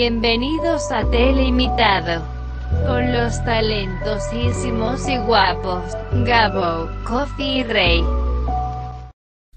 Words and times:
Bienvenidos 0.00 0.92
a 0.92 1.10
Teleimitado. 1.10 2.24
Con 2.86 3.12
los 3.12 3.44
talentosísimos 3.44 5.08
y 5.08 5.18
guapos, 5.18 5.92
Gabo, 6.24 6.88
Coffee 7.02 7.58
y 7.58 7.62
Rey. 7.64 8.04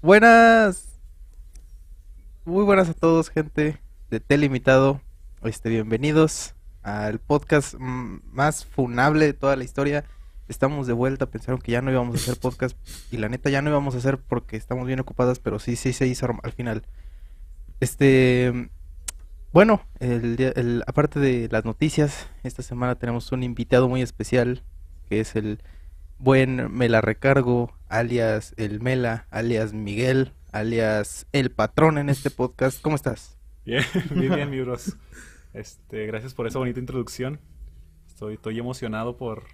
Buenas. 0.00 0.98
Muy 2.44 2.64
buenas 2.64 2.88
a 2.88 2.94
todos, 2.94 3.30
gente 3.30 3.80
de 4.10 4.18
Teleimitado. 4.18 5.00
Este, 5.44 5.68
bienvenidos 5.68 6.56
al 6.82 7.20
podcast 7.20 7.74
más 7.78 8.64
funable 8.64 9.26
de 9.26 9.34
toda 9.34 9.54
la 9.54 9.62
historia. 9.62 10.04
Estamos 10.48 10.88
de 10.88 10.92
vuelta, 10.92 11.26
pensaron 11.26 11.60
que 11.60 11.70
ya 11.70 11.82
no 11.82 11.92
íbamos 11.92 12.16
a 12.16 12.18
hacer 12.18 12.36
podcast 12.40 12.76
y 13.12 13.18
la 13.18 13.28
neta 13.28 13.48
ya 13.48 13.62
no 13.62 13.70
íbamos 13.70 13.94
a 13.94 13.98
hacer 13.98 14.18
porque 14.18 14.56
estamos 14.56 14.88
bien 14.88 14.98
ocupadas, 14.98 15.38
pero 15.38 15.60
sí, 15.60 15.76
sí 15.76 15.92
se 15.92 16.08
hizo 16.08 16.26
al 16.42 16.52
final. 16.52 16.82
Este, 17.78 18.70
bueno, 19.52 19.82
el, 20.00 20.36
el- 20.56 20.82
aparte 20.86 21.20
de 21.20 21.48
las 21.50 21.64
noticias, 21.64 22.28
esta 22.42 22.62
semana 22.62 22.94
tenemos 22.96 23.32
un 23.32 23.42
invitado 23.42 23.88
muy 23.88 24.02
especial, 24.02 24.62
que 25.08 25.20
es 25.20 25.36
el 25.36 25.58
buen 26.18 26.72
Mela 26.72 27.00
Recargo, 27.00 27.72
alias 27.88 28.54
el 28.56 28.80
Mela, 28.80 29.26
alias 29.30 29.72
Miguel, 29.72 30.32
alias 30.52 31.26
el 31.32 31.50
patrón 31.50 31.98
en 31.98 32.08
este 32.08 32.30
podcast. 32.30 32.80
¿Cómo 32.80 32.96
estás? 32.96 33.36
Bien, 33.64 33.84
bien, 34.14 34.34
bien, 34.34 34.50
mi 34.50 34.60
bros. 34.60 34.96
Este, 35.54 36.06
gracias 36.06 36.32
por 36.32 36.46
esa 36.46 36.58
bonita 36.58 36.80
introducción. 36.80 37.38
Estoy, 38.08 38.34
estoy 38.34 38.58
emocionado 38.58 39.18
por, 39.18 39.44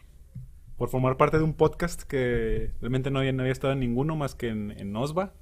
por 0.77 0.89
formar 0.91 1.17
parte 1.17 1.39
de 1.39 1.43
un 1.43 1.55
podcast 1.55 2.03
que 2.03 2.71
realmente 2.81 3.11
no 3.11 3.19
había, 3.19 3.33
no 3.33 3.43
había 3.43 3.53
estado 3.53 3.73
en 3.73 3.81
ninguno 3.81 4.15
más 4.15 4.37
que 4.37 4.47
en, 4.51 4.71
en 4.79 4.95
Osva. 4.95 5.35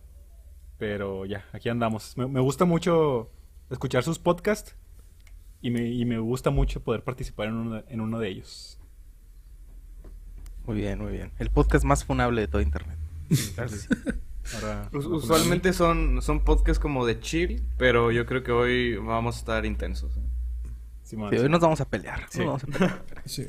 Pero 0.78 1.26
ya, 1.26 1.44
aquí 1.52 1.68
andamos. 1.68 2.16
Me, 2.16 2.26
me 2.26 2.40
gusta 2.40 2.64
mucho 2.64 3.30
escuchar 3.70 4.02
sus 4.04 4.18
podcasts 4.18 4.74
y 5.62 5.70
me, 5.70 5.86
y 5.88 6.04
me 6.04 6.18
gusta 6.18 6.50
mucho 6.50 6.82
poder 6.82 7.02
participar 7.02 7.48
en 7.48 7.54
uno, 7.54 7.74
de- 7.76 7.84
en 7.88 8.00
uno 8.00 8.18
de 8.18 8.28
ellos. 8.28 8.78
Muy 10.66 10.76
bien, 10.76 10.98
muy 11.00 11.12
bien. 11.12 11.32
El 11.38 11.50
podcast 11.50 11.84
más 11.84 12.04
funable 12.04 12.40
de 12.42 12.48
todo 12.48 12.60
internet. 12.62 12.98
Ahora, 14.54 14.88
ahora 14.92 15.06
Usualmente 15.08 15.72
son, 15.72 16.22
son 16.22 16.38
podcasts 16.44 16.78
como 16.78 17.04
de 17.04 17.18
chill, 17.18 17.66
pero 17.78 18.12
yo 18.12 18.26
creo 18.26 18.44
que 18.44 18.52
hoy 18.52 18.96
vamos 18.96 19.34
a 19.34 19.38
estar 19.40 19.66
intensos. 19.66 20.16
¿eh? 20.16 20.20
Sí, 21.02 21.16
hoy 21.16 21.48
nos 21.48 21.58
vamos 21.60 21.80
a 21.80 21.88
pelear. 21.88 22.20
nos 22.22 22.30
Sí. 22.30 22.44
vamos 22.44 22.62
a 22.62 22.66
pelear. 22.68 23.04
Sí. 23.24 23.48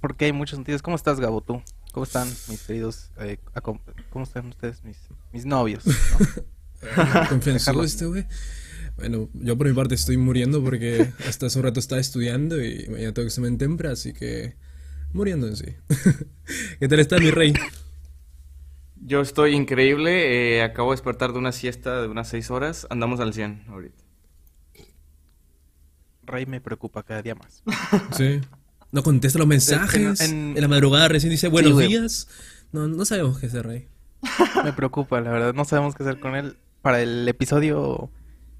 Porque 0.00 0.26
hay 0.26 0.32
muchos 0.32 0.56
sentidos. 0.56 0.82
¿Cómo 0.82 0.94
estás, 0.94 1.18
Gabo, 1.18 1.40
tú? 1.40 1.60
¿Cómo 1.92 2.04
están 2.04 2.28
mis 2.28 2.62
queridos? 2.64 3.10
eh, 3.18 3.38
¿Cómo 3.60 4.22
están 4.22 4.46
ustedes, 4.48 4.84
mis, 4.84 4.98
mis 5.32 5.44
novios? 5.44 5.84
no? 5.86 5.94
Confianzudo 7.28 7.84
este 7.84 8.06
güey. 8.06 8.26
Bueno, 8.96 9.28
yo 9.34 9.56
por 9.56 9.68
mi 9.68 9.74
parte 9.74 9.94
estoy 9.94 10.16
muriendo 10.16 10.62
porque 10.62 11.12
hasta 11.28 11.46
hace 11.46 11.58
un 11.58 11.64
rato 11.64 11.78
estaba 11.78 12.00
estudiando 12.00 12.62
y 12.62 12.86
mañana 12.88 13.14
tengo 13.14 13.26
examen 13.26 13.56
temprano, 13.58 13.92
así 13.92 14.12
que 14.12 14.56
muriendo 15.12 15.46
en 15.46 15.56
sí. 15.56 15.66
¿Qué 16.80 16.88
tal 16.88 16.98
está 16.98 17.18
mi 17.18 17.30
rey? 17.30 17.52
Yo 19.00 19.20
estoy 19.20 19.54
increíble, 19.54 20.56
eh, 20.58 20.62
acabo 20.62 20.90
de 20.90 20.96
despertar 20.96 21.32
de 21.32 21.38
una 21.38 21.52
siesta 21.52 22.02
de 22.02 22.08
unas 22.08 22.28
6 22.28 22.50
horas, 22.50 22.86
andamos 22.90 23.20
al 23.20 23.32
100 23.32 23.66
ahorita. 23.68 24.02
Rey 26.24 26.46
me 26.46 26.60
preocupa 26.60 27.02
cada 27.02 27.22
día 27.22 27.34
más. 27.34 27.62
Sí. 28.16 28.40
No 28.90 29.02
contesta 29.02 29.38
los 29.38 29.46
mensajes. 29.48 30.20
en- 30.22 30.54
En, 30.56 30.60
la 30.60 30.68
madrugada 30.68 31.08
recién 31.08 31.30
dice 31.30 31.48
buenos 31.48 31.78
días. 31.78 32.26
No, 32.72 32.88
no 32.88 33.04
sabemos 33.04 33.38
qué 33.38 33.46
el 33.46 33.62
rey. 33.62 33.88
Me 34.64 34.72
preocupa, 34.72 35.20
la 35.20 35.30
verdad. 35.30 35.54
No 35.54 35.64
sabemos 35.64 35.94
qué 35.94 36.02
hacer 36.02 36.18
con 36.20 36.34
él. 36.34 36.56
Para 36.82 37.02
el 37.02 37.28
episodio 37.28 38.10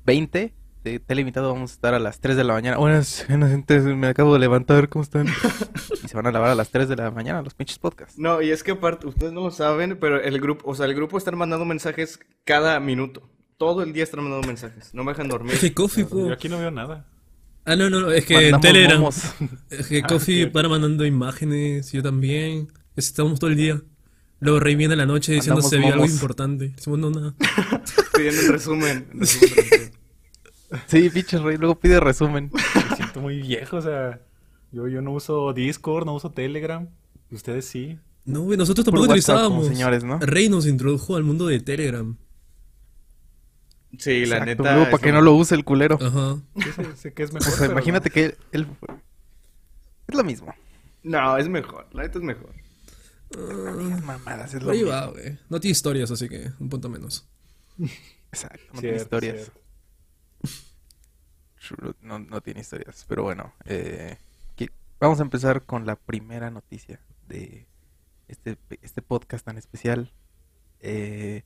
20 0.04 0.54
de 0.84 1.00
Telemitado 1.00 1.52
vamos 1.52 1.70
a 1.70 1.74
estar 1.74 1.94
a 1.94 1.98
las 1.98 2.20
3 2.20 2.36
de 2.36 2.44
la 2.44 2.52
mañana. 2.52 2.76
Buenas, 2.78 3.24
buenas 3.28 3.50
gente, 3.50 3.80
me 3.80 4.08
acabo 4.08 4.32
de 4.34 4.40
levantar, 4.40 4.88
¿cómo 4.88 5.02
están? 5.02 5.26
y 6.04 6.08
se 6.08 6.16
van 6.16 6.26
a 6.26 6.32
lavar 6.32 6.50
a 6.50 6.54
las 6.54 6.70
3 6.70 6.88
de 6.88 6.96
la 6.96 7.10
mañana 7.10 7.42
los 7.42 7.54
pinches 7.54 7.78
podcasts. 7.78 8.18
No, 8.18 8.42
y 8.42 8.50
es 8.50 8.62
que 8.62 8.72
aparte, 8.72 9.06
ustedes 9.06 9.32
no 9.32 9.42
lo 9.42 9.50
saben, 9.50 9.98
pero 10.00 10.20
el 10.20 10.40
grupo, 10.40 10.68
o 10.70 10.74
sea, 10.74 10.86
el 10.86 10.94
grupo 10.94 11.18
está 11.18 11.30
mandando 11.32 11.64
mensajes 11.64 12.18
cada 12.44 12.80
minuto. 12.80 13.28
Todo 13.56 13.82
el 13.82 13.92
día 13.92 14.04
están 14.04 14.22
mandando 14.22 14.46
mensajes, 14.46 14.94
no 14.94 15.04
me 15.04 15.12
dejan 15.12 15.28
dormir. 15.28 15.54
Es 15.54 15.60
que 15.60 15.74
Coffee. 15.74 16.06
Yo 16.10 16.32
aquí 16.32 16.48
no 16.48 16.58
veo 16.58 16.70
nada. 16.70 17.06
Ah, 17.64 17.76
no, 17.76 17.90
no, 17.90 18.00
no, 18.00 18.10
es 18.10 18.24
que 18.24 18.34
en 18.34 18.52
Mandamos 18.52 18.62
Telegram. 18.62 18.98
momos. 19.00 19.34
Es 19.70 19.86
que 19.88 20.00
Ah, 20.02 20.06
Coffee 20.06 20.46
para 20.46 20.68
mandando 20.68 21.04
imágenes, 21.04 21.92
yo 21.92 22.02
también. 22.02 22.68
Estamos 22.96 23.38
todo 23.38 23.50
el 23.50 23.56
día. 23.56 23.80
Luego 24.40 24.60
Rey 24.60 24.76
viene 24.76 24.94
en 24.94 24.98
la 24.98 25.06
noche 25.06 25.32
diciendo 25.32 25.60
se 25.60 25.76
vio 25.78 25.92
algo 25.92 26.06
importante. 26.06 26.68
Decimos 26.68 26.98
no, 27.00 27.10
nada. 27.10 27.34
Pidiendo 28.18 28.40
el 28.42 28.48
resumen. 28.48 29.08
Sí, 30.86 31.08
pinches 31.08 31.40
Rey, 31.40 31.56
luego 31.56 31.80
pide 31.80 31.98
resumen. 31.98 32.50
Me 32.52 32.96
siento 32.96 33.20
muy 33.20 33.40
viejo, 33.40 33.78
o 33.78 33.80
sea, 33.80 34.20
yo, 34.70 34.86
yo 34.86 35.00
no 35.00 35.12
uso 35.12 35.54
Discord, 35.54 36.04
no 36.04 36.14
uso 36.14 36.30
Telegram. 36.32 36.86
Ustedes 37.30 37.64
sí. 37.64 37.98
No, 38.26 38.42
güey, 38.42 38.58
nosotros 38.58 38.84
tampoco 38.84 39.06
WhatsApp 39.08 39.36
utilizábamos. 39.36 39.66
señores, 39.66 40.04
¿no? 40.04 40.18
Rey 40.18 40.50
nos 40.50 40.66
introdujo 40.66 41.16
al 41.16 41.24
mundo 41.24 41.46
de 41.46 41.60
Telegram. 41.60 42.18
Sí, 43.96 44.26
la 44.26 44.36
Exacto, 44.36 44.44
neta. 44.44 44.74
luego 44.74 44.90
para 44.90 45.02
que 45.02 45.10
no 45.12 45.22
lo 45.22 45.32
use 45.36 45.54
el 45.54 45.64
culero. 45.64 45.98
Ajá. 46.02 46.36
Sé 46.96 47.14
que 47.14 47.22
es 47.22 47.30
O 47.30 47.34
mejor. 47.34 47.48
sea, 47.50 47.60
pero 47.60 47.72
imagínate 47.72 48.10
no. 48.10 48.14
que 48.14 48.36
él, 48.52 48.66
Es 50.06 50.14
lo 50.14 50.24
mismo. 50.24 50.54
No, 51.02 51.38
es 51.38 51.48
mejor, 51.48 51.86
la 51.92 52.02
neta 52.02 52.18
es 52.18 52.24
mejor. 52.24 52.52
Mamadas, 54.04 54.52
es 54.52 54.62
lo 54.62 54.70
Ahí 54.72 54.80
mismo. 54.80 54.92
va, 54.92 55.06
güey. 55.06 55.38
No 55.48 55.60
tiene 55.60 55.72
historias, 55.72 56.10
así 56.10 56.28
que 56.28 56.50
un 56.60 56.68
punto 56.68 56.90
menos. 56.90 57.26
Exacto, 58.32 58.74
no 58.74 58.80
tiene 58.80 58.96
historias. 58.96 59.52
No, 62.00 62.18
no 62.18 62.40
tiene 62.40 62.60
historias, 62.60 63.04
pero 63.08 63.24
bueno. 63.24 63.52
eh, 63.64 64.16
vamos 65.00 65.20
a 65.20 65.22
empezar 65.22 65.64
con 65.64 65.86
la 65.86 65.96
primera 65.96 66.50
noticia 66.50 67.00
de 67.28 67.66
este, 68.26 68.56
este 68.82 69.02
podcast 69.02 69.44
tan 69.44 69.58
especial. 69.58 70.12
Eh, 70.80 71.42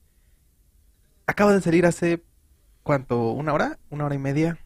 acaba 1.27 1.53
de 1.53 1.61
salir 1.61 1.87
hace, 1.87 2.23
¿cuánto? 2.83 3.31
¿Una 3.33 3.53
hora? 3.53 3.79
¿Una 3.91 4.07
hora 4.07 4.15
y 4.15 4.19
media? 4.19 4.59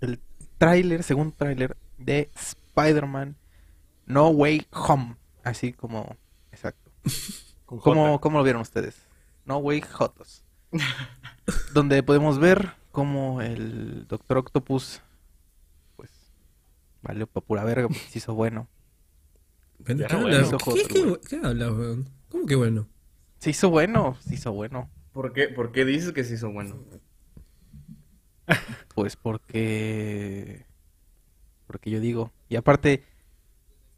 El 0.00 0.20
tráiler, 0.58 1.02
segundo 1.02 1.34
tráiler 1.36 1.76
de 1.98 2.30
Spider-Man 2.34 3.36
No 4.06 4.28
Way 4.28 4.66
Home. 4.72 5.16
Así 5.44 5.72
como, 5.72 6.16
exacto. 6.52 6.90
¿Cómo, 7.66 8.20
cómo 8.20 8.38
lo 8.38 8.44
vieron 8.44 8.62
ustedes? 8.62 8.96
No 9.44 9.58
Way 9.58 9.80
Jotos. 9.80 10.44
donde 11.74 12.02
podemos 12.02 12.38
ver 12.38 12.72
cómo 12.90 13.40
el 13.42 14.06
Doctor 14.06 14.38
Octopus, 14.38 15.00
pues, 15.96 16.10
valió 17.02 17.26
pa' 17.26 17.40
pura 17.40 17.64
verga, 17.64 17.88
porque 17.88 18.02
se 18.08 18.18
hizo 18.18 18.34
bueno. 18.34 18.68
¿Qué, 19.84 19.92
hablas? 19.92 20.50
bueno. 20.50 20.58
¿Qué, 20.58 20.84
qué, 20.86 21.20
qué 21.28 21.36
hablas, 21.44 21.72
weón? 21.72 22.08
¿Cómo 22.28 22.46
que 22.46 22.54
bueno? 22.54 22.88
Se 23.38 23.50
hizo 23.50 23.70
bueno, 23.70 24.16
se 24.20 24.34
hizo 24.34 24.52
bueno. 24.52 24.88
¿Por 25.12 25.32
qué, 25.32 25.48
¿Por 25.48 25.72
qué 25.72 25.84
dices 25.84 26.12
que 26.12 26.24
se 26.24 26.34
hizo 26.34 26.50
bueno? 26.50 26.84
Pues 28.94 29.16
porque... 29.16 30.66
Porque 31.66 31.90
yo 31.90 32.00
digo. 32.00 32.32
Y 32.48 32.56
aparte, 32.56 33.04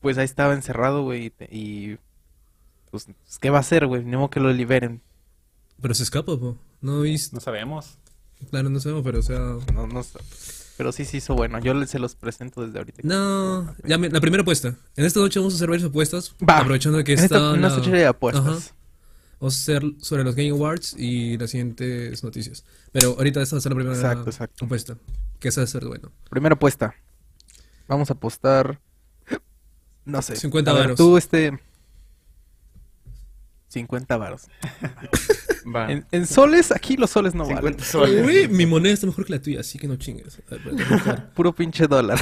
pues 0.00 0.18
ahí 0.18 0.24
estaba 0.24 0.54
encerrado, 0.54 1.02
güey, 1.02 1.32
y... 1.50 1.98
Pues, 2.90 3.08
¿qué 3.40 3.50
va 3.50 3.58
a 3.58 3.60
hacer, 3.60 3.86
güey? 3.86 4.04
Ni 4.04 4.16
modo 4.16 4.30
que 4.30 4.40
lo 4.40 4.52
liberen. 4.52 5.02
Pero 5.84 5.92
se 5.94 6.02
escapa, 6.02 6.34
po. 6.38 6.56
No 6.80 7.02
viste. 7.02 7.36
No 7.36 7.40
sabemos. 7.42 7.98
Claro, 8.48 8.70
no 8.70 8.80
sabemos, 8.80 9.04
pero 9.04 9.18
o 9.18 9.22
sea. 9.22 9.38
No, 9.74 9.86
no 9.86 10.02
sé. 10.02 10.18
Pero 10.78 10.92
sí 10.92 11.04
se 11.04 11.18
hizo 11.18 11.34
bueno. 11.34 11.58
Yo 11.60 11.74
les- 11.74 11.90
se 11.90 11.98
los 11.98 12.14
presento 12.14 12.64
desde 12.64 12.78
ahorita. 12.78 13.02
No, 13.04 13.76
ya 13.84 13.98
me- 13.98 14.08
la 14.08 14.18
primera 14.22 14.40
apuesta. 14.40 14.74
En 14.96 15.04
esta 15.04 15.20
noche 15.20 15.38
vamos 15.40 15.52
a 15.52 15.56
hacer 15.56 15.68
varias 15.68 15.86
apuestas. 15.86 16.34
Va. 16.40 16.60
Aprovechando 16.60 17.04
que 17.04 17.12
En 17.12 17.18
esta- 17.18 17.36
está. 17.36 17.56
la- 17.58 17.66
esta 17.68 17.78
noche 17.80 17.90
de 17.90 18.06
apuestas. 18.06 18.46
Ajá. 18.46 18.74
Vamos 19.40 19.56
a 19.56 19.60
hacer 19.60 19.82
sobre 20.00 20.24
los 20.24 20.34
Game 20.34 20.48
Awards 20.52 20.94
y 20.98 21.36
las 21.36 21.50
siguientes 21.50 22.24
noticias. 22.24 22.64
Pero 22.92 23.10
ahorita 23.18 23.42
esta 23.42 23.56
va 23.56 23.58
a 23.58 23.60
ser 23.60 23.72
la 23.72 23.76
primera 23.76 23.94
Exacto, 23.94 24.30
exacto. 24.30 24.64
apuesta. 24.64 24.96
Que 25.38 25.48
esa 25.48 25.60
va 25.60 25.64
a 25.64 25.68
ser 25.68 25.84
bueno. 25.84 26.10
Primera 26.30 26.54
apuesta. 26.54 26.94
Vamos 27.88 28.08
a 28.08 28.14
apostar. 28.14 28.80
No 30.06 30.22
sé. 30.22 30.36
50 30.36 30.70
A 30.70 30.74
ver, 30.74 30.82
varos. 30.84 30.96
Tú, 30.96 31.18
este. 31.18 31.58
50 33.68 34.16
varos. 34.16 34.44
Va. 35.64 35.90
En, 35.90 36.06
en 36.12 36.26
soles, 36.26 36.70
aquí 36.72 36.96
los 36.96 37.10
soles 37.10 37.34
no 37.34 37.44
50 37.44 37.62
valen. 37.70 37.80
soles. 37.80 38.26
Uy, 38.26 38.48
mi 38.48 38.66
moneda 38.66 38.92
está 38.94 39.06
mejor 39.06 39.24
que 39.24 39.32
la 39.32 39.40
tuya, 39.42 39.60
así 39.60 39.78
que 39.78 39.86
no 39.88 39.96
chingues. 39.96 40.40
Puro 41.34 41.54
pinche 41.54 41.86
dólar. 41.86 42.18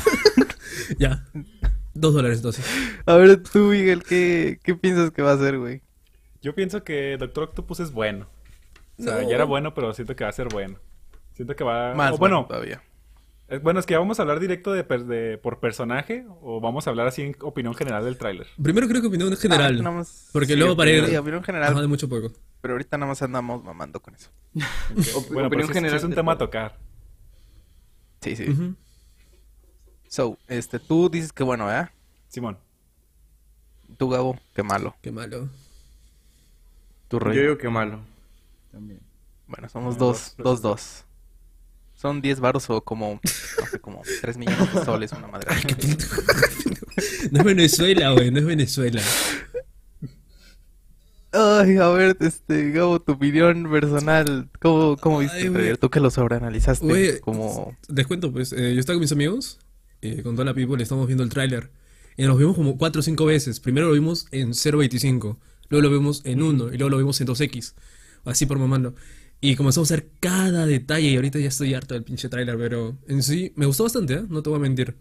ya. 0.98 1.24
Dos 1.94 2.14
dólares 2.14 2.38
entonces. 2.38 2.64
A 3.06 3.16
ver, 3.16 3.42
tú, 3.42 3.58
Miguel, 3.70 4.02
¿qué, 4.02 4.58
qué 4.62 4.74
piensas 4.74 5.10
que 5.10 5.22
va 5.22 5.32
a 5.32 5.34
hacer, 5.34 5.58
güey? 5.58 5.82
Yo 6.40 6.54
pienso 6.54 6.82
que 6.84 7.16
Doctor 7.18 7.44
Octopus 7.44 7.80
es 7.80 7.92
bueno. 7.92 8.26
O 8.98 9.02
sea, 9.02 9.20
No. 9.22 9.28
ya 9.28 9.34
era 9.36 9.44
bueno, 9.44 9.74
pero 9.74 9.92
siento 9.94 10.16
que 10.16 10.24
va 10.24 10.30
a 10.30 10.32
ser 10.34 10.48
bueno. 10.48 10.78
Siento 11.34 11.54
que 11.56 11.64
va... 11.64 11.94
Más 11.94 12.12
o 12.12 12.18
bueno, 12.18 12.46
todavía. 12.48 12.82
eh, 13.48 13.58
bueno, 13.58 13.80
es 13.80 13.86
que 13.86 13.96
vamos 13.96 14.18
a 14.18 14.22
hablar 14.22 14.38
directo 14.40 14.72
de, 14.72 14.84
per- 14.84 15.04
de- 15.04 15.38
por 15.38 15.60
personaje 15.60 16.24
o 16.40 16.60
vamos 16.60 16.86
a 16.86 16.90
hablar 16.90 17.06
así 17.06 17.22
en 17.22 17.36
opinión 17.40 17.74
general 17.74 18.04
del 18.04 18.16
tráiler. 18.16 18.46
Primero 18.62 18.88
creo 18.88 19.00
que 19.02 19.08
opinión 19.08 19.34
general. 19.36 19.80
Ah, 19.84 19.90
más- 19.90 20.28
porque 20.32 20.48
sí, 20.54 20.56
luego 20.56 20.76
para 20.76 20.90
ir. 20.90 21.18
opinión 21.18 21.42
general. 21.42 21.72
Ajá, 21.72 21.80
de 21.80 21.86
mucho 21.88 22.08
poco. 22.08 22.32
Pero 22.62 22.74
ahorita 22.74 22.96
nada 22.96 23.10
más 23.10 23.20
andamos 23.20 23.62
mamando 23.62 24.00
con 24.00 24.14
eso. 24.14 24.30
Bueno, 25.30 25.48
opinión 25.48 25.50
pues 25.50 25.66
sí- 25.66 25.66
sí 25.68 25.74
general 25.74 25.96
es 25.98 26.04
un 26.04 26.14
tema 26.14 26.32
a 26.32 26.38
tocar. 26.38 26.78
Sí, 28.22 28.36
sí. 28.36 28.46
So, 30.08 30.38
este, 30.48 30.78
tú 30.78 31.08
dices 31.10 31.32
que 31.32 31.42
bueno, 31.42 31.66
¿verdad? 31.66 31.90
Simón. 32.28 32.56
Tú, 33.98 34.08
Gabo, 34.08 34.38
qué 34.54 34.62
malo. 34.62 34.94
Qué 35.02 35.10
malo. 35.12 35.48
Tu 37.08 37.18
Yo 37.18 37.24
rey. 37.24 37.38
digo 37.38 37.58
que 37.58 37.68
malo. 37.68 38.00
También. 38.70 39.00
Bueno, 39.48 39.68
somos 39.68 39.96
Ah, 39.96 39.98
dos, 39.98 40.34
dos, 40.38 40.44
dos, 40.44 40.62
dos. 40.62 41.04
Son 41.94 42.20
10 42.22 42.40
varos 42.40 42.68
o 42.70 42.82
como, 42.82 43.20
no 43.22 43.66
sé, 43.70 43.78
como 43.80 44.02
3 44.22 44.36
millones 44.38 44.74
de 44.74 44.84
soles, 44.84 45.12
una 45.12 45.26
madre. 45.28 45.50
No 47.30 47.38
es 47.38 47.44
Venezuela, 47.44 48.10
güey, 48.12 48.30
no 48.30 48.38
es 48.38 48.44
Venezuela. 48.44 49.00
Ay, 51.32 51.76
a 51.78 51.88
ver, 51.88 52.16
este, 52.20 52.70
Gabo, 52.72 53.00
tu 53.00 53.12
opinión 53.12 53.70
personal. 53.70 54.50
¿Cómo, 54.60 54.96
cómo 54.98 55.20
viste 55.20 55.38
Ay, 55.38 55.50
trailer? 55.50 55.78
Tú 55.78 55.90
que 55.90 56.00
lo 56.00 56.10
sobreanalizaste. 56.10 56.84
Güey, 56.84 57.20
como... 57.20 57.76
Les 57.88 58.06
cuento, 58.06 58.30
pues, 58.32 58.52
eh, 58.52 58.74
yo 58.74 58.80
estaba 58.80 58.96
con 58.96 59.00
mis 59.00 59.12
amigos, 59.12 59.58
eh, 60.02 60.22
con 60.22 60.34
toda 60.34 60.44
la 60.44 60.54
people, 60.54 60.82
estamos 60.82 61.06
viendo 61.06 61.24
el 61.24 61.30
tráiler. 61.30 61.70
Y 62.16 62.24
nos 62.24 62.38
vimos 62.38 62.54
como 62.54 62.76
4 62.76 63.00
o 63.00 63.02
5 63.02 63.24
veces. 63.24 63.60
Primero 63.60 63.88
lo 63.88 63.94
vimos 63.94 64.26
en 64.30 64.50
0.25, 64.50 65.38
luego 65.70 65.88
lo 65.88 65.94
vimos 65.94 66.20
en 66.24 66.42
1 66.42 66.74
y 66.74 66.76
luego 66.76 66.90
lo 66.90 66.98
vimos 66.98 67.20
en 67.20 67.26
2X. 67.26 67.74
Así 68.24 68.44
por 68.44 68.58
mamando. 68.58 68.94
Y 69.40 69.56
comenzamos 69.56 69.90
a 69.90 69.96
ver 69.96 70.10
cada 70.20 70.66
detalle 70.66 71.08
y 71.08 71.16
ahorita 71.16 71.38
ya 71.38 71.48
estoy 71.48 71.74
harto 71.74 71.94
del 71.94 72.04
pinche 72.04 72.28
tráiler, 72.28 72.56
pero 72.58 72.96
en 73.08 73.22
sí 73.22 73.52
me 73.56 73.66
gustó 73.66 73.84
bastante, 73.84 74.14
¿eh? 74.14 74.24
No 74.28 74.42
te 74.42 74.50
voy 74.50 74.58
a 74.58 74.62
mentir. 74.62 74.96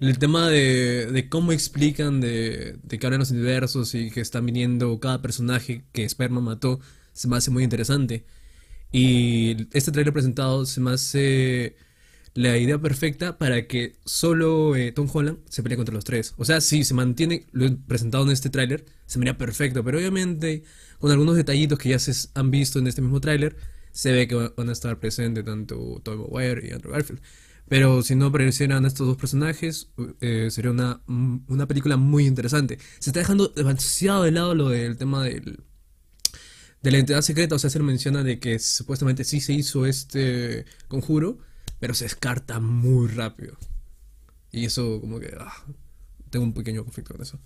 El 0.00 0.18
tema 0.18 0.48
de, 0.48 1.26
cómo 1.28 1.52
explican 1.52 2.20
de, 2.22 2.78
de 2.82 2.98
que 2.98 3.06
abren 3.06 3.20
los 3.20 3.30
universos 3.32 3.94
y 3.94 4.10
que 4.10 4.20
están 4.22 4.46
viniendo 4.46 4.98
cada 4.98 5.20
personaje 5.20 5.84
que 5.92 6.08
Sperma 6.08 6.40
mató 6.40 6.80
se 7.12 7.28
me 7.28 7.36
hace 7.36 7.50
muy 7.50 7.64
interesante. 7.64 8.24
Y 8.92 9.68
este 9.76 9.92
trailer 9.92 10.12
presentado 10.14 10.66
se 10.66 10.80
me 10.80 10.92
hace 10.92 11.76
la 12.34 12.58
idea 12.58 12.78
perfecta 12.80 13.38
para 13.38 13.66
que 13.68 13.96
solo 14.06 14.76
eh, 14.76 14.92
Tom 14.92 15.08
Holland 15.12 15.38
se 15.50 15.62
pelee 15.62 15.76
contra 15.76 15.94
los 15.94 16.04
tres. 16.04 16.34
O 16.38 16.44
sea, 16.46 16.60
si 16.62 16.84
se 16.84 16.94
mantiene 16.94 17.46
lo 17.52 17.76
presentado 17.86 18.24
en 18.24 18.30
este 18.32 18.50
tráiler, 18.50 18.86
se 19.06 19.18
me 19.18 19.24
haría 19.24 19.38
perfecto. 19.38 19.84
Pero 19.84 19.98
obviamente, 19.98 20.64
con 20.98 21.10
algunos 21.12 21.36
detallitos 21.36 21.78
que 21.78 21.90
ya 21.90 21.98
se 21.98 22.12
han 22.34 22.50
visto 22.50 22.78
en 22.78 22.86
este 22.88 23.02
mismo 23.02 23.20
tráiler, 23.20 23.56
se 23.92 24.12
ve 24.12 24.28
que 24.28 24.34
va- 24.36 24.54
van 24.56 24.68
a 24.70 24.72
estar 24.72 24.98
presentes 25.00 25.44
tanto 25.44 26.00
Tobey 26.04 26.18
Maguire 26.20 26.68
y 26.68 26.72
Andrew 26.72 26.92
Garfield. 26.92 27.20
Pero 27.70 28.02
si 28.02 28.16
no 28.16 28.26
aparecieran 28.26 28.84
estos 28.84 29.06
dos 29.06 29.16
personajes, 29.16 29.92
eh, 30.20 30.48
sería 30.50 30.72
una, 30.72 31.02
una 31.06 31.68
película 31.68 31.96
muy 31.96 32.26
interesante. 32.26 32.80
Se 32.98 33.10
está 33.10 33.20
dejando 33.20 33.46
demasiado 33.46 34.24
de 34.24 34.32
lado 34.32 34.56
lo 34.56 34.70
del 34.70 34.96
tema 34.96 35.22
del, 35.22 35.62
de 36.82 36.90
la 36.90 36.98
entidad 36.98 37.22
secreta, 37.22 37.54
o 37.54 37.60
sea, 37.60 37.70
se 37.70 37.78
menciona 37.78 38.24
de 38.24 38.40
que 38.40 38.58
supuestamente 38.58 39.22
sí 39.22 39.40
se 39.40 39.52
hizo 39.52 39.86
este 39.86 40.64
conjuro, 40.88 41.38
pero 41.78 41.94
se 41.94 42.06
descarta 42.06 42.58
muy 42.58 43.06
rápido. 43.06 43.56
Y 44.50 44.64
eso 44.64 45.00
como 45.00 45.20
que 45.20 45.32
ah, 45.38 45.52
tengo 46.28 46.46
un 46.46 46.54
pequeño 46.54 46.82
conflicto 46.82 47.14
con 47.14 47.22
eso. 47.22 47.38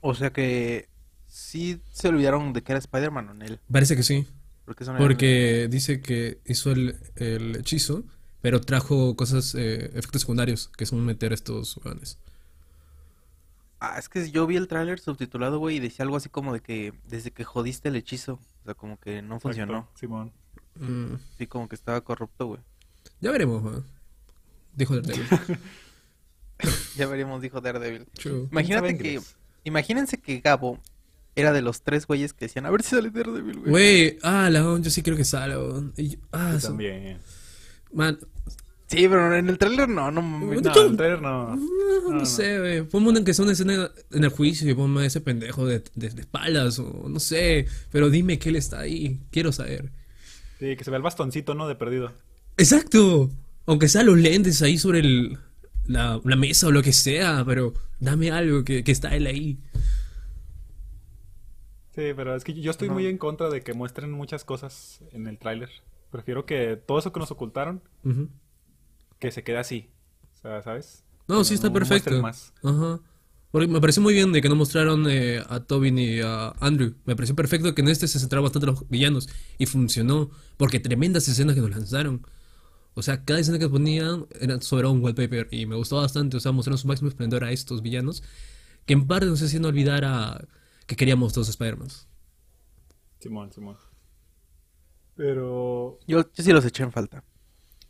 O 0.00 0.12
sea 0.16 0.32
que 0.32 0.88
sí 1.28 1.80
se 1.92 2.08
olvidaron 2.08 2.52
de 2.52 2.62
que 2.62 2.72
era 2.72 2.80
Spider-Man 2.80 3.28
o 3.28 3.32
en 3.32 3.42
él. 3.42 3.60
Parece 3.70 3.94
que 3.94 4.02
sí, 4.02 4.26
Porque, 4.64 4.84
son 4.84 4.96
porque 4.96 5.68
dice 5.70 6.00
que 6.00 6.40
hizo 6.46 6.70
el, 6.70 6.96
el 7.16 7.56
hechizo, 7.56 8.04
pero 8.40 8.60
trajo 8.60 9.16
cosas, 9.16 9.54
eh, 9.54 9.90
efectos 9.94 10.22
secundarios, 10.22 10.68
que 10.68 10.86
son 10.86 11.04
meter 11.04 11.32
estos 11.32 11.76
hueones. 11.78 12.18
Ah, 13.80 13.96
es 13.98 14.08
que 14.08 14.30
yo 14.30 14.46
vi 14.46 14.56
el 14.56 14.68
tráiler 14.68 15.00
subtitulado, 15.00 15.58
güey, 15.58 15.76
y 15.76 15.80
decía 15.80 16.04
algo 16.04 16.16
así 16.16 16.28
como 16.28 16.52
de 16.52 16.60
que 16.60 16.94
desde 17.08 17.32
que 17.32 17.42
jodiste 17.42 17.88
el 17.88 17.96
hechizo, 17.96 18.34
o 18.34 18.64
sea, 18.64 18.74
como 18.74 18.98
que 19.00 19.22
no 19.22 19.40
funcionó. 19.40 19.88
Simón. 19.94 20.32
Mm, 20.76 21.14
Sí, 21.36 21.46
como 21.48 21.68
que 21.68 21.74
estaba 21.74 22.00
corrupto, 22.02 22.46
güey. 22.46 22.60
ya 23.20 23.30
veremos, 23.32 23.62
¿no? 23.62 23.84
dijo 24.74 24.94
Daredevil. 25.00 25.28
Ya 26.96 27.08
veríamos, 27.08 27.42
dijo 27.42 27.60
Daredevil. 27.60 28.06
True. 28.12 28.48
Imagínate 28.52 28.96
que, 28.96 29.20
imagínense 29.64 30.18
que 30.18 30.38
Gabo 30.38 30.78
era 31.34 31.52
de 31.52 31.62
los 31.62 31.82
tres 31.82 32.06
güeyes 32.06 32.32
que 32.32 32.44
decían, 32.46 32.66
a 32.66 32.70
ver 32.70 32.82
si 32.82 32.90
sale 32.90 33.10
Daredevil, 33.10 33.58
güey. 33.60 33.70
Güey, 33.70 34.18
ah, 34.22 34.48
la, 34.50 34.60
yo 34.80 34.90
sí 34.90 35.02
creo 35.02 35.16
que 35.16 35.24
sale. 35.24 35.54
yo- 35.54 36.18
ah, 36.32 36.52
Yo 36.60 36.68
también. 36.68 37.18
man, 37.92 38.18
Sí, 38.88 39.08
pero 39.08 39.34
en 39.34 39.48
el 39.48 39.56
tráiler 39.56 39.88
no, 39.88 40.10
no 40.10 40.20
mames. 40.20 40.60
No, 40.60 40.82
el 40.82 40.96
trailer 40.98 41.22
no. 41.22 41.56
No, 41.56 42.10
no 42.10 42.26
sé, 42.26 42.58
güey. 42.58 42.82
Ponme 42.82 43.08
una 43.08 43.24
que 43.24 43.32
sea 43.32 43.44
una 43.44 43.52
escena 43.52 43.90
en 44.10 44.24
el 44.24 44.28
juicio 44.28 44.70
y 44.70 44.74
ponme 44.74 45.00
a 45.00 45.06
ese 45.06 45.22
pendejo 45.22 45.64
de, 45.64 45.82
de, 45.94 46.10
de 46.10 46.20
espaldas 46.20 46.78
o 46.78 47.06
no 47.08 47.18
sé. 47.18 47.66
Pero 47.90 48.10
dime 48.10 48.38
que 48.38 48.50
él 48.50 48.56
está 48.56 48.80
ahí. 48.80 49.18
Quiero 49.30 49.50
saber. 49.50 49.90
Sí, 50.58 50.76
que 50.76 50.84
se 50.84 50.90
vea 50.90 50.98
el 50.98 51.02
bastoncito, 51.02 51.54
¿no? 51.54 51.66
De 51.68 51.74
perdido. 51.74 52.12
¡Exacto! 52.58 53.30
Aunque 53.64 53.88
sea 53.88 54.02
los 54.02 54.18
lentes 54.18 54.60
ahí 54.60 54.76
sobre 54.76 54.98
el, 54.98 55.38
la, 55.86 56.20
la 56.22 56.36
mesa 56.36 56.66
o 56.66 56.70
lo 56.70 56.82
que 56.82 56.92
sea, 56.92 57.44
pero 57.46 57.72
dame 57.98 58.30
algo 58.30 58.62
que, 58.62 58.84
que 58.84 58.92
está 58.92 59.16
él 59.16 59.26
ahí. 59.26 59.56
Sí, 61.94 62.12
pero 62.16 62.34
es 62.34 62.44
que 62.44 62.54
yo 62.54 62.70
estoy 62.70 62.88
muy 62.88 63.06
en 63.06 63.18
contra 63.18 63.50
de 63.50 63.62
que 63.62 63.74
muestren 63.74 64.10
muchas 64.10 64.44
cosas 64.44 65.00
en 65.12 65.26
el 65.26 65.38
tráiler. 65.38 65.70
Prefiero 66.10 66.46
que 66.46 66.76
todo 66.76 66.98
eso 66.98 67.12
que 67.12 67.20
nos 67.20 67.30
ocultaron, 67.30 67.82
que 69.18 69.30
se 69.30 69.42
quede 69.42 69.58
así. 69.58 69.90
O 70.34 70.36
sea, 70.42 70.62
¿sabes? 70.62 71.04
No, 71.28 71.44
sí 71.44 71.54
está 71.54 71.68
No 71.68 71.74
perfecto. 71.74 72.20
más. 72.22 72.52
Ajá. 72.62 73.00
Porque 73.50 73.68
me 73.68 73.80
pareció 73.80 74.02
muy 74.02 74.14
bien 74.14 74.32
de 74.32 74.40
que 74.40 74.48
no 74.48 74.54
mostraron 74.54 75.06
eh, 75.08 75.42
a 75.46 75.60
Tobin 75.60 75.94
ni 75.96 76.20
a 76.20 76.54
Andrew. 76.60 76.94
Me 77.04 77.14
pareció 77.14 77.36
perfecto 77.36 77.74
que 77.74 77.82
en 77.82 77.88
este 77.88 78.08
se 78.08 78.18
centraba 78.18 78.44
bastante 78.44 78.66
los 78.66 78.88
villanos. 78.88 79.28
Y 79.58 79.66
funcionó. 79.66 80.30
Porque 80.56 80.80
tremendas 80.80 81.28
escenas 81.28 81.54
que 81.54 81.60
nos 81.60 81.70
lanzaron. 81.70 82.26
O 82.94 83.02
sea, 83.02 83.24
cada 83.24 83.40
escena 83.40 83.58
que 83.58 83.68
ponían 83.68 84.26
era 84.40 84.58
sobre 84.62 84.88
un 84.88 85.02
wallpaper. 85.02 85.48
Y 85.50 85.66
me 85.66 85.76
gustó 85.76 85.96
bastante. 85.96 86.38
O 86.38 86.40
sea, 86.40 86.52
mostraron 86.52 86.78
su 86.78 86.88
máximo 86.88 87.08
esplendor 87.10 87.44
a 87.44 87.52
estos 87.52 87.82
villanos. 87.82 88.22
Que 88.86 88.94
en 88.94 89.06
parte 89.06 89.26
nos 89.26 89.42
haciendo 89.42 89.68
olvidar 89.68 90.04
a 90.06 90.46
que 90.86 90.96
queríamos 90.96 91.32
dos 91.34 91.48
Spider-Mans. 91.48 92.08
Simón, 93.20 93.52
Simón. 93.52 93.76
Pero 95.14 95.98
Yo, 96.06 96.20
yo 96.32 96.42
sí 96.44 96.52
los 96.52 96.64
eché 96.64 96.82
en 96.84 96.92
falta. 96.92 97.24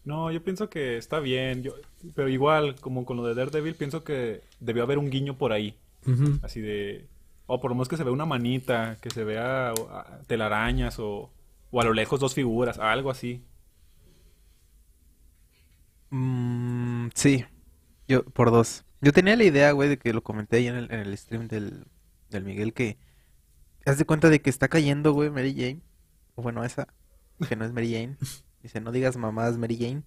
no, 0.05 0.31
yo 0.33 0.43
pienso 0.43 0.69
que 0.69 0.97
está 0.97 1.21
bien. 1.21 1.63
Yo, 1.63 1.75
pero 2.15 2.29
igual, 2.29 2.75
como 2.81 3.05
con 3.05 3.17
lo 3.17 3.25
de 3.25 3.35
Daredevil, 3.35 3.77
pienso 3.77 4.03
que 4.05 4.43
debió 4.61 4.83
haber 4.83 4.99
un 4.99 5.11
guiño 5.11 5.39
por 5.39 5.53
ahí. 5.53 5.79
Así 6.43 6.61
de. 6.61 7.09
O 7.47 7.61
por 7.61 7.71
lo 7.71 7.75
menos 7.77 7.89
que 7.89 7.97
se 7.97 8.05
vea 8.05 8.13
una 8.13 8.27
manita, 8.27 8.99
que 9.01 9.11
se 9.11 9.25
vea 9.25 9.73
telarañas 10.27 10.99
o, 10.99 11.33
o 11.71 11.81
a 11.81 11.85
lo 11.85 11.93
lejos 11.95 12.21
dos 12.21 12.35
figuras, 12.35 12.79
algo 12.79 13.11
así. 13.11 13.45
Mm, 16.11 17.09
sí, 17.15 17.45
yo 18.09 18.25
por 18.25 18.51
dos. 18.51 18.85
Yo 19.01 19.13
tenía 19.13 19.37
la 19.37 19.45
idea, 19.45 19.73
güey, 19.73 19.89
de 19.89 19.99
que 19.99 20.13
lo 20.13 20.23
comenté 20.23 20.59
ahí 20.59 20.69
en 20.69 20.77
el, 20.77 20.85
en 20.93 21.01
el 21.01 21.19
stream 21.19 21.49
del, 21.49 21.87
del 22.33 22.45
Miguel, 22.45 22.73
que 22.73 22.99
haz 23.87 23.99
de 23.99 24.05
cuenta 24.05 24.29
de 24.31 24.41
que 24.41 24.51
está 24.51 24.69
cayendo, 24.69 25.13
güey, 25.13 25.31
Mary 25.31 25.55
Jane. 25.55 25.83
O 26.35 26.43
bueno, 26.43 26.65
esa, 26.65 26.89
que 27.49 27.57
no 27.57 27.65
es 27.65 27.73
Mary 27.73 27.93
Jane. 27.93 28.17
Dice, 28.63 28.81
no 28.81 28.93
digas 28.93 29.17
mamás 29.17 29.59
Mary 29.59 29.77
Jane. 29.77 30.05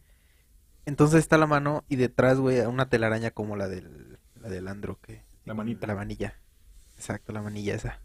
Entonces 0.85 1.19
está 1.19 1.37
la 1.37 1.47
mano 1.47 1.83
y 1.89 1.95
detrás, 1.97 2.39
güey, 2.39 2.59
una 2.61 2.89
telaraña 2.89 3.31
como 3.31 3.55
la 3.55 3.67
del, 3.67 4.19
la 4.39 4.49
del 4.49 4.67
Andro, 4.67 4.99
que... 5.01 5.23
La 5.43 5.53
manita. 5.53 5.87
La 5.87 5.95
manilla. 5.95 6.39
Exacto, 6.95 7.33
la 7.33 7.41
manilla 7.41 7.75
esa. 7.75 8.01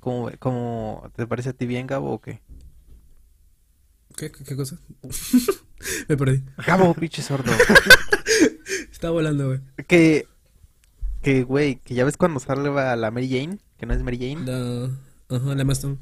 ¿Cómo, 0.00 0.30
cómo 0.38 1.10
te 1.16 1.26
parece 1.26 1.50
a 1.50 1.52
ti 1.52 1.66
bien, 1.66 1.86
Gabo, 1.86 2.12
o 2.12 2.20
qué? 2.20 2.40
¿Qué, 4.16 4.30
qué, 4.30 4.44
qué 4.44 4.56
cosa? 4.56 4.78
me 6.08 6.16
perdí. 6.16 6.44
Gabo, 6.66 6.94
pinche 6.94 7.22
sordo. 7.22 7.50
Estaba 8.92 9.12
volando, 9.12 9.48
güey. 9.48 9.60
Que, 9.86 10.28
que, 11.28 11.42
güey, 11.42 11.76
que 11.84 11.94
ya 11.94 12.04
ves 12.04 12.16
cuando 12.16 12.40
sale 12.40 12.68
a 12.80 12.96
la 12.96 13.10
Mary 13.10 13.28
Jane, 13.28 13.58
que 13.76 13.86
no 13.86 13.92
es 13.94 14.02
Mary 14.02 14.18
Jane. 14.18 14.46
La... 14.46 15.36
Ajá, 15.36 15.54
la 15.54 15.62
Emma 15.62 15.72
Stone. 15.74 15.98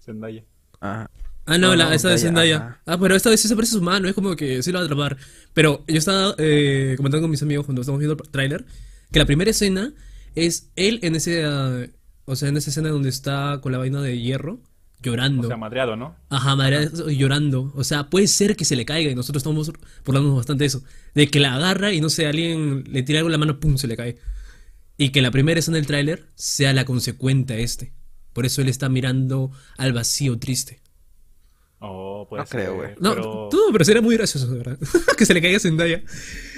Zendaya. 0.00 0.44
Ajá. 0.80 1.10
Ah, 1.46 1.58
no, 1.58 1.68
No, 1.68 1.76
la, 1.76 1.84
no, 1.86 1.92
esa 1.92 2.08
de 2.08 2.18
Zendaya, 2.18 2.56
ajá. 2.56 2.80
Ah, 2.86 2.98
pero 2.98 3.14
esta 3.14 3.30
vez 3.30 3.40
sí 3.40 3.48
se 3.48 3.54
parece 3.54 3.76
a 3.76 3.78
su 3.78 3.82
mano, 3.84 4.08
es 4.08 4.14
como 4.14 4.34
que 4.34 4.62
sí 4.62 4.72
la 4.72 4.78
va 4.78 4.82
a 4.84 4.86
atrapar. 4.86 5.16
Pero 5.54 5.84
yo 5.86 5.96
estaba 5.98 6.34
eh, 6.38 6.94
comentando 6.96 7.22
con 7.24 7.30
mis 7.30 7.42
amigos 7.42 7.66
cuando 7.66 7.82
estamos 7.82 7.98
viendo 8.00 8.16
el 8.22 8.30
tráiler 8.30 8.64
que 9.12 9.18
la 9.18 9.26
primera 9.26 9.50
escena 9.50 9.92
es 10.34 10.70
él 10.76 10.98
en 11.02 11.14
ese, 11.16 11.44
ah, 11.44 11.86
o 12.24 12.34
sea, 12.36 12.48
en 12.48 12.56
esa 12.56 12.70
escena 12.70 12.88
donde 12.88 13.08
está 13.10 13.60
con 13.62 13.72
la 13.72 13.78
vaina 13.78 14.00
de 14.02 14.18
hierro, 14.20 14.54
O 14.54 14.62
llorando. 15.02 15.48
sea, 15.48 15.56
madreado, 15.56 15.96
¿no? 15.96 16.16
Ajá, 16.30 16.56
madre, 16.56 16.88
llorando. 17.16 17.72
O 17.76 17.84
sea, 17.84 18.10
puede 18.10 18.26
ser 18.26 18.56
que 18.56 18.64
se 18.64 18.74
le 18.76 18.84
caiga 18.86 19.10
y 19.10 19.14
nosotros 19.14 19.42
estamos 19.42 19.70
burlándonos 20.04 20.38
bastante 20.38 20.64
de 20.64 20.68
eso. 20.68 20.82
De 21.14 21.28
que 21.28 21.40
la 21.40 21.54
agarra 21.54 21.92
y 21.92 22.00
no 22.00 22.08
sé, 22.08 22.26
alguien 22.26 22.84
le 22.90 23.02
tira 23.02 23.20
algo 23.20 23.28
en 23.28 23.32
la 23.32 23.38
mano, 23.38 23.60
pum, 23.60 23.76
se 23.76 23.86
le 23.86 23.96
cae. 23.96 24.16
Y 24.98 25.10
que 25.10 25.20
la 25.22 25.30
primera 25.30 25.58
escena 25.60 25.76
del 25.76 25.86
tráiler 25.86 26.26
sea 26.34 26.72
la 26.72 26.84
consecuente 26.84 27.54
a 27.54 27.58
este. 27.58 27.92
Por 28.32 28.46
eso 28.46 28.62
él 28.62 28.68
está 28.68 28.88
mirando 28.88 29.50
al 29.76 29.92
vacío 29.92 30.38
triste. 30.38 30.80
Oh, 31.78 32.26
puede 32.28 32.42
No 32.42 32.48
creo, 32.48 32.74
güey. 32.76 32.90
No, 33.00 33.10
pero- 33.14 33.48
todo, 33.50 33.72
pero 33.72 33.84
sería 33.84 34.00
muy 34.02 34.16
gracioso, 34.16 34.50
¿verdad? 34.50 34.78
que 35.18 35.26
se 35.26 35.34
le 35.34 35.42
caiga 35.42 35.58
Zendaya. 35.60 36.02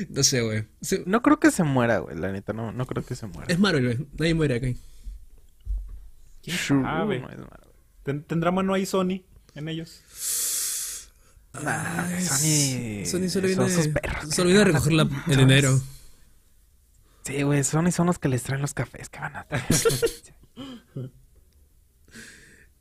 No 0.09 0.23
sé, 0.23 0.41
güey. 0.43 0.65
Se- 0.81 1.03
No 1.07 1.23
creo 1.23 1.41
que 1.41 1.51
se 1.51 1.65
muera, 1.65 1.99
güey, 1.99 2.17
la 2.17 2.31
neta, 2.31 2.53
no, 2.53 2.71
no 2.73 2.87
creo 2.87 3.05
que 3.05 3.17
se 3.17 3.27
muera. 3.27 3.53
Es 3.53 3.59
Marvel, 3.59 3.85
güey. 3.85 4.07
Nadie 4.17 4.35
muere 4.35 4.55
aquí. 4.55 4.77
¿Quién 6.43 6.57
sabe? 6.57 7.19
no 7.21 7.29
es 7.31 7.39
Marvel. 7.39 7.47
¿Ten- 8.05 8.23
¿Tendrá 8.23 8.51
mano 8.53 8.75
ahí 8.75 8.87
Sony 8.87 9.23
en 9.55 9.69
ellos? 9.69 10.01
Nah, 11.63 12.05
Ay, 12.07 12.25
Sony. 12.25 13.05
Sony 13.05 13.29
solo 13.29 13.49
viene, 13.49 13.69
solo 14.31 14.45
viene 14.47 14.61
a 14.61 14.65
recoger 14.65 14.93
la- 14.93 15.25
el 15.27 15.37
dinero. 15.37 15.81
Sí, 17.29 17.43
güey, 17.43 17.63
Sony 17.63 17.91
son 17.91 18.07
los 18.07 18.19
que 18.19 18.31
les 18.31 18.43
traen 18.43 18.63
los 18.63 18.73
cafés 18.73 19.11
que 19.11 19.21
van 19.21 19.37
a 19.37 19.45
traer. 19.47 19.67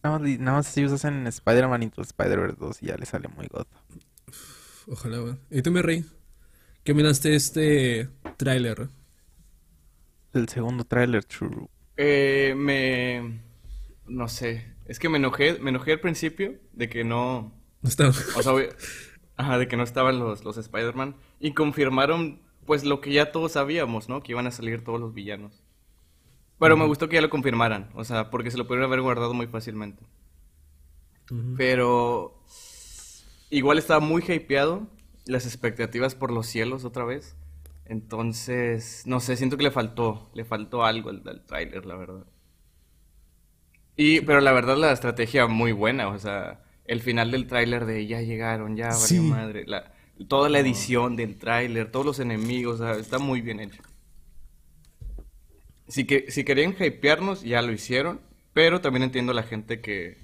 Nada 0.02 0.20
más, 0.20 0.40
nada 0.40 0.58
más 0.58 0.68
si 0.68 0.80
ellos 0.80 0.94
hacen 0.94 1.28
Spider-Man 1.28 1.90
the 1.90 2.02
Spider-Verse 2.02 2.56
2 2.58 2.84
y 2.84 2.86
ya 2.86 2.96
les 2.96 3.10
sale 3.10 3.28
muy 3.28 3.48
god. 3.48 3.66
Ojalá, 4.88 5.22
weón. 5.22 5.42
¿Y 5.52 5.62
tú, 5.62 5.72
me 5.72 5.82
reí? 5.82 6.06
¿Qué 6.86 6.94
miraste 6.94 7.36
este 7.36 8.08
tráiler? 8.38 8.88
El 10.32 10.48
segundo 10.48 10.86
tráiler, 10.86 11.26
True. 11.26 11.68
Eh, 11.98 12.54
me... 12.56 13.42
No 14.06 14.30
sé. 14.30 14.76
Es 14.86 14.98
que 14.98 15.10
me 15.10 15.18
enojé, 15.18 15.60
me 15.60 15.72
enojé 15.72 15.92
al 15.92 16.00
principio 16.00 16.58
de 16.72 16.88
que 16.88 17.04
no... 17.04 17.54
No 17.82 17.90
está. 17.90 18.08
O 18.08 18.42
sea, 18.42 18.54
güey, 18.54 18.70
ajá, 19.36 19.58
de 19.58 19.68
que 19.68 19.76
no 19.76 19.84
estaban 19.84 20.20
los, 20.20 20.46
los 20.46 20.58
Spider-Man. 20.58 21.18
Y 21.42 21.52
confirmaron, 21.52 22.47
pues, 22.68 22.84
lo 22.84 23.02
que 23.02 23.12
ya 23.12 23.32
todos 23.32 23.54
sabíamos, 23.54 24.08
¿no? 24.10 24.22
Que 24.22 24.34
iban 24.34 24.46
a 24.46 24.52
salir 24.52 24.84
todos 24.84 25.00
los 25.00 25.16
villanos. 25.16 25.64
Pero 26.60 26.78
me 26.78 26.86
gustó 26.86 27.10
que 27.10 27.16
ya 27.16 27.22
lo 27.22 27.30
confirmaran. 27.32 27.90
O 27.96 28.04
sea, 28.04 28.30
porque 28.30 28.52
se 28.52 28.58
lo 28.58 28.68
pudieron 28.68 28.86
haber 28.88 29.02
guardado 29.02 29.34
muy 29.34 29.48
fácilmente. 29.48 30.04
Pero... 31.58 32.40
Igual 33.50 33.78
estaba 33.78 34.00
muy 34.00 34.24
hypeado. 34.28 34.88
Las 35.26 35.46
expectativas 35.46 36.16
por 36.16 36.32
los 36.32 36.48
cielos 36.48 36.86
otra 36.86 37.06
vez. 37.06 37.36
Entonces, 37.86 39.04
no 39.06 39.20
sé, 39.20 39.38
siento 39.38 39.58
que 39.58 39.64
le 39.64 39.72
faltó. 39.72 40.30
Le 40.34 40.46
faltó 40.46 40.84
algo 40.84 41.10
al, 41.10 41.24
al 41.26 41.46
tráiler, 41.46 41.86
la 41.86 41.96
verdad. 41.96 42.26
Y, 43.96 44.22
pero 44.22 44.42
la 44.42 44.52
verdad, 44.52 44.78
la 44.78 44.92
estrategia 44.92 45.48
muy 45.48 45.72
buena. 45.72 46.10
O 46.10 46.20
sea, 46.20 46.64
el 46.86 47.02
final 47.02 47.32
del 47.32 47.48
tráiler 47.48 47.86
de 47.86 48.06
ya 48.08 48.22
llegaron, 48.22 48.76
ya 48.76 48.88
valió 48.88 49.00
Sí. 49.00 49.20
madre. 49.20 49.64
La, 49.66 49.92
toda 50.28 50.50
la 50.50 50.60
edición 50.60 51.16
del 51.16 51.38
tráiler, 51.38 51.92
todos 51.92 52.06
los 52.06 52.20
enemigos, 52.20 52.80
está 52.82 53.20
muy 53.20 53.42
bien 53.42 53.60
hecho. 53.60 53.82
Si, 55.88 56.06
que, 56.06 56.32
si 56.32 56.44
querían 56.44 56.76
hypearnos, 56.78 57.42
ya 57.44 57.62
lo 57.62 57.72
hicieron. 57.72 58.22
Pero 58.54 58.82
también 58.82 59.04
entiendo 59.04 59.34
a 59.34 59.36
la 59.36 59.44
gente 59.44 59.82
que, 59.82 60.18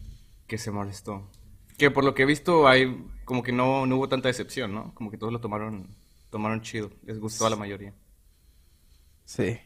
que 0.48 0.58
se 0.58 0.72
molestó. 0.72 1.30
Que 1.78 1.92
por 1.92 2.04
lo 2.04 2.16
que 2.16 2.24
he 2.24 2.26
visto, 2.26 2.68
hay 2.68 3.06
como 3.26 3.44
que 3.44 3.52
no, 3.52 3.86
no 3.86 3.98
hubo 3.98 4.10
tanta 4.10 4.28
decepción, 4.28 4.74
¿no? 4.74 4.92
Como 4.96 5.12
que 5.12 5.18
todos 5.20 5.32
lo 5.32 5.40
tomaron, 5.40 5.88
tomaron 6.32 6.62
chido. 6.62 6.90
Les 7.04 7.20
gustó 7.20 7.46
a 7.46 7.52
la 7.52 7.56
mayoría. 7.56 7.94
Sí. 9.26 9.60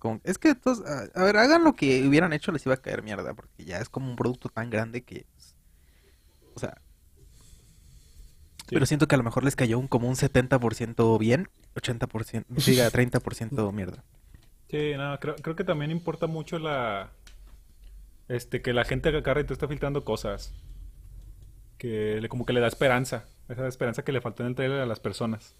Como- 0.00 0.20
es 0.24 0.38
que 0.38 0.56
todos, 0.56 0.80
a, 0.84 1.04
a 1.14 1.24
ver, 1.24 1.36
hagan 1.36 1.62
lo 1.62 1.74
que 1.74 2.06
hubieran 2.06 2.32
hecho, 2.32 2.50
les 2.50 2.66
iba 2.66 2.74
a 2.74 2.82
caer 2.82 3.02
mierda, 3.04 3.32
porque 3.34 3.64
ya 3.64 3.78
es 3.78 3.88
como 3.88 4.10
un 4.10 4.16
producto 4.16 4.48
tan 4.48 4.70
grande 4.70 5.04
que, 5.04 5.24
pues, 5.32 5.54
o 6.54 6.58
sea, 6.58 6.76
pero 8.68 8.86
siento 8.86 9.06
que 9.06 9.14
a 9.14 9.18
lo 9.18 9.24
mejor 9.24 9.44
les 9.44 9.56
cayó 9.56 9.78
un, 9.78 9.88
como 9.88 10.08
un 10.08 10.14
70% 10.14 11.18
bien, 11.18 11.48
80%, 11.74 12.44
diga 12.48 12.90
30% 12.90 13.72
mierda. 13.72 14.04
Sí, 14.70 14.92
no, 14.96 15.18
creo, 15.20 15.36
creo 15.36 15.56
que 15.56 15.64
también 15.64 15.90
importa 15.90 16.26
mucho 16.26 16.58
la. 16.58 17.10
Este, 18.28 18.62
que 18.62 18.72
la 18.72 18.84
gente 18.84 19.10
que 19.10 19.18
acá 19.18 19.34
te 19.34 19.52
está 19.52 19.68
filtrando 19.68 20.04
cosas. 20.04 20.52
Que 21.78 22.20
le, 22.20 22.28
como 22.28 22.46
que 22.46 22.52
le 22.52 22.60
da 22.60 22.68
esperanza. 22.68 23.28
Esa 23.48 23.68
esperanza 23.68 24.04
que 24.04 24.12
le 24.12 24.20
faltó 24.20 24.42
en 24.42 24.50
el 24.50 24.54
trailer 24.54 24.80
a 24.80 24.86
las 24.86 25.00
personas. 25.00 25.54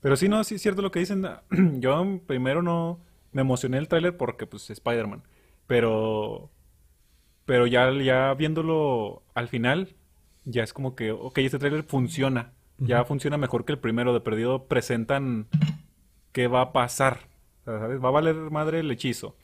Pero 0.00 0.16
sí, 0.16 0.28
no, 0.28 0.44
sí 0.44 0.56
es 0.56 0.62
cierto 0.62 0.82
lo 0.82 0.90
que 0.90 1.00
dicen. 1.00 1.26
Yo 1.80 2.20
primero 2.26 2.62
no 2.62 3.00
me 3.32 3.40
emocioné 3.40 3.78
el 3.78 3.88
tráiler 3.88 4.16
porque, 4.16 4.46
pues, 4.46 4.68
Spider-Man. 4.70 5.22
Pero. 5.66 6.50
Pero 7.46 7.66
ya, 7.66 7.90
ya 7.90 8.34
viéndolo 8.34 9.24
al 9.34 9.48
final, 9.48 9.96
ya 10.44 10.62
es 10.62 10.72
como 10.72 10.94
que, 10.94 11.12
ok, 11.12 11.38
este 11.38 11.58
tráiler 11.58 11.84
funciona. 11.84 12.52
Ya 12.78 13.04
funciona 13.04 13.38
mejor 13.38 13.64
que 13.64 13.72
el 13.72 13.78
primero. 13.78 14.12
De 14.12 14.20
perdido 14.20 14.66
presentan 14.66 15.46
qué 16.32 16.48
va 16.48 16.62
a 16.62 16.72
pasar. 16.72 17.28
Va 17.66 18.08
a 18.08 18.10
valer 18.10 18.34
madre 18.34 18.80
el 18.80 18.90
hechizo. 18.90 19.36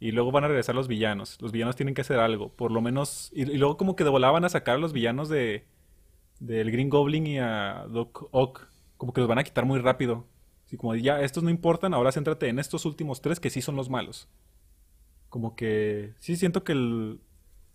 Y 0.00 0.12
luego 0.12 0.32
van 0.32 0.44
a 0.44 0.48
regresar 0.48 0.74
los 0.74 0.88
villanos. 0.88 1.36
Los 1.42 1.52
villanos 1.52 1.76
tienen 1.76 1.94
que 1.94 2.00
hacer 2.00 2.18
algo. 2.18 2.50
Por 2.50 2.70
lo 2.70 2.80
menos. 2.80 3.30
Y, 3.34 3.42
y 3.42 3.58
luego 3.58 3.76
como 3.76 3.94
que 3.94 4.04
de 4.04 4.10
volada 4.10 4.32
van 4.32 4.44
a 4.44 4.48
sacar 4.48 4.76
a 4.76 4.78
los 4.78 4.92
villanos 4.92 5.28
de. 5.28 5.66
Del 6.40 6.70
Green 6.70 6.88
Goblin 6.88 7.26
y 7.26 7.38
a 7.38 7.84
Doc 7.90 8.28
Ock. 8.30 8.68
Como 8.96 9.12
que 9.12 9.20
los 9.20 9.28
van 9.28 9.38
a 9.38 9.44
quitar 9.44 9.66
muy 9.66 9.80
rápido. 9.80 10.26
Así 10.64 10.76
como 10.76 10.94
ya, 10.94 11.20
estos 11.20 11.42
no 11.42 11.50
importan, 11.50 11.94
ahora 11.94 12.12
céntrate 12.12 12.48
en 12.48 12.58
estos 12.58 12.84
últimos 12.84 13.22
tres 13.22 13.40
que 13.40 13.50
sí 13.50 13.60
son 13.60 13.76
los 13.76 13.90
malos. 13.90 14.28
Como 15.28 15.56
que. 15.56 16.14
Sí 16.18 16.36
siento 16.36 16.64
que 16.64 16.72
el. 16.72 17.20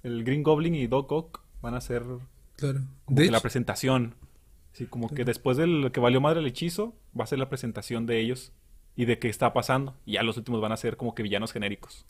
El 0.01 0.23
Green 0.23 0.43
Goblin 0.43 0.75
y 0.75 0.87
Doc 0.87 1.11
Ock 1.11 1.43
van 1.61 1.75
a 1.75 1.81
ser 1.81 2.03
Claro. 2.55 2.81
como 3.05 3.19
De 3.19 3.25
que 3.25 3.31
la 3.31 3.39
presentación. 3.39 4.15
Sí, 4.73 4.85
como 4.87 5.09
que 5.09 5.23
después 5.23 5.57
del 5.57 5.91
que 5.91 5.99
valió 5.99 6.19
madre 6.19 6.39
el 6.39 6.47
hechizo, 6.47 6.95
va 7.17 7.25
a 7.25 7.27
ser 7.27 7.37
la 7.39 7.49
presentación 7.49 8.05
de 8.05 8.19
ellos 8.19 8.51
y 8.95 9.05
de 9.05 9.19
qué 9.19 9.29
está 9.29 9.53
pasando. 9.53 9.95
Y 10.05 10.13
ya 10.13 10.23
los 10.23 10.37
últimos 10.37 10.61
van 10.61 10.71
a 10.71 10.77
ser 10.77 10.97
como 10.97 11.13
que 11.13 11.23
villanos 11.23 11.51
genéricos. 11.51 12.05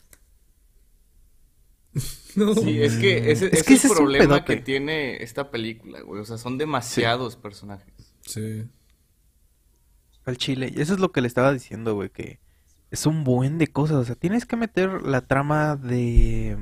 no. 2.36 2.54
Sí, 2.54 2.82
es 2.82 2.96
que 2.96 3.30
ese, 3.30 3.46
Es 3.46 3.52
ese 3.52 3.64
que 3.64 3.74
ese 3.74 3.88
el 3.88 3.94
problema 3.94 4.44
que 4.44 4.56
tiene 4.56 5.22
esta 5.22 5.50
película, 5.50 6.00
güey. 6.00 6.20
O 6.20 6.24
sea, 6.24 6.38
son 6.38 6.58
demasiados 6.58 7.36
personajes. 7.36 8.14
Sí. 8.22 8.64
Al 10.24 10.38
chile. 10.38 10.72
Y 10.74 10.80
eso 10.80 10.94
es 10.94 11.00
lo 11.00 11.12
que 11.12 11.20
le 11.20 11.28
estaba 11.28 11.52
diciendo, 11.52 11.94
güey, 11.94 12.08
que 12.08 12.40
es 12.90 13.06
un 13.06 13.24
buen 13.24 13.58
de 13.58 13.68
cosas. 13.68 13.98
O 13.98 14.04
sea, 14.04 14.14
tienes 14.14 14.46
que 14.46 14.56
meter 14.56 15.02
la 15.02 15.20
trama 15.20 15.76
de 15.76 16.56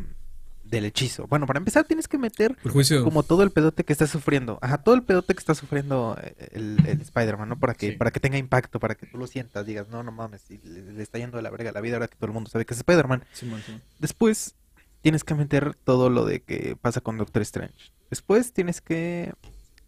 del 0.72 0.86
hechizo. 0.86 1.28
Bueno, 1.28 1.46
para 1.46 1.58
empezar 1.58 1.84
tienes 1.84 2.08
que 2.08 2.18
meter 2.18 2.56
como 3.04 3.22
todo 3.22 3.44
el 3.44 3.52
pedote 3.52 3.84
que 3.84 3.92
está 3.92 4.08
sufriendo. 4.08 4.58
Ajá, 4.60 4.78
todo 4.78 4.96
el 4.96 5.02
pedote 5.04 5.34
que 5.34 5.38
está 5.38 5.54
sufriendo 5.54 6.18
eh, 6.20 6.34
el, 6.52 6.78
el 6.86 7.00
Spider-Man, 7.00 7.48
¿no? 7.50 7.58
Para 7.60 7.74
que, 7.74 7.90
Sí. 7.90 7.96
para 7.96 8.10
que 8.10 8.18
tenga 8.18 8.38
impacto, 8.38 8.80
para 8.80 8.94
que 8.96 9.06
tú 9.06 9.18
lo 9.18 9.26
sientas, 9.28 9.64
digas, 9.66 9.88
no, 9.88 10.02
no 10.02 10.10
mames, 10.10 10.50
y 10.50 10.58
le, 10.58 10.92
le 10.92 11.02
está 11.02 11.18
yendo 11.18 11.36
de 11.36 11.42
la 11.42 11.50
verga 11.50 11.70
la 11.72 11.80
vida 11.80 11.96
ahora 11.96 12.08
que 12.08 12.16
todo 12.16 12.26
el 12.26 12.32
mundo 12.32 12.50
sabe 12.50 12.64
que 12.64 12.74
es 12.74 12.78
Spider-Man. 12.80 13.22
Después 14.00 14.56
tienes 15.02 15.24
que 15.24 15.34
meter 15.34 15.74
todo 15.74 16.10
lo 16.10 16.24
de 16.24 16.42
que 16.42 16.76
pasa 16.80 17.00
con 17.00 17.18
Doctor 17.18 17.42
Strange. 17.42 17.92
Después 18.10 18.52
tienes 18.52 18.80
que 18.80 19.32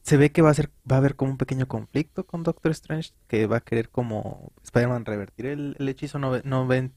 se 0.02 0.18
ve 0.18 0.32
que 0.32 0.42
va 0.42 0.50
a 0.50 0.54
ser 0.54 0.70
va 0.90 0.96
a 0.96 0.98
haber 0.98 1.16
como 1.16 1.30
un 1.30 1.38
pequeño 1.38 1.66
conflicto 1.66 2.26
con 2.26 2.42
Doctor 2.42 2.72
Strange 2.72 3.12
que 3.26 3.46
va 3.46 3.56
a 3.56 3.60
querer 3.60 3.88
como 3.88 4.52
Spider-Man 4.62 5.06
revertir 5.06 5.46
el, 5.46 5.76
el 5.78 5.88
hechizo. 5.88 6.18
No, 6.18 6.38
no 6.44 6.66
ven 6.66 6.92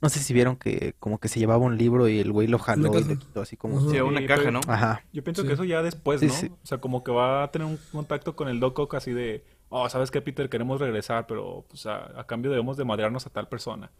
no 0.00 0.08
sé 0.08 0.20
si 0.20 0.32
vieron 0.32 0.56
que 0.56 0.94
como 0.98 1.18
que 1.18 1.28
se 1.28 1.38
llevaba 1.40 1.64
un 1.64 1.76
libro 1.76 2.08
y 2.08 2.18
el 2.20 2.32
güey 2.32 2.46
lo 2.48 2.58
jaló 2.58 2.98
y 2.98 3.04
le 3.04 3.16
quitó 3.18 3.40
así 3.42 3.56
como. 3.56 3.90
Sí, 3.90 4.00
una 4.00 4.24
caja, 4.26 4.50
¿no? 4.50 4.60
Ajá. 4.66 5.04
Yo 5.12 5.22
pienso 5.24 5.42
Sí. 5.42 5.48
que 5.48 5.54
eso 5.54 5.64
ya 5.64 5.82
después, 5.82 6.22
¿no? 6.22 6.28
sí. 6.32 6.46
O 6.62 6.66
sea, 6.66 6.78
como 6.78 7.04
que 7.04 7.12
va 7.12 7.42
a 7.44 7.50
tener 7.50 7.66
un 7.68 7.78
contacto 7.92 8.34
con 8.36 8.48
el 8.48 8.60
Doc 8.60 8.78
Ock 8.78 8.94
así 8.94 9.12
de, 9.12 9.44
oh, 9.68 9.88
¿sabes 9.88 10.10
qué, 10.10 10.20
Peter? 10.22 10.48
Queremos 10.48 10.80
regresar, 10.80 11.26
pero 11.26 11.64
pues 11.68 11.86
a, 11.86 12.18
a 12.18 12.26
cambio 12.26 12.50
debemos 12.50 12.76
de 12.76 12.84
madrearnos 12.84 13.26
a 13.26 13.30
tal 13.30 13.48
persona. 13.48 13.90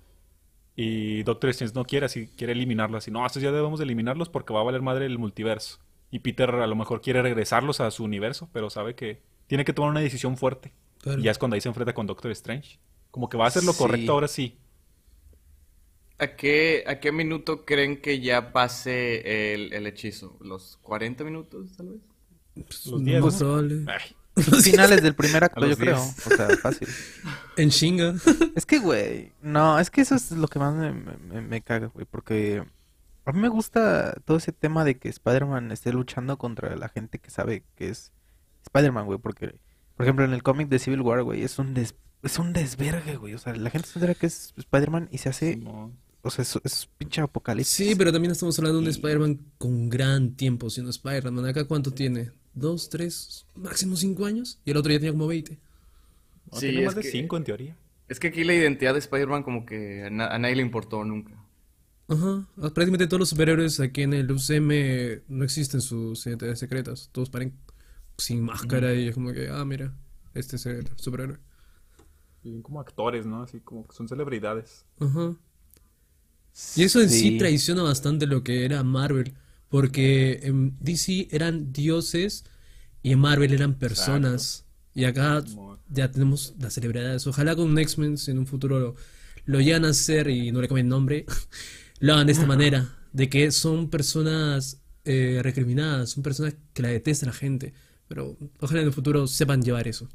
Y 0.76 1.22
Doctor 1.24 1.50
Strange 1.50 1.74
no 1.74 1.84
quiere, 1.84 2.06
así 2.06 2.28
quiere 2.36 2.52
eliminarlo, 2.54 2.96
así, 2.96 3.10
no, 3.10 3.26
estos 3.26 3.42
ya 3.42 3.50
debemos 3.52 3.78
de 3.78 3.84
eliminarlos 3.84 4.28
porque 4.28 4.52
va 4.54 4.60
a 4.60 4.64
valer 4.64 4.80
madre 4.82 5.04
el 5.06 5.18
multiverso. 5.18 5.78
Y 6.10 6.20
Peter 6.20 6.48
a 6.54 6.66
lo 6.66 6.76
mejor 6.76 7.00
quiere 7.02 7.22
regresarlos 7.22 7.80
a 7.80 7.90
su 7.90 8.04
universo, 8.04 8.48
pero 8.52 8.70
sabe 8.70 8.94
que 8.94 9.20
tiene 9.46 9.64
que 9.64 9.72
tomar 9.72 9.90
una 9.90 10.00
decisión 10.00 10.36
fuerte. 10.36 10.72
Claro. 11.02 11.20
Y 11.20 11.24
ya 11.24 11.30
es 11.32 11.38
cuando 11.38 11.54
ahí 11.54 11.60
se 11.60 11.68
enfrenta 11.68 11.92
con 11.92 12.06
Doctor 12.06 12.30
Strange. 12.30 12.78
Como 13.10 13.28
que 13.28 13.36
va 13.36 13.44
a 13.44 13.48
hacer 13.48 13.64
lo 13.64 13.72
Sí. 13.72 13.78
correcto 13.78 14.12
ahora 14.12 14.28
sí. 14.28 14.56
¿A 16.20 16.36
qué, 16.36 16.84
¿A 16.86 17.00
qué 17.00 17.12
minuto 17.12 17.64
creen 17.64 18.00
que 18.00 18.20
ya 18.20 18.52
pase 18.52 19.54
el, 19.54 19.72
el 19.72 19.86
hechizo? 19.86 20.36
¿Los 20.40 20.78
40 20.82 21.24
minutos, 21.24 21.72
tal 21.76 21.88
vez? 21.88 22.00
Pues, 22.66 22.86
Los 22.86 23.00
no 23.00 23.06
diez, 23.06 23.24
es 23.24 23.32
¿no? 23.34 23.38
probable. 23.38 23.84
Ay, 23.88 24.42
Finales 24.62 25.02
del 25.02 25.14
primer 25.14 25.44
acto, 25.44 25.60
los 25.60 25.70
yo 25.70 25.76
creo. 25.76 25.96
10. 25.96 26.26
O 26.26 26.36
sea, 26.36 26.48
fácil. 26.58 26.88
En 27.56 27.70
chinga. 27.70 28.14
Es 28.54 28.64
que, 28.64 28.78
güey, 28.78 29.32
no, 29.42 29.78
es 29.78 29.90
que 29.90 30.00
eso 30.02 30.14
es 30.14 30.30
lo 30.32 30.46
que 30.48 30.58
más 30.58 30.74
me, 30.74 30.92
me- 30.92 31.40
me 31.42 31.60
caga, 31.60 31.88
güey, 31.88 32.06
porque 32.10 32.64
a 33.26 33.32
mí 33.32 33.40
me 33.40 33.48
gusta 33.48 34.14
todo 34.24 34.36
ese 34.38 34.52
tema 34.52 34.84
de 34.84 34.96
que 34.98 35.08
Spider-Man 35.08 35.72
esté 35.72 35.92
luchando 35.92 36.38
contra 36.38 36.74
la 36.76 36.88
gente 36.88 37.18
que 37.18 37.30
sabe 37.30 37.64
que 37.76 37.88
es 37.90 38.12
Spider-Man, 38.64 39.06
güey, 39.06 39.18
porque, 39.18 39.58
por 39.96 40.04
ejemplo, 40.06 40.24
en 40.24 40.32
el 40.32 40.42
cómic 40.42 40.68
de 40.68 40.78
Civil 40.78 41.00
War, 41.02 41.22
güey, 41.22 41.42
es 41.42 41.58
un 41.58 41.74
des- 41.74 41.94
es 42.22 42.38
un 42.38 42.52
desvergue, 42.52 43.16
güey, 43.16 43.34
o 43.34 43.38
sea, 43.38 43.54
la 43.54 43.68
gente 43.70 43.88
se 43.88 43.98
entera 43.98 44.14
que 44.14 44.26
es 44.26 44.54
Spider-Man 44.56 45.08
y 45.10 45.18
se 45.18 45.28
hace. 45.30 45.58
O 46.22 46.30
sea, 46.30 46.42
es, 46.42 46.58
es 46.64 46.88
pinche 46.98 47.20
apocalipsis. 47.20 47.88
Sí, 47.88 47.94
pero 47.94 48.12
también 48.12 48.32
estamos 48.32 48.58
hablando 48.58 48.78
de 48.78 48.84
un 48.84 48.88
Y- 48.88 48.92
Spider-Man 48.92 49.40
con 49.58 49.88
gran 49.88 50.34
tiempo 50.36 50.68
siendo 50.70 50.90
Spider-Man. 50.90 51.46
¿Acá 51.46 51.64
cuánto 51.64 51.92
tiene? 51.92 52.30
¿Dos, 52.54 52.88
tres, 52.90 53.46
máximo 53.54 53.96
cinco 53.96 54.24
años? 54.26 54.60
Y 54.64 54.70
el 54.72 54.76
otro 54.76 54.92
ya 54.92 54.98
tenía 54.98 55.12
como 55.12 55.26
20. 55.26 55.58
No, 56.52 56.58
Sí, 56.58 56.66
tiene 56.66 56.80
es 56.80 56.86
más 56.86 56.94
de 56.96 57.02
que- 57.02 57.10
cinco 57.10 57.36
en 57.36 57.44
teoría. 57.44 57.76
Es 58.08 58.18
que 58.18 58.26
aquí 58.28 58.42
la 58.42 58.54
identidad 58.54 58.92
de 58.94 58.98
Spider-Man 58.98 59.44
como 59.44 59.64
que 59.64 60.04
a, 60.04 60.10
na- 60.10 60.26
a 60.26 60.38
nadie 60.38 60.56
le 60.56 60.62
importó 60.62 61.04
nunca. 61.04 61.32
Ajá. 62.08 62.44
Ah, 62.56 62.70
Prácticamente 62.74 63.06
todos 63.06 63.20
los 63.20 63.28
superhéroes 63.28 63.78
aquí 63.78 64.02
en 64.02 64.14
el 64.14 64.30
UCM 64.32 65.22
no 65.28 65.44
existen 65.44 65.80
sus 65.80 66.26
identidades 66.26 66.58
secretas. 66.58 67.08
Todos 67.12 67.30
paren 67.30 67.54
sin 68.18 68.42
máscara 68.42 68.92
y 68.94 69.06
es 69.08 69.14
como 69.14 69.32
que, 69.32 69.48
ah, 69.48 69.64
mira, 69.64 69.94
este 70.34 70.56
es 70.56 70.66
el 70.66 70.88
superhéroe. 70.96 71.38
Y 72.42 72.60
como 72.62 72.80
actores, 72.80 73.26
¿no? 73.26 73.44
Así 73.44 73.60
como 73.60 73.86
que 73.86 73.94
son 73.94 74.08
celebridades. 74.08 74.84
Ajá. 74.98 75.36
Y 76.76 76.82
eso 76.82 77.00
en 77.00 77.10
sí. 77.10 77.20
Sí. 77.20 77.38
traiciona 77.38 77.82
bastante 77.82 78.26
lo 78.26 78.42
que 78.42 78.64
era 78.64 78.82
Marvel, 78.82 79.34
porque 79.68 80.40
en 80.42 80.76
DC 80.80 81.28
eran 81.30 81.72
dioses 81.72 82.44
Y 83.02 83.12
en 83.12 83.20
Marvel 83.20 83.52
eran 83.52 83.74
personas. 83.74 84.66
Y 84.94 85.04
acá 85.04 85.42
ya 85.88 86.10
tenemos 86.10 86.54
las 86.58 86.74
celebridades. 86.74 87.26
Ojalá 87.26 87.56
con 87.56 87.78
X-Men 87.78 88.16
en 88.26 88.38
un 88.38 88.46
futuro 88.46 88.78
lo, 88.80 88.96
lo 89.46 89.60
llegan 89.60 89.84
a 89.84 89.88
hacer 89.88 90.28
y 90.28 90.52
no 90.52 90.60
le 90.60 90.68
cambien 90.68 90.88
nombre. 90.88 91.26
lo 92.00 92.14
hagan 92.14 92.26
de 92.26 92.32
esta 92.32 92.46
manera. 92.54 92.96
De 93.12 93.28
que 93.28 93.50
son 93.50 93.90
personas 93.90 94.80
eh, 95.04 95.40
recriminadas, 95.42 96.10
son 96.10 96.22
personas 96.22 96.54
que 96.72 96.82
la 96.82 96.88
detesta 96.88 97.26
la 97.26 97.32
gente. 97.32 97.72
Pero 98.08 98.36
ojalá 98.60 98.80
en 98.80 98.88
el 98.88 98.92
futuro 98.92 99.26
sepan 99.26 99.62
llevar 99.62 99.88
eso. 99.88 100.08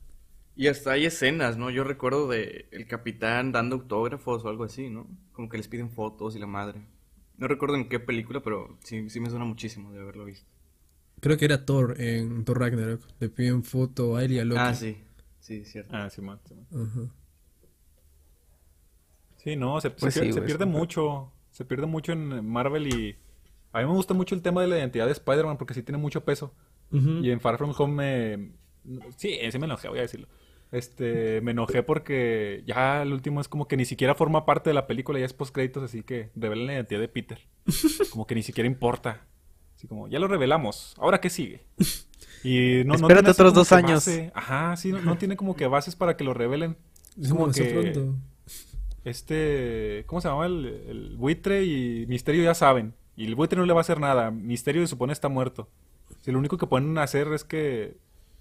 Y 0.56 0.68
hasta 0.68 0.92
hay 0.94 1.06
escenas, 1.06 1.58
¿no? 1.58 1.70
Yo 1.70 1.84
recuerdo 1.84 2.28
de 2.30 2.68
el 2.72 2.88
capitán 2.88 3.52
dando 3.52 3.76
autógrafos 3.76 4.46
o 4.46 4.50
algo 4.50 4.64
así, 4.64 4.90
¿no? 4.90 5.08
Como 5.34 5.50
que 5.50 5.58
les 5.58 5.68
piden 5.68 5.90
fotos 5.92 6.36
y 6.36 6.40
la 6.40 6.48
madre. 6.48 6.82
No 7.38 7.48
recuerdo 7.48 7.76
en 7.76 7.90
qué 7.90 8.00
película, 8.00 8.42
pero 8.42 8.78
sí, 8.84 9.10
sí 9.10 9.20
me 9.20 9.30
suena 9.30 9.44
muchísimo 9.44 9.92
de 9.92 10.00
haberlo 10.00 10.24
visto. 10.24 10.48
Creo 11.20 11.38
que 11.38 11.46
era 11.46 11.66
Thor 11.66 12.00
en 12.00 12.46
Thor 12.46 12.60
Ragnarok. 12.60 13.02
Le 13.20 13.30
piden 13.30 13.64
foto 13.64 14.16
a 14.16 14.24
él 14.24 14.32
y 14.34 14.40
a 14.40 14.46
Loki. 14.46 14.62
Ah, 14.62 14.74
sí. 14.74 14.98
Sí, 15.40 15.66
cierto. 15.66 15.94
Ah. 15.96 16.10
Sí, 19.38 19.56
no, 19.56 19.80
se, 19.82 19.92
Pues 19.92 20.14
se 20.14 20.20
sí, 20.22 20.26
pier- 20.28 20.34
se 20.34 20.40
güey, 20.40 20.48
pierde 20.48 20.66
mucho. 20.66 21.32
Se 21.52 21.66
pierde 21.66 21.86
mucho 21.86 22.12
en 22.14 22.46
Marvel 22.48 22.88
y... 22.88 23.16
A 23.72 23.80
mí 23.80 23.86
me 23.86 23.92
gusta 23.94 24.14
mucho 24.14 24.36
el 24.36 24.42
tema 24.42 24.62
de 24.62 24.68
la 24.68 24.78
identidad 24.78 25.06
de 25.06 25.12
Spider-Man 25.12 25.58
porque 25.58 25.74
sí 25.74 25.84
tiene 25.84 25.98
mucho 25.98 26.24
peso. 26.24 26.54
Y 26.92 27.30
en 27.30 27.42
Far 27.42 27.58
From 27.58 27.74
Home 27.78 27.94
me... 28.88 29.02
Sí, 29.18 29.38
sí 29.52 29.60
me 29.60 29.66
enojé, 29.66 29.90
voy 29.90 30.00
a 30.00 30.04
decirlo. 30.04 30.28
Este, 30.72 31.40
me 31.42 31.52
enojé 31.52 31.84
porque 31.84 32.64
ya 32.66 33.02
el 33.04 33.14
último 33.14 33.40
es 33.40 33.48
como 33.48 33.68
que 33.68 33.78
ni 33.78 33.86
siquiera 33.86 34.16
forma 34.16 34.46
parte 34.46 34.70
de 34.70 34.74
la 34.74 34.88
película, 34.88 35.20
ya 35.20 35.26
es 35.26 35.34
post 35.34 35.54
créditos, 35.54 35.84
así 35.84 36.04
que 36.04 36.32
revelan 36.36 36.68
la 36.68 36.74
identidad 36.74 37.00
de 37.00 37.08
Peter. 37.08 37.40
Como 38.12 38.28
que 38.28 38.36
ni 38.36 38.44
siquiera 38.44 38.68
importa. 38.68 39.26
Así 39.76 39.88
como, 39.88 40.08
ya 40.08 40.20
lo 40.20 40.28
revelamos, 40.28 40.96
¿ahora 40.98 41.20
qué 41.22 41.30
sigue? 41.30 41.66
Y 42.44 42.84
no, 42.86 42.94
no 42.96 43.08
Espérate 43.08 43.32
otros 43.32 43.54
dos 43.54 43.72
años. 43.74 44.06
base- 44.06 44.32
Ajá, 44.34 44.76
sí, 44.78 44.92
no, 44.92 45.02
no 45.02 45.18
tiene 45.18 45.36
como 45.36 45.56
que 45.56 45.68
bases 45.68 45.96
para 45.96 46.16
que 46.16 46.24
lo 46.24 46.34
revelen. 46.34 46.78
Es 47.22 47.30
como 47.30 47.52
que 47.52 47.64
pronto. 47.66 48.16
este, 49.04 50.04
¿cómo 50.08 50.22
se 50.22 50.28
llama? 50.30 50.46
El, 50.46 50.66
el 50.66 51.16
buitre 51.18 51.64
y 51.66 52.06
Misterio 52.08 52.44
ya 52.44 52.54
saben. 52.54 52.94
Y 53.16 53.26
el 53.26 53.36
buitre 53.36 53.58
no 53.60 53.66
le 53.66 53.74
va 53.74 53.80
a 53.80 53.82
hacer 53.82 54.00
nada. 54.00 54.32
Misterio 54.32 54.82
se 54.82 54.88
supone 54.88 55.14
está 55.14 55.30
muerto. 55.30 55.70
Si 56.22 56.32
lo 56.32 56.40
único 56.40 56.58
que 56.58 56.68
pueden 56.68 56.98
hacer 56.98 57.28
es 57.34 57.44
que 57.44 57.98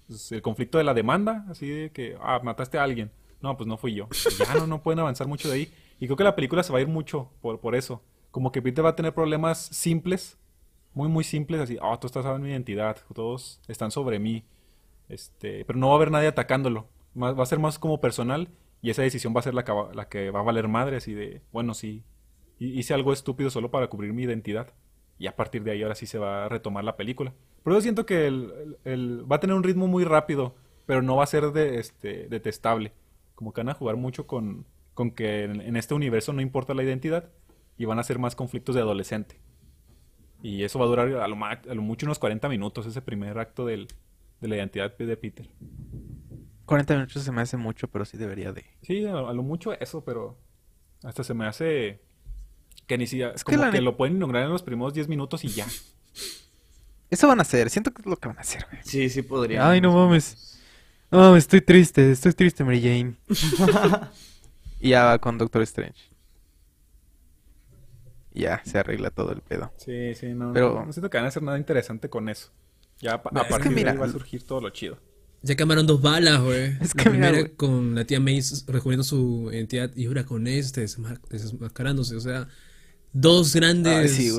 pues, 0.07 0.31
el 0.31 0.41
conflicto 0.41 0.77
de 0.77 0.83
la 0.83 0.93
demanda, 0.93 1.45
así 1.49 1.67
de 1.67 1.91
que, 1.91 2.17
ah, 2.21 2.39
mataste 2.43 2.77
a 2.77 2.83
alguien. 2.83 3.11
No, 3.41 3.55
pues 3.57 3.67
no 3.67 3.77
fui 3.77 3.93
yo. 3.93 4.07
Ya 4.39 4.55
no, 4.55 4.65
no 4.67 4.81
pueden 4.81 4.99
avanzar 4.99 5.27
mucho 5.27 5.49
de 5.49 5.55
ahí. 5.55 5.73
Y 5.99 6.07
creo 6.07 6.17
que 6.17 6.23
la 6.23 6.35
película 6.35 6.63
se 6.63 6.71
va 6.73 6.79
a 6.79 6.81
ir 6.81 6.87
mucho 6.87 7.29
por, 7.41 7.59
por 7.59 7.75
eso. 7.75 8.01
Como 8.31 8.51
que 8.51 8.61
Peter 8.61 8.83
va 8.83 8.89
a 8.89 8.95
tener 8.95 9.13
problemas 9.13 9.59
simples, 9.59 10.37
muy, 10.93 11.07
muy 11.09 11.23
simples, 11.23 11.61
así, 11.61 11.77
ah, 11.81 11.97
tú 11.99 12.07
estás 12.07 12.23
sabiendo 12.23 12.45
mi 12.45 12.51
identidad, 12.51 12.97
todos 13.13 13.61
están 13.67 13.91
sobre 13.91 14.17
mí. 14.19 14.43
Este, 15.09 15.63
pero 15.65 15.77
no 15.77 15.87
va 15.87 15.93
a 15.93 15.95
haber 15.97 16.11
nadie 16.11 16.27
atacándolo. 16.27 16.87
Va 17.21 17.41
a 17.41 17.45
ser 17.45 17.59
más 17.59 17.77
como 17.79 18.01
personal 18.01 18.49
y 18.81 18.89
esa 18.89 19.01
decisión 19.03 19.33
va 19.35 19.39
a 19.39 19.43
ser 19.43 19.53
la 19.53 19.63
que 19.63 19.71
va, 19.71 19.93
la 19.93 20.09
que 20.09 20.31
va 20.31 20.39
a 20.39 20.43
valer 20.43 20.67
madre, 20.67 20.97
así 20.97 21.13
de, 21.13 21.41
bueno, 21.53 21.73
sí, 21.73 22.03
hi- 22.59 22.77
hice 22.79 22.93
algo 22.93 23.13
estúpido 23.13 23.49
solo 23.49 23.71
para 23.71 23.87
cubrir 23.87 24.11
mi 24.13 24.23
identidad. 24.23 24.73
Y 25.17 25.27
a 25.27 25.35
partir 25.35 25.63
de 25.63 25.71
ahí 25.71 25.83
ahora 25.83 25.95
sí 25.95 26.05
se 26.05 26.17
va 26.19 26.45
a 26.45 26.49
retomar 26.49 26.83
la 26.83 26.97
película. 26.97 27.33
Pero 27.63 27.75
yo 27.77 27.81
siento 27.81 28.05
que 28.05 28.27
el, 28.27 28.51
el- 28.83 28.91
el- 28.93 29.31
va 29.31 29.37
a 29.37 29.39
tener 29.39 29.55
un 29.55 29.63
ritmo 29.63 29.87
muy 29.87 30.03
rápido, 30.03 30.55
pero 30.85 31.01
no 31.01 31.15
va 31.15 31.23
a 31.23 31.27
ser 31.27 31.51
de, 31.51 31.79
este, 31.79 32.27
detestable. 32.27 32.93
Como 33.35 33.53
que 33.53 33.61
van 33.61 33.69
a 33.69 33.73
jugar 33.73 33.95
mucho 33.97 34.27
con, 34.27 34.65
con 34.93 35.11
que 35.11 35.43
en, 35.43 35.61
en 35.61 35.75
este 35.77 35.93
universo 35.93 36.33
no 36.33 36.41
importa 36.41 36.73
la 36.73 36.83
identidad 36.83 37.29
y 37.77 37.85
van 37.85 37.99
a 37.99 38.03
ser 38.03 38.19
más 38.19 38.35
conflictos 38.35 38.75
de 38.75 38.81
adolescente. 38.81 39.39
Y 40.41 40.63
eso 40.63 40.79
va 40.79 40.85
a 40.85 40.87
durar 40.89 41.07
a 41.13 41.27
lo, 41.27 41.35
ma- 41.35 41.51
a 41.69 41.73
lo 41.73 41.81
mucho 41.81 42.05
unos 42.05 42.19
40 42.19 42.47
minutos, 42.49 42.85
ese 42.85 43.01
primer 43.01 43.37
acto 43.39 43.65
del, 43.65 43.87
de 44.41 44.47
la 44.47 44.57
identidad 44.57 44.95
de 44.97 45.17
Peter. 45.17 45.49
40 46.65 46.93
minutos 46.95 47.23
se 47.23 47.31
me 47.31 47.41
hace 47.41 47.57
mucho, 47.57 47.87
pero 47.89 48.05
sí 48.05 48.17
debería 48.17 48.51
de. 48.53 48.65
Sí, 48.81 49.05
a, 49.05 49.17
a 49.19 49.33
lo 49.33 49.43
mucho 49.43 49.73
eso, 49.73 50.03
pero 50.03 50.37
hasta 51.03 51.23
se 51.23 51.33
me 51.33 51.45
hace 51.47 52.01
que 52.87 52.97
ni 52.97 53.07
siquiera, 53.07 53.31
Es 53.33 53.43
como 53.43 53.57
la 53.57 53.71
que 53.71 53.81
lo 53.81 53.97
pueden 53.97 54.19
lograr 54.19 54.43
en 54.43 54.49
los 54.51 54.63
primeros 54.63 54.93
10 54.93 55.07
minutos 55.07 55.43
y 55.43 55.49
ya. 55.49 55.65
Eso 57.09 57.27
van 57.27 57.39
a 57.39 57.43
hacer, 57.43 57.69
siento 57.69 57.91
que 57.91 58.01
es 58.01 58.05
lo 58.07 58.17
que 58.17 58.27
van 58.27 58.37
a 58.37 58.41
hacer, 58.41 58.65
güey. 58.69 58.81
Sí, 58.83 59.09
sí 59.09 59.21
podría. 59.21 59.67
Ay, 59.69 59.79
no 59.81 59.93
mames. 59.93 60.59
No 61.11 61.19
mames, 61.19 61.43
estoy 61.43 61.61
triste, 61.61 62.11
estoy 62.11 62.33
triste, 62.33 62.63
Mary 62.63 62.81
Jane. 62.81 63.15
y 64.79 64.89
ya 64.89 65.05
va 65.05 65.19
con 65.19 65.37
Doctor 65.37 65.61
Strange. 65.63 65.99
Y 68.33 68.41
ya, 68.41 68.61
se 68.65 68.77
arregla 68.79 69.11
todo 69.11 69.31
el 69.31 69.41
pedo. 69.41 69.71
Sí, 69.77 70.13
sí, 70.15 70.27
no, 70.33 70.51
Pero- 70.51 70.73
no, 70.73 70.85
no 70.87 70.93
siento 70.93 71.09
que 71.09 71.17
van 71.17 71.25
a 71.25 71.29
hacer 71.29 71.43
nada 71.43 71.57
interesante 71.57 72.09
con 72.09 72.27
eso. 72.27 72.49
Ya 72.99 73.21
pa- 73.21 73.29
a 73.33 73.41
es 73.41 73.45
que 73.47 73.49
partir 73.51 73.69
de 73.69 73.75
mira, 73.75 73.91
ahí 73.91 73.97
va 73.97 74.05
a 74.05 74.11
surgir 74.11 74.43
todo 74.43 74.61
lo 74.61 74.69
chido. 74.71 74.97
Ya 75.41 75.55
quemaron 75.55 75.85
dos 75.85 76.01
balas, 76.01 76.41
güey. 76.41 76.75
Es 76.81 76.95
la 76.95 77.03
que 77.03 77.09
mira, 77.11 77.29
primera 77.29 77.39
güey. 77.41 77.55
con 77.55 77.93
la 77.95 78.03
tía 78.05 78.19
May 78.19 78.35
descubriendo 78.37 79.03
su 79.03 79.49
identidad 79.53 79.91
y 79.95 80.07
ahora 80.07 80.25
con 80.25 80.47
este 80.47 80.83
desma- 80.83 81.19
desmascarándose. 81.29 82.15
O 82.15 82.19
sea, 82.19 82.47
dos 83.15 83.55
grandes 83.55 84.11
sí, 84.11 84.31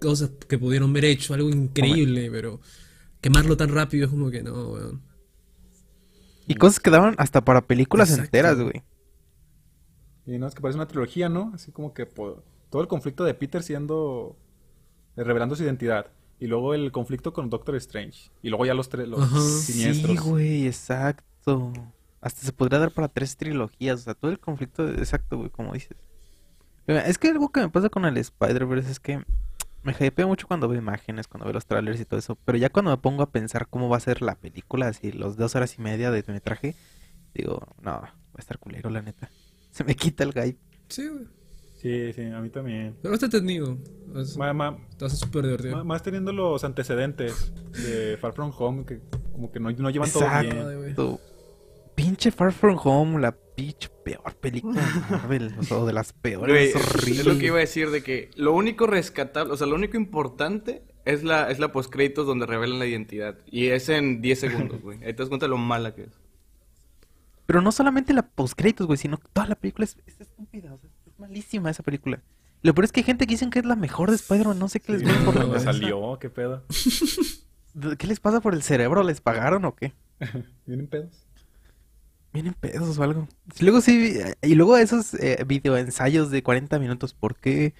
cosas 0.00 0.30
que 0.48 0.58
pudieron 0.58 0.90
haber 0.90 1.04
hecho, 1.04 1.34
algo 1.34 1.50
increíble, 1.50 2.30
pero 2.30 2.60
quemarlo 3.20 3.56
tan 3.56 3.68
rápido 3.68 4.06
es 4.06 4.10
como 4.10 4.30
que 4.30 4.42
no, 4.42 4.70
weón. 4.72 5.02
Y 6.46 6.54
cosas 6.56 6.80
que 6.80 6.90
daban 6.90 7.14
hasta 7.18 7.44
para 7.44 7.66
películas 7.66 8.10
Exacto. 8.10 8.24
enteras, 8.26 8.60
güey. 8.60 8.82
Y 10.26 10.38
no, 10.38 10.46
es 10.46 10.54
que 10.54 10.60
parece 10.60 10.76
una 10.78 10.88
trilogía, 10.88 11.28
¿no? 11.28 11.52
Así 11.54 11.72
como 11.72 11.94
que 11.94 12.06
po- 12.06 12.42
todo 12.70 12.82
el 12.82 12.88
conflicto 12.88 13.24
de 13.24 13.34
Peter 13.34 13.62
siendo... 13.62 14.36
eh, 15.16 15.24
revelando 15.24 15.54
su 15.56 15.62
identidad. 15.64 16.06
Y 16.40 16.46
luego 16.48 16.74
el 16.74 16.92
conflicto 16.92 17.32
con 17.32 17.48
Doctor 17.48 17.76
Strange. 17.76 18.30
Y 18.42 18.48
luego 18.48 18.66
ya 18.66 18.74
los 18.74 18.88
tres, 18.88 19.08
los 19.08 19.22
Ajá. 19.22 19.40
siniestros. 19.40 20.18
Sí, 20.18 20.22
güey, 20.28 20.66
exacto. 20.66 21.72
Hasta 22.20 22.42
se 22.42 22.52
podría 22.52 22.78
dar 22.78 22.90
para 22.90 23.08
tres 23.08 23.36
trilogías. 23.36 24.00
O 24.00 24.02
sea, 24.02 24.14
todo 24.14 24.30
el 24.30 24.38
conflicto, 24.38 24.88
exacto, 24.88 25.38
güey, 25.38 25.50
como 25.50 25.72
dices. 25.72 25.96
Es 26.86 27.18
que 27.18 27.28
algo 27.28 27.50
que 27.50 27.60
me 27.60 27.68
pasa 27.70 27.88
con 27.88 28.04
el 28.04 28.16
Spider-Verse 28.16 28.90
es 28.90 29.00
que 29.00 29.22
me 29.82 29.94
hypea 29.98 30.26
mucho 30.26 30.46
cuando 30.46 30.68
veo 30.68 30.78
imágenes, 30.78 31.28
cuando 31.28 31.44
veo 31.46 31.54
los 31.54 31.66
trailers 31.66 32.00
y 32.00 32.04
todo 32.04 32.18
eso. 32.18 32.36
Pero 32.44 32.58
ya 32.58 32.68
cuando 32.70 32.90
me 32.90 32.96
pongo 32.98 33.22
a 33.22 33.30
pensar 33.30 33.68
cómo 33.68 33.88
va 33.88 33.96
a 33.96 34.00
ser 34.00 34.22
la 34.22 34.34
película, 34.34 34.88
así, 34.88 35.12
los 35.12 35.36
dos 35.36 35.54
horas 35.56 35.78
y 35.78 35.82
media 35.82 36.10
de 36.10 36.22
metraje, 36.26 36.74
digo, 37.34 37.66
no, 37.82 37.90
va 37.92 38.14
a 38.36 38.38
estar 38.38 38.58
culero, 38.58 38.90
la 38.90 39.02
neta. 39.02 39.30
Se 39.70 39.84
me 39.84 39.94
quita 39.94 40.24
el 40.24 40.32
hype. 40.32 40.58
Sí, 40.88 41.08
güey. 41.08 41.24
Sí, 41.76 42.12
sí, 42.14 42.22
a 42.22 42.40
mí 42.40 42.48
también. 42.48 42.96
Pero 43.02 43.12
está 43.12 43.26
entendido. 43.26 43.76
Es- 44.16 44.38
Ma- 44.38 44.54
ma- 44.54 44.78
Te 44.98 45.04
hace 45.04 45.16
súper 45.16 45.44
divertido. 45.44 45.76
ma- 45.76 45.84
más 45.84 46.02
teniendo 46.02 46.32
los 46.32 46.64
antecedentes 46.64 47.52
de 47.72 48.16
Far 48.18 48.32
From 48.32 48.52
Home, 48.56 48.86
que 48.86 49.00
como 49.32 49.52
que 49.52 49.60
no, 49.60 49.70
no 49.70 49.90
llevan 49.90 50.10
todo 50.10 50.24
Exacto. 50.24 50.54
bien. 50.54 50.66
Ay, 50.66 50.94
Pinche 51.94 52.30
Far 52.30 52.52
From 52.52 52.78
Home, 52.82 53.20
la 53.20 53.32
pinche 53.32 53.88
peor 54.04 54.34
película 54.36 54.80
de 54.82 55.00
Marvel, 55.10 55.54
o 55.58 55.62
sea, 55.62 55.78
de 55.84 55.92
las 55.92 56.12
peores, 56.12 56.52
Güey, 56.52 56.68
es 56.70 56.76
horrible. 56.76 57.20
es 57.20 57.26
lo 57.26 57.38
que 57.38 57.46
iba 57.46 57.56
a 57.56 57.60
decir 57.60 57.90
de 57.90 58.02
que 58.02 58.30
lo 58.36 58.52
único 58.52 58.86
rescatable, 58.86 59.52
o 59.52 59.56
sea, 59.56 59.66
lo 59.66 59.76
único 59.76 59.96
importante 59.96 60.82
es 61.04 61.22
la, 61.22 61.50
es 61.50 61.58
la 61.60 61.70
postcréditos 61.70 62.26
donde 62.26 62.46
revelan 62.46 62.78
la 62.78 62.86
identidad. 62.86 63.38
Y 63.46 63.66
es 63.68 63.88
en 63.88 64.20
10 64.22 64.40
segundos, 64.40 64.80
güey. 64.82 64.98
Ahí 65.04 65.12
te 65.12 65.22
das 65.22 65.28
cuenta 65.28 65.46
de 65.46 65.50
lo 65.50 65.58
mala 65.58 65.94
que 65.94 66.02
es. 66.04 66.12
Pero 67.46 67.60
no 67.60 67.70
solamente 67.72 68.12
la 68.12 68.22
postcréditos, 68.26 68.86
güey, 68.86 68.96
sino 68.96 69.18
que 69.18 69.28
toda 69.32 69.46
la 69.46 69.54
película 69.54 69.84
es, 69.84 69.96
es 70.06 70.20
estúpida, 70.20 70.72
o 70.72 70.78
sea, 70.78 70.90
es 71.06 71.18
malísima 71.18 71.70
esa 71.70 71.82
película. 71.82 72.22
Lo 72.62 72.74
peor 72.74 72.86
es 72.86 72.92
que 72.92 73.00
hay 73.00 73.04
gente 73.04 73.26
que 73.26 73.34
dicen 73.34 73.50
que 73.50 73.58
es 73.58 73.66
la 73.66 73.76
mejor 73.76 74.08
de 74.08 74.16
Spider-Man, 74.16 74.58
no 74.58 74.68
sé 74.68 74.80
qué 74.80 74.92
les 74.92 75.02
viene 75.02 75.18
por 75.18 75.34
la 75.34 75.42
¿dónde 75.42 75.56
cabeza. 75.58 75.72
salió? 75.74 76.18
¿Qué 76.18 76.30
pedo? 76.30 76.64
¿Qué 77.98 78.06
les 78.06 78.20
pasa 78.20 78.40
por 78.40 78.54
el 78.54 78.62
cerebro? 78.62 79.02
¿Les 79.02 79.20
pagaron 79.20 79.64
o 79.66 79.74
qué? 79.74 79.92
¿Vienen 80.66 80.86
pedos? 80.86 81.23
Vienen 82.34 82.54
pedos 82.54 82.98
o 82.98 83.02
algo. 83.04 83.28
Y 83.60 83.62
luego 83.62 83.80
sí, 83.80 84.18
y 84.42 84.54
luego 84.56 84.76
esos 84.76 85.14
eh, 85.14 85.44
videoensayos 85.46 86.32
de 86.32 86.42
40 86.42 86.80
minutos, 86.80 87.14
¿por 87.14 87.36
qué 87.36 87.74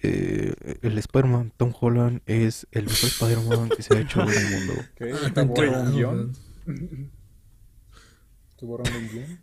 eh, 0.00 0.54
el 0.80 0.96
Spider-Man 0.96 1.52
Tom 1.54 1.74
Holland 1.78 2.22
es 2.24 2.66
el 2.72 2.86
mejor 2.86 3.10
Spider-Man 3.10 3.68
que 3.68 3.82
se 3.82 3.94
ha 3.94 4.00
hecho 4.00 4.22
en 4.22 4.30
el 4.30 4.50
mundo? 4.50 4.82
¿Qué? 4.96 5.14
¿Te 5.34 5.40
un 5.42 5.52
guion? 5.92 6.32
weón. 6.66 7.10
¿Tú 8.56 8.66
borrando 8.66 8.98
un 8.98 9.08
guion? 9.10 9.40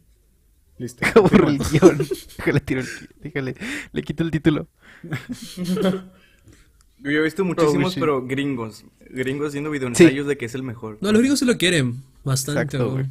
Listo. 0.80 1.06
El 1.32 1.60
guion. 1.60 1.98
Déjale, 2.38 2.60
tiro 2.62 2.82
el, 2.82 2.88
déjale, 3.22 3.56
le 3.94 4.02
quito 4.02 4.24
el 4.24 4.32
título. 4.32 4.68
Yo 6.98 7.12
he 7.12 7.22
visto 7.22 7.46
muchísimos, 7.46 7.94
pero 7.96 8.26
gringos. 8.26 8.84
Gringos 9.12 9.50
haciendo 9.50 9.70
videoensayos 9.70 10.26
de 10.26 10.38
que 10.38 10.46
es 10.46 10.56
el 10.56 10.64
mejor. 10.64 10.98
No, 11.02 11.12
los 11.12 11.22
gringos 11.22 11.38
se 11.38 11.46
lo 11.46 11.56
quieren. 11.56 12.02
Bastante, 12.24 12.62
Exacto, 12.64 12.94
güey. 12.94 13.06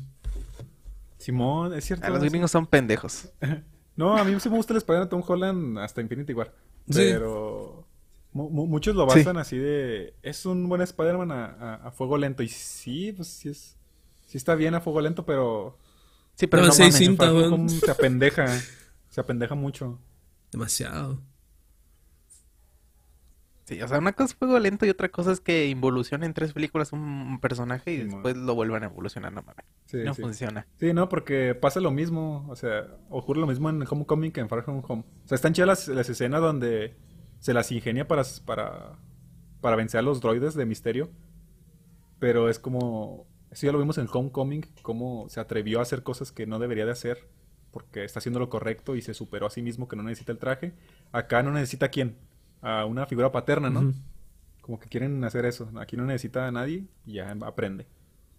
Simón, 1.24 1.72
es 1.74 1.84
cierto. 1.84 2.06
A 2.06 2.10
los 2.10 2.22
sí. 2.22 2.28
gringos 2.28 2.50
son 2.50 2.66
pendejos. 2.66 3.28
No, 3.96 4.16
a 4.16 4.24
mí 4.24 4.34
sí 4.40 4.48
me 4.50 4.56
gusta 4.56 4.72
el 4.72 4.78
Spider-Man 4.78 5.08
Tom 5.08 5.22
Holland 5.24 5.78
hasta 5.78 6.00
Infinity 6.00 6.32
War. 6.32 6.52
Sí. 6.90 6.94
Pero 6.98 7.86
mu- 8.32 8.50
mu- 8.50 8.66
muchos 8.66 8.96
lo 8.96 9.08
Sí. 9.08 9.20
basan 9.20 9.36
así 9.36 9.56
de... 9.56 10.16
Es 10.20 10.44
un 10.46 10.68
buen 10.68 10.80
Spider-Man 10.82 11.30
a, 11.30 11.44
a- 11.44 11.74
a 11.76 11.90
fuego 11.92 12.18
lento. 12.18 12.42
Y 12.42 12.48
sí, 12.48 13.12
pues 13.12 13.28
sí 13.28 13.50
es... 13.50 13.76
Sí 14.26 14.36
está 14.36 14.56
bien 14.56 14.74
a 14.74 14.80
fuego 14.80 15.00
lento, 15.00 15.24
pero... 15.24 15.78
Sí, 16.34 16.48
pero 16.48 16.62
No, 16.62 16.66
no 16.70 16.74
seis 16.74 16.92
mames. 17.16 17.78
se 17.78 17.88
apendeja. 17.88 18.48
Se 19.10 19.20
apendeja 19.20 19.54
mucho. 19.54 20.00
Demasiado. 20.50 21.20
Sí, 23.64 23.80
o 23.80 23.88
sea, 23.88 23.98
una 23.98 24.12
cosa 24.12 24.26
es 24.26 24.34
fuego 24.34 24.58
lento 24.58 24.84
y 24.84 24.90
otra 24.90 25.08
cosa 25.08 25.32
es 25.32 25.40
que 25.40 25.68
involucione 25.68 26.26
en 26.26 26.34
tres 26.34 26.52
películas 26.52 26.92
un, 26.92 27.38
personaje 27.40 27.92
y 27.92 27.96
Sí, 27.96 28.04
después 28.04 28.36
lo 28.36 28.54
vuelvan 28.54 28.82
a 28.82 28.86
evolucionar, 28.86 29.32
no 29.32 29.42
mames. 29.42 29.64
Sí, 29.86 29.98
no 30.04 30.12
sí. 30.12 30.20
funciona. 30.20 30.66
Sí, 30.78 30.92
no, 30.92 31.08
porque 31.08 31.54
pasa 31.54 31.80
lo 31.80 31.90
mismo, 31.90 32.46
o 32.50 32.56
sea, 32.56 32.86
ocurre 33.08 33.40
lo 33.40 33.46
mismo 33.46 33.70
en 33.70 33.82
Homecoming 33.88 34.32
que 34.32 34.40
en 34.40 34.50
Far 34.50 34.64
From 34.64 34.82
Home. 34.86 35.04
O 35.24 35.28
sea, 35.28 35.36
están 35.36 35.54
chidas 35.54 35.66
las, 35.66 35.88
las 35.88 36.08
escenas 36.10 36.42
donde 36.42 36.94
se 37.40 37.54
las 37.54 37.72
ingenia 37.72 38.06
para, 38.06 38.22
para, 38.44 38.98
para 39.62 39.76
vencer 39.76 40.00
a 40.00 40.02
los 40.02 40.20
droides 40.20 40.54
de 40.54 40.66
misterio, 40.66 41.10
pero 42.18 42.50
es 42.50 42.58
como, 42.58 43.26
eso 43.50 43.66
ya 43.66 43.72
lo 43.72 43.78
vimos 43.78 43.96
en 43.96 44.08
Homecoming, 44.12 44.66
cómo 44.82 45.26
se 45.30 45.40
atrevió 45.40 45.78
a 45.78 45.82
hacer 45.82 46.02
cosas 46.02 46.32
que 46.32 46.46
no 46.46 46.58
debería 46.58 46.84
de 46.84 46.92
hacer, 46.92 47.28
porque 47.70 48.04
está 48.04 48.18
haciendo 48.18 48.40
lo 48.40 48.50
correcto 48.50 48.94
y 48.94 49.00
se 49.00 49.14
superó 49.14 49.46
a 49.46 49.50
sí 49.50 49.62
mismo 49.62 49.88
que 49.88 49.96
no 49.96 50.02
necesita 50.02 50.32
el 50.32 50.38
traje. 50.38 50.74
Acá 51.12 51.42
no 51.42 51.50
necesita 51.50 51.86
a 51.86 51.88
quién, 51.88 52.18
a 52.64 52.86
una 52.86 53.06
figura 53.06 53.30
paterna, 53.30 53.70
¿no? 53.70 53.92
Como 54.62 54.80
que 54.80 54.88
quieren 54.88 55.22
hacer 55.24 55.44
eso. 55.44 55.68
Aquí 55.76 55.96
no 55.96 56.04
necesita 56.04 56.46
a 56.46 56.50
nadie 56.50 56.86
y 57.06 57.14
ya 57.14 57.30
aprende. 57.42 57.86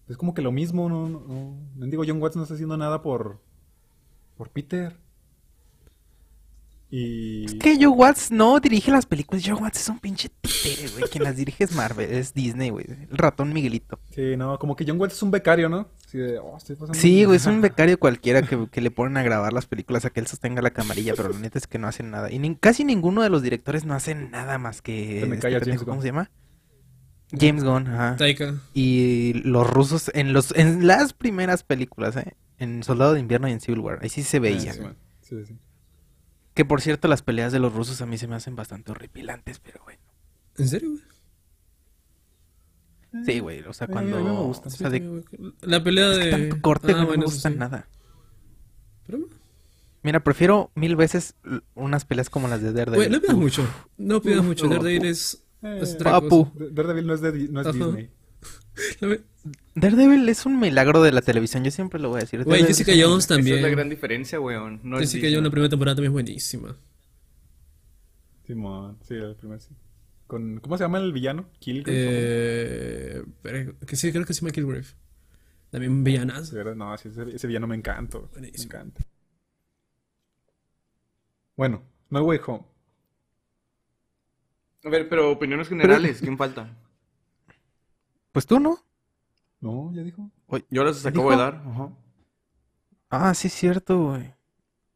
Es 0.10 0.18
como 0.18 0.34
que 0.34 0.42
lo 0.42 0.52
mismo, 0.52 0.90
no, 0.90 1.08
no, 1.08 1.20
no, 1.20 1.58
no 1.76 1.86
digo, 1.86 2.04
John 2.06 2.22
Watts 2.22 2.36
no 2.36 2.44
está 2.44 2.56
haciendo 2.56 2.78
nada 2.78 3.02
por, 3.02 3.40
por 4.36 4.50
Peter. 4.50 4.98
Y... 6.90 7.46
Es 7.46 7.56
que 7.56 7.76
Joe 7.76 7.88
Watts 7.88 8.32
no 8.32 8.60
dirige 8.60 8.92
las 8.92 9.06
películas. 9.06 9.44
Joe 9.46 9.56
Watts 9.56 9.82
es 9.82 9.90
un 9.90 10.00
pinche 10.00 10.30
títere, 10.30 10.90
güey. 10.90 11.10
Quien 11.10 11.24
las 11.24 11.36
dirige 11.36 11.64
es 11.64 11.76
Marvel, 11.76 12.12
es 12.12 12.34
Disney, 12.34 12.70
güey. 12.70 12.86
El 12.88 13.18
ratón 13.18 13.52
Miguelito. 13.54 14.00
Sí, 14.12 14.38
no, 14.38 14.58
como 14.60 14.76
que 14.76 14.86
John 14.88 15.00
Watts 15.00 15.16
es 15.16 15.24
un 15.24 15.32
becario, 15.32 15.70
¿no? 15.70 15.88
De, 16.12 16.40
oh, 16.40 16.56
estoy 16.58 16.76
pasando- 16.78 16.94
Sí, 17.00 17.26
güey, 17.26 17.36
es 17.38 17.46
un 17.46 17.60
becario 17.62 18.00
cualquiera 18.00 18.42
que, 18.42 18.68
que 18.70 18.80
le 18.82 18.90
ponen 18.92 19.18
a 19.18 19.24
grabar 19.24 19.52
las 19.52 19.66
películas 19.66 20.06
a 20.06 20.10
que 20.12 20.20
él 20.22 20.28
sostenga 20.28 20.62
la 20.62 20.72
camarilla, 20.72 21.14
pero 21.16 21.30
la 21.30 21.40
neta 21.40 21.58
es 21.58 21.68
que 21.68 21.78
no 21.78 21.88
hacen 21.88 22.10
nada. 22.12 22.32
Y 22.32 22.40
nin- 22.40 22.58
casi 22.60 22.86
ninguno 22.86 23.22
de 23.22 23.30
los 23.30 23.42
directores 23.42 23.84
no 23.86 23.94
hacen 23.96 24.32
nada 24.32 24.58
más 24.58 24.82
que... 24.82 25.20
Se 25.22 25.26
me 25.26 25.36
este 25.36 25.52
James 25.60 25.80
¿Cómo 25.84 25.94
Gunn. 25.96 26.02
se 26.02 26.08
llama? 26.08 26.32
James 27.38 27.64
Gunn, 27.64 27.88
ajá. 27.88 28.16
Taika. 28.18 28.56
Y 28.74 29.34
los 29.44 29.68
rusos, 29.70 30.12
en 30.14 30.32
los 30.32 30.56
en 30.56 30.86
las 30.88 31.14
primeras 31.14 31.64
películas, 31.64 32.16
¿eh? 32.18 32.36
En 32.60 32.84
Soldado 32.84 33.14
de 33.14 33.20
Invierno 33.20 33.50
y 33.50 33.52
en 33.52 33.60
Civil 33.60 33.80
War, 33.82 34.00
ahí 34.02 34.10
sí 34.10 34.24
se 34.24 34.38
Ah, 34.38 34.42
veía. 34.42 34.74
sí. 34.74 34.82
Sí, 35.22 35.46
sí. 35.46 35.58
Que 36.54 36.64
por 36.66 36.82
cierto, 36.82 37.08
las 37.10 37.24
peleas 37.24 37.52
de 37.52 37.60
los 37.60 37.74
rusos 37.74 38.00
a 38.02 38.06
mí 38.06 38.18
se 38.18 38.28
me 38.28 38.36
hacen 38.36 38.56
bastante 38.56 38.92
horripilantes, 38.92 39.60
pero 39.60 39.82
bueno. 39.84 40.00
¿En 40.58 40.68
serio, 40.70 40.92
güey? 40.92 41.02
Sí, 43.24 43.40
güey, 43.40 43.62
o 43.62 43.74
sea, 43.74 43.86
a 43.86 43.88
cuando... 43.90 44.18
mí 44.18 44.24
me 44.24 44.32
gusta. 44.32 44.68
o 44.68 44.72
Sí, 44.72 44.78
sea, 44.80 44.90
de- 44.90 45.00
güey. 45.00 45.24
La 45.62 45.84
pelea 45.84 46.12
es 46.12 46.18
que 46.20 46.38
de... 46.38 46.62
corte, 46.62 46.88
Ah, 46.92 46.96
güey, 46.96 47.02
no 47.02 47.08
bueno, 47.08 47.20
me 47.22 47.26
gusta 47.26 47.50
sí. 47.50 47.56
nada. 47.56 47.88
Pero, 49.08 49.20
Mira, 50.04 50.20
prefiero 50.24 50.72
mil 50.76 50.96
veces 50.96 51.36
unas 51.74 52.06
peleas 52.06 52.30
como 52.30 52.48
las 52.48 52.62
de 52.62 52.74
Daredevil. 52.74 53.08
güey, 53.08 53.10
no 53.10 53.22
pidas 53.22 53.38
mucho. 53.38 53.68
No 53.98 54.22
pidas 54.22 54.40
Uf, 54.40 54.46
mucho. 54.46 54.68
Daredevil 54.68 55.02
uf. 55.02 55.08
es... 55.08 55.44
Eh, 55.64 55.80
es 55.82 55.96
papu. 55.96 56.52
Daredevil 56.72 57.08
no 57.08 57.14
es, 57.16 57.22
de, 57.22 57.32
no 57.50 57.62
es. 57.62 57.74
Disney. 57.74 58.10
La 59.00 59.18
Daredevil 59.76 60.28
es 60.30 60.46
un 60.46 60.60
milagro 60.60 61.02
de 61.02 61.12
la 61.12 61.22
televisión, 61.22 61.64
yo 61.64 61.72
siempre 61.72 62.00
lo 62.00 62.10
voy 62.10 62.18
a 62.18 62.22
decir. 62.22 62.44
Güey, 62.44 62.62
Daredevil 62.62 62.68
Jessica 62.76 62.92
es 62.92 62.98
un 62.98 63.04
Jones 63.12 63.24
Esa 63.26 63.34
es 63.34 63.46
la 63.46 63.52
también. 63.54 63.72
gran 63.72 63.90
diferencia, 63.90 64.40
weón. 64.40 64.80
No 64.84 64.98
es 65.00 65.12
Jessica. 65.12 65.28
Jones 65.30 65.44
la 65.44 65.50
primera 65.50 65.70
temporada 65.70 65.96
también 65.96 66.12
es 66.12 66.14
buenísima. 66.14 66.76
Simón, 68.46 68.98
sí, 69.08 69.16
el 69.16 69.36
primer 69.36 69.60
sí. 69.60 69.70
Con, 70.28 70.60
¿Cómo 70.60 70.78
se 70.78 70.84
llama 70.84 70.98
el 70.98 71.14
villano? 71.14 71.50
Kill. 71.60 71.84
Eh, 71.88 73.24
pero 73.42 73.78
que 73.80 73.96
sí, 73.96 74.12
creo 74.12 74.26
que 74.26 74.34
sí, 74.34 74.44
Michael 74.44 74.68
Grave. 74.68 74.88
También 75.70 76.04
¿verdad? 76.04 76.76
No, 76.76 76.98
sí, 76.98 77.10
ese, 77.10 77.36
ese 77.36 77.48
villano 77.48 77.68
me 77.68 77.76
encanta. 77.76 78.20
Me 78.40 78.48
encanta. 78.48 79.02
Bueno, 81.56 81.84
No 82.10 82.24
Way 82.24 82.40
Home. 82.48 82.66
A 84.84 84.90
ver, 84.90 85.10
pero 85.10 85.32
opiniones 85.32 85.68
generales, 85.68 86.20
¿quién 86.22 86.38
falta? 86.38 86.78
Pues 88.32 88.46
tú, 88.46 88.60
¿no? 88.60 88.78
No, 89.60 89.92
ya 89.94 90.04
dijo. 90.04 90.30
Yo 90.70 90.84
las 90.84 90.98
¿Dijo? 90.98 91.10
acabo 91.10 91.32
de 91.32 91.38
dar. 91.38 91.56
Ajá. 91.66 91.90
Ah, 93.10 93.34
sí 93.34 93.48
es 93.48 93.54
cierto, 93.54 94.10
güey. 94.10 94.35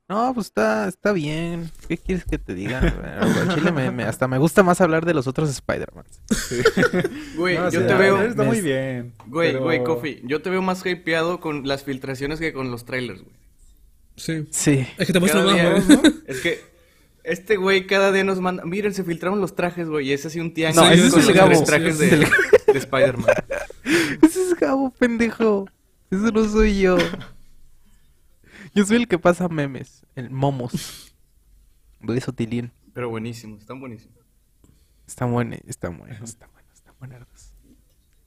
No, 0.10 0.34
pues 0.34 0.48
está, 0.48 0.88
está 0.88 1.12
bien. 1.12 1.70
¿Qué 1.88 1.96
quieres 1.98 2.26
que 2.26 2.40
te 2.40 2.56
diga? 2.56 2.82
Chile 3.54 3.72
me- 3.72 3.92
me- 3.92 4.04
hasta 4.06 4.28
me 4.28 4.40
gusta 4.40 4.64
más 4.64 4.82
hablar 4.82 5.06
de 5.06 5.14
los 5.14 5.28
otros 5.28 5.50
Spider-Man. 5.52 6.04
Güey, 7.38 7.58
No, 7.58 7.70
yo 7.70 7.86
te 7.86 7.94
veo. 7.94 8.22
Está 8.24 8.44
muy 8.44 8.60
bien. 8.62 9.14
Güey, 9.28 9.52
pero- 9.52 9.64
güey, 9.64 9.84
Kofi, 9.84 10.22
yo 10.24 10.42
te 10.42 10.50
veo 10.50 10.62
más 10.64 10.84
hypeado 10.86 11.40
con 11.40 11.68
las 11.68 11.84
filtraciones 11.84 12.40
que 12.40 12.54
con 12.54 12.72
los 12.72 12.86
trailers, 12.86 13.22
güey. 13.22 13.36
Sí. 14.16 14.48
Sí. 14.52 14.86
Es 14.98 15.08
que 15.08 15.14
te 15.14 15.20
muestro 15.20 15.46
Cada 15.46 15.74
más, 15.74 15.88
güey. 15.88 16.00
Es 16.28 16.40
que 16.42 16.60
este 17.24 17.58
güey 17.58 17.86
cada 17.86 18.12
día 18.12 18.24
nos 18.24 18.40
manda. 18.42 18.66
Miren, 18.66 18.94
se 18.96 19.04
filtraron 19.04 19.40
los 19.40 19.56
trajes, 19.56 19.88
güey. 19.88 20.08
Y 20.10 20.14
es 20.14 20.26
así 20.26 20.40
un 20.40 20.54
tianguis 20.56 20.82
No, 20.82 20.90
ese 20.92 21.10
con 21.12 21.20
es 21.20 21.28
el 21.30 21.36
los 21.38 21.50
Gabo. 21.50 21.64
trajes 21.64 21.98
Sí, 21.98 22.06
de, 22.08 22.24
es 22.24 22.30
de 22.74 22.80
Spider-Man. 22.80 23.36
Ese 24.24 24.42
es 24.42 24.56
Gabo, 24.60 24.90
pendejo. 24.98 25.68
Eso 26.10 26.32
no 26.32 26.44
soy 26.50 26.80
yo. 26.80 26.98
Yo 28.76 28.86
soy 28.86 28.98
el 28.98 29.08
que 29.08 29.20
pasa 29.20 29.48
memes. 29.50 30.06
El 30.16 30.30
momos. 30.30 31.14
Luis 32.02 32.28
Otilín. 32.28 32.72
Pero 32.94 33.10
buenísimos, 33.10 33.60
están 33.62 33.80
buenísimos. 33.80 34.18
Están 35.08 35.32
buenos, 35.32 35.60
están 35.68 35.98
buenos, 35.98 36.22
están 36.22 36.50
buenos, 36.54 36.74
están 36.74 36.94
buenos. 37.00 37.28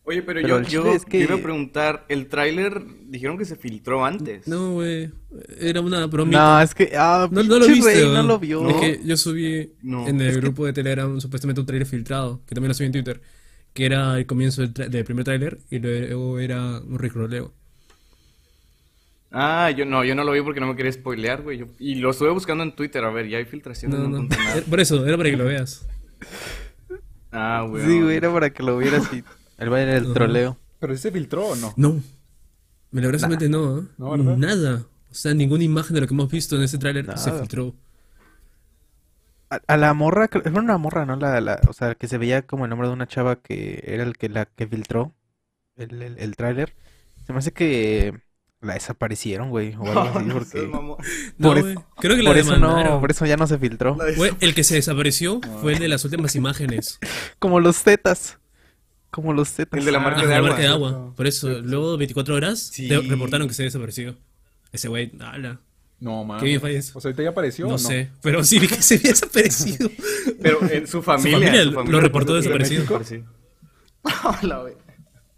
Oye, 0.05 0.21
pero, 0.23 0.41
Pero 0.43 0.61
yo, 0.63 0.85
yo, 0.93 0.97
iba 1.13 1.35
a 1.37 1.39
preguntar, 1.39 2.05
el 2.09 2.27
tráiler 2.27 2.83
dijeron 3.07 3.39
que 3.39 3.45
se 3.45 3.55
filtró 3.55 4.05
antes. 4.05 4.49
No, 4.49 4.73
güey. 4.73 5.13
Era 5.61 5.81
una 5.81 6.05
bromita. 6.07 6.57
No, 6.57 6.61
es 6.61 6.75
que. 6.75 6.93
Ah, 6.97 7.29
No, 7.31 7.45
no 7.45 7.59
lo 7.61 7.67
viste, 7.69 8.05
no 8.07 8.23
lo 8.25 8.39
vio. 8.41 8.69
Es 8.69 8.77
que 8.77 9.01
yo 9.07 9.17
subí 9.17 9.75
No. 9.81 10.09
en 10.09 10.21
el 10.21 10.33
que- 10.35 10.41
grupo 10.41 10.67
de 10.67 10.73
Telegram 10.73 11.21
supuestamente 11.21 11.61
un 11.61 11.67
trailer 11.69 11.87
filtrado, 11.87 12.41
que 12.47 12.55
también 12.57 12.69
lo 12.71 12.75
subí 12.75 12.87
en 12.87 12.93
Twitter, 12.93 13.23
que 13.73 13.87
era 13.87 14.19
el 14.19 14.27
comienzo 14.27 14.63
del, 14.63 14.75
tra- 14.75 14.89
del 14.89 15.05
primer 15.05 15.25
trailer 15.25 15.61
y 15.71 15.79
luego 15.79 16.41
era 16.41 16.81
un 16.81 16.99
recroleo. 16.99 17.55
Ah, 19.33 19.71
yo 19.71 19.85
no, 19.87 20.05
yo 20.05 20.15
no 20.15 20.25
lo 20.25 20.33
vi 20.33 20.43
porque 20.43 20.61
no 20.61 20.67
me 20.67 20.77
quería 20.77 20.93
spoilear, 20.93 21.43
güey. 21.43 21.59
Yo- 21.59 21.67
y 21.79 21.95
lo 21.97 22.11
estuve 22.11 22.31
buscando 22.31 22.63
en 22.65 22.75
Twitter, 22.77 23.03
a 23.05 23.11
ver, 23.11 23.29
ya 23.29 23.39
hay 23.39 23.45
filtraciones, 23.47 23.99
No, 23.99 24.05
no, 24.05 24.11
no. 24.11 24.17
encontré 24.19 24.39
nada. 24.39 24.57
Era- 24.59 24.67
Por 24.67 24.81
eso, 24.81 25.07
era 25.07 25.17
para 25.17 25.31
que 25.31 25.37
lo 25.37 25.45
veas. 25.47 25.87
Ah, 27.31 27.65
güey. 27.69 27.85
Sí, 27.85 28.01
güey, 28.03 28.17
era 28.17 28.33
para 28.33 28.51
que 28.51 28.63
lo 28.63 28.77
vieras 28.79 29.09
y. 29.13 29.25
El 29.59 29.71
baile 29.71 29.95
del 29.95 30.13
troleo. 30.13 30.59
¿Pero 30.81 30.95
sí 30.97 31.03
se 31.03 31.11
filtró 31.13 31.47
o 31.49 31.57
no? 31.57 31.73
No. 31.77 32.01
Milagrosamente 32.91 33.49
no, 33.49 33.79
¿eh? 33.79 33.83
No, 33.97 34.11
¿verdad? 34.11 34.37
Nada. 34.37 34.87
O 35.11 35.15
sea, 35.15 35.33
ninguna 35.35 35.63
imagen 35.65 35.95
de 35.95 36.01
lo 36.03 36.07
que 36.07 36.15
hemos 36.15 36.31
visto 36.31 36.57
en 36.57 36.63
ese 36.63 36.79
tráiler 36.79 37.07
se 37.19 37.31
Nada. 37.31 37.41
filtró. 37.41 37.75
A, 39.51 39.61
a 39.67 39.77
la 39.77 39.95
morra, 39.95 40.29
creo- 40.29 40.43
era 40.45 40.61
una 40.61 40.79
morra, 40.79 41.07
¿no? 41.07 41.17
La, 41.17 41.41
la, 41.41 41.61
o 41.69 41.73
sea, 41.73 41.95
que 41.95 42.09
se 42.09 42.19
veía 42.19 42.43
como 42.47 42.65
el 42.65 42.71
nombre 42.71 42.89
de 42.89 42.95
una 42.95 43.07
chava 43.07 43.37
que 43.37 43.83
era 43.87 44.03
el 44.03 44.17
que 44.17 44.29
la 44.29 44.47
que 44.47 44.67
filtró 44.67 45.15
el, 45.77 46.03
el, 46.03 46.19
el 46.19 46.37
tráiler. 46.37 46.75
Se 47.27 47.33
me 47.33 47.39
hace 47.39 47.53
que 47.53 48.15
la 48.63 48.75
desaparecieron, 48.75 49.51
güey, 49.51 49.75
o 49.75 49.85
algo 49.87 50.01
así, 50.19 50.25
No, 50.27 50.33
porque. 50.35 50.69
No, 51.39 51.49
Por 51.49 51.59
eso- 51.59 51.85
Creo 51.99 52.17
que 52.17 52.23
la 52.23 52.31
por 52.31 52.39
eso 52.39 52.57
no, 52.57 53.01
por 53.01 53.11
eso 53.11 53.27
ya 53.27 53.37
no 53.37 53.47
se 53.47 53.59
filtró. 53.59 53.97
El 54.41 54.55
que 54.55 54.65
se 54.65 54.77
desapareció 54.77 55.41
fue 55.61 55.75
el 55.75 55.79
de 55.81 55.89
las 55.89 56.05
últimas 56.05 56.35
imágenes. 56.37 56.99
Como 57.39 57.61
los 57.61 57.77
zetas. 57.83 58.39
Como 59.11 59.33
los 59.35 59.51
zetas. 59.51 59.79
El 59.79 59.85
de 59.85 59.93
la 59.93 59.99
marca 59.99 60.21
Ah, 60.21 60.23
de 60.23 60.29
la 60.31 60.37
agua. 60.37 60.49
marca 60.49 60.63
de 60.63 60.69
agua. 60.69 61.13
Por 61.15 61.27
eso, 61.27 61.49
luego 61.61 61.93
de 61.93 61.99
24 61.99 62.35
horas, 62.35 62.61
Sí. 62.73 62.89
te 62.89 62.99
reportaron 63.01 63.47
que 63.49 63.53
se 63.55 63.65
desapareció. 63.65 64.17
Ese 64.73 64.89
güey, 64.89 65.13
ala. 65.21 65.61
No, 66.01 66.25
man. 66.25 66.41
Qué 66.41 66.47
bien 66.47 66.61
fue 66.61 66.75
eso. 66.75 66.99
O 66.99 67.01
sea, 67.01 67.11
¿ahorita 67.11 67.23
ya 67.23 67.29
apareció 67.31 67.67
No 67.67 67.75
o 67.75 67.79
no? 67.79 67.79
sé, 67.79 68.11
pero 68.23 68.43
sí 68.43 68.59
vi 68.59 68.67
que 68.69 68.81
se 68.83 68.95
había 68.97 69.11
desaparecido. 69.11 69.89
Pero 70.41 70.59
en 70.69 70.87
su 70.89 71.03
familia. 71.03 71.39
familia 71.39 71.65
su 71.65 71.71
lo 71.93 72.01
reportó 72.01 72.33
¿De 72.35 72.41
desaparecido. 72.41 72.85
Hola, 74.43 74.59
güey. 74.61 74.75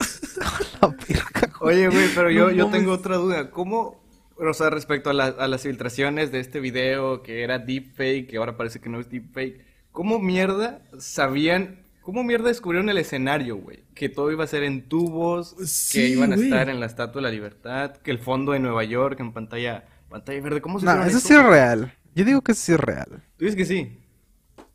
Oye, 1.60 1.88
güey, 1.88 2.08
pero 2.14 2.30
yo, 2.30 2.46
No 2.50 2.52
yo 2.52 2.66
tengo 2.70 2.92
otra 2.92 3.16
duda. 3.16 3.50
¿Cómo, 3.50 4.02
o 4.36 4.54
sea, 4.54 4.70
respecto 4.70 5.10
a, 5.10 5.12
la- 5.12 5.26
a 5.26 5.48
las 5.48 5.62
filtraciones 5.62 6.30
de 6.32 6.40
este 6.40 6.60
video 6.60 7.22
que 7.22 7.42
era 7.42 7.58
deepfake, 7.58 8.26
que 8.28 8.36
ahora 8.36 8.56
parece 8.56 8.80
que 8.80 8.88
no 8.88 9.00
es 9.00 9.08
deepfake, 9.10 9.64
¿cómo 9.92 10.18
mierda 10.18 10.82
sabían, 10.98 11.84
cómo 12.02 12.22
mierda 12.24 12.48
descubrieron 12.48 12.88
el 12.90 12.98
escenario, 12.98 13.56
güey? 13.56 13.84
Que 13.94 14.08
todo 14.08 14.30
iba 14.32 14.44
a 14.44 14.48
ser 14.48 14.62
en 14.64 14.88
tubos, 14.88 15.54
Sí, 15.64 15.98
que 16.00 16.08
iban 16.08 16.32
a 16.32 16.36
güey. 16.36 16.48
estar 16.48 16.68
en 16.68 16.80
la 16.80 16.86
Estatua 16.86 17.20
de 17.20 17.28
la 17.28 17.30
Libertad, 17.30 17.96
que 17.96 18.10
el 18.10 18.18
fondo 18.18 18.52
de 18.52 18.58
Nueva 18.58 18.84
York 18.84 19.18
en 19.20 19.32
pantalla, 19.32 19.84
pantalla 20.08 20.40
verde. 20.40 20.60
¿Cómo 20.60 20.78
se 20.80 20.86
No, 20.86 20.92
eso 21.04 21.18
eso? 21.18 21.28
sí 21.28 21.34
es 21.34 21.42
real. 21.44 21.92
Yo 22.14 22.24
digo 22.24 22.42
que 22.42 22.52
eso 22.52 22.60
sí 22.62 22.72
es 22.72 22.80
real. 22.80 23.08
Tú 23.36 23.44
dices 23.44 23.56
que 23.56 23.64
sí. 23.64 23.98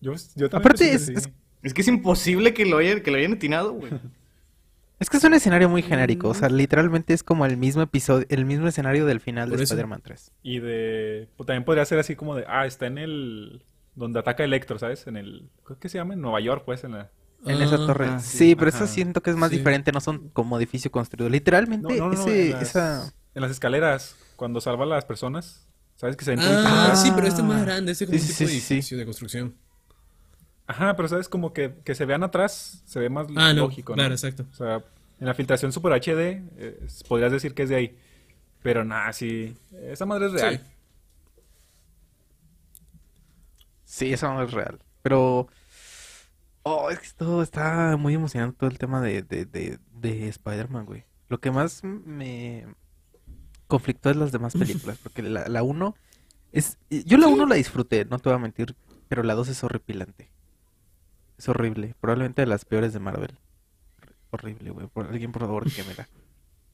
Yo, 0.01 0.13
yo 0.35 0.49
también 0.49 0.61
Aparte 0.71 0.89
pensé 0.89 1.13
que 1.13 1.17
es- 1.19 1.23
sí. 1.25 1.33
Es 1.61 1.73
que 1.73 1.81
es 1.81 1.87
imposible 1.89 2.53
que 2.53 2.65
lo 2.65 2.77
hayan, 2.77 3.01
que 3.01 3.11
lo 3.11 3.17
hayan 3.17 3.33
atinado, 3.33 3.73
güey. 3.73 3.91
Es 4.99 5.09
que 5.09 5.17
es 5.17 5.23
un 5.23 5.33
escenario 5.33 5.69
muy 5.69 5.81
genérico. 5.81 6.27
O 6.29 6.33
sea, 6.33 6.49
literalmente 6.49 7.13
es 7.13 7.23
como 7.23 7.45
el 7.45 7.55
mismo 7.57 7.81
episodio, 7.81 8.25
el 8.29 8.45
mismo 8.45 8.67
escenario 8.67 9.05
del 9.05 9.19
final 9.21 9.49
Por 9.49 9.57
de 9.57 9.63
eso. 9.63 9.73
Spider-Man 9.73 10.01
3. 10.03 10.31
Y 10.43 10.59
de... 10.59 11.29
pues, 11.37 11.47
también 11.47 11.63
podría 11.63 11.85
ser 11.85 11.99
así 11.99 12.15
como 12.15 12.35
de... 12.35 12.43
Ah, 12.47 12.65
está 12.65 12.87
en 12.87 12.97
el... 12.97 13.63
Donde 13.95 14.19
ataca 14.19 14.43
Electro, 14.43 14.77
¿sabes? 14.79 15.07
En 15.07 15.15
el... 15.17 15.49
¿Qué 15.79 15.89
se 15.89 15.97
llama? 15.97 16.13
En 16.15 16.21
Nueva 16.21 16.39
York, 16.41 16.63
pues, 16.65 16.83
en 16.83 16.91
la... 16.93 17.11
En 17.45 17.61
esa 17.61 17.77
torre. 17.77 18.07
ah, 18.09 18.19
sí, 18.19 18.37
sí, 18.37 18.55
pero 18.55 18.69
eso 18.69 18.85
siento 18.87 19.21
que 19.21 19.29
es 19.29 19.37
más 19.37 19.49
Sí. 19.51 19.57
diferente. 19.57 19.91
No 19.93 20.01
son 20.01 20.29
como 20.29 20.57
edificio 20.57 20.91
construido. 20.91 21.29
Literalmente, 21.29 21.95
No, 21.97 22.09
no, 22.09 22.13
no, 22.13 22.21
ese, 22.21 22.47
en 22.47 22.51
las, 22.53 22.61
esa... 22.63 23.13
en 23.33 23.41
las 23.41 23.51
escaleras, 23.51 24.17
cuando 24.35 24.59
salva 24.59 24.83
a 24.83 24.87
las 24.87 25.05
personas. 25.05 25.65
¿Sabes? 25.95 26.15
Que 26.17 26.25
se 26.25 26.33
entra 26.33 26.47
Ah, 26.49 26.89
Ah. 26.91 26.95
sí, 26.97 27.11
pero 27.15 27.27
este 27.27 27.41
es 27.41 27.47
más 27.47 27.61
grande, 27.65 27.91
este 27.93 28.03
es 28.05 28.09
como 28.09 28.19
Sí, 28.19 28.25
un 28.25 28.29
sí, 28.29 28.37
tipo 28.37 28.49
de 28.49 28.55
edificio 28.55 28.97
de 28.97 29.05
construcción. 29.05 29.55
Ajá, 30.69 30.95
pero 30.95 31.07
sabes 31.07 31.27
como 31.27 31.51
que, 31.51 31.73
que 31.83 31.95
se 31.95 32.05
vean 32.05 32.21
atrás, 32.21 32.83
se 32.85 32.99
ve 32.99 33.09
más 33.09 33.25
Ah, 33.35 33.53
lógico, 33.53 33.93
¿no? 33.93 33.95
Claro, 33.95 34.13
exacto. 34.13 34.45
O 34.51 34.55
sea, 34.55 34.83
en 35.19 35.25
la 35.25 35.33
filtración 35.33 35.71
Super 35.71 35.93
HD, 35.93 36.43
eh, 36.57 36.87
podrías 37.07 37.31
decir 37.31 37.55
que 37.55 37.63
es 37.63 37.69
de 37.69 37.75
ahí. 37.75 37.97
Pero 38.61 38.85
nada, 38.85 39.11
sí. 39.11 39.57
Esa 39.81 40.05
madre 40.05 40.27
es 40.27 40.31
real. 40.33 40.57
Sí. 40.59 40.63
Sí, 43.83 44.13
eso 44.13 44.31
no 44.31 44.43
es 44.43 44.51
real. 44.51 44.77
Pero. 45.01 45.47
Oh, 46.61 46.91
es 46.91 46.99
que 46.99 47.07
todo 47.17 47.41
está 47.41 47.97
muy 47.97 48.13
emocionante 48.13 48.59
todo 48.59 48.69
el 48.69 48.77
tema 48.77 49.01
de, 49.01 49.23
de, 49.23 49.45
de, 49.45 49.79
de 49.93 50.27
Spider-Man, 50.27 50.85
güey. 50.85 51.03
Lo 51.29 51.39
que 51.39 51.49
más 51.49 51.83
me 51.83 52.67
conflictó 53.65 54.11
es 54.11 54.17
las 54.17 54.31
demás 54.31 54.53
películas. 54.53 54.99
Porque 55.03 55.23
la, 55.23 55.47
la 55.47 55.63
1 55.63 55.95
es. 56.51 56.77
Yo 56.91 57.17
la 57.17 57.25
1 57.25 57.47
la 57.47 57.55
disfruté, 57.55 58.05
no 58.05 58.19
te 58.19 58.29
voy 58.29 58.35
a 58.35 58.39
mentir. 58.39 58.75
Pero 59.07 59.23
la 59.23 59.33
2 59.33 59.47
es 59.49 59.63
horripilante. 59.63 60.29
Es 61.39 61.49
horrible. 61.49 61.95
Probablemente 61.99 62.43
de 62.43 62.45
las 62.47 62.65
peores 62.65 62.93
de 62.93 62.99
Marvel. 62.99 63.31
Horrible, 64.29 64.69
güey. 64.69 64.85
Por, 64.87 65.07
alguien, 65.07 65.31
por 65.31 65.41
favor, 65.41 65.71
que 65.71 65.83
me 65.83 65.95
la. 65.95 66.07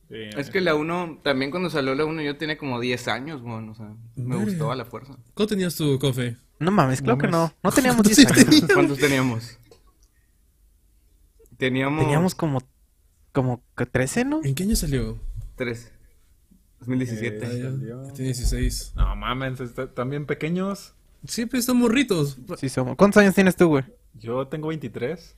Sí, 0.10 0.38
Es 0.38 0.49
que 0.49 0.60
la 0.60 0.75
1, 0.75 1.21
también 1.23 1.49
cuando 1.51 1.69
salió 1.69 1.95
la 1.95 2.04
1 2.06 2.21
yo 2.21 2.38
tenía 2.38 2.58
como 2.58 2.80
10 2.82 3.08
años, 3.08 3.41
bueno, 3.41 3.71
o 3.71 3.75
sea, 3.75 3.93
me 4.17 4.36
gustó 4.36 4.71
a 4.71 4.75
la 4.75 4.84
fuerza. 4.86 5.15
¿Cómo 5.34 5.47
tenías 5.47 5.75
tu 5.75 5.97
cofe? 5.97 6.36
No 6.60 6.69
mames, 6.71 7.01
claro 7.01 7.17
que 7.17 7.28
no. 7.28 7.54
No 7.63 7.71
teníamos 7.71 8.06
Sí 8.08 8.25
10 8.25 8.32
años. 8.32 8.71
¿Cuántos 8.73 8.99
teníamos? 8.99 9.58
Teníamos, 11.58 12.04
Teníamos 12.04 12.36
como. 12.36 12.60
Como 13.32 13.62
que 13.75 13.86
13, 13.86 14.25
¿no? 14.25 14.41
¿En 14.43 14.56
qué 14.56 14.63
año 14.63 14.75
salió? 14.75 15.19
3. 15.58 15.91
2017. 16.80 17.45
Ah, 17.45 17.49
ya. 17.49 17.71
salió. 17.71 18.01
Tiene 18.13 18.28
16. 18.28 18.93
No 18.95 19.15
mames, 19.15 19.60
est- 19.60 19.78
están 19.80 20.10
bien 20.10 20.25
pequeños. 20.25 20.93
Sí, 21.28 21.45
pero 21.45 21.60
están 21.60 21.78
morritos. 21.78 22.38
Sí, 22.58 22.69
somos. 22.69 22.95
¿Cuántos 22.95 23.21
años 23.21 23.34
tienes 23.36 23.56
tú, 23.56 23.67
güey? 23.67 23.84
Yo 24.15 24.47
tengo 24.47 24.69
23. 24.69 25.36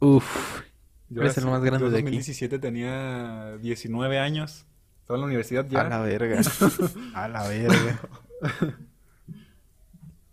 Uf. 0.00 0.60
Yo 1.08 1.20
Eres 1.20 1.36
el 1.38 1.46
más 1.46 1.62
grande 1.62 1.84
yo 1.86 1.90
de 1.90 1.98
aquí. 1.98 2.04
2017 2.04 2.58
tenía 2.58 3.56
19 3.60 4.18
años. 4.18 4.64
Estaba 5.00 5.16
en 5.18 5.20
la 5.22 5.26
universidad 5.26 5.66
ya. 5.68 5.80
A 5.82 5.88
la 5.88 6.00
verga. 6.00 6.40
A 7.14 7.28
la 7.28 7.46
verga. 7.48 8.00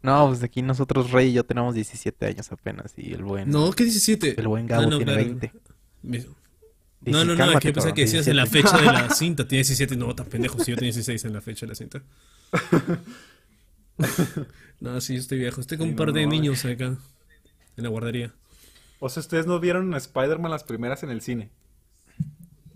No, 0.01 0.27
pues 0.29 0.41
aquí 0.43 0.61
nosotros, 0.61 1.11
Rey 1.11 1.29
y 1.29 1.33
yo, 1.33 1.43
tenemos 1.43 1.75
17 1.75 2.25
años 2.25 2.51
apenas. 2.51 2.93
Y 2.97 3.13
el 3.13 3.23
buen. 3.23 3.49
No, 3.49 3.71
¿qué 3.73 3.83
17? 3.83 4.39
El 4.39 4.47
buen 4.47 4.65
Gabo 4.67 4.83
Ah, 4.83 4.85
no, 4.85 4.97
tiene 4.97 5.11
claro. 5.13 5.25
20. 5.25 5.51
Mi- 6.03 6.17
Dice, 7.01 7.11
No, 7.17 7.19
no, 7.19 7.25
no, 7.27 7.31
es 7.33 7.37
"Cálmate, 7.39 7.67
que 7.67 7.73
cabrón, 7.73 7.93
que 7.95 8.01
decías 8.01 8.27
en 8.27 8.35
la 8.35 8.43
17". 8.43 8.67
fecha 8.69 8.77
de 8.77 8.85
la 8.99 9.09
cinta. 9.15 9.47
Tiene 9.47 9.59
17. 9.59 9.95
No, 9.97 10.13
tan 10.15 10.25
pendejo. 10.27 10.59
Si 10.63 10.71
yo 10.71 10.75
tenía 10.77 10.91
16 10.93 11.25
en 11.25 11.33
la 11.33 11.41
fecha 11.41 11.65
de 11.65 11.69
la 11.69 11.75
cinta. 11.75 12.01
No, 14.79 15.01
sí, 15.01 15.15
yo 15.15 15.19
estoy 15.19 15.39
viejo. 15.39 15.59
Estoy 15.59 15.77
con 15.77 15.87
Sí, 15.87 15.91
un 15.91 15.97
par 15.97 16.07
no, 16.07 16.13
de 16.13 16.23
no, 16.25 16.31
niños 16.31 16.63
acá. 16.63 16.95
En 17.79 17.83
la 17.83 17.89
guardería. 17.89 18.33
O 18.99 19.07
sea, 19.09 19.21
ustedes 19.21 19.47
no 19.47 19.59
vieron 19.59 19.93
a 19.93 19.97
Spider-Man 19.97 20.51
las 20.51 20.63
primeras 20.63 21.03
en 21.03 21.09
el 21.09 21.21
cine. 21.21 21.49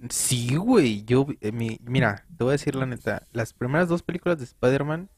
Sí, 0.09 0.55
güey. 0.55 1.03
Yo, 1.05 1.27
eh, 1.41 1.51
mi, 1.51 1.79
mira, 1.83 2.25
te 2.37 2.43
voy 2.43 2.51
a 2.51 2.53
decir 2.53 2.75
la 2.75 2.85
neta. 2.85 3.27
Las 3.31 3.53
primeras 3.53 3.87
dos 3.89 4.01
películas 4.03 4.37
de 4.37 4.45
Spider-Man, 4.45 5.09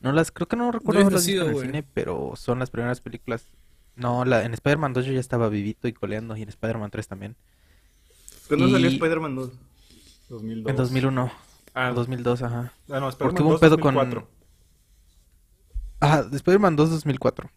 no 0.00 0.12
las, 0.12 0.30
creo 0.30 0.46
que 0.48 0.56
no 0.56 0.70
recuerdo 0.72 1.00
habías 1.00 1.06
haberlas 1.24 1.26
visto 1.26 1.40
nacido, 1.40 1.42
en 1.44 1.48
el 1.48 1.54
güey. 1.54 1.66
cine, 1.66 1.82
pero 1.94 2.32
son 2.36 2.58
las 2.58 2.70
primeras 2.70 3.00
películas. 3.00 3.46
No, 3.96 4.24
la, 4.24 4.44
en 4.44 4.52
Spider-Man 4.54 4.92
2 4.92 5.06
yo 5.06 5.12
ya 5.12 5.20
estaba 5.20 5.48
vivito 5.48 5.88
y 5.88 5.92
coleando, 5.92 6.36
y 6.36 6.42
en 6.42 6.48
Spider-Man 6.48 6.90
3 6.90 7.08
también. 7.08 7.36
¿Cuándo 8.48 8.68
salió 8.70 8.90
Y- 8.90 8.94
Spider-Man 8.94 9.34
2? 9.36 9.50
2002. 10.28 10.70
En 10.70 10.76
2001. 10.76 11.32
Ah, 11.74 11.90
o 11.90 11.94
2002, 11.94 12.42
ajá. 12.42 12.72
ah, 12.90 13.00
no, 13.00 13.08
Spider-Man 13.08 13.16
Porque 13.18 13.42
hubo 13.42 13.48
un 13.48 13.54
2, 13.54 13.60
pedo 13.60 13.78
con- 13.78 13.94
2004. 13.94 14.28
Ajá, 16.00 16.28
Spider-Man 16.32 16.76
2 16.76 16.90
2004. 16.90 17.50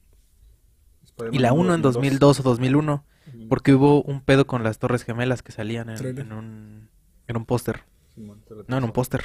Y 1.32 1.40
la 1.40 1.54
1 1.54 1.74
en 1.76 1.82
2002. 1.82 1.94
2002 2.38 2.40
o 2.40 2.44
2001. 2.44 3.06
Porque 3.50 3.74
hubo 3.74 4.02
un 4.04 4.22
pedo 4.22 4.48
con 4.48 4.64
las 4.64 4.80
Torres 4.80 5.04
Gemelas 5.04 5.42
que 5.44 5.52
salían 5.52 5.90
en, 5.90 6.32
un, 6.32 6.90
en 7.28 7.38
un 7.38 7.46
póster. 7.46 7.84
No, 8.16 8.78
en 8.78 8.84
un 8.84 8.92
póster. 8.92 9.24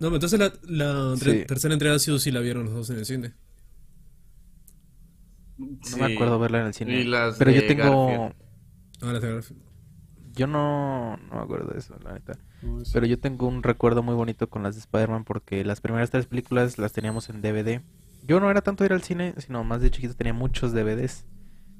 No, 0.00 0.10
pero 0.10 0.14
entonces 0.16 0.38
la, 0.38 0.52
la 0.64 1.14
tre- 1.14 1.40
Sí. 1.40 1.44
tercera 1.46 1.74
entrega 1.74 1.98
sí 1.98 2.10
o 2.10 2.18
sí 2.18 2.30
la 2.30 2.40
vieron 2.40 2.64
los 2.64 2.74
dos 2.74 2.90
en 2.90 2.98
el 2.98 3.04
cine. 3.06 3.32
No 5.56 5.96
me 5.98 6.14
acuerdo 6.14 6.38
verla 6.38 6.60
en 6.60 6.66
el 6.66 6.74
cine. 6.74 7.00
Y 7.00 7.04
las 7.04 7.36
Pero 7.38 7.50
yo 7.52 7.60
de 7.62 7.68
tengo... 7.68 8.06
Garfield. 8.08 8.34
Ah, 9.02 9.12
la 9.12 9.20
de- 9.20 9.42
Yo 10.32 10.46
no, 10.46 11.16
no 11.16 11.34
me 11.36 11.40
acuerdo 11.42 11.72
de 11.72 11.78
eso, 11.78 11.96
la 12.02 12.12
neta. 12.14 12.38
No, 12.62 12.82
Pero 12.92 13.06
yo 13.06 13.20
tengo 13.20 13.46
un 13.46 13.62
recuerdo 13.62 14.02
muy 14.02 14.14
bonito 14.14 14.48
con 14.48 14.62
las 14.62 14.74
de 14.74 14.80
Spider-Man 14.80 15.24
porque 15.24 15.64
las 15.64 15.80
primeras 15.80 16.10
tres 16.10 16.26
películas 16.26 16.78
las 16.78 16.92
teníamos 16.92 17.28
en 17.28 17.40
DVD. 17.40 17.82
Yo 18.26 18.40
no 18.40 18.50
era 18.50 18.62
tanto 18.62 18.84
ir 18.84 18.92
al 18.92 19.02
cine, 19.02 19.34
sino 19.38 19.64
más 19.64 19.80
de 19.82 19.90
chiquito 19.90 20.14
tenía 20.14 20.32
muchos 20.32 20.72
DVDs. 20.72 21.26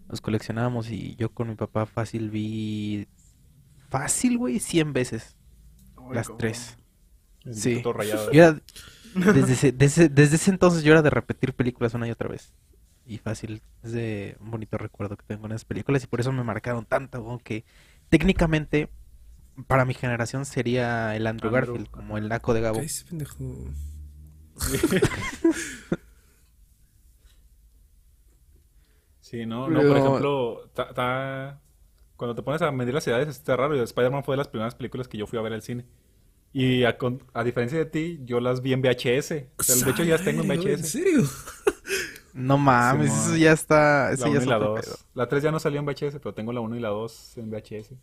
Los 0.09 0.21
coleccionábamos 0.21 0.91
y 0.91 1.17
yo 1.17 1.31
con 1.33 1.49
mi 1.49 1.55
papá 1.55 1.87
fácil 1.87 2.31
vi... 2.31 3.09
Fácil, 3.89 4.37
güey, 4.39 4.61
100 4.61 4.93
veces. 4.93 5.37
Ay, 5.97 6.05
las 6.15 6.27
cabrón. 6.27 6.39
tres. 6.39 6.77
el 7.45 7.55
Sí. 7.55 7.83
rayado. 7.83 8.31
Yo 8.33 8.43
era- 8.43 8.61
desde, 9.15 9.53
ese, 9.53 9.73
desde, 9.73 10.09
desde 10.09 10.37
ese 10.37 10.51
entonces 10.51 10.83
yo 10.83 10.93
era 10.93 11.01
de 11.01 11.09
repetir 11.11 11.55
películas 11.55 11.95
una 11.95 12.07
y 12.09 12.11
otra 12.11 12.29
vez. 12.29 12.53
Y 13.07 13.19
fácil, 13.19 13.63
es 13.83 13.93
de 13.93 14.37
un 14.41 14.51
bonito 14.51 14.77
recuerdo 14.77 15.17
que 15.17 15.25
tengo 15.27 15.47
en 15.47 15.53
esas 15.53 15.65
películas 15.65 16.03
y 16.03 16.07
por 16.09 16.21
eso 16.21 16.33
me 16.33 16.43
marcaron 16.43 16.85
tanto, 16.85 17.19
aunque 17.19 17.65
técnicamente 18.09 18.89
para 19.69 19.85
mi 19.85 19.95
generación 19.95 20.45
sería 20.47 21.15
el 21.15 21.27
Andrew, 21.27 21.55
Andrew, 21.55 21.75
Garfield, 21.75 21.91
como 21.91 22.19
el 22.19 22.29
naco 22.29 22.53
de 22.55 22.61
Gabo. 22.63 22.77
Cállese, 22.79 23.05
pendejo. 23.05 23.37
Sí, 29.35 29.47
no, 29.47 29.69
no, 29.69 29.81
por 29.81 29.97
ejemplo, 29.97 30.71
ta- 30.75 30.95
ta- 30.95 31.61
cuando 32.17 32.37
te 32.37 32.43
pones 32.43 32.63
a 32.63 32.71
medir 32.71 32.95
las 32.95 33.07
edades 33.09 33.29
está 33.29 33.57
raro. 33.57 33.75
Spider-Man 33.83 34.23
fue 34.23 34.35
de 34.35 34.39
las 34.39 34.49
primeras 34.49 34.75
películas 34.77 35.09
que 35.09 35.19
yo 35.19 35.27
fui 35.27 35.39
a 35.39 35.43
ver 35.43 35.53
al 35.53 35.63
cine. 35.63 35.85
Y 36.53 36.85
a, 36.85 36.97
con- 36.99 37.21
a 37.33 37.43
diferencia 37.43 37.77
de 37.79 37.87
ti, 37.87 38.21
yo 38.25 38.39
las 38.39 38.63
vi 38.63 38.73
en 38.75 38.81
VHS. 38.81 39.47
O 39.59 39.63
sea, 39.65 39.85
de 39.85 39.91
hecho, 39.91 40.05
ya 40.05 40.13
las 40.15 40.25
tengo 40.25 40.43
en 40.45 40.51
Ay, 40.53 40.59
¿En 40.59 40.65
VHS. 40.81 40.89
serio? 40.89 41.23
No 42.33 42.59
mames, 42.59 43.13
Simón. 43.13 43.27
eso 43.29 43.37
ya 43.37 43.53
está, 43.53 44.07
La 44.09 44.13
eso 44.15 44.25
ya 44.25 44.31
1 44.31 44.39
es 44.41 44.47
y 44.47 44.49
la 44.49 44.57
otro 44.59 44.71
2. 44.77 44.81
pedo. 44.85 44.97
La 45.15 45.29
3 45.29 45.43
ya 45.43 45.51
no 45.53 45.61
salió 45.61 45.79
en 45.81 45.87
VHS, 45.87 46.19
pero 46.21 46.35
tengo 46.35 46.53
la 46.53 46.61
1 46.61 46.77
y 46.77 46.81
la 46.81 46.89
2 46.89 47.39
en 47.39 47.51
VHS. 47.51 47.95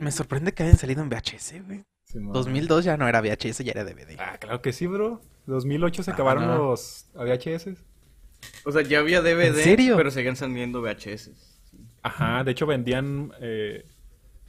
Me 0.00 0.10
sorprende 0.10 0.52
que 0.52 0.64
hayan 0.64 0.76
salido 0.76 1.02
en 1.02 1.08
VHS, 1.08 1.62
güey. 1.64 1.84
Simón. 2.04 2.32
2002 2.32 2.84
ya 2.84 2.96
no 2.96 3.06
era 3.08 3.20
VHS, 3.20 3.58
ya 3.64 3.70
era 3.72 3.84
DVD. 3.84 4.16
Ah, 4.18 4.38
claro 4.40 4.60
que 4.60 4.72
sí, 4.72 4.86
bro. 4.88 5.20
2008 5.46 6.02
se 6.02 6.10
acabaron 6.10 6.46
no. 6.48 6.58
los 6.58 7.06
VHS. 7.14 7.68
O 8.64 8.72
sea, 8.72 8.82
ya 8.82 8.98
había 9.00 9.20
DVD, 9.20 9.48
¿En 9.48 9.54
serio? 9.56 9.96
pero 9.96 10.10
seguían 10.10 10.36
saliendo 10.36 10.80
VHS. 10.82 11.30
Ajá, 12.02 12.44
de 12.44 12.50
hecho 12.52 12.66
vendían 12.66 13.32
eh, 13.40 13.84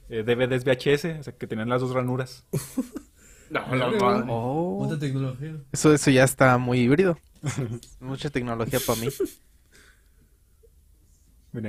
eh, 0.08 0.22
DVDs 0.22 0.64
VHS, 0.64 1.20
o 1.20 1.22
sea, 1.22 1.32
que 1.36 1.46
tenían 1.46 1.68
las 1.68 1.80
dos 1.80 1.92
ranuras. 1.92 2.44
No, 3.48 3.64
no, 3.76 3.92
no. 3.92 4.24
Oh, 4.28 4.78
¿Cuánta 4.78 4.98
tecnología? 4.98 5.54
eso, 5.70 5.94
eso 5.94 6.10
ya 6.10 6.24
está 6.24 6.58
muy 6.58 6.80
híbrido. 6.80 7.16
Mucha 8.00 8.28
tecnología 8.28 8.80
para 8.84 8.98
mí. 9.00 9.06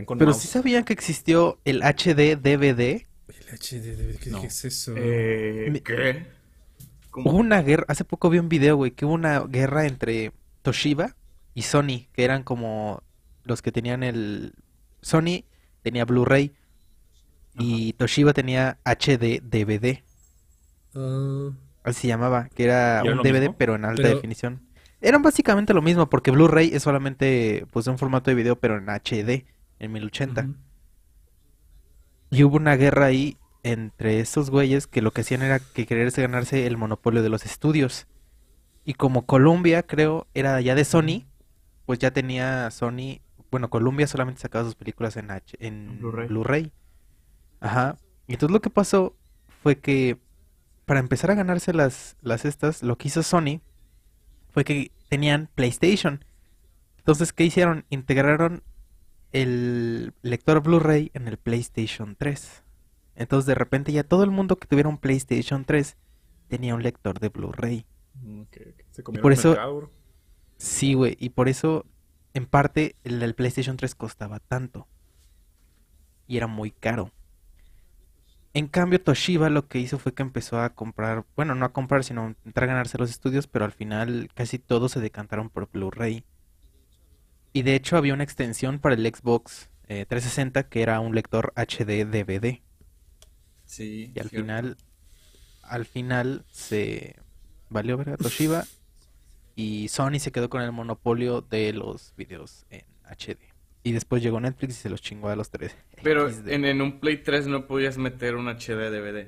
Con 0.06 0.18
Pero 0.18 0.32
mouse. 0.32 0.42
sí 0.42 0.48
sabían 0.48 0.84
que 0.84 0.94
existió 0.94 1.60
el 1.64 1.82
HD 1.84 2.36
DVD. 2.36 3.06
El 3.28 3.58
HD, 3.60 4.18
¿qué, 4.20 4.30
No. 4.32 4.42
qué 4.42 4.48
es 4.48 4.66
eso? 4.66 4.94
Eh, 4.98 5.82
¿Qué? 5.86 6.26
¿Cómo? 7.12 7.30
Hubo 7.30 7.38
una 7.38 7.62
guerra, 7.62 7.86
hace 7.88 8.04
poco 8.04 8.30
vi 8.30 8.40
un 8.40 8.50
video, 8.50 8.76
güey, 8.76 8.92
que 8.92 9.06
hubo 9.06 9.14
una 9.14 9.40
guerra 9.42 9.86
entre 9.86 10.32
Toshiba 10.64 11.16
y 11.58 11.64
Sony, 11.64 12.06
que 12.14 12.24
eran 12.24 12.44
como 12.44 13.02
los 13.44 13.64
que 13.64 13.72
tenían 13.72 14.04
el... 14.04 14.54
Sony 15.02 15.44
tenía 15.82 16.06
Blu-ray 16.06 16.54
y 17.58 17.94
Toshiba 17.94 18.34
tenía 18.34 18.78
HD 18.86 19.42
DVD, 19.42 20.04
Ah, 20.94 21.50
así 21.84 22.02
se 22.02 22.08
llamaba, 22.10 22.50
que 22.54 22.64
era 22.66 23.02
¿Y 23.04 23.08
era 23.08 23.16
un 23.18 23.24
DVD 23.24 23.40
mismo? 23.42 23.56
pero 23.58 23.74
en 23.76 23.86
alta 23.86 24.04
Pero- 24.04 24.16
definición. 24.16 24.62
Eran 25.02 25.22
básicamente 25.24 25.74
lo 25.74 25.82
mismo, 25.82 26.10
porque 26.10 26.30
Blu-ray 26.32 26.70
es 26.74 26.84
solamente 26.84 27.66
pues 27.72 27.88
un 27.88 27.98
formato 27.98 28.30
de 28.32 28.36
video 28.36 28.56
pero 28.60 28.78
en 28.78 28.88
HD, 28.90 29.46
en 29.80 29.92
1080. 29.92 30.42
ujú. 30.42 30.56
Y 32.30 32.44
hubo 32.44 32.58
una 32.58 32.76
guerra 32.76 33.06
ahí 33.06 33.38
entre 33.64 34.20
esos 34.20 34.50
güeyes 34.52 34.86
que 34.88 35.02
lo 35.02 35.12
que 35.12 35.22
hacían 35.22 35.42
era 35.42 35.60
que 35.60 35.86
quererse 35.88 36.22
ganarse 36.22 36.68
el 36.68 36.78
monopolio 36.78 37.24
de 37.24 37.30
los 37.30 37.46
estudios. 37.46 38.06
Y 38.86 38.94
como 38.96 39.26
Columbia, 39.26 39.84
creo, 39.84 40.28
era 40.34 40.60
ya 40.62 40.76
de 40.76 40.86
Sony, 40.86 41.26
pues 41.88 42.00
ya 42.00 42.12
tenía 42.12 42.70
Sony, 42.70 43.22
bueno, 43.50 43.70
Columbia 43.70 44.06
solamente 44.08 44.42
sacaba 44.42 44.66
sus 44.66 44.76
películas 44.76 45.16
en 45.16 45.32
H, 45.32 45.56
en 45.60 46.00
Blu-ray. 46.00 46.74
Ajá. 47.62 47.98
Y 48.28 48.34
entonces 48.34 48.54
lo 48.54 48.62
que 48.62 48.70
pasó 48.70 49.16
fue 49.64 49.80
que 49.80 50.20
para 50.86 51.00
empezar 51.00 51.32
a 51.32 51.36
ganarse 51.36 51.74
las 51.74 52.18
las 52.22 52.44
estas, 52.44 52.84
lo 52.84 52.98
que 52.98 53.08
hizo 53.08 53.24
Sony 53.24 53.62
fue 54.50 54.66
que 54.66 54.92
tenían 55.08 55.50
PlayStation. 55.56 56.26
Entonces, 56.98 57.32
¿qué 57.32 57.46
hicieron? 57.46 57.86
Integraron 57.90 58.64
el 59.32 60.14
lector 60.24 60.62
Blu-ray 60.62 61.10
en 61.14 61.30
el 61.30 61.38
PlayStation 61.38 62.18
3. 62.18 62.64
Entonces, 63.16 63.46
de 63.46 63.56
repente 63.56 63.94
ya 63.94 64.04
todo 64.04 64.26
el 64.26 64.32
mundo 64.32 64.58
que 64.58 64.68
tuviera 64.68 64.90
un 64.90 64.98
PlayStation 64.98 65.64
3 65.64 65.96
tenía 66.50 66.76
un 66.76 66.84
lector 66.84 67.20
de 67.22 67.30
Bluray. 67.30 67.86
Mm. 68.16 68.42
Se 68.92 69.04
por 69.04 69.32
eso- 69.32 69.50
mercado. 69.52 69.97
Sí, 70.58 70.94
güey, 70.94 71.16
y 71.20 71.30
por 71.30 71.50
eso 71.50 71.86
en 72.34 72.46
parte 72.46 72.96
el, 73.04 73.22
el 73.22 73.36
PlayStation 73.36 73.78
3 73.78 73.96
costaba 73.96 74.40
tanto. 74.40 74.88
Y 76.28 76.38
era 76.38 76.48
muy 76.48 76.72
caro. 76.72 77.12
En 78.54 78.68
cambio, 78.68 79.02
Toshiba 79.02 79.50
lo 79.50 79.68
que 79.68 79.80
hizo 79.80 80.00
fue 80.00 80.14
que 80.14 80.24
empezó 80.24 80.60
a 80.60 80.74
comprar, 80.74 81.26
bueno, 81.36 81.54
no 81.54 81.66
a 81.66 81.74
comprar, 81.74 82.04
sino 82.04 82.24
a 82.24 82.36
entrar 82.46 82.64
a 82.66 82.74
ganarse 82.74 82.98
los 82.98 83.10
estudios, 83.12 83.48
pero 83.48 83.66
al 83.66 83.72
final 83.72 84.30
casi 84.34 84.58
todos 84.58 84.92
se 84.94 85.00
decantaron 85.00 85.50
por 85.50 85.70
Blu-ray. 85.70 86.26
Y 87.54 87.64
de 87.64 87.76
hecho 87.76 87.98
había 87.98 88.14
una 88.14 88.24
extensión 88.24 88.80
para 88.80 88.96
el 88.96 89.06
Xbox 89.06 89.70
eh, 89.88 90.06
360 90.08 90.70
que 90.70 90.82
era 90.82 91.00
un 91.00 91.16
lector 91.16 91.54
HD 91.56 92.06
DVD. 92.06 92.62
Sí. 93.66 94.12
Y 94.16 94.20
al 94.20 94.30
cierto. 94.30 94.30
final, 94.30 94.78
al 95.62 95.86
final 95.86 96.46
se 96.52 97.16
valió 97.70 97.98
ver 97.98 98.10
a 98.12 98.18
Toshiba 98.18 98.68
y 99.58 99.90
Sony 99.90 100.20
se 100.20 100.32
quedó 100.32 100.50
con 100.50 100.62
el 100.62 100.72
monopolio 100.72 101.42
de 101.42 101.74
los 101.74 102.14
videos 102.16 102.66
en 102.70 102.84
HD. 103.04 103.38
Y 103.84 103.92
después 103.92 104.22
llegó 104.24 104.40
Netflix 104.40 104.76
y 104.76 104.82
se 104.84 104.90
los 104.90 105.02
chingó 105.02 105.28
a 105.30 105.36
los 105.36 105.50
tres. 105.50 105.76
Pero 106.04 106.30
en, 106.30 106.64
en 106.64 106.82
un 106.82 107.00
Play 107.02 107.18
3 107.18 107.48
no 107.48 107.68
podías 107.68 107.98
meter 107.98 108.36
un 108.36 108.48
HD 108.48 108.90
DVD. 108.90 109.28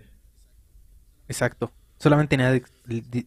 Exacto. 1.28 1.72
Solamente 1.98 2.38
tenía 2.38 2.52
de- 2.52 2.64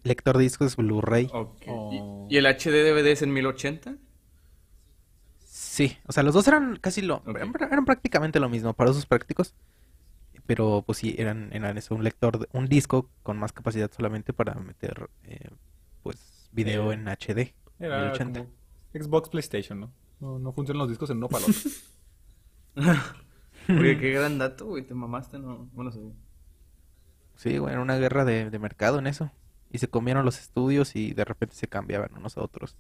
lector 0.04 0.38
de 0.38 0.44
discos 0.44 0.76
Blu-ray. 0.76 1.28
Ok. 1.32 1.60
¿Y- 1.62 1.64
Oh. 1.68 2.26
¿Y, 2.30 2.36
el 2.38 2.46
HD 2.46 2.70
DVD 2.84 3.08
es 3.08 3.20
en 3.22 3.32
1080? 3.32 3.96
Sí, 5.44 5.96
o 6.06 6.12
sea, 6.12 6.22
los 6.22 6.34
dos 6.34 6.46
eran 6.48 6.76
casi 6.76 7.02
lo... 7.02 7.22
Eran, 7.26 7.52
eran 7.70 7.84
prácticamente 7.84 8.40
lo 8.40 8.48
mismo 8.48 8.72
para 8.74 8.90
usos 8.90 9.06
prácticos. 9.06 9.54
Pero 10.46 10.82
pues 10.84 10.98
sí, 10.98 11.14
eran, 11.18 11.50
eran 11.52 11.78
eso, 11.78 11.94
un 11.94 12.02
lector, 12.04 12.38
de- 12.38 12.48
un 12.52 12.66
disco 12.68 13.08
con 13.22 13.38
más 13.38 13.52
capacidad 13.52 13.90
solamente 13.94 14.32
para 14.32 14.54
meter, 14.54 15.08
eh, 15.24 15.48
pues, 16.02 16.18
video 16.52 16.92
Eh, 16.92 16.94
en 16.94 17.08
HD. 17.08 17.54
Era 17.78 17.98
1080. 18.00 18.40
como 18.40 18.50
Xbox 18.92 19.28
PlayStation, 19.30 19.80
¿no? 19.80 19.92
¿no? 20.20 20.38
No 20.38 20.52
funcionan 20.52 20.80
los 20.80 20.88
discos 20.88 21.10
en 21.10 21.18
uno 21.18 21.28
para. 21.28 21.46
Oye, 23.76 23.98
qué 23.98 24.10
gran 24.14 24.38
dato, 24.38 24.66
güey. 24.66 24.86
Te 24.86 24.94
mamaste, 24.94 25.38
no, 25.38 25.68
no 25.74 25.82
lo 25.84 25.92
sabía. 25.92 26.14
Sí, 27.34 27.58
güey, 27.58 27.72
era 27.72 27.82
una 27.82 27.96
guerra 27.96 28.24
de, 28.24 28.50
de 28.50 28.58
mercado 28.58 28.98
en 28.98 29.06
eso. 29.06 29.32
Y 29.70 29.78
se 29.78 29.88
comieron 29.88 30.24
los 30.24 30.38
estudios 30.40 30.96
y 30.96 31.14
de 31.14 31.24
repente 31.24 31.56
se 31.56 31.68
cambiaban 31.68 32.14
unos 32.16 32.36
a 32.36 32.42
otros. 32.42 32.76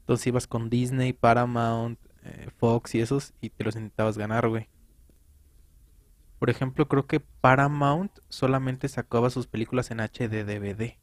Entonces 0.00 0.26
ibas 0.28 0.46
con 0.46 0.70
Disney, 0.70 1.12
Paramount, 1.12 1.98
eh, 2.24 2.50
Fox 2.58 2.94
y 2.94 3.00
esos 3.00 3.34
y 3.40 3.50
te 3.50 3.64
los 3.64 3.76
intentabas 3.76 4.18
ganar, 4.18 4.48
güey. 4.48 4.70
Por 6.38 6.50
ejemplo, 6.50 6.86
creo 6.88 7.06
que 7.06 7.20
Paramount 7.20 8.18
solamente 8.28 8.88
sacaba 8.88 9.30
sus 9.30 9.46
películas 9.46 9.90
en 9.90 10.00
HD 10.00 10.44
DVD. 10.44 10.98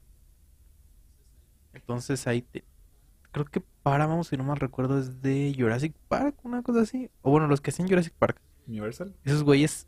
Entonces 1.73 2.27
ahí 2.27 2.41
te... 2.41 2.63
Creo 3.31 3.45
que 3.45 3.61
Paramount, 3.83 4.25
si 4.25 4.35
no 4.37 4.43
mal 4.43 4.57
recuerdo, 4.57 4.99
es 4.99 5.21
de 5.21 5.55
Jurassic 5.57 5.93
Park, 6.09 6.35
una 6.43 6.61
cosa 6.63 6.81
así. 6.81 7.09
O 7.21 7.31
bueno, 7.31 7.47
los 7.47 7.61
que 7.61 7.69
hacen 7.71 7.87
Jurassic 7.87 8.13
Park. 8.13 8.41
Universal. 8.67 9.15
Esos 9.23 9.43
güeyes. 9.43 9.87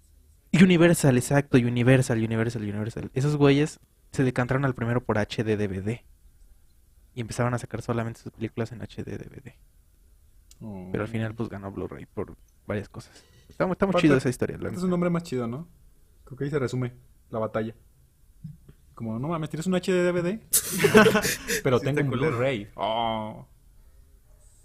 Universal, 0.54 1.17
exacto, 1.17 1.58
Universal, 1.58 2.17
Universal, 2.24 2.62
Universal. 2.62 3.12
Esos 3.13 3.36
güeyes 3.36 3.80
se 4.12 4.24
decantaron 4.24 4.63
al 4.65 4.76
primero 4.76 5.04
por 5.04 5.17
HD 5.17 5.58
DVD. 5.58 6.02
Y 7.15 7.22
empezaron 7.22 7.54
a 7.54 7.58
sacar 7.60 7.82
solamente 7.82 8.22
sus 8.22 8.32
películas 8.32 8.72
en 8.72 8.82
HD 8.82 9.17
DVD. 9.17 9.54
Oh. 10.62 10.88
Pero 10.91 11.04
al 11.04 11.10
final, 11.10 11.36
pues 11.36 11.50
ganó 11.50 11.72
Blu-ray 11.72 12.06
por 12.06 12.36
varias 12.65 12.88
cosas. 12.89 13.24
Está, 13.50 13.65
muy- 13.65 13.74
está 13.74 13.86
muy 13.86 13.91
Aparte- 13.91 14.02
chido 14.08 14.17
esa 14.17 14.30
historia. 14.30 14.56
Este 14.56 14.69
es 14.78 14.84
un 14.84 14.89
nombre 14.89 15.10
más 15.10 15.24
chido, 15.24 15.48
¿no? 15.48 15.67
Creo 16.24 16.38
que 16.38 16.46
ahí 16.46 16.50
se 16.50 16.60
resume 16.60 16.93
la 17.30 17.39
batalla. 17.39 17.76
Como, 18.96 19.18
no 19.20 19.28
mames, 19.28 19.50
¿tienes 19.50 19.68
un 19.68 19.74
HD 19.74 20.04
DVD? 20.12 20.40
Pero 21.64 21.80
Sí, 21.80 21.86
tengo 21.86 22.02
un. 22.02 22.10
Blu-ray. 22.10 22.70
Oh. 22.76 23.48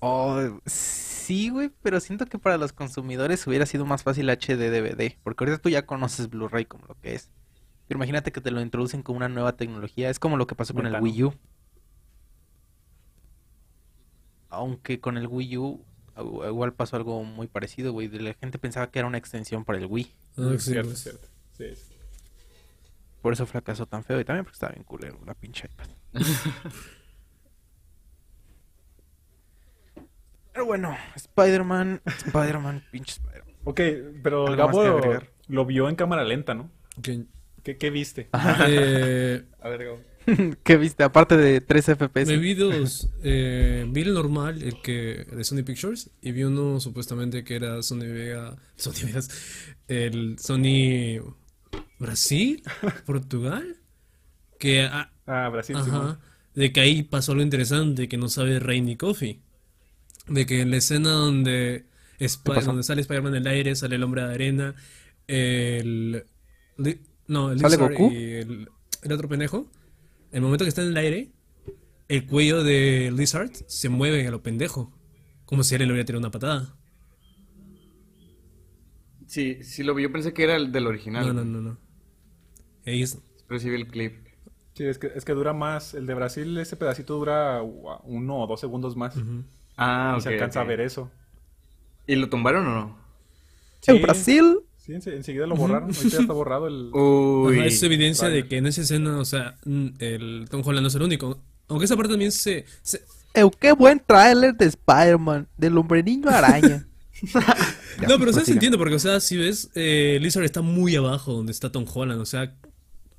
Oh, 0.01 0.61
sí, 0.67 1.49
güey, 1.51 1.71
pero 1.83 1.99
siento 1.99 2.27
que 2.27 2.39
para 2.39 2.57
los 2.57 2.73
consumidores 2.73 3.45
hubiera 3.49 3.67
sido 3.67 3.85
más 3.85 4.05
fácil 4.05 4.31
HD 4.31 4.71
DVD. 4.71 5.17
Porque 5.25 5.43
ahorita 5.45 5.61
tú 5.61 5.71
ya 5.71 5.87
conoces 5.87 6.31
Blu-ray 6.31 6.67
como 6.67 6.87
lo 6.87 6.95
que 7.01 7.15
es. 7.15 7.31
Pero 7.89 7.99
imagínate 7.99 8.31
que 8.31 8.41
te 8.41 8.53
lo 8.53 8.61
introducen 8.61 9.03
con 9.03 9.17
una 9.17 9.29
nueva 9.29 9.57
tecnología. 9.57 10.09
Es 10.09 10.21
como 10.21 10.37
lo 10.37 10.47
que 10.47 10.55
pasó 10.55 10.73
con 10.73 10.87
el. 10.87 11.01
Wii 11.01 11.25
U. 11.25 11.35
Aunque 14.51 15.01
con 15.01 15.17
el 15.17 15.27
Wii 15.27 15.57
U 15.59 15.85
igual 16.47 16.73
pasó 16.75 16.97
algo 16.97 17.25
muy 17.25 17.47
parecido, 17.47 17.93
güey. 17.93 18.09
La 18.09 18.35
gente 18.35 18.59
pensaba 18.59 18.91
que 18.91 18.99
era 18.99 19.09
una 19.09 19.19
extensión 19.19 19.65
para 19.65 19.79
el 19.79 19.87
Wii. 19.87 20.13
Ah, 20.37 20.51
sí, 20.59 20.73
cierto, 20.73 20.95
cierto. 20.95 21.29
Sí, 21.57 21.75
sí. 21.75 21.95
Por 23.23 23.33
eso 23.33 23.47
fracasó 23.47 23.87
tan 23.87 24.05
feo. 24.05 24.21
Y 24.21 24.25
también 24.25 24.45
porque 24.45 24.55
estaba 24.57 24.73
bien 24.73 24.85
culero 24.85 25.19
la 25.27 25.35
pinche 25.35 25.69
iPad. 25.73 25.89
Pero 30.53 30.67
bueno, 30.67 30.97
Spider-Man, 31.15 32.03
Spider-Man, 32.07 32.83
pinche 32.91 33.13
Spider-Man. 33.13 33.55
Ok, 33.65 33.81
pero 34.23 34.47
¿Algo 34.47 34.65
más 34.65 34.79
Gabo 34.79 34.85
lo, 34.85 34.99
agregar? 34.99 35.31
lo 35.47 35.67
vio 35.67 35.89
en 35.89 35.95
cámara 35.97 36.25
lenta, 36.25 36.55
¿no? 36.55 36.71
¿Qué, 37.03 37.77
qué 37.77 37.91
viste? 37.91 38.29
eh, 38.67 39.45
A 39.61 39.69
ver, 39.69 39.85
Gabo. 39.85 40.01
¿Qué 40.63 40.77
viste? 40.77 41.05
Aparte 41.05 41.37
de 41.37 41.61
3 41.61 41.85
FPS. 41.97 42.27
me 42.27 42.37
vi 42.39 42.55
dos. 42.55 43.09
eh, 43.23 43.87
vi 43.89 44.03
el 44.03 44.15
normal, 44.15 44.63
el 44.63 44.83
que 44.83 45.25
de 45.31 45.45
Sony 45.45 45.63
Pictures, 45.65 46.11
y 46.21 46.33
vi 46.33 46.43
uno 46.45 46.81
supuestamente 46.81 47.45
que 47.45 47.57
era 47.57 47.83
Sony 47.83 48.01
Vega. 48.13 48.57
Sony 48.77 49.07
Vegas. 49.07 49.29
El 49.87 50.39
Sony 50.39 51.23
Brasil, 51.99 52.63
Portugal. 53.07 53.77
Que 54.59 54.83
ah, 54.83 55.11
Ah, 55.27 55.49
Brasil, 55.51 55.77
Ajá. 55.77 56.19
De 56.55 56.73
que 56.73 56.81
ahí 56.81 57.03
pasó 57.03 57.33
algo 57.33 57.43
interesante 57.45 58.09
que 58.09 58.17
no 58.17 58.29
sabe 58.29 58.59
Rey 58.61 58.81
ni 58.81 58.97
Coffee. 58.97 59.41
De 60.27 60.47
que 60.47 60.61
en 60.63 60.71
la 60.71 60.77
escena 60.79 61.11
donde, 61.11 61.87
sale 62.19 63.01
Spider-Man 63.03 63.35
en 63.35 63.43
el 63.43 63.47
aire, 63.49 63.77
sale 63.77 63.97
el 63.97 64.03
hombre 64.03 64.23
de 64.23 64.35
arena, 64.35 64.75
el... 65.27 66.25
Li- 66.77 67.01
no, 67.27 67.51
el 67.53 67.61
¿Sale 67.61 67.77
Goku? 67.77 68.11
y 68.13 68.17
el, 68.35 68.69
el 69.03 69.13
otro 69.13 69.29
pendejo. 69.29 69.71
El 70.33 70.43
momento 70.43 70.65
que 70.65 70.69
está 70.71 70.83
en 70.83 70.89
el 70.89 70.97
aire, 70.97 71.33
el 72.09 72.27
cuello 72.27 72.63
de 72.65 73.13
Lizard 73.17 73.53
se 73.67 73.89
mueve 73.89 74.27
a 74.27 74.31
lo 74.31 74.43
pendejo. 74.43 74.93
Como 75.47 75.63
si 75.65 75.75
él 75.75 75.83
le 75.83 75.93
hubiera 75.93 76.07
tirado 76.07 76.21
una 76.21 76.31
patada. 76.31 76.75
Sí, 79.27 79.63
sí 79.63 79.83
lo 79.83 79.95
vi. 79.95 80.03
Yo 80.05 80.13
pensé 80.13 80.33
que 80.33 80.45
era 80.45 80.57
el 80.57 80.73
del 80.73 80.87
original. 80.87 81.27
No, 81.27 81.33
no, 81.33 81.45
no, 81.45 81.61
no. 81.61 81.79
Es- 82.89 83.19
Pero 83.47 83.61
sí 83.61 83.71
vi 83.71 83.77
el 83.77 83.87
clip. 83.89 84.15
Sí, 84.75 84.85
es 84.85 84.99
que, 84.99 85.11
es 85.15 85.25
que 85.25 85.33
dura 85.33 85.53
más. 85.53 85.95
El 85.95 86.07
de 86.07 86.15
Brasil, 86.15 86.57
ese 86.59 86.77
pedacito 86.77 87.15
dura 87.17 87.63
uno 87.63 88.39
o 88.39 88.47
dos 88.47 88.61
segundos 88.61 88.97
más. 88.97 89.17
Ujú. 89.17 89.43
Ah, 89.77 90.13
Y 90.15 90.17
ok. 90.19 90.23
se 90.23 90.29
alcanza 90.31 90.61
a 90.61 90.65
ver 90.65 90.81
eso. 90.81 91.11
¿Y 92.07 92.15
lo 92.17 92.29
tumbaron 92.29 92.67
o 92.67 92.71
no? 92.75 92.99
En 93.87 93.97
Sí, 93.97 94.03
Brasil. 94.03 94.59
Sí, 94.77 94.93
ense- 94.93 95.15
enseguida 95.15 95.47
lo 95.47 95.57
borraron. 95.57 95.91
Ahorita 95.95 96.09
ya 96.09 96.19
está 96.21 96.33
borrado 96.33 96.67
el. 96.69 96.91
Uy. 96.95 97.57
Ajá, 97.59 97.67
es 97.67 97.83
evidencia 97.83 98.27
de 98.29 98.31
Trailer. 98.43 98.49
que 98.49 98.57
en 98.59 98.67
esa 98.67 98.81
escena, 98.83 99.19
o 99.19 99.25
sea, 99.25 99.57
mm, 99.65 99.87
el 99.99 100.47
Tom 100.51 100.63
Holland 100.65 100.83
no 100.83 100.89
es 100.89 100.95
el 100.95 101.03
único. 101.03 101.39
Aunque 101.69 101.85
esa 101.85 101.97
parte 101.97 102.13
también 102.13 102.33
se- 102.33 102.65
se, 102.83 103.03
Eu, 103.35 103.51
qué 103.51 103.73
buen 103.73 104.01
tráiler 104.05 104.55
de 104.57 104.67
Spider-Man, 104.67 105.47
del 105.57 105.77
hombre 105.77 106.03
niño 106.03 106.29
araña. 106.31 106.87
Ya, 108.01 108.07
no, 108.07 108.17
pero 108.19 108.31
o 108.31 108.33
sea, 108.33 108.45
se 108.45 108.53
entiende 108.53 108.79
porque, 108.79 108.95
o 108.95 108.99
sea, 109.01 109.19
si 109.19 109.37
ves, 109.37 109.71
eh, 109.75 110.19
Lizard 110.23 110.45
está 110.45 110.63
muy 110.63 110.95
abajo 110.95 111.33
donde 111.33 111.51
está 111.51 111.73
Tom 111.73 111.85
Holland, 111.93 112.21
o 112.21 112.25
sea, 112.27 112.55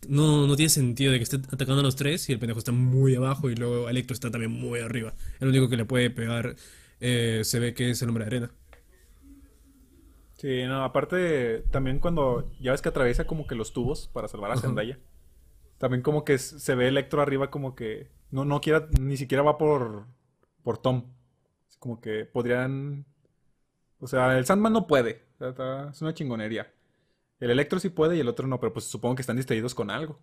no, 0.07 0.47
no 0.47 0.55
tiene 0.55 0.69
sentido 0.69 1.11
de 1.11 1.19
que 1.19 1.23
esté 1.23 1.37
atacando 1.37 1.79
a 1.81 1.83
los 1.83 1.95
tres 1.95 2.29
y 2.29 2.33
el 2.33 2.39
pendejo 2.39 2.59
está 2.59 2.71
muy 2.71 3.15
abajo 3.15 3.49
y 3.49 3.55
luego 3.55 3.89
Electro 3.89 4.13
está 4.13 4.31
también 4.31 4.51
muy 4.51 4.79
arriba. 4.79 5.13
El 5.39 5.49
único 5.49 5.69
que 5.69 5.77
le 5.77 5.85
puede 5.85 6.09
pegar 6.09 6.55
eh, 6.99 7.41
se 7.43 7.59
ve 7.59 7.73
que 7.73 7.89
es 7.91 8.01
el 8.01 8.09
hombre 8.09 8.25
de 8.25 8.27
arena. 8.27 8.51
Sí, 10.37 10.63
no, 10.65 10.83
aparte, 10.85 11.63
también 11.71 11.99
cuando 11.99 12.49
ya 12.59 12.71
ves 12.71 12.81
que 12.81 12.89
atraviesa 12.89 13.27
como 13.27 13.45
que 13.45 13.55
los 13.55 13.73
tubos 13.73 14.07
para 14.13 14.27
salvar 14.29 14.51
a 14.51 14.55
Ajá. 14.55 14.61
Zendaya. 14.61 14.97
También 15.79 16.03
como 16.03 16.25
que 16.25 16.37
se 16.39 16.75
ve 16.75 16.87
Electro 16.89 17.21
arriba 17.21 17.51
como 17.51 17.75
que 17.75 18.11
no, 18.31 18.45
no 18.45 18.61
quiera, 18.61 18.89
ni 18.99 19.17
siquiera 19.17 19.43
va 19.43 19.57
por, 19.57 20.07
por 20.63 20.79
Tom. 20.79 21.13
Como 21.79 22.01
que 22.01 22.25
podrían... 22.25 23.05
O 23.99 24.07
sea, 24.07 24.37
el 24.37 24.45
Sandman 24.45 24.73
no 24.73 24.87
puede. 24.87 25.23
O 25.35 25.39
sea, 25.39 25.49
está- 25.49 25.89
es 25.91 26.01
una 26.01 26.13
chingonería. 26.13 26.71
El 27.39 27.51
Electro 27.51 27.79
sí 27.79 27.89
puede 27.89 28.17
y 28.17 28.19
el 28.19 28.27
otro 28.27 28.47
no, 28.47 28.59
pero 28.59 28.73
pues 28.73 28.85
supongo 28.85 29.15
que 29.15 29.21
están 29.21 29.37
distraídos 29.37 29.73
con 29.73 29.89
algo. 29.89 30.19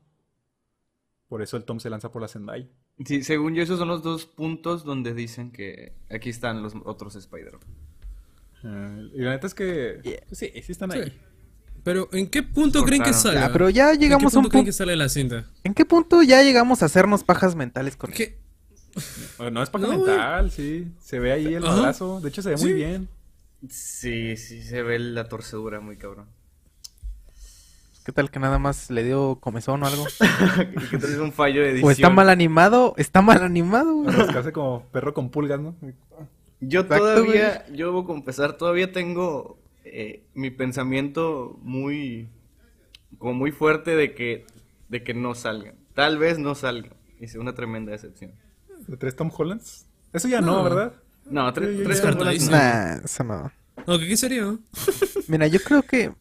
Por 1.28 1.42
eso 1.42 1.56
el 1.56 1.64
Tom 1.64 1.80
se 1.80 1.90
lanza 1.90 2.12
por 2.12 2.22
la 2.22 2.28
Zendaya. 2.28 2.68
Sí, 3.04 3.22
según 3.24 3.54
yo, 3.54 3.62
esos 3.62 3.78
son 3.78 3.88
los 3.88 4.02
dos 4.02 4.26
puntos 4.26 4.84
donde 4.84 5.12
dicen 5.12 5.50
que 5.50 5.94
aquí 6.10 6.30
están 6.30 6.62
los 6.62 6.74
otros 6.84 7.16
Spider-Man. 7.16 7.60
Eh, 8.64 9.10
y 9.14 9.20
la 9.22 9.30
neta 9.30 9.46
es 9.46 9.54
que... 9.54 10.22
pues 10.28 10.38
sí, 10.38 10.52
sí 10.62 10.72
están 10.72 10.92
ahí. 10.92 11.18
Pero, 11.82 12.08
¿en 12.12 12.28
qué 12.28 12.42
punto 12.42 12.84
creen 12.84 13.02
que 13.02 13.12
sale? 13.12 13.40
Ya, 13.40 13.52
pero 13.52 13.70
ya 13.70 13.92
llegamos 13.94 14.34
a 14.34 14.38
un 14.38 14.46
¿En 14.46 14.50
qué 14.50 14.50
punto 14.50 14.50
creen 14.50 14.50
punto. 14.50 14.66
que 14.66 14.72
sale 14.72 14.96
la 14.96 15.08
cinta? 15.08 15.50
¿En 15.64 15.74
qué 15.74 15.84
punto 15.84 16.22
ya 16.22 16.42
llegamos 16.42 16.82
a 16.82 16.86
hacernos 16.86 17.22
pajas 17.24 17.54
mentales 17.54 17.96
con 17.96 18.12
¿Qué? 18.12 18.38
Bueno, 19.36 19.52
no 19.52 19.62
es 19.62 19.70
paja 19.70 19.86
No, 19.86 19.98
mental, 19.98 20.50
sí. 20.50 20.88
Se 21.00 21.18
ve 21.18 21.32
ahí 21.32 21.54
el 21.54 21.62
madrazo. 21.62 22.20
De 22.20 22.28
hecho, 22.28 22.42
se 22.42 22.50
ve 22.50 22.56
muy 22.56 22.72
bien. 22.72 23.08
Sí, 23.68 24.36
sí, 24.36 24.62
se 24.62 24.82
ve 24.82 24.98
la 24.98 25.28
torcedura 25.28 25.80
muy 25.80 25.96
cabrón. 25.96 26.28
¿Qué 28.06 28.12
tal 28.12 28.30
que 28.30 28.38
nada 28.38 28.60
más 28.60 28.88
le 28.88 29.02
dio 29.02 29.38
comezón 29.40 29.82
o 29.82 29.86
algo? 29.86 30.06
y 30.80 30.88
que 30.90 30.96
tal 30.96 31.10
es 31.10 31.18
un 31.18 31.32
fallo 31.32 31.60
de 31.60 31.70
edición. 31.70 31.88
¿O 31.88 31.90
está 31.90 32.08
mal 32.08 32.30
animado? 32.30 32.94
Está 32.98 33.20
mal 33.20 33.42
animado, 33.42 33.92
güey. 33.96 34.14
Rascarse 34.14 34.52
como 34.52 34.84
perro 34.92 35.12
con 35.12 35.28
pulgas, 35.30 35.58
¿no? 35.58 35.74
Yo 36.60 36.82
Exacto, 36.82 37.04
todavía, 37.04 37.66
yo 37.72 37.86
debo 37.86 38.04
confesar, 38.06 38.56
todavía 38.56 38.92
tengo 38.92 39.58
eh, 39.84 40.22
mi 40.34 40.50
pensamiento 40.50 41.58
muy, 41.62 42.28
como 43.18 43.34
muy 43.34 43.50
fuerte 43.50 43.96
de 43.96 44.14
que, 44.14 44.46
de 44.88 45.02
que 45.02 45.12
no 45.12 45.34
salgan. 45.34 45.74
Tal 45.94 46.16
vez 46.16 46.38
no 46.38 46.54
salgan. 46.54 46.92
Y 47.18 47.26
sea 47.26 47.40
una 47.40 47.54
tremenda 47.54 47.90
decepción. 47.90 48.30
¿De 48.86 48.96
tres 48.96 49.16
Tom 49.16 49.32
Hollands? 49.36 49.86
Eso 50.12 50.28
ya 50.28 50.40
no, 50.40 50.58
No. 50.58 50.62
¿verdad? 50.62 50.92
No, 51.28 51.52
tre- 51.52 51.82
tres 51.82 52.00
temporadas 52.02 52.40
no. 52.44 52.50
Nah, 52.52 52.96
eso 53.04 53.24
no. 53.24 53.50
No, 53.84 53.98
¿qué, 53.98 54.06
qué 54.06 54.16
sería? 54.16 54.42
no? 54.42 54.60
Mira, 55.26 55.48
yo 55.48 55.58
creo 55.58 55.82
que. 55.82 56.12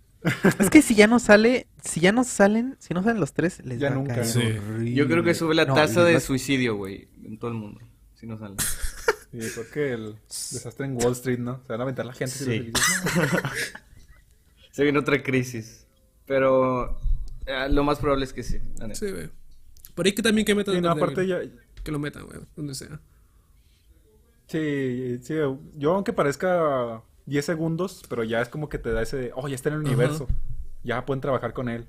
Es 0.59 0.69
que 0.69 0.81
si 0.81 0.95
ya 0.95 1.07
no 1.07 1.19
sale. 1.19 1.67
Si 1.83 1.99
ya 1.99 2.11
no 2.11 2.23
salen. 2.23 2.75
Si 2.79 2.93
no 2.93 3.03
salen 3.03 3.19
los 3.19 3.33
tres, 3.33 3.63
les 3.65 3.79
Ya 3.79 3.89
va 3.89 3.95
nunca. 3.95 4.13
a 4.13 4.15
caer 4.17 4.27
Sí. 4.27 4.93
Yo 4.93 5.07
creo 5.07 5.23
que 5.23 5.33
sube 5.33 5.53
la 5.55 5.65
No, 5.65 5.73
tasa 5.75 6.03
de 6.03 6.15
va- 6.15 6.19
suicidio, 6.19 6.75
güey, 6.75 7.07
en 7.23 7.37
todo 7.37 7.51
el 7.51 7.57
mundo. 7.57 7.79
Si 8.15 8.25
no 8.27 8.37
salen. 8.37 8.57
Sí, 9.31 9.39
creo 9.53 9.69
que 9.69 9.91
el 9.91 10.15
desastre 10.29 10.85
en 10.85 10.95
Wall 10.95 11.11
Street, 11.11 11.39
¿no? 11.39 11.59
Se 11.67 11.73
van 11.73 11.81
a 11.81 11.83
aventar 11.83 12.05
la 12.05 12.13
gente. 12.13 12.33
si 12.33 12.45
Sí. 12.45 12.71
Se 14.71 14.83
viene 14.83 14.97
otra 14.99 15.21
crisis. 15.21 15.85
Pero 16.25 16.97
eh, 17.45 17.67
lo 17.69 17.83
más 17.83 17.99
probable 17.99 18.23
es 18.23 18.31
que 18.31 18.43
sí. 18.43 18.59
Sí, 18.93 19.11
güey. 19.11 19.29
Por 19.93 20.05
ahí 20.05 20.13
que 20.13 20.21
también 20.21 20.45
que 20.45 20.55
metan 20.55 20.75
Sí, 20.75 20.79
no, 20.81 20.89
aparte 20.89 21.27
ya... 21.27 21.39
Que 21.83 21.91
lo 21.91 21.99
metan, 21.99 22.25
güey, 22.25 22.39
donde 22.55 22.75
sea. 22.75 22.99
Sí, 24.47 25.19
sí, 25.23 25.33
yo 25.75 25.93
aunque 25.95 26.13
parezca 26.13 27.01
10 27.25 27.45
segundos, 27.45 28.03
pero 28.09 28.23
ya 28.23 28.41
es 28.41 28.49
como 28.49 28.69
que 28.69 28.77
te 28.77 28.91
da 28.91 29.01
ese... 29.01 29.31
Oh, 29.35 29.47
ya 29.47 29.55
está 29.55 29.69
en 29.69 29.75
el 29.75 29.81
universo. 29.81 30.27
Ya 30.83 31.05
pueden 31.05 31.21
trabajar 31.21 31.53
con 31.53 31.69
él. 31.69 31.87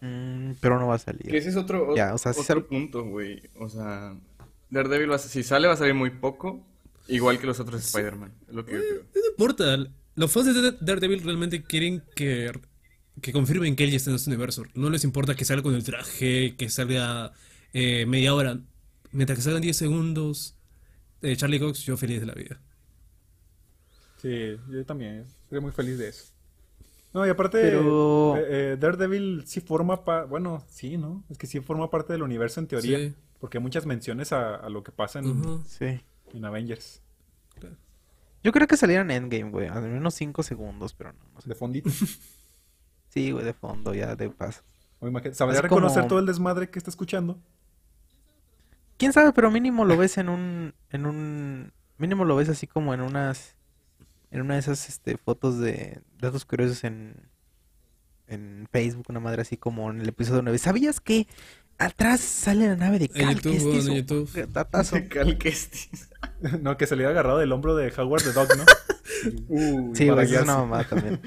Mm, 0.00 0.52
pero 0.60 0.78
no 0.78 0.86
va 0.86 0.94
a 0.94 0.98
salir. 0.98 1.22
Que 1.26 1.38
ese 1.38 1.48
es 1.48 1.56
otro, 1.56 1.96
Ya, 1.96 2.14
o 2.14 2.18
sea, 2.18 2.32
sí 2.32 2.40
otro 2.40 2.54
sal- 2.60 2.64
punto, 2.66 3.04
güey. 3.04 3.42
O 3.58 3.68
sea, 3.68 4.14
Daredevil, 4.70 5.10
va 5.10 5.16
a- 5.16 5.18
si 5.18 5.42
sale, 5.42 5.66
va 5.66 5.74
a 5.74 5.76
salir 5.76 5.94
muy 5.94 6.10
poco. 6.10 6.64
Igual 7.08 7.38
que 7.40 7.46
los 7.46 7.58
otros 7.58 7.84
Spider-Man. 7.86 8.32
Es 8.48 8.54
lo 8.54 8.64
que 8.64 8.72
yo 8.72 8.78
creo. 8.78 9.02
No 9.14 9.30
importa. 9.30 9.76
Los 10.14 10.30
fans 10.30 10.54
de 10.54 10.72
Daredevil 10.80 11.22
realmente 11.24 11.62
quieren 11.62 12.02
que, 12.14 12.52
que 13.22 13.32
confirmen 13.32 13.74
que 13.76 13.84
él 13.84 13.90
ya 13.90 13.96
está 13.96 14.10
en 14.10 14.16
este 14.16 14.30
universo. 14.30 14.64
No 14.74 14.90
les 14.90 15.04
importa 15.04 15.34
que 15.34 15.44
salga 15.44 15.62
con 15.62 15.74
el 15.74 15.84
traje, 15.84 16.54
que 16.56 16.68
salga 16.68 17.32
eh, 17.72 18.04
media 18.06 18.34
hora. 18.34 18.58
Mientras 19.10 19.38
que 19.38 19.42
salgan 19.42 19.62
10 19.62 19.76
segundos, 19.76 20.54
eh, 21.22 21.34
Charlie 21.36 21.58
Cox, 21.60 21.80
yo 21.84 21.96
feliz 21.96 22.20
de 22.20 22.26
la 22.26 22.34
vida. 22.34 22.60
Sí, 24.18 24.56
yo 24.68 24.84
también. 24.84 25.24
Estoy 25.44 25.60
muy 25.60 25.72
feliz 25.72 25.98
de 25.98 26.08
eso. 26.08 26.32
No, 27.14 27.26
y 27.26 27.30
aparte, 27.30 27.58
Pero- 27.62 28.36
eh, 28.36 28.72
eh, 28.72 28.76
Daredevil 28.78 29.44
sí 29.46 29.60
forma 29.60 30.04
parte... 30.04 30.28
Bueno, 30.28 30.62
sí, 30.68 30.98
¿no? 30.98 31.24
Es 31.30 31.38
que 31.38 31.46
sí 31.46 31.60
forma 31.60 31.88
parte 31.90 32.12
del 32.12 32.22
universo 32.22 32.60
en 32.60 32.66
teoría. 32.66 32.98
Sí. 32.98 33.14
Porque 33.40 33.58
hay 33.58 33.62
muchas 33.62 33.86
menciones 33.86 34.32
a, 34.32 34.56
a 34.56 34.68
lo 34.68 34.82
que 34.82 34.92
pasa 34.92 35.20
en, 35.20 35.28
Ujú. 35.30 35.62
Sí. 35.66 36.00
en 36.34 36.44
Avengers. 36.44 37.00
Yo 38.44 38.52
creo 38.52 38.68
que 38.68 38.76
salieron 38.76 39.10
en 39.10 39.24
Endgame, 39.24 39.50
güey. 39.50 39.66
Al 39.68 39.82
menos 39.82 40.14
5 40.14 40.42
segundos, 40.44 40.94
pero 40.94 41.12
no. 41.12 41.18
no 41.34 41.40
sé. 41.40 41.48
De 41.48 41.54
fondito. 41.54 41.90
Sí, 43.10 43.32
güey, 43.32 43.42
de 43.44 43.54
fondo, 43.54 43.94
ya 43.94 44.14
de 44.16 44.28
paso. 44.28 44.60
O 45.00 45.08
imagínate, 45.08 45.34
¿Sabría 45.34 45.56
Es 45.56 45.62
reconocer 45.62 46.00
como- 46.00 46.08
todo 46.08 46.18
el 46.18 46.26
desmadre 46.26 46.68
que 46.68 46.78
está 46.78 46.90
escuchando? 46.90 47.38
Quién 48.98 49.12
sabe, 49.14 49.32
pero 49.32 49.50
mínimo 49.50 49.84
lo 49.86 49.96
ves 49.96 50.18
en 50.18 50.28
un. 50.28 50.74
En 50.90 51.06
un. 51.06 51.72
Mínimo 51.96 52.24
lo 52.26 52.36
ves 52.36 52.48
así 52.50 52.66
como 52.66 52.92
en 52.92 53.00
unas. 53.00 53.56
En 54.30 54.42
una 54.42 54.54
de 54.54 54.60
esas 54.60 54.88
este, 54.88 55.16
fotos 55.16 55.58
de 55.58 56.00
datos 56.18 56.44
curiosos 56.44 56.84
en. 56.84 57.14
En 58.26 58.68
Facebook, 58.70 59.06
una 59.08 59.20
madre 59.20 59.40
así 59.40 59.56
como 59.56 59.90
en 59.90 60.02
el 60.02 60.08
episodio 60.10 60.42
9. 60.42 60.58
¿Sabías 60.58 61.00
que 61.00 61.26
atrás 61.78 62.20
sale 62.20 62.66
la 62.66 62.76
nave 62.76 62.98
de 62.98 63.06
En 63.14 63.26
Cal 63.26 63.36
YouTube, 63.36 63.88
en 63.88 63.94
YouTube. 63.94 64.48
no, 66.60 66.76
que 66.76 66.86
se 66.86 66.94
le 66.94 67.04
había 67.04 67.12
agarrado 67.12 67.38
del 67.38 67.52
hombro 67.52 67.74
de 67.74 67.90
Howard 67.96 68.22
the 68.22 68.32
Dog, 68.32 68.48
¿no? 68.56 68.64
Uy, 69.48 69.96
Sí, 69.96 70.08
güey, 70.08 70.34
es 70.34 70.42
una 70.42 70.58
mamada 70.58 70.84
también. 70.84 71.20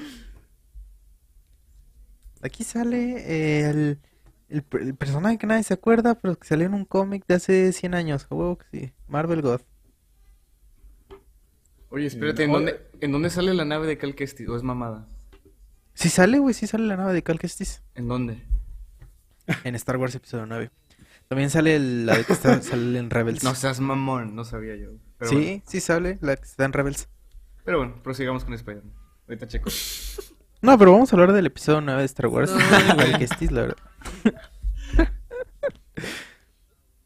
Aquí 2.44 2.64
sale 2.64 3.18
eh, 3.18 3.70
el, 3.70 4.00
el, 4.50 4.66
el 4.80 4.96
personaje 4.96 5.38
que 5.38 5.48
nadie 5.48 5.64
se 5.64 5.74
acuerda, 5.74 6.16
pero 6.16 6.38
que 6.38 6.48
salió 6.48 6.66
en 6.66 6.74
un 6.74 6.86
cómic 6.86 7.26
de 7.28 7.36
hace 7.36 7.72
100 7.72 7.96
años. 7.96 8.28
A 8.30 8.36
huevo 8.36 8.58
que 8.58 8.66
sí. 8.72 8.94
Marvel 9.08 9.42
God. 9.42 9.62
Oye, 11.90 12.08
espérate, 12.08 12.44
¿en 12.46 12.52
dónde, 12.52 12.80
¿en 13.02 13.12
dónde 13.12 13.30
sale 13.30 13.54
la 13.54 13.66
nave 13.66 13.88
de 13.88 13.98
Cal 13.98 14.16
Kestis? 14.16 14.48
¿O 14.50 14.56
es 14.56 14.64
mamada? 14.64 15.08
Sí 15.94 16.10
sale, 16.10 16.40
güey, 16.40 16.54
sí 16.54 16.68
sale 16.68 16.86
la 16.86 16.96
nave 16.98 17.14
de 17.14 17.24
Cal 17.24 17.40
Kestis. 17.40 17.82
¿En 17.96 18.08
dónde? 18.08 18.42
En 19.64 19.76
Star 19.76 19.98
Wars 19.98 20.16
Episodio 20.16 20.46
9. 20.46 20.72
También 21.28 21.50
sale 21.50 21.76
el- 21.76 22.06
la 22.06 22.18
de 22.18 22.24
que 22.26 22.34
está, 22.34 22.62
sale 22.62 22.98
en 23.00 23.10
Rebels. 23.10 23.44
No 23.44 23.56
seas 23.56 23.80
mamón, 23.80 24.36
no 24.36 24.44
sabía 24.46 24.76
yo. 24.76 24.92
Pero 25.18 25.30
sí, 25.32 25.36
bueno. 25.38 25.64
sí 25.68 25.80
sale 25.82 26.18
la 26.22 26.36
que 26.36 26.44
está 26.44 26.66
en 26.66 26.74
Rebels. 26.74 27.10
Pero 27.66 27.78
bueno, 27.80 28.02
prosigamos 28.04 28.44
con 28.46 28.54
Spider-Man. 28.54 28.94
Ahorita 29.28 29.48
checo. 29.48 29.70
No, 30.64 30.78
pero 30.78 30.92
vamos 30.92 31.12
a 31.12 31.16
hablar 31.16 31.34
del 31.34 31.48
episodio 31.48 31.82
9 31.82 32.02
de 32.02 32.06
Star 32.06 32.28
Wars. 32.28 32.52
No, 32.52 32.60
Cal 32.70 32.96
güey. 32.96 33.18
Kestis, 33.18 33.50
la 33.52 33.62
verdad. 33.62 33.78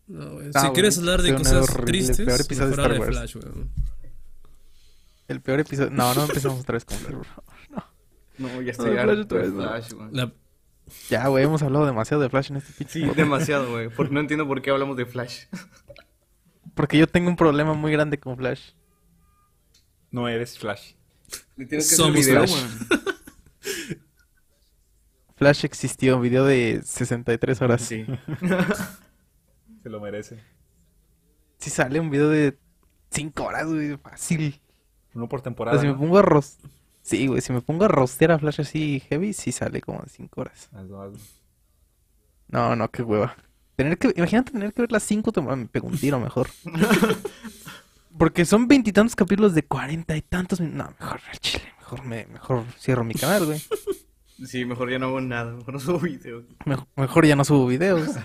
No, 0.07 0.31
güey. 0.33 0.49
Ah, 0.53 0.59
si 0.59 0.65
güey, 0.67 0.73
quieres 0.73 0.97
hablar 0.97 1.21
de 1.21 1.35
cosas 1.35 1.69
horrible, 1.69 1.85
tristes, 1.85 2.25
peor 2.25 2.41
episodio 2.41 2.69
de 2.71 2.75
mejor 2.77 2.91
habla 2.91 2.95
Star 2.95 2.99
Wars. 2.99 3.31
Flash, 3.31 3.35
güey. 3.53 3.65
El 5.28 5.41
peor 5.41 5.59
episodio. 5.59 5.89
No, 5.91 6.13
no 6.13 6.23
empezamos 6.23 6.59
otra 6.61 6.73
vez 6.73 6.86
con 6.86 6.97
Flash, 6.99 7.13
por 7.15 7.26
favor. 7.26 7.53
No, 8.38 8.61
ya 8.61 8.71
estoy 8.71 8.88
No, 8.88 8.93
Flash 8.93 9.09
harto 9.09 9.21
otra 9.23 9.38
de 9.39 9.43
vez, 9.45 9.53
no. 9.53 9.63
Flash, 9.63 9.91
güey. 9.93 10.09
La- 10.11 10.34
Ya, 11.09 11.28
güey, 11.28 11.43
hemos 11.45 11.63
hablado 11.63 11.86
demasiado 11.86 12.21
de 12.21 12.30
Flash 12.30 12.51
en 12.51 12.57
este 12.57 12.73
pinche 12.73 12.93
Sí, 12.93 13.05
demasiado, 13.15 13.71
güey. 13.71 13.89
Porque 13.89 14.13
no 14.13 14.19
entiendo 14.19 14.47
por 14.47 14.61
qué 14.61 14.71
hablamos 14.71 14.97
de 14.97 15.05
Flash. 15.05 15.45
Porque 16.76 16.97
yo 16.97 17.07
tengo 17.07 17.30
un 17.30 17.38
problema 17.38 17.73
muy 17.73 17.91
grande 17.91 18.19
con 18.19 18.36
Flash. 18.38 18.71
No 20.11 20.28
eres 20.28 20.59
Flash. 20.59 20.93
Que 21.57 21.82
Somos 21.82 22.13
video, 22.13 22.45
Flash. 22.45 22.55
Flash 25.38 25.65
existió, 25.65 26.19
video 26.19 26.45
de 26.45 26.82
63 26.84 27.61
horas. 27.61 27.82
Sí. 27.82 28.05
Se 29.84 29.89
lo 29.89 29.99
merece. 29.99 30.39
Sí 31.59 31.69
sale 31.69 31.99
un 31.99 32.09
video 32.09 32.30
de 32.30 32.57
5 33.11 33.43
horas, 33.43 33.67
güey, 33.67 33.97
fácil. 33.97 34.61
Uno 35.16 35.28
por 35.28 35.39
O 35.39 35.43
temporada. 35.43 35.78
sea, 35.80 35.88
si 35.89 35.93
me 35.93 35.99
pongo 35.99 36.18
a 36.20 36.22
ros... 36.22 36.57
Sí, 37.01 37.28
güey, 37.28 37.41
si 37.41 37.53
me 37.53 37.61
pongo 37.61 37.86
a 37.86 37.88
rostear 37.88 38.32
a 38.32 38.39
Flash 38.39 38.61
así 38.61 38.99
heavy, 39.09 39.34
sí 39.34 39.51
sale 39.51 39.82
como 39.82 39.99
de 40.01 40.09
5 40.09 40.41
horas. 40.41 40.70
Hazlo, 40.74 41.01
hazlo. 41.01 41.20
No, 42.47 42.76
no, 42.76 42.89
qué 42.91 43.01
hueva. 43.03 43.36
Tener 43.76 43.97
que... 43.97 44.13
Imagínate 44.16 44.51
tener 44.51 44.74
que 44.74 44.82
ver 44.84 44.91
las 44.91 45.03
5 45.03 45.32
temporadas, 45.32 45.63
me 45.63 45.68
pego 45.70 45.88
un 45.88 45.97
tiro 45.97 46.20
mejor. 46.20 46.47
Porque 48.18 48.45
son 48.45 48.68
veintitantos 48.68 49.16
capítulos 49.16 49.53
de 49.53 49.63
cuarenta 49.63 50.16
y 50.16 50.22
tantos 50.22 50.61
No, 50.61 50.93
mejor 50.99 51.20
al 51.30 51.38
chile, 51.39 51.66
mejor 51.80 52.05
me, 52.05 52.26
mejor 52.28 52.63
cierro 52.80 53.03
mi 53.03 53.13
canal, 53.13 53.45
güey. 53.45 53.61
Sí, 54.45 54.66
mejor 54.66 54.91
ya 54.91 54.99
no 54.99 55.05
hago 55.05 55.22
nada. 55.22 55.53
Mejor 55.53 55.76
no 55.76 55.80
subo 55.80 55.99
videos. 55.99 56.43
Mej- 56.66 56.86
mejor 56.97 57.26
ya 57.26 57.38
no 57.38 57.45
subo 57.45 57.68
videos. 57.68 58.09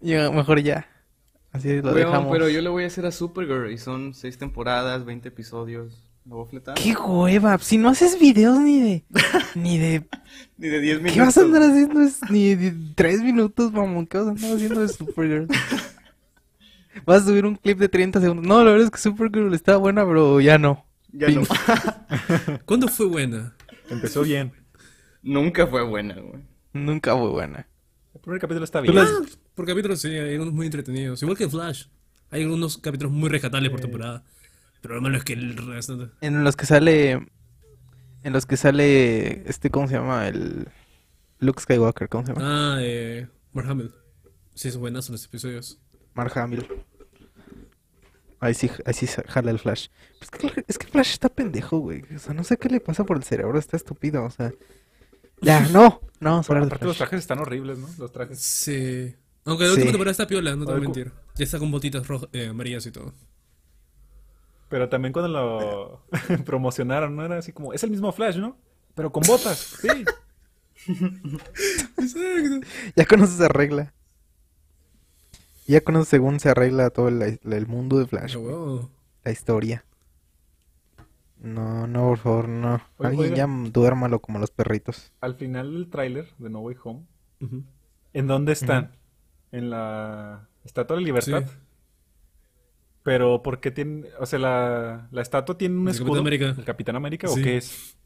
Mejor 0.00 0.60
ya. 0.60 0.86
Así 1.54 1.80
lo 1.80 1.94
dejamos. 1.94 2.30
pero 2.32 2.48
yo 2.48 2.60
le 2.60 2.68
voy 2.68 2.84
a 2.84 2.88
hacer 2.88 3.06
a 3.06 3.10
Supergirl 3.12 3.70
y 3.72 3.78
son 3.78 4.12
seis 4.12 4.36
temporadas, 4.36 5.04
20 5.06 5.28
episodios. 5.28 6.10
¿Me 6.26 6.34
voy 6.34 6.46
a 6.46 6.50
fletar? 6.50 6.74
¡Qué 6.74 6.94
hueva! 6.94 7.56
Si 7.58 7.78
no 7.78 7.88
haces 7.90 8.18
videos 8.18 8.58
ni 8.58 8.80
de... 8.80 9.04
Ni 9.54 9.78
de... 9.78 10.04
Ni 10.58 10.68
de 10.68 10.80
10 10.80 10.96
minutos. 10.98 11.14
¿Qué 11.14 11.20
vas 11.20 11.38
a 11.38 11.42
andar 11.42 11.62
haciendo? 11.62 12.00
Es- 12.02 12.20
Ni 12.30 12.54
de 12.56 12.74
tres 12.96 13.22
minutos, 13.22 13.72
mamón. 13.72 14.06
¿Qué 14.06 14.18
vas 14.18 14.26
a 14.26 14.30
andar 14.30 14.52
haciendo 14.56 14.80
de 14.80 14.88
Supergirl? 14.88 15.46
Vas 17.06 17.22
a 17.22 17.26
subir 17.26 17.44
un 17.44 17.56
clip 17.56 17.78
de 17.78 17.88
30 17.88 18.20
segundos. 18.20 18.46
No, 18.46 18.58
la 18.64 18.70
verdad 18.70 18.84
es 18.86 18.90
que 18.90 18.98
Supergirl 18.98 19.52
está 19.52 19.76
buena, 19.76 20.06
pero 20.06 20.40
ya 20.40 20.58
no. 20.58 20.86
Ya 21.12 21.28
no. 21.28 21.42
¿Cuándo 22.64 22.88
fue 22.88 23.06
buena? 23.06 23.54
Empezó 23.90 24.22
bien. 24.22 24.52
Nunca 25.22 25.66
fue 25.66 25.82
buena, 25.84 26.14
güey. 26.14 26.42
Nunca 26.72 27.16
fue 27.16 27.28
buena. 27.30 27.66
El 28.14 28.20
primer 28.20 28.40
capítulo 28.40 28.64
está 28.64 28.80
Tú 28.82 28.92
bien. 28.92 29.04
las- 29.04 29.10
Ah, 29.10 29.38
por 29.54 29.66
capítulos 29.66 30.00
sí, 30.00 30.08
hay 30.08 30.36
unos 30.36 30.52
muy 30.52 30.66
entretenidos. 30.66 31.22
Igual 31.22 31.36
que 31.36 31.48
Flash. 31.48 31.86
Hay 32.30 32.42
algunos 32.42 32.78
capítulos 32.78 33.12
muy 33.12 33.28
rescatables 33.28 33.70
por 33.70 33.80
temporada. 33.80 34.24
Pero 34.80 34.96
lo 34.96 35.00
malo 35.00 35.16
es 35.16 35.24
que 35.24 35.34
el 35.34 35.56
resto... 35.56 36.10
En 36.20 36.44
los 36.44 36.56
que 36.56 36.66
sale... 36.66 37.26
En 38.22 38.32
los 38.32 38.46
que 38.46 38.56
sale... 38.56 39.48
Este, 39.48 39.70
¿cómo 39.70 39.88
se 39.88 39.94
llama? 39.94 40.28
El... 40.28 40.68
Luke 41.38 41.60
Skywalker, 41.60 42.08
¿cómo 42.08 42.26
se 42.26 42.32
llama? 42.32 42.74
Ah, 42.74 42.78
eh... 42.80 43.28
Mark 43.52 43.68
Hamill. 43.70 43.92
Sí, 44.54 44.68
es 44.68 44.76
buenazo 44.76 45.12
los 45.12 45.24
episodios. 45.24 45.78
Mark 46.14 46.36
Hamill. 46.38 46.66
Ahí 48.40 48.54
sí, 48.54 48.70
ahí 48.84 48.94
sí 48.94 49.06
jala 49.06 49.50
el 49.50 49.58
Flash. 49.58 49.88
Es 50.20 50.30
que, 50.30 50.64
es 50.66 50.78
que 50.78 50.86
Flash 50.86 51.12
está 51.12 51.28
pendejo, 51.28 51.78
güey. 51.78 52.02
O 52.14 52.18
sea, 52.18 52.34
no 52.34 52.44
sé 52.44 52.56
qué 52.56 52.68
le 52.68 52.80
pasa 52.80 53.04
por 53.04 53.16
el 53.16 53.24
cerebro. 53.24 53.58
Está 53.58 53.76
estúpido, 53.76 54.24
o 54.24 54.30
sea... 54.30 54.52
Ya, 55.40 55.60
no. 55.68 56.00
No, 56.20 56.30
vamos 56.30 56.46
a 56.46 56.52
Bueno, 56.52 56.62
hablar 56.62 56.62
de 56.62 56.66
aparte 56.66 56.86
los 56.86 56.96
trajes 56.96 57.20
están 57.20 57.38
horribles, 57.38 57.78
¿no? 57.78 57.88
Los 57.98 58.12
trajes. 58.12 58.40
Sí. 58.40 59.14
Aunque 59.44 59.64
la 59.64 59.70
Sí. 59.70 59.74
última 59.76 59.92
temporada 59.92 60.10
está 60.12 60.26
piola, 60.26 60.56
no 60.56 60.64
te 60.64 60.72
voy 60.72 60.80
a 60.80 60.84
mentir. 60.84 61.12
Ya 61.34 61.44
está 61.44 61.58
con 61.58 61.70
botitas 61.70 62.06
rojas, 62.06 62.28
eh, 62.32 62.48
amarillas 62.48 62.86
y 62.86 62.90
todo. 62.92 63.12
Pero 64.68 64.88
también 64.88 65.12
cuando 65.12 65.28
lo 65.28 66.02
promocionaron, 66.44 67.14
¿no? 67.14 67.24
Era 67.24 67.38
así 67.38 67.52
como, 67.52 67.72
es 67.72 67.82
el 67.84 67.90
mismo 67.90 68.10
Flash, 68.12 68.38
¿no? 68.38 68.56
Pero 68.94 69.12
con 69.12 69.22
botas, 69.26 69.58
sí. 69.80 69.88
Exacto. 71.98 72.66
Ya 72.96 73.04
conoces 73.06 73.36
esa 73.36 73.48
regla. 73.48 73.92
Ya 75.66 75.80
con 75.80 75.96
eso 75.96 76.04
según 76.04 76.40
se 76.40 76.50
arregla 76.50 76.90
todo 76.90 77.08
el, 77.08 77.40
el 77.42 77.66
mundo 77.66 77.98
de 77.98 78.06
Flash, 78.06 78.36
la 79.24 79.30
historia. 79.30 79.84
No, 81.40 81.86
no, 81.86 82.08
por 82.08 82.18
favor, 82.18 82.48
no. 82.48 82.74
Oye, 82.98 83.08
Alguien 83.08 83.32
oiga. 83.32 83.36
ya 83.36 83.70
duérmalo 83.70 84.20
como 84.20 84.38
los 84.38 84.50
perritos. 84.50 85.12
Al 85.20 85.34
final 85.36 85.72
del 85.72 85.88
tráiler 85.90 86.28
de 86.38 86.50
No 86.50 86.60
Way 86.60 86.76
Home. 86.84 87.02
¿en 88.12 88.26
dónde 88.26 88.52
están? 88.52 88.92
En 89.54 89.70
la 89.70 90.48
Estatua 90.64 90.96
de 90.96 91.02
la 91.02 91.06
Libertad. 91.06 91.44
Pero 93.04 93.42
¿por 93.42 93.60
qué 93.60 93.70
tiene, 93.70 94.08
o 94.18 94.26
sea, 94.26 94.38
la, 94.38 95.08
la 95.12 95.22
estatua 95.22 95.58
tiene 95.58 95.76
un 95.76 95.86
El 95.86 95.94
escudo? 95.94 96.08
Capitán 96.08 96.20
América. 96.26 96.54
¿El 96.58 96.64
Capitán 96.64 96.96
América 96.96 97.28
o 97.28 97.34
qué 97.36 97.58
es? 97.58 97.96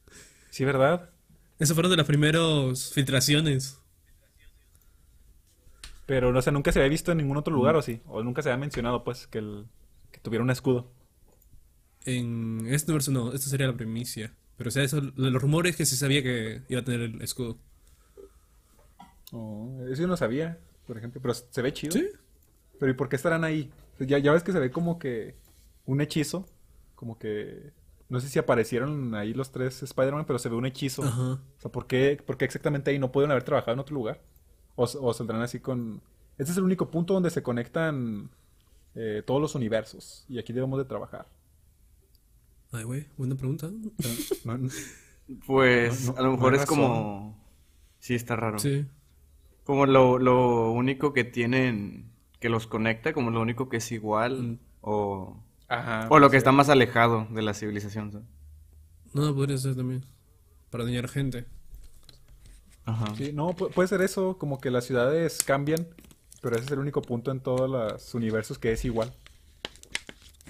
Sí, 0.51 0.64
¿verdad? 0.64 1.11
Esas 1.59 1.74
fueron 1.74 1.90
de 1.90 1.96
las 1.96 2.07
primeras 2.07 2.92
filtraciones. 2.92 3.80
Pero, 6.05 6.36
o 6.36 6.42
sea, 6.42 6.53
nunca 6.53 6.72
se 6.72 6.80
había 6.80 6.90
visto 6.90 7.12
en 7.12 7.18
ningún 7.18 7.36
otro 7.36 7.55
lugar. 7.55 7.76
¿o 7.76 7.82
sí? 7.82 8.03
O 8.07 8.24
nunca 8.24 8.42
se 8.42 8.51
había 8.51 8.59
mencionado, 8.59 9.05
pues, 9.05 9.28
que, 9.28 9.38
el, 9.38 9.66
que 10.11 10.18
tuviera 10.18 10.42
un 10.42 10.51
escudo. 10.51 10.90
En 12.05 12.66
este 12.68 12.90
universo 12.90 13.12
no, 13.12 13.32
esta 13.32 13.49
sería 13.49 13.68
la 13.68 13.76
primicia. 13.76 14.34
Pero 14.57 14.68
o 14.68 14.70
sea, 14.72 14.82
eso, 14.82 15.01
los 15.14 15.40
rumores 15.40 15.76
que 15.76 15.86
se 15.86 15.96
sabía 15.96 16.24
que 16.24 16.62
iba 16.68 16.80
a 16.80 16.84
tener 16.84 17.03
el 17.03 17.22
escudo. 17.22 17.57
Oh, 19.30 19.78
eso 19.90 20.03
yo 20.03 20.09
no 20.09 20.16
sabía, 20.16 20.59
por 20.89 20.99
ejemplo. 20.99 21.20
Pero 21.22 21.34
se 21.34 21.62
ve 21.62 21.72
chido. 21.72 21.93
Sí. 21.93 22.09
Pero 22.80 22.91
¿y 22.91 22.95
por 22.95 23.09
qué 23.09 23.14
estarán 23.14 23.45
ahí? 23.45 23.70
Ya, 24.01 24.18
ya 24.18 24.32
ves 24.32 24.43
que 24.43 24.51
se 24.53 24.59
ve 24.59 24.72
como 24.72 24.99
que 24.99 25.36
un 25.86 26.01
hechizo. 26.01 26.47
Como 26.97 27.16
que... 27.18 27.72
No 28.09 28.18
sé 28.20 28.28
si 28.28 28.39
aparecieron 28.39 29.14
ahí 29.14 29.34
los 29.34 29.53
tres 29.53 29.82
Spider-Man, 29.82 30.24
pero 30.26 30.39
se 30.39 30.49
ve 30.49 30.57
un 30.57 30.64
hechizo. 30.66 31.03
Ajá. 31.05 31.32
O 31.34 31.61
sea, 31.61 31.70
¿por 31.70 31.86
qué, 31.86 32.20
por 32.26 32.36
qué 32.39 32.45
exactamente 32.47 32.91
ahí 32.91 32.99
no 32.99 33.12
pueden 33.12 33.30
haber 33.30 33.45
trabajado 33.45 33.74
en 33.74 33.78
otro 33.80 33.95
lugar? 33.95 34.20
O, 34.76 34.84
o 34.84 35.14
saldrán 35.14 35.43
así 35.43 35.61
con... 35.61 36.01
Este 36.39 36.53
es 36.53 36.59
el 36.59 36.64
único 36.64 36.91
punto 36.91 37.14
donde 37.14 37.30
se 37.30 37.43
conectan 37.43 38.30
eh, 38.95 39.22
todos 39.26 39.41
los 39.41 39.55
universos. 39.55 40.24
Y 40.28 40.39
aquí 40.39 40.53
debemos 40.53 40.78
de 40.78 40.84
trabajar. 40.86 41.26
Ay, 42.72 42.84
güey, 42.84 43.07
buena 43.16 43.34
pregunta. 43.34 43.68
No- 44.45 44.59
no- 44.59 44.68
Pues 45.47 46.07
No, 46.07 46.12
no, 46.14 46.18
a 46.18 46.22
lo 46.22 46.30
mejor 46.32 46.55
es 46.55 46.64
como... 46.66 47.36
Sí, 47.99 48.14
está 48.14 48.36
raro. 48.36 48.59
Sí. 48.59 48.86
Como 49.68 49.84
lo, 49.84 50.18
lo 50.18 50.70
único 50.70 51.12
que 51.12 51.24
tienen 51.24 52.10
que 52.40 52.48
los 52.48 52.66
conecta, 52.66 53.12
como 53.12 53.30
lo 53.30 53.42
único 53.42 53.68
que 53.68 53.76
es 53.76 53.92
igual, 53.92 54.42
Mm. 54.42 54.58
o, 54.80 55.36
Ajá. 55.68 56.06
o 56.08 56.18
lo 56.18 56.30
que 56.30 56.36
sí. 56.36 56.38
está 56.38 56.52
más 56.52 56.70
alejado 56.70 57.26
de 57.30 57.42
la 57.42 57.52
civilización. 57.52 58.10
¿sabes? 58.12 58.26
No, 59.12 59.34
podría 59.34 59.58
ser 59.58 59.76
también. 59.76 60.06
Para 60.70 60.84
dañar 60.84 61.06
gente. 61.08 61.44
Ajá. 62.86 63.14
Sí, 63.16 63.30
no, 63.34 63.50
pu- 63.50 63.70
puede 63.70 63.88
ser 63.88 64.00
eso, 64.00 64.38
como 64.38 64.58
que 64.58 64.70
las 64.70 64.86
ciudades 64.86 65.44
cambian, 65.44 65.86
pero 66.40 66.56
ese 66.56 66.64
es 66.64 66.70
el 66.72 66.78
único 66.78 67.02
punto 67.02 67.30
en 67.30 67.40
todos 67.40 67.68
los 67.68 68.14
universos 68.14 68.58
que 68.58 68.72
es 68.72 68.82
igual. 68.86 69.12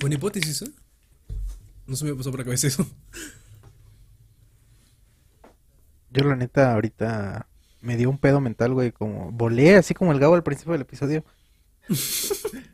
Buena 0.01 0.15
hipótesis, 0.15 0.63
¿eh? 0.63 0.71
No 1.89 1.97
se 1.97 2.05
me 2.05 2.15
pasó 2.15 2.31
por 2.31 2.39
la 2.39 2.45
cabeza 2.45 2.69
eso. 2.69 2.87
Yo 6.11 6.23
la 6.23 6.37
neta 6.37 6.73
ahorita 6.75 7.48
me 7.81 7.97
dio 7.97 8.11
un 8.11 8.19
pedo 8.19 8.41
mental, 8.41 8.75
güey, 8.75 8.93
como 8.93 9.31
volé 9.33 9.77
así 9.77 9.95
como 9.95 10.13
el 10.13 10.19
Gabo 10.19 10.35
al 10.35 10.43
principio 10.43 10.73
del 10.73 10.83
episodio. 10.83 11.25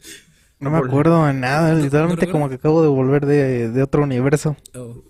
No 0.61 0.71
me 0.71 0.79
acuerdo 0.79 1.27
de 1.27 1.35
nada, 1.35 1.75
literalmente 1.75 2.31
como 2.31 2.49
que 2.49 2.55
acabo 2.55 2.81
de 2.81 2.89
volver 2.89 3.27
de, 3.27 3.69
de 3.71 3.83
otro 3.83 4.03
universo. 4.03 4.57
Oh. 4.75 5.03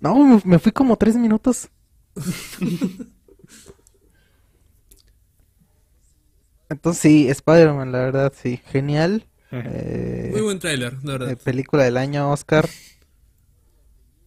No, 0.00 0.40
me, 0.44 0.58
fui 0.58 0.72
como 0.72 0.96
tres 0.96 1.14
minutos. 1.16 1.68
Entonces 6.70 7.02
sí, 7.02 7.28
Spider-Man, 7.28 7.92
la 7.92 7.98
verdad, 7.98 8.32
sí, 8.34 8.62
genial. 8.64 9.26
Eh, 9.50 10.30
Muy 10.32 10.40
buen 10.40 10.58
tráiler, 10.58 10.94
la 11.02 11.12
verdad. 11.12 11.30
eh, 11.32 11.36
película 11.36 11.84
del 11.84 11.98
año, 11.98 12.30
Oscar. 12.30 12.66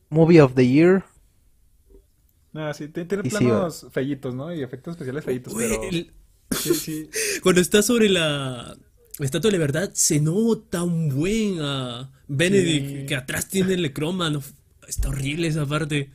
Movie 0.10 0.42
of 0.42 0.54
the 0.54 0.68
Year. 0.68 1.06
Ah, 2.56 2.74
sí, 2.74 2.88
ti- 2.88 3.06
tiene 3.06 3.24
sí, 3.24 3.30
planos 3.30 3.88
feitos, 3.92 4.36
¿no? 4.36 4.54
Y 4.54 4.62
efectos 4.62 4.92
especiales 4.94 5.24
feitos, 5.26 5.54
Güey, 5.54 5.70
pero... 5.70 5.84
el- 5.84 6.12
Sí, 6.52 6.74
sí. 6.76 7.10
Cuando 7.42 7.62
está 7.62 7.82
sobre 7.82 8.10
la 8.10 8.78
estatua 9.20 9.50
de 9.50 9.58
la 9.58 9.62
verdad, 9.62 9.90
se 9.94 10.20
nota 10.20 10.84
un 10.84 11.10
buen 11.10 11.58
a 11.62 12.12
Benedict, 12.28 12.88
Sí. 13.02 13.06
que 13.08 13.16
atrás 13.16 13.48
tiene 13.50 13.74
el 13.74 13.92
croma. 13.94 14.30
no- 14.30 14.44
Está 14.88 15.10
horrible 15.10 15.48
esa 15.48 15.66
parte. 15.66 16.12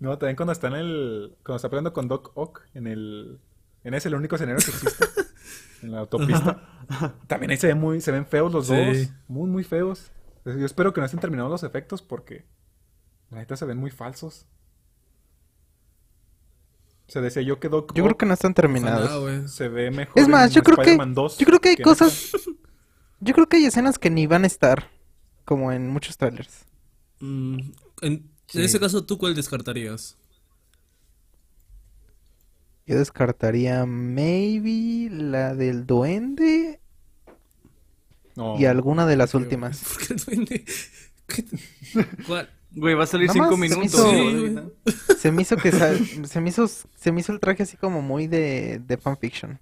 No, 0.00 0.16
también 0.16 0.36
cuando 0.36 0.52
está 0.52 0.68
en 0.68 0.74
el... 0.74 1.32
Cuando 1.44 1.56
está 1.56 1.68
peleando 1.68 1.92
con 1.92 2.08
Doc 2.08 2.30
Ock 2.34 2.62
en 2.74 2.86
el... 2.86 3.38
En 3.84 3.94
ese, 3.94 4.08
el 4.08 4.14
único 4.14 4.36
escenario 4.36 4.64
que 4.64 4.70
existe. 4.70 5.04
en 5.82 5.90
la 5.92 5.98
autopista. 6.00 6.62
También 7.26 7.50
ahí 7.50 7.56
se 7.56 7.66
ven 7.66 7.78
muy... 7.78 8.00
Se 8.00 8.12
ven 8.12 8.26
feos 8.26 8.52
los 8.52 8.68
Sí. 8.68 8.74
dos. 8.76 9.08
Muy, 9.26 9.50
muy 9.50 9.64
feos. 9.64 10.10
Yo 10.44 10.64
espero 10.64 10.92
que 10.94 11.00
no 11.00 11.04
estén 11.06 11.20
terminados 11.20 11.50
los 11.50 11.62
efectos 11.64 12.00
porque... 12.00 12.44
La 13.30 13.38
neta 13.38 13.56
se 13.56 13.64
ven 13.64 13.78
muy 13.78 13.90
falsos. 13.90 14.46
O 17.06 17.10
sea, 17.10 17.22
decía 17.22 17.42
yo 17.42 17.58
que 17.58 17.68
Doc 17.68 17.94
Yo 17.94 18.04
creo 18.04 18.16
que 18.18 18.26
no 18.26 18.34
están 18.34 18.52
terminados. 18.54 19.50
Se 19.50 19.68
ve 19.68 19.90
mejor 19.90 20.18
Es 20.18 20.28
más, 20.28 20.50
en 20.50 20.56
yo 20.56 20.62
creo 20.62 20.76
que 20.76 20.82
Spider-Man 20.82 21.14
2 21.14 21.38
yo 21.38 21.46
creo 21.46 21.60
que 21.60 21.68
hay 21.70 21.76
cosas 21.76 22.34
esta. 22.34 22.38
yo 23.20 23.34
creo 23.34 23.48
que 23.48 23.56
hay 23.56 23.64
escenas 23.66 23.98
que 23.98 24.10
ni 24.10 24.26
van 24.26 24.44
a 24.44 24.46
estar 24.46 24.90
como 25.44 25.72
en 25.72 25.88
muchos 25.88 26.16
trailers. 26.18 26.66
Mm, 27.20 27.58
en, 28.02 28.30
Sí. 28.46 28.58
en 28.58 28.64
ese 28.64 28.80
caso, 28.80 29.04
¿tú 29.04 29.18
cuál 29.18 29.34
descartarías? 29.34 30.16
Yo 32.86 32.98
descartaría 32.98 33.84
maybe 33.84 35.10
la 35.14 35.54
del 35.54 35.86
duende 35.86 36.80
No. 38.36 38.58
y 38.58 38.64
alguna 38.64 39.04
de 39.06 39.16
las 39.16 39.34
últimas. 39.34 39.82
¿Por 39.84 40.06
qué 40.06 40.14
el 40.14 40.20
duende? 40.24 40.64
¿Qué- 41.26 41.44
¿Cuál? 42.26 42.48
Güey, 42.70 42.94
va 42.94 43.04
a 43.04 43.06
salir 43.06 43.28
Nada 43.28 43.34
cinco 43.48 43.56
más 43.56 43.68
se 43.70 43.76
me 43.76 43.82
minutos. 43.82 44.00
hizo-. 44.84 44.92
Sí. 45.08 45.16
Se 45.18 45.32
me 45.32 45.42
hizo 45.42 45.56
que 45.56 45.72
se 45.72 46.40
me 46.40 46.48
hizo 46.50 46.68
se 46.68 47.12
me 47.12 47.20
hizo 47.20 47.32
el 47.32 47.40
traje 47.40 47.62
así 47.62 47.76
como 47.76 48.02
muy 48.02 48.26
de, 48.26 48.80
de 48.86 48.96
fanfiction. 48.98 49.58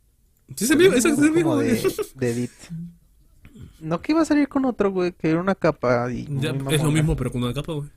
Sí, 0.57 0.65
es 0.65 0.71
el 0.71 0.79
mismo, 0.79 0.95
es 0.95 1.05
el 1.05 1.15
Como 1.15 1.31
mismo, 1.33 1.57
de, 1.57 1.75
güey. 1.81 1.95
de 2.17 2.31
edit. 2.31 2.51
No 3.81 4.01
que 4.03 4.13
iba 4.13 4.23
a 4.23 4.25
salir 4.25 4.49
con 4.49 4.65
otro, 4.65 4.91
güey, 4.91 5.13
que 5.13 5.31
era 5.31 5.41
una 5.41 5.55
capa 5.55 6.11
y 6.13 6.27
Ya, 6.41 6.51
es 6.71 6.83
lo 6.83 6.91
mismo, 6.91 7.17
pero 7.17 7.31
con 7.33 7.43
una 7.43 7.55
capa, 7.55 7.73
güey. 7.75 7.89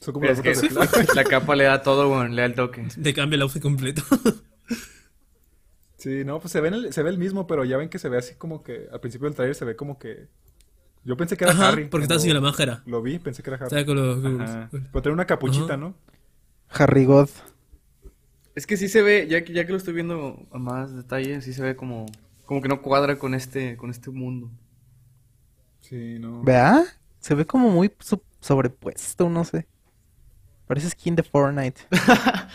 Son 0.00 0.12
como 0.12 0.26
las 0.26 0.38
es 0.44 0.60
que 0.60 0.70
la, 0.74 0.88
la 1.14 1.24
capa 1.24 1.56
le 1.56 1.64
da 1.64 1.82
todo, 1.82 2.08
güey, 2.08 2.28
le 2.30 2.42
da 2.42 2.46
el 2.46 2.54
toque. 2.54 2.86
Te 3.02 3.14
cambia 3.14 3.36
el 3.36 3.42
outfit 3.42 3.62
completo. 3.62 4.02
Sí, 5.96 6.22
no, 6.24 6.38
pues 6.38 6.52
se 6.52 6.60
ve, 6.60 6.68
en 6.68 6.74
el- 6.74 6.92
se 6.92 7.02
ve 7.02 7.08
el 7.08 7.16
mismo, 7.18 7.46
pero 7.46 7.64
ya 7.64 7.78
ven 7.78 7.88
que 7.88 7.98
se 7.98 8.10
ve 8.10 8.18
así 8.18 8.34
como 8.34 8.62
que 8.62 8.88
al 8.92 9.00
principio 9.00 9.26
del 9.26 9.34
trailer 9.34 9.54
se 9.54 9.64
ve 9.64 9.74
como 9.74 9.98
que 9.98 10.28
yo 11.04 11.16
pensé 11.16 11.36
que 11.36 11.44
era 11.44 11.52
Ajá, 11.52 11.68
Harry. 11.68 11.88
porque 11.88 12.06
cuando 12.06 12.22
sin 12.22 12.34
la 12.34 12.40
máscara. 12.40 12.82
Lo 12.86 13.02
vi, 13.02 13.18
pensé 13.18 13.42
que 13.42 13.50
era 13.50 13.56
Harry. 13.58 13.70
¿Sabes 13.70 13.84
con 13.84 13.96
los... 13.96 14.20
con 14.20 14.38
los- 14.38 14.50
Ajá. 14.50 14.68
Pero 14.70 15.02
tiene 15.02 15.12
una 15.14 15.26
capuchita, 15.26 15.64
Ajá. 15.74 15.76
¿no? 15.76 15.94
Harry 16.70 17.04
God. 17.04 17.28
Es 18.54 18.66
que 18.66 18.76
sí 18.76 18.88
se 18.88 19.02
ve, 19.02 19.26
ya 19.28 19.44
que, 19.44 19.52
ya 19.52 19.64
que 19.66 19.72
lo 19.72 19.78
estoy 19.78 19.94
viendo 19.94 20.46
a 20.52 20.58
más 20.58 20.94
detalle, 20.94 21.40
sí 21.40 21.52
se 21.52 21.62
ve 21.62 21.76
como, 21.76 22.06
como 22.46 22.62
que 22.62 22.68
no 22.68 22.82
cuadra 22.82 23.18
con 23.18 23.34
este, 23.34 23.76
con 23.76 23.90
este 23.90 24.10
mundo. 24.10 24.50
Sí, 25.80 26.18
no. 26.18 26.42
¿Vea? 26.42 26.84
Se 27.20 27.34
ve 27.34 27.44
como 27.46 27.68
muy 27.70 27.92
so- 28.00 28.22
sobrepuesto, 28.40 29.28
no 29.28 29.44
sé. 29.44 29.66
Parece 30.66 30.90
skin 30.90 31.16
de 31.16 31.22
Fortnite. 31.22 31.82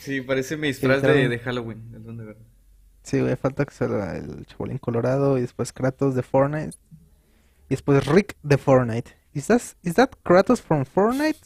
Sí, 0.00 0.20
parece 0.22 0.56
mi 0.56 0.66
disfraz 0.66 1.00
de, 1.02 1.28
de 1.28 1.38
Halloween, 1.38 1.92
el 1.94 2.02
Duende 2.02 2.24
Verde. 2.24 2.40
Sí, 3.04 3.20
güey, 3.20 3.36
falta 3.36 3.64
que 3.64 3.72
salga 3.72 4.16
el 4.16 4.44
Chabolín 4.46 4.78
Colorado 4.78 5.38
y 5.38 5.42
después 5.42 5.72
Kratos 5.72 6.16
de 6.16 6.24
Fortnite. 6.24 6.76
Y 7.68 7.74
después 7.74 8.06
Rick 8.06 8.36
de 8.42 8.58
Fortnite. 8.58 9.16
¿Is 9.34 9.46
that, 9.48 9.60
is 9.82 9.94
that 9.94 10.10
Kratos 10.22 10.60
from 10.62 10.84
Fortnite? 10.84 11.38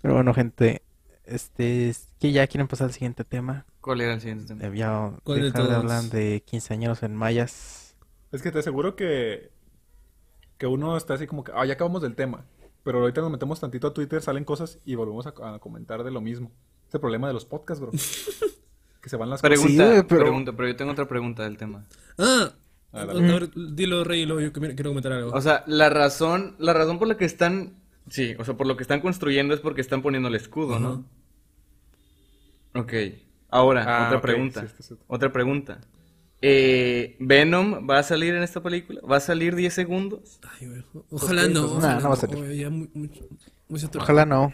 Pero 0.00 0.14
bueno, 0.14 0.34
gente, 0.34 0.82
este, 1.24 1.88
es 1.88 2.08
que 2.18 2.32
ya 2.32 2.46
quieren 2.46 2.66
pasar 2.68 2.88
al 2.88 2.92
siguiente 2.92 3.24
tema. 3.24 3.64
¿Cuál 3.80 4.00
era 4.00 4.14
el 4.14 4.20
siguiente 4.20 4.46
tema? 4.54 4.74
Ya 4.74 5.12
¿Cuál 5.22 5.38
de 5.38 5.44
dejar 5.44 5.62
de 5.62 5.68
todos? 5.68 5.80
hablar 5.82 6.02
de 6.04 6.42
quinceañeros 6.44 7.02
en 7.02 7.14
mayas. 7.14 7.96
Es 8.32 8.42
que 8.42 8.50
te 8.50 8.58
aseguro 8.60 8.96
que 8.96 9.50
que 10.58 10.66
uno 10.68 10.96
está 10.96 11.14
así 11.14 11.26
como 11.26 11.42
que, 11.42 11.50
ah, 11.56 11.64
ya 11.66 11.74
acabamos 11.74 12.02
del 12.02 12.14
tema. 12.14 12.44
Pero 12.84 13.00
ahorita 13.00 13.20
nos 13.20 13.30
metemos 13.30 13.58
tantito 13.60 13.88
a 13.88 13.94
Twitter, 13.94 14.22
salen 14.22 14.44
cosas 14.44 14.78
y 14.84 14.94
volvemos 14.94 15.26
a, 15.26 15.30
a 15.54 15.58
comentar 15.58 16.02
de 16.04 16.10
lo 16.12 16.20
mismo. 16.20 16.50
Es 16.88 16.94
el 16.94 17.00
problema 17.00 17.26
de 17.28 17.32
los 17.34 17.44
podcasts, 17.44 17.80
bro. 17.80 17.90
que 19.02 19.08
se 19.08 19.16
van 19.16 19.30
las 19.30 19.40
cosas. 19.42 19.58
Pregunta, 19.60 19.84
güey, 19.86 20.02
pero- 20.04 20.20
pregunta, 20.22 20.52
pero 20.52 20.68
yo 20.68 20.76
tengo 20.76 20.92
otra 20.92 21.06
pregunta 21.08 21.42
del 21.44 21.56
tema. 21.56 21.84
Ah, 22.18 22.52
a 22.92 23.04
ver, 23.06 23.50
dilo, 23.74 24.04
Rey, 24.04 24.22
y 24.22 24.26
luego 24.26 24.40
yo 24.40 24.52
que- 24.52 24.74
quiero 24.74 24.90
comentar 24.90 25.12
algo. 25.12 25.30
O 25.32 25.40
sea, 25.40 25.64
la 25.66 25.88
razón, 25.88 26.56
la 26.58 26.72
razón 26.72 26.98
por 26.98 27.08
la 27.08 27.16
que 27.16 27.24
están, 27.24 27.74
sí, 28.08 28.34
o 28.38 28.44
sea, 28.44 28.54
por 28.54 28.66
lo 28.66 28.76
que 28.76 28.82
están 28.82 29.00
construyendo 29.00 29.54
es 29.54 29.60
porque 29.60 29.80
están 29.80 30.02
poniendo 30.02 30.28
el 30.28 30.34
escudo, 30.34 30.78
¿no? 30.78 31.04
Ok. 32.74 32.92
Ahora, 33.48 33.84
Ah, 33.86 34.06
otra 34.06 34.18
ok, 34.18 34.22
pregunta. 34.22 34.60
sí, 34.62 34.74
sí, 34.78 34.82
sí. 34.82 34.94
Otra 35.06 35.32
pregunta. 35.32 35.80
Eh, 36.40 37.16
¿Venom 37.20 37.86
va 37.88 37.98
a 37.98 38.02
salir 38.02 38.34
en 38.34 38.42
esta 38.42 38.62
película? 38.62 39.00
¿Va 39.02 39.18
a 39.18 39.20
salir 39.20 39.54
10 39.54 39.72
segundos? 39.74 40.40
Ay, 40.60 40.68
Ojalá 41.10 41.42
pues, 41.42 41.52
no. 41.54 41.60
no, 41.66 41.72
ojalá 41.76 42.00
no 42.00 42.08
va 42.08 42.14
a 42.14 42.16
salir. 42.16 42.52
ya 42.54 42.68
muy, 42.70 42.90
muy, 42.94 43.10
muy 43.68 43.78
saturado. 43.80 44.04
Ojalá 44.04 44.26
no. 44.26 44.52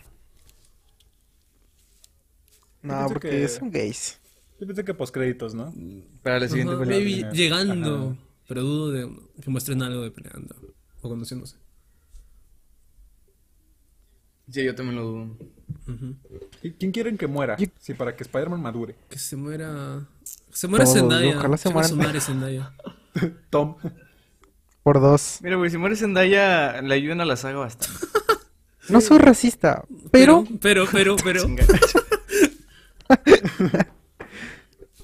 No, 2.82 3.06
porque 3.08 3.30
que- 3.30 3.48
son 3.48 3.70
gays. 3.70 4.20
Yo 4.60 4.66
pensé 4.66 4.84
que 4.84 4.94
postcréditos, 4.94 5.54
¿no? 5.54 5.72
Para 6.22 6.40
la 6.40 6.48
siguiente 6.48 6.74
Ajá, 6.74 6.82
pelea. 6.84 6.98
maybe 6.98 7.24
Ajá. 7.24 8.16
Pero 8.48 8.62
dudo 8.62 8.90
de 8.90 9.08
que 9.40 9.50
muestren 9.50 9.82
algo 9.82 10.02
de 10.02 10.10
peleando 10.10 10.56
o 11.02 11.08
conociéndose. 11.08 11.56
Sí, 14.50 14.64
yo 14.64 14.74
también 14.74 14.96
lo 14.96 15.04
dudo. 15.04 15.36
Ujú. 15.86 16.16
¿Y 16.62 16.70
¿Quién 16.72 16.90
quieren 16.90 17.18
que 17.18 17.26
muera? 17.26 17.56
Sí, 17.78 17.92
para 17.92 18.16
que 18.16 18.22
Spider-Man 18.24 18.62
madure. 18.62 18.96
Que 19.10 19.18
se 19.18 19.36
muera. 19.36 20.08
Se 20.50 20.66
muera 20.66 20.84
Todos, 20.86 20.96
Zendaya. 20.96 21.38
ojalá 21.38 21.56
se 21.58 21.70
madre 21.70 22.20
Zendaya. 22.20 22.72
Tom. 23.50 23.76
Por 24.82 25.00
dos. 25.00 25.40
Mira, 25.42 25.56
güey, 25.56 25.70
si 25.70 25.76
muere 25.76 25.96
Zendaya, 25.96 26.80
le 26.80 26.94
ayudan 26.94 27.20
a 27.20 27.26
la 27.26 27.36
saga 27.36 27.58
bastante. 27.58 28.06
No 28.88 29.02
soy 29.02 29.18
racista, 29.18 29.84
pero 30.10 30.46
Pero, 30.62 30.86
pero, 30.90 31.16
pero. 31.22 31.44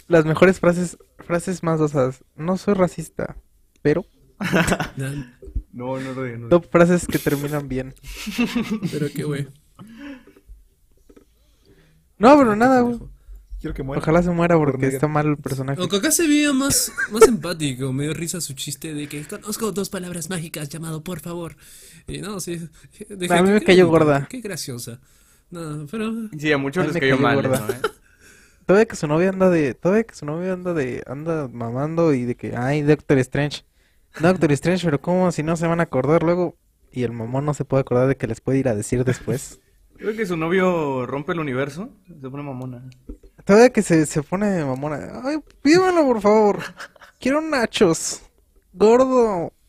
las 0.08 0.24
mejores 0.24 0.60
frases, 0.60 0.98
frases 1.18 1.62
más 1.62 1.80
osadas. 1.80 2.24
No 2.36 2.56
soy 2.56 2.74
racista, 2.74 3.36
pero 3.82 4.04
No, 5.72 5.98
no 5.98 6.12
lo 6.12 6.22
digo. 6.24 6.38
no 6.38 6.48
top 6.48 6.66
frases 6.70 7.06
que 7.06 7.18
terminan 7.18 7.68
bien. 7.68 7.94
Pero 8.92 9.08
qué 9.12 9.24
güey. 9.24 9.48
No, 12.16 12.36
pero 12.38 12.54
nada, 12.54 12.80
güey. 12.80 13.00
Quiero 13.60 13.74
que 13.74 13.82
muera. 13.82 14.00
Ojalá 14.00 14.22
se 14.22 14.30
muera 14.30 14.56
porque 14.56 14.78
negro. 14.78 14.94
está 14.94 15.08
mal 15.08 15.26
el 15.26 15.36
personaje. 15.36 15.80
Aunque 15.80 15.96
acá 15.96 16.10
se 16.12 16.28
veía 16.28 16.52
más, 16.52 16.92
más 17.10 17.26
empático, 17.26 17.92
me 17.92 18.04
dio 18.04 18.14
risa 18.14 18.40
su 18.40 18.52
chiste 18.54 18.94
de 18.94 19.08
que 19.08 19.24
conozco 19.26 19.72
dos 19.72 19.88
palabras 19.90 20.30
mágicas 20.30 20.68
llamado 20.68 21.02
por 21.02 21.20
favor. 21.20 21.56
Y 22.06 22.18
no, 22.18 22.38
sí. 22.40 22.60
dije, 23.08 23.34
A 23.34 23.42
mí 23.42 23.50
me 23.50 23.62
cayó 23.62 23.88
gorda. 23.88 24.26
Qué 24.30 24.40
graciosa. 24.40 25.00
No, 25.50 25.86
pero. 25.90 26.12
Sí, 26.38 26.52
a 26.52 26.58
muchos 26.58 26.84
les 26.86 26.94
cayó 26.94 27.16
cayó 27.16 27.18
mal 27.22 27.36
gorda. 27.36 27.56
eso, 27.56 27.72
¿eh? 27.72 27.90
Todavía 28.66 28.86
que 28.86 28.96
su 28.96 29.06
novia 29.06 29.28
anda 29.28 29.50
de, 29.50 29.74
todavía 29.74 30.04
que 30.04 30.14
su 30.14 30.24
novia 30.24 30.52
anda 30.52 30.72
de, 30.72 31.02
anda 31.06 31.48
mamando 31.48 32.14
y 32.14 32.24
de 32.24 32.34
que, 32.34 32.56
ay, 32.56 32.82
Doctor 32.82 33.18
Strange. 33.18 33.64
Doctor 34.20 34.52
Strange, 34.52 34.84
pero 34.84 35.00
¿cómo 35.00 35.30
si 35.32 35.42
no 35.42 35.56
se 35.56 35.66
van 35.66 35.80
a 35.80 35.84
acordar 35.84 36.22
luego? 36.22 36.56
Y 36.90 37.02
el 37.02 37.12
mamón 37.12 37.44
no 37.44 37.52
se 37.54 37.64
puede 37.64 37.80
acordar 37.82 38.08
de 38.08 38.16
que 38.16 38.26
les 38.26 38.40
puede 38.40 38.58
ir 38.58 38.68
a 38.68 38.74
decir 38.74 39.04
después. 39.04 39.60
Creo 39.96 40.16
que 40.16 40.26
su 40.26 40.36
novio 40.36 41.06
rompe 41.06 41.32
el 41.32 41.40
universo. 41.40 41.90
Se 42.20 42.30
pone 42.30 42.42
mamona. 42.42 42.88
Todavía 43.44 43.70
que 43.70 43.82
se, 43.82 44.06
se 44.06 44.22
pone 44.22 44.64
mamona. 44.64 45.20
Ay, 45.24 45.38
pídemelo 45.62 46.04
por 46.04 46.20
favor. 46.20 46.60
Quiero 47.20 47.40
nachos. 47.40 48.22
Gordo. 48.72 49.52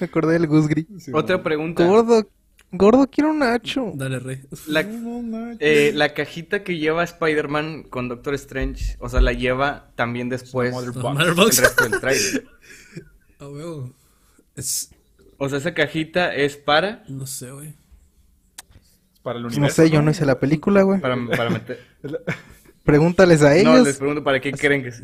Me 0.00 0.06
acordé 0.06 0.34
del 0.34 0.46
Gusgri. 0.46 0.86
Sí, 0.98 1.10
Otra 1.12 1.42
pregunta. 1.42 1.84
Gordo. 1.84 2.28
Gordo, 2.70 3.06
quiero 3.10 3.30
un 3.30 3.38
nacho. 3.38 3.92
Dale, 3.94 4.18
rey. 4.18 4.40
La, 4.66 4.82
No, 4.82 5.22
no, 5.22 5.56
eh, 5.58 5.90
la 5.94 6.12
cajita 6.12 6.62
que 6.62 6.76
lleva 6.78 7.02
Spider-Man 7.02 7.84
con 7.84 8.08
Doctor 8.08 8.34
Strange, 8.34 8.96
o 9.00 9.08
sea, 9.08 9.20
la 9.22 9.32
lleva 9.32 9.90
también 9.94 10.28
después 10.28 10.72
Mother 10.72 10.88
el 10.94 11.00
Box. 11.02 11.14
Mother 11.18 11.34
Box. 11.34 11.58
resto 11.60 11.88
del 11.88 12.00
trailer. 12.00 12.46
Ah, 13.40 13.48
huevo. 13.48 13.90
Es. 14.54 14.90
O 15.38 15.48
sea, 15.48 15.58
esa 15.58 15.72
cajita 15.72 16.34
es 16.34 16.56
para, 16.56 17.04
No 17.08 17.26
sé, 17.26 17.50
güey. 17.52 17.74
Para 19.22 19.38
el 19.38 19.46
universo. 19.46 19.60
no 19.82 19.84
sé, 19.86 19.90
yo 19.90 20.02
no 20.02 20.10
hice 20.10 20.26
la 20.26 20.38
película, 20.38 20.82
güey. 20.82 21.00
para, 21.00 21.16
para 21.36 21.50
meter... 21.50 21.80
Pregúntales 22.84 23.42
a 23.42 23.50
No, 23.50 23.54
ellos. 23.54 23.86
les 23.86 23.96
pregunto, 23.98 24.24
¿para 24.24 24.40
qué 24.40 24.52
creen 24.52 24.82
que 24.82 24.88
es? 24.88 25.02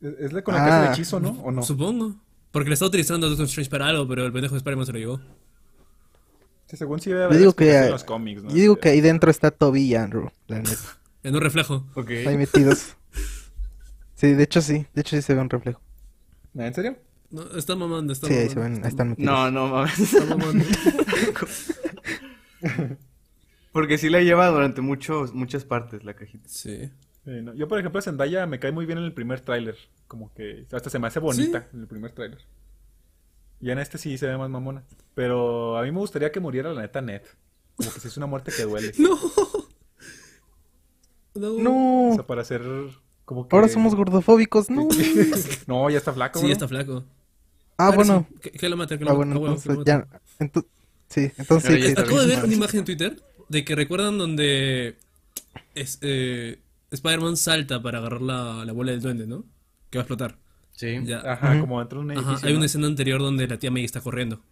Es, 0.00 0.32
la 0.32 0.42
con 0.42 0.54
la 0.54 0.64
que 0.64 0.70
hace 0.70 0.76
Ah. 0.80 0.86
el 0.86 0.92
hechizo, 0.92 1.20
¿no? 1.20 1.30
¿O 1.42 1.50
no? 1.52 1.62
Supongo. 1.62 2.16
Porque 2.50 2.68
le 2.68 2.74
está 2.74 2.86
utilizando 2.86 3.26
a 3.26 3.30
Doctor 3.30 3.46
Strange 3.46 3.70
para 3.70 3.86
algo, 3.88 4.06
pero 4.08 4.24
el 4.26 4.32
pendejo 4.32 4.54
de 4.54 4.58
Spider-Man 4.58 4.86
se 4.86 4.92
lo 4.92 4.98
llevó. 4.98 5.20
Sí, 6.72 6.78
según 6.78 7.00
sí 7.00 7.10
debe 7.10 7.20
Yo 7.20 7.26
haber 7.26 7.38
digo 7.38 7.52
que, 7.52 7.76
en 7.76 7.84
ah, 7.84 7.90
los 7.90 8.02
cómics, 8.02 8.42
¿no? 8.42 8.48
Yo 8.48 8.56
digo 8.56 8.76
que 8.76 8.88
ahí 8.88 9.02
dentro 9.02 9.30
está 9.30 9.50
Toby 9.50 9.82
y 9.82 9.94
Andrew, 9.94 10.30
la 10.46 10.60
neta. 10.60 10.76
En 11.22 11.36
un 11.36 11.42
reflejo. 11.42 11.86
Ok. 11.94 12.10
Ahí 12.26 12.36
metidos. 12.38 12.96
Sí, 14.14 14.32
de 14.32 14.42
hecho 14.42 14.62
sí. 14.62 14.86
De 14.94 15.02
hecho 15.02 15.14
sí 15.14 15.22
se 15.22 15.34
ve 15.34 15.40
un 15.40 15.50
reflejo. 15.50 15.80
¿En 16.54 16.74
serio? 16.74 16.96
No, 17.30 17.42
está 17.56 17.76
mamando, 17.76 18.12
está 18.12 18.26
Sí, 18.26 18.32
ahí 18.32 18.48
mamando. 18.48 18.62
se 18.62 18.70
ven, 18.70 18.84
ahí 18.84 18.88
están 18.88 19.10
metidos. 19.10 19.32
No, 19.32 19.50
no 19.50 19.68
mames. 19.68 20.00
Está 20.00 20.24
mamando. 20.24 20.64
Porque 23.72 23.98
sí 23.98 24.08
la 24.08 24.22
lleva 24.22 24.48
durante 24.48 24.80
muchos, 24.80 25.34
muchas 25.34 25.64
partes 25.64 26.04
la 26.04 26.14
cajita. 26.14 26.48
Sí. 26.48 26.90
Sí, 27.24 27.30
no. 27.42 27.54
Yo, 27.54 27.68
por 27.68 27.78
ejemplo, 27.78 27.98
a 27.98 28.02
Zendaya 28.02 28.46
me 28.46 28.58
cae 28.58 28.72
muy 28.72 28.86
bien 28.86 28.98
en 28.98 29.04
el 29.04 29.12
primer 29.12 29.42
tráiler. 29.42 29.76
Como 30.08 30.32
que 30.34 30.66
hasta 30.72 30.90
se 30.90 30.98
me 30.98 31.06
hace 31.06 31.20
bonita 31.20 31.68
en 31.72 31.80
el 31.82 31.86
primer 31.86 32.12
tráiler. 32.12 32.40
Y 33.62 33.70
en 33.70 33.78
este 33.78 33.96
sí 33.96 34.18
se 34.18 34.26
ve 34.26 34.36
más 34.36 34.50
mamona. 34.50 34.82
Pero 35.14 35.78
a 35.78 35.82
mí 35.82 35.90
me 35.92 35.98
gustaría 35.98 36.30
que 36.32 36.40
muriera 36.40 36.72
la 36.74 36.82
neta 36.82 37.00
Ned. 37.00 37.22
Como 37.76 37.90
que 37.92 38.00
si 38.00 38.08
es 38.08 38.16
una 38.18 38.26
muerte 38.26 38.52
que 38.54 38.64
duele. 38.64 38.92
No. 39.02 39.16
No. 41.34 41.48
O 41.48 42.08
No. 42.10 42.14
sea, 42.16 42.26
para 42.26 42.42
hacer 42.42 42.62
como 43.24 43.48
que... 43.48 43.56
Ahora 43.56 43.68
somos 43.68 43.94
gordofóbicos. 43.94 44.68
No. 44.70 44.88
No, 45.66 45.88
ya 45.88 45.98
está 45.98 46.12
flaco, 46.12 46.40
Sí, 46.40 46.46
¿no? 46.46 46.52
está 46.52 46.68
flaco. 46.68 47.04
Ah, 47.78 47.86
Ahora 47.86 47.96
bueno. 47.96 48.26
sí, 48.34 48.40
Que, 48.40 48.50
que 48.50 48.68
lo 48.68 48.76
mate, 48.76 48.98
que 48.98 49.04
lo 49.04 49.12
Ah, 49.12 49.14
bueno, 49.14 49.36
entonces 49.36 49.74
lo 49.76 49.84
ya. 49.84 50.06
Sí, 51.08 51.30
entonces 51.38 51.84
sí. 51.84 51.94
ya 51.94 52.02
Acabo 52.02 52.20
de 52.20 52.26
ver 52.26 52.44
una 52.44 52.54
imagen 52.54 52.80
en 52.80 52.84
Twitter 52.84 53.22
de 53.48 53.64
que 53.64 53.74
recuerdan 53.74 54.18
donde 54.18 54.96
es, 55.74 55.98
eh, 56.02 56.58
Spider-Man 56.90 57.36
salta 57.36 57.80
para 57.82 57.98
agarrar 57.98 58.20
la, 58.22 58.64
la 58.64 58.72
bola 58.72 58.92
del 58.92 59.00
duende, 59.00 59.26
¿no? 59.26 59.44
Que 59.90 59.98
va 59.98 60.02
a 60.02 60.04
explotar. 60.04 60.36
Sí. 60.82 60.98
Ya. 61.04 61.20
Ajá, 61.20 61.52
Ujú. 61.52 61.60
como 61.60 61.78
dentro 61.78 62.00
de 62.00 62.04
un 62.06 62.10
Ajá, 62.12 62.20
edificio. 62.20 62.46
hay 62.48 62.52
¿no? 62.54 62.58
una 62.58 62.66
escena 62.66 62.86
anterior 62.88 63.20
donde 63.20 63.46
la 63.46 63.58
tía 63.58 63.70
May 63.70 63.84
está 63.84 64.00
corriendo. 64.00 64.42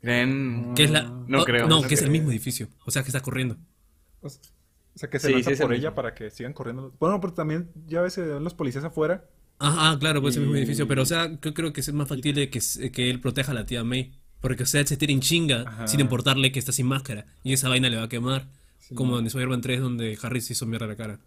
¿Creen? 0.00 0.74
Que 0.74 0.84
es 0.84 0.90
la... 0.90 1.02
No 1.26 1.40
oh, 1.42 1.44
creo. 1.44 1.66
No, 1.68 1.80
No 1.80 1.88
que 1.88 1.94
es 1.94 2.02
el 2.02 2.10
mismo 2.10 2.30
edificio. 2.30 2.68
O 2.84 2.90
sea, 2.90 3.02
que 3.02 3.08
está 3.08 3.20
corriendo. 3.22 3.56
O 4.20 4.28
sea, 4.94 5.10
que 5.10 5.18
se 5.18 5.28
Sí, 5.28 5.32
lanza 5.34 5.50
sí 5.50 5.54
es 5.54 5.60
el 5.60 5.64
por 5.64 5.70
mismo. 5.72 5.86
ella 5.88 5.94
para 5.94 6.14
que 6.14 6.30
sigan 6.30 6.52
corriendo. 6.52 6.94
Bueno, 7.00 7.20
pero 7.20 7.32
también 7.32 7.70
ya 7.86 8.02
ves 8.02 8.18
eh, 8.18 8.38
los 8.40 8.54
policías 8.54 8.84
afuera. 8.84 9.24
Ajá, 9.58 9.92
ah, 9.92 9.98
claro, 9.98 10.20
pues 10.20 10.34
es 10.34 10.36
el 10.38 10.42
mismo 10.44 10.56
Y- 10.56 10.60
edificio. 10.60 10.86
Pero, 10.86 11.02
o 11.02 11.06
sea, 11.06 11.30
yo 11.40 11.54
creo 11.54 11.72
que 11.72 11.80
es 11.80 11.92
más 11.92 12.08
factible 12.08 12.50
que, 12.50 12.60
que 12.92 13.10
él 13.10 13.20
proteja 13.20 13.52
a 13.52 13.54
la 13.54 13.66
tía 13.66 13.82
May. 13.84 14.12
Porque, 14.40 14.64
o 14.64 14.66
sea, 14.66 14.80
él 14.82 14.86
se 14.86 14.96
tira 14.98 15.12
en 15.12 15.20
chinga 15.20 15.62
Ajá. 15.66 15.86
sin 15.88 16.00
importarle 16.00 16.52
que 16.52 16.58
está 16.58 16.72
sin 16.72 16.86
máscara. 16.86 17.26
Y 17.42 17.54
esa 17.54 17.68
vaina 17.70 17.88
le 17.88 17.96
va 17.96 18.04
a 18.04 18.08
quemar. 18.08 18.48
Sí, 18.78 18.94
como 18.94 19.12
no. 19.14 19.20
en 19.20 19.26
Spider-Man 19.26 19.62
3, 19.62 19.80
donde 19.80 20.18
Harry 20.22 20.40
se 20.42 20.52
hizo 20.52 20.66
mierda 20.66 20.86
la 20.86 20.94
cara. 20.96 21.18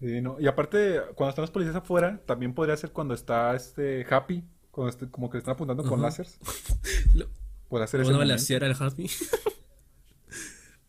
Sí, 0.00 0.20
no. 0.20 0.38
Y 0.40 0.46
aparte, 0.46 1.00
cuando 1.14 1.30
están 1.30 1.42
los 1.42 1.50
policías 1.50 1.76
afuera, 1.76 2.20
también 2.26 2.54
podría 2.54 2.76
ser 2.76 2.92
cuando 2.92 3.14
está 3.14 3.54
este 3.54 4.06
Happy. 4.08 4.44
Cuando 4.70 4.90
este- 4.90 5.10
como 5.10 5.28
que 5.28 5.36
le 5.36 5.40
están 5.40 5.54
apuntando 5.54 5.82
con 5.82 5.94
Ajá. 5.94 6.02
láseres. 6.08 6.38
Lo- 7.14 7.28
Puede 7.68 7.84
hacer 7.84 8.00
a 8.00 8.04
momento. 8.04 8.18
balasear 8.20 8.64
al 8.64 8.76
Happy. 8.78 9.10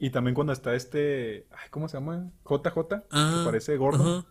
Y 0.01 0.11
también 0.11 0.33
cuando 0.33 0.53
está 0.53 0.75
este. 0.75 1.45
Ay, 1.51 1.67
¿Cómo 1.71 1.89
se 1.89 1.97
llama? 1.97 2.31
JJ. 2.45 3.03
Ah, 3.11 3.39
que 3.39 3.45
parece 3.45 3.75
gordo. 3.75 4.25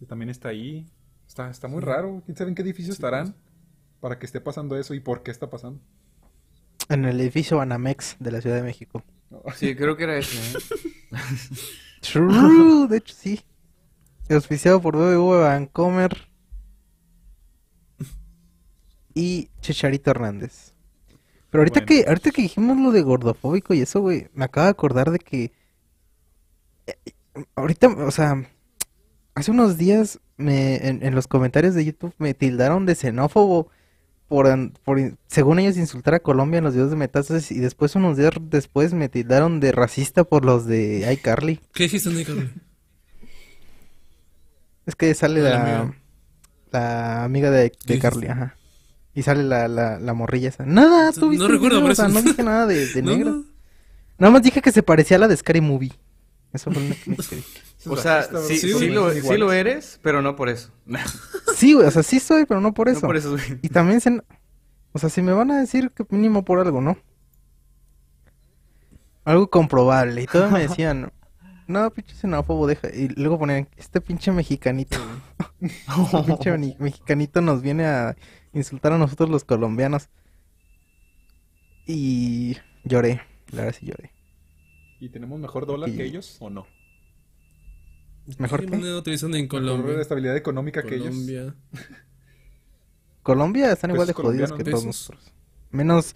Sí, 0.00 0.06
también 0.06 0.30
está 0.30 0.48
ahí. 0.48 0.90
Está, 1.28 1.48
está 1.48 1.68
muy 1.68 1.80
raro. 1.80 2.22
¿Quién 2.24 2.36
sabe 2.36 2.48
en 2.50 2.56
qué 2.56 2.62
edificio 2.62 2.92
estarán? 2.92 3.36
Para 4.00 4.18
que 4.18 4.26
esté 4.26 4.40
pasando 4.40 4.76
eso 4.76 4.94
y 4.94 5.00
por 5.00 5.22
qué 5.22 5.30
está 5.30 5.48
pasando. 5.48 5.80
En 6.88 7.04
el 7.04 7.20
edificio 7.20 7.58
Banamex 7.58 8.16
de 8.18 8.32
la 8.32 8.40
Ciudad 8.40 8.56
de 8.56 8.62
México. 8.64 9.04
Sí, 9.54 9.76
creo 9.76 9.96
que 9.96 10.04
era 10.04 10.16
ese, 10.18 10.36
¿eh? 10.58 10.60
True, 12.02 12.88
de 12.88 12.96
hecho 12.98 13.14
sí. 13.16 13.40
Auspiciado 14.28 14.80
por 14.80 14.96
BBV 14.96 15.40
Vancomer 15.40 16.28
y 19.14 19.50
Chicharito 19.60 20.10
Hernández. 20.10 20.72
Pero 21.50 21.60
ahorita 21.62 21.80
Bueno. 21.80 21.86
que 21.86 22.04
ahorita 22.08 22.30
que 22.30 22.42
dijimos 22.42 22.78
lo 22.78 22.92
de 22.92 23.02
gordofóbico 23.02 23.74
y 23.74 23.82
eso, 23.82 24.00
güey, 24.00 24.28
me 24.34 24.44
acabo 24.46 24.64
de 24.64 24.70
acordar 24.70 25.10
de 25.10 25.18
que 25.18 25.52
eh, 26.86 26.94
ahorita, 27.56 27.88
o 27.88 28.10
sea, 28.10 28.46
hace 29.34 29.50
unos 29.50 29.76
días 29.76 30.18
me 30.38 30.76
en, 30.88 31.02
en 31.04 31.14
los 31.14 31.28
comentarios 31.28 31.74
de 31.74 31.84
YouTube 31.84 32.14
me 32.18 32.34
tildaron 32.34 32.86
de 32.86 32.94
xenófobo 32.94 33.68
por, 34.32 34.48
según 35.26 35.58
ellos 35.58 35.76
insultar 35.76 36.14
a 36.14 36.20
Colombia 36.20 36.56
en 36.58 36.64
los 36.64 36.72
videos 36.72 36.88
de 36.90 36.96
Metástasis 36.96 37.52
y 37.52 37.60
después 37.60 37.94
unos 37.96 38.16
días 38.16 38.32
después 38.40 38.94
me 38.94 39.10
tildaron 39.10 39.60
de 39.60 39.72
racista 39.72 40.24
por 40.24 40.46
los 40.46 40.64
de 40.64 41.12
iCarly. 41.12 41.60
¿Qué 41.74 41.82
dijiste, 41.82 42.08
Nico? 42.08 42.32
Es 44.86 44.96
que 44.96 45.12
sale 45.14 45.42
la 45.42 45.50
la, 45.50 45.60
amiga. 45.80 45.96
la 46.72 47.24
amiga 47.24 47.50
de, 47.50 47.64
de 47.64 47.70
¿Qué 47.86 47.98
Carly, 47.98 48.26
ajá. 48.28 48.56
Y 49.14 49.22
sale 49.22 49.42
la, 49.44 49.68
la, 49.68 50.00
la 50.00 50.14
morrilla 50.14 50.48
esa. 50.48 50.64
Nada, 50.64 51.12
tú 51.12 51.26
No 51.26 51.28
viste 51.28 51.44
el 51.44 51.52
recuerdo, 51.52 51.84
o 51.84 51.94
sea, 51.94 52.08
no 52.08 52.22
dije 52.22 52.42
nada 52.42 52.66
de, 52.66 52.86
de 52.86 53.02
No, 53.02 53.10
negra. 53.12 53.30
no. 53.32 53.44
Nada 54.18 54.32
más 54.32 54.42
dije 54.42 54.62
que 54.62 54.72
se 54.72 54.82
parecía 54.82 55.18
a 55.18 55.20
la 55.20 55.28
de 55.28 55.36
Scary 55.36 55.60
Movie. 55.60 55.92
Eso 56.52 56.70
fue 56.70 56.82
lo 56.82 56.88
único 57.06 57.22
que 57.28 57.36
dije. 57.36 57.60
O 57.84 57.96
sea, 57.96 58.22
sí, 58.22 58.30
bro. 58.30 58.42
sí, 58.46 58.58
Sí, 58.58 58.88
lo, 58.90 59.10
sí 59.50 59.56
eres, 59.56 59.98
pero 60.02 60.22
no 60.22 60.36
por 60.36 60.48
eso. 60.48 60.70
No 60.86 61.00
Sí, 61.56 61.72
güey, 61.72 61.88
o 61.88 61.90
sea, 61.90 62.04
sí 62.04 62.20
soy, 62.20 62.46
pero 62.46 62.60
no 62.60 62.74
por 62.74 62.88
eso. 62.88 63.00
por 63.00 63.16
eso, 63.16 63.32
güey. 63.32 63.58
Y 63.60 63.70
también 63.70 64.00
se... 64.00 64.20
O 64.92 64.98
sea, 65.00 65.08
si 65.08 65.20
me 65.20 65.32
van 65.32 65.50
a 65.50 65.58
decir 65.58 65.90
que 65.90 66.04
mínimo 66.10 66.44
por 66.44 66.60
algo, 66.60 66.80
¿no? 66.80 66.96
Algo 69.24 69.50
comprobable. 69.50 70.22
Y 70.22 70.26
todos 70.26 70.52
me 70.52 70.60
decían, 70.68 71.12
No, 71.66 71.90
pinche 71.90 72.14
xenófobo, 72.14 72.68
deja. 72.68 72.88
Y 72.94 73.08
luego 73.08 73.38
ponen, 73.38 73.68
este 73.76 74.00
pinche 74.00 74.30
mexicanito. 74.30 74.98
este 75.60 76.22
pinche 76.24 76.76
mexicanito 76.78 77.40
nos 77.40 77.62
viene 77.62 77.86
a 77.86 78.16
insultar 78.52 78.92
a 78.92 78.98
nosotros 78.98 79.28
los 79.28 79.44
colombianos. 79.44 80.08
Y 81.86 82.58
lloré, 82.84 83.22
la 83.50 83.64
verdad 83.64 83.76
sí 83.78 83.86
lloré. 83.86 84.12
¿Y 85.02 85.08
tenemos 85.08 85.40
mejor 85.40 85.66
dólar 85.66 85.88
Y- 85.90 85.96
que 85.96 86.04
ellos 86.04 86.36
o 86.38 86.48
no? 86.48 86.64
¿Mejor 88.38 88.60
¿Qué 88.60 88.66
qué? 88.66 88.76
moneda 88.76 88.96
utilizan 88.96 89.34
en 89.34 89.42
Mejor 89.42 89.60
Colombia? 89.60 90.00
estabilidad 90.00 90.36
económica 90.36 90.84
que 90.84 90.94
ellos. 90.94 91.08
Colombia. 91.08 91.56
Colombia 93.24 93.72
están 93.72 93.90
igual 93.90 94.06
de 94.06 94.12
jodidos 94.12 94.52
que 94.52 94.62
todos 94.62 94.86
nosotros. 94.86 95.32
Menos, 95.72 96.14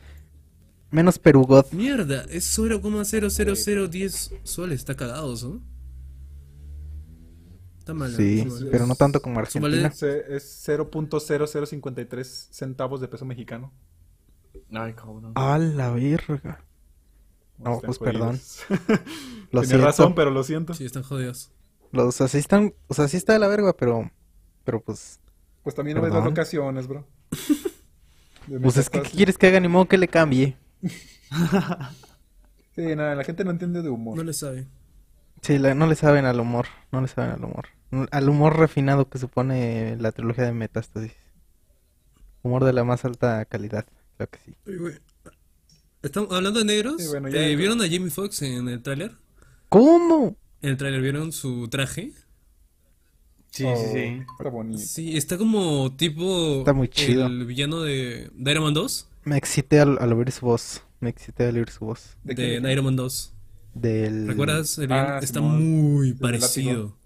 menos 0.93 1.19
Perugod. 1.19 1.67
Mierda, 1.73 2.27
es 2.31 2.57
0,00010 2.57 4.39
soles. 4.45 4.79
Está 4.79 4.95
cagados, 4.95 5.43
¿no? 5.43 5.61
Está 7.81 7.93
mal. 7.93 8.15
Sí, 8.15 8.45
mal. 8.49 8.69
pero 8.71 8.87
no 8.87 8.95
tanto 8.95 9.21
como 9.21 9.41
Argentina. 9.41 9.89
Es 9.89 10.01
0.0053 10.65 12.49
centavos 12.53 13.01
de 13.01 13.09
peso 13.09 13.25
mexicano. 13.25 13.73
Ay, 14.71 14.93
cabrón. 14.93 15.33
A 15.35 15.59
la 15.59 15.91
verga. 15.91 16.65
No, 17.59 17.75
Están 17.77 17.87
pues 17.87 17.99
perdón. 17.99 18.41
Lo 19.51 19.61
Tenía 19.63 19.65
siento. 19.69 19.87
razón, 19.87 20.15
pero 20.15 20.31
lo 20.31 20.43
siento. 20.45 20.75
Sí, 20.75 20.85
están 20.85 21.03
jodidos. 21.03 21.51
Los 21.93 22.21
así 22.21 22.39
están, 22.39 22.75
o 22.89 22.95
sea, 22.95 23.09
sí 23.09 23.17
está 23.17 23.33
de 23.33 23.39
la 23.39 23.49
verga, 23.49 23.73
pero, 23.77 24.11
pero 24.65 24.81
pues, 24.83 25.21
Pues 25.63 25.75
también 25.75 25.97
no 25.97 26.03
ves 26.03 26.11
las 26.13 26.19
Perdón. 26.21 26.35
locaciones, 26.35 26.87
bro. 26.87 27.07
Pues 28.63 28.77
es 28.77 28.89
que, 28.91 28.99
¿qué 28.99 29.03
metas- 29.05 29.17
quieres 29.17 29.39
que 29.39 29.47
haga? 29.49 29.59
Ni 29.59 29.67
modo 29.67 29.87
que 29.89 29.99
le 29.99 30.07
cambie. 30.07 30.57
Sí, 32.75 32.95
nada, 32.95 33.15
la 33.15 33.25
gente 33.25 33.45
no 33.45 33.51
entiende 33.51 33.83
de 33.83 33.89
humor. 33.89 34.17
No 34.17 34.23
le 34.23 34.33
sabe. 34.33 34.67
Sí, 35.43 35.59
la- 35.59 35.75
no 35.75 35.87
le 35.87 35.95
saben 35.97 36.25
al 36.27 36.39
humor, 36.39 36.67
no 36.93 37.01
le 37.01 37.09
saben 37.09 37.33
al 37.33 37.45
humor. 37.45 37.67
Al 38.11 38.29
humor 38.29 38.57
refinado 38.59 39.09
que 39.09 39.19
supone 39.19 39.97
la 39.99 40.13
trilogía 40.13 40.45
de 40.45 40.53
Metástasis. 40.53 41.13
Humor 42.43 42.65
de 42.65 42.73
la 42.73 42.85
más 42.85 43.05
alta 43.05 43.45
calidad, 43.47 43.87
creo 44.17 44.29
que 44.31 44.39
sí. 44.41 44.57
Güey. 44.79 44.95
Estamos 46.03 46.31
hablando 46.33 46.61
de 46.61 46.65
negros. 46.65 47.03
Sí, 47.03 47.09
bueno, 47.09 47.29
ya- 47.29 47.41
eh, 47.41 47.57
¿Vieron 47.57 47.81
a 47.81 47.85
Jamie 47.85 48.11
Foxx 48.11 48.43
en 48.43 48.69
el 48.69 48.83
tráiler? 48.83 49.13
¿Cómo? 49.69 50.37
En 50.63 50.71
el 50.71 50.77
tráiler, 50.77 51.01
¿vieron 51.03 51.33
su 51.33 51.69
traje? 51.69 52.13
Sí, 53.51 53.65
Oh, 53.65 53.75
sí, 53.77 53.85
sí. 53.93 54.23
Está 54.39 54.51
bonito. 54.51 54.79
Sí, 54.79 55.17
está 55.17 55.39
como 55.39 55.95
tipo 55.97 56.59
Está 56.59 56.73
muy 56.75 56.89
chido. 56.89 57.27
el 57.27 57.47
villano 57.47 57.81
de, 57.83 58.31
de 58.35 58.51
Iron 58.51 58.65
Man 58.65 58.75
2. 58.75 59.09
Me 59.25 59.37
excité 59.37 59.81
al, 59.81 59.99
al 59.99 60.13
oír 60.13 60.31
su 60.31 60.45
voz. 60.47 60.83
Me 61.01 61.11
excité 61.11 61.47
al 61.47 61.57
oír 61.57 61.71
su 61.71 61.85
voz. 61.87 62.17
¿De 62.23 62.35
De, 62.35 62.59
quién? 62.61 62.71
Iron 62.71 62.85
Man 62.85 62.97
2. 62.97 63.33
Del... 63.75 64.29
¿Recuerdas? 64.29 64.79
El 64.79 64.93
Ah, 64.93 65.19
está 65.23 65.41
muy 65.41 66.13
parecido. 66.13 66.73
látigo. 66.73 66.97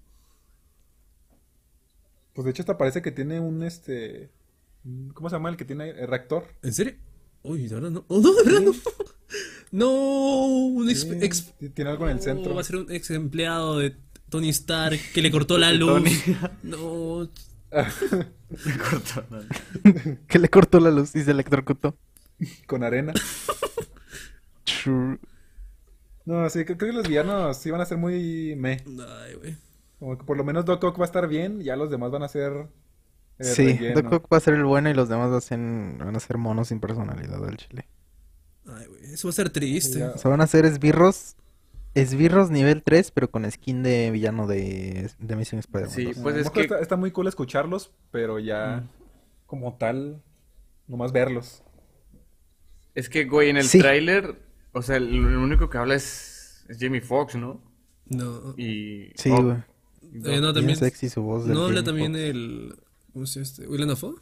Pues 2.33 2.45
de 2.45 2.51
hecho 2.51 2.61
hasta 2.61 2.77
parece 2.77 3.01
que 3.01 3.11
tiene 3.11 3.39
un 3.39 3.63
este... 3.63 4.29
¿Cómo 5.13 5.29
se 5.29 5.35
llama 5.35 5.49
el 5.49 5.57
que 5.57 5.65
tiene 5.65 5.89
el 5.91 6.07
reactor? 6.07 6.45
¿En 6.63 6.73
serio? 6.73 6.95
Uy, 7.43 7.67
de 7.67 7.75
verdad 7.75 7.91
no. 7.91 8.05
Oh, 8.09 8.19
no, 8.19 8.33
de 8.33 8.43
verdad 8.43 8.61
no. 8.61 8.71
No, 9.71 10.45
un 10.45 10.89
ex, 10.89 11.01
Sí, 11.01 11.09
ex- 11.21 11.53
sí, 11.59 11.69
tiene 11.69 11.91
algo 11.91 12.03
en 12.05 12.11
el 12.11 12.17
no, 12.17 12.23
centro. 12.23 12.53
va 12.55 12.61
a 12.61 12.63
ser 12.65 12.75
un 12.75 12.91
ex 12.91 13.09
empleado 13.11 13.79
de 13.79 13.95
Tony 14.29 14.49
Stark 14.49 14.99
que 15.13 15.21
le 15.21 15.31
cortó 15.31 15.57
la 15.57 15.71
luz. 15.73 16.03
No, 16.63 17.29
Me 17.71 18.77
cortó, 18.77 19.23
no. 19.29 19.39
que 20.27 20.39
le 20.39 20.49
cortó 20.49 20.79
la 20.81 20.91
luz 20.91 21.15
y 21.15 21.23
se 21.23 21.31
electrocutó. 21.31 21.95
Con 22.67 22.83
arena. 22.83 23.13
True. 24.65 25.19
No, 26.25 26.49
sí, 26.49 26.65
creo, 26.65 26.77
creo 26.77 26.91
que 26.91 26.97
los 26.97 27.07
villanos 27.07 27.57
sí 27.57 27.71
van 27.71 27.81
a 27.81 27.85
ser 27.85 27.97
muy 27.97 28.55
meh. 28.57 28.83
ay, 29.25 29.35
güey. 29.35 29.55
Como 29.99 30.17
que 30.17 30.23
por 30.25 30.35
lo 30.37 30.43
menos 30.43 30.65
Doc 30.65 30.83
Ock 30.83 30.99
va 30.99 31.03
a 31.03 31.05
estar 31.05 31.27
bien, 31.27 31.61
ya 31.61 31.75
los 31.75 31.89
demás 31.91 32.11
van 32.11 32.23
a 32.23 32.27
ser 32.27 32.67
Sí, 33.39 33.65
relleno. 33.73 34.01
Doc 34.01 34.13
Ock 34.13 34.27
va 34.33 34.37
a 34.37 34.41
ser 34.41 34.53
el 34.53 34.63
bueno 34.65 34.89
y 34.89 34.93
los 34.93 35.09
demás 35.09 35.31
va 35.31 35.37
a 35.37 35.41
ser- 35.41 35.57
van 35.59 36.15
a 36.15 36.19
ser 36.19 36.37
monos 36.37 36.67
sin 36.67 36.79
personalidad 36.79 37.41
del 37.41 37.57
chile. 37.57 37.87
Ay, 38.67 38.85
güey. 38.87 39.03
Eso 39.13 39.27
va 39.27 39.31
a 39.31 39.33
ser 39.35 39.49
triste. 39.49 39.99
Ya. 39.99 40.11
O 40.11 40.17
sea, 40.17 40.29
van 40.29 40.41
a 40.41 40.47
ser 40.47 40.65
esbirros, 40.65 41.35
esbirros 41.95 42.51
nivel 42.51 42.83
3, 42.83 43.11
pero 43.11 43.31
con 43.31 43.49
skin 43.49 43.81
de 43.83 44.11
villano 44.11 44.45
de, 44.47 45.09
de 45.17 45.33
Amazing 45.33 45.59
Spider-Man. 45.59 45.95
Sí, 45.95 46.03
2. 46.05 46.17
A 46.19 46.23
pues 46.23 46.35
lo 46.35 46.41
es 46.41 46.49
que- 46.51 46.61
está, 46.61 46.79
está 46.79 46.95
muy 46.97 47.11
cool 47.11 47.27
escucharlos, 47.27 47.91
pero 48.11 48.37
ya 48.39 48.83
como 49.47 49.73
tal, 49.77 50.21
nomás 50.87 51.11
verlos. 51.11 51.63
Es 52.93 53.09
que, 53.09 53.25
güey, 53.25 53.49
en 53.49 53.57
el 53.57 53.65
Sí. 53.65 53.79
tráiler, 53.79 54.37
o 54.73 54.81
sea, 54.81 54.97
el, 54.97 55.07
el 55.13 55.25
único 55.37 55.69
que 55.69 55.77
habla 55.77 55.95
es, 55.95 56.65
es 56.69 56.77
Jamie 56.79 57.01
Foxx, 57.01 57.35
¿no? 57.35 57.61
No. 58.05 58.53
Y... 58.57 59.11
Sí, 59.15 59.29
oh, 59.31 59.41
güey. 59.43 59.57
Eh, 59.57 59.63
no, 60.13 60.29
Bien 60.29 60.53
también. 60.53 60.75
sexy 60.75 61.07
su 61.09 61.21
voz 61.21 61.45
No 61.47 61.65
habla 61.65 61.83
también 61.83 62.15
el. 62.17 62.75
¿Cómo 63.13 63.25
se 63.25 63.35
llama 63.39 63.43
este? 63.43 63.67
¿William 63.67 63.89
Dafoe? 63.89 64.15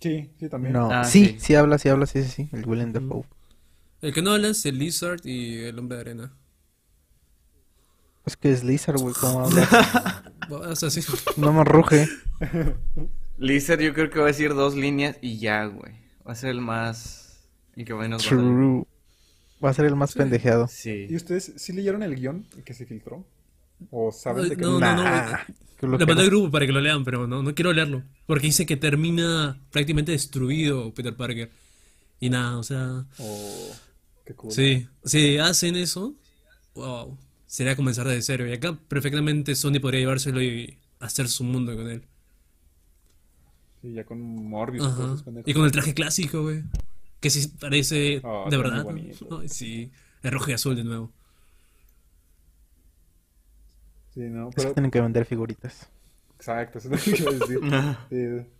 Sí, 0.00 0.30
sí, 0.38 0.48
también. 0.48 0.72
No, 0.72 0.90
Ah, 0.90 1.04
sí, 1.04 1.26
sí. 1.26 1.36
sí 1.40 1.54
habla, 1.54 1.78
sí 1.78 1.88
habla, 1.88 2.06
sí, 2.06 2.22
sí, 2.24 2.30
sí, 2.30 2.48
el 2.52 2.66
Willem 2.66 2.92
Dafoe. 2.92 3.24
El 4.00 4.14
que 4.14 4.22
no 4.22 4.32
habla 4.32 4.48
es 4.48 4.64
el 4.64 4.78
Lizard 4.78 5.20
y 5.24 5.58
el 5.58 5.78
hombre 5.78 5.96
de 5.96 6.00
arena. 6.00 6.32
Es 8.24 8.36
que 8.36 8.50
es 8.50 8.64
Lizard, 8.64 8.96
güey, 8.98 9.14
¿cómo 9.20 9.40
habla? 9.44 10.32
O 10.48 10.74
sea, 10.76 10.88
sí. 10.90 11.02
No 11.36 11.52
me 11.52 11.64
ruge. 11.64 12.08
Lizard 13.36 13.80
yo 13.80 13.92
creo 13.92 14.08
que 14.10 14.18
va 14.18 14.24
a 14.24 14.28
decir 14.28 14.54
dos 14.54 14.74
líneas 14.74 15.16
y 15.20 15.38
ya, 15.38 15.66
güey. 15.66 15.92
Va 16.26 16.32
a 16.32 16.34
ser 16.34 16.50
el 16.50 16.60
más... 16.60 17.46
El 17.76 17.84
que 17.84 17.94
menos 17.94 18.22
va 18.22 18.26
a 18.26 18.28
salir. 18.30 18.44
True. 18.44 18.84
Va 19.62 19.70
a 19.70 19.74
ser 19.74 19.84
el 19.84 19.96
más 19.96 20.14
pendejeado. 20.14 20.64
¿Y 20.64 20.68
Sí. 20.68 21.14
ustedes 21.14 21.52
sí 21.56 21.72
leyeron 21.74 22.02
el 22.02 22.14
guion 22.16 22.46
que 22.64 22.72
se 22.72 22.86
filtró? 22.86 23.26
¿O 23.90 24.12
saben 24.12 24.44
Ay, 24.44 24.50
de 24.50 24.56
qué 24.56 24.62
no, 24.62 24.78
no, 24.78 24.94
no. 24.94 25.02
Nah, 25.02 25.38
que 25.78 25.86
lo 25.86 25.92
Le 25.92 25.98
que 25.98 26.06
mandé 26.06 26.22
al 26.22 26.30
no- 26.30 26.36
grupo 26.36 26.50
para 26.50 26.66
que 26.66 26.72
lo 26.72 26.80
lean, 26.80 27.04
pero 27.04 27.26
no, 27.26 27.42
no 27.42 27.54
quiero 27.54 27.72
leerlo. 27.72 28.02
Porque 28.26 28.46
dice 28.48 28.66
que 28.66 28.76
termina 28.76 29.58
prácticamente 29.70 30.12
destruido 30.12 30.92
Peter 30.92 31.14
Parker. 31.16 31.50
Y 32.20 32.28
nada, 32.30 32.58
o 32.58 32.62
sea. 32.62 33.06
O... 33.18 33.70
Qué 34.26 34.34
cool. 34.34 34.52
Sí, 34.52 34.86
si 35.04 35.38
hacen 35.38 35.76
eso, 35.76 36.14
wow, 36.74 37.16
sería 37.46 37.74
comenzar 37.76 38.06
desde 38.06 38.22
cero. 38.22 38.46
Y 38.46 38.52
acá 38.52 38.76
perfectamente 38.88 39.54
Sony 39.54 39.80
podría 39.80 40.00
llevárselo 40.00 40.42
y 40.42 40.76
hacer 41.00 41.28
su 41.28 41.44
mundo 41.44 41.74
con 41.74 41.88
él. 41.88 42.02
Sí, 43.82 43.92
ya 43.94 44.04
con 44.04 44.20
Morbius 44.20 44.86
y 45.46 45.54
con 45.54 45.64
el 45.64 45.72
traje 45.72 45.94
clásico, 45.94 46.42
güey. 46.42 46.62
Que 47.20 47.30
sí 47.30 47.48
parece 47.58 48.20
Oh, 48.22 48.46
de 48.50 48.56
verdad. 48.56 48.86
Ay, 49.40 49.48
sí, 49.48 49.90
es 50.22 50.30
rojo 50.30 50.50
y 50.50 50.52
azul 50.54 50.76
de 50.76 50.84
nuevo. 50.84 51.10
Sí, 54.14 54.20
no, 54.20 54.48
Es 54.50 54.54
que 54.56 54.62
pero... 54.62 54.74
tienen 54.74 54.90
que 54.90 55.00
vender 55.00 55.24
figuritas. 55.24 55.88
Exacto, 56.36 56.78
eso 56.78 56.92
es 56.94 57.06
lo 57.06 57.14
que 57.16 57.22
iba 57.22 57.30
a 57.30 57.34
decir. 57.34 57.60
Sí, 58.10 58.50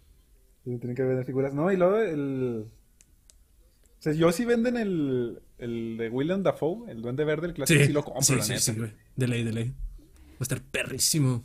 sí, 0.64 0.78
tienen 0.78 0.94
que 0.96 1.02
vender 1.02 1.24
figuras. 1.24 1.54
No, 1.54 1.70
y 1.72 1.76
luego 1.76 1.96
el... 1.98 2.66
O 3.98 4.02
sea, 4.02 4.12
yo 4.12 4.32
sí 4.32 4.44
venden 4.44 4.76
el, 4.76 5.42
el 5.58 5.96
de 5.98 6.08
William 6.08 6.42
Dafoe, 6.42 6.90
el 6.90 7.02
Duende 7.02 7.24
Verde, 7.24 7.48
el 7.48 7.54
clásico, 7.54 7.80
Sí, 7.80 7.86
sí, 7.86 7.92
lo 7.92 8.02
compro, 8.04 8.22
sí, 8.22 8.36
la 8.36 8.42
sí, 8.42 8.50
neta. 8.52 8.60
sí, 8.62 8.72
güey. 8.78 8.92
De 9.16 9.28
ley, 9.28 9.44
de 9.44 9.52
ley. 9.52 9.68
Va 9.68 10.36
a 10.40 10.42
estar 10.42 10.62
perrísimo. 10.62 11.44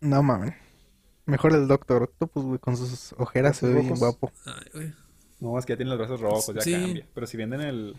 No 0.00 0.22
mames. 0.22 0.54
Mejor 1.26 1.52
el 1.54 1.68
Doctor 1.68 2.04
Octopus, 2.04 2.44
güey, 2.44 2.58
con 2.58 2.76
sus 2.76 3.12
ojeras 3.18 3.58
se 3.58 3.66
ve 3.68 3.80
bien 3.82 3.94
guapo. 3.96 4.32
Ay, 4.46 4.64
güey. 4.72 4.92
No, 5.40 5.58
es 5.58 5.66
que 5.66 5.74
ya 5.74 5.76
tienen 5.76 5.90
los 5.90 5.98
brazos 5.98 6.20
rojos, 6.20 6.54
ya 6.54 6.60
Sí. 6.62 6.72
cambia. 6.72 7.06
Pero 7.14 7.26
si 7.26 7.36
venden 7.36 7.60
el 7.60 7.96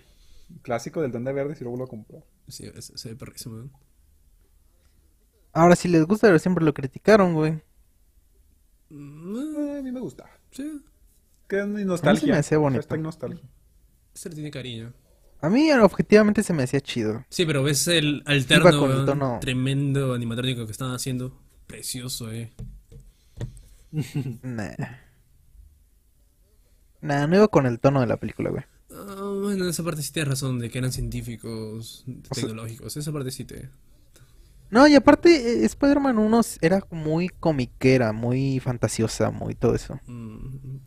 clásico 0.64 1.02
del 1.02 1.12
Duende 1.12 1.32
Verde, 1.34 1.56
sí 1.56 1.64
lo 1.64 1.70
vuelvo 1.70 1.86
a 1.86 1.90
comprar. 1.90 2.24
Sí, 2.48 2.70
se, 2.80 2.98
se 2.98 3.10
ve 3.10 3.16
perrísimo, 3.16 3.56
güey. 3.58 3.70
Ahora, 5.54 5.76
si 5.76 5.88
les 5.88 6.06
gusta, 6.06 6.28
pero 6.28 6.40
siempre 6.40 6.64
lo 6.64 6.74
criticaron, 6.74 7.34
güey. 7.34 7.62
Mm, 8.90 9.78
a 9.80 9.82
mí 9.82 9.92
me 9.92 10.00
gusta. 10.00 10.30
Sí, 10.52 10.82
Que 11.48 11.60
es 11.62 11.68
mi 11.68 11.84
nostalgia. 11.86 12.32
me 12.34 12.40
hacía 12.40 12.58
bonito. 12.58 12.82
Hashtag 12.82 13.00
nostalgia. 13.02 13.42
se 14.14 14.30
le 14.30 14.36
tiene 14.36 14.52
cariño. 14.52 14.94
A 15.42 15.50
mí, 15.50 15.72
objetivamente, 15.72 16.44
se 16.44 16.54
me 16.54 16.64
hacía 16.64 16.82
chido. 16.82 17.26
Sí, 17.30 17.46
pero 17.46 17.64
ves 17.64 17.88
el 17.88 18.22
alterno, 18.26 18.70
Iba 18.70 18.80
con 18.80 18.90
el 18.92 18.96
weón, 18.98 19.06
tono- 19.08 19.40
tremendo 19.42 20.14
animatrónico 20.14 20.66
que 20.66 20.72
están 20.72 20.92
haciendo. 20.94 21.38
Precioso, 21.68 22.32
eh. 22.32 22.52
Nah. 24.44 24.76
Nah, 27.02 27.26
no 27.28 27.36
iba 27.38 27.48
con 27.48 27.66
el 27.66 27.80
tono 27.80 28.00
de 28.02 28.08
la 28.08 28.18
película, 28.18 28.52
güey. 28.52 28.64
Ah, 28.94 29.38
bueno, 29.42 29.64
en 29.64 29.70
esa 29.70 29.84
parte 29.84 30.02
sí 30.04 30.12
tienes 30.14 30.30
razón, 30.30 30.60
de 30.60 30.70
que 30.70 30.78
eran 30.78 30.92
científicos, 30.92 32.06
O 32.30 32.36
sea- 32.36 32.44
tecnológicos. 32.48 32.96
Esa 32.98 33.12
parte 33.12 33.32
sí 33.32 33.44
te... 33.46 33.70
No, 34.72 34.88
y 34.88 34.96
aparte, 34.96 35.30
eh, 35.62 35.66
Spider-Man 35.66 36.18
1 36.18 36.42
era 36.62 36.82
muy 36.92 37.28
comiquera, 37.30 38.14
muy 38.14 38.60
fantasiosa, 38.60 39.30
muy 39.30 39.54
todo 39.54 39.76
eso. 39.76 40.00
Mm, 40.08 40.78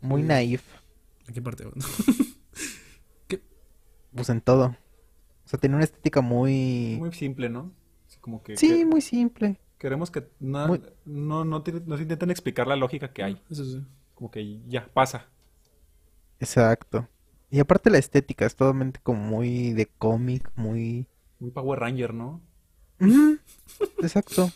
Muy 0.00 0.22
Sí. 0.22 0.28
naif, 0.28 0.62
¿A 1.28 1.32
qué 1.32 1.42
parte? 1.42 1.64
weón? 1.64 1.76
pues 4.14 4.28
en 4.28 4.40
todo. 4.40 4.76
O 5.44 5.48
sea, 5.48 5.58
tenía 5.58 5.76
una 5.76 5.84
estética 5.84 6.20
muy... 6.20 6.96
Muy 6.98 7.12
simple, 7.12 7.48
¿no? 7.48 7.72
Así 8.08 8.18
como 8.20 8.42
que, 8.42 8.56
Sí, 8.56 8.68
que- 8.68 8.84
muy 8.86 9.00
simple. 9.00 9.60
queremos 9.78 10.10
que 10.10 10.28
na- 10.40 10.66
Muy- 10.66 10.82
no, 11.04 11.44
no, 11.44 11.62
te- 11.62 11.72
no 11.86 11.96
se 11.96 12.02
intenten 12.02 12.30
explicar 12.30 12.66
la 12.66 12.76
lógica 12.76 13.12
que 13.12 13.22
hay. 13.22 13.40
Eso 13.50 13.64
sí. 13.64 13.84
Como 14.14 14.30
que 14.30 14.60
ya 14.68 14.86
pasa. 14.92 15.26
Exacto. 16.40 17.08
Y 17.50 17.60
aparte 17.60 17.90
la 17.90 17.98
estética 17.98 18.46
es 18.46 18.54
totalmente 18.56 19.00
como 19.02 19.20
muy 19.22 19.72
de 19.72 19.86
cómic, 19.86 20.50
muy 20.56 21.06
Muy 21.38 21.50
Power 21.50 21.80
Ranger, 21.80 22.14
¿no? 22.14 22.40
Exacto. 24.00 24.50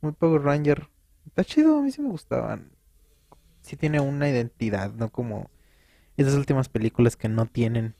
Muy 0.00 0.12
Power 0.12 0.42
Ranger. 0.42 0.88
Está 1.26 1.44
chido, 1.44 1.78
a 1.78 1.82
mí 1.82 1.90
sí 1.92 2.02
me 2.02 2.08
gustaban. 2.08 2.70
Sí 3.60 3.76
tiene 3.76 4.00
una 4.00 4.28
identidad, 4.28 4.92
no 4.92 5.08
como 5.10 5.50
esas 6.16 6.34
últimas 6.34 6.68
películas 6.68 7.16
que 7.16 7.28
no 7.28 7.46
tienen. 7.46 7.94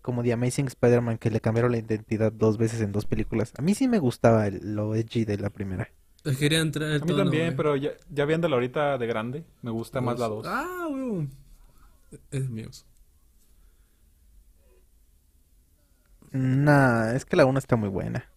Como 0.00 0.22
The 0.22 0.32
Amazing 0.34 0.66
Spider-Man 0.68 1.18
que 1.18 1.30
le 1.30 1.40
cambiaron 1.40 1.72
la 1.72 1.78
identidad 1.78 2.30
dos 2.30 2.58
veces 2.58 2.80
en 2.82 2.92
dos 2.92 3.06
películas. 3.06 3.52
A 3.58 3.62
mí 3.62 3.74
sí 3.74 3.88
me 3.88 3.98
gustaba 3.98 4.46
el- 4.46 4.74
lo 4.76 4.94
edgy 4.94 5.24
de 5.24 5.38
la 5.38 5.50
primera. 5.50 5.88
Quería 6.38 6.60
entrar 6.60 6.88
el 6.90 6.96
A 6.96 7.04
mí 7.04 7.06
tono, 7.10 7.22
también, 7.24 7.46
güey. 7.46 7.56
pero 7.56 7.76
ya, 7.76 7.90
ya 8.10 8.24
viéndola 8.24 8.54
ahorita 8.56 8.96
de 8.98 9.06
grande, 9.06 9.44
me 9.62 9.70
gusta 9.70 10.00
más 10.00 10.18
la 10.18 10.28
2. 10.28 10.46
Ah. 10.48 10.88
Es 12.30 12.48
mío. 12.48 12.68
Nah, 16.34 17.12
es 17.14 17.24
que 17.24 17.36
la 17.36 17.46
1 17.46 17.58
está 17.60 17.76
muy 17.76 17.88
buena. 17.88 18.28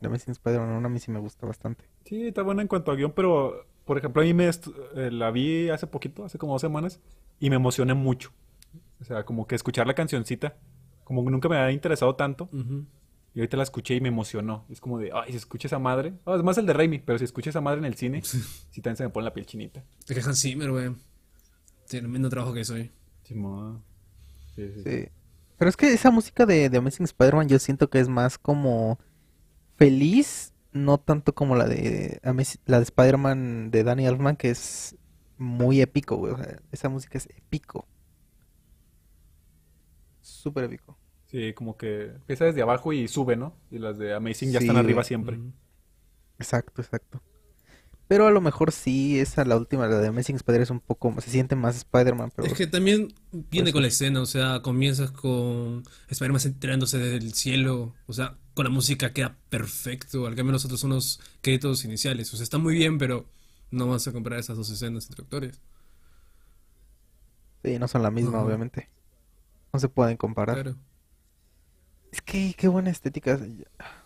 The 0.00 0.06
Amazing 0.06 0.32
Spider-Man 0.32 0.70
1 0.70 0.86
a 0.86 0.90
mí 0.90 0.98
sí 0.98 1.10
me 1.10 1.20
gusta 1.20 1.46
bastante. 1.46 1.84
Sí, 2.04 2.28
está 2.28 2.42
buena 2.42 2.62
en 2.62 2.68
cuanto 2.68 2.90
a 2.90 2.96
guion, 2.96 3.12
pero 3.12 3.66
por 3.84 3.98
ejemplo, 3.98 4.22
a 4.22 4.24
mí 4.24 4.32
me 4.32 4.48
eh, 4.48 5.10
la 5.10 5.30
vi 5.30 5.68
hace 5.68 5.86
poquito, 5.86 6.24
hace 6.24 6.38
como 6.38 6.54
dos 6.54 6.62
semanas, 6.62 7.00
y 7.38 7.50
me 7.50 7.56
emocioné 7.56 7.92
mucho. 7.92 8.32
O 8.98 9.04
sea, 9.04 9.24
como 9.24 9.46
que 9.46 9.54
escuchar 9.54 9.86
la 9.86 9.94
cancioncita, 9.94 10.56
como 11.04 11.22
que 11.22 11.30
nunca 11.30 11.50
me 11.50 11.58
había 11.58 11.72
interesado 11.72 12.16
tanto, 12.16 12.48
y 13.34 13.40
ahorita 13.40 13.58
la 13.58 13.62
escuché 13.64 13.94
y 13.94 14.00
me 14.00 14.08
emocionó. 14.08 14.64
Es 14.70 14.80
como 14.80 14.98
de, 14.98 15.10
ay, 15.12 15.32
si 15.32 15.36
escucha 15.36 15.68
esa 15.68 15.78
madre, 15.78 16.14
ah, 16.24 16.32
además 16.32 16.56
el 16.56 16.64
de 16.64 16.72
Raimi, 16.72 17.00
pero 17.00 17.18
si 17.18 17.24
escucha 17.24 17.50
esa 17.50 17.60
madre 17.60 17.80
en 17.80 17.84
el 17.84 17.94
cine, 17.94 18.22
sí 18.70 18.80
también 18.80 18.96
se 18.96 19.04
me 19.04 19.10
pone 19.10 19.26
la 19.26 19.34
piel 19.34 19.44
chinita. 19.44 19.84
Es 20.08 20.14
que 20.14 20.26
Hans 20.26 20.40
Zimmer, 20.40 20.70
güey. 20.70 20.94
Tiene 21.86 22.06
el 22.06 22.12
mismo 22.12 22.30
trabajo 22.30 22.54
que 22.54 22.64
soy. 22.64 22.90
Sí, 24.56 24.70
sí. 24.72 24.82
Sí. 24.82 25.08
Pero 25.58 25.68
es 25.68 25.76
que 25.76 25.92
esa 25.92 26.10
música 26.10 26.46
de, 26.46 26.68
de 26.68 26.78
Amazing 26.78 27.04
Spider-Man 27.04 27.48
yo 27.48 27.58
siento 27.58 27.88
que 27.88 28.00
es 28.00 28.08
más 28.08 28.38
como 28.38 28.98
feliz, 29.76 30.52
no 30.72 30.98
tanto 30.98 31.34
como 31.34 31.56
la 31.56 31.66
de 31.66 32.20
la 32.66 32.78
de 32.78 32.82
Spider-Man 32.82 33.70
de 33.70 33.84
Danny 33.84 34.06
Elfman, 34.06 34.36
que 34.36 34.50
es 34.50 34.96
muy 35.38 35.80
épico, 35.80 36.16
güey. 36.16 36.32
O 36.32 36.36
sea, 36.36 36.60
esa 36.72 36.88
música 36.88 37.18
es 37.18 37.28
épico. 37.36 37.86
Súper 40.20 40.64
épico. 40.64 40.98
Sí, 41.26 41.52
como 41.52 41.76
que 41.76 42.06
empieza 42.06 42.44
desde 42.44 42.62
abajo 42.62 42.92
y 42.92 43.08
sube, 43.08 43.36
¿no? 43.36 43.56
Y 43.70 43.78
las 43.78 43.98
de 43.98 44.14
Amazing 44.14 44.52
ya 44.52 44.60
Sí, 44.60 44.66
están 44.66 44.76
arriba 44.76 45.02
siempre. 45.02 45.38
Exacto, 46.38 46.80
exacto. 46.82 47.20
Pero 48.06 48.26
a 48.26 48.30
lo 48.30 48.40
mejor 48.40 48.70
sí, 48.70 49.18
esa 49.18 49.44
la 49.44 49.56
última, 49.56 49.86
la 49.86 49.98
de 49.98 50.08
Amazing 50.08 50.36
Spider 50.36 50.60
es 50.60 50.70
un 50.70 50.80
poco, 50.80 51.14
se 51.20 51.30
siente 51.30 51.56
más 51.56 51.76
Spider-Man, 51.76 52.32
pero 52.36 52.46
Es 52.46 52.54
que 52.54 52.66
también 52.66 53.14
viene 53.32 53.64
Pues 53.64 53.72
con 53.72 53.82
la 53.82 53.88
escena, 53.88 54.20
o 54.20 54.26
sea, 54.26 54.60
comienzas 54.60 55.10
con 55.10 55.84
Spider-Man 56.08 56.54
tirándose 56.58 56.98
del 56.98 57.32
cielo, 57.32 57.94
o 58.06 58.12
sea, 58.12 58.36
con 58.52 58.64
la 58.64 58.70
música 58.70 59.12
queda 59.14 59.38
perfecto, 59.48 60.26
al 60.26 60.34
cambio 60.34 60.52
los 60.52 60.64
otros 60.66 60.80
son 60.80 60.90
los 60.90 61.18
créditos 61.40 61.84
iniciales, 61.84 62.32
o 62.34 62.36
sea, 62.36 62.44
está 62.44 62.58
muy 62.58 62.74
bien, 62.74 62.98
pero 62.98 63.26
no 63.70 63.88
vas 63.88 64.06
a 64.06 64.12
comparar 64.12 64.38
esas 64.38 64.56
dos 64.56 64.70
escenas 64.70 65.08
entre 65.08 65.22
actores. 65.24 65.60
sí, 67.64 67.78
no 67.78 67.88
son 67.88 68.02
la 68.02 68.10
misma, 68.10 68.42
obviamente. 68.42 68.90
No 69.72 69.80
se 69.80 69.88
pueden 69.88 70.16
comparar. 70.16 70.54
Claro. 70.62 70.76
Es 72.12 72.22
que 72.22 72.54
qué 72.56 72.68
buena 72.68 72.90
estética. 72.90 73.40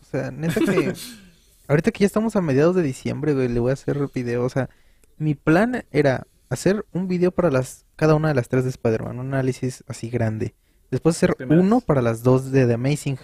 O 0.01 0.05
sea, 0.05 0.30
neta 0.30 0.61
que 0.61 0.94
ahorita 1.68 1.92
que 1.92 2.00
ya 2.00 2.06
estamos 2.06 2.34
a 2.36 2.40
mediados 2.40 2.74
de 2.74 2.82
diciembre, 2.82 3.34
güey, 3.34 3.48
le 3.48 3.60
voy 3.60 3.70
a 3.70 3.74
hacer 3.74 3.98
video. 4.14 4.44
O 4.44 4.48
sea, 4.48 4.68
mi 5.16 5.34
plan 5.34 5.84
era 5.92 6.26
hacer 6.50 6.84
un 6.92 7.06
video 7.08 7.30
para 7.30 7.50
las 7.50 7.84
cada 7.96 8.14
una 8.14 8.28
de 8.28 8.34
las 8.34 8.48
tres 8.48 8.64
de 8.64 8.70
Spider-Man, 8.70 9.18
un 9.18 9.26
análisis 9.34 9.84
así 9.86 10.08
grande. 10.10 10.54
Después 10.90 11.16
hacer 11.16 11.36
uno 11.50 11.80
para 11.80 12.00
las 12.02 12.22
dos 12.22 12.50
de 12.50 12.66
The 12.66 12.74
Amazing. 12.74 13.18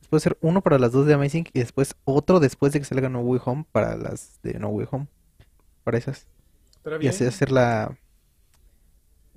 Después 0.00 0.22
hacer 0.22 0.38
uno 0.40 0.60
para 0.62 0.78
las 0.78 0.92
dos 0.92 1.06
de 1.06 1.14
Amazing 1.14 1.46
y 1.52 1.58
después 1.58 1.96
otro 2.04 2.38
después 2.38 2.72
de 2.72 2.78
que 2.78 2.84
salga 2.84 3.08
No 3.08 3.20
Way 3.20 3.40
Home 3.44 3.66
para 3.72 3.96
las 3.96 4.40
de 4.42 4.54
No 4.60 4.68
Way 4.68 4.86
Home. 4.92 5.08
Para 5.82 5.98
esas. 5.98 6.26
Pero 6.84 7.02
Y 7.02 7.08
así 7.08 7.24
hacer 7.24 7.50
la 7.50 7.98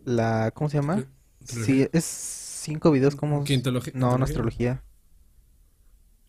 la 0.05 0.51
¿cómo 0.53 0.69
se 0.69 0.77
llama? 0.77 1.03
Sí, 1.43 1.87
es 1.91 2.05
cinco 2.05 2.91
videos 2.91 3.15
como 3.15 3.43
Quintologi- 3.43 3.93
no, 3.93 4.17
no 4.17 4.25
es 4.25 4.31
quintología. 4.31 4.33
trilogía. 4.33 4.83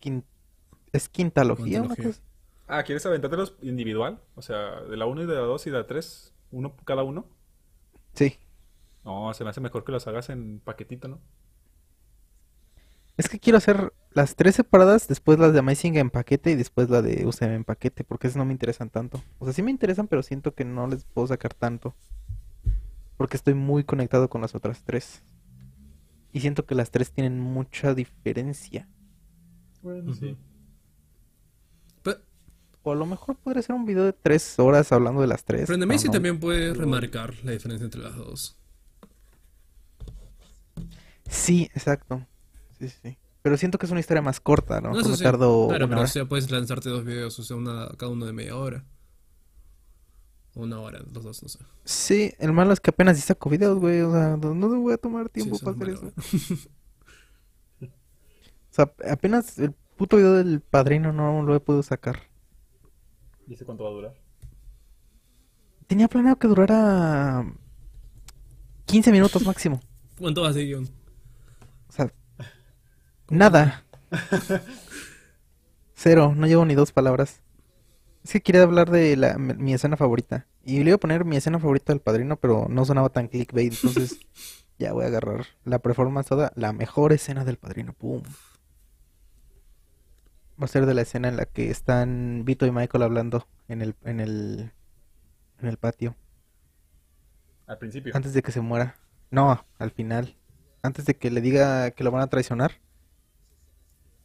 Quin- 0.01 0.23
¿Es 0.93 1.09
quintalogía? 1.09 1.83
cosa? 1.83 2.21
Ah, 2.67 2.83
¿quieres 2.83 3.05
aventártelos 3.05 3.55
individual? 3.61 4.21
O 4.35 4.41
sea, 4.41 4.81
de 4.81 4.95
la 4.97 5.05
1 5.05 5.23
y 5.23 5.25
de 5.25 5.35
la 5.35 5.41
2 5.41 5.67
y 5.67 5.69
de 5.71 5.77
la 5.77 5.87
3, 5.87 6.33
uno 6.51 6.75
cada 6.85 7.03
uno. 7.03 7.25
Sí. 8.13 8.37
No, 9.03 9.33
se 9.33 9.43
me 9.43 9.49
hace 9.49 9.61
mejor 9.61 9.83
que 9.83 9.91
los 9.91 10.07
hagas 10.07 10.29
en 10.29 10.59
paquetito, 10.59 11.07
¿no? 11.07 11.19
Es 13.17 13.29
que 13.29 13.39
quiero 13.39 13.57
hacer 13.57 13.93
las 14.13 14.35
tres 14.35 14.55
separadas, 14.55 15.07
después 15.07 15.37
las 15.37 15.53
de 15.53 15.59
Amazing 15.59 15.97
en 15.97 16.09
paquete 16.09 16.51
y 16.51 16.55
después 16.55 16.89
la 16.89 17.01
de 17.01 17.25
UCM 17.25 17.53
en 17.53 17.63
paquete, 17.63 18.03
porque 18.03 18.27
esas 18.27 18.37
no 18.37 18.45
me 18.45 18.53
interesan 18.53 18.89
tanto. 18.89 19.21
O 19.39 19.45
sea, 19.45 19.53
sí 19.53 19.61
me 19.61 19.71
interesan, 19.71 20.07
pero 20.07 20.23
siento 20.23 20.53
que 20.53 20.65
no 20.65 20.87
les 20.87 21.03
puedo 21.03 21.27
sacar 21.27 21.53
tanto. 21.53 21.93
Porque 23.17 23.37
estoy 23.37 23.53
muy 23.53 23.83
conectado 23.83 24.29
con 24.29 24.41
las 24.41 24.55
otras 24.55 24.83
tres. 24.83 25.23
Y 26.31 26.39
siento 26.39 26.65
que 26.65 26.75
las 26.75 26.89
tres 26.91 27.11
tienen 27.11 27.39
mucha 27.39 27.93
diferencia. 27.93 28.87
Bueno, 29.81 30.13
sí. 30.13 30.37
O 32.83 32.91
a 32.91 32.95
lo 32.95 33.05
mejor 33.05 33.35
podría 33.37 33.61
ser 33.61 33.75
un 33.75 33.85
video 33.85 34.03
de 34.03 34.13
tres 34.13 34.57
horas 34.57 34.91
hablando 34.91 35.21
de 35.21 35.27
las 35.27 35.43
tres. 35.43 35.67
Pero 35.67 35.83
Amazing 35.83 36.07
no. 36.07 36.13
también 36.13 36.39
puedes 36.39 36.75
remarcar 36.75 37.33
la 37.43 37.51
diferencia 37.51 37.85
entre 37.85 38.01
las 38.01 38.15
dos. 38.15 38.57
Sí, 41.29 41.69
exacto. 41.73 42.25
Sí, 42.79 42.89
sí. 42.89 43.17
Pero 43.41 43.57
siento 43.57 43.77
que 43.77 43.85
es 43.85 43.91
una 43.91 43.99
historia 43.99 44.21
más 44.21 44.39
corta, 44.39 44.81
¿no? 44.81 44.91
No, 44.91 44.99
eso 44.99 45.09
me 45.09 45.17
sí. 45.17 45.23
tardo 45.23 45.67
Claro, 45.69 45.87
pero 45.87 46.01
o 46.01 46.07
sea, 46.07 46.25
puedes 46.25 46.49
lanzarte 46.51 46.89
dos 46.89 47.05
videos, 47.05 47.37
o 47.39 47.43
sea, 47.43 47.55
una, 47.55 47.89
cada 47.97 48.11
uno 48.11 48.25
de 48.25 48.33
media 48.33 48.55
hora. 48.55 48.83
O 50.53 50.61
una 50.61 50.79
hora, 50.79 50.99
los 51.11 51.23
dos, 51.23 51.41
no 51.41 51.49
sé. 51.49 51.59
Sí, 51.85 52.33
el 52.39 52.51
malo 52.51 52.73
es 52.73 52.79
que 52.79 52.89
apenas 52.89 53.17
sí 53.17 53.23
saco 53.23 53.49
videos, 53.49 53.79
güey. 53.79 54.01
O 54.01 54.11
sea, 54.11 54.37
no, 54.37 54.53
no 54.53 54.67
me 54.67 54.77
voy 54.77 54.93
a 54.93 54.97
tomar 54.97 55.29
tiempo 55.29 55.57
para 55.59 55.75
hacer 55.75 55.89
eso. 55.89 56.11
O 57.81 58.73
sea, 58.73 58.89
apenas 59.11 59.59
el 59.59 59.73
puto 59.97 60.15
video 60.15 60.35
del 60.35 60.61
padrino 60.61 61.11
no 61.11 61.43
lo 61.43 61.53
he 61.53 61.59
podido 61.59 61.83
sacar. 61.83 62.30
¿Y 63.47 63.53
ese 63.53 63.65
cuánto 63.65 63.83
va 63.83 63.89
a 63.89 63.93
durar? 63.93 64.13
Tenía 65.87 66.07
planeado 66.07 66.37
que 66.37 66.47
durara 66.47 67.45
15 68.85 69.11
minutos 69.11 69.45
máximo. 69.45 69.81
¿Cuánto 70.19 70.41
vas 70.41 70.55
de 70.55 70.65
guion? 70.65 70.89
O 71.89 71.91
sea, 71.91 72.13
nada. 73.29 73.83
Cero, 75.93 76.33
no 76.35 76.47
llevo 76.47 76.65
ni 76.65 76.75
dos 76.75 76.91
palabras. 76.91 77.41
Es 78.23 78.31
que 78.33 78.41
quería 78.41 78.63
hablar 78.63 78.91
de 78.91 79.17
la, 79.17 79.37
mi 79.37 79.53
mi 79.55 79.73
escena 79.73 79.97
favorita. 79.97 80.47
Y 80.63 80.83
le 80.83 80.91
iba 80.91 80.95
a 80.95 80.99
poner 80.99 81.25
mi 81.25 81.37
escena 81.37 81.59
favorita 81.59 81.91
del 81.91 82.01
padrino, 82.01 82.37
pero 82.37 82.67
no 82.69 82.85
sonaba 82.85 83.09
tan 83.09 83.27
clickbait. 83.27 83.73
Entonces, 83.73 84.19
ya 84.79 84.93
voy 84.93 85.05
a 85.05 85.07
agarrar 85.07 85.45
la 85.63 85.79
performance 85.79 86.27
toda. 86.27 86.51
La 86.55 86.71
mejor 86.71 87.13
escena 87.13 87.45
del 87.45 87.57
padrino. 87.57 87.93
Pum. 87.93 88.21
Va 90.61 90.65
a 90.65 90.67
ser 90.67 90.85
de 90.85 90.93
la 90.93 91.01
escena 91.01 91.27
en 91.27 91.37
la 91.37 91.45
que 91.45 91.71
están 91.71 92.43
Vito 92.45 92.67
y 92.67 92.71
Michael 92.71 93.03
hablando 93.03 93.47
en 93.67 93.81
el, 93.81 93.95
en 94.03 94.19
el, 94.19 94.71
en 95.59 95.67
el 95.67 95.77
patio. 95.77 96.15
Al 97.65 97.79
principio. 97.79 98.15
Antes 98.15 98.33
de 98.33 98.43
que 98.43 98.51
se 98.51 98.61
muera. 98.61 98.95
No, 99.31 99.65
al 99.79 99.91
final. 99.91 100.37
Antes 100.83 101.05
de 101.05 101.15
que 101.15 101.31
le 101.31 101.41
diga 101.41 101.91
que 101.91 102.03
lo 102.03 102.11
van 102.11 102.21
a 102.21 102.27
traicionar. 102.27 102.79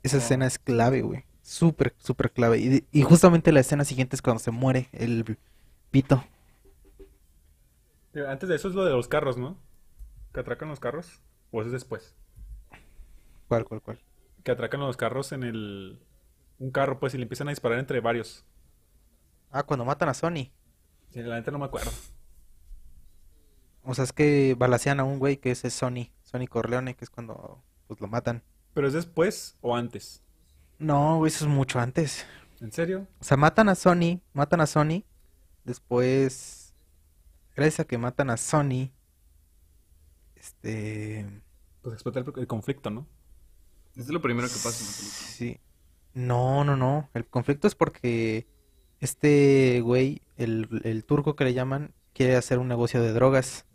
Esa 0.03 0.18
escena 0.18 0.47
es 0.47 0.59
clave, 0.59 1.03
güey. 1.03 1.24
Súper, 1.43 1.95
súper 1.99 2.30
clave. 2.32 2.59
Y, 2.59 2.84
y 2.93 3.03
justamente 3.03 3.53
la 3.53 3.61
escena 3.61 3.84
siguiente 3.84 4.16
es 4.16 4.22
cuando 4.22 4.41
se 4.41 4.51
muere 4.51 4.89
el 4.93 5.39
pito. 5.91 6.24
Eh, 8.14 8.26
Antes 8.28 8.49
de 8.49 8.57
eso 8.57 8.68
es 8.68 8.74
lo 8.74 8.84
de 8.84 8.93
los 8.93 9.09
carros, 9.09 9.39
¿no? 9.39 9.57
Que 10.34 10.41
atracan 10.41 10.68
los 10.68 10.80
carros. 10.80 11.22
¿O 11.51 11.61
eso 11.61 11.68
es 11.68 11.72
después? 11.72 12.14
¿Cuál, 13.49 13.64
cuál, 13.64 13.80
cuál? 13.80 14.01
Que 14.45 14.51
atracan 14.51 14.80
los 14.80 14.97
carros 14.97 15.32
en 15.32 15.43
el... 15.45 15.99
Un 16.59 16.71
carro, 16.71 16.99
pues, 16.99 17.15
y 17.15 17.19
le 17.19 17.25
empiezan 17.25 17.49
a 17.49 17.51
disparar 17.51 17.79
entre 17.79 18.01
varios. 18.01 18.45
Ah, 19.51 19.63
cuando 19.63 19.85
matan 19.85 20.09
a 20.09 20.15
Sony. 20.15 20.51
Sí, 21.11 21.23
la 21.23 21.37
neta 21.37 21.51
no 21.51 21.59
me 21.59 21.67
acuerdo. 21.67 21.91
O 23.83 23.95
sea, 23.95 24.05
es 24.05 24.13
que 24.13 24.55
balacean 24.59 25.01
a 25.01 25.05
un 25.05 25.19
güey 25.19 25.37
que 25.37 25.51
ese 25.51 25.69
es 25.69 25.75
Sony. 25.75 26.11
Sony 26.23 26.47
Corleone, 26.49 26.97
que 26.97 27.05
es 27.05 27.11
cuando 27.11 27.63
pues 27.87 28.01
lo 28.01 28.09
matan. 28.09 28.43
¿Pero 28.75 28.89
es 28.89 28.93
después 28.93 29.57
o 29.61 29.77
antes? 29.77 30.23
No, 30.79 31.19
güey, 31.19 31.31
eso 31.31 31.45
es 31.45 31.51
mucho 31.51 31.79
antes. 31.79 32.27
¿En 32.61 32.73
serio? 32.73 33.07
O 33.21 33.25
sea, 33.25 33.37
matan 33.37 33.69
a 33.69 33.75
Sony, 33.75 34.21
matan 34.33 34.61
a 34.61 34.67
Sony. 34.67 35.05
Después, 35.65 36.75
gracias 37.55 37.81
a 37.81 37.85
que 37.85 37.99
matan 37.99 38.31
a 38.31 38.37
Sony, 38.37 38.91
este... 40.35 41.43
Pues 41.83 41.95
explota 41.95 42.21
el, 42.21 42.33
el 42.37 42.47
conflicto, 42.47 42.91
¿no? 42.91 43.07
Eso 43.93 44.03
es 44.03 44.09
lo 44.11 44.21
primero 44.21 44.49
que 44.49 44.55
pasa 44.55 44.81
en 44.81 44.87
la 44.87 44.97
película. 44.97 45.29
Sí. 45.29 45.61
No, 46.17 46.64
no, 46.64 46.77
no. 46.77 47.11
El 47.14 47.27
conflicto 47.29 47.69
es 47.69 47.75
porque 47.75 48.47
este 49.01 49.81
güey, 49.83 50.23
el, 50.39 50.81
el 50.85 51.05
turco 51.05 51.37
que 51.37 51.45
le 51.45 51.55
llaman, 51.55 51.95
quiere 52.14 52.37
hacer 52.37 52.59
un 52.59 52.69
negocio 52.69 53.03
de 53.03 53.12
drogas. 53.12 53.67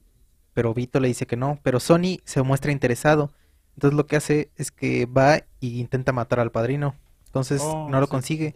Pero 0.54 0.74
Vito 0.74 1.00
le 1.00 1.08
dice 1.10 1.28
que 1.28 1.38
no. 1.38 1.60
Pero 1.64 1.80
Sony 1.80 2.20
se 2.26 2.42
muestra 2.42 2.72
interesado. 2.72 3.32
Entonces 3.76 3.96
lo 3.98 4.08
que 4.08 4.18
hace 4.18 4.52
es 4.58 4.72
que 4.72 5.06
va 5.06 5.44
y 5.60 5.80
intenta 5.80 6.14
matar 6.14 6.39
al 6.39 6.52
padrino. 6.52 6.96
Entonces 7.28 7.62
Oh, 7.62 7.89
no 7.89 8.00
lo 8.02 8.08
sí. 8.08 8.10
consigue. 8.10 8.56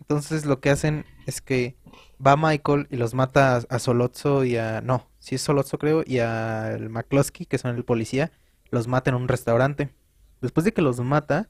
Entonces 0.00 0.44
lo 0.46 0.60
que 0.60 0.70
hacen 0.70 1.06
es 1.26 1.40
que 1.40 1.76
va 2.24 2.36
Michael 2.36 2.88
y 2.90 2.96
los 2.96 3.14
mata 3.14 3.56
a, 3.56 3.62
a 3.68 3.78
Solozzo 3.78 4.44
y 4.44 4.56
a... 4.56 4.80
No, 4.80 5.08
sí 5.18 5.36
es 5.36 5.42
Solozzo 5.42 5.78
creo, 5.78 6.02
y 6.06 6.18
al 6.18 6.90
McCloskey, 6.90 7.46
que 7.46 7.58
son 7.58 7.76
el 7.76 7.84
policía, 7.84 8.32
los 8.70 8.88
mata 8.88 9.10
en 9.10 9.16
un 9.16 9.28
restaurante. 9.28 9.94
Después 10.40 10.64
de 10.64 10.72
que 10.72 10.82
los 10.82 11.00
mata, 11.00 11.48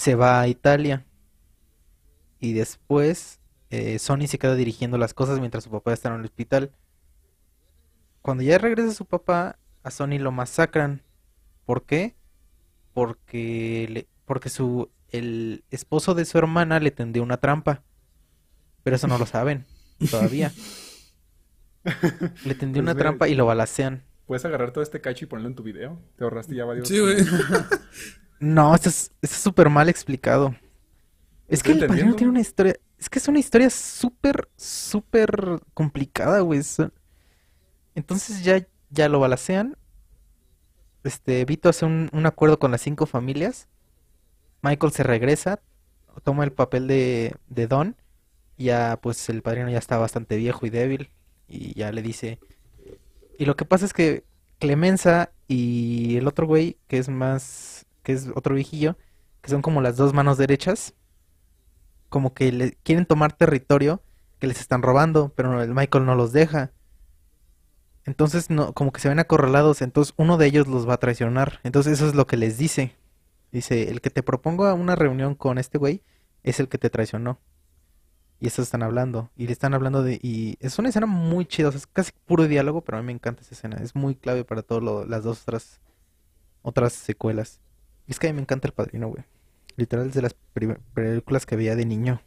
se 0.00 0.14
va 0.14 0.40
a 0.40 0.48
Italia. 0.48 1.04
Y 2.38 2.54
después 2.54 3.38
eh, 3.68 3.98
Sonny 3.98 4.26
se 4.28 4.38
queda 4.38 4.54
dirigiendo 4.54 4.96
las 4.96 5.12
cosas 5.12 5.38
mientras 5.40 5.64
su 5.64 5.70
papá 5.70 5.92
está 5.92 6.08
en 6.08 6.14
el 6.20 6.24
hospital. 6.24 6.72
Cuando 8.22 8.42
ya 8.42 8.56
regresa 8.56 8.92
su 8.94 9.04
papá, 9.04 9.58
a 9.82 9.90
Sonny 9.90 10.18
lo 10.18 10.32
masacran. 10.32 11.02
¿Por 11.66 11.84
qué? 11.84 12.16
Porque, 12.94 13.86
le- 13.90 14.08
porque 14.24 14.48
su, 14.48 14.90
el 15.10 15.64
esposo 15.70 16.14
de 16.14 16.24
su 16.24 16.38
hermana 16.38 16.80
le 16.80 16.90
tendió 16.90 17.22
una 17.22 17.36
trampa. 17.36 17.82
Pero 18.82 18.96
eso 18.96 19.06
no 19.06 19.18
lo 19.18 19.26
saben 19.26 19.66
todavía. 20.10 20.50
Le 22.44 22.54
tendió 22.54 22.82
Pues 22.82 22.82
una 22.82 22.94
ve- 22.94 23.00
trampa 23.00 23.28
y 23.28 23.34
lo 23.34 23.44
balacean. 23.44 24.02
¿Puedes 24.26 24.44
agarrar 24.46 24.72
todo 24.72 24.82
este 24.82 25.00
cacho 25.02 25.26
y 25.26 25.28
ponerlo 25.28 25.48
en 25.50 25.54
tu 25.56 25.62
video? 25.62 26.00
Te 26.16 26.24
ahorraste 26.24 26.54
ya 26.54 26.64
varios. 26.64 26.88
Sí, 26.88 26.98
güey. 27.00 27.16
No, 28.40 28.74
esto 28.74 28.88
es 28.88 29.12
súper 29.30 29.68
mal 29.70 29.88
explicado. 29.88 30.54
Es 31.48 31.62
que 31.62 31.72
el 31.72 31.86
padrino 31.86 32.14
tiene 32.16 32.30
una 32.32 32.40
historia. 32.40 32.74
Es 32.98 33.08
que 33.10 33.18
es 33.18 33.28
una 33.28 33.38
historia 33.40 33.70
súper, 33.70 34.48
súper 34.56 35.60
complicada, 35.74 36.40
güey. 36.40 36.60
Es- 36.60 36.78
Entonces 37.94 38.42
ya, 38.44 38.66
ya 38.90 39.08
lo 39.08 39.20
balacean. 39.20 39.76
Este, 41.04 41.44
Vito 41.44 41.68
hace 41.68 41.86
un, 41.86 42.10
un 42.12 42.26
acuerdo 42.26 42.58
con 42.58 42.70
las 42.70 42.82
cinco 42.82 43.06
familias. 43.06 43.68
Michael 44.62 44.92
se 44.92 45.04
regresa, 45.04 45.60
toma 46.24 46.44
el 46.44 46.52
papel 46.52 46.88
de, 46.88 47.36
de 47.48 47.68
Don. 47.68 47.96
y 48.58 48.66
Ya, 48.66 48.98
pues 49.02 49.28
el 49.30 49.42
padrino 49.42 49.70
ya 49.70 49.78
está 49.78 49.98
bastante 49.98 50.36
viejo 50.36 50.66
y 50.66 50.70
débil. 50.70 51.10
Y 51.48 51.74
ya 51.78 51.92
le 51.92 52.02
dice. 52.02 52.40
Y 53.38 53.46
lo 53.46 53.56
que 53.56 53.64
pasa 53.64 53.86
es 53.86 53.92
que 53.94 54.24
Clemenza 54.58 55.32
y 55.48 56.16
el 56.18 56.28
otro 56.28 56.46
güey, 56.46 56.78
que 56.88 56.98
es 56.98 57.08
más, 57.08 57.86
que 58.02 58.12
es 58.12 58.28
otro 58.34 58.54
viejillo, 58.54 58.96
que 59.40 59.50
son 59.50 59.62
como 59.62 59.80
las 59.80 59.96
dos 59.96 60.12
manos 60.12 60.38
derechas, 60.38 60.94
como 62.08 62.34
que 62.34 62.52
le 62.52 62.72
quieren 62.82 63.06
tomar 63.06 63.32
territorio 63.32 64.02
que 64.40 64.46
les 64.46 64.60
están 64.60 64.82
robando, 64.82 65.32
pero 65.36 65.62
el 65.62 65.74
Michael 65.74 66.06
no 66.06 66.14
los 66.14 66.32
deja. 66.32 66.72
Entonces, 68.04 68.50
no, 68.50 68.72
como 68.72 68.90
que 68.90 69.00
se 69.00 69.08
ven 69.08 69.18
acorralados, 69.18 69.82
entonces 69.82 70.14
uno 70.16 70.38
de 70.38 70.46
ellos 70.46 70.66
los 70.66 70.88
va 70.88 70.94
a 70.94 71.00
traicionar. 71.00 71.60
Entonces 71.62 71.92
eso 71.92 72.08
es 72.08 72.14
lo 72.14 72.26
que 72.26 72.38
les 72.38 72.58
dice. 72.58 72.96
Dice, 73.52 73.90
el 73.90 74.00
que 74.00 74.10
te 74.10 74.22
proponga 74.22 74.74
una 74.74 74.96
reunión 74.96 75.34
con 75.34 75.58
este 75.58 75.78
güey 75.78 76.02
es 76.42 76.58
el 76.58 76.68
que 76.68 76.78
te 76.78 76.90
traicionó. 76.90 77.38
Y 78.40 78.46
eso 78.46 78.62
están 78.62 78.82
hablando. 78.82 79.30
Y 79.36 79.46
le 79.46 79.52
están 79.52 79.74
hablando 79.74 80.02
de... 80.02 80.18
Y 80.22 80.56
es 80.60 80.78
una 80.78 80.88
escena 80.88 81.06
muy 81.06 81.44
chida. 81.44 81.68
es 81.68 81.86
casi 81.86 82.12
puro 82.24 82.48
diálogo, 82.48 82.80
pero 82.80 82.96
a 82.96 83.02
mí 83.02 83.06
me 83.06 83.12
encanta 83.12 83.42
esa 83.42 83.54
escena. 83.54 83.76
Es 83.82 83.94
muy 83.94 84.14
clave 84.14 84.44
para 84.44 84.62
todas 84.62 85.06
las 85.06 85.22
dos 85.22 85.42
otras, 85.42 85.80
otras 86.62 86.94
secuelas. 86.94 87.60
Es 88.10 88.18
que 88.18 88.26
a 88.26 88.30
mí 88.32 88.34
me 88.34 88.42
encanta 88.42 88.66
El 88.66 88.74
Padrino, 88.74 89.06
güey. 89.06 89.22
Literal 89.76 90.08
es 90.08 90.14
de 90.14 90.22
las 90.22 90.34
películas 90.34 91.46
que 91.46 91.54
veía 91.54 91.76
de 91.76 91.86
niño. 91.86 92.20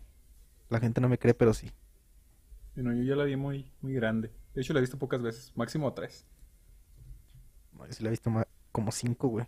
La 0.69 0.79
gente 0.79 1.01
no 1.01 1.09
me 1.09 1.19
cree, 1.19 1.33
pero 1.33 1.53
sí. 1.53 1.71
Bueno, 2.73 2.93
yo 2.93 3.03
ya 3.03 3.17
la 3.17 3.25
vi 3.25 3.35
muy, 3.35 3.69
muy 3.81 3.93
grande. 3.93 4.31
De 4.55 4.61
hecho, 4.61 4.71
la 4.71 4.79
he 4.79 4.81
visto 4.81 4.97
pocas 4.97 5.21
veces, 5.21 5.51
máximo 5.57 5.93
tres. 5.93 6.25
No, 7.73 7.85
yo 7.85 7.91
sí 7.91 8.01
la 8.01 8.07
he 8.07 8.11
visto 8.11 8.31
como 8.71 8.93
cinco, 8.93 9.27
güey. 9.27 9.45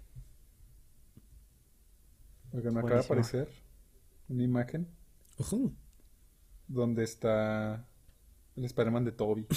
Porque 2.51 2.69
me 2.69 2.81
acaba 2.81 2.95
de 2.95 3.05
aparecer 3.05 3.47
una 4.27 4.43
imagen 4.43 4.89
Ojo. 5.37 5.71
donde 6.67 7.05
está 7.05 7.87
el 8.57 8.65
Spider-Man 8.65 9.05
de 9.05 9.13
Toby 9.13 9.47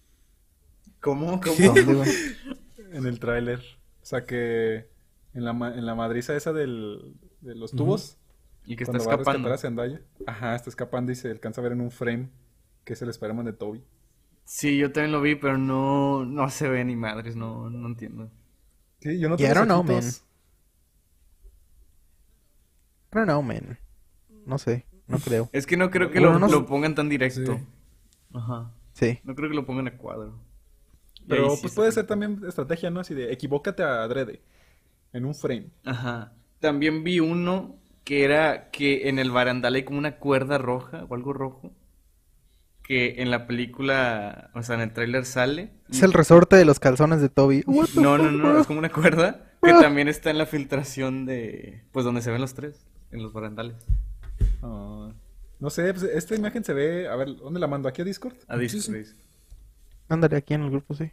¿Cómo? 1.00 1.40
¿Cómo? 1.40 1.56
¿Dónde, 1.58 1.94
güey? 1.94 2.10
en 2.92 3.06
el 3.06 3.18
tráiler. 3.18 3.60
O 4.02 4.04
sea 4.04 4.26
que 4.26 4.97
en 5.38 5.44
la, 5.44 5.50
en 5.74 5.86
la 5.86 5.94
madriza 5.94 6.34
esa 6.36 6.52
del, 6.52 7.14
de 7.40 7.54
los 7.54 7.70
tubos, 7.72 8.18
Y 8.64 8.76
que 8.76 8.84
está 8.84 8.98
cuando 8.98 9.04
va 9.06 9.12
a 9.12 9.16
escapando. 9.16 9.48
ajá, 10.26 10.54
está 10.54 10.70
escapando 10.70 11.12
y 11.12 11.14
se 11.14 11.30
alcanza 11.30 11.60
a 11.60 11.64
ver 11.64 11.72
en 11.72 11.80
un 11.80 11.90
frame 11.90 12.30
que 12.84 12.92
es 12.94 13.02
el 13.02 13.08
Spider-Man 13.10 13.46
de 13.46 13.52
Toby. 13.52 13.84
Sí, 14.44 14.78
yo 14.78 14.90
también 14.92 15.12
lo 15.12 15.20
vi, 15.20 15.34
pero 15.36 15.58
no, 15.58 16.24
no 16.24 16.48
se 16.50 16.68
ve 16.68 16.84
ni 16.84 16.96
madres, 16.96 17.36
no, 17.36 17.70
no 17.70 17.86
entiendo. 17.86 18.30
Sí, 19.00 19.18
yo 19.20 19.28
no 19.28 19.36
Yeah, 19.36 19.50
I 19.50 19.54
tengo 19.54 19.66
don't 19.66 19.68
know, 19.68 19.80
ojitos. 19.96 20.24
I 23.12 23.16
don't 23.16 23.26
know, 23.28 23.42
man. 23.42 23.78
No 24.46 24.58
sé, 24.58 24.86
no 25.06 25.18
creo. 25.18 25.48
Es 25.52 25.66
que 25.66 25.76
no 25.76 25.90
creo 25.90 26.10
que 26.10 26.20
Bueno, 26.20 26.34
lo, 26.34 26.38
no 26.38 26.48
lo 26.48 26.66
pongan 26.66 26.94
tan 26.94 27.08
directo. 27.08 27.56
Sí. 27.56 27.66
Ajá. 28.34 28.72
Sí. 28.92 29.20
No 29.24 29.34
creo 29.34 29.48
que 29.48 29.54
lo 29.56 29.66
pongan 29.66 29.88
a 29.88 29.96
cuadro. 29.96 30.38
Pero 31.26 31.50
sí 31.50 31.58
pues 31.62 31.74
puede 31.74 31.92
ser 31.92 32.06
también 32.06 32.40
estrategia, 32.46 32.90
¿no? 32.90 33.00
Así 33.00 33.14
de 33.14 33.32
equivócate 33.32 33.82
a 33.82 34.02
adrede 34.02 34.42
en 35.12 35.24
un 35.24 35.34
frame. 35.34 35.70
Ajá. 35.84 36.32
También 36.60 37.04
vi 37.04 37.20
uno 37.20 37.76
que 38.04 38.24
era 38.24 38.70
que 38.70 39.08
en 39.08 39.18
el 39.18 39.30
barandal 39.30 39.74
hay 39.74 39.84
como 39.84 39.98
una 39.98 40.16
cuerda 40.16 40.58
roja 40.58 41.04
o 41.08 41.14
algo 41.14 41.32
rojo. 41.32 41.72
Que 42.82 43.20
en 43.20 43.30
la 43.30 43.46
película, 43.46 44.50
o 44.54 44.62
sea, 44.62 44.76
en 44.76 44.80
el 44.80 44.92
tráiler 44.94 45.26
sale. 45.26 45.72
Es 45.90 46.02
el 46.02 46.14
resorte 46.14 46.56
de 46.56 46.64
los 46.64 46.80
calzones 46.80 47.20
de 47.20 47.28
Toby. 47.28 47.62
No, 47.66 48.16
no, 48.16 48.30
no, 48.30 48.60
es 48.60 48.66
como 48.66 48.78
una 48.78 48.88
cuerda 48.88 49.52
que 49.62 49.72
también 49.72 50.08
está 50.08 50.30
en 50.30 50.38
la 50.38 50.46
filtración 50.46 51.26
de, 51.26 51.82
pues 51.92 52.06
donde 52.06 52.22
se 52.22 52.30
ven 52.30 52.40
los 52.40 52.54
tres, 52.54 52.86
en 53.10 53.22
los 53.22 53.34
barandales. 53.34 53.76
Ah, 54.62 55.12
no 55.60 55.70
sé, 55.70 55.92
pues, 55.92 56.04
esta 56.04 56.34
imagen 56.34 56.64
se 56.64 56.72
ve. 56.72 57.08
A 57.08 57.16
ver, 57.16 57.36
¿dónde 57.36 57.60
la 57.60 57.66
mando? 57.66 57.88
¿Aquí 57.88 58.00
a 58.00 58.04
Discord? 58.04 58.36
A 58.46 58.56
disco, 58.56 58.80
Sí, 58.80 59.04
sí. 59.04 59.14
Ándale 60.08 60.36
aquí 60.36 60.54
en 60.54 60.62
el 60.62 60.70
grupo, 60.70 60.94
sí. 60.94 61.10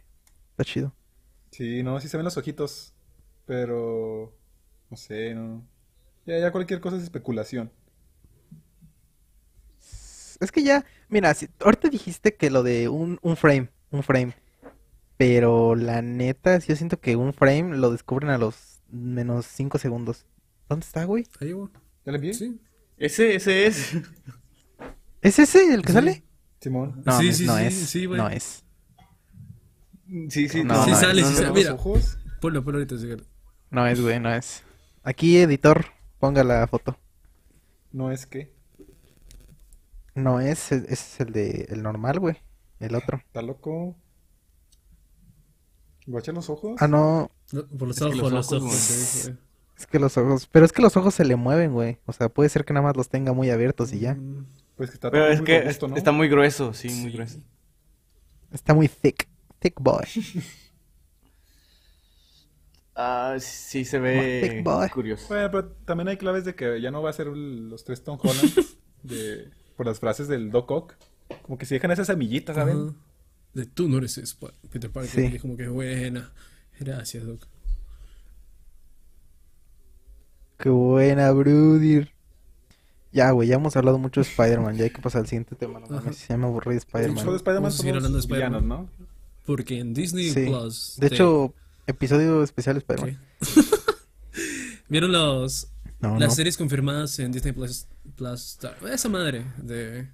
Está 0.52 0.64
chido. 0.64 0.94
Sí, 1.50 1.82
no, 1.82 2.00
sí 2.00 2.08
se 2.08 2.16
ven 2.16 2.24
los 2.24 2.38
ojitos. 2.38 2.94
Pero. 3.46 4.32
No 4.90 4.96
sé, 4.96 5.34
no. 5.34 5.66
Ya, 6.26 6.38
ya 6.38 6.52
cualquier 6.52 6.80
cosa 6.80 6.96
es 6.96 7.02
especulación. 7.04 7.70
Es 10.40 10.52
que 10.52 10.62
ya, 10.62 10.84
mira, 11.08 11.32
si, 11.34 11.48
ahorita 11.60 11.88
dijiste 11.88 12.34
que 12.34 12.50
lo 12.50 12.62
de 12.62 12.88
un, 12.88 13.18
un 13.22 13.36
frame, 13.36 13.70
un 13.90 14.02
frame. 14.02 14.34
Pero 15.16 15.74
la 15.74 16.02
neta, 16.02 16.60
sí, 16.60 16.68
yo 16.68 16.76
siento 16.76 17.00
que 17.00 17.16
un 17.16 17.32
frame 17.32 17.76
lo 17.78 17.90
descubren 17.90 18.28
a 18.30 18.36
los 18.38 18.82
menos 18.90 19.46
5 19.46 19.78
segundos. 19.78 20.26
¿Dónde 20.68 20.84
está, 20.84 21.04
güey? 21.04 21.26
Ahí, 21.40 21.52
güey. 21.52 21.70
¿Ya 22.04 22.12
le 22.12 22.16
envié? 22.16 22.34
Sí. 22.34 22.60
Ese, 22.98 23.34
ese 23.34 23.66
es. 23.66 23.92
¿Es 25.22 25.38
ese 25.38 25.72
el 25.72 25.80
que 25.82 25.88
Sí. 25.88 25.94
sale? 25.94 26.22
Simón. 26.60 27.02
No, 27.04 27.18
Sí, 27.18 27.28
no, 27.28 27.32
sí, 27.32 27.46
no 27.46 27.56
sí, 27.56 27.62
es. 27.64 27.74
sí, 27.74 28.06
güey. 28.06 28.20
no 28.20 28.28
es. 28.28 28.64
Sí, 30.28 30.48
sí, 30.48 30.64
No, 30.64 30.84
sí 30.84 30.90
no, 30.90 30.96
sale, 30.96 31.22
no, 31.22 31.28
sí 31.28 31.32
no, 31.34 31.38
sale. 31.38 31.48
Los 31.48 31.54
Mira, 31.54 31.74
ojos. 31.74 32.18
ponlo, 32.40 32.62
ponlo 32.62 32.78
ahorita. 32.80 32.96
No 33.70 33.86
es, 33.86 34.00
güey, 34.00 34.20
no 34.20 34.32
es. 34.32 34.62
Aquí, 35.02 35.38
editor, 35.38 35.86
ponga 36.18 36.44
la 36.44 36.66
foto. 36.66 36.98
No 37.92 38.10
es 38.10 38.26
que. 38.26 38.54
No 40.14 40.40
es, 40.40 40.72
ese 40.72 40.92
es 40.92 41.20
el 41.20 41.32
de 41.32 41.66
el 41.70 41.82
normal, 41.82 42.18
güey. 42.20 42.36
El 42.80 42.94
otro. 42.94 43.18
Está 43.18 43.42
loco. 43.42 43.96
Guacha 46.06 46.32
los 46.32 46.48
ojos. 46.50 46.76
Ah, 46.80 46.88
no, 46.88 47.30
No, 47.52 47.66
por 47.66 47.88
los 47.88 47.96
Es 47.96 48.02
que 48.02 48.06
ojos, 48.06 48.18
los 48.20 48.32
los 48.32 48.52
ojos, 48.52 48.62
ojos. 48.62 48.68
güey. 48.68 48.78
sí, 48.78 49.22
sí. 49.30 49.36
es 49.76 49.86
que 49.86 49.98
los 49.98 50.16
ojos, 50.16 50.46
pero 50.50 50.64
es 50.64 50.72
que 50.72 50.82
los 50.82 50.96
ojos 50.96 51.14
se 51.14 51.24
le 51.24 51.36
mueven, 51.36 51.72
güey. 51.72 51.98
O 52.06 52.12
sea, 52.12 52.28
puede 52.28 52.48
ser 52.48 52.64
que 52.64 52.72
nada 52.72 52.86
más 52.86 52.96
los 52.96 53.08
tenga 53.08 53.32
muy 53.32 53.50
abiertos 53.50 53.92
y 53.92 53.98
ya. 54.00 54.14
Mm, 54.14 54.46
Pues 54.76 54.90
que 54.90 54.94
está 54.94 55.10
Pero 55.10 55.26
es 55.26 55.38
muy 55.38 55.46
que 55.46 55.60
robusto, 55.60 55.88
¿no? 55.88 55.96
está 55.96 56.12
muy 56.12 56.28
grueso, 56.28 56.72
sí, 56.74 56.88
muy 56.88 57.10
Sí. 57.10 57.16
grueso. 57.16 57.38
Está 58.52 58.72
muy 58.74 58.88
thick, 58.88 59.28
thick 59.58 59.80
boy. 59.80 60.04
Ah, 62.98 63.36
sí 63.38 63.84
se 63.84 63.98
Big 63.98 64.52
ve 64.54 64.62
boy. 64.64 64.88
curioso. 64.88 65.26
Bueno, 65.28 65.50
pero 65.50 65.68
también 65.84 66.08
hay 66.08 66.16
claves 66.16 66.44
de 66.46 66.54
que 66.54 66.80
ya 66.80 66.90
no 66.90 67.02
va 67.02 67.10
a 67.10 67.12
ser 67.12 67.26
los 67.26 67.84
tres 67.84 68.02
Tom 68.02 68.18
Holland 68.22 68.54
de, 69.02 69.50
por 69.76 69.84
las 69.86 70.00
frases 70.00 70.28
del 70.28 70.50
Doc 70.50 70.70
Ock. 70.70 70.94
Como 71.42 71.58
que 71.58 71.66
si 71.66 71.74
dejan 71.74 71.90
esas 71.90 72.06
semillitas, 72.06 72.56
¿saben? 72.56 72.96
De 73.52 73.66
tú 73.66 73.88
no 73.88 73.98
eres 73.98 74.16
Sp- 74.22 74.54
Peter 74.70 74.90
Parker. 74.90 75.10
Sí. 75.10 75.28
Y 75.32 75.36
es 75.36 75.42
como 75.42 75.56
que 75.56 75.68
buena. 75.68 76.32
Gracias, 76.80 77.24
Doc. 77.26 77.40
Qué 80.58 80.70
buena, 80.70 81.30
Brudir. 81.32 82.12
Ya, 83.12 83.30
güey, 83.30 83.48
ya 83.48 83.56
hemos 83.56 83.76
hablado 83.76 83.98
mucho 83.98 84.20
de 84.22 84.26
Spider-Man. 84.28 84.76
Ya 84.76 84.84
hay 84.84 84.90
que 84.90 85.00
pasar 85.02 85.22
al 85.22 85.26
siguiente 85.26 85.54
tema. 85.54 85.80
No 85.80 85.86
mames, 85.88 86.26
ya 86.28 86.36
me 86.36 86.46
aburrí 86.46 86.74
de 86.74 86.80
Solo 86.80 87.36
Spider-Man. 87.36 88.88
Porque 89.44 89.78
en 89.78 89.94
Disney 89.94 90.30
Sí. 90.30 90.46
Plus. 90.46 90.96
De 90.98 91.08
te- 91.08 91.14
hecho, 91.14 91.54
episodio 91.86 92.42
especial 92.42 92.76
Spider-Man. 92.78 93.18
¿Vieron 94.88 95.12
los, 95.12 95.68
No, 96.00 96.18
las 96.18 96.28
no. 96.30 96.34
series 96.34 96.56
confirmadas 96.56 97.18
en 97.18 97.32
Disney 97.32 97.52
Plus? 97.52 97.86
Plus 98.16 98.52
Star? 98.52 98.76
Esa 98.92 99.08
madre 99.08 99.44
de 99.58 100.08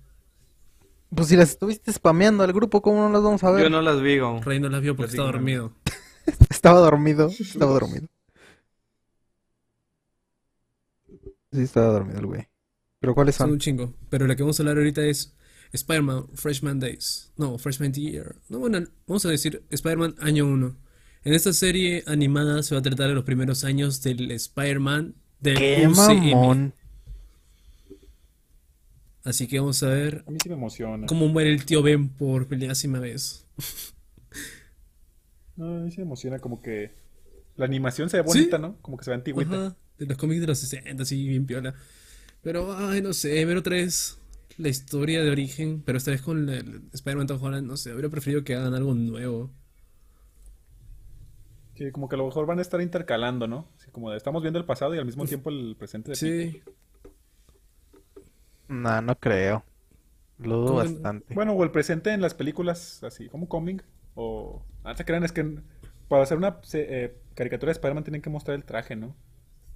Pues 1.15 1.29
si 1.29 1.37
las 1.37 1.51
estuviste 1.51 1.93
spameando 1.93 2.43
al 2.43 2.53
grupo, 2.53 2.81
¿cómo 2.83 3.03
no 3.03 3.11
las 3.13 3.23
vamos 3.23 3.43
a 3.45 3.51
ver? 3.51 3.65
Yo 3.65 3.71
no 3.71 3.83
las 3.83 4.01
vi. 4.01 4.19
Rey 4.41 4.61
no 4.61 4.69
las 4.69 4.81
vio 4.81 4.97
porque 4.97 5.11
estaba 5.11 5.31
dormido. 5.31 5.73
estaba 6.51 6.81
dormido. 6.81 7.29
Estaba 7.29 7.73
dormido. 7.73 8.09
Sí, 11.53 11.63
estaba 11.63 11.89
dormido 11.89 12.19
el 12.21 12.27
güey. 12.27 12.49
¿Pero 13.01 13.15
cuáles 13.15 13.35
Son 13.35 13.49
un 13.51 13.55
son? 13.55 13.59
chingo. 13.61 13.95
Pero 14.09 14.27
la 14.27 14.37
que 14.37 14.43
vamos 14.43 14.59
a 14.59 14.63
hablar 14.63 14.79
ahorita 14.79 15.03
es 15.05 15.35
Spider-Man 15.73 16.29
Freshman 16.35 16.79
Days. 16.81 17.33
No, 17.37 17.59
Freshman 17.59 17.93
Year. 17.93 18.37
No, 18.49 18.59
bueno, 18.61 18.87
vamos 19.07 19.27
a 19.27 19.29
decir 19.29 19.63
Spider-Man 19.71 20.15
Año 20.21 20.47
1. 20.47 20.77
En 21.25 21.35
esta 21.35 21.53
serie 21.53 22.03
animada 22.07 22.63
se 22.63 22.75
va 22.75 22.81
a 22.81 22.83
tratar 22.83 23.09
de 23.09 23.15
los 23.15 23.25
primeros 23.25 23.65
años 23.65 24.03
del 24.03 24.31
Spider-Man 24.31 25.15
del 25.41 25.57
¡Qué 25.59 25.87
UCM. 25.89 26.31
mamón! 26.33 26.75
Así 29.25 29.47
que 29.47 29.61
vamos 29.61 29.81
a 29.85 29.89
ver 29.89 30.25
A 30.27 30.31
mí 30.33 30.39
sí 30.43 30.49
me 30.49 30.57
emociona. 30.57 31.07
cómo 31.07 31.29
muere 31.29 31.53
el 31.53 31.65
tío 31.65 31.81
Ben 31.83 32.09
por 32.09 32.51
milésima 32.51 32.99
vez. 32.99 33.47
No, 35.57 35.77
a 35.77 35.81
mí 35.81 35.91
sí 35.93 35.99
me 35.99 36.05
emociona 36.05 36.39
como 36.41 36.61
que 36.61 36.91
la 37.57 37.67
animación 37.67 38.11
se 38.11 38.17
ve 38.21 38.25
Sí. 38.29 38.39
bonita, 38.39 38.59
¿no? 38.59 38.77
Como 38.83 38.97
que 38.97 39.05
se 39.05 39.11
ve 39.11 39.17
antigüita. 39.17 39.55
Ajá, 39.67 39.77
de 39.99 40.07
los 40.07 40.17
cómics 40.17 40.41
de 40.41 40.47
los 40.49 40.59
60, 40.59 41.03
así 41.05 41.29
bien 41.29 41.47
piola. 41.47 41.75
Pero, 42.43 42.77
ay, 42.77 43.01
no 43.01 43.13
sé, 43.13 43.45
ver 43.45 43.59
otra 43.59 43.77
vez 43.77 44.19
la 44.59 44.69
historia 44.69 45.23
de 45.23 45.31
origen, 45.31 45.83
pero 45.85 45.99
esta 45.99 46.11
vez 46.11 46.21
con 46.23 46.49
el 46.49 46.83
Spider-Man 46.93 47.29
Tom 47.29 47.41
Holland, 47.43 47.67
no 47.67 47.77
sé, 47.77 47.93
hubiera 47.93 48.09
preferido 48.09 48.43
que 48.43 48.57
hagan 48.57 48.75
algo 48.75 48.95
nuevo. 48.95 49.53
Sí, 51.87 51.91
como 51.91 52.09
que 52.09 52.15
a 52.15 52.19
lo 52.19 52.27
mejor 52.27 52.47
van 52.47 52.59
a 52.59 52.63
estar 52.63 52.81
intercalando, 52.81 53.47
¿no? 53.49 53.67
Así 53.77 53.91
como 53.91 54.11
de, 54.11 54.17
estamos 54.17 54.43
viendo 54.43 54.59
el 54.59 54.65
pasado 54.65 54.95
y 54.95 54.99
al 54.99 55.07
mismo 55.07 55.25
tiempo 55.25 55.51
el 55.51 55.75
presente 55.79 56.13
de 56.13 56.17
Peter. 56.17 56.53
Sí, 56.53 56.63
No, 58.69 59.03
no 59.03 59.17
creo. 59.17 59.65
Lo 60.39 60.57
dudo 60.59 60.75
bastante. 60.77 61.35
Bueno, 61.35 61.53
o 61.53 61.63
el 61.63 61.71
presente 61.71 62.13
en 62.13 62.21
las 62.21 62.35
películas, 62.35 63.03
así 63.05 63.29
como 63.29 63.49
cómic. 63.49 63.85
O. 64.15 64.65
Ah, 64.85 64.95
se 64.97 65.05
crean, 65.05 65.25
es 65.25 65.33
que 65.33 65.59
para 66.09 66.23
hacer 66.25 66.37
una 66.39 66.59
se- 66.63 67.05
eh, 67.05 67.17
caricatura 67.35 67.69
de 67.71 67.73
Spider-Man 67.73 68.05
tienen 68.05 68.23
que 68.23 68.31
mostrar 68.31 68.57
el 68.57 68.65
traje, 68.65 68.97
¿no? 68.97 69.15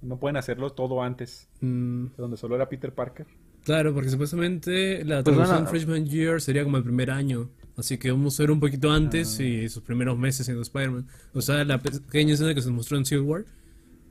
No 0.01 0.19
pueden 0.19 0.37
hacerlo 0.37 0.71
todo 0.71 1.01
antes, 1.01 1.49
mm, 1.61 2.07
donde 2.17 2.37
solo 2.37 2.55
era 2.55 2.69
Peter 2.69 2.93
Parker. 2.93 3.25
claro, 3.63 3.93
porque 3.93 4.09
supuestamente 4.09 5.03
la 5.03 5.23
Pues 5.23 5.35
traducción 5.35 5.57
bueno. 5.65 5.69
Freshman 5.69 6.05
Year 6.05 6.39
sería 6.41 6.63
como 6.63 6.77
el 6.77 6.83
primer 6.83 7.11
año. 7.11 7.49
Así 7.77 7.97
que 7.99 8.09
vamos 8.11 8.39
a 8.39 8.43
ver 8.43 8.51
un 8.51 8.59
poquito 8.59 8.91
antes 8.91 9.39
Ah. 9.39 9.43
y 9.43 9.69
sus 9.69 9.83
primeros 9.83 10.17
meses 10.17 10.45
siendo 10.45 10.63
Spider-Man. 10.63 11.07
O 11.33 11.41
sea, 11.41 11.63
la 11.63 11.79
pequeña 11.79 12.33
escena 12.33 12.53
que 12.55 12.61
se 12.61 12.71
mostró 12.71 12.97
en 12.97 13.05
Civil 13.05 13.23
War, 13.23 13.45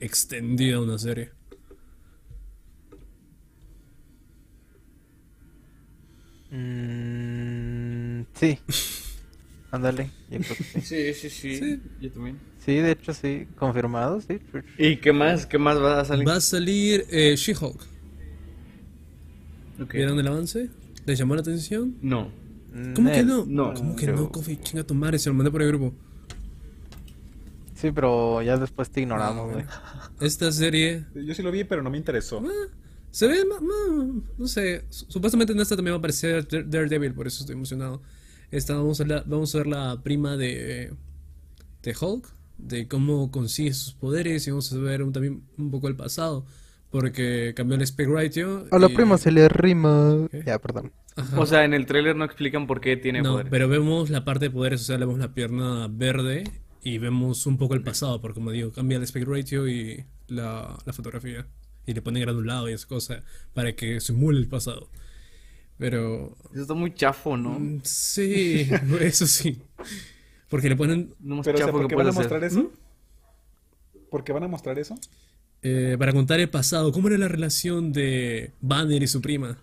extendida 0.00 0.76
a 0.76 0.80
una 0.80 0.98
serie. 0.98 1.30
Mm, 6.50 8.22
sí. 8.34 8.58
Ándale, 9.72 10.10
sí. 10.30 10.80
Sí, 10.80 11.14
sí, 11.14 11.30
sí. 11.30 11.80
Yo 12.00 12.10
también. 12.12 12.38
Sí, 12.64 12.76
de 12.76 12.92
hecho 12.92 13.12
sí, 13.12 13.46
confirmado, 13.56 14.20
sí. 14.20 14.38
¿Y 14.78 14.96
qué 14.96 15.12
más? 15.12 15.44
¿Qué 15.46 15.58
más 15.58 15.76
va 15.80 16.00
a 16.00 16.04
salir? 16.04 16.26
Va 16.26 16.36
a 16.36 16.40
salir 16.40 17.04
eh, 17.10 17.34
She-Hulk. 17.36 17.80
¿Vieron 19.92 20.18
el 20.18 20.26
avance? 20.26 20.70
¿Les 21.04 21.18
llamó 21.18 21.34
la 21.34 21.42
atención? 21.42 21.96
No. 22.00 22.30
¿Cómo 22.94 23.10
que 23.12 23.22
no? 23.22 23.44
No. 23.46 23.74
¿Cómo 23.74 23.96
que 23.96 24.06
Pero- 24.06 24.18
no, 24.18 24.30
Kofi? 24.32 24.56
Chinga 24.58 24.84
tu 24.84 24.94
madre, 24.94 25.18
se 25.18 25.28
lo 25.30 25.34
mandé 25.34 25.50
por 25.50 25.62
el 25.62 25.68
grupo. 25.68 25.94
Sí, 27.74 27.90
pero 27.92 28.40
ya 28.42 28.56
después 28.56 28.90
te 28.90 29.00
ignoramos, 29.02 29.48
Ah, 29.50 29.52
güey. 30.18 30.26
Esta 30.28 30.50
serie 30.50 31.04
Yo 31.14 31.34
sí 31.34 31.42
lo 31.42 31.50
vi, 31.50 31.64
pero 31.64 31.82
no 31.82 31.90
me 31.90 31.98
interesó. 31.98 32.42
se 33.10 33.26
ve, 33.26 33.44
ma- 33.44 33.60
ma- 33.60 34.22
no 34.38 34.48
sé, 34.48 34.84
su- 34.88 35.06
supuestamente 35.10 35.52
en 35.52 35.60
esta 35.60 35.76
también 35.76 35.92
va 35.92 35.96
a 35.96 35.98
aparecer 35.98 36.46
Dare- 36.48 36.64
Daredevil, 36.64 37.14
por 37.14 37.26
eso 37.26 37.40
estoy 37.40 37.54
emocionado. 37.54 38.02
Esta 38.50 38.74
vamos 38.74 39.00
a, 39.00 39.04
la- 39.06 39.22
vamos 39.26 39.54
a 39.54 39.58
ver 39.58 39.66
la 39.66 40.02
prima 40.02 40.36
de, 40.36 40.94
de 41.82 41.96
Hulk, 42.00 42.32
de 42.58 42.88
cómo 42.88 43.30
consigue 43.30 43.74
sus 43.74 43.92
poderes 43.94 44.46
y 44.46 44.50
vamos 44.50 44.72
a 44.72 44.76
ver 44.78 45.02
un- 45.02 45.12
también 45.12 45.42
un 45.58 45.70
poco 45.70 45.88
el 45.88 45.96
pasado, 45.96 46.46
porque 46.90 47.52
cambió 47.56 47.76
el 47.76 47.82
aspect 47.82 48.10
ratio. 48.10 48.66
A 48.70 48.78
la 48.78 48.88
y- 48.90 48.94
prima 48.94 49.18
se 49.18 49.30
le 49.32 49.48
rima. 49.48 50.28
¿Qué? 50.30 50.42
Ya, 50.46 50.58
perdón. 50.58 50.92
Ajá. 51.16 51.40
O 51.40 51.46
sea, 51.46 51.64
en 51.64 51.74
el 51.74 51.86
tráiler 51.86 52.14
no 52.16 52.24
explican 52.24 52.66
por 52.66 52.80
qué 52.80 52.96
tiene 52.96 53.22
No, 53.22 53.32
poderes. 53.32 53.50
pero 53.50 53.68
vemos 53.68 54.10
la 54.10 54.24
parte 54.24 54.46
de 54.46 54.50
poderes, 54.50 54.82
o 54.82 54.84
sea, 54.84 54.98
le 54.98 55.06
vemos 55.06 55.18
la 55.20 55.32
pierna 55.34 55.88
verde 55.90 56.44
y 56.82 56.98
vemos 56.98 57.46
un 57.46 57.56
poco 57.58 57.74
el 57.74 57.82
pasado, 57.82 58.20
porque 58.20 58.34
como 58.34 58.50
digo, 58.50 58.70
cambia 58.72 58.96
el 58.98 59.02
aspect 59.04 59.26
ratio 59.26 59.66
y 59.68 60.04
la, 60.28 60.76
la 60.84 60.92
fotografía. 60.92 61.46
Y 61.86 61.94
le 61.94 62.02
ponen 62.02 62.22
granulado 62.22 62.68
y 62.68 62.72
esa 62.72 62.86
cosa 62.88 63.22
para 63.54 63.74
que 63.74 64.00
simule 64.00 64.38
el 64.38 64.48
pasado. 64.48 64.88
Pero 65.78 66.36
Eso 66.52 66.62
está 66.62 66.74
muy 66.74 66.94
chafo, 66.94 67.36
¿no? 67.36 67.58
mm, 67.58 67.80
sí, 67.84 68.68
eso 69.00 69.26
sí. 69.26 69.60
Porque 70.48 70.68
le 70.68 70.76
ponen 70.76 71.14
No 71.20 71.36
más 71.36 71.44
Pero, 71.44 71.56
o 71.56 71.58
sea, 71.58 71.66
chafo 71.66 71.78
¿por 71.78 71.86
que 71.86 71.88
qué 71.88 71.96
van 71.96 72.08
a 72.08 72.12
mostrar 72.12 72.44
eso? 72.44 72.72
¿Por 74.10 74.24
qué 74.24 74.32
van 74.32 74.44
a 74.44 74.48
mostrar 74.48 74.78
eso? 74.78 74.94
Eh, 75.62 75.96
para 75.98 76.12
contar 76.12 76.40
el 76.40 76.48
pasado, 76.48 76.92
cómo 76.92 77.08
era 77.08 77.18
la 77.18 77.28
relación 77.28 77.92
de 77.92 78.52
Banner 78.60 79.02
y 79.02 79.06
su 79.06 79.20
prima. 79.20 79.58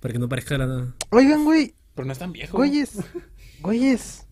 Para 0.00 0.12
que 0.12 0.18
no 0.18 0.28
parezca 0.28 0.58
nada. 0.58 0.92
Oigan, 1.10 1.44
güey, 1.44 1.74
Pero 1.94 2.06
no 2.06 2.12
es 2.12 2.18
tan 2.18 2.32
viejo. 2.32 2.56
güeyes, 2.56 2.96
güeyes. 3.60 4.26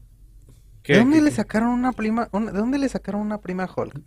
¿Qué? 0.82 0.94
¿De 0.94 0.98
dónde 1.00 1.16
¿Qué- 1.18 1.22
le 1.22 1.30
qué? 1.30 1.36
sacaron 1.36 1.68
una 1.70 1.92
prima? 1.92 2.28
una- 2.32 2.52
¿De 2.52 2.58
dónde 2.58 2.78
le 2.78 2.88
sacaron 2.88 3.20
una 3.20 3.38
prima 3.38 3.64
a 3.64 3.70
Hulk? 3.74 4.00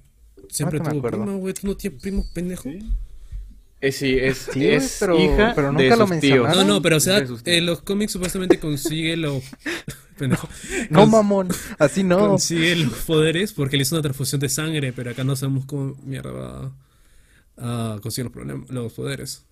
Siempre 0.49 0.79
me 0.79 0.85
tuvo 0.89 0.97
acuerdo. 0.99 1.23
prima, 1.23 1.37
güey. 1.37 1.53
¿Tú 1.53 1.67
no 1.67 1.77
tienes 1.77 2.01
primos 2.01 2.25
pendejo? 2.33 2.63
Sí. 2.63 2.79
Eh, 3.79 3.91
sí, 3.91 4.17
es, 4.19 4.49
Sí, 4.51 4.65
es 4.67 4.97
pero- 4.99 5.19
hija 5.19 5.51
pero 5.55 5.67
de 5.73 5.83
nunca 5.83 5.95
lo 5.97 6.07
sus 6.07 6.19
tíos. 6.19 6.37
mencionaron. 6.37 6.67
No, 6.67 6.73
no, 6.75 6.81
pero 6.81 6.97
o 6.97 6.99
sea, 6.99 7.19
De 7.19 7.25
tíos. 7.27 7.41
en 7.45 7.65
los 7.65 7.81
cómics 7.81 8.11
supuestamente 8.13 8.59
consigue 8.59 9.15
los. 9.17 9.43
Pendejo. 10.17 10.47
No, 10.89 11.01
Cons- 11.05 11.09
mamón, 11.11 11.47
así 11.79 12.03
no. 12.03 12.19
Consigue 12.19 12.75
los 12.75 12.93
poderes 13.03 13.53
porque 13.53 13.77
le 13.77 13.83
hizo 13.83 13.95
una 13.95 14.01
transfusión 14.03 14.39
de 14.41 14.49
sangre, 14.49 14.93
pero 14.93 15.11
acá 15.11 15.23
no 15.23 15.35
sabemos 15.35 15.65
cómo 15.65 15.95
mierda 16.03 16.31
va 16.31 16.71
a 17.57 17.99
conseguir 18.01 18.25
los, 18.25 18.33
problemas, 18.33 18.69
los 18.69 18.93
poderes. 18.93 19.45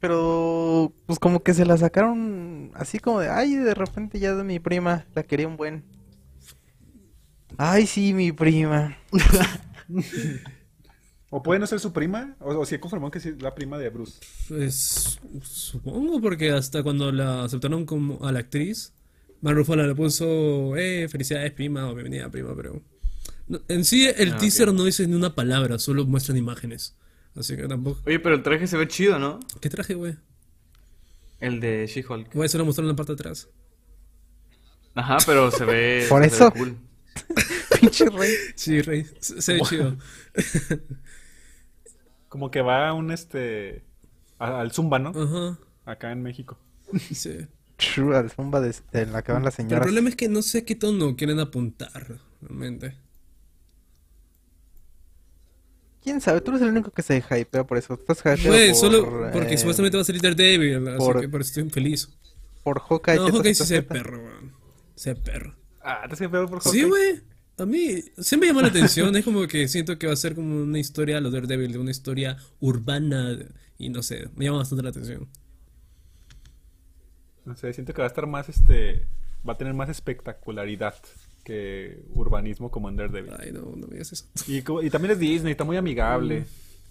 Pero, 0.00 0.92
pues 1.06 1.18
como 1.18 1.42
que 1.42 1.54
se 1.54 1.64
la 1.64 1.76
sacaron 1.76 2.70
así 2.74 3.00
como 3.00 3.18
de, 3.20 3.30
ay, 3.30 3.56
de 3.56 3.74
repente 3.74 4.20
ya 4.20 4.34
de 4.34 4.44
mi 4.44 4.60
prima, 4.60 5.06
la 5.14 5.24
quería 5.24 5.48
un 5.48 5.56
buen. 5.56 5.84
Ay, 7.56 7.86
sí, 7.86 8.14
mi 8.14 8.30
prima. 8.30 8.96
O 11.30 11.42
puede 11.42 11.60
no 11.60 11.66
ser 11.66 11.78
su 11.80 11.92
prima, 11.92 12.36
o, 12.40 12.56
o 12.58 12.64
si 12.64 12.78
confirmó 12.78 13.10
que 13.10 13.20
sí 13.20 13.28
es 13.30 13.42
la 13.42 13.54
prima 13.54 13.76
de 13.78 13.90
Bruce. 13.90 14.18
Pues 14.48 15.18
supongo 15.42 16.20
porque 16.22 16.50
hasta 16.50 16.82
cuando 16.82 17.12
la 17.12 17.44
aceptaron 17.44 17.84
como 17.84 18.24
a 18.26 18.32
la 18.32 18.38
actriz, 18.40 18.94
Mar 19.42 19.54
Ruffalo 19.54 19.86
le 19.86 19.94
puso, 19.94 20.74
eh, 20.76 21.06
felicidades 21.08 21.52
prima 21.52 21.88
o 21.88 21.94
bienvenida 21.94 22.30
prima, 22.30 22.54
pero 22.56 22.82
no- 23.46 23.60
en 23.68 23.84
sí 23.84 24.08
el 24.08 24.32
Ah, 24.32 24.36
teaser 24.38 24.72
no 24.72 24.84
dice 24.84 25.06
ni 25.06 25.14
una 25.14 25.34
palabra, 25.34 25.78
solo 25.78 26.06
muestran 26.06 26.38
imágenes. 26.38 26.96
Así 27.36 27.56
que 27.56 27.68
tampoco. 27.68 28.00
Oye, 28.06 28.18
pero 28.20 28.34
el 28.36 28.42
traje 28.42 28.66
se 28.66 28.76
ve 28.78 28.88
chido, 28.88 29.18
¿no? 29.18 29.38
¿Qué 29.60 29.68
traje, 29.68 29.94
güey? 29.94 30.16
El 31.40 31.60
de 31.60 31.86
She-Hulk. 31.86 32.34
Güey, 32.34 32.48
solo 32.48 32.64
mostraron 32.64 32.88
la 32.88 32.96
parte 32.96 33.12
de 33.12 33.14
atrás. 33.20 33.48
Ajá, 34.94 35.18
pero 35.26 35.50
se 35.52 35.64
ve. 35.64 36.06
Por 36.08 36.22
se 36.24 36.30
ve 36.30 36.34
eso. 36.34 36.50
cool. 36.52 36.76
Pinche 37.80 38.08
rey. 38.08 38.34
Sí, 38.56 38.80
Rey, 38.82 39.06
se, 39.20 39.40
se 39.42 39.52
ve 39.52 39.60
chido. 39.60 39.96
Como 42.28 42.50
que 42.50 42.60
va 42.62 42.88
a 42.88 42.92
un 42.94 43.10
este. 43.10 43.82
a- 44.38 44.60
al 44.60 44.72
Zumba, 44.72 44.98
¿no? 44.98 45.10
Ajá, 45.10 45.58
Acá 45.84 46.12
en 46.12 46.22
México. 46.22 46.58
sí. 47.12 47.46
True, 47.76 48.16
al 48.16 48.28
zumba 48.30 48.60
de, 48.60 48.74
de 48.92 49.06
la 49.06 49.22
que 49.22 49.30
van 49.30 49.44
las 49.44 49.54
Pero 49.54 49.64
el 49.66 49.68
señoras. 49.70 49.86
problema 49.86 50.08
es 50.08 50.16
que 50.16 50.28
no 50.28 50.42
sé 50.42 50.58
a 50.58 50.64
qué 50.64 50.74
tono 50.74 51.14
quieren 51.14 51.38
apuntar, 51.38 52.18
realmente. 52.42 52.96
¿Quién 56.02 56.20
sabe? 56.20 56.40
Tú 56.40 56.50
eres 56.52 56.62
el 56.62 56.68
único 56.70 56.90
que 56.90 57.02
se 57.02 57.18
hypea 57.18 57.64
por 57.64 57.76
eso. 57.78 57.94
Estás 57.94 58.18
hypeado 58.20 58.48
Güey, 58.48 58.68
por, 58.70 58.76
solo 58.80 59.30
porque 59.32 59.54
eh, 59.54 59.58
supuestamente 59.58 59.96
va 59.96 60.02
a 60.02 60.04
salir 60.04 60.22
Daredevil, 60.22 60.88
así 60.88 60.98
por- 60.98 61.20
que 61.20 61.28
por 61.28 61.40
eso 61.40 61.48
estoy 61.50 61.70
feliz. 61.70 62.08
por 62.62 62.80
Hawkeye. 62.80 63.16
No, 63.16 63.26
¿qué 63.26 63.32
Hawkeye 63.32 63.52
te- 63.52 63.54
sí 63.54 63.66
se 63.66 63.82
perro, 63.82 64.18
weón. 64.18 64.52
Se 64.94 65.14
perro. 65.14 65.54
Ah, 65.82 66.04
te 66.08 66.14
has 66.14 66.20
hypeado 66.20 66.48
por 66.48 66.62
Sí, 66.62 66.68
Hawkeye? 66.80 66.84
güey. 66.88 67.20
A 67.58 67.66
mí 67.66 68.02
siempre 68.18 68.46
me 68.46 68.54
llama 68.54 68.62
la 68.62 68.68
atención. 68.68 69.14
Es 69.16 69.24
como 69.24 69.46
que 69.46 69.66
siento 69.68 69.98
que 69.98 70.06
va 70.06 70.12
a 70.12 70.16
ser 70.16 70.34
como 70.34 70.62
una 70.62 70.78
historia, 70.78 71.20
lo 71.20 71.30
de 71.30 71.40
Daredevil, 71.40 71.72
de 71.72 71.78
una 71.78 71.90
historia 71.90 72.36
urbana. 72.60 73.36
Y 73.78 73.88
no 73.90 74.02
sé, 74.02 74.28
me 74.36 74.44
llama 74.44 74.58
bastante 74.58 74.82
la 74.84 74.90
atención. 74.90 75.28
No 77.44 77.56
sé, 77.56 77.72
siento 77.72 77.92
que 77.94 78.02
va 78.02 78.06
a 78.06 78.08
estar 78.08 78.26
más 78.26 78.48
este. 78.48 79.06
Va 79.48 79.54
a 79.54 79.58
tener 79.58 79.74
más 79.74 79.88
espectacularidad 79.88 80.94
que 81.44 82.02
urbanismo 82.14 82.70
como 82.70 82.88
en 82.88 82.96
Daredevil. 82.96 83.32
Ay, 83.38 83.52
no, 83.52 83.60
no 83.76 83.86
me 83.86 83.94
digas 83.94 84.12
eso. 84.12 84.26
Y, 84.46 84.60
también 84.90 85.12
es 85.12 85.18
Disney, 85.18 85.52
está 85.52 85.64
muy 85.64 85.76
amigable. 85.76 86.44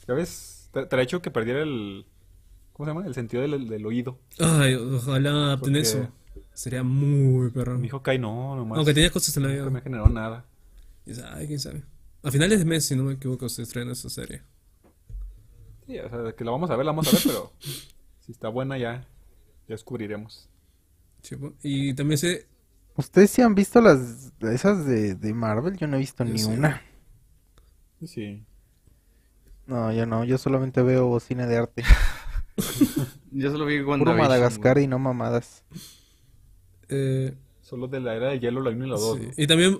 ¿Sabes? 0.05 0.69
Te, 0.73 0.85
te 0.85 0.95
ha 0.95 1.01
hecho 1.01 1.21
que 1.21 1.31
perdiera 1.31 1.61
el. 1.61 2.05
¿Cómo 2.73 2.85
se 2.85 2.93
llama? 2.93 3.07
El 3.07 3.13
sentido 3.13 3.41
del, 3.43 3.67
del 3.67 3.85
oído. 3.85 4.19
Ay, 4.39 4.75
ojalá 4.75 5.57
Porque- 5.59 5.79
eso. 5.79 6.09
Sería 6.53 6.81
muy 6.81 7.51
perro. 7.51 7.77
Mi 7.77 7.85
hijo 7.85 8.01
Kai 8.01 8.17
no, 8.17 8.55
nomás. 8.55 8.77
Aunque 8.77 8.95
tenía 8.95 9.11
cosas 9.11 9.35
en 9.37 9.43
la 9.43 9.49
vida. 9.49 9.69
me 9.69 9.81
generó 9.81 10.09
nada. 10.09 10.43
Y 11.07 11.11
dice, 11.11 11.23
Ay, 11.25 11.47
quién 11.47 11.59
sabe. 11.59 11.83
A 12.21 12.29
finales 12.31 12.59
de 12.59 12.65
mes, 12.65 12.85
si 12.85 12.95
no 12.97 13.03
me 13.03 13.13
equivoco, 13.13 13.47
se 13.47 13.61
estrena 13.61 13.93
esa 13.93 14.09
serie. 14.09 14.41
Sí, 15.85 15.97
o 15.99 16.09
sea, 16.09 16.33
que 16.33 16.43
la 16.43 16.51
vamos 16.51 16.69
a 16.69 16.75
ver, 16.75 16.85
la 16.85 16.91
vamos 16.91 17.07
a 17.07 17.11
ver, 17.11 17.21
pero 17.25 17.53
si 18.19 18.33
está 18.33 18.49
buena 18.49 18.77
ya, 18.77 19.01
ya 19.67 19.73
descubriremos. 19.75 20.49
Y 21.63 21.93
también 21.93 22.17
se 22.17 22.45
¿Ustedes 22.97 23.29
sí 23.29 23.41
han 23.41 23.55
visto 23.55 23.79
las 23.79 24.33
esas 24.41 24.85
de, 24.85 25.15
de 25.15 25.33
Marvel? 25.33 25.77
Yo 25.77 25.87
no 25.87 25.95
he 25.95 25.99
visto 25.99 26.25
Yo 26.25 26.33
ni 26.33 26.39
sí. 26.39 26.45
una. 26.49 26.81
Sí. 28.03 28.43
No, 29.67 29.93
yo 29.93 30.05
no, 30.05 30.25
yo 30.25 30.37
solamente 30.37 30.81
veo 30.81 31.19
cine 31.19 31.45
de 31.47 31.57
arte. 31.57 31.83
Yo 33.31 33.51
solo 33.51 33.65
vi 33.65 33.83
Puro 33.83 34.15
Madagascar 34.15 34.75
güey. 34.75 34.85
y 34.85 34.87
no 34.87 34.97
mamadas. 34.97 35.63
Eh, 36.89 37.35
Solo 37.61 37.87
de 37.87 37.99
la 37.99 38.15
era 38.15 38.29
de 38.29 38.39
hielo, 38.39 38.61
la 38.61 38.71
1 38.71 38.85
y 38.85 38.89
la 38.89 38.95
2. 38.95 39.19
sí. 39.19 39.43
Y 39.43 39.45
también, 39.45 39.79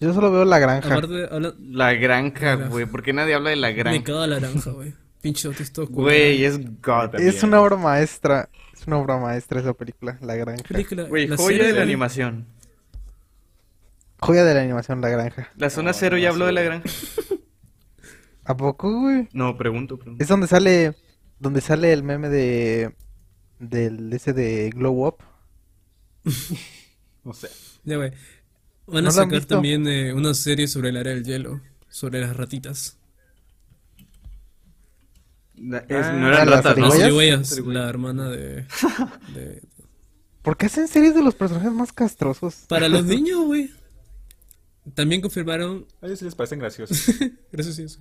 Yo 0.00 0.12
solo 0.14 0.30
veo 0.30 0.44
La 0.44 0.58
Granja. 0.58 0.94
aparte, 0.94 1.28
habla... 1.30 1.54
La 1.58 1.92
granja, 1.94 2.54
güey. 2.54 2.86
¿Por 2.86 3.02
qué 3.02 3.12
nadie 3.12 3.34
habla 3.34 3.50
de 3.50 3.56
la 3.56 3.68
me 3.68 3.74
granja? 3.74 4.04
caga 4.04 4.26
la 4.26 4.40
naranja, 4.40 4.70
güey. 4.70 4.94
Pinche 5.20 5.48
autista. 5.48 5.82
Güey, 5.82 6.44
es 6.44 6.58
God. 6.80 7.16
Es 7.16 7.42
una 7.42 7.60
obra 7.60 7.76
maestra. 7.76 8.48
Es 8.72 8.86
una 8.86 8.98
obra 8.98 9.18
maestra 9.18 9.58
esa 9.60 9.74
película, 9.74 10.16
La 10.20 10.36
Granja. 10.36 10.62
Película, 10.68 11.02
Güey, 11.04 11.26
la 11.26 11.36
joya 11.36 11.64
de 11.66 11.72
la 11.72 11.82
animación. 11.82 12.46
Joya 14.20 14.44
de 14.44 14.54
la 14.54 14.60
animación, 14.62 15.00
La 15.00 15.08
Granja. 15.08 15.48
¿La 15.56 15.70
zona 15.70 15.90
No, 15.90 15.94
cero 15.94 16.16
no 16.16 16.22
ya 16.22 16.28
habló 16.30 16.46
de 16.46 16.52
la 16.52 16.62
granja? 16.62 16.88
¿A 18.44 18.56
poco, 18.56 19.00
güey? 19.00 19.28
No, 19.32 19.56
pregunto, 19.58 19.98
pregunto. 19.98 20.22
Es 20.22 20.28
donde 20.28 20.46
sale, 20.46 20.94
donde 21.40 21.60
sale 21.60 21.92
el 21.92 22.02
meme 22.04 22.28
de, 22.28 22.94
del 23.58 24.12
ese 24.12 24.32
de 24.32 24.70
Glow 24.70 25.06
Up. 25.06 25.16
No 27.24 27.34
sé. 27.34 27.48
Ya, 27.84 27.96
güey. 27.96 28.12
Van 28.90 29.04
¿No 29.04 29.10
a 29.10 29.12
sacar 29.12 29.44
también 29.44 29.86
eh, 29.86 30.12
una 30.14 30.32
serie 30.34 30.66
sobre 30.66 30.88
el 30.90 30.96
área 30.96 31.14
del 31.14 31.24
hielo. 31.24 31.60
Sobre 31.88 32.20
las 32.20 32.36
ratitas. 32.36 32.96
La- 35.56 35.78
es- 35.88 36.06
Ah, 36.06 36.12
no 36.12 36.28
eran 36.28 36.48
las 36.50 36.64
ratas, 36.64 36.78
¿no? 36.78 37.72
La 37.72 37.88
hermana 37.88 38.28
de, 38.30 38.64
de- 39.34 39.62
¿Por 40.42 40.56
qué 40.56 40.66
hacen 40.66 40.88
series 40.88 41.14
de 41.14 41.22
los 41.22 41.34
personajes 41.34 41.72
más 41.72 41.92
castrosos? 41.92 42.64
Para 42.68 42.88
los 42.88 43.04
niños, 43.06 43.44
güey. 43.44 43.70
También 44.94 45.20
confirmaron... 45.20 45.86
A 46.00 46.06
ellos 46.06 46.18
sí 46.20 46.24
les 46.24 46.34
parecen 46.34 46.58
graciosos. 46.60 47.04
Gracias 47.52 47.78
a 47.78 47.82
eso. 47.82 47.98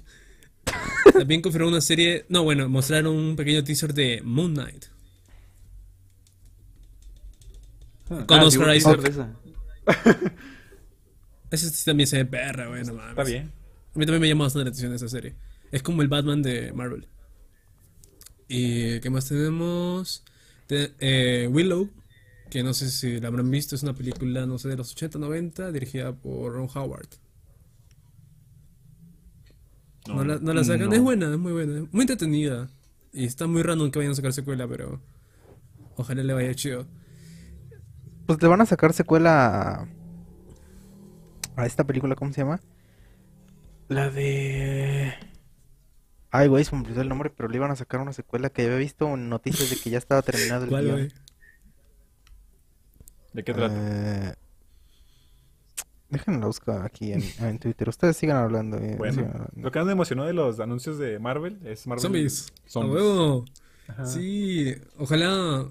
También 1.11 1.41
confirmaron 1.41 1.73
una 1.73 1.81
serie... 1.81 2.25
No, 2.29 2.43
bueno, 2.43 2.69
mostraron 2.69 3.13
un 3.13 3.35
pequeño 3.35 3.61
teaser 3.63 3.93
de 3.93 4.21
Moon 4.23 4.53
Knight. 4.53 4.85
Con 8.07 8.39
Ah, 8.39 8.45
Oscar 8.45 8.73
Isaac. 8.75 9.01
Ese 11.51 11.69
sí 11.69 11.85
también 11.85 12.07
se 12.07 12.17
ve 12.17 12.25
perra, 12.25 12.67
güey, 12.67 12.83
no 12.83 12.93
mames. 12.93 13.09
Está 13.11 13.23
bien. 13.23 13.51
A 13.95 13.99
mí 13.99 14.05
también 14.05 14.21
me 14.21 14.27
llama 14.27 14.45
bastante 14.45 14.65
la 14.65 14.69
atención 14.69 14.93
esa 14.93 15.07
serie. 15.07 15.35
Es 15.71 15.81
como 15.81 16.01
el 16.01 16.07
Batman 16.07 16.41
de 16.41 16.71
Marvel. 16.73 17.07
¿Y 18.47 18.99
qué 18.99 19.09
más 19.09 19.27
tenemos? 19.27 20.23
Te- 20.67 20.93
eh, 20.99 21.47
Willow, 21.47 21.89
que 22.49 22.63
no 22.63 22.73
sé 22.73 22.89
si 22.89 23.19
la 23.19 23.27
habrán 23.29 23.49
visto, 23.51 23.75
es 23.75 23.83
una 23.83 23.93
película, 23.93 24.45
no 24.45 24.57
sé, 24.57 24.69
de 24.69 24.77
los 24.77 24.91
80, 24.91 25.19
90, 25.19 25.71
dirigida 25.71 26.13
por 26.13 26.53
Ron 26.53 26.69
Howard. 26.73 27.07
No, 30.07 30.23
la, 30.23 30.37
no 30.39 30.53
la 30.53 30.63
sacan, 30.63 30.87
no. 30.89 30.95
es 30.95 31.01
buena, 31.01 31.29
es 31.31 31.37
muy 31.37 31.51
buena, 31.51 31.79
es 31.79 31.93
muy 31.93 32.01
entretenida. 32.01 32.69
Y 33.11 33.25
está 33.25 33.47
muy 33.47 33.61
random 33.63 33.91
que 33.91 33.99
vayan 33.99 34.13
a 34.13 34.15
sacar 34.15 34.31
secuela, 34.31 34.67
pero 34.67 35.01
ojalá 35.95 36.23
le 36.23 36.33
vaya 36.33 36.53
chido. 36.55 36.87
Pues 38.25 38.41
le 38.41 38.47
van 38.47 38.61
a 38.61 38.65
sacar 38.65 38.93
secuela 38.93 39.87
a, 41.57 41.65
esta 41.65 41.83
película, 41.85 42.15
¿cómo 42.15 42.31
se 42.33 42.41
llama? 42.41 42.59
La 43.89 44.09
de... 44.09 45.13
Ay, 46.31 46.47
güey, 46.49 46.63
se 46.65 46.75
me 46.75 46.81
olvidó 46.83 47.01
el 47.01 47.09
nombre, 47.09 47.29
pero 47.29 47.49
le 47.49 47.55
iban 47.57 47.71
a 47.71 47.75
sacar 47.75 47.99
una 48.01 48.13
secuela 48.13 48.49
que 48.49 48.63
había 48.63 48.77
visto 48.77 49.07
en 49.13 49.29
noticias 49.29 49.69
de 49.69 49.77
que 49.77 49.89
ya 49.89 49.97
estaba 49.97 50.21
terminado 50.21 50.63
el 50.65 50.69
¿Cuál, 50.69 50.83
guion. 50.85 50.95
güey? 50.97 51.11
¿De 53.33 53.43
qué 53.43 53.53
trata? 53.53 53.75
Eh, 53.77 54.33
Déjenlo 56.09 56.47
buscar 56.47 56.85
aquí 56.85 57.11
en, 57.11 57.21
en 57.39 57.59
Twitter. 57.59 57.89
Ustedes 57.89 58.15
sigan 58.15 58.37
hablando. 58.37 58.77
eh, 58.77 58.81
sigan 58.81 58.97
Bueno, 58.97 59.21
hablando. 59.23 59.51
lo 59.55 59.71
que 59.71 59.79
más 59.79 59.85
me 59.85 59.91
emocionó 59.91 60.23
de 60.25 60.33
los 60.33 60.59
anuncios 60.61 60.97
de 60.97 61.19
Marvel 61.19 61.59
es 61.65 61.85
Marvel 61.85 62.01
Zombies. 62.01 62.53
Zombies. 62.65 63.51
Sí, 64.05 64.73
ojalá 64.97 65.65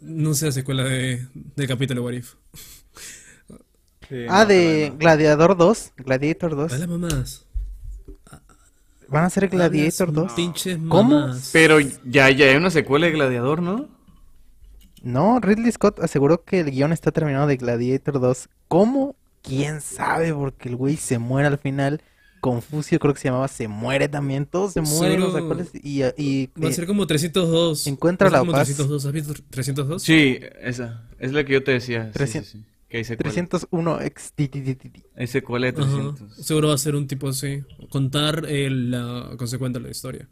no 0.00 0.34
sea 0.34 0.52
secuela 0.52 0.84
de, 0.84 1.26
del 1.34 1.66
capítulo 1.68 2.02
What 2.04 2.12
If. 2.12 2.34
Sí, 4.08 4.26
Ah, 4.28 4.42
no, 4.42 4.46
de 4.48 4.86
no, 4.88 4.92
no. 4.94 4.98
Gladiador 4.98 5.56
2. 5.56 5.92
Gladiator 5.98 6.56
2. 6.56 6.72
A 6.72 6.78
las 6.78 6.88
mamás. 6.88 7.46
Van 9.08 9.24
a 9.24 9.30
ser 9.30 9.48
Gladiator 9.48 10.08
A 10.08 10.12
las 10.12 10.22
2. 10.22 10.32
Pinches 10.32 10.78
¿Cómo? 10.88 11.34
Pero 11.52 11.78
ya, 11.80 12.30
ya 12.30 12.46
hay 12.46 12.56
una 12.56 12.70
secuela 12.70 13.06
de 13.06 13.12
Gladiador, 13.12 13.62
¿no? 13.62 13.88
No, 15.02 15.38
Ridley 15.40 15.70
Scott 15.70 16.00
aseguró 16.00 16.42
que 16.44 16.60
el 16.60 16.70
guion 16.70 16.92
está 16.92 17.12
terminado 17.12 17.46
de 17.46 17.56
Gladiator 17.56 18.20
2. 18.20 18.48
¿Cómo? 18.68 19.14
¿Quién 19.42 19.80
sabe? 19.82 20.32
Porque 20.32 20.70
el 20.70 20.76
güey 20.76 20.96
se 20.96 21.18
muere 21.18 21.48
al 21.48 21.58
final. 21.58 22.00
Confucio 22.40 22.98
creo 22.98 23.12
que 23.14 23.20
se 23.20 23.28
llamaba, 23.28 23.48
se 23.48 23.68
muere 23.68 24.08
también. 24.08 24.46
Todos 24.46 24.72
se 24.72 24.80
mueren. 24.80 25.22
o 25.22 25.30
sea, 25.30 25.40
Solo- 25.40 25.46
¿cuál 25.46 25.60
es? 25.60 25.70
Y, 25.74 26.02
y- 26.16 26.50
Va 26.62 26.68
a 26.68 26.72
ser 26.72 26.86
como 26.86 27.06
302. 27.06 27.86
Encuentra 27.86 28.30
la 28.30 28.38
como 28.40 28.52
paz. 28.52 28.66
302. 28.66 29.04
¿Has 29.06 29.12
visto 29.12 29.34
302? 29.50 30.02
Sí, 30.02 30.40
esa. 30.62 31.02
Es 31.18 31.32
la 31.32 31.44
que 31.44 31.52
yo 31.54 31.62
te 31.64 31.72
decía. 31.72 32.04
Sí, 32.04 32.08
sí, 32.08 32.12
300. 32.14 32.50
sí. 32.50 32.64
Que 32.94 32.98
hay 32.98 33.04
secuela. 33.04 33.32
301 33.32 34.00
x 34.02 34.32
ti, 34.36 34.46
ti, 34.46 34.62
ti, 34.62 34.76
ti, 34.76 34.88
ti. 34.88 35.02
Hay 35.16 35.26
secuela 35.26 35.72
de 35.72 35.82
Ajá. 35.82 35.90
300. 36.14 36.46
Seguro 36.46 36.68
va 36.68 36.74
a 36.74 36.78
ser 36.78 36.94
un 36.94 37.08
tipo 37.08 37.26
así. 37.28 37.64
Contar 37.90 38.46
el, 38.46 38.92
la 38.92 39.34
consecuencia 39.36 39.80
de 39.80 39.84
la 39.84 39.90
historia. 39.90 40.28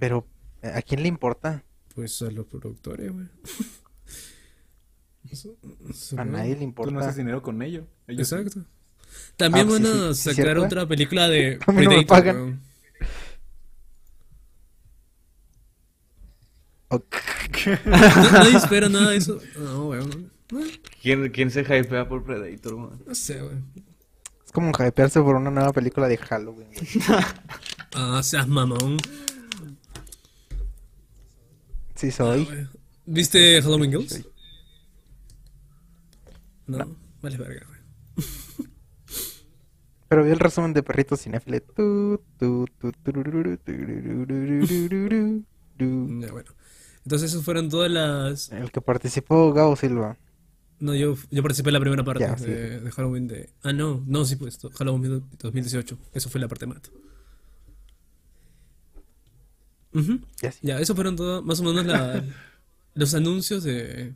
Pero, 0.00 0.26
¿a 0.64 0.82
quién 0.82 1.02
le 1.02 1.06
importa? 1.08 1.62
Pues 1.94 2.20
a 2.22 2.30
los 2.32 2.46
productores, 2.46 3.12
güey. 3.12 3.26
A 6.18 6.24
nadie 6.24 6.50
le 6.50 6.54
Tú 6.56 6.60
no 6.62 6.64
importa. 6.64 6.98
haces 6.98 7.16
dinero 7.18 7.40
con 7.40 7.62
ello. 7.62 7.86
Ellos 8.08 8.26
sí. 8.28 8.34
Exacto. 8.34 8.64
También 9.36 9.66
Ah, 9.66 9.70
pues 9.70 9.82
van 9.82 9.92
sí, 9.92 9.98
a 10.08 10.14
sí, 10.14 10.22
sacar 10.30 10.44
¿cierto? 10.46 10.64
otra 10.64 10.88
película 10.88 11.28
de 11.28 11.60
A 11.68 11.72
mí 11.72 11.84
no 11.84 11.90
me 16.92 16.98
Predator, 17.00 17.10
pagan. 17.10 17.86
weón. 17.86 17.88
Ok. 17.88 18.26
No- 18.32 18.32
Nadie 18.38 18.56
espera 18.56 18.88
nada 18.88 19.10
de 19.10 19.16
eso. 19.16 19.38
No, 19.58 19.88
weón. 19.88 20.30
No, 20.50 20.60
¿Quién, 21.00 21.30
¿Quién 21.30 21.50
se 21.50 21.62
hypea 21.62 22.08
por 22.08 22.24
Predator, 22.24 22.76
man? 22.76 23.02
no 23.06 23.14
sé, 23.14 23.40
güey. 23.40 23.56
Es 24.44 24.52
como 24.52 24.70
hypearse 24.72 25.20
por 25.20 25.36
una 25.36 25.50
nueva 25.50 25.72
película 25.72 26.08
de 26.08 26.18
Halloween. 26.18 26.68
Ah, 27.94 28.20
seas 28.22 28.46
mamón. 28.48 28.98
Sí 31.94 32.10
soy. 32.10 32.48
¿Viste 33.06 33.60
Halloween 33.62 33.90
Girls? 33.92 34.26
No, 36.66 36.96
vale 37.20 37.36
verga, 37.38 37.66
güey. 37.66 37.80
Pero 40.08 40.24
vi 40.24 40.30
el 40.30 40.38
resumen 40.40 40.72
de 40.74 40.82
Perrito 40.82 41.16
Cinéfile. 41.16 41.60
Tu, 41.60 42.20
tu, 42.38 42.66
tu, 42.78 42.92
turururu, 42.92 43.56
tururururururu, 43.58 45.44
tu. 45.78 46.20
Ya, 46.20 46.30
bueno. 46.32 46.50
Entonces, 47.04 47.32
esas 47.32 47.44
fueron 47.44 47.68
todas 47.68 47.90
las. 47.90 48.50
El 48.52 48.70
que 48.70 48.80
participó 48.80 49.52
Gabo 49.52 49.74
Silva. 49.76 50.16
No, 50.78 50.94
yo, 50.94 51.16
yo 51.30 51.42
participé 51.42 51.70
en 51.70 51.74
la 51.74 51.80
primera 51.80 52.04
parte 52.04 52.24
Ya, 52.24 52.36
sí. 52.36 52.46
de, 52.46 52.90
Halloween 52.90 53.28
de. 53.28 53.50
Ah, 53.62 53.72
no, 53.72 54.02
no, 54.06 54.24
sí, 54.24 54.36
pues, 54.36 54.58
Halloween 54.76 55.24
2018. 55.38 55.98
Eso 56.12 56.28
fue 56.30 56.40
la 56.40 56.48
parte 56.48 56.66
mata. 56.66 56.90
Ujú. 59.94 60.20
Ya 60.40 60.52
sí. 60.52 60.58
Ya, 60.62 60.80
eso 60.80 60.94
fueron 60.94 61.16
todos, 61.16 61.44
más 61.44 61.60
o 61.60 61.64
menos 61.64 61.84
la- 61.86 62.24
los 62.94 63.14
anuncios 63.14 63.62
de, 63.62 64.14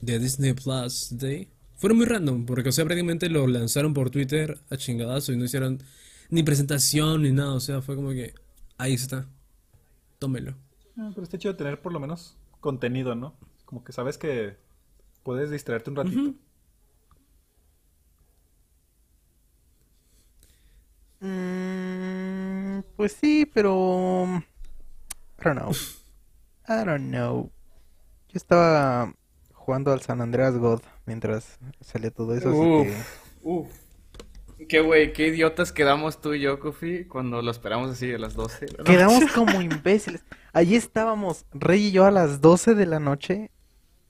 de 0.00 0.18
Disney 0.18 0.52
Plus 0.52 1.08
Day. 1.18 1.48
Fueron 1.76 1.96
muy 1.98 2.06
random, 2.06 2.44
porque, 2.44 2.68
o 2.70 2.72
sea, 2.72 2.84
prácticamente 2.84 3.28
lo 3.30 3.46
lanzaron 3.46 3.94
por 3.94 4.10
Twitter 4.10 4.58
a 4.68 4.76
chingadazo 4.76 5.32
y 5.32 5.36
no 5.36 5.44
hicieron 5.44 5.82
ni 6.28 6.42
presentación 6.42 7.22
ni 7.22 7.32
nada. 7.32 7.54
O 7.54 7.60
sea, 7.60 7.82
fue 7.82 7.94
como 7.96 8.10
que, 8.10 8.34
ahí 8.78 8.94
está, 8.94 9.28
tómelo. 10.18 10.56
Ah, 10.98 11.10
pero 11.14 11.22
está 11.22 11.38
chido 11.38 11.54
tener 11.56 11.80
por 11.80 11.92
lo 11.92 12.00
menos 12.00 12.36
contenido, 12.60 13.14
¿no? 13.14 13.34
Como 13.64 13.84
que 13.84 13.92
sabes 13.92 14.18
que 14.18 14.56
puedes 15.22 15.50
distraerte 15.50 15.90
un 15.90 15.96
ratito. 15.96 16.34
Mm, 21.20 22.80
pues 22.96 23.12
sí, 23.12 23.48
pero... 23.52 24.42
I 25.40 25.44
don't 25.44 25.58
know. 25.58 25.72
I 26.68 26.84
don't 26.84 27.10
know. 27.10 27.50
Yo 28.28 28.36
estaba 28.36 29.14
jugando 29.52 29.92
al 29.92 30.00
San 30.02 30.20
Andreas 30.20 30.56
God 30.56 30.80
mientras 31.06 31.58
salía 31.80 32.10
todo 32.10 32.34
eso, 32.34 32.50
así 32.50 32.90
que... 32.90 33.02
Uf. 33.42 33.68
Qué 34.66 34.80
güey, 34.80 35.12
qué 35.12 35.28
idiotas 35.28 35.72
quedamos 35.72 36.20
tú 36.20 36.34
y 36.34 36.40
yo, 36.40 36.58
Kofi, 36.58 37.04
cuando 37.04 37.42
lo 37.42 37.50
esperamos 37.50 37.90
así 37.90 38.12
a 38.12 38.18
las 38.18 38.34
12. 38.34 38.66
de 38.66 38.72
la 38.72 38.78
noche. 38.78 38.92
Quedamos 38.92 39.32
como 39.32 39.62
imbéciles. 39.62 40.24
Allí 40.52 40.74
estábamos, 40.74 41.44
Rey 41.52 41.86
y 41.86 41.92
yo 41.92 42.04
a 42.04 42.10
las 42.10 42.40
12 42.40 42.74
de 42.74 42.86
la 42.86 42.98
noche 42.98 43.50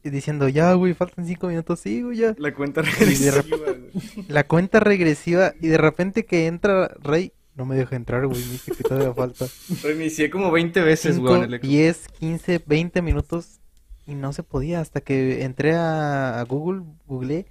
y 0.02 0.10
diciendo, 0.10 0.48
ya, 0.48 0.72
güey, 0.74 0.94
faltan 0.94 1.26
5 1.26 1.48
minutos, 1.48 1.80
sí, 1.80 2.02
güey, 2.02 2.18
ya. 2.18 2.34
La 2.38 2.54
cuenta 2.54 2.82
de 2.82 2.90
regresiva, 2.90 3.42
güey. 3.42 4.24
La 4.28 4.44
cuenta 4.44 4.80
regresiva 4.80 5.52
y 5.60 5.68
de 5.68 5.78
repente 5.78 6.24
que 6.24 6.46
entra 6.46 6.88
Rey, 7.02 7.32
no 7.54 7.66
me 7.66 7.76
deja 7.76 7.96
entrar, 7.96 8.26
güey, 8.26 8.40
me 8.40 8.52
dice 8.52 8.72
que 8.72 8.84
todavía 8.84 9.12
falta. 9.12 9.46
Reinicié 9.82 10.30
como 10.30 10.50
20 10.50 10.80
veces, 10.80 11.18
güey, 11.18 11.34
5, 11.34 11.44
en 11.44 11.52
el 11.52 11.60
Xbox. 11.60 11.68
10, 11.68 12.08
15, 12.20 12.62
20 12.64 13.02
minutos 13.02 13.60
y 14.06 14.14
no 14.14 14.32
se 14.32 14.42
podía 14.42 14.80
hasta 14.80 15.00
que 15.02 15.42
entré 15.42 15.74
a, 15.74 16.40
a 16.40 16.44
Google, 16.44 16.84
googleé 17.06 17.46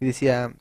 y 0.00 0.06
decía 0.06 0.54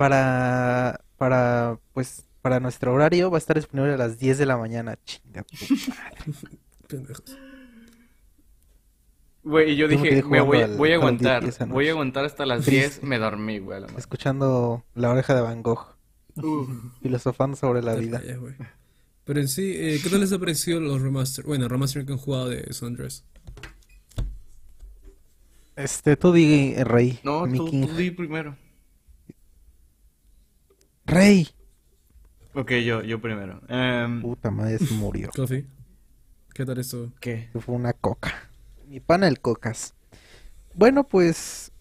para 0.00 0.98
para 1.18 1.78
pues 1.92 2.24
para 2.40 2.58
nuestro 2.58 2.94
horario 2.94 3.30
va 3.30 3.36
a 3.36 3.38
estar 3.38 3.54
disponible 3.56 3.92
a 3.92 3.98
las 3.98 4.18
10 4.18 4.38
de 4.38 4.46
la 4.46 4.56
mañana. 4.56 4.98
Chinga 5.04 5.42
tu 5.42 5.54
madre. 5.90 6.38
Pendejos. 6.88 7.36
Güey, 9.42 9.72
y 9.72 9.76
yo 9.76 9.88
dije, 9.88 10.22
me 10.22 10.40
voy, 10.40 10.62
al 10.62 10.78
voy 10.78 10.92
a 10.92 10.94
aguantar. 10.94 11.44
Voy 11.68 11.88
a 11.88 11.90
aguantar 11.90 12.24
hasta 12.24 12.46
las 12.46 12.64
Triste. 12.64 13.00
10. 13.00 13.02
Me 13.02 13.18
dormí, 13.18 13.58
güey. 13.58 13.76
a 13.76 13.80
la. 13.80 13.86
Escuchando 13.98 14.84
la 14.94 15.10
oreja 15.10 15.34
de 15.34 15.42
Van 15.42 15.62
Gogh, 15.62 15.96
Uf. 16.36 16.70
filosofando 17.02 17.58
sobre 17.58 17.82
la 17.82 17.94
vida. 17.94 18.22
Pero 19.24 19.38
en 19.38 19.48
sí, 19.48 19.74
eh, 19.76 20.00
¿qué 20.02 20.08
tal 20.08 20.20
les 20.20 20.32
ha 20.32 20.38
parecido 20.38 20.80
los 20.80 21.02
remaster? 21.02 21.44
Bueno, 21.44 21.68
remaster 21.68 22.06
que 22.06 22.12
han 22.12 22.18
jugado 22.18 22.48
de 22.48 22.72
San 22.72 22.88
Andreas. 22.88 23.26
Este, 25.76 26.16
tú 26.16 26.32
di, 26.32 26.72
eh, 26.74 26.84
Rey, 26.84 27.20
No, 27.22 27.46
tú, 27.46 27.70
tú 27.70 27.86
di 27.96 28.10
primero. 28.10 28.56
Rey. 31.10 31.48
Ok, 32.54 32.72
yo, 32.84 33.02
yo 33.02 33.20
primero. 33.20 33.60
Em, 33.68 34.20
Puta 34.22 34.50
madre, 34.50 34.78
se 34.78 34.94
murió. 34.94 35.30
Coffee, 35.36 35.66
¿qué 36.54 36.64
tal 36.64 36.78
esto? 36.78 37.12
¿Qué? 37.20 37.50
Fue 37.60 37.74
una 37.74 37.92
coca. 37.92 38.32
Mi 38.86 39.00
pana 39.00 39.28
el 39.28 39.40
cocas. 39.40 39.94
Bueno, 40.74 41.04
pues. 41.04 41.72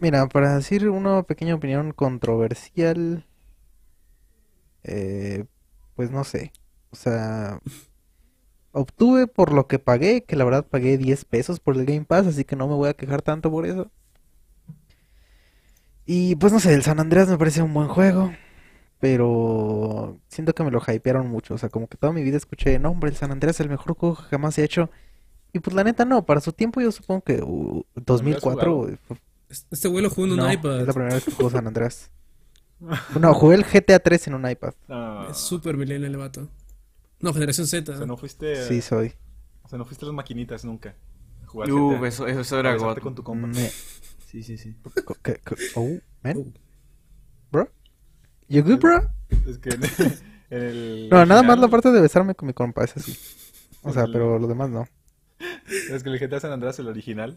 Mira, 0.00 0.26
para 0.28 0.56
decir 0.56 0.88
una 0.88 1.22
pequeña 1.24 1.54
opinión 1.56 1.92
controversial. 1.92 3.26
eh, 4.84 5.44
pues 5.94 6.10
no 6.10 6.24
sé. 6.24 6.52
O 6.90 6.96
sea. 6.96 7.60
Obtuve 8.72 9.26
por 9.26 9.52
lo 9.52 9.66
que 9.66 9.78
pagué, 9.78 10.22
que 10.24 10.36
la 10.36 10.44
verdad 10.44 10.66
pagué 10.66 10.98
10 10.98 11.24
pesos 11.24 11.58
por 11.58 11.76
el 11.76 11.86
Game 11.86 12.04
Pass, 12.04 12.26
así 12.26 12.44
que 12.44 12.54
no 12.54 12.68
me 12.68 12.74
voy 12.74 12.88
a 12.90 12.94
quejar 12.94 13.22
tanto 13.22 13.50
por 13.50 13.66
eso. 13.66 13.90
Y 16.06 16.36
pues 16.36 16.52
no 16.52 16.60
sé, 16.60 16.74
el 16.74 16.82
San 16.82 17.00
Andreas 17.00 17.28
me 17.28 17.38
parece 17.38 17.62
un 17.62 17.74
buen 17.74 17.88
juego. 17.88 18.32
Pero 19.00 20.18
siento 20.28 20.54
que 20.54 20.64
me 20.64 20.70
lo 20.70 20.80
hypearon 20.86 21.28
mucho. 21.28 21.54
O 21.54 21.58
sea, 21.58 21.68
como 21.68 21.86
que 21.88 21.96
toda 21.96 22.12
mi 22.12 22.22
vida 22.22 22.36
escuché, 22.36 22.78
no, 22.78 22.90
hombre, 22.90 23.10
el 23.10 23.16
San 23.16 23.30
Andreas 23.30 23.56
es 23.56 23.60
el 23.60 23.68
mejor 23.68 23.94
juego 23.96 24.16
que 24.16 24.22
jamás 24.24 24.54
se 24.54 24.62
ha 24.62 24.64
hecho. 24.64 24.90
Y 25.52 25.60
pues 25.60 25.74
la 25.74 25.84
neta 25.84 26.04
no, 26.04 26.26
para 26.26 26.40
su 26.40 26.52
tiempo 26.52 26.80
yo 26.80 26.90
supongo 26.92 27.22
que 27.22 27.40
uh, 27.42 27.84
2004 27.94 28.72
jugado? 28.74 28.98
fue- 29.06 29.16
Este 29.70 29.88
güey 29.88 30.02
lo 30.02 30.10
jugó 30.10 30.26
en 30.26 30.32
un 30.32 30.38
no, 30.38 30.52
iPad. 30.52 30.80
es 30.80 30.86
la 30.86 30.92
primera 30.92 31.14
vez 31.14 31.24
que 31.24 31.30
juego 31.32 31.50
San 31.50 31.66
Andreas. 31.66 32.10
No, 33.20 33.34
jugué 33.34 33.56
el 33.56 33.64
GTA 33.64 33.98
3 33.98 34.28
en 34.28 34.34
un 34.34 34.48
iPad. 34.48 34.72
Ah, 34.88 35.26
Es 35.30 35.38
súper 35.38 35.76
millennial 35.76 36.12
el 36.12 36.16
vato. 36.16 36.48
No, 37.20 37.32
generación 37.32 37.66
Z. 37.66 37.92
o 37.92 37.96
sea, 37.96 38.06
no 38.06 38.16
fuiste, 38.16 38.68
Sí, 38.68 38.80
soy. 38.80 39.14
o 39.62 39.68
sea, 39.68 39.78
no 39.78 39.84
fuiste 39.84 40.04
a 40.04 40.06
las 40.08 40.14
maquinitas 40.14 40.64
nunca. 40.64 40.94
a 41.42 41.46
jugar 41.48 41.72
Uf, 41.72 41.96
GTA, 41.98 42.06
eso, 42.08 42.26
eso 42.28 42.58
era 42.60 42.76
God. 42.76 42.98
con 42.98 43.14
tu 43.16 43.24
compa. 43.24 43.48
Me- 43.48 43.70
Sí, 44.26 44.42
sí, 44.44 44.58
sí. 44.58 44.76
oh, 45.74 45.88
man, 46.22 46.36
Oh, 46.36 46.52
bro. 47.50 47.68
You 48.48 48.62
good, 48.62 48.80
bro? 48.80 49.00
Es 49.46 49.58
que 49.58 49.70
en, 49.70 49.82
en 50.50 50.62
el 50.62 51.08
No, 51.10 51.24
nada 51.26 51.42
más 51.42 51.58
la 51.58 51.68
parte 51.68 51.90
de 51.90 52.00
besarme 52.00 52.34
con 52.34 52.46
mi 52.46 52.54
compa, 52.54 52.84
es 52.84 52.96
así. 52.96 53.16
O 53.82 53.92
sea, 53.92 54.04
El- 54.04 54.12
pero 54.12 54.38
lo 54.38 54.46
demás 54.46 54.70
no. 54.70 54.86
Es 55.70 56.02
que 56.02 56.10
el 56.10 56.18
GTA 56.18 56.40
San 56.40 56.52
Andreas, 56.52 56.78
el 56.78 56.88
original, 56.88 57.34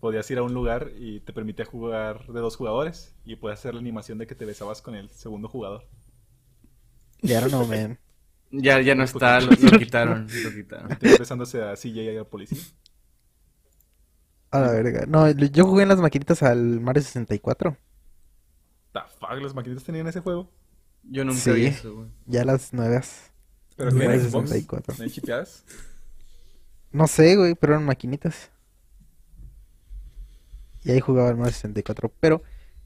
podías 0.00 0.30
ir 0.30 0.38
a 0.38 0.42
un 0.42 0.54
lugar 0.54 0.90
y 0.98 1.20
te 1.20 1.32
permitía 1.32 1.64
jugar 1.64 2.26
de 2.26 2.40
dos 2.40 2.56
jugadores 2.56 3.14
y 3.24 3.36
podías 3.36 3.58
hacer 3.60 3.74
la 3.74 3.80
animación 3.80 4.18
de 4.18 4.26
que 4.26 4.34
te 4.34 4.44
besabas 4.44 4.80
con 4.82 4.94
el 4.94 5.10
segundo 5.10 5.48
jugador. 5.48 5.84
Ya 7.22 7.40
no, 7.48 7.66
man. 7.66 7.98
Ya, 8.50 8.80
ya 8.80 8.94
no 8.94 9.02
está, 9.04 9.40
lo, 9.40 9.52
lo 9.56 9.72
quitaron, 9.76 10.28
lo 10.42 10.52
quitaron. 10.52 10.96
Besándose 11.18 11.62
a 11.62 11.76
CJ 11.76 12.12
y 12.12 12.16
a 12.18 12.24
policía. 12.24 12.62
A 14.50 14.60
la 14.60 14.70
verga. 14.72 15.04
No, 15.06 15.28
yo 15.30 15.66
jugué 15.66 15.82
en 15.82 15.88
las 15.90 16.00
maquinitas 16.00 16.42
al 16.42 16.80
Mario 16.80 17.02
64. 17.02 17.76
The 18.94 19.00
fuck, 19.20 19.42
las 19.42 19.54
maquinitas 19.54 19.84
tenían 19.84 20.06
ese 20.06 20.20
juego. 20.20 20.50
Yo 21.02 21.22
nunca 21.26 21.38
Sí. 21.40 21.50
vi 21.52 21.66
eso, 21.66 21.94
güey. 21.94 22.08
Ya 22.26 22.44
las 22.46 22.72
nuevas. 22.72 23.30
Pero 23.76 23.90
Xbox, 23.90 24.48
64. 24.50 24.94
¿no 24.96 25.04
hay 25.04 25.10
chipeadas? 25.10 25.64
No 26.92 27.06
sé, 27.06 27.36
güey, 27.36 27.54
pero 27.56 27.74
eran 27.74 27.84
maquinitas. 27.84 28.50
Y 30.84 30.90
ahí 30.92 31.00
jugaba 31.00 31.30
el 31.30 31.36
Mario 31.36 31.52
64. 31.52 32.12
Pero, 32.20 32.42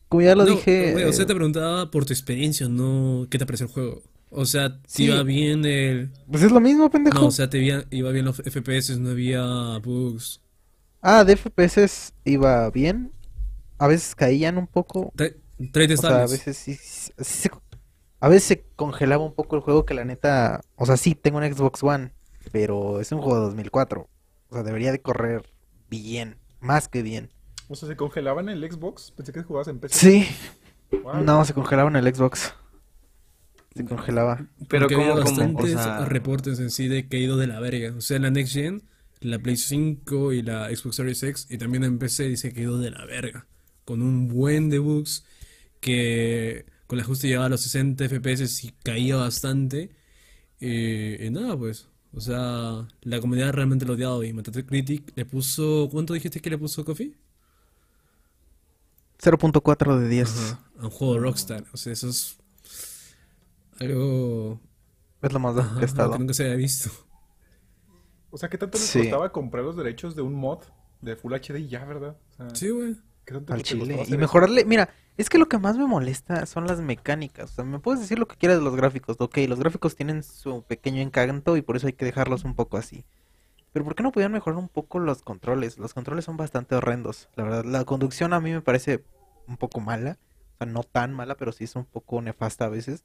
como 0.09 0.23
ya 0.23 0.35
lo 0.35 0.45
No, 0.45 0.51
dije. 0.53 0.93
güey, 0.93 1.05
o 1.05 1.13
sea, 1.13 1.25
eh, 1.25 1.27
te 1.27 1.35
preguntaba 1.35 1.91
por 1.91 2.05
tu 2.05 2.13
experiencia, 2.13 2.69
no 2.69 3.27
qué 3.31 3.39
te 3.39 3.47
pareció 3.47 3.67
el 3.67 3.73
juego. 3.73 4.03
O 4.31 4.45
sea, 4.47 4.81
¿te 4.83 4.89
Sí. 4.89 5.05
iba 5.05 5.23
bien 5.23 5.65
el... 5.65 6.11
Pues 6.31 6.43
es 6.43 6.53
lo 6.53 6.61
mismo, 6.61 6.91
pendejo. 6.91 7.19
No, 7.21 7.27
o 7.27 7.31
sea, 7.31 7.49
te 7.51 7.59
iba, 7.59 7.85
iba 7.91 8.11
bien 8.11 8.25
los 8.27 8.37
FPS, 8.45 8.99
no 8.99 9.11
había 9.11 9.43
bugs. 9.79 10.41
Ah, 11.01 11.25
de 11.25 11.37
FPS 11.37 12.13
iba 12.25 12.69
bien. 12.71 13.13
A 13.79 13.87
veces 13.87 14.15
caían 14.15 14.59
un 14.59 14.67
poco. 14.67 15.13
Trae 15.73 15.93
O 15.93 15.97
sea, 15.97 16.23
a 16.23 16.27
veces 16.27 16.57
sí, 16.57 16.75
sí- 16.75 17.13
sí 17.19 17.25
se, 17.25 17.51
a 18.21 18.29
veces 18.29 18.45
se 18.45 18.65
congelaba 18.77 19.25
un 19.25 19.35
poco 19.35 19.57
el 19.57 19.63
juego 19.63 19.85
que 19.85 19.95
la 19.95 20.05
neta, 20.05 20.61
o 20.77 20.87
sea, 20.87 20.97
sí, 20.97 21.15
tengo 21.15 21.39
un 21.39 21.45
Xbox 21.53 21.83
One, 21.83 22.13
pero 22.53 23.01
es 23.01 23.11
un 23.13 23.21
juego 23.21 23.37
de 23.41 23.47
2004. 23.47 24.09
O 24.51 24.55
sea, 24.55 24.63
debería 24.63 24.93
de 24.93 25.01
correr 25.03 25.43
bien, 25.91 26.37
más 26.61 26.89
que 26.89 27.03
bien. 27.03 27.31
O 27.69 27.75
sea, 27.75 27.89
¿se 27.89 27.97
congelaban 27.97 28.49
en 28.49 28.63
el 28.63 28.73
Xbox? 28.73 29.11
Pensé 29.11 29.33
que 29.33 29.43
jugabas 29.43 29.69
en 29.69 29.79
PC. 29.79 29.95
Sí, 29.99 30.29
Wow. 31.03 31.23
no, 31.23 31.45
se 31.45 31.53
congelaba 31.53 31.91
en 31.91 31.97
el 31.97 32.15
Xbox. 32.15 32.55
Se 33.75 33.85
congelaba. 33.85 34.47
Pero 34.69 34.89
como, 34.89 35.01
como, 35.03 35.13
o 35.13 35.17
bastantes 35.21 35.73
sea, 35.73 36.05
reportes 36.07 36.59
en 36.61 36.71
sí 36.71 36.89
de 36.89 37.07
que 37.09 37.19
ha 37.19 37.21
ido 37.21 37.37
de 37.37 37.47
la 37.47 37.61
verga. 37.61 37.95
O 37.97 38.01
sea, 38.01 38.19
la 38.19 38.31
Next 38.31 38.55
Gen, 38.55 38.83
la 39.21 39.39
Play 39.39 39.57
5 39.57 40.33
y 40.33 40.43
la 40.43 40.69
Xbox 40.75 40.97
Series 40.97 41.23
X, 41.23 41.47
y 41.51 41.59
también 41.59 41.85
en 41.85 41.99
PC 41.99 42.25
dice 42.25 42.53
que 42.53 42.61
ha 42.61 42.63
ido 42.65 42.79
de 42.79 42.91
la 42.91 43.05
verga. 43.05 43.47
Con 43.85 44.01
un 44.03 44.29
buen 44.29 44.71
de 44.71 44.79
bugs 44.79 45.25
que 45.81 46.67
con 46.87 46.99
el 46.99 47.05
ajuste 47.05 47.29
llegaba 47.29 47.47
a 47.47 47.51
los 47.51 47.61
60 47.63 48.09
FPS 48.09 48.65
y 48.65 48.73
caía 48.83 49.17
bastante. 49.17 49.91
Eh, 50.61 51.25
y 51.27 51.31
nada, 51.31 51.57
pues. 51.57 51.89
O 52.13 52.21
sea, 52.21 52.89
la 53.03 53.21
comunidad 53.21 53.53
realmente 53.53 53.85
lo 53.85 53.93
ha 53.93 53.97
odiado 53.97 54.25
y 54.25 54.33
Metacritic 54.33 55.13
le 55.15 55.25
puso... 55.27 55.89
¿Cuánto 55.91 56.15
dijiste 56.15 56.41
que 56.41 56.51
le 56.51 56.59
puso 56.59 56.85
Coffee? 56.85 57.15
0.4 59.19 59.99
de 59.99 60.09
10. 60.09 60.29
Ajá, 60.31 60.71
a 60.79 60.85
un 60.85 60.91
juego 60.91 61.15
de 61.15 61.21
Rockstar. 61.21 61.65
O 61.73 61.77
sea, 61.77 61.93
eso 61.93 62.09
es 62.09 62.39
algo 63.81 64.61
Es 65.23 65.33
lo 65.33 65.39
más 65.41 65.57
ajá, 65.57 65.81
que 65.81 66.19
nunca 66.19 66.35
se 66.35 66.45
había 66.45 66.57
visto. 66.57 66.91
O 68.31 68.39
sea, 68.39 68.49
¿qué 68.49 68.59
tanto 68.59 68.79
les 68.79 68.87
Sí. 68.87 69.01
costaba 69.01 69.33
comprar 69.33 69.65
los 69.65 69.77
derechos 69.77 70.15
de 70.15 70.23
un 70.23 70.35
mod 70.35 70.61
de 71.01 71.17
Full 71.17 71.33
HD 71.35 71.59
y 71.61 71.69
ya, 71.69 71.85
verdad? 71.85 72.17
O 72.31 72.37
sea, 72.37 72.55
Sí, 72.55 72.71
güey. 72.71 72.97
¿Qué 73.29 73.35
tanto 73.35 73.53
Al 73.53 73.63
chile. 73.63 74.05
Y 74.09 74.17
mejorarle. 74.17 74.65
Mira, 74.65 74.89
es 75.17 75.29
que 75.29 75.39
lo 75.39 75.49
que 75.49 75.59
más 75.59 75.77
me 75.77 75.87
molesta 75.87 76.47
son 76.47 76.67
las 76.67 76.81
mecánicas. 76.81 77.53
O 77.53 77.55
sea, 77.55 77.65
me 77.65 77.79
puedes 77.79 78.01
decir 78.01 78.19
lo 78.19 78.27
que 78.27 78.37
quieras 78.37 78.59
de 78.59 78.65
los 78.65 78.75
gráficos. 78.75 79.17
Ok, 79.19 79.39
los 79.49 79.59
gráficos 79.59 79.95
tienen 79.95 80.23
su 80.23 80.63
pequeño 80.63 81.03
encanto 81.03 81.57
y 81.57 81.63
por 81.63 81.77
eso 81.77 81.87
hay 81.87 81.93
que 81.93 82.05
dejarlos 82.05 82.45
un 82.45 82.55
poco 82.55 82.79
así. 82.79 83.05
Pero 83.73 83.85
¿por 83.85 83.95
qué 83.95 84.03
no 84.03 84.13
podían 84.13 84.33
mejorar 84.33 84.59
un 84.59 84.69
poco 84.69 84.99
los 84.99 85.23
controles? 85.23 85.79
Los 85.79 85.93
controles 85.93 86.25
son 86.25 86.37
bastante 86.37 86.75
horrendos. 86.75 87.29
La 87.37 87.45
verdad, 87.45 87.65
la 87.65 87.85
conducción 87.85 88.33
a 88.33 88.41
mí 88.41 88.51
me 88.51 88.63
parece 88.63 89.05
un 89.47 89.59
poco 89.59 89.81
mala. 89.81 90.19
O 90.55 90.57
sea, 90.59 90.67
no 90.67 90.83
tan 90.83 91.13
mala, 91.13 91.37
pero 91.37 91.53
sí 91.53 91.65
es 91.65 91.77
un 91.77 91.85
poco 91.85 92.23
nefasta 92.23 92.65
a 92.65 92.69
veces. 92.69 93.05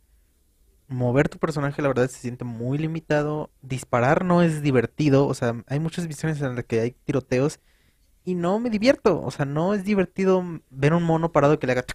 Mover 0.88 1.28
tu 1.28 1.38
personaje, 1.38 1.82
la 1.82 1.90
verdad, 1.90 2.08
se 2.08 2.20
siente 2.20 2.46
muy 2.46 2.78
limitado. 2.78 3.50
Disparar 3.62 4.24
no 4.24 4.42
es 4.42 4.62
divertido. 4.62 5.28
O 5.28 5.34
sea, 5.34 5.62
hay 5.68 5.80
muchas 5.80 6.08
misiones 6.08 6.42
en 6.42 6.56
las 6.56 6.64
que 6.64 6.80
hay 6.80 6.92
tiroteos 6.92 7.60
y 8.26 8.36
no 8.36 8.60
me 8.60 8.70
divierto. 8.70 9.22
O 9.22 9.32
sea, 9.32 9.46
no 9.46 9.74
es 9.74 9.84
divertido 9.84 10.44
ver 10.70 10.94
un 10.94 11.04
mono 11.04 11.32
parado 11.32 11.60
que 11.60 11.68
le 11.68 11.74
haga. 11.74 11.86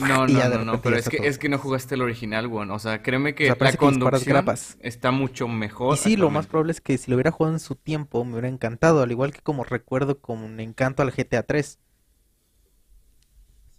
No, 0.00 0.26
no, 0.26 0.48
no, 0.48 0.64
no, 0.64 0.82
pero 0.82 0.96
es 0.96 1.08
que, 1.08 1.16
todo. 1.16 1.26
es 1.26 1.38
que 1.38 1.48
no 1.48 1.58
jugaste 1.58 1.94
el 1.94 2.02
original, 2.02 2.46
güey. 2.46 2.68
O 2.70 2.78
sea, 2.78 3.02
créeme 3.02 3.34
que 3.34 3.50
O 3.50 3.56
sea, 3.56 3.64
la 3.64 3.72
que 3.72 3.78
conducción 3.78 4.44
está 4.80 5.10
mucho 5.10 5.48
mejor. 5.48 5.94
Y 5.94 5.96
sí, 5.98 6.16
lo 6.16 6.30
más 6.30 6.46
probable 6.46 6.72
es 6.72 6.80
que 6.80 6.98
si 6.98 7.10
lo 7.10 7.16
hubiera 7.16 7.30
jugado 7.30 7.54
en 7.54 7.60
su 7.60 7.74
tiempo 7.74 8.24
me 8.24 8.32
hubiera 8.32 8.48
encantado, 8.48 9.02
al 9.02 9.10
igual 9.10 9.32
que 9.32 9.40
como 9.40 9.64
recuerdo 9.64 10.20
con 10.20 10.38
un 10.38 10.60
encanto 10.60 11.02
al 11.02 11.10
GTA 11.10 11.42
3. 11.42 11.78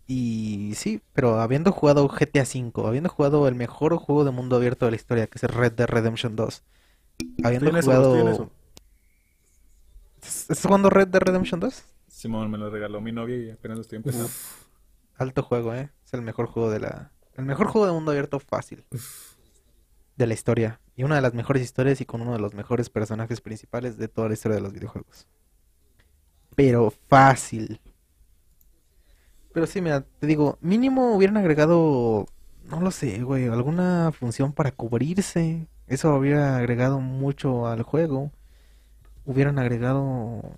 Y 0.08 0.74
sí, 0.76 1.02
pero 1.14 1.40
habiendo 1.40 1.72
jugado 1.72 2.08
GTA 2.08 2.46
5, 2.46 2.88
habiendo 2.88 3.10
jugado 3.10 3.48
el 3.48 3.56
mejor 3.56 3.96
juego 3.98 4.26
de 4.26 4.32
mundo 4.32 4.58
abierto 4.58 4.86
de 4.86 4.92
la 4.92 4.98
historia, 4.98 5.28
que 5.28 5.38
es 5.38 5.44
el 5.44 5.50
Red 5.50 5.74
Dead 5.74 5.88
Redemption 5.88 6.36
2, 6.36 6.64
habiendo 7.44 7.72
jugado... 7.82 8.30
eso. 8.30 8.52
¿Estás 10.26 10.62
jugando 10.62 10.90
Red 10.90 11.10
Dead 11.10 11.22
Redemption 11.22 11.60
2? 11.60 11.84
Simón 12.08 12.50
me 12.50 12.58
lo 12.58 12.70
regaló 12.70 13.02
mi 13.02 13.12
novia 13.12 13.38
y 13.38 13.52
apenas 13.52 13.78
lo 13.78 13.82
estoy 13.82 13.98
empezando. 13.98 14.30
Alto 15.18 15.44
juego, 15.44 15.74
¿eh? 15.74 15.92
Es 16.06 16.14
el 16.14 16.22
mejor 16.22 16.48
juego 16.48 16.70
de 16.70 16.80
la... 16.80 17.12
El 17.36 17.46
mejor 17.46 17.68
juego 17.68 17.88
de 17.88 17.94
mundo 17.94 18.12
abierto 18.12 18.40
fácil. 18.40 18.86
De 20.16 20.28
la 20.28 20.34
historia. 20.34 20.80
Y 20.96 21.04
una 21.04 21.16
de 21.16 21.22
las 21.22 21.34
mejores 21.34 21.64
historias 21.64 22.00
y 22.02 22.06
con 22.06 22.22
uno 22.22 22.34
de 22.34 22.40
los 22.40 22.54
mejores 22.54 22.90
personajes 22.90 23.42
principales 23.42 23.98
de 23.98 24.08
toda 24.08 24.28
la 24.28 24.36
historia 24.36 24.56
de 24.56 24.62
los 24.62 24.74
videojuegos. 24.74 25.28
Pero 26.56 26.94
fácil. 27.08 27.82
Pero 29.54 29.68
sí, 29.68 29.82
mira, 29.82 30.02
te 30.02 30.28
digo, 30.28 30.58
mínimo 30.62 31.16
hubieran 31.16 31.38
agregado, 31.38 32.28
no 32.66 32.82
lo 32.82 32.92
sé, 32.92 33.24
güey, 33.24 33.48
alguna 33.48 34.12
función 34.12 34.54
para 34.54 34.72
cubrirse. 34.72 35.68
Eso 35.88 36.16
hubiera 36.16 36.58
agregado 36.58 37.00
mucho 37.00 37.68
al 37.68 37.84
juego. 37.84 38.32
Hubieran 39.26 39.60
agregado 39.60 40.58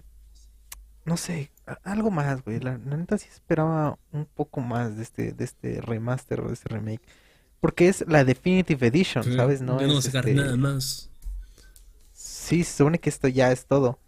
no 1.05 1.17
sé, 1.17 1.51
algo 1.83 2.09
más, 2.09 2.43
güey. 2.43 2.59
La, 2.59 2.79
la 2.79 2.97
neta 2.97 3.17
sí 3.17 3.27
esperaba 3.31 3.97
un 4.11 4.25
poco 4.25 4.59
más 4.59 4.97
de 4.97 5.03
este, 5.03 5.31
de 5.31 5.43
este 5.45 5.79
remaster 5.81 6.41
o 6.41 6.47
de 6.47 6.53
este 6.53 6.69
remake. 6.69 7.01
Porque 7.61 7.87
es 7.87 8.03
la 8.07 8.23
Definitive 8.25 8.87
Edition, 8.87 9.23
Sí, 9.23 9.35
¿sabes? 9.35 9.61
No 9.61 9.79
no 9.79 9.99
es 9.99 10.07
este- 10.07 10.33
nada 10.33 10.57
más. 10.57 11.09
Sí, 12.11 12.63
se 12.63 12.77
supone 12.77 12.99
que 12.99 13.09
esto 13.09 13.27
ya 13.27 13.51
es 13.51 13.67
todo. 13.67 13.99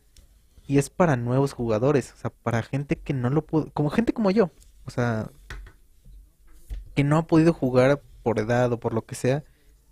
Y 0.65 0.79
es 0.79 0.89
para 0.89 1.15
nuevos 1.15 1.53
jugadores, 1.53 2.13
o 2.13 2.17
sea, 2.17 2.29
para 2.29 2.61
gente 2.61 2.97
que 2.97 3.13
no 3.13 3.29
lo 3.29 3.45
pudo, 3.45 3.71
como 3.73 3.89
gente 3.89 4.11
como 4.11 4.31
yo, 4.31 4.51
o 4.85 4.91
sea, 4.91 5.31
que 6.93 7.03
no 7.05 7.17
ha 7.17 7.27
podido 7.27 7.53
jugar 7.53 8.01
por 8.21 8.37
edad 8.39 8.71
o 8.73 8.79
por 8.79 8.93
lo 8.93 9.05
que 9.05 9.15
sea 9.15 9.45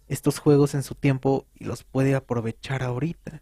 estos 0.10 0.40
juegos 0.40 0.76
en 0.76 0.84
su 0.84 0.94
tiempo 0.94 1.46
y 1.56 1.64
los 1.64 1.84
puede 1.84 2.14
aprovechar 2.14 2.84
ahorita. 2.84 3.42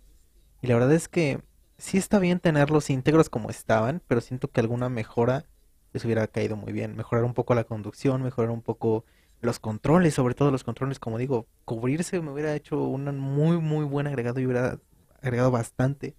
Y 0.63 0.67
la 0.67 0.75
verdad 0.75 0.93
es 0.93 1.09
que 1.09 1.41
sí 1.77 1.99
está 1.99 2.19
bien 2.19 2.39
tenerlos 2.39 2.89
íntegros 2.89 3.29
como 3.29 3.51
estaban, 3.51 4.01
pero 4.07 4.21
siento 4.21 4.49
que 4.49 4.61
alguna 4.61 4.89
mejora 4.89 5.45
les 5.93 6.05
hubiera 6.05 6.27
caído 6.27 6.55
muy 6.57 6.73
bien. 6.73 6.95
Mejorar 6.97 7.25
un 7.25 7.35
poco 7.35 7.55
la 7.55 7.65
conducción, 7.65 8.23
mejorar 8.23 8.51
un 8.51 8.63
poco 8.63 9.05
los 9.41 9.59
controles, 9.59 10.15
sobre 10.15 10.35
todo 10.35 10.51
los 10.51 10.63
controles, 10.63 10.99
como 10.99 11.19
digo, 11.19 11.47
cubrirse 11.65 12.21
me 12.21 12.31
hubiera 12.31 12.55
hecho 12.55 12.81
un 12.83 13.19
muy 13.19 13.59
muy 13.59 13.85
buen 13.85 14.07
agregado 14.07 14.39
y 14.41 14.45
hubiera 14.47 14.79
agregado 15.21 15.51
bastante. 15.51 16.15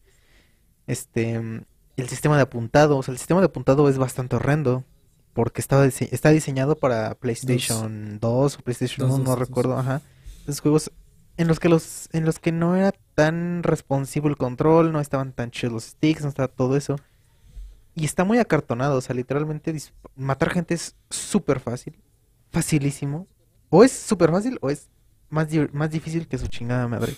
Este, 0.87 1.37
el 1.97 2.09
sistema 2.09 2.37
de 2.37 2.43
apuntado, 2.43 2.99
o 2.99 3.03
sea, 3.03 3.13
el 3.13 3.19
sistema 3.19 3.41
de 3.41 3.47
apuntado 3.47 3.89
es 3.89 3.99
bastante 3.99 4.37
horrendo 4.37 4.85
porque 5.33 5.61
estaba 5.61 5.87
dise- 5.87 6.09
está 6.13 6.31
diseñado 6.31 6.77
para 6.77 7.15
PlayStation 7.17 8.19
2 8.21 8.57
o 8.59 8.63
PlayStation 8.63 9.09
Dos, 9.09 9.15
1, 9.15 9.25
no 9.25 9.37
dos, 9.37 9.39
dos. 9.49 9.49
recuerdo, 9.49 9.79
ajá. 9.79 10.03
Esos 10.45 10.61
juegos 10.61 10.93
en 11.37 11.49
los 11.49 11.59
que 11.61 11.69
los 11.69 12.09
en 12.13 12.25
los 12.25 12.39
que 12.39 12.53
no 12.53 12.77
era 12.77 12.93
tan 13.15 13.63
responsivo 13.63 14.29
el 14.29 14.37
control, 14.37 14.93
no 14.93 15.01
estaban 15.01 15.33
tan 15.33 15.51
chidos 15.51 15.73
los 15.73 15.85
sticks, 15.85 16.23
no 16.23 16.29
estaba 16.29 16.49
todo 16.49 16.77
eso. 16.77 16.97
Y 17.97 18.05
está 18.05 18.25
muy 18.25 18.39
acartonado, 18.39 18.99
o 18.99 19.01
sea, 19.01 19.15
literalmente 19.15 19.75
matar 20.17 20.51
gente 20.51 20.75
es 20.75 20.97
súper 21.11 21.61
fácil, 21.61 21.97
facilísimo. 22.51 23.29
O 23.71 23.85
es 23.85 23.93
súper 23.93 24.31
fácil 24.31 24.59
o 24.61 24.71
es 24.71 24.91
más, 25.31 25.49
di- 25.49 25.69
más 25.73 25.91
difícil 25.91 26.27
que 26.29 26.39
su 26.39 26.49
chingada 26.49 26.89
madre. 26.89 27.17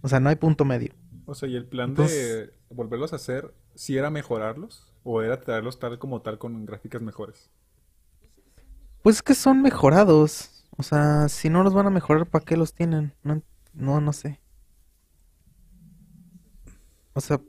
O 0.00 0.08
sea, 0.08 0.20
no 0.20 0.28
hay 0.28 0.36
punto 0.36 0.64
medio. 0.64 0.92
O 1.26 1.34
sea, 1.34 1.48
¿y 1.48 1.56
el 1.56 1.66
plan 1.66 1.90
Entonces- 1.90 2.48
de 2.48 2.54
volverlos 2.70 3.12
a 3.12 3.16
hacer, 3.16 3.52
si 3.74 3.96
era 3.96 4.10
mejorarlos 4.10 4.92
o 5.02 5.22
era 5.22 5.40
traerlos 5.40 5.78
tal 5.78 5.98
como 5.98 6.22
tal 6.22 6.38
con 6.38 6.64
gráficas 6.66 7.02
mejores? 7.02 7.50
Pues 9.02 9.16
es 9.16 9.22
que 9.22 9.34
son 9.34 9.60
mejorados. 9.60 10.53
O 10.76 10.84
sea, 10.84 11.28
si 11.28 11.50
no 11.50 11.64
los 11.64 11.74
van 11.74 11.86
a 11.86 11.90
mejorar, 11.90 12.26
¿para 12.28 12.44
qué 12.44 12.56
los 12.56 12.74
tienen? 12.74 13.14
No, 13.24 13.42
no, 13.72 14.00
no 14.00 14.12
sé. 14.12 14.40
O 17.14 17.20
sea, 17.20 17.40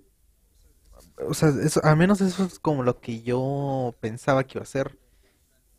o 1.27 1.34
sea, 1.34 1.49
eso, 1.64 1.81
al 1.84 1.97
menos 1.97 2.22
eso 2.22 2.43
es 2.45 2.60
como 2.60 2.84
lo 2.84 2.99
que 2.99 3.22
yo 3.23 3.95
pensaba 3.99 4.43
que 4.45 4.57
iba 4.57 4.64
a 4.64 4.65
ser. 4.65 4.97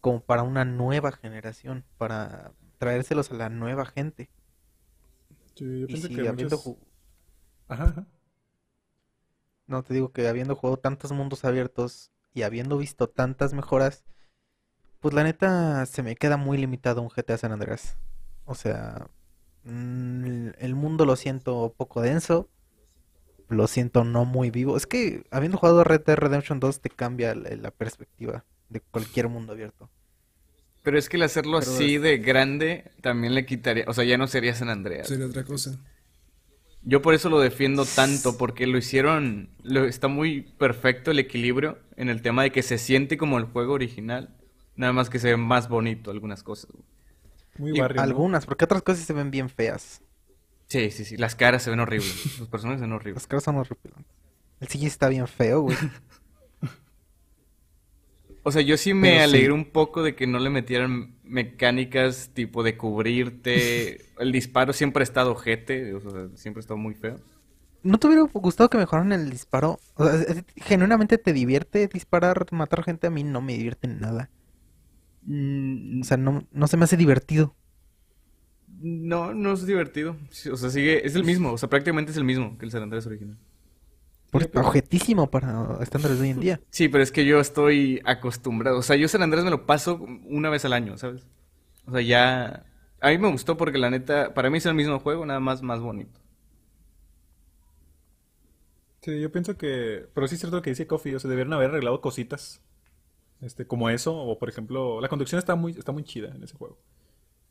Como 0.00 0.20
para 0.22 0.42
una 0.44 0.64
nueva 0.64 1.12
generación, 1.12 1.84
para 1.98 2.52
traérselos 2.78 3.30
a 3.32 3.34
la 3.36 3.50
nueva 3.50 3.86
gente. 3.86 4.30
Sí, 5.56 5.80
yo 5.80 5.88
Y 5.88 5.96
pienso 5.96 6.10
si 6.10 6.12
que 6.12 6.28
habiendo 6.28 6.56
muchos... 6.56 6.62
ju- 6.62 6.78
Ajá, 7.68 7.84
ajá. 7.86 8.06
No, 9.68 9.82
te 9.84 9.94
digo 9.94 10.12
que 10.12 10.26
habiendo 10.28 10.56
jugado 10.56 10.78
tantos 10.78 11.12
mundos 11.12 11.44
abiertos 11.44 12.10
y 12.34 12.42
habiendo 12.42 12.78
visto 12.78 13.08
tantas 13.08 13.52
mejoras, 13.54 14.04
pues 15.06 15.14
la 15.14 15.22
neta 15.22 15.86
se 15.86 16.02
me 16.02 16.16
queda 16.16 16.36
muy 16.36 16.58
limitado 16.58 17.00
un 17.00 17.08
GTA 17.10 17.38
San 17.38 17.52
Andreas. 17.52 17.96
O 18.44 18.56
sea, 18.56 19.06
mm, 19.62 20.48
el 20.58 20.74
mundo 20.74 21.04
lo 21.06 21.14
siento 21.14 21.72
poco 21.76 22.02
denso, 22.02 22.48
lo 23.48 23.68
siento 23.68 24.02
no 24.02 24.24
muy 24.24 24.50
vivo. 24.50 24.76
Es 24.76 24.88
que 24.88 25.22
habiendo 25.30 25.58
jugado 25.58 25.84
Red 25.84 26.00
Dead 26.04 26.16
Redemption 26.16 26.58
2 26.58 26.80
te 26.80 26.90
cambia 26.90 27.36
la, 27.36 27.50
la 27.54 27.70
perspectiva 27.70 28.44
de 28.68 28.80
cualquier 28.80 29.28
mundo 29.28 29.52
abierto. 29.52 29.88
Pero 30.82 30.98
es 30.98 31.08
que 31.08 31.18
el 31.18 31.22
hacerlo 31.22 31.60
Pero 31.60 31.70
así 31.70 31.94
es- 31.94 32.02
de 32.02 32.18
grande 32.18 32.90
también 33.00 33.36
le 33.36 33.46
quitaría, 33.46 33.84
o 33.86 33.92
sea, 33.92 34.02
ya 34.02 34.18
no 34.18 34.26
sería 34.26 34.56
San 34.56 34.70
Andreas. 34.70 35.06
Sería 35.06 35.26
otra 35.26 35.44
cosa. 35.44 35.78
Yo 36.82 37.00
por 37.00 37.14
eso 37.14 37.30
lo 37.30 37.38
defiendo 37.38 37.84
tanto, 37.84 38.36
porque 38.36 38.66
lo 38.66 38.76
hicieron, 38.76 39.50
lo, 39.62 39.84
está 39.84 40.08
muy 40.08 40.42
perfecto 40.58 41.12
el 41.12 41.20
equilibrio 41.20 41.78
en 41.96 42.08
el 42.08 42.22
tema 42.22 42.42
de 42.42 42.50
que 42.50 42.64
se 42.64 42.78
siente 42.78 43.16
como 43.16 43.38
el 43.38 43.44
juego 43.44 43.74
original, 43.74 44.36
nada 44.76 44.92
más 44.92 45.10
que 45.10 45.18
se 45.18 45.28
ve 45.30 45.36
más 45.36 45.68
bonito 45.68 46.10
algunas 46.10 46.42
cosas. 46.42 46.70
güey. 46.72 46.84
Muy 47.58 47.72
barrio, 47.72 48.04
¿no? 48.04 48.04
Algunas, 48.04 48.46
porque 48.46 48.64
otras 48.64 48.82
cosas 48.82 49.04
se 49.04 49.12
ven 49.12 49.30
bien 49.32 49.48
feas. 49.50 50.00
Sí, 50.68 50.90
sí, 50.90 51.04
sí, 51.04 51.16
las 51.16 51.34
caras 51.36 51.62
se 51.62 51.70
ven 51.70 51.80
horribles, 51.80 52.24
los 52.38 52.48
personajes 52.48 52.80
se 52.80 52.86
ven 52.86 52.92
horribles. 52.92 53.22
Las 53.22 53.26
caras 53.26 53.44
son 53.44 53.56
horribles. 53.56 53.94
El 54.60 54.68
CGI 54.68 54.86
está 54.86 55.08
bien 55.08 55.26
feo, 55.28 55.62
güey. 55.62 55.76
O 58.42 58.52
sea, 58.52 58.62
yo 58.62 58.76
sí 58.76 58.94
me 58.94 59.18
Pero 59.18 59.20
sí. 59.20 59.24
alegré 59.24 59.52
un 59.52 59.64
poco 59.72 60.02
de 60.04 60.14
que 60.14 60.26
no 60.28 60.38
le 60.38 60.50
metieran 60.50 61.16
mecánicas 61.24 62.30
tipo 62.32 62.62
de 62.62 62.76
cubrirte. 62.76 64.06
El 64.18 64.30
disparo 64.32 64.72
siempre 64.72 65.02
ha 65.02 65.04
estado 65.04 65.32
ojete, 65.32 65.94
o 65.94 66.00
sea, 66.00 66.28
siempre 66.36 66.60
ha 66.60 66.62
estado 66.62 66.78
muy 66.78 66.94
feo. 66.94 67.20
¿No 67.82 67.98
te 67.98 68.06
hubiera 68.08 68.22
gustado 68.22 68.68
que 68.68 68.78
mejoraran 68.78 69.12
el 69.12 69.30
disparo? 69.30 69.78
O 69.94 70.04
sea, 70.04 70.14
¿es- 70.22 70.44
¿genuinamente 70.56 71.18
te 71.18 71.32
divierte 71.32 71.86
disparar, 71.88 72.46
matar 72.52 72.82
gente? 72.82 73.06
A 73.06 73.10
mí 73.10 73.22
no 73.24 73.40
me 73.40 73.54
divierte 73.56 73.86
nada. 73.88 74.30
Mm, 75.26 76.00
O 76.02 76.04
sea, 76.04 76.16
no, 76.16 76.46
no 76.52 76.66
se 76.68 76.76
me 76.76 76.84
hace 76.84 76.96
divertido. 76.96 77.54
no, 78.68 79.34
no 79.34 79.52
es 79.52 79.66
divertido. 79.66 80.16
O 80.52 80.56
sea, 80.56 80.70
sigue, 80.70 81.06
es 81.06 81.14
el 81.14 81.24
mismo, 81.24 81.52
o 81.52 81.58
sea, 81.58 81.68
prácticamente 81.70 82.10
es 82.12 82.16
el 82.18 82.24
mismo 82.24 82.56
que 82.58 82.64
el 82.66 82.70
San 82.72 82.82
Andrés 82.82 83.06
original. 83.06 83.38
Porque 84.30 84.46
está 84.46 84.60
objetísimo 84.60 85.30
para 85.30 85.78
estándares 85.80 86.18
de 86.18 86.24
hoy 86.24 86.30
en 86.30 86.40
día. 86.40 86.60
Sí, 86.70 86.88
pero 86.88 87.02
es 87.02 87.12
que 87.12 87.24
yo 87.24 87.40
estoy 87.40 88.00
acostumbrado. 88.04 88.78
O 88.78 88.82
sea, 88.82 88.96
yo 88.96 89.08
San 89.08 89.22
Andrés 89.22 89.44
me 89.44 89.50
lo 89.50 89.66
paso 89.66 89.96
una 90.26 90.50
vez 90.50 90.64
al 90.64 90.72
año, 90.74 90.98
¿sabes? 90.98 91.26
O 91.86 91.92
sea, 91.92 92.00
ya... 92.02 92.66
A 93.00 93.10
mí 93.10 93.18
me 93.18 93.30
gustó 93.30 93.56
porque 93.56 93.78
la 93.78 93.90
neta, 93.90 94.34
para 94.34 94.50
mí 94.50 94.58
es 94.58 94.66
el 94.66 94.74
mismo 94.74 94.98
juego, 95.00 95.26
nada 95.26 95.40
más 95.40 95.62
más 95.62 95.80
bonito. 95.80 96.20
Sí, 99.02 99.20
yo 99.20 99.30
pienso 99.32 99.56
que... 99.56 100.08
Pero 100.14 100.26
sí 100.28 100.34
es 100.34 100.40
cierto 100.40 100.56
lo 100.56 100.62
que 100.62 100.70
dice 100.70 100.86
Coffee, 100.86 101.14
o 101.14 101.18
sea, 101.20 101.28
debieron 101.30 101.52
haber 101.52 101.70
arreglado 101.70 102.00
cositas. 102.00 102.60
Este, 103.42 103.66
como 103.66 103.90
eso, 103.90 104.16
o 104.16 104.38
por 104.38 104.48
ejemplo, 104.48 105.00
la 105.00 105.08
conducción 105.08 105.38
está 105.38 105.54
muy, 105.56 105.72
está 105.72 105.92
muy 105.92 106.04
chida 106.04 106.28
en 106.34 106.42
ese 106.42 106.56
juego. 106.56 106.78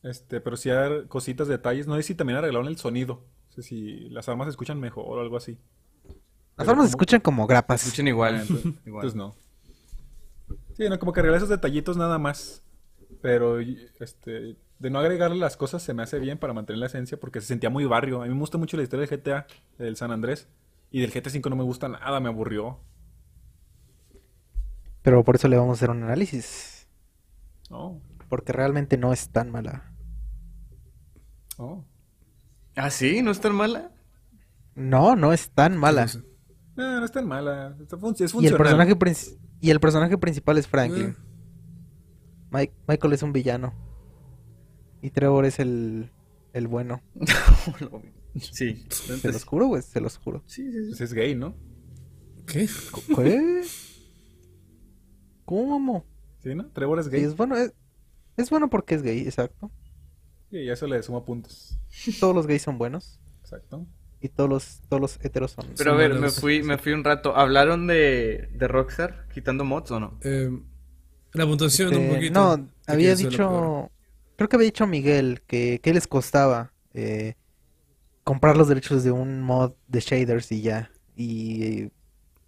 Este, 0.03 0.41
pero 0.41 0.57
sí 0.57 0.69
hay 0.69 1.05
cositas, 1.07 1.47
detalles. 1.47 1.87
No 1.87 1.95
sé 1.95 2.03
si 2.03 2.15
también 2.15 2.37
arreglaron 2.37 2.67
el 2.67 2.77
sonido. 2.77 3.23
No 3.47 3.53
sé 3.53 3.63
si 3.63 4.09
las 4.09 4.27
armas 4.29 4.45
se 4.45 4.51
escuchan 4.51 4.79
mejor 4.79 5.17
o 5.17 5.21
algo 5.21 5.37
así. 5.37 5.57
Las 6.57 6.65
Pero 6.67 6.71
armas 6.71 6.85
se 6.87 6.91
escuchan 6.91 7.21
como 7.21 7.47
grapas. 7.47 7.83
Escuchen 7.83 8.07
Ah, 8.07 8.09
igual. 8.09 8.35
entonces, 8.41 8.65
igual. 8.85 9.05
entonces 9.05 9.15
no. 9.15 9.35
Sí, 10.77 10.89
no, 10.89 10.99
como 10.99 11.13
que 11.13 11.19
arreglar 11.21 11.37
esos 11.37 11.49
detallitos 11.49 11.97
nada 11.97 12.17
más. 12.19 12.63
Pero, 13.21 13.59
este, 13.59 14.57
de 14.79 14.89
no 14.89 14.99
agregarle 14.99 15.37
las 15.37 15.57
cosas 15.57 15.81
se 15.81 15.93
me 15.93 16.03
hace 16.03 16.19
bien 16.19 16.37
para 16.37 16.53
mantener 16.53 16.79
la 16.79 16.85
esencia 16.87 17.19
porque 17.19 17.41
se 17.41 17.47
sentía 17.47 17.69
muy 17.69 17.85
barrio. 17.85 18.21
A 18.21 18.25
mí 18.25 18.33
me 18.33 18.39
gusta 18.39 18.57
mucho 18.57 18.77
la 18.77 18.83
historia 18.83 19.07
del 19.07 19.19
GTA, 19.19 19.47
del 19.77 19.95
San 19.95 20.11
Andrés. 20.11 20.47
Y 20.91 21.01
del 21.01 21.11
GTA 21.11 21.29
V 21.29 21.49
no 21.49 21.55
me 21.55 21.63
gusta 21.63 21.89
nada, 21.89 22.19
me 22.19 22.29
aburrió. 22.29 22.79
Pero 25.05 25.23
por 25.23 25.35
eso 25.35 25.47
le 25.47 25.55
vamos 25.55 25.77
a 25.77 25.79
hacer 25.79 25.89
un 25.91 26.03
análisis. 26.03 26.87
Oh, 27.69 28.01
Porque 28.27 28.51
realmente 28.51 28.97
no 28.97 29.13
es 29.13 29.29
tan 29.29 29.51
mala. 29.51 29.93
oh. 31.57 31.85
¿Ah, 32.75 32.89
sí? 32.89 33.21
¿No 33.21 33.31
es 33.31 33.39
tan 33.39 33.55
mala? 33.55 33.91
No, 34.75 35.15
no 35.15 35.31
es 35.31 35.49
tan 35.51 35.77
mala. 35.77 36.07
Sí, 36.09 36.19
sí. 36.19 36.25
No, 36.75 36.99
no 36.99 37.05
es 37.05 37.11
tan 37.11 37.25
mala. 37.25 37.77
Está 37.79 37.97
fun- 37.97 38.13
es 38.15 38.19
Y 38.19 38.23
el 38.23 38.29
funcional. 38.31 38.57
personaje 38.57 38.97
y 39.61 39.69
el 39.69 39.79
personaje 39.79 40.17
principal 40.17 40.57
es 40.57 40.67
Franklin. 40.67 41.09
Eh. 41.11 41.15
Mike- 42.51 42.73
Michael 42.87 43.13
es 43.13 43.23
un 43.23 43.31
villano. 43.31 43.73
Y 45.01 45.11
Trevor 45.11 45.45
es 45.45 45.59
el, 45.59 46.11
el 46.53 46.67
bueno. 46.67 47.01
Sí. 48.37 48.85
Se 48.89 49.31
los 49.31 49.45
juro, 49.45 49.67
güey, 49.67 49.81
se 49.81 50.01
los 50.01 50.17
juro. 50.17 50.43
Sí, 50.45 50.69
sí, 50.69 50.77
Pues 50.89 50.99
es 50.99 51.13
gay, 51.13 51.35
¿no? 51.35 51.55
¿Qué? 52.45 52.67
¿Qué? 53.15 53.61
¿Cómo? 55.45 56.05
Sí, 56.43 56.53
¿no? 56.55 56.65
Trevor 56.71 56.99
es 56.99 57.05
Sí, 57.05 57.11
gay. 57.11 57.23
es 57.23 57.35
bueno, 57.35 57.55
es, 57.57 57.73
es 58.37 58.49
bueno 58.49 58.69
porque 58.69 58.95
es 58.95 59.01
gay, 59.03 59.21
exacto. 59.21 59.71
Y 60.51 60.69
eso 60.69 60.87
le 60.87 61.01
suma 61.03 61.23
puntos. 61.25 61.77
Todos 62.19 62.35
los 62.35 62.47
gays 62.47 62.61
son 62.61 62.77
buenos. 62.77 63.19
Exacto. 63.41 63.85
Y 64.21 64.29
todos 64.29 64.49
los, 64.49 64.81
todos 64.89 65.01
los 65.01 65.25
heteros 65.25 65.51
son. 65.51 65.65
Pero 65.77 65.91
a 65.93 65.95
ver, 65.95 66.15
me 66.15 66.29
fui, 66.29 66.63
me 66.63 66.77
fui 66.77 66.93
un 66.93 67.03
rato. 67.03 67.35
¿Hablaron 67.35 67.87
de, 67.87 68.49
de 68.53 68.67
Rockstar 68.67 69.27
quitando 69.33 69.63
mods 69.65 69.91
o 69.91 69.99
no? 69.99 70.17
Eh, 70.23 70.49
la 71.33 71.45
puntuación 71.45 71.89
un 71.89 72.01
Este, 72.01 72.15
poquito. 72.15 72.33
no, 72.57 72.69
había 72.87 73.15
dicho. 73.15 73.91
Creo 74.37 74.49
que 74.49 74.55
había 74.55 74.65
dicho 74.65 74.87
Miguel 74.87 75.41
que, 75.47 75.79
que 75.81 75.93
les 75.93 76.07
costaba 76.07 76.73
eh, 76.93 77.35
comprar 78.23 78.57
los 78.57 78.67
derechos 78.67 79.03
de 79.03 79.11
un 79.11 79.41
mod 79.41 79.73
de 79.87 79.99
shaders 79.99 80.51
y 80.51 80.61
ya. 80.61 80.91
Y 81.15 81.91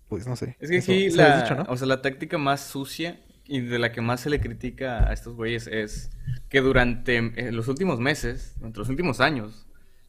pues 0.07 0.27
no 0.27 0.35
sé. 0.35 0.55
Es 0.59 0.69
que 0.69 0.77
eso 0.77 0.91
habías 0.91 1.15
la, 1.15 1.41
dicho, 1.41 1.55
¿no? 1.55 1.65
o 1.69 1.77
sea, 1.77 1.87
la 1.87 2.01
táctica 2.01 2.37
más 2.37 2.61
sucia 2.61 3.19
y 3.45 3.61
de 3.61 3.79
la 3.79 3.91
que 3.91 4.01
más 4.01 4.21
se 4.21 4.29
le 4.29 4.39
critica 4.39 5.09
a 5.09 5.13
estos 5.13 5.35
güeyes 5.35 5.67
es 5.67 6.11
que 6.49 6.61
durante 6.61 7.17
eh, 7.17 7.51
los 7.51 7.67
últimos 7.67 7.99
meses, 7.99 8.55
durante 8.57 8.79
los 8.79 8.89
últimos 8.89 9.19
años, 9.21 9.67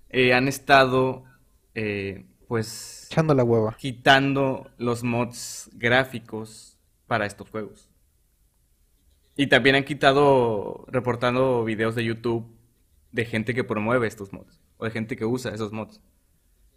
eh, 0.08 0.34
han 0.34 0.48
estado 0.48 1.24
eh, 1.74 2.26
pues 2.48 3.06
Echando 3.10 3.34
la 3.34 3.44
hueva. 3.44 3.76
quitando 3.78 4.70
los 4.78 5.04
mods 5.04 5.70
gráficos 5.74 6.78
para 7.06 7.26
estos 7.26 7.50
juegos. 7.50 7.88
Y 9.36 9.46
también 9.46 9.76
han 9.76 9.84
quitado, 9.84 10.84
reportando 10.88 11.64
videos 11.64 11.94
de 11.94 12.04
YouTube 12.04 12.44
de 13.12 13.24
gente 13.24 13.54
que 13.54 13.62
promueve 13.62 14.08
estos 14.08 14.32
mods, 14.32 14.60
o 14.78 14.84
de 14.84 14.90
gente 14.90 15.16
que 15.16 15.24
usa 15.24 15.54
esos 15.54 15.72
mods. 15.72 16.00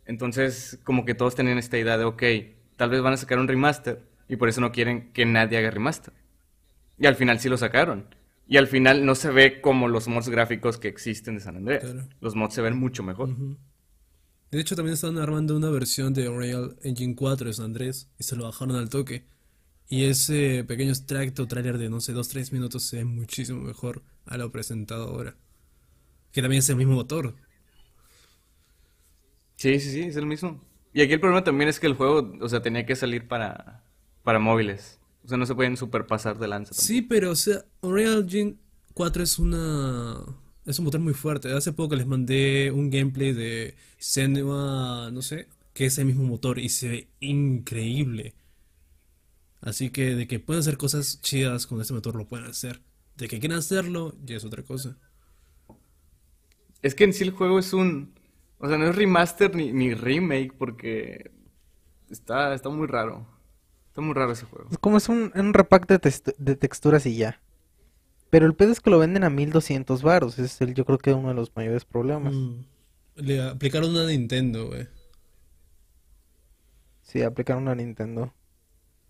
Entonces, 0.05 0.79
como 0.83 1.05
que 1.05 1.15
todos 1.15 1.35
tenían 1.35 1.57
esta 1.57 1.77
idea 1.77 1.97
de, 1.97 2.05
ok, 2.05 2.23
tal 2.81 2.89
vez 2.89 3.03
van 3.03 3.13
a 3.13 3.17
sacar 3.17 3.37
un 3.37 3.47
remaster, 3.47 4.01
y 4.27 4.37
por 4.37 4.49
eso 4.49 4.59
no 4.59 4.71
quieren 4.71 5.13
que 5.13 5.23
nadie 5.23 5.59
haga 5.59 5.69
remaster. 5.69 6.15
Y 6.97 7.05
al 7.05 7.15
final 7.15 7.39
sí 7.39 7.47
lo 7.47 7.55
sacaron. 7.55 8.07
Y 8.47 8.57
al 8.57 8.65
final 8.65 9.05
no 9.05 9.13
se 9.13 9.29
ve 9.29 9.61
como 9.61 9.87
los 9.87 10.07
mods 10.07 10.29
gráficos 10.29 10.79
que 10.79 10.87
existen 10.87 11.35
de 11.35 11.41
San 11.41 11.57
Andreas. 11.57 11.83
Claro. 11.83 12.09
Los 12.21 12.33
mods 12.33 12.55
se 12.55 12.63
ven 12.63 12.75
mucho 12.75 13.03
mejor. 13.03 13.29
De 14.49 14.59
hecho, 14.59 14.75
también 14.75 14.95
están 14.95 15.19
armando 15.19 15.55
una 15.55 15.69
versión 15.69 16.15
de 16.15 16.27
Unreal 16.27 16.75
Engine 16.81 17.13
4 17.13 17.49
de 17.49 17.53
San 17.53 17.65
Andrés 17.65 18.09
y 18.17 18.23
se 18.23 18.35
lo 18.35 18.45
bajaron 18.45 18.75
al 18.75 18.89
toque. 18.89 19.27
Y 19.87 20.05
ese 20.05 20.63
pequeño 20.63 20.89
extracto 20.89 21.47
trailer 21.47 21.77
de, 21.77 21.91
no 21.91 22.01
sé, 22.01 22.15
2-3 22.15 22.51
minutos 22.51 22.81
se 22.81 22.97
ve 22.97 23.05
muchísimo 23.05 23.61
mejor 23.61 24.01
a 24.25 24.37
lo 24.37 24.51
presentado 24.51 25.07
ahora. 25.07 25.35
Que 26.31 26.41
también 26.41 26.61
es 26.61 26.69
el 26.71 26.77
mismo 26.77 26.95
motor. 26.95 27.35
Sí, 29.57 29.79
sí, 29.79 29.91
sí, 29.91 30.01
es 30.01 30.15
el 30.15 30.25
mismo. 30.25 30.70
Y 30.93 31.01
aquí 31.01 31.13
el 31.13 31.19
problema 31.19 31.43
también 31.43 31.69
es 31.69 31.79
que 31.79 31.87
el 31.87 31.93
juego, 31.93 32.33
o 32.41 32.49
sea, 32.49 32.61
tenía 32.61 32.85
que 32.85 32.95
salir 32.95 33.27
para, 33.27 33.83
para 34.23 34.39
móviles. 34.39 34.99
O 35.23 35.27
sea, 35.27 35.37
no 35.37 35.45
se 35.45 35.55
pueden 35.55 35.77
superpasar 35.77 36.37
de 36.37 36.47
lanza. 36.47 36.71
tampoco. 36.71 36.85
Sí, 36.85 37.01
pero, 37.01 37.31
o 37.31 37.35
sea, 37.35 37.63
Unreal 37.81 38.23
Engine 38.23 38.55
4 38.93 39.23
es 39.23 39.39
una... 39.39 40.17
Es 40.65 40.77
un 40.77 40.85
motor 40.85 41.01
muy 41.01 41.13
fuerte. 41.13 41.51
Hace 41.51 41.73
poco 41.73 41.95
les 41.95 42.05
mandé 42.05 42.71
un 42.71 42.89
gameplay 42.91 43.33
de 43.33 43.75
Senua, 43.97 45.09
no 45.11 45.21
sé, 45.23 45.47
que 45.73 45.85
es 45.87 45.97
el 45.97 46.05
mismo 46.05 46.23
motor 46.23 46.59
y 46.59 46.69
se 46.69 46.87
ve 46.87 47.07
increíble. 47.19 48.35
Así 49.61 49.89
que 49.89 50.15
de 50.15 50.27
que 50.27 50.39
pueden 50.39 50.59
hacer 50.59 50.77
cosas 50.77 51.21
chidas 51.21 51.65
con 51.65 51.81
este 51.81 51.93
motor 51.93 52.15
lo 52.15 52.27
pueden 52.27 52.47
hacer. 52.47 52.81
De 53.15 53.27
que 53.27 53.39
quieran 53.39 53.59
hacerlo 53.59 54.15
ya 54.23 54.37
es 54.37 54.45
otra 54.45 54.63
cosa. 54.63 54.97
Es 56.81 56.95
que 56.95 57.03
en 57.03 57.13
sí 57.13 57.23
el 57.23 57.31
juego 57.31 57.59
es 57.59 57.73
un... 57.73 58.13
O 58.61 58.67
sea, 58.67 58.77
no 58.77 58.87
es 58.87 58.95
remaster 58.95 59.55
ni, 59.55 59.71
ni 59.73 59.93
remake 59.93 60.53
porque 60.57 61.31
está, 62.09 62.53
está 62.53 62.69
muy 62.69 62.87
raro. 62.87 63.27
Está 63.87 64.01
muy 64.01 64.13
raro 64.13 64.31
ese 64.31 64.45
juego. 64.45 64.69
Es 64.71 64.77
como 64.77 64.97
es 64.97 65.09
un, 65.09 65.31
un 65.35 65.53
repack 65.53 65.87
de, 65.87 65.99
text- 65.99 66.35
de 66.37 66.55
texturas 66.55 67.05
y 67.05 67.17
ya. 67.17 67.41
Pero 68.29 68.45
el 68.45 68.53
pedo 68.55 68.71
es 68.71 68.79
que 68.79 68.89
lo 68.89 68.99
venden 68.99 69.23
a 69.25 69.29
1200 69.29 70.01
varos. 70.03 70.39
Es 70.39 70.61
el, 70.61 70.73
yo 70.73 70.85
creo 70.85 70.97
que 70.97 71.13
uno 71.13 71.29
de 71.29 71.33
los 71.33 71.51
mayores 71.55 71.83
problemas. 71.83 72.33
Mm. 72.33 72.61
Le 73.15 73.41
aplicaron 73.41 73.89
una 73.89 74.05
Nintendo, 74.05 74.67
güey. 74.67 74.87
Sí, 77.01 77.21
aplicaron 77.23 77.67
a 77.67 77.75
Nintendo. 77.75 78.33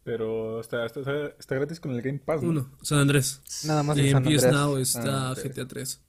Pero 0.04 0.60
está, 0.60 0.86
está, 0.86 1.02
está- 1.02 1.28
está 1.38 1.56
gratis 1.56 1.80
con 1.80 1.92
el 1.92 2.02
Game 2.02 2.18
Pass, 2.20 2.42
¿no? 2.42 2.50
Uno, 2.50 2.72
San 2.82 2.98
Andrés. 3.00 3.42
Nada 3.68 3.84
más 3.84 3.98
Y 3.98 4.08
en 4.08 4.12
San 4.14 4.24
PS 4.24 4.46
Andreas. 4.46 4.54
Now 4.54 4.78
está 4.78 5.30
Ah. 5.32 5.36
GTA 5.36 5.68
3. 5.68 6.02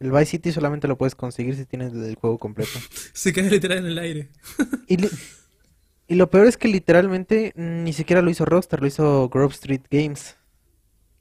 El 0.00 0.10
Vice 0.12 0.26
City 0.26 0.52
solamente 0.52 0.86
lo 0.88 0.96
puedes 0.98 1.14
conseguir 1.14 1.56
si 1.56 1.64
tienes 1.66 1.92
el 1.92 2.14
juego 2.16 2.38
completo. 2.38 2.78
Se 3.12 3.32
cae 3.32 3.50
literal 3.50 3.78
en 3.78 3.86
el 3.86 3.98
aire. 3.98 4.28
Y, 4.86 4.96
li- 4.98 5.10
y 6.06 6.14
lo 6.14 6.30
peor 6.30 6.46
es 6.46 6.56
que 6.56 6.68
literalmente 6.68 7.52
ni 7.56 7.92
siquiera 7.92 8.22
lo 8.22 8.30
hizo 8.30 8.44
Rockstar, 8.44 8.80
lo 8.80 8.86
hizo 8.86 9.28
Grove 9.28 9.52
Street 9.54 9.82
Games. 9.90 10.36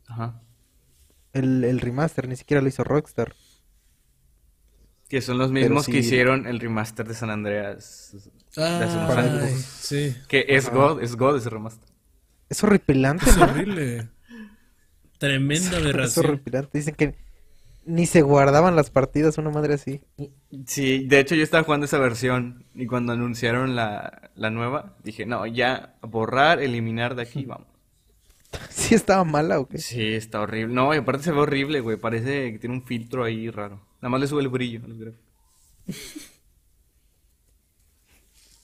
Ajá. 0.08 0.42
El, 1.34 1.64
el 1.64 1.80
remaster, 1.80 2.28
ni 2.28 2.36
siquiera 2.36 2.62
lo 2.62 2.68
hizo 2.68 2.84
Rockstar. 2.84 3.34
Que 5.10 5.22
son 5.22 5.38
los 5.38 5.52
mismos 5.52 5.86
que 5.86 6.00
hicieron 6.00 6.48
el 6.48 6.60
remaster 6.60 7.08
de 7.08 7.14
San 7.14 7.30
Andreas. 7.30 8.12
de 8.56 8.64
hace 8.64 8.98
unos 8.98 9.12
Ay, 9.18 9.30
años. 9.30 9.62
sí. 9.62 10.16
Que 10.28 10.46
es 10.50 10.70
God, 10.70 11.02
es 11.02 11.16
God 11.16 11.38
ese 11.38 11.50
remaster. 11.50 11.88
Es 12.50 12.64
horripilante, 12.64 13.30
Es 13.30 13.38
¿no? 13.38 13.44
horrible. 13.46 14.10
Tremenda 15.18 15.70
Es 15.72 15.74
aberración. 15.76 16.26
horripilante. 16.26 16.78
Dicen 16.78 16.96
que 16.96 17.16
ni 17.88 18.06
se 18.06 18.22
guardaban 18.22 18.76
las 18.76 18.90
partidas, 18.90 19.38
una 19.38 19.50
madre 19.50 19.76
así. 19.76 20.02
Sí, 20.66 21.08
de 21.08 21.20
hecho 21.20 21.36
yo 21.36 21.44
estaba 21.44 21.64
jugando 21.64 21.86
esa 21.86 21.98
versión 21.98 22.66
y 22.76 22.86
cuando 22.86 23.14
anunciaron 23.14 23.76
la, 23.76 24.32
la 24.36 24.50
nueva, 24.50 24.98
dije, 25.04 25.26
no, 25.26 25.46
ya, 25.48 25.96
borrar, 26.02 26.62
eliminar 26.62 27.16
de 27.16 27.24
aquí, 27.24 27.46
vamos. 27.48 27.68
¿Sí 28.70 28.96
estaba 28.96 29.24
mala 29.24 29.60
o 29.60 29.68
qué? 29.68 29.78
Sí, 29.78 30.14
está 30.14 30.42
horrible. 30.42 30.74
No, 30.74 30.94
y 30.94 30.98
aparte 30.98 31.24
se 31.24 31.32
ve 31.32 31.40
horrible, 31.40 31.82
güey. 31.82 31.98
Parece 31.98 32.54
que 32.54 32.60
tiene 32.60 32.76
un 32.76 32.84
filtro 32.84 33.24
ahí 33.24 33.50
raro. 33.50 33.82
Nada 34.02 34.10
más 34.10 34.22
le 34.22 34.28
sube 34.28 34.42
el 34.42 34.48
brillo 34.48 34.82
a 34.84 34.88
los 34.88 34.98
gráficos. 34.98 35.26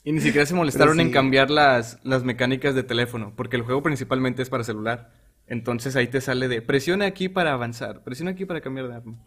Y 0.06 0.12
ni 0.12 0.20
siquiera 0.20 0.46
se 0.46 0.54
molestaron 0.54 1.00
en 1.00 1.12
cambiar 1.12 1.50
las, 1.50 2.00
las 2.04 2.24
mecánicas 2.24 2.76
de 2.76 2.84
teléfono, 2.84 3.34
porque 3.36 3.56
el 3.56 3.62
juego 3.62 3.82
principalmente 3.82 4.42
es 4.42 4.50
para 4.50 4.64
celular. 4.64 5.12
Entonces 5.48 5.96
ahí 5.96 6.08
te 6.08 6.22
sale 6.22 6.48
de 6.48 6.62
presiona 6.62 7.06
aquí 7.06 7.30
para 7.30 7.54
avanzar, 7.54 8.04
presiona 8.04 8.32
aquí 8.32 8.46
para 8.46 8.62
cambiar 8.62 8.88
de 8.88 8.96
arma. 8.96 9.18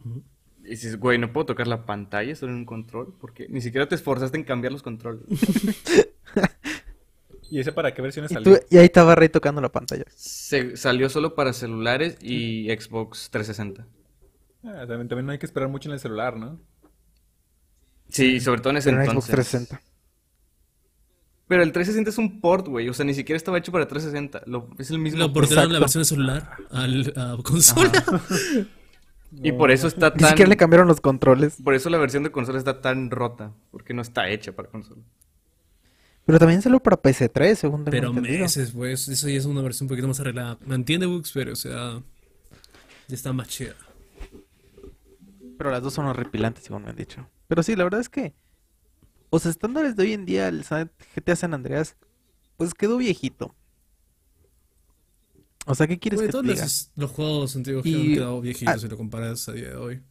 Y 0.65 0.71
dices, 0.71 0.99
güey, 0.99 1.19
no 1.19 1.33
puedo 1.33 1.47
tocar 1.47 1.67
la 1.69 1.85
pantalla, 1.87 2.35
solo 2.35 2.53
en 2.53 2.59
un 2.59 2.65
control, 2.65 3.15
porque 3.21 3.47
ni 3.49 3.61
siquiera 3.61 3.87
te 3.89 3.95
esforzaste 3.95 4.37
en 4.37 4.45
cambiar 4.45 4.73
los 4.73 4.83
controles. 4.83 5.23
¿Y 7.49 7.61
ese 7.61 7.71
para 7.73 7.95
qué 7.95 8.03
versiones 8.03 8.31
Y, 8.33 8.35
salió? 8.35 8.59
tú- 8.59 8.67
y 8.71 8.79
ahí 8.79 8.87
estaba 8.87 9.15
Rey 9.15 9.29
tocando 9.29 9.61
la 9.61 9.71
pantalla. 9.71 10.05
Se, 10.09 10.77
salió 10.77 11.09
solo 11.09 11.35
para 11.37 11.53
celulares 11.53 12.17
y 12.21 12.69
Xbox 12.71 13.31
360. 13.31 13.87
Ah, 14.65 14.85
también, 14.89 15.07
también 15.09 15.27
no 15.27 15.33
hay 15.33 15.39
que 15.39 15.47
esperar 15.47 15.69
mucho 15.69 15.89
en 15.89 15.93
el 15.93 16.01
celular, 16.01 16.37
¿no? 16.37 16.59
Sí, 18.09 18.41
sobre 18.41 18.61
todo 18.61 18.71
en 18.73 18.79
ese 18.79 18.91
Pero 18.91 19.03
en 19.03 19.11
Xbox 19.11 19.29
entonces. 19.29 19.51
360. 19.69 19.96
Pero 21.49 21.63
el 21.63 21.71
360 21.71 22.11
es 22.11 22.19
un 22.19 22.41
port, 22.41 22.67
güey. 22.67 22.89
O 22.89 22.95
sea, 22.95 23.05
ni 23.05 23.15
siquiera 23.15 23.37
estaba 23.37 23.59
hecho 23.59 23.71
para 23.71 23.87
360. 23.87 24.43
Lo- 24.47 24.69
es 24.79 24.91
el 24.91 24.99
mismo 24.99 25.19
Lo 25.21 25.33
port. 25.33 25.47
portaron 25.49 25.73
la 25.73 25.79
versión 25.79 26.01
de 26.03 26.05
celular 26.07 26.51
al, 26.71 27.13
a 27.17 27.37
consola. 27.43 27.93
Y 29.43 29.53
por 29.53 29.71
eso 29.73 29.89
está 29.89 30.11
Ni 30.11 30.21
tan... 30.21 30.29
siquiera 30.31 30.49
le 30.49 30.57
cambiaron 30.57 30.87
los 30.89 31.01
controles. 31.01 31.57
Por 31.63 31.75
eso 31.75 31.91
la 31.91 31.99
versión 31.99 32.23
de 32.23 32.31
consola 32.31 32.59
está 32.59 32.81
tan 32.81 33.11
rota. 33.11 33.53
Porque 33.71 33.93
no 33.93 34.01
está 34.01 34.31
hecha 34.31 34.53
para 34.53 34.69
consola. 34.71 35.03
Pero 36.25 36.39
también 36.39 36.63
salió 36.63 36.81
para 36.81 36.97
PC3, 37.03 37.55
según 37.57 37.85
tengo 37.85 37.91
Pero 37.91 38.09
entendido. 38.11 38.39
meses, 38.43 38.71
pues. 38.71 39.09
Eso 39.09 39.29
ya 39.29 39.37
es 39.37 39.45
una 39.45 39.63
versión 39.63 39.85
un 39.87 39.89
poquito 39.91 40.09
más 40.09 40.21
arreglada. 40.21 40.59
Mantiene 40.65 41.07
bugs, 41.07 41.33
pero, 41.33 41.53
o 41.53 41.57
sea. 41.57 42.01
Ya 43.09 43.15
está 43.15 43.33
más 43.33 43.49
chida. 43.49 43.75
Pero 45.59 45.71
las 45.71 45.83
dos 45.83 45.93
son 45.93 46.07
horripilantes, 46.07 46.65
según 46.65 46.85
me 46.85 46.91
han 46.91 46.97
dicho. 46.97 47.27
Pero 47.49 47.63
sí, 47.63 47.77
la 47.77 47.85
verdad 47.85 48.01
es 48.01 48.09
que 48.09 48.33
los 49.31 49.47
estándares 49.47 49.97
de 49.97 50.03
hoy 50.05 50.13
en 50.13 50.25
día, 50.27 50.49
el 50.49 50.65
GTA 50.65 51.37
San 51.37 51.55
Andreas, 51.55 51.97
pues 52.57 52.75
quedó 52.75 52.97
viejito. 52.97 53.55
O 55.67 55.75
sea, 55.75 55.87
¿qué 55.87 55.99
quieres 55.99 56.21
Güey, 56.21 56.29
que 56.29 56.29
te 56.29 56.33
todos 56.33 56.47
diga? 56.47 56.63
los, 56.65 56.91
los 56.95 57.11
juegos 57.11 57.57
antiguos 57.57 57.83
que 57.83 57.89
Y- 57.89 57.95
han 58.11 58.15
quedado 58.15 58.41
viejitos 58.41 58.75
ah. 58.75 58.79
si 58.79 58.89
lo 58.89 58.97
comparas 58.97 59.49
a 59.49 59.53
día 59.53 59.71
de 59.71 59.77
hoy. 59.77 60.03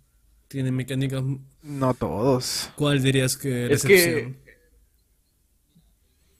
Tienen 0.47 0.75
mecánicas. 0.75 1.23
No 1.63 1.93
todos. 1.93 2.69
¿Cuál 2.75 3.01
dirías 3.01 3.35
que 3.37 3.67
la 3.67 3.73
Es 3.73 3.83
que- 3.83 3.95
excepción? 3.95 4.37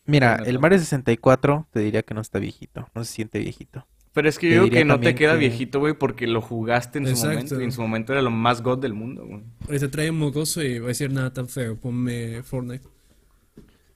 Mira, 0.06 0.36
el. 0.46 0.60
Mario 0.60 0.78
64 0.78 1.68
te 1.72 1.80
diría 1.80 2.04
que 2.04 2.14
no 2.14 2.22
está 2.22 2.38
viejito, 2.38 2.88
no 2.94 3.04
se 3.04 3.12
siente 3.14 3.40
viejito. 3.40 3.88
Pero 4.16 4.30
es 4.30 4.40
que 4.40 4.48
Te 4.50 4.56
yo 4.56 4.64
digo 4.64 4.74
que 4.74 4.86
no 4.86 5.00
te 5.00 5.14
queda 5.14 5.34
que- 5.34 5.40
viejito, 5.40 5.80
güey, 5.80 5.94
porque 5.94 6.26
lo 6.26 6.42
jugaste 6.42 6.98
en 7.00 7.16
su 7.16 7.26
momento. 7.28 7.60
Y 7.60 7.64
en 7.66 7.72
su 7.72 7.82
momento 7.82 8.14
era 8.14 8.22
lo 8.24 8.32
más 8.32 8.62
god 8.64 8.80
del 8.80 8.94
mundo, 8.94 9.26
güey. 9.28 9.44
Ahorita 9.68 9.92
trae 9.92 10.10
un 10.10 10.18
mocoso 10.20 10.64
y 10.64 10.80
va 10.80 10.86
a 10.86 10.88
decir 10.88 11.12
nada 11.12 11.32
tan 11.34 11.48
feo. 11.50 11.76
Ponme 11.78 12.42
Fortnite. 12.42 12.88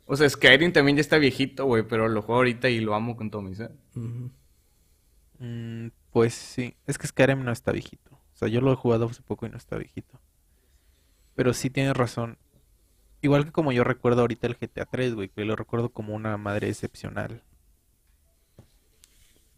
O 0.05 0.15
sea, 0.17 0.29
Skyrim 0.29 0.73
también 0.73 0.97
ya 0.97 1.01
está 1.01 1.17
viejito, 1.17 1.65
güey. 1.65 1.83
Pero 1.83 2.09
lo 2.09 2.21
juego 2.21 2.39
ahorita 2.39 2.69
y 2.69 2.79
lo 2.81 2.93
amo 2.95 3.15
con 3.15 3.31
todo 3.31 3.41
mi 3.41 3.55
ser. 3.55 3.71
Mm, 5.39 5.87
pues 6.11 6.33
sí, 6.33 6.75
es 6.85 6.97
que 6.97 7.07
Skyrim 7.07 7.43
no 7.43 7.51
está 7.51 7.71
viejito. 7.71 8.11
O 8.11 8.37
sea, 8.39 8.47
yo 8.49 8.61
lo 8.61 8.71
he 8.73 8.75
jugado 8.75 9.05
hace 9.05 9.21
poco 9.21 9.45
y 9.45 9.49
no 9.49 9.57
está 9.57 9.77
viejito. 9.77 10.19
Pero 11.35 11.53
sí 11.53 11.69
tienes 11.69 11.95
razón. 11.95 12.37
Igual 13.21 13.45
que 13.45 13.51
como 13.51 13.71
yo 13.71 13.83
recuerdo 13.83 14.21
ahorita 14.21 14.47
el 14.47 14.55
GTA 14.55 14.85
3, 14.85 15.13
güey, 15.13 15.29
que 15.29 15.45
lo 15.45 15.55
recuerdo 15.55 15.89
como 15.89 16.13
una 16.13 16.35
madre 16.37 16.69
excepcional. 16.69 17.41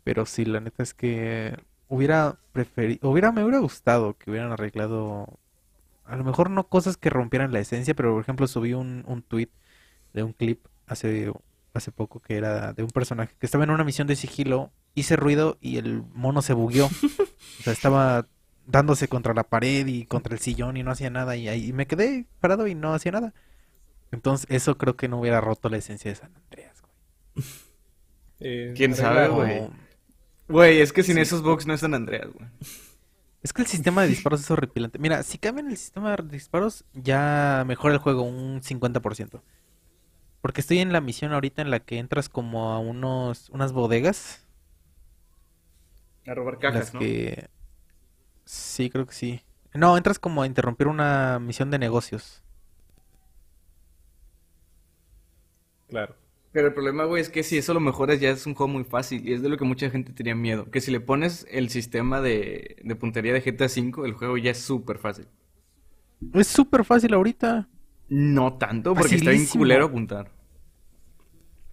Pero 0.04 0.26
sí, 0.26 0.46
la 0.46 0.60
neta 0.60 0.84
es 0.84 0.94
que 0.94 1.56
hubiera 1.88 2.38
preferido, 2.54 3.10
hubiera, 3.10 3.32
me 3.32 3.44
hubiera 3.44 3.60
gustado 3.60 4.18
que 4.18 4.32
hubieran 4.32 4.52
arreglado, 4.52 5.40
a 6.06 6.16
lo 6.16 6.24
mejor 6.24 6.50
no 6.50 6.68
cosas 6.68 6.98
que 6.98 7.10
rompieran 7.10 7.52
la 7.52 7.60
esencia, 7.60 7.94
pero 7.94 8.14
por 8.14 8.22
ejemplo 8.22 8.48
subí 8.48 8.74
un, 8.74 9.04
un 9.08 9.22
tweet 9.22 9.50
de 10.14 10.24
un 10.24 10.34
clip 10.34 10.66
hace, 10.88 11.32
hace 11.74 11.92
poco 11.92 12.20
que 12.20 12.38
era 12.38 12.74
de 12.74 12.84
un 12.84 12.90
personaje 12.90 13.36
que 13.40 13.46
estaba 13.46 13.64
en 13.64 13.72
una 13.72 13.84
misión 13.84 14.08
de 14.08 14.16
sigilo, 14.16 14.72
hice 14.96 15.16
ruido 15.16 15.58
y 15.62 15.78
el 15.78 16.04
mono 16.14 16.42
se 16.42 16.54
bugueó. 16.54 16.90
O 17.60 17.64
sea, 17.64 17.74
estaba 17.74 18.28
dándose 18.66 19.08
contra 19.08 19.34
la 19.34 19.44
pared 19.44 19.86
y 19.88 20.06
contra 20.06 20.34
el 20.34 20.40
sillón 20.40 20.78
y 20.78 20.84
no 20.84 20.92
hacía 20.92 21.10
nada 21.10 21.36
y 21.36 21.48
ahí 21.48 21.74
me 21.74 21.86
quedé 21.86 22.26
parado 22.40 22.68
y 22.68 22.76
no 22.76 22.94
hacía 22.94 23.12
nada. 23.12 23.34
Entonces, 24.12 24.48
eso 24.50 24.78
creo 24.78 24.96
que 24.96 25.08
no 25.08 25.20
hubiera 25.20 25.42
roto 25.42 25.70
la 25.70 25.78
esencia 25.78 26.10
de 26.10 26.16
San 26.16 26.36
Andreas, 26.36 26.82
güey. 26.82 27.46
Eh, 28.40 28.74
¿Quién 28.76 28.96
sabe, 28.96 29.28
güey? 29.28 29.70
Güey, 30.52 30.82
es 30.82 30.92
que 30.92 31.02
sin 31.02 31.18
esos 31.18 31.42
bugs 31.42 31.66
no 31.66 31.74
es 31.74 31.80
San 31.80 31.94
Andreas, 31.94 32.28
güey. 32.34 32.48
Es 33.42 33.54
que 33.54 33.62
el 33.62 33.68
sistema 33.68 34.04
de 34.04 34.10
disparos 34.10 34.42
es 34.42 34.52
horripilante. 34.52 35.00
Mira, 35.00 35.24
si 35.24 35.38
cambian 35.38 35.70
el 35.70 35.78
sistema 35.78 36.16
de 36.16 36.24
disparos, 36.30 36.84
ya 36.94 37.64
mejora 37.66 37.94
el 37.94 38.00
juego 38.00 38.24
un 38.24 38.62
50%. 38.62 39.42
Porque 40.42 40.62
estoy 40.62 40.80
en 40.80 40.92
la 40.92 41.02
misión 41.02 41.34
ahorita 41.34 41.62
en 41.62 41.72
la 41.72 41.80
que 41.80 41.98
entras 41.98 42.30
como 42.30 42.72
a 42.72 42.80
unos 42.80 43.50
unas 43.50 43.72
bodegas. 43.72 44.46
A 46.28 46.34
robar 46.34 46.60
cajas, 46.60 46.80
las 46.80 46.94
¿no? 46.94 47.00
que... 47.00 47.50
Sí, 48.46 48.90
creo 48.90 49.08
que 49.08 49.14
sí. 49.14 49.42
No, 49.74 49.96
entras 49.96 50.20
como 50.20 50.42
a 50.42 50.48
interrumpir 50.48 50.88
una 50.88 51.40
misión 51.40 51.72
de 51.72 51.80
negocios. 51.80 52.44
Claro. 55.88 56.21
Pero 56.52 56.68
el 56.68 56.74
problema, 56.74 57.06
güey, 57.06 57.22
es 57.22 57.30
que 57.30 57.44
si 57.44 57.58
eso 57.58 57.74
lo 57.74 57.80
mejoras 57.80 58.20
ya 58.20 58.30
es 58.30 58.46
un 58.46 58.56
juego 58.56 58.74
muy 58.74 58.84
fácil 58.84 59.28
y 59.28 59.34
es 59.34 59.42
de 59.42 59.50
lo 59.50 59.58
que 59.58 59.64
mucha 59.64 59.90
gente 59.90 60.12
tenía 60.12 60.36
miedo. 60.36 60.70
Que 60.70 60.82
si 60.82 60.92
le 60.92 61.00
pones 61.00 61.48
el 61.50 61.70
sistema 61.70 62.20
de, 62.20 62.78
de 62.84 62.96
puntería 62.96 63.34
de 63.34 63.40
GTA 63.40 63.68
V, 63.68 64.06
el 64.06 64.14
juego 64.14 64.38
ya 64.38 64.52
es 64.52 64.60
súper 64.60 64.98
fácil. 64.98 65.28
Es 66.34 66.48
súper 66.48 66.84
fácil 66.84 67.14
ahorita. 67.14 67.70
No 68.10 68.58
tanto, 68.58 68.94
porque 68.94 69.16
está 69.16 69.32
bien 69.32 69.46
culero 69.46 69.86
apuntar. 69.86 70.32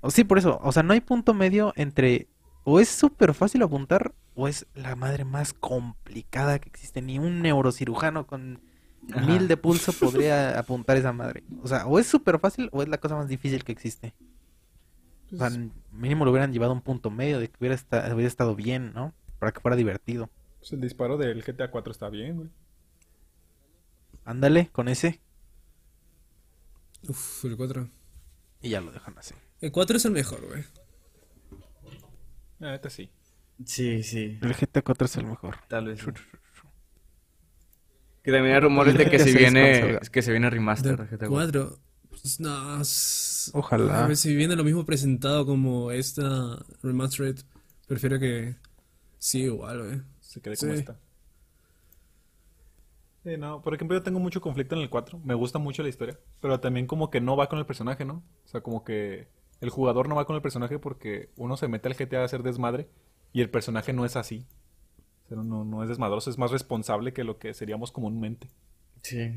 O 0.01 0.11
sí, 0.11 0.23
por 0.23 0.39
eso. 0.39 0.61
O 0.63 0.71
sea, 0.71 0.85
no 0.85 0.93
hay 0.93 1.01
punto 1.01 1.35
medio 1.35 1.73
entre 1.77 2.29
o 2.63 2.81
es 2.81 2.89
súper 2.89 3.35
fácil 3.35 3.63
apuntar 3.63 4.15
o 4.35 4.47
es 4.47 4.67
la 4.75 4.95
madre 4.95 5.25
más 5.25 5.53
complicada 5.53 6.59
que 6.59 6.69
existe. 6.69 7.03
Ni 7.03 7.19
un 7.19 7.43
neurocirujano 7.43 8.27
con 8.27 8.61
Ajá. 9.11 9.27
mil 9.27 9.49
de 9.49 9.57
pulso 9.57 9.93
podría 9.99 10.59
apuntar 10.59 10.97
esa 10.97 11.13
madre. 11.13 11.43
O 11.63 11.67
sea, 11.67 11.87
o 11.87 11.99
es 11.99 12.07
súper 12.07 12.39
fácil 12.39 12.69
o 12.73 12.83
es 12.83 12.89
la 12.89 12.99
cosa 12.99 13.17
más 13.17 13.29
difícil 13.29 13.65
que 13.65 13.73
existe. 13.73 14.15
O 15.33 15.37
sea, 15.37 15.49
Pues, 15.49 15.59
mínimo 15.93 16.25
lo 16.25 16.31
hubieran 16.31 16.53
llevado 16.53 16.73
a 16.73 16.75
un 16.75 16.83
punto 16.83 17.11
medio 17.11 17.39
de 17.39 17.49
que 17.49 17.57
hubiera, 17.61 17.75
esta- 17.75 18.13
hubiera 18.15 18.29
estado 18.29 18.55
bien, 18.57 18.93
¿no? 18.95 19.13
Para 19.39 19.53
que 19.53 19.61
fuera 19.61 19.77
divertido. 19.77 20.31
pues 20.59 20.73
el 20.73 20.81
disparo 20.81 21.17
del 21.17 21.43
GTA 21.45 21.71
4 21.71 21.93
está 21.93 22.09
bien, 22.09 22.37
güey. 22.37 22.49
Ándale 24.25 24.69
con 24.73 24.89
ese 24.89 25.21
Uf, 27.09 27.45
el 27.45 27.57
4. 27.57 27.89
y 28.61 28.71
ya 28.71 28.81
lo 28.81 28.91
dejan 28.91 29.17
así. 29.19 29.35
El 29.61 29.71
4 29.73 29.97
es 29.97 30.05
el 30.05 30.13
mejor, 30.13 30.45
güey. 30.47 30.65
La 32.59 32.73
neta 32.73 32.91
sí. 32.91 33.11
Sí, 33.65 34.03
sí, 34.03 34.39
El 34.43 34.55
GTA 34.55 34.83
4 34.83 35.07
es 35.07 35.17
el 35.17 35.27
mejor. 35.27 35.57
tal 35.69 35.87
vez. 35.87 36.01
sí. 36.01 36.07
Que 38.23 38.33
también 38.33 38.55
hay 38.57 38.61
rumores 38.61 38.97
de 38.99 39.09
que 39.09 39.19
se 39.19 39.33
viene, 39.33 40.01
que 40.13 40.23
se 40.23 40.31
viene 40.33 40.51
remaster 40.51 40.97
Del 40.97 41.09
de 41.09 41.17
GTA 41.17 41.29
4. 41.29 41.69
4. 41.69 41.79
Pues, 42.23 43.51
Ojalá. 43.55 44.05
A 44.05 44.09
ver, 44.09 44.17
si 44.17 44.35
viene 44.35 44.57
lo 44.57 44.65
mismo 44.65 44.85
presentado 44.85 45.47
como 45.47 45.91
esta 45.91 46.65
remastered, 46.83 47.37
prefiero 47.87 48.19
que 48.19 48.57
sí 49.19 49.43
igual, 49.43 49.83
güey. 49.85 50.01
Se 50.21 50.41
quede 50.41 50.57
como 50.57 50.73
Sí. 50.73 50.79
está. 50.79 50.99
Sí, 53.25 53.37
no, 53.37 53.63
por 53.63 53.75
ejemplo, 53.75 53.97
yo 53.97 54.03
tengo 54.03 54.21
mucho 54.21 54.41
conflicto 54.41 54.75
en 54.75 54.83
el 54.83 54.91
4. 54.91 55.19
Me 55.25 55.35
gusta 55.35 55.59
mucho 55.59 55.83
la 55.83 55.89
historia. 55.89 56.19
Pero 56.41 56.61
también 56.61 56.87
como 56.87 57.11
que 57.11 57.21
no 57.21 57.37
va 57.37 57.49
con 57.49 57.59
el 57.59 57.67
personaje, 57.67 58.05
¿no? 58.05 58.23
O 58.45 58.49
sea, 58.49 58.61
como 58.63 58.85
que 58.85 59.29
el 59.61 59.71
jugador 59.71 60.09
no 60.09 60.15
va 60.15 60.25
con 60.25 60.37
el 60.37 60.43
personaje 60.43 60.79
porque 60.79 61.31
uno 61.37 61.57
se 61.57 61.69
mete 61.69 61.89
al 61.89 61.95
GTA 61.97 62.23
a 62.23 62.25
hacer 62.25 62.43
desmadre 62.43 62.89
y 63.33 63.41
el 63.41 63.51
personaje 63.51 63.93
no 63.93 64.05
es 64.05 64.17
así. 64.17 64.47
O 65.25 65.29
sea, 65.29 65.37
no, 65.43 65.65
no 65.65 65.83
es 65.83 65.89
desmadroso, 65.89 66.31
es 66.31 66.39
más 66.39 66.51
responsable 66.53 67.13
que 67.13 67.25
lo 67.25 67.39
que 67.39 67.53
seríamos 67.55 67.93
comúnmente. 67.93 68.49
Sí. 69.03 69.31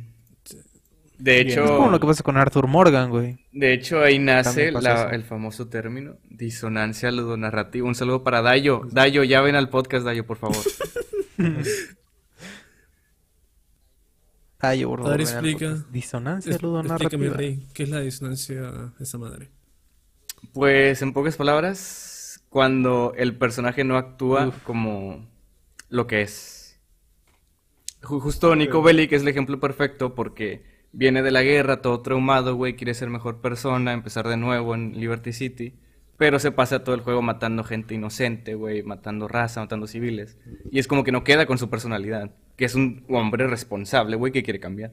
De 1.21 1.39
hecho, 1.39 1.63
Es 1.65 1.71
como 1.71 1.89
lo 1.91 1.99
que 1.99 2.07
pasa 2.07 2.23
con 2.23 2.35
Arthur 2.37 2.65
Morgan, 2.67 3.11
güey. 3.11 3.37
de 3.51 3.73
hecho 3.73 4.01
ahí 4.01 4.17
nace 4.17 4.71
la- 4.71 5.09
el 5.11 5.23
famoso 5.23 5.67
término 5.69 6.15
disonancia 6.29 7.11
ludonarrativa. 7.11 7.87
Un 7.87 7.93
saludo 7.95 8.23
para 8.23 8.41
Dayo. 8.41 8.81
Dayo, 8.91 9.23
ya 9.23 9.41
ven 9.41 9.55
al 9.55 9.69
podcast, 9.69 10.03
Dayo, 10.05 10.25
por 10.25 10.37
favor. 10.37 10.57
Ah, 14.63 14.75
yo 14.75 14.89
por 14.89 15.01
favor, 15.01 15.19
explica. 15.21 15.83
Disonancia 15.91 16.51
Explícame, 16.51 16.83
ludonarrativa. 16.83 17.33
Rey, 17.35 17.67
¿qué 17.73 17.83
es 17.83 17.89
la 17.89 17.99
disonancia 18.01 18.61
de 18.61 19.03
esa 19.03 19.17
madre? 19.17 19.49
Pues 20.53 21.01
en 21.01 21.13
pocas 21.13 21.35
palabras, 21.35 22.43
cuando 22.49 23.13
el 23.17 23.35
personaje 23.37 23.83
no 23.83 23.97
actúa 23.97 24.49
Uf. 24.49 24.61
como 24.63 25.27
lo 25.89 26.05
que 26.05 26.21
es. 26.21 26.79
Ju- 28.03 28.19
Justo 28.19 28.55
Nico 28.55 28.83
Bellic 28.83 29.11
es 29.13 29.23
el 29.23 29.27
ejemplo 29.29 29.59
perfecto 29.59 30.13
porque 30.13 30.63
viene 30.93 31.21
de 31.21 31.31
la 31.31 31.41
guerra, 31.43 31.81
todo 31.81 32.01
traumado, 32.01 32.55
güey, 32.55 32.75
quiere 32.75 32.93
ser 32.93 33.09
mejor 33.09 33.41
persona, 33.41 33.93
empezar 33.93 34.27
de 34.27 34.37
nuevo 34.37 34.75
en 34.75 34.93
Liberty 34.99 35.33
City, 35.33 35.75
pero 36.17 36.37
se 36.39 36.51
pasa 36.51 36.83
todo 36.83 36.93
el 36.95 37.01
juego 37.01 37.21
matando 37.21 37.63
gente 37.63 37.95
inocente, 37.95 38.55
güey, 38.55 38.83
matando 38.83 39.27
raza, 39.27 39.61
matando 39.61 39.87
civiles. 39.87 40.37
Y 40.71 40.79
es 40.79 40.87
como 40.87 41.03
que 41.03 41.11
no 41.11 41.23
queda 41.23 41.45
con 41.45 41.57
su 41.57 41.69
personalidad, 41.69 42.35
que 42.57 42.65
es 42.65 42.75
un 42.75 43.05
hombre 43.09 43.47
responsable, 43.47 44.15
güey, 44.17 44.31
que 44.31 44.43
quiere 44.43 44.59
cambiar. 44.59 44.91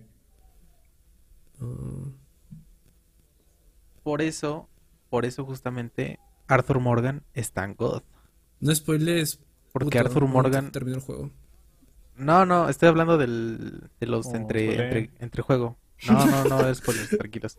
Por 4.02 4.22
eso, 4.22 4.68
por 5.10 5.24
eso 5.24 5.44
justamente 5.44 6.18
Arthur 6.46 6.80
Morgan 6.80 7.22
es 7.34 7.52
tan 7.52 7.74
god. 7.74 8.02
no 8.60 8.74
spoilers. 8.74 9.40
Porque 9.72 9.98
puto, 9.98 9.98
Arthur 10.08 10.26
Morgan- 10.26 10.72
Terminó 10.72 10.96
el 10.96 11.02
juego. 11.02 11.30
No, 12.16 12.46
no, 12.46 12.68
estoy 12.68 12.88
hablando 12.88 13.16
del, 13.18 13.90
de 14.00 14.06
los 14.06 14.26
Oh, 14.26 14.34
entre, 14.34 15.10
entre 15.20 15.42
juego. 15.42 15.76
No, 16.06 16.26
no, 16.26 16.44
no, 16.44 16.68
es 16.68 16.78
spoilers, 16.78 17.16
tranquilos. 17.16 17.58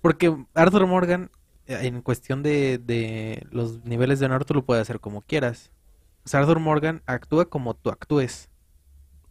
Porque 0.00 0.36
Arthur 0.54 0.86
Morgan, 0.86 1.30
eh, 1.66 1.78
en 1.82 2.02
cuestión 2.02 2.42
de, 2.42 2.78
de 2.78 3.46
los 3.50 3.84
niveles 3.84 4.20
de 4.20 4.26
honor, 4.26 4.44
tú 4.44 4.54
lo 4.54 4.64
puedes 4.64 4.82
hacer 4.82 5.00
como 5.00 5.22
quieras. 5.22 5.70
O 6.24 6.28
sea, 6.28 6.40
Arthur 6.40 6.60
Morgan 6.60 7.02
actúa 7.06 7.46
como 7.48 7.74
tú 7.74 7.90
actúes. 7.90 8.50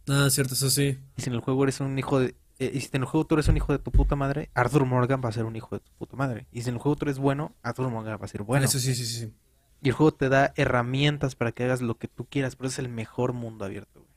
Ah, 0.08 0.28
cierto, 0.30 0.54
eso 0.54 0.70
sí. 0.70 0.98
Y 1.16 1.22
si 1.22 1.30
en 1.30 1.34
el 1.34 1.40
juego 1.40 1.62
eres 1.64 1.80
un 1.80 1.98
hijo 1.98 2.20
de... 2.20 2.34
eh, 2.58 2.70
y 2.74 2.80
si 2.80 2.88
en 2.92 3.02
el 3.02 3.08
juego 3.08 3.26
tú 3.26 3.34
eres 3.34 3.48
un 3.48 3.56
hijo 3.56 3.72
de 3.72 3.78
tu 3.78 3.92
puta 3.92 4.16
madre, 4.16 4.50
Arthur 4.54 4.84
Morgan 4.84 5.20
va 5.24 5.28
a 5.28 5.32
ser 5.32 5.44
un 5.44 5.56
hijo 5.56 5.76
de 5.76 5.80
tu 5.80 5.92
puta 5.92 6.16
madre. 6.16 6.46
Y 6.52 6.62
si 6.62 6.68
en 6.70 6.76
el 6.76 6.80
juego 6.80 6.96
tú 6.96 7.04
eres 7.06 7.18
bueno, 7.18 7.54
Arthur 7.62 7.90
Morgan 7.90 8.18
va 8.20 8.24
a 8.24 8.28
ser 8.28 8.42
bueno. 8.42 8.64
Eso 8.64 8.78
sí, 8.78 8.94
sí, 8.94 9.04
sí. 9.06 9.20
sí. 9.26 9.32
Y 9.80 9.88
el 9.88 9.94
juego 9.94 10.12
te 10.12 10.28
da 10.28 10.52
herramientas 10.56 11.34
para 11.34 11.52
que 11.52 11.64
hagas 11.64 11.82
lo 11.82 11.96
que 11.98 12.08
tú 12.08 12.26
quieras. 12.26 12.56
Pero 12.56 12.68
es 12.68 12.78
el 12.78 12.88
mejor 12.88 13.32
mundo 13.32 13.64
abierto, 13.64 14.00
güey. 14.00 14.11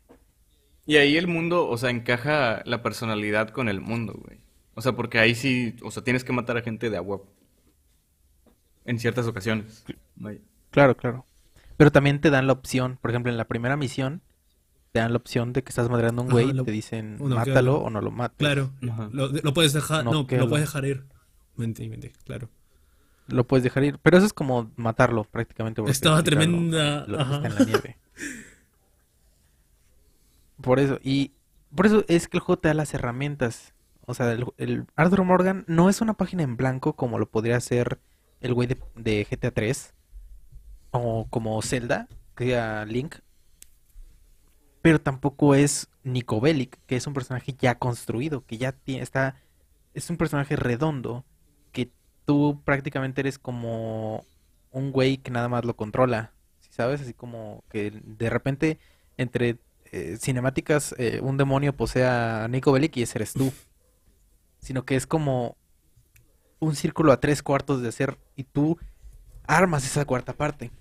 Y 0.85 0.97
ahí 0.97 1.17
el 1.17 1.27
mundo, 1.27 1.67
o 1.67 1.77
sea, 1.77 1.89
encaja 1.89 2.61
la 2.65 2.83
personalidad 2.83 3.49
con 3.49 3.69
el 3.69 3.81
mundo, 3.81 4.13
güey. 4.23 4.39
O 4.75 4.81
sea, 4.81 4.91
porque 4.93 5.19
ahí 5.19 5.33
sí, 5.35 5.75
o 5.83 5.89
sea, 5.91 6.03
tienes 6.03 6.23
que 6.23 6.33
matar 6.33 6.57
a 6.57 6.61
gente 6.61 6.89
de 6.89 6.97
agua. 6.97 7.21
En 8.85 8.99
ciertas 8.99 9.25
ocasiones. 9.25 9.83
Vaya. 10.15 10.39
Claro, 10.69 10.95
claro. 10.95 11.25
Pero 11.77 11.91
también 11.91 12.21
te 12.21 12.29
dan 12.29 12.45
la 12.47 12.53
opción, 12.53 12.97
por 13.01 13.09
ejemplo, 13.11 13.31
en 13.31 13.37
la 13.37 13.45
primera 13.47 13.77
misión, 13.77 14.21
te 14.91 14.99
dan 14.99 15.11
la 15.11 15.17
opción 15.17 15.53
de 15.53 15.63
que 15.63 15.69
estás 15.69 15.89
madreando 15.89 16.21
a 16.21 16.25
un 16.25 16.31
Ajá, 16.31 16.35
güey 16.41 16.49
y 16.49 16.53
lo- 16.53 16.63
te 16.63 16.71
dicen, 16.71 17.17
uno 17.19 17.35
mátalo 17.35 17.77
o 17.77 17.89
no 17.89 17.99
lo 18.01 18.11
mates. 18.11 18.37
Claro. 18.37 18.71
Lo, 19.11 19.27
lo 19.29 19.53
puedes 19.53 19.73
dejar. 19.73 20.05
No, 20.05 20.11
lo 20.13 20.27
puedes 20.27 20.67
dejar 20.67 20.85
ir. 20.85 21.03
Mentí, 21.55 21.89
mentí, 21.89 22.09
claro. 22.25 22.49
Lo 23.27 23.45
puedes 23.47 23.63
dejar 23.63 23.83
ir. 23.85 23.97
Pero 24.03 24.17
eso 24.17 24.25
es 24.27 24.33
como 24.33 24.71
matarlo 24.75 25.23
prácticamente. 25.23 25.81
Estaba 25.87 26.21
tremenda. 26.21 27.05
lo- 27.07 27.19
ajá. 27.19 27.35
está 27.37 27.47
en 27.47 27.55
la 27.55 27.65
nieve. 27.65 27.97
Por 30.65 30.79
eso, 30.79 30.99
y 31.03 31.31
por 31.75 31.85
eso 31.85 32.03
es 32.07 32.27
que 32.27 32.37
el 32.37 32.41
juego 32.41 32.59
te 32.59 32.69
da 32.69 32.73
las 32.73 32.95
herramientas. 32.95 33.75
O 34.07 34.15
sea, 34.15 34.31
el, 34.31 34.87
Arthur 34.95 35.23
Morgan 35.23 35.63
no 35.67 35.89
es 35.89 36.01
una 36.01 36.15
página 36.15 36.41
en 36.41 36.57
blanco 36.57 36.93
como 36.93 37.19
lo 37.19 37.29
podría 37.29 37.59
ser 37.59 37.99
el 38.41 38.55
güey 38.55 38.67
de, 38.95 39.27
GTA 39.29 39.51
3 39.51 39.93
o 40.89 41.27
como 41.29 41.61
Zelda, 41.61 42.07
que 42.35 42.53
era 42.53 42.83
Link. 42.85 43.17
Pero 44.81 44.99
tampoco 44.99 45.53
es 45.53 45.87
Nico 46.03 46.41
Bellic, 46.41 46.79
que 46.87 46.95
es 46.95 47.05
un 47.05 47.13
personaje 47.13 47.55
ya 47.59 47.77
construido, 47.77 48.43
que 48.43 48.57
ya 48.57 48.71
tiene, 48.71 49.03
está, 49.03 49.35
es 49.93 50.09
un 50.09 50.17
personaje 50.17 50.55
redondo, 50.55 51.25
que 51.73 51.91
tú 52.25 52.63
prácticamente 52.65 53.21
eres 53.21 53.37
como 53.37 54.25
un 54.71 54.91
güey 54.91 55.17
que 55.17 55.29
nada 55.29 55.47
más 55.47 55.63
lo 55.63 55.75
controla, 55.75 56.33
¿sí 56.59 56.69
¿sabes? 56.71 57.01
Así 57.01 57.13
como 57.13 57.63
que 57.69 57.91
de 58.03 58.29
repente 58.31 58.79
entre 59.17 59.59
eh, 59.95 60.17
cinemáticas 60.17 60.93
eh, 60.97 61.19
un 61.21 61.37
demonio 61.37 61.73
posea 61.75 62.43
a 62.43 62.47
Nico 62.47 62.71
Bellic 62.71 62.97
y 62.97 63.03
ese 63.03 63.17
eres 63.17 63.33
tú. 63.33 63.51
Sino 64.59 64.83
que 64.85 64.95
es 64.95 65.07
como 65.07 65.57
un 66.59 66.75
círculo 66.75 67.11
a 67.11 67.19
tres 67.19 67.41
cuartos 67.43 67.81
de 67.81 67.89
hacer 67.89 68.17
y 68.35 68.43
tú 68.43 68.77
armas 69.47 69.85
esa 69.85 70.05
cuarta 70.05 70.33
parte. 70.33 70.71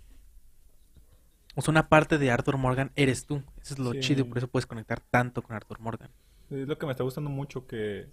O 1.55 1.63
sea, 1.63 1.71
una 1.73 1.89
parte 1.89 2.19
de 2.19 2.31
Arthur 2.31 2.57
Morgan 2.57 2.91
eres 2.97 3.27
tú. 3.27 3.43
Eso 3.63 3.75
es 3.75 3.79
lo 3.79 3.93
Sí. 3.93 4.01
chido 4.01 4.23
y 4.23 4.25
por 4.25 4.39
eso 4.39 4.49
puedes 4.49 4.67
conectar 4.67 5.01
tanto 5.01 5.43
con 5.43 5.55
Arthur 5.55 5.79
Morgan. 5.81 6.11
Es 6.51 6.67
lo 6.67 6.79
que 6.79 6.87
me 6.87 6.93
está 6.93 7.05
gustando 7.05 7.31
mucho 7.31 7.67
que 7.67 8.09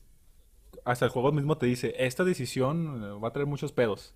hasta 0.86 1.06
el 1.06 1.12
juego 1.12 1.32
mismo 1.32 1.58
te 1.58 1.66
dice, 1.66 1.94
esta 1.98 2.24
decisión 2.24 3.04
eh, 3.04 3.20
va 3.20 3.30
a 3.30 3.34
traer 3.34 3.48
muchos 3.48 3.72
pedos. 3.72 4.14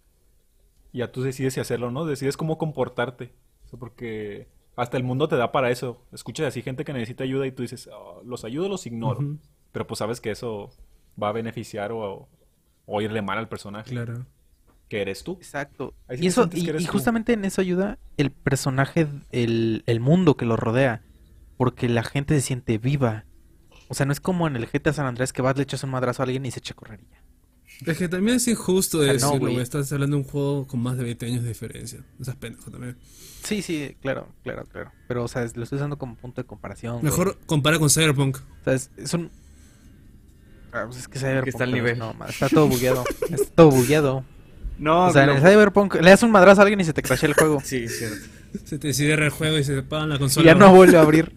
Y 0.91 0.99
ya 0.99 1.12
tú 1.12 1.22
decides 1.24 1.53
si 1.56 1.60
hacerlo 1.60 1.88
o 1.88 1.91
no, 1.91 2.06
decides 2.06 2.38
cómo 2.38 2.57
comportarte. 2.57 3.34
O 3.66 3.70
sea, 3.70 3.80
porque 3.80 4.48
hasta 4.76 4.97
el 4.97 5.03
mundo 5.03 5.27
te 5.27 5.35
da 5.38 5.52
para 5.52 5.72
eso. 5.72 6.02
Escuchas 6.11 6.47
así 6.47 6.61
gente 6.61 6.84
que 6.84 6.93
necesita 6.93 7.23
ayuda 7.23 7.47
y 7.47 7.52
tú 7.52 7.61
dices, 7.61 7.89
"Oh, 7.93 8.22
los 8.26 8.43
ayudo 8.45 8.65
o 8.65 8.69
los 8.69 8.85
ignoro. 8.85 9.38
Pero 9.72 9.88
pues 9.88 9.99
sabes 9.99 10.22
que 10.22 10.31
eso 10.31 10.72
va 11.22 11.30
a 11.30 11.31
beneficiar 11.31 11.91
o, 11.91 12.27
o 12.85 13.02
irle 13.02 13.22
mal 13.22 13.38
al 13.38 13.47
personaje. 13.49 13.89
Claro. 13.91 14.26
Que 14.89 15.02
eres 15.02 15.23
tú. 15.23 15.34
Exacto. 15.34 15.93
Ahí 16.07 16.19
Y 16.22 16.27
eso, 16.27 16.49
y, 16.53 16.85
justamente 16.85 17.34
en 17.34 17.43
eso 17.45 17.61
ayuda 17.61 17.97
el 18.18 18.31
personaje, 18.31 19.07
el, 19.31 19.84
el 19.88 19.99
mundo 19.99 20.38
que 20.38 20.45
lo 20.45 20.56
rodea. 20.57 21.02
porque 21.57 21.88
la 21.89 22.03
gente 22.03 22.35
se 22.35 22.41
siente 22.41 22.77
viva. 22.77 23.26
O 23.88 23.93
sea, 23.93 24.06
no 24.06 24.11
es 24.11 24.19
como 24.19 24.45
en 24.47 24.56
el 24.57 24.68
GTA 24.68 24.91
San 24.93 25.06
Andrés 25.06 25.31
que 25.31 25.41
vas, 25.41 25.56
le 25.56 25.64
echas 25.64 25.84
un 25.84 25.91
madrazo 25.91 26.22
a 26.22 26.26
alguien 26.26 26.45
y 26.45 26.52
se 26.52 26.60
echa 26.60 26.73
a 26.73 26.76
correr 26.76 26.99
y 27.02 27.07
ya. 27.11 27.91
Es 27.91 27.97
que 27.97 28.07
también 28.07 28.38
es 28.38 28.47
injusto 28.47 28.99
O 28.99 29.03
sea, 29.03 29.14
no. 29.14 29.47
Estás 29.60 29.91
hablando 29.91 30.18
de 30.18 30.23
un 30.23 30.30
juego 30.30 30.68
con 30.68 30.81
más 30.81 30.97
de 30.97 31.03
20 31.03 31.26
años 31.26 31.43
de 31.43 31.49
diferencia. 31.49 32.03
Estás 32.19 32.35
pendejo 32.35 32.69
también. 32.72 32.97
Sí, 33.45 33.61
sí, 33.61 33.95
claro, 34.01 34.27
claro, 34.43 34.65
claro. 34.72 34.91
Pero, 35.07 35.23
o 35.23 35.27
sea, 35.27 35.43
es- 35.43 35.55
lo 35.55 35.63
estoy 35.63 35.77
usando 35.77 35.97
como 35.97 36.15
punto 36.15 36.41
de 36.41 36.47
comparación. 36.47 36.93
güey. 36.93 37.03
Mejor 37.05 37.38
compara 37.45 37.80
con 37.80 37.89
Cyberpunk. 37.89 38.38
O 38.38 38.63
sea, 38.63 38.73
es, 38.73 38.89
es 38.97 39.13
un... 39.13 39.30
Ah, 40.73 40.84
pues 40.88 40.97
es 40.99 41.07
que 41.07 41.19
Cyberpunk... 41.19 41.47
está 41.47 41.63
al 41.63 41.72
nivel. 41.72 41.97
No, 41.97 42.13
está 42.27 42.49
todo 42.49 42.67
bugueado. 42.67 43.03
está 43.30 43.45
todo 43.55 43.69
bugueado. 43.72 44.23
No, 44.77 45.05
O 45.07 45.11
sea, 45.13 45.23
en 45.23 45.30
el 45.30 45.38
Cyberpunk 45.41 45.95
le 45.95 46.09
das 46.09 46.22
un 46.23 46.31
madrazo 46.31 46.61
a 46.61 46.63
alguien 46.63 46.81
y 46.81 46.84
se 46.84 46.93
te 46.93 47.01
crashea 47.01 47.30
el 47.30 47.35
juego. 47.35 47.59
Sí, 47.63 47.88
cierto. 47.88 48.17
Se 48.65 48.80
te 48.80 48.93
cierra 48.93 49.26
el 49.26 49.31
juego 49.31 49.57
y 49.57 49.63
se 49.63 49.73
te 49.73 49.80
apagan 49.80 50.09
la 50.09 50.15
y 50.15 50.19
consola. 50.19 50.45
ya 50.45 50.55
no 50.55 50.73
vuelve 50.73 50.97
a 50.97 51.01
abrir. 51.01 51.34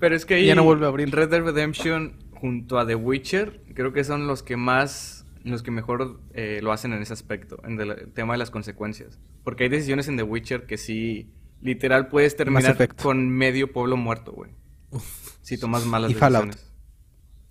Pero 0.00 0.14
es 0.16 0.24
que 0.24 0.34
ahí 0.34 0.46
Ya 0.46 0.54
no 0.54 0.62
vuelve 0.64 0.86
a 0.86 0.88
abrir. 0.88 1.10
Red 1.14 1.30
Dead 1.30 1.42
Redemption 1.42 2.14
junto 2.32 2.78
a 2.78 2.86
The 2.86 2.94
Witcher 2.94 3.60
creo 3.74 3.92
que 3.92 4.02
son 4.04 4.26
los 4.28 4.42
que 4.44 4.56
más, 4.56 5.17
los 5.50 5.62
que 5.62 5.70
mejor 5.70 6.20
eh, 6.32 6.60
lo 6.62 6.72
hacen 6.72 6.92
en 6.92 7.02
ese 7.02 7.12
aspecto, 7.12 7.60
en 7.64 7.80
el, 7.80 8.12
tema 8.12 8.34
de 8.34 8.38
las 8.38 8.50
consecuencias. 8.50 9.18
Porque 9.44 9.64
hay 9.64 9.70
decisiones 9.70 10.08
en 10.08 10.16
The 10.16 10.22
Witcher 10.22 10.66
que 10.66 10.76
sí, 10.76 11.32
literal 11.60 12.08
puedes 12.08 12.36
terminar 12.36 12.94
con 12.96 13.28
medio 13.28 13.72
pueblo 13.72 13.96
muerto, 13.96 14.32
güey. 14.32 14.52
Si 15.42 15.58
tomas 15.58 15.84
malas 15.86 16.10
Y 16.10 16.14
decisiones. 16.14 16.72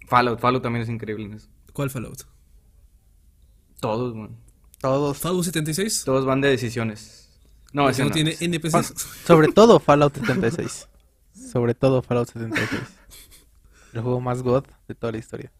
Fallout, 0.08 0.40
Fallout 0.40 0.64
también 0.64 0.84
es 0.84 0.90
increíble 0.90 1.26
en 1.26 1.34
eso. 1.34 1.50
¿Cuál 1.74 1.90
Fallout? 1.90 2.24
Todos, 3.80 4.16
man. 4.16 4.38
Todos. 4.80 5.18
¿Fallout 5.18 5.44
76? 5.44 6.04
Todos 6.06 6.26
van 6.26 6.42
de 6.42 6.50
decisiones. 6.50 7.28
No, 7.74 7.90
ese 7.90 8.04
no 8.04 8.10
no. 8.10 8.14
tiene 8.16 8.36
NPCs. 8.40 8.94
Sobre 9.26 9.50
todo 9.50 9.80
Fallout 9.80 10.16
76. 10.16 10.88
Sobre 11.52 11.74
todo 11.76 12.02
Fallout 12.02 12.28
76. 12.28 12.82
El 13.94 14.02
juego 14.02 14.22
más 14.22 14.42
god 14.42 14.66
de 14.88 14.96
toda 14.96 15.12
la 15.12 15.18
historia. 15.18 15.52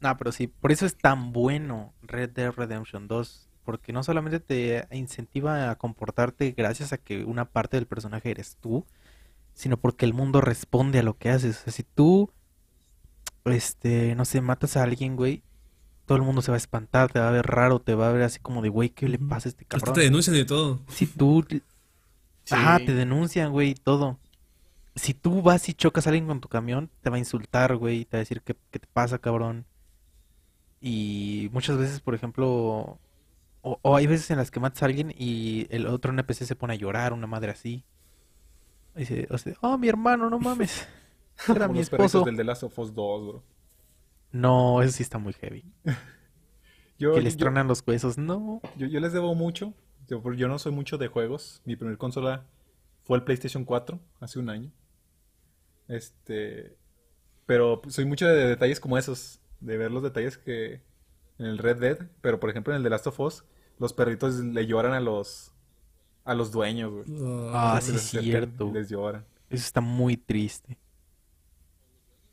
No, 0.00 0.16
pero 0.16 0.32
sí, 0.32 0.46
por 0.46 0.72
eso 0.72 0.86
es 0.86 0.96
tan 0.96 1.32
bueno 1.32 1.92
Red 2.02 2.30
Dead 2.30 2.52
Redemption 2.52 3.08
2. 3.08 3.48
Porque 3.64 3.92
no 3.92 4.02
solamente 4.02 4.40
te 4.40 4.86
incentiva 4.96 5.70
a 5.70 5.76
comportarte 5.76 6.52
gracias 6.52 6.94
a 6.94 6.98
que 6.98 7.24
una 7.24 7.44
parte 7.44 7.76
del 7.76 7.86
personaje 7.86 8.30
eres 8.30 8.56
tú, 8.60 8.86
sino 9.52 9.76
porque 9.76 10.06
el 10.06 10.14
mundo 10.14 10.40
responde 10.40 11.00
a 11.00 11.02
lo 11.02 11.18
que 11.18 11.28
haces. 11.28 11.60
O 11.60 11.64
sea, 11.64 11.72
si 11.74 11.82
tú, 11.82 12.30
este, 13.44 14.14
no 14.14 14.24
sé, 14.24 14.40
matas 14.40 14.78
a 14.78 14.84
alguien, 14.84 15.16
güey, 15.16 15.42
todo 16.06 16.16
el 16.16 16.24
mundo 16.24 16.40
se 16.40 16.50
va 16.50 16.54
a 16.54 16.58
espantar, 16.58 17.12
te 17.12 17.20
va 17.20 17.28
a 17.28 17.32
ver 17.32 17.46
raro, 17.46 17.80
te 17.80 17.94
va 17.94 18.08
a 18.08 18.12
ver 18.12 18.22
así 18.22 18.40
como 18.40 18.62
de, 18.62 18.70
güey, 18.70 18.88
¿qué 18.88 19.06
le 19.06 19.18
pasa 19.18 19.48
a 19.48 19.50
este 19.50 19.64
Hasta 19.64 19.78
cabrón? 19.78 19.94
te 19.96 20.00
denuncian 20.00 20.34
de 20.34 20.44
todo. 20.46 20.80
Si 20.88 21.06
tú 21.06 21.44
Sí. 22.48 22.54
Ajá, 22.54 22.78
te 22.78 22.94
denuncian, 22.94 23.52
güey, 23.52 23.70
y 23.72 23.74
todo. 23.74 24.18
Si 24.94 25.12
tú 25.12 25.42
vas 25.42 25.68
y 25.68 25.74
chocas 25.74 26.06
a 26.06 26.10
alguien 26.10 26.26
con 26.26 26.40
tu 26.40 26.48
camión, 26.48 26.88
te 27.02 27.10
va 27.10 27.16
a 27.16 27.18
insultar, 27.18 27.76
güey, 27.76 28.00
y 28.00 28.04
te 28.06 28.16
va 28.16 28.20
a 28.20 28.24
decir 28.24 28.40
qué, 28.40 28.56
qué 28.70 28.78
te 28.78 28.86
pasa, 28.90 29.18
cabrón. 29.18 29.66
Y 30.80 31.48
muchas 31.52 31.76
veces, 31.78 32.00
por 32.00 32.14
ejemplo, 32.14 32.98
o, 33.62 33.78
o 33.82 33.96
hay 33.96 34.06
veces 34.06 34.30
en 34.30 34.36
las 34.38 34.50
que 34.50 34.60
matas 34.60 34.82
a 34.82 34.86
alguien 34.86 35.12
y 35.16 35.66
el 35.70 35.86
otro 35.86 36.12
NPC 36.12 36.44
se 36.44 36.56
pone 36.56 36.74
a 36.74 36.76
llorar, 36.76 37.12
una 37.12 37.26
madre 37.26 37.50
así. 37.50 37.84
Y 38.94 39.00
dice, 39.00 39.26
o 39.30 39.38
sea, 39.38 39.54
oh, 39.60 39.76
mi 39.78 39.88
hermano, 39.88 40.30
no 40.30 40.38
mames. 40.38 40.86
Era 41.48 41.60
Como 41.66 41.72
mi 41.74 41.78
los 41.80 41.92
esposo. 41.92 42.22
del 42.24 42.36
The 42.36 42.44
Last 42.44 42.62
of 42.64 42.78
Us 42.78 42.94
2, 42.94 43.26
bro. 43.28 43.44
No, 44.32 44.82
eso 44.82 44.92
sí 44.92 45.02
está 45.02 45.18
muy 45.18 45.32
heavy. 45.34 45.64
Yo, 46.98 47.14
Que 47.14 47.20
les 47.22 47.34
yo- 47.36 47.40
tronan 47.44 47.68
los 47.68 47.82
huesos, 47.86 48.18
no. 48.18 48.60
Yo, 48.76 48.88
yo 48.88 48.98
les 48.98 49.12
debo 49.12 49.34
mucho. 49.36 49.72
Yo, 50.08 50.20
yo 50.32 50.48
no 50.48 50.58
soy 50.58 50.72
mucho 50.72 50.98
de 50.98 51.06
juegos. 51.06 51.62
Mi 51.64 51.76
primer 51.76 51.96
consola 51.96 52.44
fue 53.04 53.16
el 53.18 53.22
PlayStation 53.24 53.64
4 53.64 54.00
hace 54.20 54.38
un 54.40 54.50
año. 54.50 54.72
Este. 55.86 56.76
Pero 57.46 57.80
soy 57.88 58.04
mucho 58.04 58.26
de 58.26 58.48
detalles 58.48 58.80
como 58.80 58.98
esos. 58.98 59.40
De 59.60 59.76
ver 59.76 59.90
los 59.90 60.02
detalles 60.02 60.38
que. 60.38 60.82
En 61.38 61.46
el 61.46 61.58
Red 61.58 61.76
Dead. 61.78 61.98
Pero 62.20 62.40
por 62.40 62.50
ejemplo 62.50 62.72
en 62.72 62.78
el 62.78 62.82
The 62.82 62.90
Last 62.90 63.06
of 63.06 63.20
Us. 63.20 63.44
Los 63.78 63.92
perritos 63.92 64.34
le 64.36 64.66
lloran 64.66 64.92
a 64.92 65.00
los. 65.00 65.52
A 66.24 66.34
los 66.34 66.50
dueños, 66.52 66.92
güey. 66.92 67.04
Ah, 67.54 67.78
Se 67.80 67.86
sí, 67.86 67.92
les 67.92 68.02
acercan 68.06 68.24
cierto. 68.24 68.70
Les 68.72 68.88
lloran. 68.88 69.24
Eso 69.50 69.64
está 69.64 69.80
muy 69.80 70.16
triste. 70.16 70.78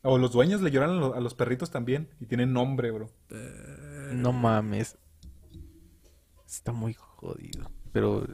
O 0.02 0.18
los 0.18 0.32
dueños 0.32 0.60
le 0.60 0.70
lloran 0.70 0.90
a, 0.90 0.94
lo- 0.94 1.14
a 1.14 1.20
los 1.20 1.34
perritos 1.34 1.70
también. 1.70 2.08
Y 2.20 2.26
tienen 2.26 2.52
nombre, 2.52 2.90
bro. 2.90 3.10
No 4.12 4.32
mames. 4.32 4.98
Está 6.46 6.72
muy 6.72 6.94
jodido. 6.94 7.70
Pero 7.92 8.26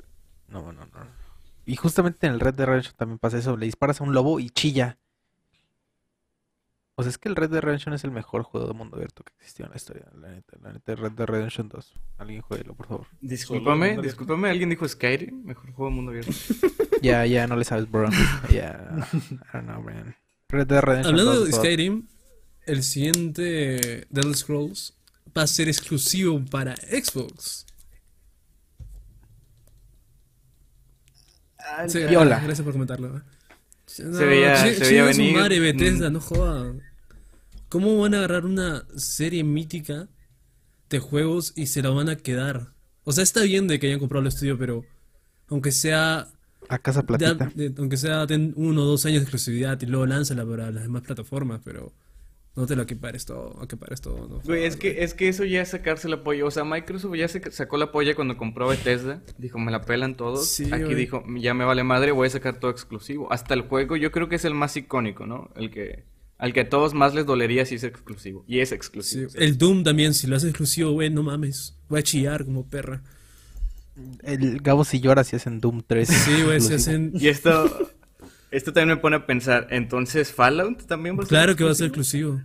no, 0.48 0.73
no, 0.73 0.85
no. 0.86 1.23
Y 1.64 1.77
justamente 1.77 2.27
en 2.27 2.32
el 2.35 2.40
Red 2.40 2.55
Dead 2.55 2.66
Redemption 2.66 2.94
también 2.97 3.19
pasa 3.19 3.39
eso. 3.39 3.56
Le 3.56 3.66
disparas 3.66 4.01
a 4.01 4.05
un 4.05 4.12
lobo 4.14 4.40
y 4.40 4.51
chilla. 4.51 4.98
O 6.94 7.02
sea, 7.02 7.09
es 7.10 7.16
que 7.16 7.28
el 7.31 7.36
Red 7.36 7.51
Dead 7.51 7.62
Redemption 7.62 7.94
es 7.94 8.05
el 8.05 8.10
mejor 8.10 8.43
juego 8.43 8.66
de 8.69 8.74
mundo 8.74 8.97
abierto 8.97 9.24
que 9.24 9.32
existió 9.39 9.64
en 9.64 9.70
la 9.70 9.77
historia. 9.77 10.06
La 10.20 10.28
neta, 10.31 10.59
la 10.62 10.73
neta, 10.74 10.94
Red 10.94 11.12
Dead 11.12 11.27
Redemption 11.27 11.69
2. 11.69 11.94
Alguien 12.19 12.43
jueguelo, 12.43 12.74
por 12.74 12.86
favor. 12.86 13.06
Discúlpame, 13.23 13.97
discúlpame, 14.02 14.51
alguien 14.51 14.69
dijo 14.69 14.86
Skyrim, 14.86 15.43
mejor 15.44 15.73
juego 15.73 15.90
de 15.90 15.97
mundo 15.97 16.10
abierto. 16.10 16.32
Ya, 17.02 17.27
ya, 17.27 17.48
no 17.48 17.56
le 17.56 17.64
sabes, 17.64 17.90
bro. 17.90 18.09
Ya. 18.52 18.94
I 19.12 19.52
don't 19.52 19.66
know, 19.66 19.82
man. 19.82 20.14
Red 20.48 20.69
Dead 20.69 20.81
Redemption 20.81 21.19
Hablando 21.19 21.40
2, 21.40 21.47
de. 21.48 21.52
Skyrim, 21.52 22.06
el 22.66 22.82
siguiente 22.85 24.06
The 24.12 24.20
Elder 24.20 24.36
Scrolls 24.36 24.94
va 25.36 25.43
a 25.43 25.47
ser 25.48 25.66
exclusivo 25.69 26.40
para 26.48 26.77
Xbox. 26.77 27.66
Sí, 31.89 31.98
Viola. 32.05 32.36
ah, 32.36 32.40
Gracias 32.44 32.62
por 32.64 32.73
comentarlo. 32.73 33.16
¿eh? 33.16 33.20
No, 34.01 34.19
veía- 34.19 34.55
chi- 34.64 34.74
se 34.74 34.81
veía 34.85 35.02
chinga 35.02 35.12
su 35.12 35.19
venir. 35.19 35.36
madre 35.36 35.60
Bethesda, 35.60 36.10
Mm. 36.10 36.12
no 36.12 36.20
jodan. 36.20 36.82
¿Cómo 37.69 37.98
van 37.98 38.14
a 38.14 38.19
agarrar 38.19 38.44
una 38.44 38.86
serie 38.97 39.44
mítica 39.44 40.09
de 40.90 40.98
juegos 40.98 41.52
y 41.56 41.66
se 41.66 41.82
la 41.82 41.90
van 41.90 42.09
a 42.09 42.16
quedar? 42.16 42.73
O 43.05 43.12
sea, 43.12 43.24
está 43.24 43.43
bien 43.43 43.66
de 43.66 43.78
que 43.78 43.86
hayan 43.89 43.98
comprado 43.98 44.23
el 44.23 44.28
estudio, 44.28 44.59
pero 44.59 44.85
aunque 45.48 45.73
sea 45.73 46.28
A 46.69 46.78
casa 46.78 47.01
ya- 47.01 47.06
platita. 47.06 47.51
de- 47.55 47.74
aunque 47.78 47.97
sea 47.97 48.27
ten 48.27 48.52
uno 48.56 48.82
o 48.82 48.85
dos 48.86 49.05
años 49.06 49.20
de 49.20 49.23
exclusividad 49.24 49.81
y 49.81 49.86
luego 49.86 50.06
lánzala 50.06 50.44
para 50.47 50.70
las 50.70 50.82
demás 50.85 51.02
plataformas, 51.02 51.60
pero 51.64 51.93
no 52.54 52.66
te 52.66 52.76
lo 52.76 52.82
equipares 52.82 53.24
todo, 53.24 53.58
equipares 53.62 54.00
todo. 54.02 54.28
No, 54.28 54.40
Güey, 54.40 54.64
es 54.64 54.76
que, 54.76 55.02
es 55.04 55.14
que 55.14 55.28
eso 55.28 55.44
ya 55.44 55.62
es 55.62 55.70
sacarse 55.70 56.08
la 56.08 56.22
polla. 56.22 56.44
O 56.44 56.50
sea, 56.50 56.64
Microsoft 56.64 57.14
ya 57.16 57.26
se 57.28 57.50
sacó 57.50 57.78
la 57.78 57.90
polla 57.92 58.14
cuando 58.14 58.36
compró 58.36 58.68
Bethesda. 58.68 59.22
Dijo, 59.38 59.58
me 59.58 59.72
la 59.72 59.80
pelan 59.82 60.16
todos. 60.16 60.48
Sí, 60.48 60.68
Aquí 60.70 60.84
güey. 60.84 60.94
dijo, 60.96 61.24
ya 61.38 61.54
me 61.54 61.64
vale 61.64 61.82
madre, 61.82 62.12
voy 62.12 62.26
a 62.26 62.30
sacar 62.30 62.60
todo 62.60 62.70
exclusivo. 62.70 63.32
Hasta 63.32 63.54
el 63.54 63.62
juego, 63.62 63.96
yo 63.96 64.12
creo 64.12 64.28
que 64.28 64.36
es 64.36 64.44
el 64.44 64.54
más 64.54 64.76
icónico, 64.76 65.24
¿no? 65.26 65.50
El 65.56 65.70
que, 65.70 66.04
al 66.36 66.52
que 66.52 66.60
a 66.60 66.68
todos 66.68 66.92
más 66.92 67.14
les 67.14 67.24
dolería 67.24 67.64
si 67.64 67.76
es 67.76 67.84
exclusivo. 67.84 68.44
Y 68.46 68.60
es 68.60 68.68
Sí, 68.68 68.74
exclusivo. 68.74 69.30
el 69.36 69.56
Doom 69.56 69.82
también, 69.82 70.12
si 70.12 70.26
lo 70.26 70.36
haces 70.36 70.50
exclusivo, 70.50 70.90
güey, 70.92 71.08
no 71.08 71.22
mames. 71.22 71.78
Voy 71.88 72.00
a 72.00 72.02
chillar 72.02 72.44
como 72.44 72.68
perra. 72.68 73.02
El 74.22 74.60
Gabo 74.60 74.84
si 74.84 75.00
llora 75.00 75.22
si 75.22 75.36
hacen 75.36 75.60
Doom 75.60 75.82
3. 75.86 76.08
Sí, 76.08 76.42
güey, 76.44 76.56
exclusivo. 76.56 76.76
hacen. 76.76 77.12
Y 77.14 77.28
esto, 77.28 77.91
esto 78.52 78.72
también 78.72 78.96
me 78.96 79.02
pone 79.02 79.16
a 79.16 79.26
pensar, 79.26 79.66
entonces 79.70 80.32
Fallout 80.32 80.86
también 80.86 81.16
va 81.16 81.20
a 81.20 81.22
ser 81.22 81.28
Claro 81.30 81.56
que 81.56 81.64
va 81.64 81.70
a 81.72 81.74
ser 81.74 81.86
exclusivo? 81.88 82.40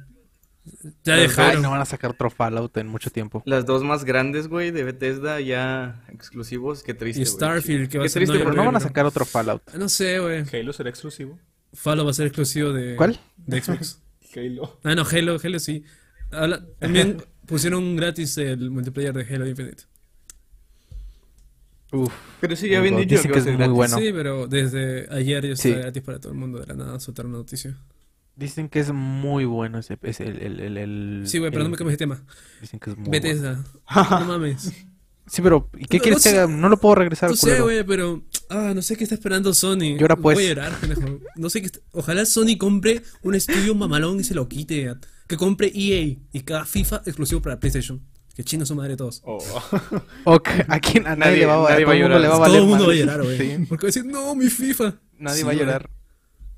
Ya 1.03 1.13
Ay, 1.13 1.21
dejaron. 1.21 1.61
no 1.61 1.71
van 1.71 1.79
a 1.81 1.85
sacar 1.85 2.11
otro 2.11 2.29
Fallout 2.29 2.75
en 2.77 2.87
mucho 2.87 3.09
tiempo. 3.09 3.41
Las 3.45 3.65
dos 3.65 3.83
más 3.83 4.03
grandes, 4.03 4.47
güey, 4.49 4.71
de 4.71 4.83
Bethesda 4.83 5.39
ya 5.39 6.03
exclusivos. 6.11 6.83
Qué 6.83 6.93
triste, 6.93 7.21
Y 7.21 7.25
güey. 7.25 7.35
Starfield, 7.35 7.89
que 7.89 7.97
va 7.99 8.03
Qué 8.03 8.07
a 8.07 8.09
ser 8.09 8.19
triste, 8.25 8.39
Pero 8.43 8.53
no 8.53 8.65
van 8.65 8.75
a 8.75 8.79
sacar 8.81 9.05
otro 9.05 9.23
Fallout. 9.23 9.61
No 9.75 9.87
sé, 9.87 10.19
güey. 10.19 10.43
Halo 10.51 10.73
será 10.73 10.89
exclusivo. 10.89 11.39
Fallout 11.73 12.07
va 12.07 12.11
a 12.11 12.13
ser 12.13 12.27
exclusivo 12.27 12.73
de. 12.73 12.95
¿Cuál? 12.97 13.17
De 13.37 13.61
Xbox. 13.61 14.01
Halo. 14.35 14.77
Ah, 14.83 14.93
no, 14.93 15.03
Halo, 15.09 15.37
Halo 15.41 15.59
sí. 15.59 15.83
Habla- 16.31 16.65
también 16.79 17.23
pusieron 17.45 17.95
gratis 17.95 18.37
el 18.37 18.69
multiplayer 18.69 19.13
de 19.13 19.33
Halo 19.35 19.47
Infinite. 19.47 19.83
Uf. 21.91 22.13
Pero 22.41 22.55
sí, 22.55 22.69
ya 22.69 22.79
God. 22.81 22.85
dicho 22.99 23.15
Dicen 23.15 23.27
que, 23.27 23.33
que 23.33 23.39
es 23.39 23.45
muy 23.45 23.55
gratis. 23.55 23.73
Bueno. 23.75 23.97
Sí, 23.97 24.09
pero 24.13 24.47
desde 24.47 25.07
ayer 25.13 25.45
ya 25.45 25.51
está 25.53 25.63
Sí. 25.63 25.71
gratis 25.73 26.03
para 26.03 26.19
todo 26.19 26.31
el 26.33 26.37
mundo. 26.37 26.59
De 26.59 26.67
la 26.67 26.73
nada 26.73 26.99
soltaron 26.99 27.31
una 27.31 27.39
noticia. 27.39 27.77
Dicen 28.35 28.69
que 28.69 28.79
es 28.79 28.91
muy 28.91 29.45
bueno 29.45 29.79
ese, 29.79 29.97
ese 30.03 30.23
el, 30.27 30.37
el, 30.41 30.59
el, 30.59 30.77
el- 30.77 31.23
Sí, 31.25 31.39
güey, 31.39 31.49
pero 31.51 31.63
no 31.63 31.69
me 31.71 31.77
cambies 31.77 31.93
de 31.93 32.05
tema. 32.05 32.23
Dicen 32.61 32.79
que 32.79 32.91
es 32.91 32.97
muy 32.97 33.07
bueno. 33.09 33.23
Bethesda. 33.23 33.63
No 34.19 34.25
mames. 34.25 34.71
Sí, 35.29 35.41
pero 35.41 35.69
¿y 35.77 35.83
qué 35.87 35.97
No- 35.97 36.03
quieres 36.03 36.25
no 36.25 36.31
que 36.31 36.37
haga? 36.39 36.47
No 36.47 36.69
lo 36.69 36.77
puedo 36.77 36.95
regresar, 36.95 37.29
No 37.29 37.35
sé, 37.35 37.59
güey, 37.59 37.83
pero. 37.83 38.23
Ah, 38.49 38.71
no 38.73 38.81
sé 38.81 38.95
qué 38.95 39.03
está 39.03 39.13
esperando 39.13 39.53
Sony. 39.53 39.97
Llora, 39.99 40.15
pues. 40.15 40.37
Voy 40.37 40.45
a 40.45 40.47
llorar, 40.47 40.79
pendejo. 40.79 41.19
No 41.35 41.49
sé 41.49 41.59
qué. 41.59 41.65
está- 41.65 41.79
Ojalá 41.91 42.25
Sony 42.25 42.57
compre 42.57 43.01
un 43.23 43.35
estudio 43.35 43.75
mamalón 43.75 44.21
y 44.21 44.23
se 44.23 44.33
lo 44.33 44.47
quite. 44.47 44.89
Que 45.27 45.35
compre 45.35 45.69
EA 45.75 46.15
y 46.31 46.39
cada 46.45 46.63
FIFA 46.63 47.01
exclusivo 47.05 47.41
para 47.41 47.59
PlayStation. 47.59 48.01
Que 48.37 48.43
chinga 48.43 48.65
su 48.67 48.75
madre 48.75 48.95
todos. 48.95 49.21
Oh. 49.25 49.39
Ok, 50.25 50.49
a 50.67 50.79
quién 50.79 51.07
a 51.07 51.15
nadie, 51.15 51.31
Nadie- 51.31 51.37
le 51.39 51.45
va 51.47 51.55
a, 51.55 51.69
nadie 51.71 51.83
a 51.83 51.87
va 51.87 51.93
todo 51.93 51.93
a 51.93 51.95
el 51.95 52.03
mundo 52.03 52.19
le 52.19 52.27
va 52.27 52.35
a 52.35 52.37
llorar. 52.37 52.39
valer 52.39 52.51
Todo 52.51 52.61
el 52.61 52.67
mundo 52.69 52.87
va 52.87 52.93
a 52.93 52.95
llorar, 52.95 53.23
güey. 53.23 53.37
Sí, 53.37 53.65
Porque 53.67 53.81
va 53.83 53.87
a 53.87 53.91
decir, 53.91 54.05
no, 54.05 54.35
mi 54.35 54.47
FIFA. 54.49 54.93
nadie 55.17 55.37
Sí, 55.39 55.43
va 55.43 55.51
a 55.51 55.55
llorar. 55.55 55.89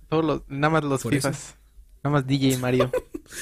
Todos 0.09 0.25
los, 0.25 0.41
nada 0.49 0.69
más 0.71 0.83
los 0.83 0.99
eso. 0.99 1.09
FIFAs. 1.09 1.55
Nada 2.03 2.13
más 2.13 2.27
DJ 2.27 2.49
y 2.49 2.57
Mario. 2.57 2.91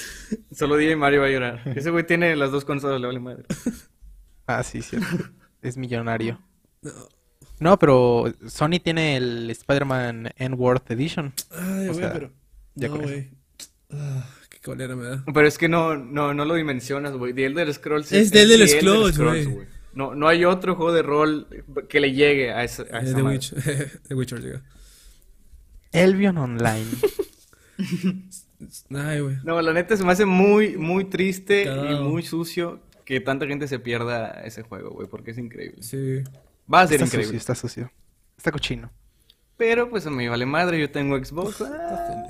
Solo 0.55 0.75
DJ 0.77 0.95
Mario 0.97 1.21
va 1.21 1.27
a 1.27 1.29
llorar. 1.31 1.61
Ese 1.75 1.89
güey 1.89 2.05
tiene 2.05 2.35
las 2.35 2.51
dos 2.51 2.63
consolas, 2.63 3.01
le 3.01 3.07
vale 3.07 3.19
madre. 3.19 3.43
Ah, 4.49 4.63
sí, 4.63 4.81
cierto. 4.81 5.07
Es 5.61 5.75
millonario. 5.75 6.39
No. 6.81 6.91
No, 7.59 7.79
pero 7.79 8.31
Sony 8.47 8.79
tiene 8.81 9.17
el 9.17 9.49
Spider-Man 9.49 10.29
N-Worth 10.37 10.89
Edition. 10.91 11.33
Ay, 11.51 11.87
güey, 11.87 11.99
pero. 11.99 12.31
Ya 12.75 12.87
no, 12.87 12.93
con 12.95 13.03
eso. 13.03 13.11
güey. 13.13 13.29
Qué 14.67 14.71
colera 14.71 14.95
me 14.95 15.03
da. 15.05 15.23
Pero 15.33 15.47
es 15.47 15.57
que 15.57 15.67
no, 15.69 15.95
no, 15.95 16.33
no 16.33 16.45
lo 16.45 16.55
dimensionas, 16.55 17.13
güey. 17.13 17.33
The 17.33 17.45
Elder 17.45 17.73
Scrolls 17.73 18.11
Es 18.11 18.31
The 18.31 18.41
Elder 18.41 18.67
Scrolls, 18.67 19.17
güey. 19.17 19.67
No, 19.93 20.13
no 20.13 20.27
hay 20.27 20.45
otro 20.45 20.75
juego 20.75 20.93
de 20.93 21.01
rol 21.01 21.47
que 21.89 21.99
le 21.99 22.11
llegue 22.13 22.51
a, 22.51 22.63
esa, 22.63 22.83
a 22.83 22.99
Eh, 22.99 23.03
esa 23.03 23.15
The. 23.15 23.23
Witch- 23.23 24.01
The 24.07 24.13
Witcher 24.15 24.39
llega. 24.41 24.61
Elvion 25.91 26.37
Online. 26.37 26.85
Ay, 28.93 29.19
güey. 29.21 29.37
No, 29.43 29.61
la 29.61 29.73
neta 29.73 29.95
se 29.97 30.03
me 30.03 30.11
hace 30.11 30.25
muy, 30.25 30.77
muy 30.77 31.05
triste 31.05 31.63
y 31.65 31.95
muy 32.01 32.23
sucio 32.23 32.81
que 33.05 33.19
tanta 33.21 33.45
gente 33.47 33.67
se 33.67 33.79
pierda 33.79 34.41
ese 34.43 34.63
juego, 34.63 34.89
güey, 34.91 35.07
porque 35.07 35.31
es 35.31 35.37
increíble. 35.37 35.81
Sí. 35.81 36.21
Va 36.71 36.81
a 36.81 36.87
ser 36.87 36.95
Está 36.95 37.05
increíble. 37.05 37.25
sucio, 37.27 37.37
está 37.37 37.55
sucio. 37.55 37.91
Está 38.37 38.51
cochino. 38.51 38.91
Pero 39.55 39.89
pues 39.89 40.05
a 40.05 40.11
mí 40.11 40.27
vale 40.27 40.45
madre, 40.45 40.79
yo 40.79 40.89
tengo 40.91 41.17
Xbox. 41.23 41.61
ah. 41.61 42.27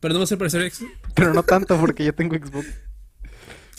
Pero 0.00 0.14
no 0.14 0.20
va 0.20 0.24
a 0.24 0.26
ser 0.26 0.38
para 0.38 0.50
Series 0.50 0.80
X. 0.80 0.88
Pero 1.14 1.32
no 1.34 1.42
tanto 1.42 1.78
porque 1.80 2.04
yo 2.04 2.14
tengo 2.14 2.34
Xbox. 2.36 2.66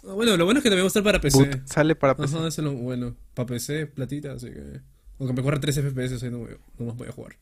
Ah, 0.07 0.14
Bueno, 0.14 0.35
lo 0.38 0.45
bueno 0.45 0.60
es 0.60 0.64
que 0.64 0.69
también 0.69 0.84
va 0.84 0.88
a 0.88 0.89
estar 0.89 1.03
para 1.03 1.22
PC. 1.22 1.38
Boot 1.38 1.68
sale 1.68 1.95
para 1.95 2.15
PC. 2.15 2.35
Ajá, 2.38 2.48
eso 2.48 2.61
es 2.61 2.65
lo 2.65 2.73
bueno. 2.73 3.15
Para 3.34 3.45
PC, 3.48 3.88
platita, 3.88 4.31
así 4.34 4.48
que. 4.49 4.81
Aunque 5.19 5.34
me 5.34 5.41
corra 5.44 5.60
3 5.60 5.76
FPS, 5.81 6.23
ahí 6.23 6.31
no, 6.31 6.39
voy- 6.39 6.57
no 6.77 6.85
más 6.85 6.95
voy 6.95 7.07
a 7.07 7.11
jugar. 7.11 7.35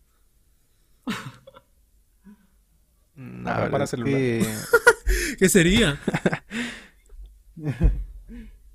Verdad 3.15 3.71
para 3.71 3.87
celular. 3.87 4.13
que 4.19 4.45
¿Qué 5.39 5.49
sería? 5.49 5.99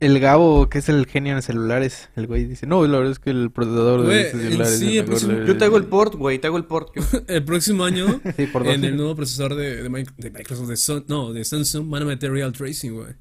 El 0.01 0.18
Gabo, 0.18 0.68
que 0.70 0.78
es 0.78 0.89
el 0.89 1.06
genio 1.06 1.36
en 1.36 1.43
celulares, 1.43 2.09
el 2.16 2.27
güey 2.27 2.47
dice, 2.47 2.66
no, 2.66 2.86
la 2.86 2.97
verdad 2.97 3.12
es 3.12 3.18
que 3.18 3.28
el 3.31 3.51
procesador 3.51 4.01
de 4.01 4.06
Güey, 4.06 4.31
celulares 4.31 4.78
sí, 4.78 5.02
mejor 5.02 5.20
de- 5.20 5.47
Yo 5.47 5.59
te 5.59 5.64
hago 5.66 5.77
el 5.77 5.85
port, 5.85 6.14
güey, 6.14 6.39
te 6.39 6.47
hago 6.47 6.56
el 6.56 6.64
port. 6.64 6.89
yo. 6.97 7.02
El 7.28 7.44
próximo 7.44 7.85
año, 7.85 8.06
Sí, 8.36 8.47
por 8.47 8.64
dos. 8.64 8.74
en 8.74 8.85
el 8.85 8.97
nuevo 8.97 9.14
procesador 9.14 9.56
de, 9.56 9.82
de, 9.82 9.90
Mic- 9.90 10.14
de 10.16 10.31
Microsoft, 10.31 10.68
de 10.68 10.77
Sun- 10.77 11.05
no, 11.06 11.32
de 11.35 11.44
Samsung, 11.44 11.90
van 11.90 12.02
a 12.02 12.06
meter 12.06 12.32
Real 12.32 12.51
Tracing, 12.52 12.94
güey. 12.94 13.12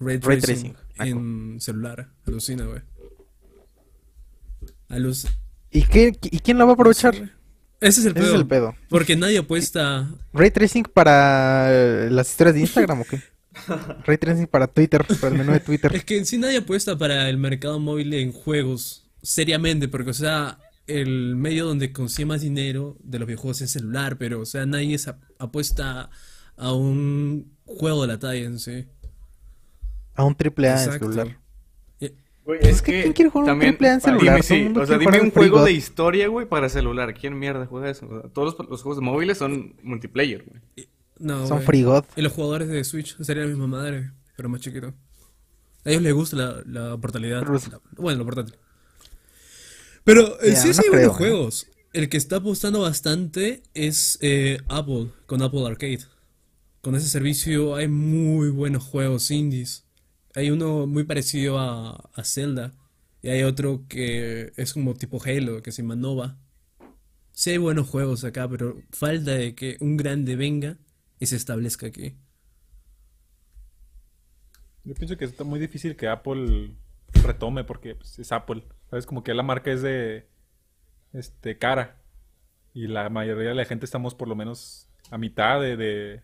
Ray 0.00 0.18
Ray 0.18 0.40
Tracing, 0.40 0.74
en 0.98 1.60
celular. 1.60 2.08
Alucina, 2.26 2.64
güey. 2.64 2.80
Alus... 4.88 5.26
¿Y, 5.70 5.82
qué, 5.84 6.12
¿Y 6.22 6.40
quién 6.40 6.58
lo 6.58 6.66
va 6.66 6.72
a 6.72 6.74
aprovechar? 6.74 7.14
Ese 7.80 8.00
es 8.00 8.06
el 8.06 8.12
Ese 8.12 8.14
pedo. 8.14 8.34
es 8.34 8.40
el 8.40 8.46
pedo. 8.46 8.74
Porque 8.88 9.16
nadie 9.16 9.38
apuesta. 9.38 10.10
¿Ray 10.32 10.50
Tracing 10.50 10.84
para 10.92 12.10
las 12.10 12.28
historias 12.30 12.54
de 12.56 12.60
Instagram 12.62 13.00
o 13.00 13.04
qué? 13.04 13.20
Ray 14.06 14.18
Tracing 14.18 14.46
para 14.46 14.66
Twitter, 14.66 15.04
para 15.20 15.28
el 15.32 15.38
menú 15.38 15.52
de 15.52 15.60
Twitter. 15.60 15.94
Es 15.94 16.04
que 16.04 16.16
en 16.18 16.26
sí 16.26 16.38
nadie 16.38 16.58
apuesta 16.58 16.96
para 16.98 17.28
el 17.28 17.36
mercado 17.38 17.78
móvil 17.78 18.12
en 18.14 18.32
juegos. 18.32 19.08
Seriamente, 19.22 19.88
porque, 19.88 20.10
o 20.10 20.14
sea, 20.14 20.58
el 20.86 21.36
medio 21.36 21.64
donde 21.66 21.92
consigue 21.92 22.26
más 22.26 22.40
dinero 22.40 22.96
de 23.02 23.18
los 23.20 23.26
videojuegos 23.28 23.60
es 23.60 23.70
celular, 23.70 24.18
pero, 24.18 24.40
o 24.40 24.46
sea, 24.46 24.66
nadie 24.66 24.94
es 24.94 25.06
ap- 25.08 25.22
apuesta 25.38 26.10
a 26.56 26.72
un 26.72 27.52
juego 27.64 28.02
de 28.02 28.08
la 28.08 28.18
talla 28.18 28.44
en 28.44 28.58
sí. 28.58 28.86
A 30.14 30.24
un 30.24 30.34
triple 30.34 30.68
A 30.70 30.82
en 30.84 30.92
celular. 30.92 31.38
Güey, 32.44 32.58
Es 32.62 32.82
que 32.82 33.02
¿quién 33.02 33.12
quiere 33.12 33.30
jugar 33.30 33.44
un 33.44 33.50
también- 33.50 33.70
triple 33.72 33.88
A 33.90 33.92
en 33.94 34.00
dime, 34.00 34.18
celular? 34.18 34.42
sí, 34.42 34.72
o 34.76 34.86
sea, 34.86 34.98
dime 34.98 35.20
un 35.20 35.30
juego 35.30 35.58
God. 35.58 35.64
de 35.66 35.72
historia, 35.72 36.26
güey, 36.26 36.44
para 36.48 36.68
celular. 36.68 37.14
¿Quién 37.14 37.38
mierda 37.38 37.66
juega 37.66 37.88
eso? 37.88 38.06
O 38.08 38.20
sea, 38.20 38.28
Todos 38.30 38.56
los, 38.58 38.68
los 38.68 38.82
juegos 38.82 39.00
móviles 39.00 39.38
son 39.38 39.76
multiplayer, 39.84 40.44
güey. 40.44 40.88
No, 41.22 41.46
Son 41.46 41.62
God. 41.84 42.04
Y 42.16 42.22
los 42.22 42.32
jugadores 42.32 42.68
de 42.68 42.84
Switch 42.84 43.16
serían 43.22 43.46
la 43.46 43.50
misma 43.56 43.66
madre, 43.68 44.12
pero 44.36 44.48
más 44.48 44.60
chiquito. 44.60 44.94
A 45.84 45.90
ellos 45.90 46.02
les 46.02 46.14
gusta 46.14 46.36
la, 46.36 46.62
la 46.66 46.96
la- 47.70 47.80
bueno, 47.96 48.18
la 48.20 48.24
portátil. 48.24 48.54
Pero 50.04 50.40
en 50.42 50.54
Ya, 50.54 50.60
sí, 50.60 50.68
no 50.68 50.74
sí 50.74 50.80
hay 50.84 50.90
creo, 50.90 51.12
buenos 51.12 51.14
¿eh? 51.14 51.18
juegos. 51.18 51.66
El 51.92 52.08
que 52.08 52.16
está 52.16 52.36
apostando 52.36 52.80
bastante 52.80 53.62
es 53.74 54.18
eh, 54.20 54.58
Apple, 54.68 55.10
con 55.26 55.42
Apple 55.42 55.66
Arcade. 55.66 56.00
Con 56.80 56.96
ese 56.96 57.08
servicio 57.08 57.74
hay 57.76 57.88
muy 57.88 58.50
buenos 58.50 58.82
juegos 58.84 59.30
indies. 59.30 59.84
Hay 60.34 60.50
uno 60.50 60.86
muy 60.86 61.04
parecido 61.04 61.58
a, 61.58 62.10
a 62.14 62.24
Zelda. 62.24 62.72
Y 63.22 63.28
hay 63.28 63.42
otro 63.44 63.84
que 63.88 64.52
es 64.56 64.72
como 64.72 64.94
tipo 64.94 65.22
Halo, 65.24 65.62
que 65.62 65.70
se 65.70 65.82
llama 65.82 65.94
Nova. 65.94 66.38
Sí 67.32 67.50
hay 67.50 67.58
buenos 67.58 67.88
juegos 67.88 68.24
acá, 68.24 68.48
pero 68.48 68.82
falta 68.90 69.32
de 69.32 69.54
que 69.54 69.76
un 69.80 69.96
grande 69.96 70.34
venga 70.36 70.76
y 71.22 71.26
se 71.26 71.36
establezca 71.36 71.86
aquí. 71.86 72.16
Yo 74.82 74.92
pienso 74.94 75.16
que 75.16 75.24
está 75.24 75.44
muy 75.44 75.60
difícil 75.60 75.94
que 75.94 76.08
Apple 76.08 76.74
retome 77.12 77.62
porque 77.62 77.94
pues, 77.94 78.18
es 78.18 78.32
Apple. 78.32 78.64
¿Sabes? 78.90 79.06
Como 79.06 79.22
que 79.22 79.32
la 79.32 79.44
marca 79.44 79.70
es 79.70 79.82
de 79.82 80.26
este 81.12 81.58
cara. 81.58 82.02
Y 82.74 82.88
la 82.88 83.08
mayoría 83.08 83.50
de 83.50 83.54
la 83.54 83.64
gente 83.64 83.84
estamos 83.84 84.16
por 84.16 84.26
lo 84.26 84.34
menos 84.34 84.88
a 85.12 85.18
mitad 85.18 85.60
de, 85.60 85.76
de, 85.76 86.22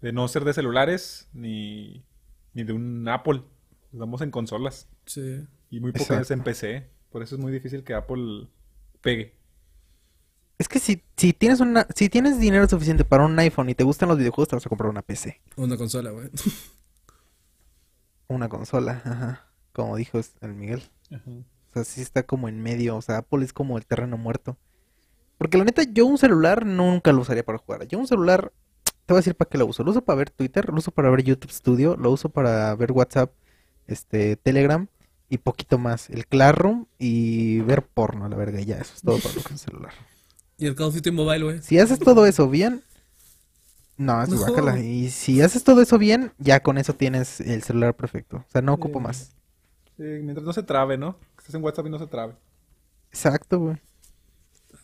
de 0.00 0.12
no 0.12 0.26
ser 0.26 0.42
de 0.42 0.54
celulares 0.54 1.30
ni, 1.32 2.04
ni 2.52 2.64
de 2.64 2.72
un 2.72 3.06
Apple. 3.08 3.44
Estamos 3.92 4.22
en 4.22 4.32
consolas. 4.32 4.88
Sí. 5.04 5.46
Y 5.70 5.78
muy 5.78 5.92
pocas 5.92 6.32
en 6.32 6.42
PC. 6.42 6.90
Por 7.10 7.22
eso 7.22 7.36
es 7.36 7.40
muy 7.40 7.52
difícil 7.52 7.84
que 7.84 7.94
Apple 7.94 8.48
pegue. 9.02 9.36
Es 10.58 10.68
que 10.68 10.78
si, 10.78 11.02
si 11.16 11.32
tienes 11.32 11.60
una, 11.60 11.86
si 11.94 12.08
tienes 12.08 12.38
dinero 12.38 12.66
suficiente 12.68 13.04
para 13.04 13.24
un 13.24 13.38
iPhone 13.38 13.68
y 13.68 13.74
te 13.74 13.84
gustan 13.84 14.08
los 14.08 14.16
videojuegos, 14.16 14.48
te 14.48 14.56
vas 14.56 14.66
a 14.66 14.68
comprar 14.68 14.90
una 14.90 15.02
PC. 15.02 15.40
Una 15.56 15.76
consola, 15.76 16.10
güey. 16.10 16.30
Una 18.28 18.48
consola, 18.48 19.02
ajá. 19.04 19.46
Como 19.72 19.96
dijo 19.96 20.18
el 20.40 20.54
Miguel. 20.54 20.82
O 21.12 21.72
sea, 21.72 21.84
sí 21.84 22.00
está 22.00 22.24
como 22.24 22.48
en 22.48 22.60
medio. 22.60 22.96
O 22.96 23.02
sea, 23.02 23.18
Apple 23.18 23.44
es 23.44 23.52
como 23.52 23.78
el 23.78 23.86
terreno 23.86 24.16
muerto. 24.16 24.56
Porque 25.38 25.58
la 25.58 25.64
neta, 25.64 25.82
yo 25.84 26.06
un 26.06 26.18
celular 26.18 26.66
nunca 26.66 27.12
lo 27.12 27.20
usaría 27.20 27.44
para 27.44 27.58
jugar. 27.58 27.86
Yo 27.86 27.98
un 27.98 28.08
celular, 28.08 28.52
te 29.04 29.12
voy 29.12 29.18
a 29.18 29.20
decir 29.20 29.36
para 29.36 29.48
qué 29.48 29.58
lo 29.58 29.66
uso. 29.66 29.84
Lo 29.84 29.90
uso 29.90 30.02
para 30.02 30.16
ver 30.16 30.30
Twitter, 30.30 30.70
lo 30.70 30.78
uso 30.78 30.90
para 30.90 31.10
ver 31.10 31.22
YouTube 31.22 31.52
Studio, 31.52 31.96
lo 31.96 32.10
uso 32.10 32.30
para 32.30 32.74
ver 32.74 32.90
WhatsApp, 32.90 33.32
este, 33.86 34.36
Telegram 34.36 34.88
y 35.28 35.38
poquito 35.38 35.78
más. 35.78 36.10
El 36.10 36.26
Classroom 36.26 36.86
y 36.98 37.60
ver 37.60 37.86
porno, 37.86 38.28
la 38.28 38.36
verga. 38.36 38.60
Ya, 38.60 38.76
eso 38.78 38.94
es 38.94 39.02
todo 39.02 39.18
para 39.18 39.34
lo 39.34 39.42
que 39.42 39.46
es 39.46 39.50
un 39.52 39.58
celular. 39.58 39.92
Y 40.58 40.66
el 40.66 40.74
Call 40.74 40.86
of 40.86 40.94
Duty 40.94 41.10
Mobile, 41.10 41.44
güey. 41.44 41.62
Si 41.62 41.78
haces 41.78 41.98
todo 41.98 42.26
eso 42.26 42.48
bien, 42.48 42.82
no, 43.98 44.22
es 44.22 44.28
No. 44.28 44.76
Y 44.78 45.10
si 45.10 45.40
haces 45.40 45.64
todo 45.64 45.80
eso 45.80 45.98
bien, 45.98 46.32
ya 46.38 46.60
con 46.62 46.78
eso 46.78 46.94
tienes 46.94 47.40
el 47.40 47.62
celular 47.62 47.94
perfecto. 47.94 48.38
O 48.38 48.50
sea, 48.50 48.62
no 48.62 48.74
ocupo 48.74 48.98
Sí. 48.98 49.02
más. 49.04 49.18
Sí, 49.96 50.02
mientras 50.02 50.44
no 50.44 50.52
se 50.52 50.62
trabe, 50.62 50.98
¿no? 50.98 51.18
Que 51.18 51.38
estés 51.38 51.54
en 51.54 51.64
WhatsApp 51.64 51.86
y 51.86 51.90
no 51.90 51.98
se 51.98 52.06
trabe. 52.06 52.34
Exacto, 53.10 53.58
güey. 53.58 53.76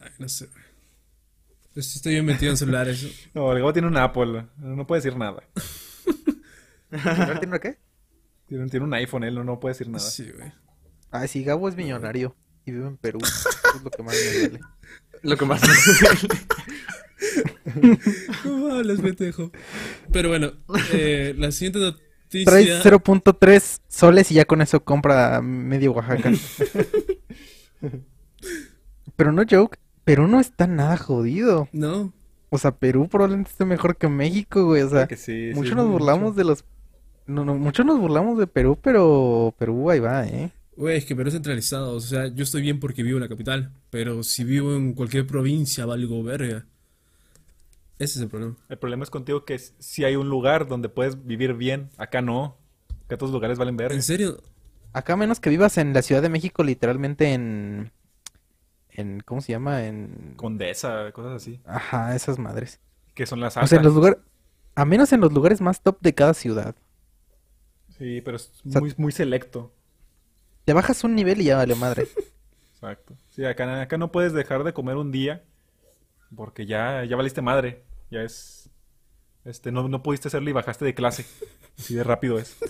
Ay, 0.01 0.11
no 0.19 0.29
sé, 0.29 0.47
güey. 0.47 0.65
Estoy 1.75 2.13
bien 2.15 2.25
metido 2.27 2.51
en 2.51 2.57
celulares. 2.57 3.07
No, 3.35 3.53
el 3.53 3.59
Gabo 3.59 3.73
tiene 3.73 3.89
un 3.89 3.97
Apple. 3.97 4.47
No 4.59 4.87
puede 4.87 5.01
decir 5.03 5.19
nada. 5.19 5.43
¿Celular 6.91 7.39
tiene 7.39 7.47
una 7.49 7.59
qué? 7.59 7.79
Tiene, 8.47 8.69
tiene 8.69 8.85
un 8.85 8.95
iPhone, 8.95 9.25
él 9.25 9.35
no, 9.35 9.45
no 9.45 9.59
puede 9.61 9.73
decir 9.75 9.89
nada. 9.89 10.01
Sí, 10.05 10.31
güey. 10.31 10.53
Ah, 11.11 11.27
sí, 11.27 11.45
Gabo 11.45 11.69
es 11.69 11.77
millonario 11.77 12.35
y 12.65 12.73
vive 12.73 12.87
en 12.87 12.97
Perú. 12.97 13.19
Eso 13.23 13.49
es 13.77 13.83
lo 13.83 13.91
que 13.91 14.03
más 14.03 14.15
me 14.15 14.39
duele. 14.41 14.61
Lo 15.23 15.37
que 15.37 15.45
más 15.45 15.61
¿Cómo 18.43 18.75
hablas, 18.75 19.01
pendejo? 19.01 19.53
Pero 20.13 20.31
bueno, 20.31 20.53
eh, 20.93 21.35
la 21.39 21.53
siguiente 21.53 21.79
noticia. 21.79 22.45
Trae 22.45 22.83
0.3 22.83 23.81
soles 23.89 24.33
y 24.33 24.35
ya 24.35 24.45
con 24.45 24.63
eso 24.63 24.83
compra 24.83 25.41
medio 25.43 25.93
Oaxaca. 25.93 26.33
Pero 29.17 29.33
no 29.33 29.43
joke, 29.49 29.79
Perú 30.05 30.27
no 30.27 30.41
está 30.41 30.67
nada 30.67 30.97
jodido. 30.97 31.69
No, 31.73 32.13
O 32.51 32.59
sea, 32.59 32.73
Perú 32.73 33.09
probablemente 33.09 33.51
esté 33.51 33.65
mejor 33.65 33.97
que 33.97 34.09
México, 34.09 34.65
güey. 34.65 34.83
O 34.83 34.91
sea, 34.91 35.07
que 35.07 35.17
sí, 35.17 35.51
sí, 35.51 35.55
mucho 35.55 35.75
nos 35.75 35.87
mucho. 35.87 35.99
burlamos 35.99 36.37
de 36.37 36.45
los... 36.45 36.65
No, 37.27 37.45
no, 37.45 37.55
mucho 37.55 37.85
nos 37.85 38.01
burlamos 38.01 38.39
de 38.39 38.47
Perú, 38.47 38.79
pero 38.83 39.55
Perú 39.59 39.91
ahí 39.91 40.01
va, 40.01 40.27
¿eh? 40.27 40.51
Güey, 40.77 40.97
es 40.99 41.05
que 41.05 41.15
Perú 41.17 41.29
es 41.29 41.35
centralizado. 41.35 41.95
O 41.95 42.01
sea, 42.01 42.27
yo 42.29 42.43
estoy 42.43 42.63
bien 42.63 42.81
porque 42.81 43.03
vivo 43.03 43.19
en 43.19 43.23
la 43.23 43.29
capital. 43.29 43.73
Pero 43.91 44.23
si 44.23 44.45
vivo 44.45 44.75
en 44.75 44.95
cualquier 44.95 45.27
provincia, 45.27 45.87
valgo 45.87 46.23
verga. 46.23 46.67
Ese 47.99 48.19
es 48.19 48.23
el 48.23 48.29
problema. 48.29 48.57
El 48.69 48.79
problema 48.79 49.05
es 49.05 49.11
contigo 49.11 49.45
que 49.45 49.59
si 49.59 50.05
hay 50.05 50.17
un 50.17 50.29
lugar 50.29 50.67
donde 50.67 50.89
puedes 50.89 51.25
vivir 51.25 51.55
bien, 51.55 51.91
acá 51.99 52.21
no. 52.21 52.57
Acá 53.07 53.17
todos 53.17 53.31
los 53.31 53.35
lugares 53.35 53.59
valen 53.59 53.77
ver. 53.77 53.93
¿En 53.93 54.03
serio? 54.03 54.43
Acá 54.93 55.17
menos 55.17 55.41
que 55.41 55.51
vivas 55.51 55.79
en 55.79 55.93
la 55.95 56.03
Ciudad 56.03 56.21
de 56.23 56.29
México, 56.29 56.65
literalmente 56.65 57.33
en... 57.33 57.93
en 58.91 59.21
¿Cómo 59.21 59.41
se 59.41 59.53
llama? 59.53 59.85
En... 59.87 60.35
Condesa, 60.37 61.13
cosas 61.13 61.35
así. 61.43 61.61
Ajá, 61.65 62.15
esas 62.17 62.39
madres. 62.39 62.81
Que 63.15 63.25
son 63.27 63.41
las 63.41 63.57
O 63.57 63.67
sea, 63.67 63.77
en 63.77 63.81
altas. 63.81 63.85
los 63.85 63.95
lugares... 63.95 64.19
A 64.75 64.85
menos 64.85 65.13
en 65.13 65.21
los 65.21 65.33
lugares 65.33 65.61
más 65.61 65.83
top 65.83 65.99
de 66.01 66.15
cada 66.15 66.35
ciudad. 66.35 66.75
Sí, 67.99 68.21
pero 68.23 68.37
es 68.37 68.51
sea- 68.69 68.81
muy, 68.81 68.93
muy 68.97 69.13
selecto. 69.13 69.73
Te 70.65 70.73
bajas 70.73 71.03
un 71.05 71.15
nivel 71.15 71.41
y 71.41 71.45
ya 71.45 71.57
vale 71.57 71.75
madre. 71.75 72.09
Exacto. 72.75 73.17
Sí, 73.31 73.45
acá, 73.45 73.81
acá 73.81 73.97
no 73.99 74.11
puedes 74.13 74.33
dejar 74.33 74.65
de 74.65 74.73
comer 74.73 74.97
un 74.97 75.13
día 75.13 75.43
porque 76.35 76.67
ya, 76.67 77.05
ya 77.05 77.17
valiste 77.17 77.43
madre. 77.43 77.85
Ya 78.11 78.23
es... 78.23 78.71
Este, 79.45 79.73
no, 79.73 79.89
no 79.89 80.03
pudiste 80.03 80.29
hacerlo 80.29 80.51
y 80.51 80.53
bajaste 80.53 80.85
de 80.85 80.95
clase. 80.95 81.27
Así 81.79 81.95
de 81.95 82.05
rápido 82.05 82.39
es. 82.39 82.57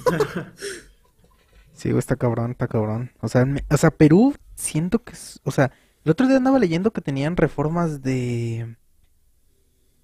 Sí, 1.75 1.89
güey, 1.89 1.99
está 1.99 2.17
cabrón, 2.17 2.53
está 2.53 2.69
cabrón. 2.69 3.11
O 3.21 3.29
sea, 3.29 3.45
me- 3.47 3.65
o 3.69 3.77
sea, 3.77 3.91
Perú, 3.91 4.37
siento 4.55 5.03
que 5.03 5.13
es, 5.15 5.41
o 5.43 5.51
sea, 5.51 5.73
el 6.05 6.11
otro 6.13 6.29
día 6.29 6.37
andaba 6.37 6.59
leyendo 6.59 6.93
que 6.93 7.01
tenían 7.01 7.37
reformas 7.37 8.03
de 8.03 8.77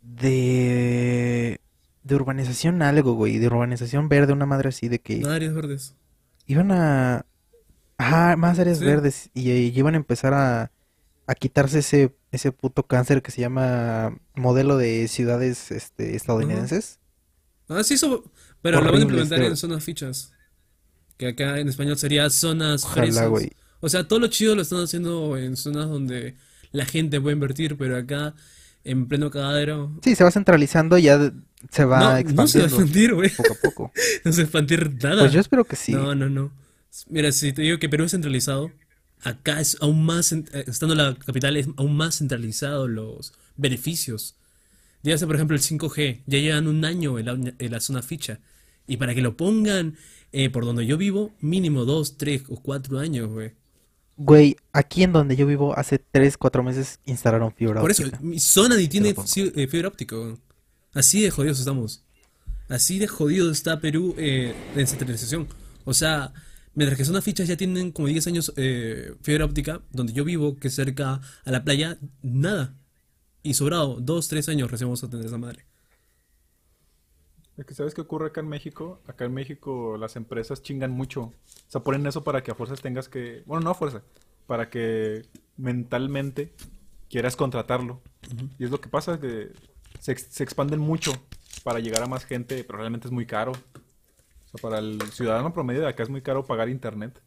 de 0.03 1.61
de 2.03 2.15
urbanización 2.15 2.81
algo, 2.83 3.13
güey, 3.15 3.39
de 3.39 3.47
urbanización 3.49 4.09
verde, 4.09 4.33
una 4.33 4.47
madre 4.47 4.71
así 4.71 4.89
de 4.89 5.01
que 5.01 5.19
No, 5.19 5.29
áreas 5.31 5.55
verdes. 5.55 5.95
iban 6.47 6.73
a 6.73 7.27
ajá, 7.99 8.37
más 8.37 8.59
áreas 8.59 8.79
Sí. 8.79 8.85
verdes 8.85 9.31
y, 9.35 9.51
y 9.51 9.73
iban 9.79 9.95
a 9.95 9.99
empezar 9.99 10.33
a 10.35 10.71
a 11.27 11.35
quitarse 11.35 11.81
ese 11.81 12.17
ese 12.33 12.53
puto 12.53 12.85
cáncer 12.85 13.21
que 13.23 13.31
se 13.31 13.41
llama 13.43 14.17
modelo 14.35 14.77
de 14.79 15.09
ciudades 15.09 15.71
este 15.71 16.17
estadounidenses. 16.17 16.99
Ah, 17.69 17.83
sí, 17.85 17.95
eso. 17.95 18.25
Pero 18.63 18.81
lo 18.81 18.91
van 18.93 19.01
a 19.01 19.03
implementar 19.03 19.39
este- 19.39 19.51
en 19.51 19.57
zonas 19.57 19.85
fichas. 19.85 20.33
Que 21.19 21.29
acá 21.29 21.59
en 21.59 21.69
español 21.69 21.99
sería 21.99 22.29
zonas 22.31 22.85
Ojalá. 22.85 23.31
O 23.81 23.89
sea, 23.89 24.07
todo 24.09 24.21
lo 24.21 24.27
chido 24.29 24.55
lo 24.55 24.63
están 24.63 24.83
haciendo 24.85 25.37
en 25.37 25.57
zonas 25.57 25.89
donde 25.89 26.37
la 26.73 26.85
gente 26.87 27.21
puede 27.21 27.35
invertir, 27.35 27.77
pero 27.77 27.97
acá, 27.97 28.35
en 28.85 29.07
pleno 29.09 29.31
cagadero. 29.31 29.93
Sí, 30.03 30.15
se 30.15 30.25
va 30.25 30.31
centralizando 30.31 30.97
y 30.99 31.03
ya 31.03 31.33
se 31.71 31.85
va 31.85 31.99
No, 31.99 32.05
no 32.05 32.09
se 32.09 32.13
va 32.13 32.15
a 32.17 32.21
expandiendo 32.21 32.65
expandir, 32.77 33.15
güey. 33.15 33.31
poco 33.31 33.53
a 33.53 33.57
poco. 33.63 33.93
No 34.25 34.33
se 34.33 34.39
va 34.39 34.43
a 34.43 34.45
expandir 34.45 35.03
nada. 35.03 35.23
Pues 35.23 35.33
yo 35.33 35.41
espero 35.41 35.65
que 35.65 35.77
sí. 35.77 35.93
No, 35.93 36.15
no, 36.15 36.29
no. 36.29 36.53
Mira, 37.09 37.33
si 37.33 37.53
te 37.53 37.63
digo 37.63 37.79
que 37.79 37.89
Perú 37.89 38.05
es 38.05 38.13
centralizado, 38.13 38.73
acá 39.23 39.61
es 39.61 39.77
aún 39.81 40.05
más, 40.05 40.33
eh, 40.33 40.45
estando 40.67 40.95
la 40.95 41.15
capital, 41.15 41.57
es 41.57 41.69
aún 41.77 41.97
más 41.97 42.19
centralizado 42.19 42.89
los 42.89 43.33
beneficios. 43.57 44.37
Dígase, 45.03 45.27
por 45.27 45.37
ejemplo, 45.37 45.57
el 45.57 45.63
5G, 45.63 46.23
ya 46.27 46.39
llevan 46.39 46.67
un 46.67 46.85
año 46.85 47.19
en 47.19 47.27
la, 47.27 47.33
en 47.59 47.71
la 47.71 47.81
zona 47.81 48.03
ficha. 48.03 48.41
Y 48.87 48.97
para 48.97 49.15
que 49.15 49.21
lo 49.21 49.37
pongan 49.37 49.97
eh, 50.33 50.51
por 50.51 50.65
donde 50.65 50.87
yo 50.87 50.99
vivo, 50.99 51.33
mínimo 51.41 51.85
dos, 51.85 52.19
tres 52.19 52.43
o 52.49 52.61
cuatro 52.61 52.99
años, 52.99 53.31
güey. 53.31 53.53
Güey, 54.17 54.57
aquí 54.73 55.05
en 55.05 55.13
donde 55.13 55.37
yo 55.37 55.47
vivo, 55.47 55.79
hace 55.79 55.99
3, 55.99 56.37
4 56.37 56.63
meses 56.65 56.99
instalaron 57.07 57.53
fibra 57.53 57.81
Por 57.81 57.93
eso, 57.93 58.03
óptica. 58.03 58.19
mi 58.21 58.41
zona 58.41 58.77
ni 58.77 58.89
tiene 58.89 59.11
eh, 59.11 59.67
fibra 59.69 59.89
óptica. 59.89 60.17
Así 60.93 61.23
de 61.23 61.31
jodidos 61.31 61.61
estamos. 61.61 62.03
Así 62.69 62.99
de 62.99 63.07
jodido 63.07 63.51
está 63.51 63.81
Perú 63.81 64.17
eh, 64.19 64.55
en 64.75 64.87
centralización. 64.89 65.47
O 65.85 65.95
sea, 65.95 66.33
mientras 66.75 66.99
que 66.99 67.05
zonas 67.05 67.25
fichas 67.25 67.49
ya 67.49 67.57
tienen 67.57 67.93
como 67.93 68.09
10 68.09 68.27
años 68.27 68.53
eh, 68.57 69.15
fibra 69.23 69.45
óptica, 69.45 69.83
donde 69.91 70.13
yo 70.13 70.25
vivo, 70.25 70.57
que 70.57 70.69
es 70.69 70.75
cerca 70.75 71.21
a 71.45 71.51
la 71.51 71.65
playa, 71.65 71.99
nada. 72.23 72.75
Y 73.43 73.55
sobrado, 73.55 73.99
2, 74.01 74.29
3 74.29 74.49
años 74.51 74.71
recién 74.71 74.89
vamos 74.89 75.05
a 75.05 75.11
tener 75.11 75.27
esa 75.27 75.39
madre. 75.39 75.65
Es 77.57 77.67
que 77.67 77.75
¿Sabes 77.75 77.95
qué 77.95 78.01
ocurre 78.01 78.29
acá 78.29 78.41
en 78.41 78.49
México? 78.49 79.01
Acá 79.07 79.25
en 79.25 79.35
México 79.35 79.97
las 79.99 80.15
empresas 80.15 80.63
chingan 80.63 80.93
mucho. 80.93 81.23
O 81.23 81.35
sea, 81.67 81.83
ponen 81.83 82.07
eso 82.07 82.23
para 82.23 82.43
que 82.43 82.53
a 82.53 82.55
fuerzas 82.55 82.81
tengas 82.81 83.09
que... 83.09 83.43
Bueno, 83.47 83.65
no 83.65 83.71
a 83.71 83.75
fuerza. 83.75 84.03
Para 84.47 84.71
que 84.71 85.27
mentalmente 85.57 86.53
quieras 87.11 87.35
contratarlo. 87.35 88.01
Y 88.59 88.65
es 88.65 88.71
lo 88.71 88.81
que 88.81 88.89
pasa, 88.89 89.19
que 89.19 89.51
se 90.01 90.13
expanden 90.45 90.79
mucho 90.79 91.13
para 91.65 91.81
llegar 91.81 92.03
a 92.03 92.07
más 92.07 92.25
gente, 92.25 92.63
pero 92.63 92.79
realmente 92.79 93.09
es 93.09 93.13
muy 93.13 93.27
caro. 93.27 93.53
O 94.59 94.61
sea, 94.61 94.71
para 94.71 94.79
el 94.79 95.01
ciudadano 95.13 95.53
promedio 95.53 95.81
de 95.83 95.89
acá 95.89 96.03
es 96.03 96.11
muy 96.11 96.23
caro 96.23 96.45
pagar 96.45 96.69
internet. 96.69 97.21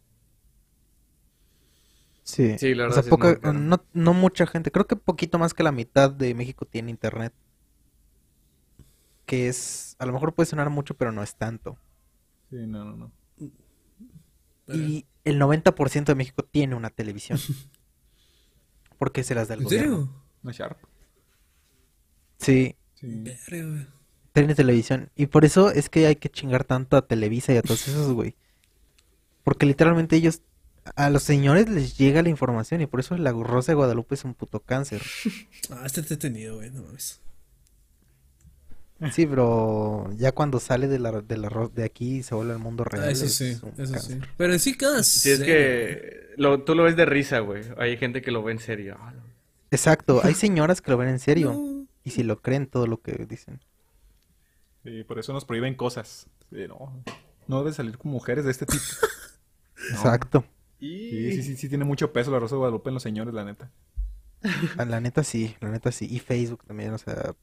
Sí. 2.24 2.58
Sí, 2.58 2.76
la 2.76 2.84
O 2.84 2.88
verdad 2.88 2.96
sea, 2.96 3.04
sí 3.04 3.08
es 3.08 3.10
poca- 3.10 3.28
muy 3.30 3.40
caro. 3.40 3.60
no, 3.60 3.84
no 3.94 4.14
mucha 4.14 4.46
gente. 4.48 4.72
Creo 4.72 4.88
que 4.88 4.96
poquito 4.96 5.40
más 5.40 5.54
que 5.54 5.64
la 5.64 5.72
mitad 5.72 6.10
de 6.12 6.34
México 6.36 6.66
tiene 6.66 6.92
internet. 6.92 7.34
Que 9.26 9.48
es, 9.48 9.96
a 10.00 10.06
lo 10.06 10.14
mejor 10.14 10.34
puede 10.34 10.48
sonar 10.48 10.70
mucho, 10.70 10.96
pero 10.96 11.12
no 11.12 11.24
es 11.24 11.36
tanto. 11.36 11.78
Sí, 12.50 12.58
no, 12.68 12.84
no, 12.86 12.96
no. 12.98 13.12
Y 14.74 15.06
el 15.26 15.40
90% 15.40 16.06
de 16.06 16.16
México 16.16 16.44
tiene 16.44 16.76
una 16.76 16.90
televisión. 16.90 17.40
Porque 18.98 19.24
se 19.24 19.34
las 19.36 19.48
da 19.48 19.56
el 19.56 19.62
¿En 19.62 19.66
gobierno. 19.66 19.96
serio? 19.98 20.24
No 20.44 20.52
es 20.52 20.58
Sharp. 20.58 20.78
Sí, 22.38 22.76
Sí. 22.96 23.24
Tiene 24.34 24.56
televisión. 24.56 25.10
Y 25.16 25.26
por 25.28 25.46
eso 25.46 25.72
es 25.72 25.90
que 25.90 26.08
hay 26.08 26.16
que 26.16 26.30
chingar 26.30 26.64
tanto 26.64 26.98
a 26.98 27.06
Televisa 27.08 27.54
y 27.54 27.58
a 27.58 27.62
todos 27.62 27.88
esos, 27.88 28.14
güey. 28.14 28.36
Porque 29.44 29.66
literalmente 29.66 30.16
ellos, 30.16 30.42
a 30.96 31.10
los 31.10 31.24
señores 31.24 31.68
les 31.70 31.98
llega 31.98 32.22
la 32.22 32.30
información 32.30 32.82
y 32.82 32.86
por 32.88 33.00
eso 33.00 33.18
la 33.18 33.32
Rosa 33.32 33.72
de 33.72 33.76
Guadalupe 33.76 34.16
es 34.16 34.24
un 34.24 34.34
puto 34.34 34.60
cáncer. 34.60 35.02
Ah, 35.70 35.84
este 35.86 36.02
está 36.02 36.18
tenido, 36.18 36.58
güey, 36.58 36.70
no 36.70 36.82
mames. 36.82 37.20
Sí, 39.14 39.26
pero 39.26 40.12
ya 40.18 40.32
cuando 40.32 40.60
sale 40.60 40.88
de 40.88 41.00
la, 41.00 41.22
de 41.22 41.38
la 41.38 41.50
ro- 41.50 41.70
de 41.74 41.84
aquí 41.84 42.18
y 42.18 42.24
se 42.24 42.36
vuelve 42.36 42.54
al 42.54 42.60
mundo 42.60 42.84
real. 42.84 43.06
Ah, 43.06 43.12
eso 43.12 43.26
es 43.26 43.34
sí, 43.34 43.58
eso 43.78 44.00
sí. 44.00 44.20
Pero 44.38 44.54
en 44.54 44.60
sí 44.60 44.76
cada 44.78 45.02
Sí, 45.02 45.32
es 45.32 45.40
que 45.40 46.34
lo, 46.38 46.62
tú 46.64 46.76
lo 46.76 46.84
ves 46.84 46.96
de 46.96 47.06
risa, 47.06 47.40
güey. 47.40 47.64
Hay 47.78 47.98
gente 47.98 48.22
que 48.22 48.30
lo 48.30 48.44
ve 48.44 48.52
en 48.52 48.60
serio. 48.60 48.98
Exacto, 49.72 50.22
hay 50.24 50.34
señoras 50.36 50.82
que 50.82 50.92
lo 50.92 50.98
ven 50.98 51.10
en 51.10 51.20
serio 51.20 51.52
No. 51.54 51.88
y 52.04 52.12
si 52.12 52.22
lo 52.22 52.42
creen 52.42 52.68
todo 52.68 52.86
lo 52.86 53.02
que 53.02 53.14
dicen. 53.28 53.60
Sí, 54.84 55.04
por 55.04 55.20
eso 55.20 55.34
nos 55.34 55.46
prohíben 55.46 55.76
cosas. 55.76 56.28
Sí, 56.50 56.68
no, 56.68 57.04
no 57.48 57.60
deben 57.60 57.74
salir 57.74 57.98
con 57.98 58.12
mujeres 58.12 58.46
de 58.46 58.52
este 58.52 58.66
tipo. 58.66 58.84
No. 59.90 59.96
Exacto. 59.96 60.46
Sí, 60.80 61.32
sí, 61.34 61.44
sí, 61.44 61.56
sí, 61.58 61.70
tiene 61.70 61.86
mucho 61.86 62.12
peso 62.12 62.32
la 62.32 62.40
Rosa 62.40 62.56
de 62.56 62.60
Guadalupe 62.60 62.90
en 62.90 62.96
los 62.96 63.04
señores, 63.04 63.34
la 63.34 63.46
neta. 63.46 63.72
Ah, 64.78 64.86
La 64.86 65.00
neta 65.00 65.24
sí, 65.24 65.56
la 65.60 65.70
neta 65.70 65.92
sí. 65.92 66.08
Y 66.10 66.20
Facebook 66.20 66.64
también, 66.66 66.92
o 66.94 66.98
sea. 66.98 67.36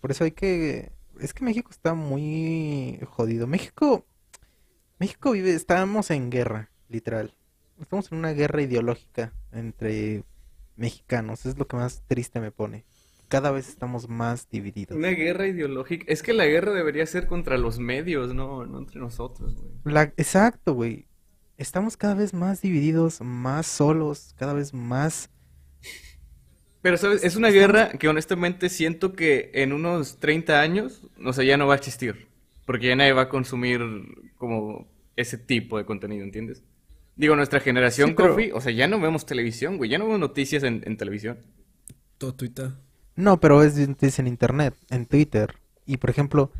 Por 0.00 0.10
eso 0.10 0.24
hay 0.24 0.32
que. 0.32 0.92
Es 1.20 1.32
que 1.32 1.44
México 1.44 1.70
está 1.70 1.94
muy 1.94 3.00
jodido. 3.06 3.46
México. 3.46 4.04
México 4.98 5.30
vive. 5.30 5.54
Estamos 5.54 6.10
en 6.10 6.30
guerra, 6.30 6.70
literal. 6.88 7.34
Estamos 7.80 8.12
en 8.12 8.18
una 8.18 8.32
guerra 8.32 8.60
ideológica 8.62 9.32
entre 9.52 10.24
mexicanos. 10.76 11.46
Es 11.46 11.56
lo 11.56 11.66
que 11.66 11.76
más 11.76 12.02
triste 12.06 12.40
me 12.40 12.50
pone. 12.50 12.84
Cada 13.28 13.50
vez 13.50 13.68
estamos 13.68 14.08
más 14.08 14.48
divididos. 14.48 14.96
Una 14.96 15.10
guerra 15.10 15.46
ideológica. 15.46 16.04
Es 16.08 16.22
que 16.22 16.32
la 16.32 16.46
guerra 16.46 16.72
debería 16.72 17.04
ser 17.06 17.26
contra 17.26 17.58
los 17.58 17.78
medios, 17.78 18.34
no, 18.34 18.64
no 18.66 18.78
entre 18.78 19.00
nosotros, 19.00 19.54
güey. 19.54 19.70
La... 19.84 20.02
Exacto, 20.16 20.72
güey. 20.74 21.06
Estamos 21.58 21.96
cada 21.96 22.14
vez 22.14 22.32
más 22.32 22.62
divididos, 22.62 23.20
más 23.20 23.66
solos, 23.66 24.34
cada 24.38 24.54
vez 24.54 24.72
más. 24.72 25.28
Pero, 26.80 26.96
¿sabes? 26.96 27.24
Es 27.24 27.36
una 27.36 27.48
guerra 27.48 27.90
que 27.90 28.08
honestamente 28.08 28.68
siento 28.68 29.12
que 29.12 29.50
en 29.54 29.72
unos 29.72 30.18
30 30.20 30.60
años, 30.60 31.02
o 31.24 31.32
sea, 31.32 31.44
ya 31.44 31.56
no 31.56 31.66
va 31.66 31.74
a 31.74 31.76
existir. 31.76 32.28
Porque 32.64 32.86
ya 32.88 32.96
nadie 32.96 33.12
va 33.12 33.22
a 33.22 33.28
consumir 33.28 33.80
como 34.36 34.88
ese 35.16 35.36
tipo 35.36 35.78
de 35.78 35.84
contenido, 35.84 36.22
¿entiendes? 36.24 36.62
Digo, 37.16 37.34
nuestra 37.34 37.58
generación, 37.60 38.10
Sí, 38.10 38.14
pero- 38.16 38.36
o 38.56 38.60
sea, 38.60 38.70
ya 38.72 38.86
no 38.86 39.00
vemos 39.00 39.26
televisión, 39.26 39.76
güey. 39.76 39.90
Ya 39.90 39.98
no 39.98 40.04
vemos 40.04 40.20
noticias 40.20 40.62
en, 40.62 40.82
en 40.86 40.96
televisión. 40.96 41.38
Todo 42.16 42.34
Twitter. 42.34 42.70
No, 43.18 43.40
pero 43.40 43.64
es, 43.64 43.76
es 43.76 44.18
en 44.20 44.28
internet, 44.28 44.76
en 44.90 45.04
Twitter. 45.04 45.56
Y 45.84 45.96
por 45.96 46.08
ejemplo, 46.08 46.52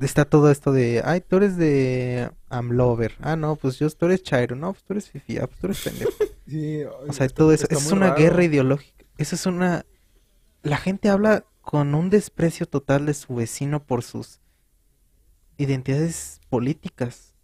está 0.00 0.24
todo 0.24 0.50
esto 0.50 0.72
de, 0.72 1.02
ay, 1.04 1.20
tú 1.20 1.36
eres 1.36 1.58
de 1.58 2.30
Amlover. 2.48 3.16
Ah, 3.20 3.36
no, 3.36 3.54
pues 3.56 3.78
yo, 3.78 3.90
tú 3.90 4.06
eres 4.06 4.22
Chairo. 4.22 4.56
No, 4.56 4.72
pues 4.72 4.82
tú 4.82 4.94
eres 4.94 5.10
Fifi. 5.10 5.36
Ah, 5.36 5.46
pues 5.46 5.60
tú 5.60 5.66
eres 5.66 5.80
pendejo. 5.80 6.10
Sí, 6.46 6.82
O 7.06 7.12
sea, 7.12 7.28
todo 7.28 7.52
eso. 7.52 7.66
Eso 7.70 7.78
es 7.78 7.92
una 7.92 8.14
guerra 8.14 8.42
ideológica. 8.42 9.04
Eso 9.18 9.36
es 9.36 9.46
una... 9.46 9.84
La 10.62 10.78
gente 10.78 11.08
habla 11.08 11.44
con 11.60 11.94
un 11.94 12.10
desprecio 12.10 12.66
total 12.66 13.06
de 13.06 13.14
su 13.14 13.36
vecino 13.36 13.84
por 13.84 14.02
sus 14.02 14.40
identidades 15.58 16.40
políticas. 16.48 17.34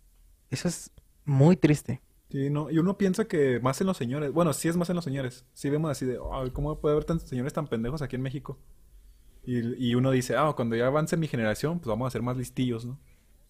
Eso 0.51 0.67
es 0.67 0.91
muy 1.25 1.57
triste. 1.57 2.01
Sí, 2.31 2.51
no, 2.51 2.71
y 2.71 2.79
uno 2.79 2.99
piensa 2.99 3.27
que 3.27 3.61
más 3.61 3.81
en 3.81 3.87
los 3.87 3.97
señores. 3.97 4.33
Bueno, 4.33 4.53
sí 4.53 4.69
es 4.69 4.77
más 4.77 4.91
en 4.91 4.97
los 4.97 5.05
señores. 5.05 5.47
Sí 5.53 5.71
vemos 5.71 5.91
así 5.91 6.05
de, 6.07 6.19
"Ay, 6.33 6.51
¿cómo 6.51 6.81
puede 6.81 6.95
haber 6.95 7.05
tantos 7.05 7.29
señores 7.29 7.53
tan 7.53 7.69
pendejos 7.69 8.03
aquí 8.03 8.17
en 8.17 8.23
México? 8.23 8.59
Y, 9.45 9.91
y 9.91 9.95
uno 9.95 10.11
dice, 10.11 10.37
ah, 10.37 10.53
cuando 10.57 10.77
ya 10.77 10.89
avance 10.89 11.17
mi 11.17 11.29
generación, 11.29 11.79
pues 11.79 11.89
vamos 11.89 12.09
a 12.09 12.11
ser 12.11 12.23
más 12.23 12.37
listillos, 12.37 12.85
¿no? 12.87 12.99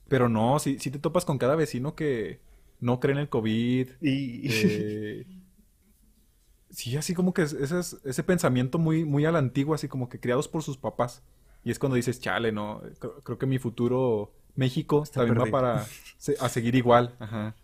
Pero 0.09 0.29
no, 0.29 0.59
si, 0.59 0.79
si 0.79 0.91
te 0.91 0.99
topas 0.99 1.25
con 1.25 1.39
cada 1.39 1.57
vecino 1.57 1.95
que 1.97 2.41
no 2.81 3.01
cree 3.01 3.15
en 3.15 3.21
el 3.21 3.29
COVID. 3.31 3.89
eh, 4.51 5.27
sí, 6.71 6.97
así 6.97 7.15
como 7.15 7.33
que 7.33 7.43
es- 7.43 7.53
ese, 7.53 7.79
es- 7.79 7.97
ese 8.05 8.23
pensamiento 8.25 8.79
muy, 8.79 9.05
muy 9.05 9.25
a 9.25 9.33
la 9.33 9.39
antigua, 9.39 9.77
así 9.77 9.89
como 9.89 10.09
que 10.09 10.21
criados 10.21 10.49
por 10.49 10.63
sus 10.63 10.77
papás. 10.79 11.23
Y 11.65 11.71
es 11.71 11.79
cuando 11.79 11.97
dices, 11.97 12.21
chale, 12.21 12.53
no, 12.53 12.83
creo, 12.99 13.21
creo 13.23 13.39
que 13.39 13.47
mi 13.47 13.59
futuro 13.59 14.33
México 14.55 15.03
Está 15.03 15.25
también 15.27 15.47
va 15.47 15.51
para 15.51 15.85
se- 16.19 16.37
a 16.41 16.49
seguir 16.49 16.75
igual. 16.75 17.15
Ajá. 17.19 17.55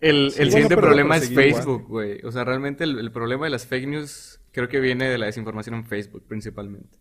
El, 0.00 0.30
Sí, 0.30 0.42
el 0.42 0.50
siguiente 0.50 0.76
problema 0.76 1.16
es. 1.16 1.30
Facebook, 1.32 1.86
güey. 1.88 2.20
O 2.24 2.30
sea, 2.32 2.44
realmente 2.44 2.84
el, 2.84 2.98
el 2.98 3.10
problema 3.12 3.46
de 3.46 3.50
las 3.50 3.66
fake 3.66 3.86
news 3.88 4.40
creo 4.52 4.68
que 4.68 4.80
viene 4.80 5.08
de 5.08 5.18
la 5.18 5.26
desinformación 5.26 5.74
en 5.76 5.84
Facebook, 5.86 6.24
principalmente. 6.28 6.98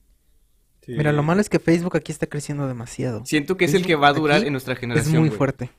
Sí. 0.85 0.93
Mira, 0.93 1.11
lo 1.11 1.23
malo 1.23 1.41
es 1.41 1.49
que 1.49 1.59
Facebook 1.59 1.95
aquí 1.97 2.11
está 2.11 2.27
creciendo 2.27 2.67
demasiado. 2.67 3.25
Siento 3.25 3.57
que 3.57 3.65
es 3.65 3.73
el 3.73 3.85
que 3.85 3.95
va 3.95 4.09
a 4.09 4.13
durar 4.13 4.43
en 4.43 4.51
nuestra 4.53 4.73
Es 4.75 4.79
generación, 4.79 5.17
muy 5.19 5.27
güey. 5.29 5.37
fuerte. 5.37 5.71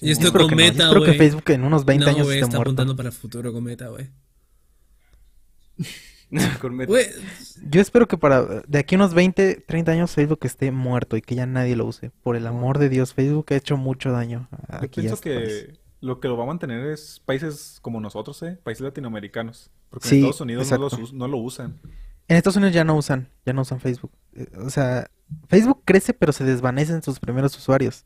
Y 0.00 0.10
esto 0.10 0.26
Espero 0.28 0.48
con 0.48 0.50
que 0.50 0.56
no. 0.56 0.62
Yo 0.62 0.72
Meta, 0.72 0.84
espero 0.84 1.00
que 1.02 1.06
güey. 1.08 1.18
Facebook 1.18 1.50
en 1.50 1.64
unos 1.64 1.84
20 1.84 2.04
No, 2.06 2.10
años 2.10 2.26
güey, 2.26 2.38
esté 2.38 2.46
está 2.46 2.56
muerto. 2.56 2.70
apuntando 2.70 2.96
para 2.96 3.08
el 3.10 3.14
futuro 3.14 3.52
con 3.52 3.62
Meta, 3.62 3.88
güey. 3.88 4.08
Con 6.60 6.74
Meta. 6.74 6.88
Güey, 6.90 7.06
Yo 7.68 7.80
espero 7.82 8.08
que 8.08 8.16
para 8.16 8.42
de 8.66 8.78
aquí 8.78 8.94
a 8.94 8.98
unos 8.98 9.12
20, 9.12 9.56
30 9.66 9.92
años 9.92 10.12
Facebook 10.12 10.38
esté 10.44 10.70
muerto 10.72 11.16
y 11.18 11.22
que 11.22 11.34
ya 11.34 11.44
nadie 11.44 11.76
lo 11.76 11.84
use. 11.86 12.10
Por 12.22 12.36
el 12.36 12.46
amor 12.46 12.78
de 12.78 12.88
Dios, 12.88 13.12
Facebook 13.12 13.46
ha 13.50 13.56
hecho 13.56 13.76
mucho 13.76 14.12
daño. 14.12 14.48
Yo 14.50 14.76
Aquí 14.78 15.00
pienso 15.02 15.12
a 15.12 15.16
este 15.16 15.34
país. 15.34 15.48
que 15.66 15.81
lo 16.02 16.20
que 16.20 16.28
lo 16.28 16.36
va 16.36 16.42
a 16.44 16.48
mantener 16.48 16.84
es 16.88 17.22
países 17.24 17.78
como 17.80 18.00
nosotros, 18.00 18.42
¿eh? 18.42 18.58
Países 18.62 18.82
latinoamericanos. 18.82 19.70
Porque 19.88 20.08
Sí, 20.08 20.16
en 20.16 20.24
Estados 20.24 20.40
Unidos 20.40 20.70
no, 20.70 20.78
los 20.78 21.12
no 21.12 21.28
lo 21.28 21.36
usan. 21.38 21.78
En 22.28 22.36
Estados 22.36 22.56
Unidos 22.56 22.74
ya 22.74 22.84
no 22.84 22.96
usan, 22.96 23.28
ya 23.46 23.52
no 23.52 23.62
usan 23.62 23.80
Facebook. 23.80 24.10
Eh, 24.34 24.48
O 24.58 24.68
sea, 24.68 25.08
Facebook 25.48 25.82
crece 25.84 26.12
pero 26.12 26.32
se 26.32 26.44
desvanecen 26.44 27.02
sus 27.02 27.20
primeros 27.20 27.56
usuarios. 27.56 28.04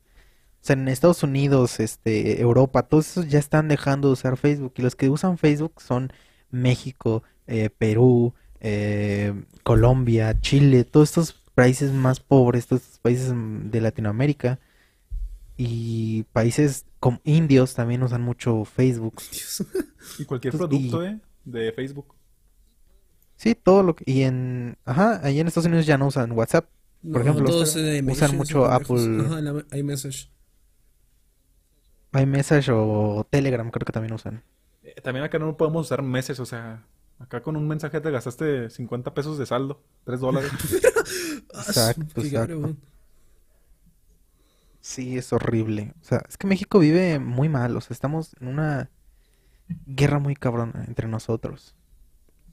O 0.61 0.65
sea, 0.67 0.75
en 0.75 0.87
Estados 0.87 1.23
Unidos, 1.23 1.79
este, 1.79 2.39
Europa, 2.39 2.83
todos 2.83 3.09
esos 3.09 3.29
ya 3.29 3.39
están 3.39 3.67
dejando 3.67 4.09
de 4.09 4.13
usar 4.13 4.37
Facebook. 4.37 4.73
Y 4.77 4.83
los 4.83 4.95
que 4.95 5.09
usan 5.09 5.39
Facebook 5.39 5.81
son 5.81 6.13
México, 6.51 7.23
eh, 7.47 7.71
Perú, 7.75 8.33
eh, 8.59 9.33
Colombia, 9.63 10.39
Chile, 10.39 10.83
todos 10.83 11.09
estos 11.09 11.33
países 11.55 11.91
más 11.93 12.19
pobres, 12.19 12.67
todos 12.67 12.83
estos 12.83 12.99
países 12.99 13.33
de 13.35 13.81
Latinoamérica. 13.81 14.59
Y 15.57 16.23
países 16.33 16.85
como 16.99 17.19
indios 17.23 17.73
también 17.73 18.03
usan 18.03 18.21
mucho 18.21 18.63
Facebook. 18.65 19.21
Y 20.19 20.25
cualquier 20.25 20.53
producto, 20.55 21.03
y- 21.03 21.07
¿eh? 21.07 21.19
De 21.43 21.71
Facebook. 21.73 22.15
Sí, 23.35 23.53
todo 23.55 23.83
lo 23.83 23.95
que... 23.95 24.03
Y 24.07 24.23
en... 24.23 24.77
Ajá, 24.85 25.19
allá 25.23 25.41
en 25.41 25.47
Estados 25.47 25.67
Unidos 25.67 25.85
ya 25.85 25.97
no 25.97 26.07
usan 26.07 26.31
WhatsApp. 26.31 26.69
Por 27.11 27.21
ejemplo, 27.21 27.45
todos, 27.45 27.75
eh, 27.75 28.01
usan 28.07 28.35
mucho. 28.37 28.65
Apple. 28.65 29.25
Ajá, 29.25 29.77
iMessage. 29.77 30.31
iMessage 32.13 32.69
o 32.71 33.25
Telegram 33.29 33.69
creo 33.69 33.85
que 33.85 33.91
también 33.91 34.13
usan. 34.13 34.43
Eh, 34.83 34.95
También 35.01 35.23
acá 35.25 35.37
no 35.39 35.55
podemos 35.57 35.85
usar 35.85 36.01
meses, 36.01 36.39
o 36.39 36.45
sea, 36.45 36.85
acá 37.19 37.41
con 37.41 37.55
un 37.55 37.67
mensaje 37.67 37.99
te 38.01 38.09
gastaste 38.09 38.69
50 38.69 39.13
pesos 39.13 39.37
de 39.37 39.45
saldo, 39.45 39.83
3 40.05 40.19
dólares. 40.19 40.51
Exacto, 41.53 42.05
Qué 42.15 42.21
exacto. 42.21 42.75
Sí, 44.87 45.17
es 45.17 45.33
horrible. 45.33 45.93
O 46.01 46.05
sea, 46.05 46.23
es 46.29 46.37
que 46.37 46.47
México 46.47 46.79
vive 46.79 47.19
muy 47.19 47.49
mal. 47.49 47.75
O 47.75 47.81
sea, 47.81 47.93
estamos 47.93 48.33
en 48.39 48.47
una 48.47 48.89
guerra 49.85 50.17
muy 50.19 50.33
cabrona 50.33 50.85
entre 50.87 51.09
nosotros. 51.09 51.75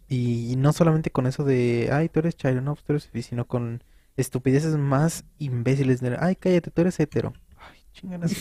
Y 0.08 0.56
no 0.58 0.72
solamente 0.72 1.12
con 1.12 1.28
eso 1.28 1.44
de, 1.44 1.90
ay, 1.92 2.08
tú 2.08 2.18
eres 2.18 2.36
chairo, 2.36 2.60
no, 2.60 2.74
pues 2.74 2.84
tú 2.84 2.92
eres 2.92 3.06
fifi", 3.06 3.22
sino 3.22 3.46
con 3.46 3.84
estupideces 4.16 4.76
más 4.76 5.24
imbéciles 5.38 6.00
de, 6.00 6.16
ay, 6.18 6.34
cállate, 6.34 6.72
tú 6.72 6.80
eres 6.80 6.98
hetero. 6.98 7.34
Ay, 7.56 8.08
madre. 8.08 8.34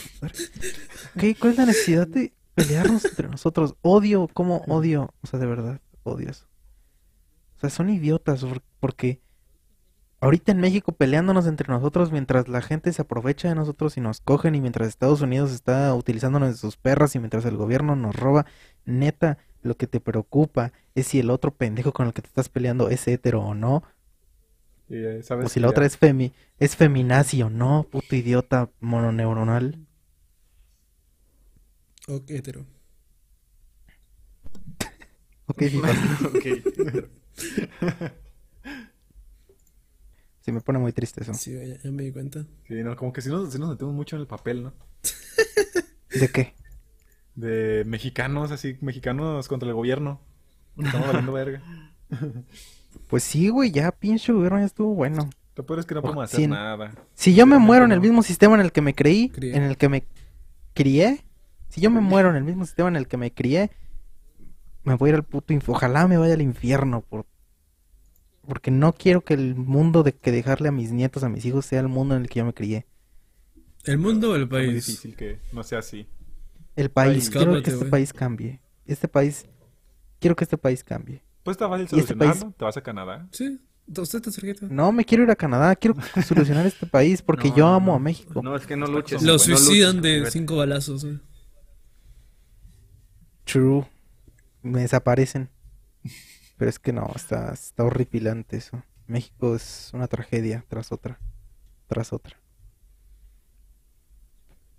¿Qué? 1.19 1.35
¿Cuál 1.35 1.51
es 1.53 1.57
la 1.59 1.65
necesidad 1.67 2.07
de 2.07 2.33
pelearnos 2.55 3.05
entre 3.05 3.27
nosotros? 3.27 3.75
Odio, 3.83 4.27
¿cómo 4.33 4.63
odio? 4.67 5.13
O 5.21 5.27
sea, 5.27 5.37
de 5.37 5.45
verdad, 5.45 5.81
odio 6.01 6.31
eso. 6.31 6.47
O 7.57 7.59
sea, 7.59 7.69
son 7.69 7.91
idiotas 7.91 8.43
por- 8.43 8.63
porque 8.79 9.21
ahorita 10.23 10.51
en 10.51 10.59
México 10.59 10.91
peleándonos 10.93 11.47
entre 11.47 11.67
nosotros 11.67 12.11
mientras 12.11 12.47
la 12.47 12.61
gente 12.61 12.91
se 12.93 13.01
aprovecha 13.01 13.49
de 13.49 13.55
nosotros 13.55 13.97
y 13.97 14.01
nos 14.01 14.21
cogen 14.21 14.55
y 14.55 14.61
mientras 14.61 14.87
Estados 14.87 15.21
Unidos 15.21 15.51
está 15.51 15.93
utilizándonos 15.95 16.49
de 16.49 16.55
sus 16.57 16.77
perras 16.77 17.15
y 17.15 17.19
mientras 17.19 17.45
el 17.45 17.57
gobierno 17.57 17.95
nos 17.95 18.15
roba, 18.15 18.45
neta, 18.85 19.37
lo 19.61 19.75
que 19.77 19.87
te 19.87 19.99
preocupa 19.99 20.71
es 20.95 21.07
si 21.07 21.19
el 21.19 21.29
otro 21.29 21.51
pendejo 21.53 21.91
con 21.93 22.07
el 22.07 22.13
que 22.13 22.21
te 22.21 22.27
estás 22.27 22.49
peleando 22.49 22.89
es 22.89 23.07
hetero 23.07 23.41
o 23.41 23.53
no, 23.53 23.83
Y, 24.89 24.95
eh, 24.97 25.23
sabes 25.23 25.45
o 25.45 25.49
si 25.49 25.59
la 25.59 25.67
ya- 25.67 25.71
otra 25.71 25.85
es 25.85 25.97
femi, 25.97 26.33
es 26.59 26.75
feminazi 26.75 27.41
o 27.41 27.49
no, 27.49 27.87
puto 27.89 28.15
idiota 28.15 28.69
mononeuronal. 28.79 29.77
Ok, 32.07 32.31
hetero. 32.31 32.65
Ok. 35.47 35.61
Ok. 36.33 36.45
Sí, 40.43 40.51
me 40.51 40.59
pone 40.59 40.77
muy 40.77 40.91
triste 40.91 41.21
eso. 41.23 41.33
Sí, 41.33 41.53
ya, 41.53 41.81
ya 41.81 41.91
me 41.91 42.03
di 42.03 42.11
cuenta. 42.11 42.45
Sí, 42.67 42.75
no, 42.83 42.95
como 42.97 43.13
que 43.13 43.21
sí 43.21 43.29
nos, 43.29 43.53
sí 43.53 43.59
nos 43.59 43.69
metemos 43.69 43.93
mucho 43.93 44.17
en 44.17 44.21
el 44.21 44.27
papel, 44.27 44.63
¿no? 44.63 44.73
¿De 46.19 46.27
qué? 46.27 46.53
De 47.35 47.83
mexicanos, 47.85 48.51
así, 48.51 48.77
mexicanos 48.81 49.47
contra 49.47 49.69
el 49.69 49.75
gobierno. 49.75 50.19
Estamos 50.77 51.07
valiendo 51.07 51.31
verga. 51.33 51.61
Pues 53.07 53.23
sí, 53.23 53.49
güey, 53.49 53.71
ya 53.71 53.91
pinche 53.91 54.33
gobierno 54.33 54.59
ya 54.59 54.65
estuvo 54.65 54.93
bueno. 54.93 55.29
Lo 55.55 55.65
peor 55.65 55.79
es 55.79 55.85
que 55.85 55.95
no 55.95 56.01
podemos 56.01 56.25
hacer 56.25 56.49
nada. 56.49 56.93
Si 57.13 57.33
yo 57.33 57.45
me 57.45 57.57
muero 57.57 57.85
en 57.85 57.91
el 57.91 58.01
mismo 58.01 58.21
sistema 58.21 58.55
en 58.55 58.61
el 58.61 58.71
que 58.71 58.81
me 58.81 58.93
creí, 58.93 59.29
Crié. 59.29 59.55
en 59.55 59.63
el 59.63 59.77
que 59.77 59.87
me 59.87 60.03
crié, 60.73 61.23
si 61.69 61.79
yo 61.79 61.89
me 61.89 62.01
muero 62.01 62.29
en 62.31 62.35
el 62.35 62.43
mismo 62.43 62.65
sistema 62.65 62.89
en 62.89 62.95
el 62.95 63.07
que 63.07 63.17
me 63.17 63.31
crié, 63.31 63.71
me 64.83 64.95
voy 64.95 65.09
a 65.09 65.11
ir 65.11 65.15
al 65.15 65.23
puto 65.23 65.53
infierno. 65.53 65.77
Ojalá 65.77 66.07
me 66.07 66.17
vaya 66.17 66.33
al 66.33 66.41
infierno 66.41 67.01
por 67.01 67.25
porque 68.47 68.71
no 68.71 68.93
quiero 68.93 69.21
que 69.21 69.33
el 69.33 69.55
mundo 69.55 70.03
de 70.03 70.13
que 70.13 70.31
dejarle 70.31 70.69
a 70.69 70.71
mis 70.71 70.91
nietos, 70.91 71.23
a 71.23 71.29
mis 71.29 71.45
hijos 71.45 71.65
sea 71.65 71.79
el 71.79 71.87
mundo 71.87 72.15
en 72.15 72.23
el 72.23 72.29
que 72.29 72.39
yo 72.39 72.45
me 72.45 72.53
crié. 72.53 72.85
¿El 73.85 73.97
mundo 73.97 74.31
o 74.31 74.35
el 74.35 74.47
país? 74.47 74.73
difícil 74.85 75.15
que 75.15 75.39
no 75.51 75.63
sea 75.63 75.79
así. 75.79 76.07
El 76.75 76.89
país, 76.89 77.29
quiero 77.29 77.61
que 77.61 77.69
este 77.69 77.85
país 77.85 78.13
cambie. 78.13 78.61
Este 78.85 79.07
país 79.07 79.45
quiero 80.19 80.35
que 80.35 80.43
este 80.43 80.57
país 80.57 80.83
cambie. 80.83 81.23
Pues 81.43 81.55
está 81.55 81.67
fácil 81.69 81.83
Y 81.83 81.99
este 81.99 82.13
solucionarlo. 82.13 82.41
país- 82.41 82.55
Te 82.57 82.65
vas 82.65 82.77
a 82.77 82.81
Canadá. 82.81 83.27
Sí, 83.31 83.59
usted 83.87 84.17
está 84.19 84.31
cerquita. 84.31 84.65
No, 84.69 84.91
me 84.91 85.03
quiero 85.05 85.23
ir 85.23 85.31
a 85.31 85.35
Canadá, 85.35 85.75
quiero 85.75 85.95
solucionar 86.25 86.65
este 86.65 86.85
país 86.87 87.21
porque 87.21 87.49
No, 87.49 87.55
yo 87.55 87.67
amo 87.67 87.91
no. 87.91 87.95
a 87.95 87.99
México. 87.99 88.41
No, 88.41 88.55
es 88.55 88.65
que 88.65 88.75
no 88.77 88.87
luches. 88.87 89.21
Lo 89.21 89.33
no 89.33 89.39
suicidan 89.39 89.97
luches, 89.97 90.23
de 90.23 90.31
cinco 90.31 90.55
balazos, 90.57 91.03
güey. 91.05 91.19
True. 93.45 93.85
Me 94.61 94.81
desaparecen. 94.81 95.49
Pero 96.63 96.69
es 96.69 96.79
que 96.79 96.93
no, 96.93 97.11
está, 97.13 97.51
está 97.51 97.83
horripilante 97.83 98.55
eso. 98.55 98.81
México 99.05 99.53
es 99.53 99.89
una 99.93 100.07
tragedia 100.07 100.63
tras 100.69 100.93
otra. 100.93 101.19
Tras 101.87 102.13
otra. 102.13 102.37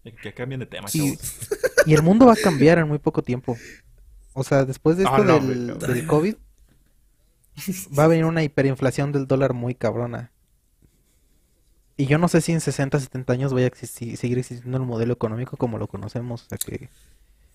Eh, 0.05 0.15
Que 0.23 0.33
cambien 0.33 0.61
de 0.61 0.67
tema, 0.67 0.89
Y, 0.95 1.19
y 1.85 1.93
el 1.93 2.03
mundo 2.03 2.25
va 2.25 2.33
a 2.33 2.37
cambiar 2.37 2.79
en 2.79 2.89
muy 2.89 2.99
poco 2.99 3.21
tiempo. 3.23 3.55
O 4.33 4.45
sea, 4.45 4.65
después 4.65 4.97
de 4.97 5.03
esto 5.05 5.15
Ah, 5.15 5.19
no, 5.25 5.35
del, 5.35 5.45
güey, 5.45 5.59
no. 5.59 5.75
del 5.75 6.07
COVID, 6.07 6.37
va 7.99 8.05
a 8.05 8.09
venir 8.09 8.25
una 8.25 8.43
hiperinflación 8.43 9.13
del 9.13 9.27
dólar 9.27 9.53
muy 9.53 9.75
cabrona. 9.75 10.33
Y 11.99 12.07
yo 12.07 12.17
no 12.17 12.29
sé 12.29 12.41
si 12.41 12.53
en 12.53 12.63
60, 12.63 12.99
70 12.99 13.31
años 13.31 13.53
vaya 13.53 13.67
a 13.67 13.69
existir- 13.69 14.17
seguir 14.17 14.39
existiendo 14.39 14.79
el 14.79 14.85
modelo 14.85 15.13
económico 15.13 15.59
como 15.59 15.77
lo 15.77 15.87
conocemos. 15.87 16.45
O 16.45 16.49
sea 16.49 16.57
que, 16.57 16.89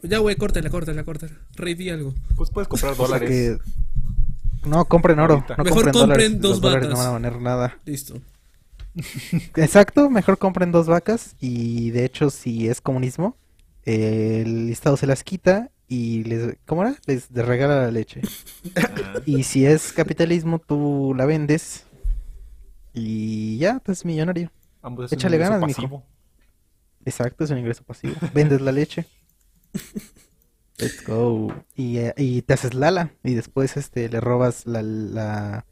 Ya, 0.01 0.19
güey, 0.19 0.38
córtala, 0.38 0.69
córtala, 0.69 1.03
córtala. 1.03 1.34
Rey, 1.56 1.73
di 1.73 1.89
algo. 1.89 2.14
Pues 2.38 2.49
puedes 2.51 2.69
comprar 2.69 2.93
o 2.93 2.95
sea 2.95 3.06
dólares. 3.06 3.30
que 3.30 3.57
no 4.65 4.86
compren 4.86 5.19
oro, 5.19 5.45
no 5.57 5.64
Mejor 5.64 5.91
compren 5.91 5.94
compren 5.94 6.31
dólares. 6.34 6.41
dos 6.41 6.61
dólares 6.61 6.90
no 6.90 6.95
vacas. 6.95 6.98
van 6.98 7.07
a 7.07 7.11
valer 7.30 7.41
nada. 7.41 7.77
Listo. 7.86 8.22
Exacto, 9.56 10.10
mejor 10.10 10.38
compren 10.38 10.72
dos 10.72 10.88
vacas 10.88 11.36
y 11.40 11.91
de 11.91 12.06
hecho 12.06 12.30
si 12.30 12.68
es 12.68 12.81
comunismo, 12.81 13.38
el 13.86 14.69
Estado 14.69 14.98
se 14.98 15.07
las 15.07 15.23
quita 15.23 15.69
y 15.88 16.23
les, 16.26 16.57
¿cómo 16.65 16.84
era? 16.84 16.95
Les, 17.06 17.30
regala 17.31 17.81
la 17.84 17.91
leche. 17.91 18.22
Ah, 18.76 18.90
Y 19.26 19.44
si 19.44 19.65
es 19.65 19.94
capitalismo, 19.94 20.60
tú 20.60 21.14
la 21.15 21.26
vendes 21.26 21.86
y 22.94 23.57
ya, 23.57 23.80
tú 23.80 23.91
eres 23.91 24.06
millonario. 24.06 24.52
ambos 24.81 25.06
es 25.06 25.11
un 25.11 25.18
Échale 25.18 25.38
ganas, 25.38 25.61
mijo. 25.65 26.03
Exacto, 27.06 27.44
es 27.44 27.49
un 27.52 27.60
ingreso 27.60 27.84
pasivo. 27.84 28.14
Vendes 28.34 28.61
la 28.61 28.72
leche. 28.72 29.06
Let's 30.80 31.06
go. 31.06 31.53
Y, 31.76 31.97
eh, 31.97 32.14
y 32.18 32.41
te 32.41 32.53
haces 32.53 32.73
lala 32.73 33.11
y 33.23 33.34
después 33.34 33.76
este 33.77 34.07
le 34.10 34.19
robas 34.22 34.65
la, 34.65 34.81
la- 34.81 35.65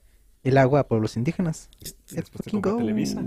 el 0.44 0.58
agua 0.58 0.82
a 0.82 0.88
pueblos 0.88 1.18
indígenas. 1.18 1.70
Let's 1.80 1.96
Después 2.10 2.26
te 2.32 2.50
fucking 2.50 2.62
compra 2.62 2.72
go. 2.74 2.78
Televisa. 2.80 3.24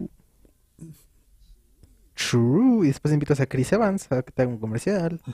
True. 2.14 2.84
Y 2.84 2.88
después 2.88 3.12
invitas 3.14 3.40
a 3.40 3.46
Chris 3.46 3.72
Evans 3.72 4.10
a 4.12 4.22
que 4.22 4.30
te 4.32 4.42
haga 4.42 4.50
un 4.50 4.58
comercial. 4.58 5.20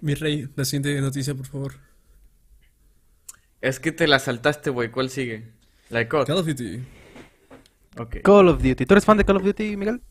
Mi 0.00 0.14
rey, 0.14 0.48
la 0.56 0.64
siguiente 0.64 1.00
noticia, 1.00 1.34
por 1.34 1.46
favor. 1.46 1.74
Es 3.60 3.80
que 3.80 3.92
te 3.92 4.06
la 4.06 4.18
saltaste, 4.18 4.70
güey. 4.70 4.90
¿Cuál 4.90 5.10
sigue? 5.10 5.52
La 5.90 6.00
de 6.00 6.08
COD. 6.08 6.26
Call 6.26 6.38
of 6.38 6.46
Duty. 6.46 6.84
Ok. 7.98 8.16
Call 8.22 8.48
of 8.48 8.62
Duty. 8.62 8.84
¿Tú 8.86 8.94
eres 8.94 9.04
fan 9.04 9.16
de 9.16 9.24
Call 9.24 9.36
of 9.38 9.44
Duty, 9.44 9.76
Miguel? 9.76 10.02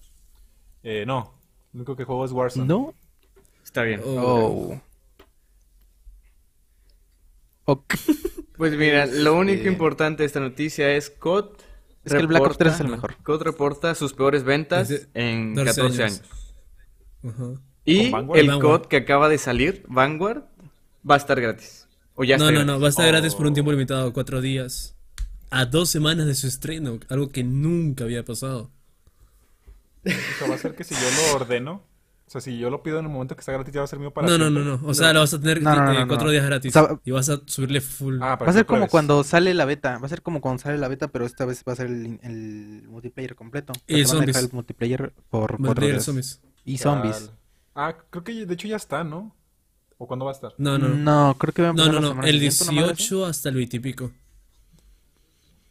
Eh, 0.83 1.05
no. 1.05 1.33
Lo 1.73 1.79
único 1.79 1.95
que 1.95 2.03
juego 2.03 2.25
es 2.25 2.31
Warzone. 2.31 2.65
No. 2.67 2.93
Está 3.75 3.83
bien. 3.83 3.99
Oh. 4.05 4.71
Oh. 4.71 4.81
Ok. 7.65 7.95
Pues 8.57 8.71
mira, 8.77 9.05
lo 9.05 9.35
único 9.35 9.57
Este- 9.57 9.67
importante 9.69 10.23
de 10.23 10.27
esta 10.27 10.39
noticia 10.39 10.89
es 10.95 11.09
COD. 11.09 11.57
Es 12.05 12.13
que 12.13 12.19
el 12.19 12.27
Black 12.27 12.41
Ops 12.43 12.51
reporta- 12.51 12.57
3 12.63 12.73
es 12.75 12.79
el 12.79 12.87
mejor. 12.87 13.17
COD 13.21 13.41
reporta 13.41 13.95
sus 13.95 14.13
peores 14.13 14.45
ventas 14.45 14.87
Desde 14.87 15.09
en 15.13 15.53
12 15.55 15.65
14 15.75 16.03
años. 16.05 16.21
Y 17.83 18.05
el 18.05 18.11
Vanguard. 18.11 18.61
COD 18.61 18.85
que 18.87 18.95
acaba 18.95 19.27
de 19.27 19.37
salir, 19.39 19.83
Vanguard, 19.89 20.43
va 21.09 21.15
a 21.15 21.17
estar 21.17 21.41
gratis. 21.41 21.89
O 22.13 22.23
ya 22.23 22.37
No, 22.37 22.45
está 22.45 22.51
no, 22.53 22.59
gratis. 22.59 22.73
no, 22.75 22.79
va 22.79 22.85
a 22.87 22.89
estar 22.91 23.07
gratis 23.07 23.35
por 23.35 23.45
un 23.45 23.51
Oh. 23.51 23.55
tiempo 23.55 23.71
limitado, 23.73 24.13
cuatro 24.13 24.39
días. 24.39 24.95
A 25.51 25.65
dos 25.65 25.89
semanas 25.89 26.25
de 26.25 26.35
su 26.35 26.47
estreno, 26.47 26.97
algo 27.09 27.27
que 27.27 27.43
nunca 27.43 28.05
había 28.05 28.23
pasado. 28.23 28.71
O 30.05 30.09
sea, 30.39 30.47
va 30.47 30.55
a 30.55 30.59
ser 30.59 30.75
que 30.75 30.85
si 30.85 30.95
yo 30.95 31.01
lo 31.01 31.35
ordeno, 31.41 31.83
o 32.27 32.29
sea, 32.29 32.41
si 32.41 32.57
yo 32.57 32.69
lo 32.71 32.81
pido 32.81 32.99
en 32.99 33.05
el 33.05 33.11
momento 33.11 33.35
que 33.35 33.41
está 33.41 33.51
gratis, 33.51 33.73
ya 33.73 33.81
va 33.81 33.85
a 33.85 33.87
ser 33.87 33.99
mío 33.99 34.11
para 34.11 34.27
No, 34.27 34.37
no, 34.37 34.49
no, 34.49 34.63
no. 34.63 34.87
O 34.87 34.93
sea, 34.93 35.13
lo 35.13 35.19
vas 35.19 35.33
a 35.33 35.39
tener 35.39 35.61
No, 35.61 35.75
no, 35.75 35.83
no, 35.85 35.91
eh, 35.93 35.99
no, 36.01 36.07
cuatro 36.07 36.25
no. 36.25 36.31
días 36.31 36.45
gratis. 36.45 36.75
O 36.75 36.87
sea, 36.87 36.99
y 37.05 37.11
vas 37.11 37.29
a 37.29 37.41
subirle 37.45 37.81
full. 37.81 38.17
Ah, 38.21 38.35
Va 38.35 38.47
a 38.49 38.53
ser 38.53 38.65
como 38.65 38.81
vez. 38.81 38.91
cuando 38.91 39.23
sale 39.23 39.53
la 39.53 39.65
beta. 39.65 39.99
Va 39.99 40.05
a 40.07 40.09
ser 40.09 40.21
como 40.23 40.41
cuando 40.41 40.61
sale 40.63 40.77
la 40.79 40.87
beta, 40.87 41.07
pero 41.09 41.25
esta 41.25 41.45
vez 41.45 41.63
va 41.67 41.73
a 41.73 41.75
ser 41.75 41.87
el, 41.87 42.19
el 42.23 42.83
multiplayer 42.89 43.35
completo. 43.35 43.73
Y 43.87 43.99
dejar 43.99 44.07
zombies. 44.17 44.37
el 44.37 44.49
multiplayer 44.51 45.13
por 45.29 45.59
cuatro 45.59 45.59
Multiplayer 45.59 45.95
días. 45.95 46.05
zombies. 46.05 46.41
Y 46.65 46.77
zombies. 46.79 47.31
Ah, 47.75 47.95
creo 48.09 48.23
que 48.23 48.45
de 48.45 48.53
hecho 48.53 48.67
ya 48.67 48.77
está, 48.77 49.03
¿no? 49.03 49.35
¿O 49.97 50.07
cuándo 50.07 50.25
va 50.25 50.31
a 50.31 50.33
estar? 50.33 50.53
No, 50.57 50.77
no, 50.77 50.89
no. 50.89 50.95
No, 50.95 51.35
creo 51.37 51.53
que 51.53 51.61
va 51.61 51.69
a 51.69 51.73
No, 51.73 51.85
empezar 51.85 52.01
no, 52.01 52.23
El 52.23 52.39
siguiente, 52.39 52.63
una 52.63 52.71
madre 52.73 52.91
así. 52.93 53.03
18 53.03 53.25
hasta 53.25 53.49
el 53.49 53.55
20 53.55 53.77
y 53.77 53.79
pico. 53.79 54.11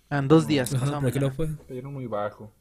Ah, 0.09 0.19
en 0.19 0.29
dos 0.29 0.47
días. 0.47 0.73
Ajá, 0.75 1.01
¿por 1.01 1.13
qué 1.13 1.21
lo 1.21 1.31
fue? 1.33 1.49
Muy 1.83 2.07
bajo. 2.07 2.53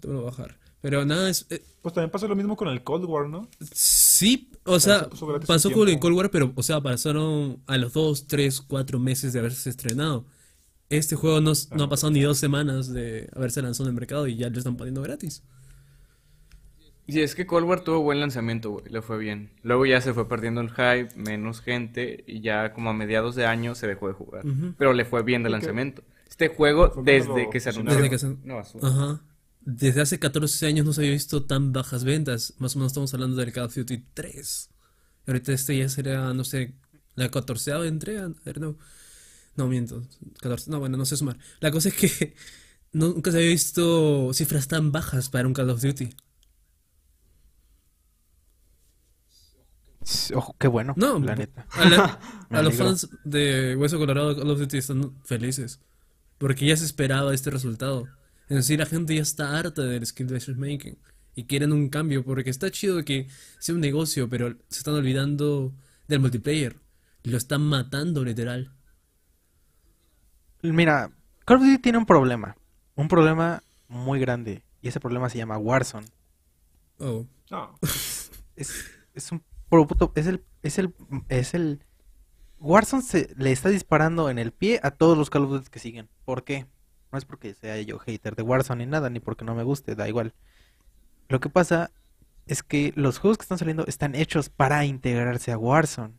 Te 0.00 0.08
voy 0.08 0.18
a 0.18 0.24
bajar. 0.24 0.56
Pero 0.82 1.04
nada, 1.04 1.28
es, 1.30 1.46
eh, 1.50 1.62
Pues 1.82 1.94
también 1.94 2.10
pasó 2.10 2.28
lo 2.28 2.36
mismo 2.36 2.56
con 2.56 2.68
el 2.68 2.82
Cold 2.84 3.04
War, 3.06 3.28
¿no? 3.28 3.48
Sí, 3.72 4.50
o 4.64 4.78
sea, 4.78 5.00
se 5.00 5.46
pasó 5.46 5.70
con 5.72 5.88
el. 5.88 5.98
Cold 5.98 6.16
War, 6.16 6.30
pero, 6.30 6.52
o 6.54 6.62
sea, 6.62 6.80
pasaron 6.80 7.60
a 7.66 7.76
los 7.78 7.92
2, 7.92 8.26
3, 8.26 8.60
4 8.62 8.98
meses 8.98 9.32
de 9.32 9.38
haberse 9.40 9.70
estrenado. 9.70 10.24
Este 10.88 11.16
juego 11.16 11.40
no, 11.40 11.52
no 11.74 11.84
ha 11.84 11.88
pasado 11.88 12.12
ni 12.12 12.20
dos 12.20 12.38
semanas 12.38 12.92
de 12.92 13.28
haberse 13.34 13.60
lanzado 13.62 13.88
en 13.88 13.94
el 13.94 14.00
mercado 14.00 14.28
y 14.28 14.36
ya 14.36 14.48
lo 14.50 14.58
están 14.58 14.76
poniendo 14.76 15.02
gratis. 15.02 15.42
Sí, 17.08 17.20
es 17.20 17.34
que 17.36 17.46
Cold 17.46 17.66
War 17.66 17.80
tuvo 17.84 18.00
buen 18.00 18.18
lanzamiento, 18.18 18.70
güey, 18.70 18.84
le 18.88 19.00
fue 19.00 19.16
bien. 19.18 19.50
Luego 19.62 19.86
ya 19.86 20.00
se 20.00 20.12
fue 20.12 20.28
perdiendo 20.28 20.60
el 20.60 20.70
hype, 20.70 21.08
menos 21.14 21.60
gente, 21.60 22.24
y 22.26 22.40
ya 22.40 22.72
como 22.72 22.90
a 22.90 22.92
mediados 22.92 23.36
de 23.36 23.46
año 23.46 23.76
se 23.76 23.86
dejó 23.86 24.08
de 24.08 24.14
jugar. 24.14 24.42
Pero 24.76 24.92
le 24.92 25.04
fue 25.04 25.22
bien 25.22 25.42
de 25.44 25.50
lanzamiento. 25.50 26.02
Este 26.28 26.48
juego, 26.48 26.92
desde 27.04 27.44
lo 27.44 27.50
que 27.50 27.60
se 27.60 27.70
anunció, 27.70 27.94
Desde 27.94 28.10
que 28.10 28.18
se- 28.18 28.26
una 28.26 28.54
basura. 28.56 28.88
Ajá. 28.88 29.20
Desde 29.66 30.00
hace 30.00 30.18
14 30.18 30.64
años 30.66 30.86
no 30.86 30.92
se 30.92 31.00
había 31.02 31.10
visto 31.12 31.44
tan 31.44 31.72
bajas 31.72 32.04
ventas. 32.04 32.54
Más 32.58 32.74
o 32.76 32.78
menos 32.78 32.92
estamos 32.92 33.12
hablando 33.12 33.36
del 33.36 33.52
Call 33.52 33.64
of 33.66 33.74
Duty 33.74 33.98
3. 34.14 34.70
Y 35.26 35.30
ahorita 35.30 35.52
este 35.52 35.76
ya 35.76 35.88
será, 35.88 36.32
no 36.34 36.44
sé, 36.44 36.74
la 37.16 37.30
14 37.30 37.72
entrega. 37.86 38.30
No. 38.60 38.78
No, 39.56 39.66
miento. 39.68 40.02
14, 40.40 40.70
no, 40.70 40.78
bueno, 40.78 40.96
no 40.96 41.04
sé 41.04 41.16
sumar. 41.16 41.38
La 41.60 41.70
cosa 41.72 41.88
es 41.88 41.94
que 41.96 42.34
nunca 42.92 43.30
se 43.32 43.38
había 43.38 43.50
visto 43.50 44.32
cifras 44.34 44.68
tan 44.68 44.92
bajas 44.92 45.28
para 45.30 45.48
un 45.48 45.54
Call 45.54 45.70
of 45.70 45.82
Duty. 45.82 46.10
Ojo, 50.34 50.54
qué 50.58 50.68
bueno, 50.68 50.94
No, 50.96 51.18
la 51.18 51.34
neta. 51.34 51.66
A, 51.72 51.88
la- 51.88 52.20
a 52.50 52.62
los 52.62 52.74
fans 52.76 53.08
de 53.24 53.74
Hueso 53.74 53.98
Colorado 53.98 54.28
de 54.34 54.40
Call 54.40 54.50
of 54.50 54.60
Duty 54.60 54.78
están 54.78 55.20
felices. 55.24 55.80
Porque 56.38 56.66
ya 56.66 56.76
se 56.76 56.84
esperaba 56.84 57.34
este 57.34 57.50
resultado. 57.50 58.06
Es 58.48 58.56
decir, 58.56 58.78
la 58.78 58.86
gente 58.86 59.14
ya 59.14 59.22
está 59.22 59.58
harta 59.58 59.82
del 59.82 60.06
skill 60.06 60.26
based 60.26 60.56
making. 60.56 60.98
Y 61.34 61.44
quieren 61.44 61.72
un 61.72 61.88
cambio. 61.88 62.24
Porque 62.24 62.50
está 62.50 62.70
chido 62.70 63.04
que 63.04 63.28
sea 63.58 63.74
un 63.74 63.80
negocio, 63.80 64.28
pero 64.28 64.56
se 64.68 64.78
están 64.78 64.94
olvidando 64.94 65.74
del 66.08 66.20
multiplayer. 66.20 66.76
Lo 67.22 67.36
están 67.36 67.62
matando 67.62 68.24
literal. 68.24 68.72
Mira, 70.62 71.10
Call 71.44 71.58
of 71.58 71.62
Duty 71.64 71.78
tiene 71.78 71.98
un 71.98 72.06
problema. 72.06 72.56
Un 72.94 73.08
problema 73.08 73.62
muy 73.88 74.20
grande. 74.20 74.62
Y 74.80 74.88
ese 74.88 75.00
problema 75.00 75.28
se 75.28 75.38
llama 75.38 75.58
Warzone. 75.58 76.06
Oh. 76.98 77.26
No. 77.50 77.78
Es, 78.56 78.86
es 79.12 79.32
un 79.32 79.42
es 80.14 80.26
el, 80.26 80.44
es 80.62 80.78
el, 80.78 80.94
es 81.28 81.54
el, 81.54 81.84
Warzone 82.58 83.02
se 83.02 83.34
le 83.36 83.52
está 83.52 83.68
disparando 83.68 84.30
en 84.30 84.38
el 84.38 84.52
pie 84.52 84.80
a 84.82 84.92
todos 84.92 85.18
los 85.18 85.28
Call 85.28 85.44
of 85.44 85.50
Duty 85.50 85.70
que 85.70 85.78
siguen. 85.78 86.08
¿Por 86.24 86.44
qué? 86.44 86.66
No 87.16 87.18
es 87.18 87.24
porque 87.24 87.54
sea 87.54 87.80
yo 87.80 87.98
hater 87.98 88.36
de 88.36 88.42
Warzone 88.42 88.84
ni 88.84 88.90
nada, 88.90 89.08
ni 89.08 89.20
porque 89.20 89.46
no 89.46 89.54
me 89.54 89.62
guste, 89.62 89.94
da 89.94 90.06
igual. 90.06 90.34
Lo 91.30 91.40
que 91.40 91.48
pasa 91.48 91.90
es 92.46 92.62
que 92.62 92.92
los 92.94 93.16
juegos 93.18 93.38
que 93.38 93.42
están 93.44 93.56
saliendo 93.56 93.86
están 93.86 94.14
hechos 94.14 94.50
para 94.50 94.84
integrarse 94.84 95.50
a 95.50 95.56
Warzone. 95.56 96.12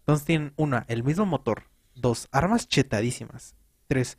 Entonces 0.00 0.26
tienen, 0.26 0.52
una, 0.56 0.84
el 0.88 1.04
mismo 1.04 1.24
motor. 1.24 1.62
Dos, 1.94 2.28
armas 2.32 2.68
chetadísimas. 2.68 3.54
Tres, 3.86 4.18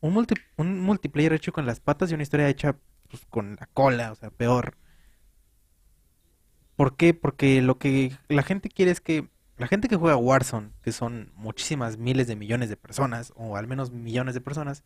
un, 0.00 0.12
multi- 0.12 0.34
un 0.58 0.80
multiplayer 0.82 1.32
hecho 1.32 1.50
con 1.50 1.64
las 1.64 1.80
patas 1.80 2.10
y 2.10 2.14
una 2.14 2.24
historia 2.24 2.50
hecha 2.50 2.76
pues, 3.08 3.24
con 3.30 3.56
la 3.58 3.66
cola, 3.72 4.12
o 4.12 4.16
sea, 4.16 4.28
peor. 4.28 4.76
¿Por 6.76 6.98
qué? 6.98 7.14
Porque 7.14 7.62
lo 7.62 7.78
que 7.78 8.18
la 8.28 8.42
gente 8.42 8.68
quiere 8.68 8.90
es 8.90 9.00
que 9.00 9.30
la 9.56 9.66
gente 9.66 9.88
que 9.88 9.96
juega 9.96 10.18
Warzone, 10.18 10.72
que 10.82 10.92
son 10.92 11.32
muchísimas 11.36 11.96
miles 11.96 12.26
de 12.26 12.36
millones 12.36 12.68
de 12.68 12.76
personas, 12.76 13.32
o 13.34 13.56
al 13.56 13.66
menos 13.66 13.92
millones 13.92 14.34
de 14.34 14.42
personas, 14.42 14.84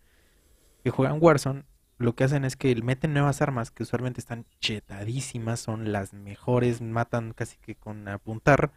que 0.83 0.91
juegan 0.91 1.19
Warzone, 1.21 1.65
lo 1.99 2.15
que 2.15 2.25
hacen 2.25 2.45
es 2.45 2.57
que 2.57 2.75
meten 2.83 3.13
nuevas 3.13 3.43
armas 3.43 3.71
que 3.71 3.83
usualmente 3.83 4.21
están 4.21 4.47
chetadísimas, 4.61 5.61
son 5.61 5.93
las 5.93 6.13
mejores, 6.13 6.81
matan 6.81 7.33
casi 7.33 7.57
que 7.59 7.75
con 7.75 8.07
apuntar, 8.09 8.73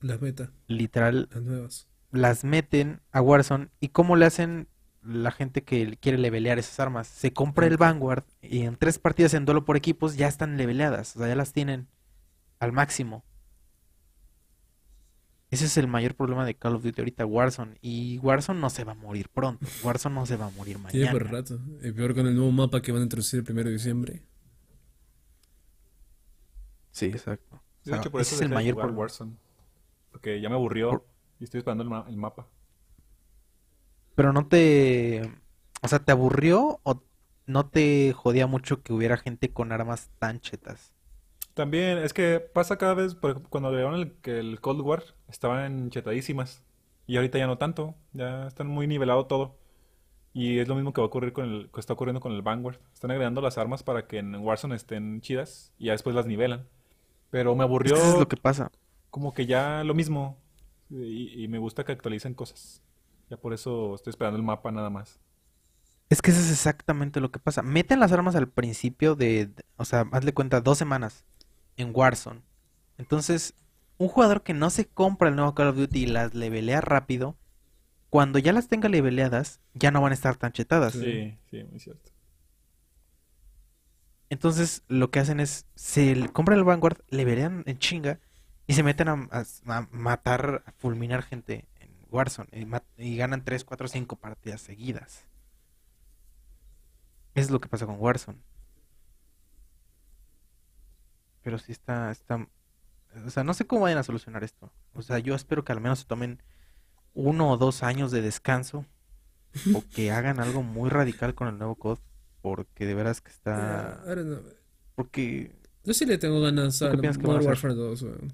Las 0.00 0.20
beta, 0.20 0.52
literal, 0.66 1.28
las 1.32 1.42
nuevas. 1.42 1.88
las 2.12 2.44
meten 2.44 3.00
a 3.12 3.20
Warzone 3.22 3.68
y 3.80 3.88
cómo 3.88 4.16
le 4.16 4.26
hacen 4.26 4.68
la 5.02 5.30
gente 5.30 5.62
que 5.64 5.96
quiere 5.98 6.18
levelear 6.18 6.58
esas 6.58 6.80
armas. 6.80 7.06
Se 7.08 7.32
compra 7.32 7.66
el 7.66 7.76
Vanguard 7.76 8.24
y 8.42 8.62
en 8.62 8.76
tres 8.76 8.98
partidas 8.98 9.34
en 9.34 9.44
duelo 9.44 9.64
por 9.64 9.76
equipos 9.76 10.16
ya 10.16 10.28
están 10.28 10.56
leveleadas, 10.56 11.16
o 11.16 11.20
sea, 11.20 11.28
ya 11.28 11.34
las 11.36 11.52
tienen 11.52 11.88
al 12.58 12.72
máximo. 12.72 13.24
Ese 15.54 15.66
es 15.66 15.76
el 15.76 15.86
mayor 15.86 16.16
problema 16.16 16.44
de 16.44 16.56
Call 16.56 16.74
of 16.74 16.82
Duty 16.82 17.00
ahorita, 17.00 17.24
Warzone. 17.26 17.78
Y 17.80 18.18
Warzone 18.18 18.58
no 18.60 18.70
se 18.70 18.82
va 18.82 18.92
a 18.92 18.96
morir 18.96 19.28
pronto. 19.28 19.64
Warzone 19.84 20.14
no 20.16 20.26
se 20.26 20.36
va 20.36 20.46
a 20.46 20.50
morir 20.50 20.78
Tiene 20.90 21.12
por 21.12 21.24
mañana. 21.26 21.38
rato. 21.38 21.60
Y 21.82 21.92
peor 21.92 22.14
con 22.14 22.26
el 22.26 22.34
nuevo 22.34 22.50
mapa 22.50 22.82
que 22.82 22.90
van 22.90 23.02
a 23.02 23.04
introducir 23.04 23.44
el 23.46 23.52
1 23.52 23.62
de 23.64 23.70
diciembre. 23.70 24.22
Sí, 26.90 27.06
exacto. 27.06 27.60
O 27.86 27.90
De 27.90 27.96
hecho, 27.96 28.10
por 28.10 28.20
ese 28.20 28.34
eso 28.34 28.42
es 28.44 28.48
el 28.48 28.54
mayor 28.54 28.74
jugar 28.74 28.86
problema. 28.86 29.00
Warzone. 29.00 29.36
Porque 30.10 30.40
ya 30.40 30.48
me 30.48 30.54
aburrió 30.54 30.90
Por- 30.90 31.06
y 31.40 31.44
estoy 31.44 31.58
esperando 31.58 31.82
el, 31.84 31.90
ma- 31.90 32.04
el 32.08 32.16
mapa. 32.16 32.46
Pero 34.14 34.32
no 34.32 34.46
te... 34.46 35.22
O 35.82 35.88
sea, 35.88 35.98
¿te 35.98 36.12
aburrió 36.12 36.80
o 36.82 37.02
no 37.46 37.66
te 37.68 38.12
jodía 38.12 38.46
mucho 38.46 38.82
que 38.82 38.92
hubiera 38.92 39.16
gente 39.16 39.52
con 39.52 39.70
armas 39.72 40.10
tan 40.18 40.40
chetas? 40.40 40.92
También 41.52 41.98
es 41.98 42.12
que 42.12 42.40
pasa 42.40 42.78
cada 42.78 42.94
vez, 42.94 43.14
por 43.14 43.30
ejemplo, 43.30 43.50
cuando 43.50 43.68
agregaron 43.68 44.00
el, 44.00 44.12
que 44.14 44.38
el 44.40 44.60
Cold 44.60 44.80
War, 44.80 45.04
estaban 45.28 45.90
chetadísimas. 45.90 46.62
Y 47.06 47.16
ahorita 47.16 47.38
ya 47.38 47.46
no 47.46 47.58
tanto, 47.58 47.94
ya 48.12 48.46
están 48.46 48.66
muy 48.66 48.86
nivelado 48.86 49.26
todo. 49.26 49.56
Y 50.32 50.58
es 50.58 50.68
lo 50.68 50.74
mismo 50.74 50.92
que 50.92 51.00
va 51.00 51.04
a 51.06 51.08
ocurrir 51.08 51.32
con 51.32 51.44
el, 51.44 51.70
que 51.72 51.80
está 51.80 51.92
ocurriendo 51.92 52.20
con 52.20 52.32
el 52.32 52.42
Vanguard. 52.42 52.78
Están 52.92 53.10
agregando 53.12 53.40
las 53.40 53.58
armas 53.58 53.82
para 53.82 54.06
que 54.06 54.18
en 54.18 54.34
Warzone 54.36 54.74
estén 54.74 55.20
chidas 55.20 55.72
y 55.78 55.86
ya 55.86 55.92
después 55.92 56.16
las 56.16 56.26
nivelan. 56.26 56.66
Pero 57.30 57.54
me 57.54 57.64
aburrió 57.64 57.94
eso 57.96 58.14
es 58.14 58.18
lo 58.18 58.28
que 58.28 58.36
pasa. 58.36 58.70
como 59.10 59.32
que 59.34 59.46
ya 59.46 59.84
lo 59.84 59.94
mismo. 59.94 60.38
Y, 60.90 61.44
y 61.44 61.48
me 61.48 61.58
gusta 61.58 61.84
que 61.84 61.92
actualicen 61.92 62.34
cosas. 62.34 62.82
Ya 63.30 63.36
por 63.36 63.54
eso 63.54 63.94
estoy 63.94 64.10
esperando 64.10 64.36
el 64.38 64.42
mapa 64.44 64.70
nada 64.72 64.90
más. 64.90 65.20
Es 66.10 66.20
que 66.22 66.30
eso 66.30 66.40
es 66.40 66.50
exactamente 66.50 67.20
lo 67.20 67.30
que 67.30 67.38
pasa. 67.38 67.62
Meten 67.62 68.00
las 68.00 68.12
armas 68.12 68.36
al 68.36 68.48
principio 68.48 69.14
de- 69.16 69.50
o 69.76 69.84
sea, 69.84 70.04
hazle 70.12 70.34
cuenta, 70.34 70.60
dos 70.60 70.78
semanas 70.78 71.24
en 71.76 71.90
Warzone. 71.94 72.42
Entonces, 72.98 73.54
un 73.98 74.08
jugador 74.08 74.42
que 74.42 74.54
no 74.54 74.70
se 74.70 74.86
compra 74.86 75.28
el 75.28 75.36
nuevo 75.36 75.54
Call 75.54 75.68
of 75.68 75.76
Duty 75.76 76.04
y 76.04 76.06
las 76.06 76.34
levelea 76.34 76.80
rápido, 76.80 77.36
cuando 78.10 78.38
ya 78.38 78.52
las 78.52 78.68
tenga 78.68 78.88
leveleadas, 78.88 79.60
ya 79.74 79.90
no 79.90 80.02
van 80.02 80.12
a 80.12 80.14
estar 80.16 80.36
tan 80.36 80.52
chetadas. 80.52 80.94
Sí, 80.94 81.36
sí, 81.50 81.64
muy 81.64 81.80
cierto. 81.80 82.10
Entonces, 84.30 84.82
lo 84.88 85.10
que 85.10 85.20
hacen 85.20 85.40
es, 85.40 85.66
se 85.74 86.28
compran 86.32 86.58
el 86.58 86.64
Vanguard, 86.64 86.98
levelean 87.08 87.62
en 87.66 87.78
chinga 87.78 88.20
y 88.66 88.74
se 88.74 88.82
meten 88.82 89.08
a, 89.08 89.28
a- 89.30 89.44
a 89.78 89.88
matar, 89.92 90.62
a 90.66 90.72
fulminar 90.72 91.22
gente 91.22 91.68
en 91.80 91.90
Warzone 92.10 92.48
y, 92.52 92.66
y 93.12 93.16
ganan 93.16 93.44
3, 93.44 93.64
4, 93.64 93.86
5 93.88 94.16
partidas 94.16 94.60
seguidas. 94.62 95.26
Es 97.34 97.50
lo 97.50 97.60
que 97.60 97.68
pasa 97.68 97.86
con 97.86 98.00
Warzone. 98.00 98.40
Pero 101.42 101.58
sí 101.58 101.72
está, 101.72 102.10
está, 102.10 102.48
o 103.26 103.30
sea, 103.30 103.44
no 103.44 103.54
sé 103.54 103.66
cómo 103.66 103.82
vayan 103.82 103.98
a 103.98 104.02
solucionar 104.02 104.44
esto. 104.44 104.72
O 104.94 105.02
sea, 105.02 105.18
yo 105.18 105.34
espero 105.34 105.64
que 105.64 105.72
al 105.72 105.80
menos 105.80 106.00
se 106.00 106.04
tomen 106.06 106.42
uno 107.14 107.50
o 107.50 107.56
dos 107.56 107.82
años 107.82 108.10
de 108.10 108.22
descanso 108.22 108.84
o 109.74 109.82
que 109.94 110.10
hagan 110.10 110.40
algo 110.40 110.62
muy 110.62 110.90
radical 110.90 111.34
con 111.34 111.48
el 111.48 111.58
nuevo 111.58 111.76
COD, 111.76 111.98
porque 112.42 112.86
de 112.86 112.94
veras 112.94 113.20
que 113.20 113.30
está, 113.30 114.02
don't 114.06 114.22
know. 114.26 114.42
porque 114.94 115.54
Yo 115.84 115.94
sí 115.94 116.06
le 116.06 116.18
tengo 116.18 116.40
ganas 116.40 116.78
¿Tú 116.78 116.86
qué 116.86 116.90
al 116.92 117.00
piensas 117.00 117.18
que 117.20 117.26
van 117.26 117.36
a 117.36 117.38
Modern? 117.38 117.48
Warfare 117.52 117.74
2, 117.74 118.02
weón. 118.02 118.32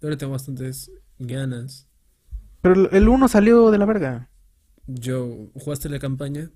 Yo 0.00 0.10
le 0.10 0.16
tengo 0.16 0.32
bastantes 0.32 0.90
ganas. 1.18 1.88
Pero 2.60 2.74
el- 2.74 2.88
el 2.92 3.08
1 3.08 3.28
salió 3.28 3.70
de 3.70 3.78
la 3.78 3.84
verga. 3.86 4.28
Yo, 4.86 5.48
¿jugaste 5.54 5.88
la 5.88 5.98
campaña? 5.98 6.50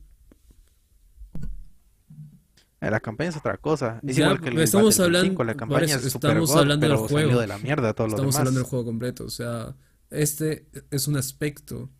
La 2.90 3.00
campaña 3.00 3.30
es 3.30 3.36
otra 3.36 3.56
cosa. 3.59 4.00
Es 4.06 4.16
Ya, 4.16 4.24
igual 4.24 4.40
que 4.40 4.48
el 4.50 4.59
estamos 4.60 4.98
hablando- 5.00 5.28
5, 5.30 5.44
La 5.44 5.54
campaña 5.56 5.84
eso, 5.84 6.06
es 6.06 6.12
super 6.12 6.30
estamos 6.30 6.50
god, 6.50 6.59
hablando 6.59 6.88
del 6.88 6.96
juego. 6.96 7.40
de 7.40 7.46
la 7.46 7.59
mierda 7.59 7.94
todo 7.94 8.09
Estamos 8.09 8.36
hablando 8.36 8.60
del 8.60 8.68
juego 8.68 8.84
completo. 8.84 9.24
O 9.24 9.30
sea, 9.30 9.74
este 10.10 10.66
es 10.90 11.06
un 11.09 11.16
aspecto. 11.16 11.90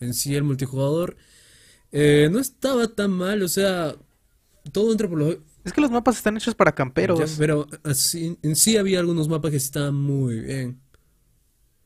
En 0.00 0.14
sí, 0.14 0.34
el 0.36 0.44
multijugador 0.44 1.16
eh, 1.90 2.28
no 2.30 2.38
estaba 2.38 2.86
tan 2.88 3.10
mal. 3.10 3.42
O 3.42 3.48
sea, 3.48 3.96
todo 4.72 4.92
entra 4.92 5.08
por 5.08 5.18
los. 5.18 5.38
Es 5.64 5.72
que 5.72 5.80
los 5.80 5.90
mapas 5.90 6.16
están 6.16 6.36
hechos 6.36 6.54
para 6.54 6.70
Ya, 6.70 6.76
camperos. 6.76 7.34
pero 7.38 7.66
así, 7.82 8.38
en 8.42 8.54
sí 8.56 8.76
había 8.76 9.00
algunos 9.00 9.28
mapas 9.28 9.50
que 9.50 9.56
estaban 9.56 9.94
muy 9.94 10.40
bien. 10.40 10.80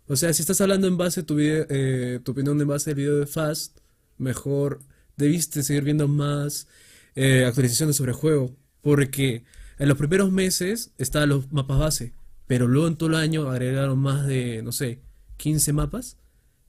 O 0.07 0.17
sea, 0.17 0.33
si 0.35 0.43
estás 0.43 0.61
hablando 0.61 0.87
en 0.89 0.97
base 0.99 1.21
a 1.21 1.27
tu 1.27 1.37
video, 1.37 1.65
eh, 1.71 2.21
tu 2.23 2.33
opinión 2.33 2.61
en 2.61 2.69
base 2.69 2.91
al 2.91 2.97
video 2.97 3.17
de 3.19 3.27
Fast, 3.27 3.79
mejor 4.19 4.81
debiste 5.17 5.63
seguir 5.63 5.85
viendo 5.85 6.07
más 6.07 6.67
eh, 7.15 7.45
actualizaciones 7.47 7.97
sobre 7.97 8.13
el 8.13 8.17
juego. 8.17 8.57
Porque 8.81 9.45
en 9.79 9.89
los 9.89 9.97
primeros 9.97 10.31
meses 10.31 10.93
estaban 10.99 11.29
los 11.29 11.53
mapas 11.53 11.79
base. 11.79 12.15
pero 12.47 12.69
luego 12.69 12.89
en 12.89 12.97
todo 12.97 13.09
el 13.09 13.15
año 13.15 13.49
agregaron 13.51 13.99
más 13.99 14.27
de, 14.27 14.63
no 14.63 14.73
sé, 14.73 15.01
15 15.39 15.73
mapas, 15.73 16.19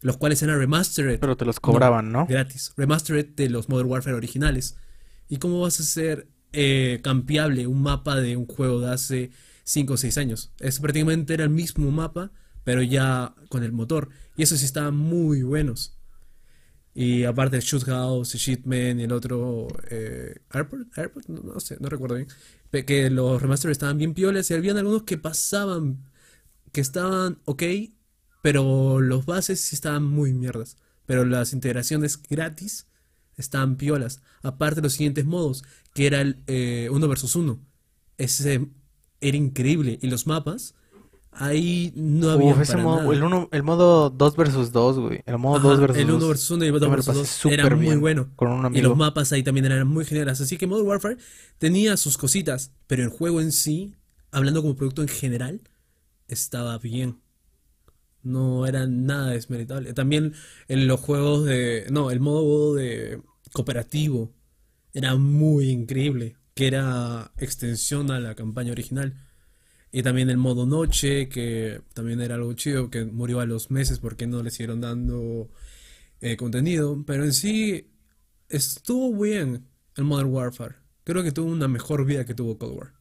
los 0.02 0.18
cuales 0.18 0.42
eran 0.42 0.58
remastered. 0.60 1.20
Pero 1.20 1.38
te 1.38 1.46
los 1.46 1.60
cobraban, 1.60 2.12
¿no? 2.12 2.26
Gratis. 2.28 2.74
Remastered 2.78 3.28
de 3.36 3.50
los 3.50 3.70
Modern 3.70 3.90
Warfare 3.90 4.16
originales. 4.16 4.78
¿Y 5.30 5.38
cómo 5.38 5.62
vas 5.62 5.80
a 5.80 5.84
hacer 5.84 6.28
eh, 6.54 7.00
cambiable 7.04 7.68
un 7.68 7.82
mapa 7.82 8.16
de 8.16 8.38
un 8.38 8.46
juego 8.46 8.82
de 8.82 8.92
hace 8.92 9.32
5 9.64 9.94
o 9.94 9.98
6 9.98 10.18
años? 10.18 10.54
Es 10.60 10.80
prácticamente 10.80 11.34
era 11.34 11.44
el 11.44 11.50
mismo 11.50 11.90
mapa, 11.92 12.32
pero 12.64 12.82
ya 12.82 13.36
con 13.50 13.64
el 13.64 13.72
motor. 13.72 14.10
Y 14.36 14.44
eso 14.44 14.58
sí 14.58 14.66
estaban 14.66 14.96
muy 14.96 15.44
buenos. 15.44 15.98
Y 16.96 17.24
aparte 17.24 17.58
el 17.58 17.64
Shoot 17.64 17.86
House, 17.86 18.36
Shitman 18.36 19.00
y 19.00 19.04
el 19.04 19.12
otro 19.12 19.68
eh, 19.90 20.36
Airport, 20.52 20.96
Airport, 20.98 21.28
no, 21.28 21.60
sé, 21.60 21.78
no 21.80 21.90
recuerdo 21.90 22.16
bien. 22.16 22.28
Que 22.86 23.10
los 23.10 23.42
remasters 23.42 23.72
estaban 23.72 23.98
bien 23.98 24.14
piolas 24.14 24.50
y 24.50 24.54
habían 24.54 24.78
algunos 24.78 25.04
que 25.04 25.18
pasaban, 25.18 26.04
que 26.72 26.82
estaban 26.82 27.40
ok, 27.46 27.64
pero 28.42 29.00
los 29.00 29.26
bases 29.26 29.62
sí 29.62 29.76
estaban 29.76 30.04
muy 30.04 30.34
mierdas. 30.34 30.78
Pero 31.06 31.26
las 31.26 31.54
integraciones 31.54 32.22
gratis 32.22 32.88
estaban 33.38 33.78
piolas. 33.78 34.22
Aparte 34.42 34.82
los 34.82 34.94
siguientes 34.94 35.26
modos, 35.26 35.64
que 35.94 36.08
era 36.08 36.22
el 36.22 36.44
eh, 36.48 36.90
uno 36.92 37.08
versus 37.08 37.36
uno. 37.36 37.60
Ese 38.18 38.68
era 39.22 39.38
increíble. 39.38 40.00
Y 40.02 40.08
los 40.08 40.28
mapas, 40.28 40.76
ahí 41.36 41.92
no 41.96 42.30
había 42.32 42.54
Uf, 42.54 42.62
ese 42.62 42.78
para 42.78 42.84
modo, 42.84 42.98
nada. 42.98 43.14
el, 43.14 43.24
uno, 43.24 43.48
el 43.52 43.64
modo 43.64 44.10
2 44.10 44.36
versus 44.36 44.72
2, 44.72 45.00
güey. 45.00 45.22
El 45.26 45.38
modo 45.38 45.58
Ajá, 45.58 45.70
2 45.70 45.80
versus 45.80 45.98
el 45.98 46.12
1 46.12 46.20
2. 46.20 46.28
versus 46.28 46.52
1 46.52 46.66
y 46.66 46.68
el 46.70 46.80
Yo 46.80 46.80
2 46.80 46.90
me 46.90 46.98
lo 46.98 47.04
versus 47.04 47.06
pasé 47.06 47.20
2 47.20 47.28
súper 47.28 47.60
era 47.60 47.70
muy 47.70 47.80
bien 47.80 48.00
bueno. 48.00 48.32
con 48.36 48.52
un 48.52 48.66
Y 48.74 48.82
amigo. 48.82 48.82
los 48.82 48.96
mapas 48.96 49.32
ahí 49.34 49.44
también 49.44 49.66
eran 49.66 49.88
muy 49.88 50.06
geniales. 50.06 50.42
Así 50.42 50.58
que 50.58 50.68
Modern 50.68 50.88
Warfare 50.88 51.18
tenía 51.58 51.98
sus 51.98 52.18
cositas, 52.18 52.74
pero 52.88 53.04
el 53.04 53.10
juego 53.10 53.42
en 53.42 53.52
sí, 53.52 53.96
hablando 54.32 54.62
como 54.62 54.76
producto 54.76 55.02
en 55.02 55.08
general, 55.10 55.62
estaba 56.28 56.78
bien. 56.80 57.22
No 58.24 58.66
era 58.68 58.88
nada 58.88 59.32
desmeritable. 59.32 59.94
También 59.94 60.34
en 60.68 60.88
los 60.88 61.00
juegos 61.00 61.46
de... 61.46 61.88
No, 61.92 62.10
el 62.12 62.20
modo 62.22 62.74
de 62.76 63.22
cooperativo 63.54 64.34
era 64.94 65.16
muy 65.16 65.70
increíble, 65.70 66.38
que 66.54 66.68
era 66.68 67.32
extensión 67.38 68.12
a 68.12 68.20
la 68.20 68.36
campaña 68.36 68.72
original. 68.72 69.16
Y 69.94 70.04
también 70.04 70.30
el 70.32 70.38
modo 70.38 70.66
noche, 70.68 71.30
que 71.30 71.82
también 71.96 72.22
era 72.22 72.36
algo 72.36 72.54
chido, 72.56 72.90
que 72.92 73.06
murió 73.06 73.40
a 73.42 73.48
los 73.48 73.72
meses 73.72 74.00
porque 74.00 74.28
no 74.28 74.44
le 74.44 74.52
siguieron 74.52 74.82
dando 74.82 75.50
eh, 76.22 76.38
contenido. 76.38 77.04
Pero 77.08 77.24
en 77.26 77.34
sí 77.34 77.92
estuvo 78.50 79.14
bien 79.24 79.68
el 79.98 80.06
Modern 80.06 80.32
Warfare. 80.34 80.76
Creo 81.06 81.24
que 81.24 81.32
tuvo 81.34 81.52
una 81.52 81.68
mejor 81.70 82.06
vida 82.06 82.26
que 82.26 82.36
tuvo 82.36 82.58
Cold 82.60 82.78
War. 82.78 82.94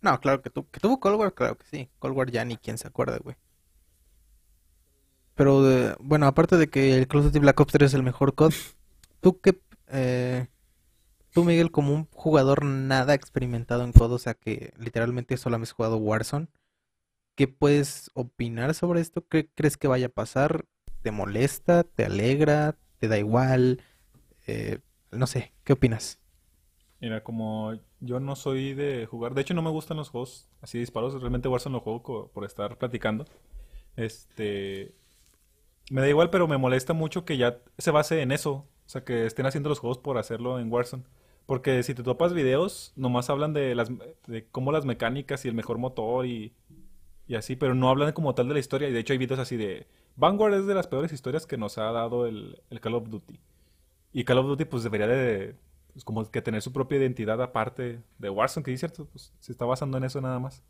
No, 0.00 0.18
claro 0.20 0.42
que, 0.42 0.50
tu- 0.50 0.68
que 0.70 0.80
tuvo 0.80 0.98
Cold 1.00 1.16
War, 1.20 1.34
claro 1.34 1.56
que 1.56 1.66
sí. 1.66 1.90
Cold 2.00 2.16
War 2.16 2.30
ya 2.30 2.44
ni 2.44 2.56
quién 2.56 2.78
se 2.78 2.88
acuerda, 2.88 3.18
güey. 3.18 3.36
Pero, 5.34 5.62
de- 5.62 5.94
bueno, 6.00 6.26
aparte 6.26 6.56
de 6.56 6.68
que 6.68 6.96
el 6.96 7.06
Call 7.08 7.30
Black 7.30 7.60
Ops 7.60 7.72
3 7.72 7.90
es 7.90 7.94
el 7.94 8.02
mejor 8.02 8.34
COD, 8.34 8.54
¿tú 9.20 9.40
qué, 9.40 9.60
eh, 9.88 10.48
tú 11.38 11.44
Miguel, 11.44 11.70
como 11.70 11.94
un 11.94 12.08
jugador 12.10 12.64
nada 12.64 13.14
experimentado 13.14 13.84
en 13.84 13.92
COD, 13.92 14.12
o 14.12 14.18
sea 14.18 14.34
que 14.34 14.72
literalmente 14.76 15.36
solamente 15.36 15.70
has 15.70 15.72
jugado 15.72 15.96
Warzone, 15.96 16.48
¿qué 17.36 17.46
puedes 17.46 18.10
opinar 18.14 18.74
sobre 18.74 19.00
esto? 19.00 19.24
¿Qué 19.28 19.48
crees 19.54 19.76
que 19.76 19.86
vaya 19.86 20.06
a 20.06 20.08
pasar? 20.08 20.64
¿Te 21.00 21.12
molesta? 21.12 21.84
¿Te 21.84 22.06
alegra? 22.06 22.76
¿Te 22.98 23.06
da 23.06 23.18
igual? 23.18 23.80
Eh, 24.48 24.80
no 25.12 25.28
sé, 25.28 25.52
¿qué 25.62 25.74
opinas? 25.74 26.18
Mira, 27.00 27.22
como 27.22 27.78
yo 28.00 28.18
no 28.18 28.34
soy 28.34 28.74
de 28.74 29.06
jugar, 29.06 29.34
de 29.34 29.42
hecho 29.42 29.54
no 29.54 29.62
me 29.62 29.70
gustan 29.70 29.96
los 29.96 30.08
juegos 30.08 30.48
así 30.60 30.80
disparos, 30.80 31.20
realmente 31.20 31.46
Warzone 31.46 31.74
lo 31.74 31.82
juego 31.82 32.32
por 32.34 32.44
estar 32.46 32.78
platicando. 32.78 33.26
Este, 33.94 34.92
me 35.92 36.00
da 36.00 36.08
igual, 36.08 36.30
pero 36.30 36.48
me 36.48 36.58
molesta 36.58 36.94
mucho 36.94 37.24
que 37.24 37.36
ya 37.36 37.60
se 37.78 37.92
base 37.92 38.22
en 38.22 38.32
eso, 38.32 38.66
o 38.86 38.88
sea, 38.88 39.04
que 39.04 39.24
estén 39.24 39.46
haciendo 39.46 39.68
los 39.68 39.78
juegos 39.78 39.98
por 39.98 40.18
hacerlo 40.18 40.58
en 40.58 40.72
Warzone. 40.72 41.04
Porque 41.48 41.82
si 41.82 41.94
te 41.94 42.02
topas 42.02 42.34
videos, 42.34 42.92
nomás 42.94 43.30
hablan 43.30 43.54
de 43.54 43.74
las 43.74 43.90
de 44.26 44.46
cómo 44.50 44.70
las 44.70 44.84
mecánicas 44.84 45.46
y 45.46 45.48
el 45.48 45.54
mejor 45.54 45.78
motor 45.78 46.26
y, 46.26 46.52
y 47.26 47.36
así, 47.36 47.56
pero 47.56 47.74
no 47.74 47.88
hablan 47.88 48.12
como 48.12 48.34
tal 48.34 48.48
de 48.48 48.52
la 48.52 48.60
historia. 48.60 48.86
Y 48.86 48.92
de 48.92 49.00
hecho 49.00 49.14
hay 49.14 49.18
videos 49.18 49.40
así 49.40 49.56
de 49.56 49.86
Vanguard 50.14 50.52
es 50.52 50.66
de 50.66 50.74
las 50.74 50.88
peores 50.88 51.10
historias 51.10 51.46
que 51.46 51.56
nos 51.56 51.78
ha 51.78 51.90
dado 51.90 52.26
el, 52.26 52.60
el 52.68 52.80
Call 52.80 52.96
of 52.96 53.08
Duty. 53.08 53.40
Y 54.12 54.24
Call 54.24 54.40
of 54.40 54.46
Duty 54.46 54.66
pues 54.66 54.82
debería 54.82 55.06
de 55.06 55.54
pues, 55.94 56.04
como 56.04 56.30
que 56.30 56.42
tener 56.42 56.60
su 56.60 56.70
propia 56.70 56.98
identidad 56.98 57.40
aparte 57.40 58.02
de 58.18 58.28
Warzone, 58.28 58.62
que 58.62 58.74
es 58.74 58.80
cierto, 58.80 59.06
pues 59.06 59.32
se 59.40 59.50
está 59.50 59.64
basando 59.64 59.96
en 59.96 60.04
eso 60.04 60.20
nada 60.20 60.38
más. 60.38 60.62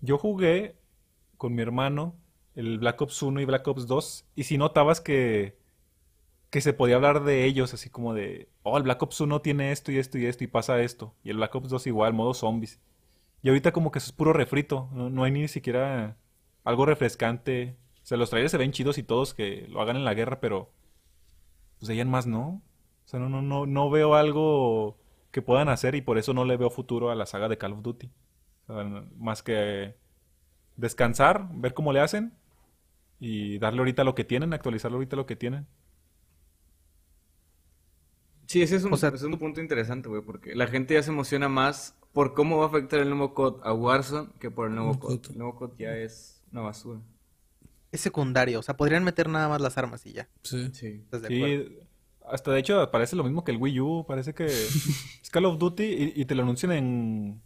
Yo 0.00 0.16
jugué 0.16 0.74
con 1.36 1.54
mi 1.54 1.60
hermano 1.60 2.14
el 2.54 2.78
Black 2.78 2.98
Ops 3.02 3.22
1 3.22 3.42
y 3.42 3.44
Black 3.44 3.68
Ops 3.68 3.86
2 3.86 4.24
y 4.36 4.44
si 4.44 4.56
notabas 4.56 5.02
que 5.02 5.60
que 6.52 6.60
se 6.60 6.74
podía 6.74 6.96
hablar 6.96 7.24
de 7.24 7.46
ellos 7.46 7.72
así 7.72 7.88
como 7.88 8.12
de, 8.12 8.50
oh, 8.62 8.76
el 8.76 8.82
Black 8.82 9.02
Ops 9.02 9.22
1 9.22 9.40
tiene 9.40 9.72
esto 9.72 9.90
y 9.90 9.96
esto 9.96 10.18
y 10.18 10.26
esto 10.26 10.44
y 10.44 10.48
pasa 10.48 10.82
esto, 10.82 11.14
y 11.24 11.30
el 11.30 11.38
Black 11.38 11.54
Ops 11.54 11.70
2 11.70 11.86
igual, 11.86 12.12
modo 12.12 12.34
zombies. 12.34 12.78
Y 13.42 13.48
ahorita 13.48 13.72
como 13.72 13.90
que 13.90 13.98
eso 13.98 14.08
es 14.08 14.12
puro 14.12 14.34
refrito, 14.34 14.90
no, 14.92 15.08
no 15.08 15.24
hay 15.24 15.32
ni 15.32 15.48
siquiera 15.48 16.18
algo 16.62 16.84
refrescante. 16.84 17.74
O 18.02 18.06
sea, 18.06 18.18
los 18.18 18.28
trailers 18.28 18.50
se 18.50 18.58
ven 18.58 18.72
chidos 18.72 18.98
y 18.98 19.02
todos 19.02 19.32
que 19.32 19.66
lo 19.70 19.80
hagan 19.80 19.96
en 19.96 20.04
la 20.04 20.12
guerra, 20.12 20.40
pero 20.40 20.70
pues 21.78 21.88
de 21.88 21.94
ahí 21.94 22.00
en 22.00 22.10
más 22.10 22.26
no. 22.26 22.60
O 23.06 23.08
sea, 23.08 23.18
no, 23.18 23.30
no, 23.30 23.40
no, 23.40 23.64
no 23.64 23.88
veo 23.88 24.14
algo 24.14 24.98
que 25.30 25.40
puedan 25.40 25.70
hacer 25.70 25.94
y 25.94 26.02
por 26.02 26.18
eso 26.18 26.34
no 26.34 26.44
le 26.44 26.58
veo 26.58 26.68
futuro 26.68 27.10
a 27.10 27.14
la 27.14 27.24
saga 27.24 27.48
de 27.48 27.56
Call 27.56 27.72
of 27.72 27.82
Duty. 27.82 28.10
O 28.68 28.74
sea, 28.74 29.06
más 29.16 29.42
que 29.42 29.94
descansar, 30.76 31.48
ver 31.54 31.72
cómo 31.72 31.94
le 31.94 32.00
hacen 32.00 32.34
y 33.18 33.58
darle 33.58 33.78
ahorita 33.78 34.04
lo 34.04 34.14
que 34.14 34.24
tienen, 34.24 34.52
actualizarle 34.52 34.96
ahorita 34.96 35.16
lo 35.16 35.24
que 35.24 35.36
tienen. 35.36 35.66
Sí, 38.52 38.60
ese 38.60 38.76
es 38.76 38.84
un, 38.84 38.92
O 38.92 38.96
sea, 38.98 39.08
ese 39.08 39.16
es 39.16 39.22
un 39.22 39.38
punto 39.38 39.62
interesante, 39.62 40.10
güey, 40.10 40.20
porque 40.20 40.54
la 40.54 40.66
gente 40.66 40.92
ya 40.92 41.02
se 41.02 41.10
emociona 41.10 41.48
más 41.48 41.96
por 42.12 42.34
cómo 42.34 42.58
va 42.58 42.64
a 42.64 42.68
afectar 42.68 43.00
el 43.00 43.08
nuevo 43.08 43.32
COD 43.32 43.60
a 43.64 43.72
Warzone 43.72 44.28
que 44.38 44.50
por 44.50 44.68
el 44.68 44.74
nuevo 44.74 44.98
COD. 44.98 45.30
El 45.30 45.38
nuevo 45.38 45.54
COD 45.56 45.70
ya 45.78 45.96
es 45.96 46.42
una 46.52 46.60
basura. 46.60 47.00
Es 47.92 48.02
secundario, 48.02 48.58
o 48.58 48.62
sea, 48.62 48.76
podrían 48.76 49.04
meter 49.04 49.26
nada 49.30 49.48
más 49.48 49.62
las 49.62 49.78
armas 49.78 50.04
y 50.04 50.12
ya. 50.12 50.28
Sí. 50.42 50.68
Sí. 50.74 50.86
¿Estás 51.02 51.22
de 51.22 51.34
acuerdo? 51.34 51.68
Sí, 51.70 51.78
hasta 52.30 52.52
de 52.52 52.58
hecho 52.60 52.90
parece 52.90 53.16
lo 53.16 53.24
mismo 53.24 53.42
que 53.42 53.52
el 53.52 53.56
Wii 53.56 53.80
U, 53.80 54.04
parece 54.06 54.34
que 54.34 54.44
es 55.22 55.30
Call 55.30 55.46
of 55.46 55.56
Duty 55.58 55.84
y, 55.84 56.12
y 56.14 56.24
te 56.26 56.34
lo 56.34 56.42
anuncian 56.42 56.72
en, 56.72 57.40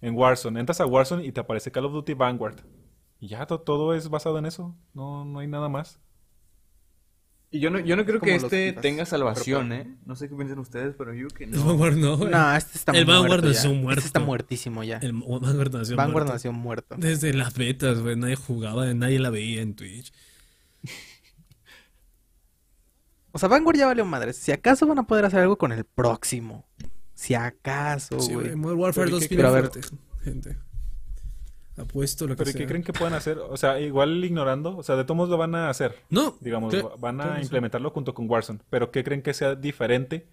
en 0.00 0.14
Warzone. 0.16 0.58
Entras 0.58 0.80
a 0.80 0.86
Warzone 0.86 1.24
y 1.24 1.30
te 1.30 1.38
aparece 1.40 1.70
Call 1.70 1.84
of 1.84 1.92
Duty 1.92 2.14
Vanguard. 2.14 2.56
Y 3.20 3.28
ya 3.28 3.46
to- 3.46 3.60
todo 3.60 3.94
es 3.94 4.08
basado 4.10 4.36
en 4.38 4.46
eso, 4.46 4.74
no, 4.94 5.24
no 5.24 5.38
hay 5.38 5.46
nada 5.46 5.68
más. 5.68 6.00
Y 7.52 7.58
yo 7.58 7.70
no, 7.70 7.80
yo 7.80 7.96
no 7.96 8.04
creo 8.04 8.20
que 8.20 8.36
este 8.36 8.72
tenga 8.74 9.04
salvación, 9.04 9.70
pero 9.70 9.82
¿eh? 9.82 9.96
No 10.06 10.14
sé 10.14 10.28
qué 10.28 10.36
piensan 10.36 10.60
ustedes, 10.60 10.94
pero 10.96 11.12
yo 11.12 11.26
que 11.28 11.44
El 11.44 11.50
no. 11.50 11.64
Vanguard 11.64 11.96
no. 11.96 12.16
No, 12.16 12.54
este 12.56 12.78
está 12.78 12.92
El 12.92 13.06
muerto 13.06 13.22
Vanguard 13.22 13.44
nació 13.44 13.74
muerto. 13.74 13.98
Este 13.98 14.06
está 14.06 14.20
muertísimo 14.20 14.84
ya. 14.84 14.98
El 14.98 15.12
Vanguard 15.14 15.72
nació 15.74 15.96
Vanguard 15.96 16.12
muerto. 16.26 16.32
nació 16.32 16.52
muerto. 16.52 16.94
Desde 16.96 17.32
las 17.34 17.54
betas, 17.54 17.98
güey. 18.00 18.14
Nadie 18.14 18.36
jugaba, 18.36 18.92
nadie 18.94 19.18
la 19.18 19.30
veía 19.30 19.62
en 19.62 19.74
Twitch. 19.74 20.12
O 23.32 23.38
sea, 23.38 23.48
Vanguard 23.48 23.76
ya 23.78 23.86
valió 23.86 24.04
madres. 24.04 24.36
Si 24.36 24.50
acaso 24.50 24.86
van 24.88 24.98
a 24.98 25.06
poder 25.06 25.24
hacer 25.24 25.38
algo 25.40 25.56
con 25.56 25.70
el 25.70 25.84
próximo. 25.84 26.66
Si 27.14 27.34
acaso, 27.34 28.18
Sí, 28.20 28.32
güey. 28.34 28.46
güey. 28.46 28.56
Modern 28.56 28.80
Warfare 28.80 29.04
Pero 29.06 29.16
2 29.20 29.28
¿qué- 29.28 29.36
viene 29.36 29.50
gente. 30.24 30.56
Apuesto 31.80 32.26
lo 32.26 32.36
que 32.36 32.44
Pero 32.44 32.58
¿qué 32.58 32.66
creen 32.66 32.82
que 32.82 32.92
pueden 32.92 33.14
hacer? 33.14 33.38
O 33.38 33.56
sea, 33.56 33.80
igual 33.80 34.22
ignorando, 34.24 34.76
o 34.76 34.82
sea, 34.82 34.96
de 34.96 35.04
todos 35.04 35.16
modos 35.16 35.30
lo 35.30 35.38
van 35.38 35.54
a 35.54 35.70
hacer. 35.70 35.96
No. 36.10 36.36
Digamos, 36.40 36.74
van 37.00 37.20
a 37.20 37.40
implementarlo 37.40 37.90
junto 37.90 38.14
con 38.14 38.28
Warzone. 38.28 38.60
Pero 38.70 38.90
¿qué 38.90 39.02
creen 39.04 39.22
que 39.22 39.32
sea 39.34 39.54
diferente 39.54 40.26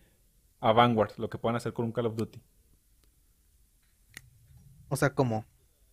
a 0.59 0.71
Vanguard, 0.73 1.11
lo 1.17 1.29
que 1.29 1.37
puedan 1.37 1.55
hacer 1.55 1.73
con 1.73 1.85
un 1.85 1.91
Call 1.91 2.07
of 2.07 2.15
Duty? 2.15 2.41
O 4.89 4.95
sea, 4.95 5.13
¿cómo? 5.13 5.45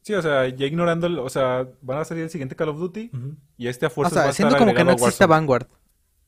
Sí, 0.02 0.12
o 0.14 0.22
sea, 0.22 0.48
ya 0.48 0.66
ignorando, 0.66 1.06
el- 1.06 1.18
o 1.18 1.28
sea, 1.30 1.66
van 1.80 1.98
a 1.98 2.04
salir 2.04 2.24
el 2.24 2.30
siguiente 2.30 2.56
Call 2.56 2.68
of 2.68 2.78
Duty 2.78 3.10
y 3.56 3.68
este 3.68 3.86
a 3.86 3.88
O 3.88 3.90
fuerzas 3.90 4.12
sea, 4.14 4.22
va 4.22 4.28
a 4.28 4.30
haciendo 4.30 4.54
estar 4.54 4.66
como 4.66 4.76
que 4.76 4.84
no 4.84 4.92
exista. 4.92 5.26
Vanguard. 5.26 5.66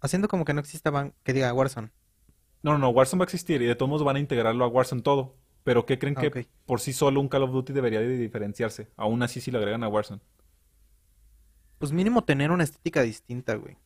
Haciendo 0.00 0.28
como 0.28 0.44
que 0.44 0.54
no 0.54 0.60
exista 0.60 0.90
Van... 0.90 1.14
que 1.22 1.32
diga 1.32 1.52
Warzone. 1.52 1.90
No, 2.62 2.72
no, 2.72 2.78
no, 2.78 2.88
Warzone 2.90 3.20
va 3.20 3.24
a 3.24 3.26
existir 3.26 3.60
y 3.62 3.66
de 3.66 3.74
todos 3.74 3.88
modos 3.90 4.04
van 4.04 4.16
a 4.16 4.20
integrarlo 4.20 4.64
a 4.64 4.68
Warzone 4.68 5.02
todo. 5.02 5.34
Pero 5.66 5.84
¿qué 5.84 5.98
creen 5.98 6.14
que 6.14 6.47
por 6.64 6.78
sí 6.80 6.93
solo 6.93 7.20
un 7.20 7.26
Call 7.28 7.43
of 7.43 7.51
Duty 7.51 7.72
debería 7.72 7.98
de 7.98 8.16
diferenciarse? 8.16 8.86
Aún 8.97 9.20
así 9.24 9.40
si 9.40 9.51
lo 9.51 9.59
agregan 9.59 9.82
a 9.82 9.88
Warzone. 9.88 10.20
Pues 11.78 11.90
mínimo 11.90 12.22
tener 12.22 12.52
una 12.52 12.62
estética 12.62 13.02
distinta, 13.02 13.56
güey. 13.56 13.76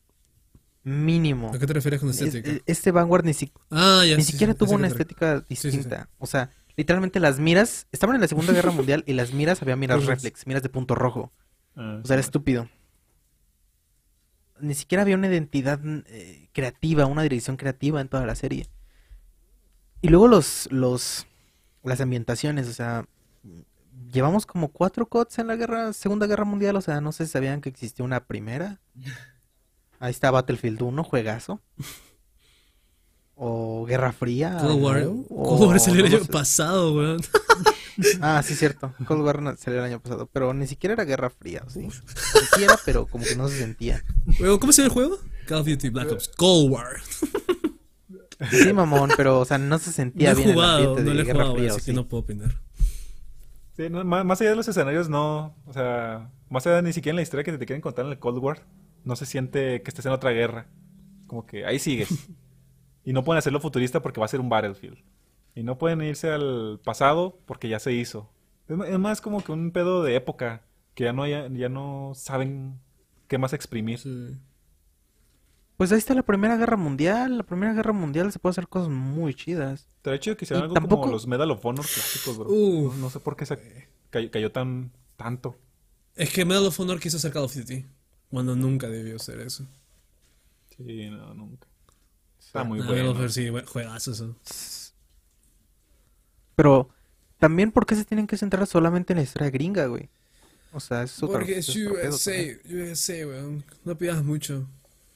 Mínimo. 0.83 1.49
¿A 1.51 1.57
qué 1.57 1.65
te 1.65 1.73
refieres 1.73 1.99
con 1.99 2.11
Es- 2.11 2.21
estética? 2.21 2.51
es- 2.51 2.61
este 2.67 2.91
Vanguard 2.91 3.25
ni, 3.25 3.33
si- 3.33 3.51
ah, 3.71 4.03
ya 4.07 4.15
ni 4.15 4.21
sí, 4.23 4.33
siquiera 4.33 4.53
sí, 4.53 4.59
tuvo 4.59 4.73
una 4.73 4.85
estética 4.87 5.43
sí, 5.49 5.55
sí. 5.55 5.69
distinta. 5.71 6.07
O 6.19 6.27
sea, 6.27 6.51
literalmente 6.75 7.19
las 7.19 7.39
miras... 7.39 7.87
Estaban 7.91 8.13
en 8.15 8.21
la 8.21 8.27
Segunda 8.27 8.53
Guerra 8.53 8.69
Mundial 8.71 9.03
y 9.07 9.13
las 9.13 9.33
miras 9.33 9.59
había 9.63 9.75
miras 9.75 10.05
reflex, 10.05 10.45
miras 10.45 10.61
de 10.61 10.69
punto 10.69 10.93
rojo. 10.93 11.31
Ah, 11.75 11.99
O 12.03 12.05
sea, 12.05 12.13
era 12.13 12.21
estúpido. 12.21 12.69
Ni 14.59 14.75
siquiera 14.75 15.01
había 15.01 15.15
una 15.15 15.27
identidad 15.27 15.79
eh, 16.05 16.47
creativa, 16.53 17.07
una 17.07 17.23
dirección 17.23 17.57
creativa 17.57 17.99
en 17.99 18.07
toda 18.07 18.27
la 18.27 18.35
serie. 18.35 18.67
Y 20.03 20.09
luego 20.09 20.27
los, 20.27 20.67
los, 20.71 21.25
las 21.83 22.01
ambientaciones, 22.01 22.67
o 22.67 22.73
sea, 22.73 23.05
llevamos 24.11 24.45
como 24.45 24.69
cuatro 24.69 25.07
CODs 25.07 25.39
en 25.39 25.47
la 25.47 25.55
guerra, 25.55 25.93
Segunda 25.93 26.27
Guerra 26.27 26.45
Mundial, 26.45 26.75
o 26.75 26.81
sea, 26.81 27.01
no 27.01 27.11
sé 27.11 27.25
si 27.25 27.31
sabían 27.31 27.61
que 27.61 27.69
existía 27.69 28.05
una 28.05 28.25
primera. 28.25 28.79
Ahí 29.99 30.11
está 30.11 30.31
Battlefield 30.31 30.81
1, 30.81 31.03
juegazo. 31.03 31.61
O 33.35 33.85
Guerra 33.85 34.11
Fría. 34.11 34.57
Cold 34.59 34.81
War. 34.81 35.01
¿no? 35.03 35.23
Cold 35.27 35.61
War 35.61 35.75
O 35.77 35.79
salió 35.79 36.05
el 36.05 36.13
año 36.13 36.23
sé. 36.23 36.31
pasado, 36.31 36.93
weón. 36.95 37.21
Ah, 38.19 38.41
sí, 38.43 38.55
cierto. 38.55 38.95
Cold 39.05 39.21
War 39.21 39.57
salió 39.59 39.79
el 39.79 39.85
año 39.85 39.99
pasado, 39.99 40.27
pero 40.31 40.53
ni 40.55 40.65
siquiera 40.65 40.93
era 40.93 41.03
Guerra 41.03 41.29
Fría, 41.29 41.63
¿sí? 41.67 41.81
Ni 41.81 41.91
siquiera, 41.91 42.79
pero 42.83 43.05
como 43.05 43.25
que 43.25 43.35
no 43.35 43.47
se 43.47 43.59
sentía. 43.59 44.03
¿Cómo 44.59 44.71
se 44.71 44.81
llama 44.81 44.87
el 44.87 44.93
juego? 44.93 45.19
Call 45.45 45.59
of 45.59 45.67
Duty 45.67 45.89
Black 45.89 46.11
Ops. 46.11 46.29
Cold 46.29 46.71
War. 46.71 47.01
Sí, 48.49 48.73
mamón, 48.73 49.11
pero, 49.15 49.39
o 49.39 49.45
sea, 49.45 49.57
no 49.57 49.77
se 49.79 49.91
No 50.17 50.31
sentía 50.31 50.31
he 50.31 50.35
bien 50.35 50.49
el 50.49 50.55
jugado, 50.55 50.77
ambiente 50.77 51.03
no 51.03 51.09
de 51.09 51.15
lo 51.15 51.21
he 51.21 51.25
Guerra 51.25 51.45
jugado, 51.45 51.53
Fría, 51.53 51.69
así 51.69 51.79
¿o 51.79 51.83
que 51.83 51.91
sí? 51.91 51.93
no 51.93 52.07
puedo 52.07 52.23
opinar. 52.23 52.51
Sí, 53.75 53.89
no, 53.89 54.03
más, 54.03 54.25
más 54.25 54.41
allá 54.41 54.51
de 54.51 54.55
los 54.55 54.67
escenarios, 54.67 55.09
no. 55.09 55.55
O 55.65 55.73
sea, 55.73 56.31
más 56.49 56.65
allá 56.67 56.81
ni 56.81 56.93
siquiera 56.93 57.13
en 57.13 57.17
la 57.17 57.21
historia 57.21 57.43
que 57.43 57.57
te 57.57 57.65
quieren 57.65 57.81
contar 57.81 58.05
en 58.05 58.11
el 58.11 58.19
Cold 58.19 58.39
War, 58.39 58.65
no 59.03 59.15
se 59.15 59.25
siente 59.25 59.81
que 59.81 59.89
estés 59.89 60.05
en 60.05 60.11
otra 60.11 60.31
guerra. 60.31 60.67
Como 61.27 61.45
que 61.45 61.65
ahí 61.65 61.79
sigues. 61.79 62.09
y 63.05 63.13
no 63.13 63.23
pueden 63.23 63.39
hacerlo 63.39 63.59
futurista 63.59 64.01
porque 64.01 64.19
va 64.19 64.25
a 64.25 64.29
ser 64.29 64.39
un 64.39 64.49
Battlefield. 64.49 64.97
Y 65.55 65.63
no 65.63 65.77
pueden 65.77 66.01
irse 66.01 66.29
al 66.31 66.79
pasado 66.83 67.39
porque 67.45 67.69
ya 67.69 67.79
se 67.79 67.93
hizo. 67.93 68.31
Es, 68.67 68.77
es 68.89 68.99
más 68.99 69.21
como 69.21 69.43
que 69.43 69.51
un 69.51 69.71
pedo 69.71 70.03
de 70.03 70.15
época, 70.15 70.63
que 70.93 71.05
ya 71.05 71.13
no, 71.13 71.27
ya, 71.27 71.47
ya 71.51 71.69
no 71.69 72.13
saben 72.15 72.79
qué 73.27 73.37
más 73.37 73.53
exprimir. 73.53 73.99
Sí. 73.99 74.37
Pues 75.77 75.91
ahí 75.91 75.97
está 75.97 76.13
la 76.13 76.23
Primera 76.23 76.57
Guerra 76.57 76.77
Mundial. 76.77 77.37
La 77.37 77.43
Primera 77.43 77.73
Guerra 77.73 77.93
Mundial 77.93 78.31
se 78.31 78.39
puede 78.39 78.51
hacer 78.51 78.67
cosas 78.67 78.89
muy 78.89 79.33
chidas. 79.33 79.87
Te 80.03 80.11
ha 80.11 80.15
hecho 80.15 80.37
que 80.37 80.45
hicieran 80.45 80.63
algo 80.63 80.73
tampoco- 80.75 81.01
como 81.03 81.13
los 81.13 81.25
Medal 81.27 81.49
of 81.51 81.65
Honor 81.65 81.85
clásicos, 81.85 82.37
bro. 82.37 82.49
Uf. 82.51 82.95
No, 82.95 83.01
no 83.01 83.09
sé 83.09 83.19
por 83.19 83.35
qué 83.35 83.45
se 83.45 83.57
cayó, 84.11 84.29
cayó 84.29 84.51
tan 84.51 84.91
tanto. 85.17 85.57
Es 86.15 86.31
que 86.31 86.45
Medal 86.45 86.65
of 86.67 86.79
Honor 86.79 86.99
quiso 86.99 87.17
hacer 87.17 87.31
Call 87.31 87.43
of 87.45 87.55
Duty. 87.55 87.85
Cuando 88.29 88.55
nunca 88.55 88.87
debió 88.87 89.17
ser 89.19 89.39
eso. 89.39 89.65
Sí, 90.77 91.09
no, 91.09 91.33
nunca. 91.33 91.67
Está 92.39 92.63
muy 92.63 92.79
bueno. 92.79 92.93
Medal 92.93 93.07
of 93.09 93.17
Honor 93.17 93.31
sí, 93.31 93.47
juegazo 93.65 94.11
eso. 94.11 94.35
Pero 96.55 96.89
también, 97.39 97.71
¿por 97.71 97.85
qué 97.85 97.95
se 97.95 98.05
tienen 98.05 98.27
que 98.27 98.37
centrar 98.37 98.67
solamente 98.67 99.13
en 99.13 99.17
la 99.17 99.23
historia 99.23 99.49
gringa, 99.49 99.85
güey? 99.87 100.09
O 100.73 100.79
sea, 100.79 101.03
es 101.03 101.17
otro, 101.21 101.33
Porque 101.39 101.57
es 101.57 101.69
es 101.69 101.75
USA, 101.75 102.31
también. 102.31 102.91
USA, 102.91 103.27
weón. 103.27 103.63
No 103.83 103.97
pidas 103.97 104.23
mucho. 104.23 104.67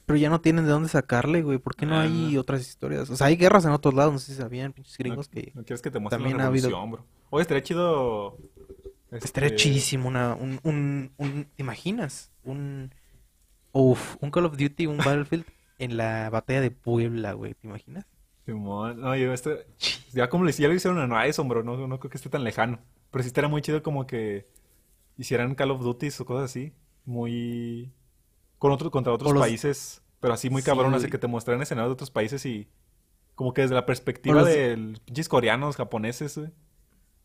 Pero 0.06 0.16
ya 0.18 0.30
no 0.30 0.40
tienen 0.40 0.64
de 0.64 0.70
dónde 0.70 0.88
sacarle, 0.88 1.42
güey. 1.42 1.58
¿Por 1.58 1.74
qué 1.74 1.84
no 1.84 1.98
hay 1.98 2.36
Ah. 2.36 2.40
otras 2.40 2.60
historias? 2.60 3.10
O 3.10 3.16
sea, 3.16 3.26
hay 3.26 3.36
guerras 3.36 3.64
en 3.64 3.72
otros 3.72 3.92
lados, 3.92 4.12
no 4.12 4.18
sé 4.20 4.32
si 4.32 4.38
sabían, 4.38 4.72
pinches 4.72 4.96
gringos, 4.96 5.28
que 5.28 5.50
No 5.54 5.64
quieres 5.64 5.82
que 5.82 5.90
te 5.90 5.98
muestren 5.98 6.20
también 6.20 6.38
la 6.38 6.44
ha 6.44 6.46
habido- 6.46 6.68
revolución, 6.68 6.92
bro. 6.92 7.04
Oye, 7.30 7.42
estaría 7.42 7.62
chido. 7.62 8.38
estaría 9.10 9.48
este, 9.48 9.56
chidísimo 9.62 10.08
una, 10.08 10.34
un, 10.34 10.60
un, 10.62 11.10
un- 11.16 11.44
¿te 11.56 11.62
imaginas? 11.62 12.30
Un, 12.44 12.92
uf, 13.72 14.16
un 14.20 14.30
Call 14.30 14.46
of 14.46 14.56
Duty, 14.56 14.86
un 14.86 14.98
Battlefield 14.98 15.44
en 15.78 15.96
la 15.96 16.30
batalla 16.30 16.60
de 16.60 16.70
Puebla, 16.70 17.32
güey, 17.32 17.54
¿te 17.54 17.66
imaginas? 17.66 18.04
Simón, 18.44 19.00
no, 19.00 19.16
yo 19.16 19.32
este, 19.32 19.66
ya 20.12 20.28
como 20.28 20.44
le 20.44 20.52
ya 20.52 20.68
lo 20.68 20.74
hicieron 20.74 21.00
en 21.02 21.10
Horizon, 21.10 21.48
bro, 21.48 21.64
no, 21.64 21.76
no 21.88 21.98
creo 21.98 22.10
que 22.10 22.16
esté 22.16 22.28
tan 22.30 22.44
lejano. 22.44 22.78
Pero 23.10 23.22
sí 23.24 23.26
estaría 23.28 23.48
muy 23.48 23.60
chido 23.62 23.82
como 23.82 24.06
que 24.06 24.46
hicieran 25.18 25.54
Call 25.56 25.72
of 25.72 25.82
Duty 25.82 26.10
o 26.20 26.24
cosas 26.24 26.50
así, 26.50 26.72
muy 27.04 27.90
con 28.58 28.72
otro, 28.72 28.90
contra 28.90 29.12
otros 29.12 29.32
los- 29.32 29.40
países, 29.40 30.02
pero 30.20 30.34
así 30.34 30.50
muy 30.50 30.62
Sí, 30.62 30.66
cabrón, 30.66 30.94
así 30.94 31.02
güey. 31.04 31.10
que 31.12 31.18
te 31.18 31.26
mostraran 31.26 31.62
escenarios 31.62 31.90
de 31.90 31.94
otros 31.94 32.10
países 32.10 32.44
y 32.46 32.68
como 33.34 33.52
que 33.52 33.62
desde 33.62 33.74
la 33.74 33.84
perspectiva 33.86 34.36
los- 34.36 34.46
de 34.46 34.98
pinches 35.04 35.28
coreanos, 35.28 35.76
japoneses, 35.76 36.38
güey. 36.38 36.50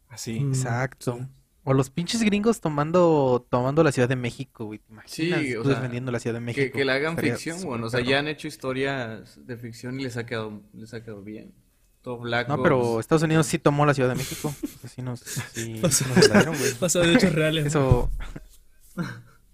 Así. 0.10 0.40
Mm, 0.42 0.50
Exacto. 0.54 1.18
sí. 1.20 1.28
O 1.64 1.74
los 1.74 1.92
pinches 1.92 2.24
gringos 2.24 2.60
tomando, 2.60 3.46
tomando 3.50 3.84
la 3.84 3.92
Ciudad 3.92 4.10
de 4.10 4.16
México, 4.16 4.66
güey, 4.66 4.80
¿te 4.80 4.92
imaginas? 4.92 5.40
Sí, 5.42 5.56
o 5.56 5.64
sea, 5.64 5.76
defendiendo 5.76 6.12
la 6.12 6.20
Ciudad 6.20 6.34
de 6.34 6.40
Que, 6.40 6.46
México. 6.46 6.78
que 6.78 6.86
le 6.86 6.92
hagan 6.92 7.12
Estaría 7.12 7.34
ficción, 7.36 7.62
bueno, 7.64 7.86
o 7.86 7.90
sea, 7.92 8.00
ya 8.02 8.18
han 8.18 8.28
hecho 8.28 8.48
historias 8.48 9.40
de 9.46 9.58
ficción 9.58 10.00
y 10.00 10.04
les 10.06 10.18
ha 10.18 10.26
quedado, 10.26 10.60
les 10.74 10.92
ha 10.96 11.04
quedado 11.04 11.22
bien. 11.22 11.54
Todo 12.02 12.18
Black 12.18 12.48
No, 12.48 12.56
Ops. 12.56 12.64
pero 12.64 13.00
Estados 13.00 13.22
Unidos 13.22 13.46
sí 13.46 13.60
tomó 13.60 13.86
la 13.86 13.94
Ciudad 13.94 14.10
de 14.10 14.16
México. 14.16 14.52
O 14.64 14.68
sea, 14.80 14.90
sí 14.90 15.02
nos, 15.04 15.20
sí, 15.20 15.80
sí 15.92 16.06
nos 16.16 16.30
la 16.30 16.36
dieron, 16.38 16.58
güey. 16.58 16.74
Pasa 16.80 17.00
de 17.00 17.14
hechos 17.14 17.32
reales. 17.32 17.68
Eso, 17.68 18.10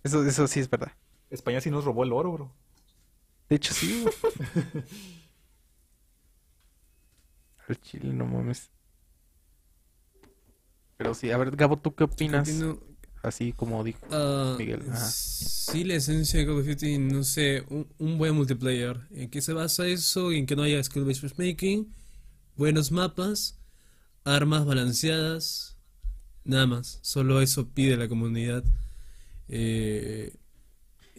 eso, 0.04 0.26
eso 0.26 0.48
sí 0.48 0.62
es 0.62 0.70
verdad. 0.70 0.94
España 1.30 1.62
sí 1.62 1.70
nos 1.70 1.84
robó 1.86 2.04
el 2.04 2.14
oro, 2.14 2.32
bro. 2.34 2.54
De 3.50 3.56
hecho, 3.58 3.74
sí, 3.74 4.02
güey. 4.04 4.14
Al 7.68 7.80
chile, 7.82 8.14
no 8.14 8.26
mames. 8.26 8.70
Pero 10.98 11.14
sí, 11.14 11.30
a 11.32 11.38
ver, 11.38 11.56
Gabo, 11.56 11.78
¿tú 11.78 11.94
qué 11.96 12.06
opinas? 12.06 12.50
Así 13.24 13.52
como 13.52 13.84
dijo 13.84 14.00
Ah, 14.12 14.56
Miguel. 14.58 14.84
Ajá. 14.90 15.06
sí, 15.10 15.84
la 15.84 15.96
esencia 15.96 16.40
de 16.40 16.46
Call 16.46 16.60
of 16.60 16.66
Duty, 16.66 16.98
no 17.00 17.24
sé, 17.24 17.64
un, 17.70 17.88
un 17.98 18.18
buen 18.18 18.34
multiplayer. 18.36 19.02
¿En 19.12 19.30
qué 19.30 19.42
se 19.42 19.54
basa 19.54 19.86
eso? 19.88 20.32
En 20.32 20.46
que 20.46 20.56
no 20.56 20.64
haya 20.64 20.82
skill-based 20.82 21.24
matchmaking, 21.24 21.94
buenos 22.56 22.92
mapas, 22.92 23.60
armas 24.24 24.66
balanceadas, 24.66 25.78
nada 26.46 26.68
más. 26.68 27.00
Solo 27.02 27.42
eso 27.42 27.68
pide 27.70 27.98
la 27.98 28.08
comunidad. 28.08 28.64
Eh, 29.50 30.34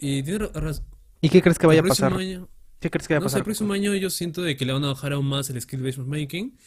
y 0.01 0.23
tiene 0.23 0.39
ra- 0.39 0.51
raz- 0.53 0.83
¿Y 1.21 1.29
qué 1.29 1.41
crees 1.41 1.59
que 1.59 1.67
vaya 1.67 1.81
a 1.81 1.83
pasar? 1.83 2.13
año, 2.13 2.49
¿Qué 2.79 2.89
crees 2.89 3.07
que 3.07 3.13
vaya 3.13 3.19
a 3.19 3.21
no 3.21 3.29
sé, 3.29 3.39
el 3.39 3.43
próximo 3.43 3.73
año 3.73 3.95
yo 3.95 4.09
siento 4.09 4.41
de 4.43 4.57
que 4.57 4.65
le 4.65 4.73
van 4.73 4.83
a 4.85 4.89
bajar 4.89 5.13
aún 5.13 5.27
más 5.27 5.49
el 5.49 5.61
skill 5.61 5.81
based 5.83 5.99
matchmaking. 5.99 6.57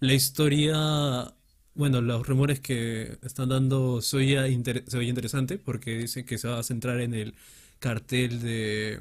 La 0.00 0.14
historia, 0.14 1.34
bueno, 1.74 2.00
los 2.02 2.26
rumores 2.26 2.60
que 2.60 3.18
están 3.22 3.50
dando 3.50 4.02
se 4.02 4.18
inter- 4.50 4.84
se 4.88 4.98
oía 4.98 5.10
interesante 5.10 5.58
porque 5.58 5.98
dice 5.98 6.24
que 6.24 6.38
se 6.38 6.48
va 6.48 6.58
a 6.60 6.62
centrar 6.64 7.00
en 7.00 7.14
el 7.14 7.34
cartel 7.80 8.40
de 8.42 9.00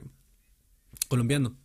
colombiano. 1.08 1.56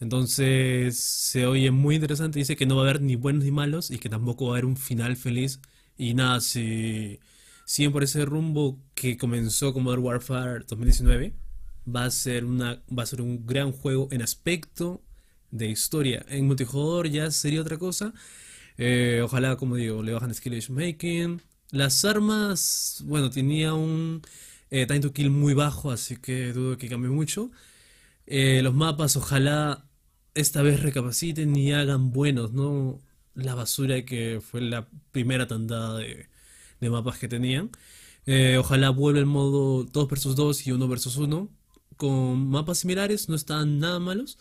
Entonces 0.00 0.98
se 0.98 1.46
oye 1.46 1.70
muy 1.70 1.96
interesante. 1.96 2.38
Dice 2.38 2.56
que 2.56 2.66
no 2.66 2.76
va 2.76 2.82
a 2.82 2.90
haber 2.90 3.02
ni 3.02 3.16
buenos 3.16 3.44
ni 3.44 3.50
malos 3.50 3.90
y 3.90 3.98
que 3.98 4.08
tampoco 4.08 4.46
va 4.46 4.52
a 4.52 4.54
haber 4.56 4.66
un 4.66 4.76
final 4.76 5.16
feliz. 5.16 5.60
Y 5.98 6.14
nada, 6.14 6.40
si 6.40 7.20
siguen 7.70 7.92
por 7.92 8.02
ese 8.02 8.24
rumbo 8.24 8.80
que 8.96 9.16
comenzó 9.16 9.72
con 9.72 9.84
Modern 9.84 10.02
Warfare 10.02 10.64
2019, 10.66 11.36
va 11.86 12.04
a 12.04 12.10
ser 12.10 12.44
una, 12.44 12.82
va 12.90 13.04
a 13.04 13.06
ser 13.06 13.20
un 13.20 13.46
gran 13.46 13.70
juego 13.70 14.08
en 14.10 14.22
aspecto 14.22 15.04
de 15.52 15.68
historia. 15.68 16.26
En 16.28 16.48
multijugador 16.48 17.08
ya 17.08 17.30
sería 17.30 17.60
otra 17.60 17.78
cosa. 17.78 18.12
Eh, 18.76 19.20
ojalá, 19.22 19.54
como 19.54 19.76
digo, 19.76 20.02
le 20.02 20.12
bajan 20.12 20.34
skill 20.34 20.60
making. 20.70 21.42
Las 21.70 22.04
armas, 22.04 23.04
bueno, 23.06 23.30
tenía 23.30 23.72
un 23.72 24.22
eh, 24.72 24.86
time 24.86 24.98
to 24.98 25.12
kill 25.12 25.30
muy 25.30 25.54
bajo, 25.54 25.92
así 25.92 26.16
que 26.16 26.52
dudo 26.52 26.76
que 26.76 26.88
cambie 26.88 27.10
mucho. 27.10 27.52
Eh, 28.26 28.62
los 28.64 28.74
mapas, 28.74 29.16
ojalá 29.16 29.86
esta 30.34 30.62
vez 30.62 30.82
recapaciten 30.82 31.54
y 31.54 31.72
hagan 31.72 32.10
buenos, 32.10 32.52
no 32.52 33.00
la 33.34 33.54
basura 33.54 34.04
que 34.04 34.40
fue 34.42 34.60
la 34.60 34.88
primera 35.12 35.46
tandada 35.46 35.98
de, 35.98 36.30
de 36.80 36.90
mapas 36.90 37.18
que 37.18 37.28
tenían. 37.28 37.70
Eh, 38.26 38.56
ojalá 38.58 38.90
vuelva 38.90 39.20
el 39.20 39.26
modo 39.26 39.84
2 39.84 40.08
versus 40.08 40.36
2 40.36 40.66
y 40.66 40.72
1 40.72 40.88
versus 40.88 41.16
1 41.16 41.48
con 41.96 42.48
mapas 42.48 42.78
similares, 42.78 43.28
no 43.28 43.36
están 43.36 43.78
nada 43.78 43.98
malos. 43.98 44.38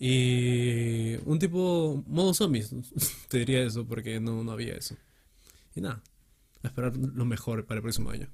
Y 0.00 1.16
un 1.26 1.38
tipo 1.38 2.04
modo 2.06 2.34
zombies, 2.34 2.74
te 3.28 3.38
diría 3.38 3.62
eso 3.62 3.86
porque 3.86 4.20
no, 4.20 4.44
no 4.44 4.52
había 4.52 4.74
eso. 4.74 4.96
Y 5.74 5.80
nada, 5.80 6.02
a 6.62 6.68
esperar 6.68 6.96
lo 6.96 7.24
mejor 7.24 7.66
para 7.66 7.78
el 7.78 7.82
próximo 7.82 8.10
año. 8.10 8.28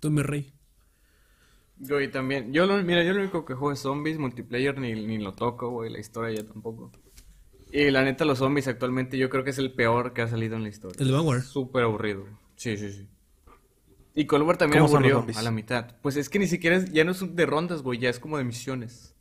Tú 0.00 0.10
me 0.10 0.22
rey. 0.22 0.52
Güey, 1.78 2.10
también. 2.10 2.52
Yo 2.52 2.66
lo, 2.66 2.82
mira, 2.82 3.02
yo 3.04 3.12
lo 3.12 3.20
único 3.20 3.44
que 3.44 3.54
juego 3.54 3.72
es 3.72 3.80
zombies, 3.80 4.18
multiplayer 4.18 4.78
ni, 4.78 4.94
ni 4.94 5.18
lo 5.18 5.34
toco, 5.34 5.70
güey, 5.70 5.90
la 5.90 5.98
historia 5.98 6.42
ya 6.42 6.46
tampoco. 6.46 6.90
Y 7.72 7.90
la 7.90 8.02
neta, 8.02 8.24
los 8.24 8.38
zombies 8.38 8.68
actualmente 8.68 9.16
yo 9.16 9.30
creo 9.30 9.44
que 9.44 9.50
es 9.50 9.58
el 9.58 9.72
peor 9.72 10.12
que 10.12 10.22
ha 10.22 10.28
salido 10.28 10.56
en 10.56 10.62
la 10.62 10.68
historia. 10.68 10.96
El 11.02 11.12
Vanguard. 11.12 11.42
Súper 11.42 11.84
aburrido. 11.84 12.26
Sí, 12.60 12.76
sí, 12.76 12.92
sí. 12.92 13.08
Y 14.14 14.26
Cold 14.26 14.44
War 14.46 14.58
también 14.58 14.82
¿Cómo 14.82 14.92
son 14.92 15.02
los 15.02 15.12
aburrió 15.12 15.38
a 15.38 15.42
la 15.42 15.50
mitad. 15.50 15.96
Pues 16.02 16.16
es 16.16 16.28
que 16.28 16.38
ni 16.38 16.46
siquiera 16.46 16.76
es, 16.76 16.92
ya 16.92 17.04
no 17.04 17.12
es 17.12 17.34
de 17.34 17.46
rondas, 17.46 17.80
güey, 17.80 17.98
ya 17.98 18.10
es 18.10 18.18
como 18.20 18.36
de 18.36 18.44
misiones. 18.44 19.14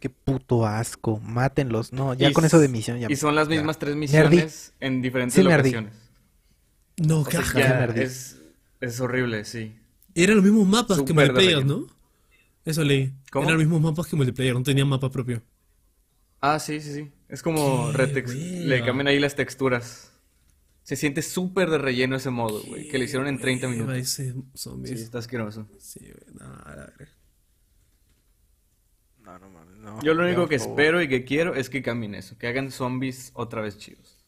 Qué 0.00 0.10
puto 0.10 0.66
asco. 0.66 1.20
Mátenlos. 1.20 1.92
No, 1.92 2.14
ya 2.14 2.28
Y 2.28 2.32
con 2.32 2.44
eso 2.44 2.58
de 2.58 2.68
misión 2.68 2.98
ya. 2.98 3.06
Y 3.08 3.14
son 3.14 3.36
las 3.36 3.46
ya. 3.48 3.54
mismas 3.54 3.78
tres 3.78 3.94
misiones 3.94 4.74
en 4.80 5.02
diferentes 5.02 5.34
Sí, 5.36 5.42
locaciones. 5.42 5.92
No, 6.96 7.20
O 7.20 7.30
sea, 7.30 7.42
nerdy. 7.54 8.00
es, 8.00 8.42
es 8.80 9.00
horrible, 9.00 9.44
sí. 9.44 9.76
Eran 10.16 10.36
los 10.36 10.44
mismos 10.44 10.66
mapas 10.66 11.00
que 11.02 11.12
multiplayer. 11.12 11.64
¿no? 11.64 11.86
Eso 12.64 12.82
leí. 12.82 13.12
¿Cómo? 13.30 13.44
Eran 13.44 13.58
los 13.58 13.66
mismos 13.68 13.80
mapas 13.82 14.08
que 14.08 14.16
multiplayer, 14.16 14.54
no 14.54 14.64
tenían 14.64 14.88
mapa 14.88 15.10
propio. 15.12 15.42
Ah, 16.40 16.58
sí, 16.58 16.80
sí, 16.80 16.92
sí. 16.92 17.12
Es 17.28 17.42
como 17.42 17.92
retex- 17.92 18.34
le 18.34 18.84
cambian 18.84 19.06
ahí 19.06 19.20
las 19.20 19.36
texturas. 19.36 20.12
Se 20.86 20.94
siente 20.94 21.20
súper 21.22 21.68
de 21.68 21.78
relleno 21.78 22.14
ese 22.14 22.30
modo, 22.30 22.62
güey. 22.62 22.88
Que 22.88 22.96
lo 22.96 23.02
hicieron 23.02 23.26
en 23.26 23.40
30 23.40 23.66
Hueva, 23.66 23.74
minutos. 23.76 23.96
ese 23.98 24.32
Sí, 24.32 24.42
zombies. 24.54 25.00
está 25.00 25.18
asqueroso. 25.18 25.66
Sí, 25.80 25.98
güey, 25.98 26.34
no, 26.38 26.44
a 26.64 26.76
la 26.76 26.86
verga. 26.86 27.08
No, 29.24 29.36
no 29.40 29.50
mames, 29.50 29.76
no. 29.78 30.00
Yo 30.04 30.14
lo 30.14 30.22
único 30.24 30.46
que 30.46 30.54
espero 30.54 31.02
y 31.02 31.08
que 31.08 31.24
quiero 31.24 31.56
es 31.56 31.68
que 31.70 31.82
cambien 31.82 32.14
eso. 32.14 32.38
Que 32.38 32.46
hagan 32.46 32.70
zombies 32.70 33.32
otra 33.34 33.62
vez 33.62 33.78
chidos. 33.78 34.24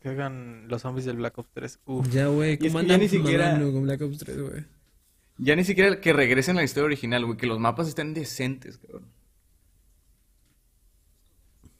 Que 0.00 0.08
hagan 0.08 0.66
los 0.68 0.80
zombies 0.80 1.04
del 1.04 1.16
Black 1.18 1.36
Ops 1.36 1.50
3. 1.52 1.80
Uf. 1.84 2.08
Ya, 2.08 2.28
güey, 2.28 2.56
¿cómo 2.56 2.78
andan 2.78 2.98
ni 3.00 3.08
siquiera- 3.08 3.60
con 3.60 3.82
Black 3.82 4.00
Ops 4.00 4.16
3, 4.16 4.40
güey? 4.40 4.64
Ya 5.36 5.54
ni 5.56 5.64
siquiera 5.64 6.00
que 6.00 6.14
regresen 6.14 6.56
a 6.56 6.60
la 6.60 6.64
historia 6.64 6.86
original, 6.86 7.26
güey. 7.26 7.36
Que 7.36 7.46
los 7.46 7.58
mapas 7.60 7.86
estén 7.88 8.14
decentes, 8.14 8.78
cabrón. 8.78 9.04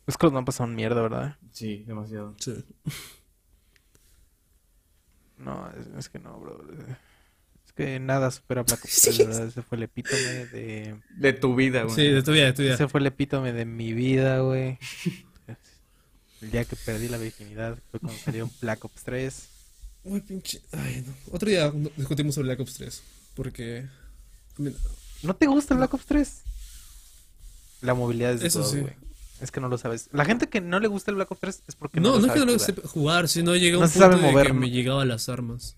Es 0.06 0.18
que 0.18 0.27
los 0.27 0.35
mapas 0.35 0.55
son 0.56 0.74
mierda, 0.74 1.01
¿verdad? 1.01 1.39
Sí, 1.52 1.82
demasiado. 1.86 2.35
Sí. 2.39 2.62
No, 5.39 5.71
es, 5.79 5.87
es 5.99 6.09
que 6.09 6.19
no, 6.19 6.39
bro. 6.39 6.65
Es 7.67 7.73
que 7.73 7.99
nada 8.01 8.31
supera 8.31 8.63
Black 8.63 8.85
Ops 8.85 9.03
3, 9.03 9.19
¿verdad? 9.19 9.47
Ese 9.49 9.63
fue 9.63 9.77
el 9.77 9.85
epítome 9.85 10.47
de... 10.47 10.97
De 11.17 11.33
tu 11.33 11.55
vida, 11.55 11.83
güey. 11.83 11.95
Sí, 11.95 12.07
de 12.09 12.23
tu 12.23 12.33
vida, 12.33 12.47
de 12.47 12.53
tu 12.55 12.63
vida. 12.63 12.75
Ese 12.75 12.89
fue 12.89 13.01
el 13.01 13.07
epítome 13.07 13.53
de 13.53 13.65
mi 13.65 13.93
vida, 13.93 14.41
güey. 14.41 14.79
El 16.43 16.51
día 16.51 16.65
que 16.65 16.77
perdí 16.77 17.09
la 17.09 17.17
virginidad 17.17 17.79
fue 17.91 17.99
cuando 17.99 18.19
salió 18.21 18.51
Black 18.61 18.85
Ops 18.85 19.03
3. 19.05 19.49
Uy, 20.05 20.21
pinche. 20.21 20.61
Ay, 20.73 21.03
no. 21.07 21.15
Otro 21.35 21.49
día 21.49 21.73
discutimos 21.97 22.35
sobre 22.35 22.49
Black 22.49 22.61
Ops 22.61 22.75
3. 22.75 23.03
Porque. 23.35 23.87
¿No 25.23 25.35
te 25.35 25.47
gusta 25.47 25.75
Black 25.75 25.95
Ops 25.95 26.05
3? 26.07 26.43
La 27.81 27.95
movilidad 27.95 28.33
es 28.33 28.41
de 28.41 28.47
Eso 28.49 28.61
todo, 28.61 28.71
sí. 28.71 28.81
güey. 28.81 28.95
Es 29.41 29.51
que 29.51 29.61
no 29.61 29.69
lo 29.69 29.77
sabes. 29.79 30.09
La 30.13 30.25
gente 30.25 30.49
que 30.49 30.61
no 30.61 30.81
le 30.81 30.89
gusta 30.89 31.11
el 31.11 31.17
Black 31.17 31.31
Ops 31.31 31.41
3 31.41 31.63
es 31.69 31.77
porque 31.77 32.01
No, 32.01 32.11
no, 32.11 32.15
no, 32.15 32.21
lo 32.21 32.27
es 32.27 32.33
que 32.33 32.39
no 32.41 32.53
lo 32.53 32.59
sepa 32.59 32.89
jugar, 32.89 33.29
sino 33.29 33.55
llega 33.55 33.79
No 33.79 33.85
un 33.85 33.91
punto 33.91 34.09
de 34.09 34.17
mover, 34.17 34.47
que 34.47 34.53
¿no? 34.53 34.61
me 34.61 34.71
llegaban 34.71 35.09
las 35.09 35.29
armas. 35.29 35.77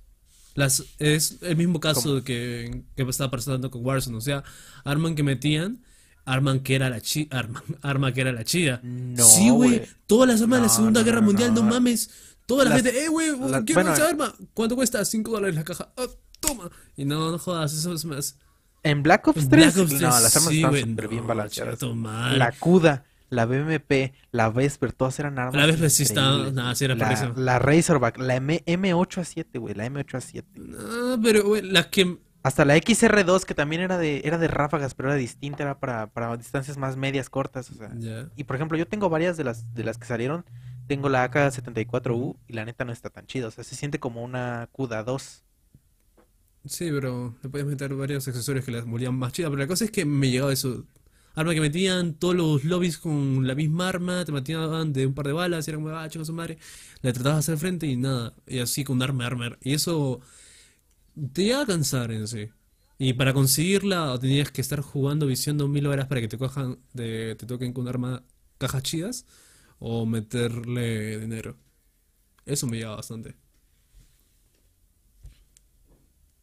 Las, 0.55 0.85
es 0.99 1.39
el 1.43 1.57
mismo 1.57 1.79
caso 1.81 2.23
que, 2.25 2.83
que 2.97 3.03
estaba 3.03 3.31
pasando 3.31 3.71
con 3.71 3.85
Warzone. 3.85 4.17
O 4.17 4.21
sea, 4.21 4.43
arman 4.85 5.15
que 5.15 5.23
metían, 5.23 5.85
arman 6.25 6.61
que 6.61 6.75
era 6.75 6.91
la 6.91 7.01
chi, 7.01 7.29
arma, 7.31 7.63
arma 7.83 8.13
que 8.13 8.21
era 8.21 8.33
la 8.33 8.45
chida. 8.45 8.81
No, 8.83 9.25
sí, 9.25 9.51
güey. 9.51 9.83
Todas 10.07 10.29
las 10.29 10.41
armas 10.43 10.61
de 10.61 10.67
la 10.67 10.73
Segunda 10.73 11.03
Guerra 11.03 11.21
Mundial, 11.21 11.55
no, 11.55 11.63
mames. 11.63 12.11
Toda 12.47 12.65
la 12.65 12.71
Las- 12.71 12.83
gente, 12.83 13.05
eh, 13.05 13.09
güey, 13.09 13.29
quiero 13.67 13.75
bueno, 13.75 13.93
esa 13.93 14.09
arma. 14.09 14.35
¿Cuánto 14.55 14.75
cuesta? 14.75 15.05
5 15.05 15.31
dólares 15.31 15.55
la 15.55 15.65
caja. 15.65 15.93
Ah, 15.97 16.07
toma. 16.41 16.71
Y 16.97 17.05
no, 17.05 17.31
no 17.31 17.39
jodas, 17.39 17.73
eso 17.75 17.93
es 17.93 18.05
más. 18.05 18.37
En 18.83 19.03
Black 19.03 19.27
Ops 19.29 19.43
En 19.43 19.49
3, 19.51 19.75
Black 19.75 19.85
Ops 19.85 19.93
no, 19.93 19.99
3, 19.99 20.01
las 20.23 20.37
armas 20.37 20.51
sí, 20.51 20.57
están 20.63 20.77
súper 20.81 21.09
bien 21.09 21.27
balanceadas. 21.27 21.83
La 21.83 22.53
CUDA, 22.59 23.05
la 23.31 23.47
BMP, 23.47 24.13
la 24.33 24.51
Vesper, 24.51 24.93
todas 24.93 25.19
eran 25.19 25.39
armas. 25.39 25.55
La 25.57 25.67
Vesper 25.67 25.91
sí 25.91 26.03
está- 26.05 26.51
nada, 26.51 26.75
sí 26.75 26.85
era 26.85 26.95
la, 26.95 27.33
la 27.37 27.59
Razorback, 27.59 28.19
la 28.19 28.37
M 28.37 28.63
M8A7, 28.67 29.59
güey, 29.59 29.75
la 29.75 29.87
M8A7. 29.87 30.45
No, 30.57 31.21
pero, 31.23 31.45
güey, 31.45 31.63
la 31.63 31.91
que. 31.91 32.19
Hasta 32.45 32.65
la 32.65 32.77
XR2, 32.77 33.45
que 33.45 33.53
también 33.55 33.83
era 33.83 33.99
de, 33.99 34.23
era 34.25 34.39
de 34.39 34.47
ráfagas, 34.49 34.95
pero 34.95 35.11
era 35.11 35.19
distinta, 35.19 35.65
era 35.65 35.81
para, 35.81 36.07
para 36.07 36.35
distancias 36.37 36.79
más 36.79 36.97
medias, 36.97 37.29
cortas, 37.29 37.69
o 37.71 37.75
sea. 37.75 37.91
Y 38.37 38.45
por 38.45 38.57
ejemplo, 38.57 38.79
yo 38.79 38.87
tengo 38.87 39.11
varias 39.11 39.37
de 39.37 39.45
las, 39.45 39.75
de 39.75 39.83
las 39.85 39.99
que 39.99 40.07
salieron. 40.07 40.45
Tengo 40.87 41.09
la 41.11 41.25
AK-74U 41.31 42.37
y 42.47 42.53
la 42.55 42.65
neta 42.65 42.85
no 42.87 42.93
está 42.93 43.11
tan 43.11 43.27
chida. 43.27 43.49
O 43.49 43.51
sea, 43.51 43.65
se 43.65 43.75
siente 43.75 43.99
como 43.99 44.23
una 44.23 44.69
CUDA 44.73 45.03
2. 45.03 45.45
Sí, 46.65 46.91
pero 46.91 47.35
le 47.43 47.49
podías 47.49 47.67
meter 47.69 47.93
varios 47.95 48.27
accesorios 48.29 48.65
que 48.65 48.73
las 48.73 48.87
volvían 48.87 49.15
más 49.15 49.33
chidas. 49.33 49.51
Pero 49.51 49.61
la 49.61 49.67
cosa 49.67 49.85
es 49.85 49.91
que 49.91 50.05
me 50.05 50.31
llegaba 50.31 50.53
eso. 50.53 50.87
Arma 51.39 51.55
que 51.55 51.61
metían 51.61 52.15
todos 52.15 52.35
los 52.35 52.65
lobbies 52.65 52.99
con 52.99 53.47
la 53.47 53.55
misma 53.55 53.89
arma, 53.89 54.25
te 54.25 54.33
mataban 54.33 54.93
de 54.93 55.07
un 55.07 55.15
par 55.15 55.27
de 55.27 55.33
balas, 55.33 55.67
y 55.67 55.71
era 55.71 55.79
como, 55.79 55.91
ah, 55.91 56.09
chicos, 56.09 56.27
su 56.27 56.33
madre. 56.33 56.59
Le 57.03 57.13
tratabas 57.13 57.47
de 57.47 57.53
hacer 57.53 57.59
frente 57.61 57.87
y 57.87 57.97
nada. 57.97 58.35
Y 58.47 58.59
así 58.59 58.83
con 58.85 59.01
arma, 59.03 59.27
arma. 59.27 59.57
Y 59.63 59.75
eso 59.75 60.21
te 61.33 61.45
llega 61.45 61.63
a 61.63 61.67
cansar 61.67 62.11
en 62.11 62.27
sí. 62.27 62.51
Y 62.99 63.13
para 63.15 63.33
conseguirla 63.33 64.19
tenías 64.21 64.51
que 64.51 64.61
estar 64.61 64.81
jugando, 64.81 65.27
viciando 65.27 65.69
mil 65.69 65.87
horas 65.87 66.07
para 66.09 66.21
que 66.21 66.29
te 66.29 66.39
cojan, 66.39 66.79
de, 66.93 67.37
te 67.37 67.47
toquen 67.47 67.73
con 67.73 67.87
arma 67.89 68.25
cajas 68.59 68.83
chidas 68.83 69.27
o 69.79 70.07
meterle 70.07 71.21
dinero. 71.21 71.57
Eso 72.47 72.67
me 72.67 72.79
llegaba 72.79 72.97
bastante. 72.97 73.37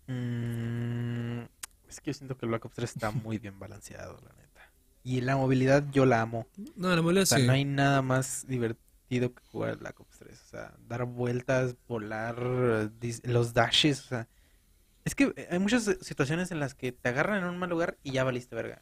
Mm, 0.08 1.42
es 1.90 2.00
que 2.00 2.12
yo 2.12 2.14
siento 2.14 2.38
que 2.38 2.46
el 2.46 2.50
Black 2.50 2.66
Ops 2.66 2.76
3 2.76 2.92
está 2.96 3.12
muy 3.12 3.40
bien 3.40 3.60
balanceado, 3.60 4.20
la. 4.24 4.45
Y 5.06 5.22
la 5.22 5.38
movilidad 5.38 5.86
yo 5.92 6.06
la 6.08 6.22
amo. 6.22 6.48
No, 6.76 6.94
la 6.94 7.02
molea 7.04 7.24
O 7.24 7.26
sea, 7.28 7.38
sí. 7.38 7.46
no 7.46 7.54
hay 7.54 7.64
nada 7.64 8.02
más 8.02 8.46
divertido 8.48 9.36
que 9.36 9.44
jugar 9.52 9.78
Black 9.78 10.00
Ops 10.00 10.18
3. 10.18 10.42
O 10.42 10.48
sea, 10.48 10.74
dar 10.88 11.06
vueltas, 11.06 11.76
volar, 11.88 12.40
los 13.24 13.54
dashes, 13.54 14.04
o 14.04 14.08
sea. 14.08 14.28
Es 15.04 15.14
que 15.14 15.48
hay 15.52 15.60
muchas 15.60 15.84
situaciones 16.02 16.50
en 16.50 16.60
las 16.60 16.74
que 16.74 16.92
te 16.92 17.10
agarran 17.10 17.44
en 17.44 17.50
un 17.50 17.60
mal 17.60 17.70
lugar 17.70 18.00
y 18.02 18.14
ya 18.14 18.24
valiste 18.24 18.56
verga. 18.56 18.82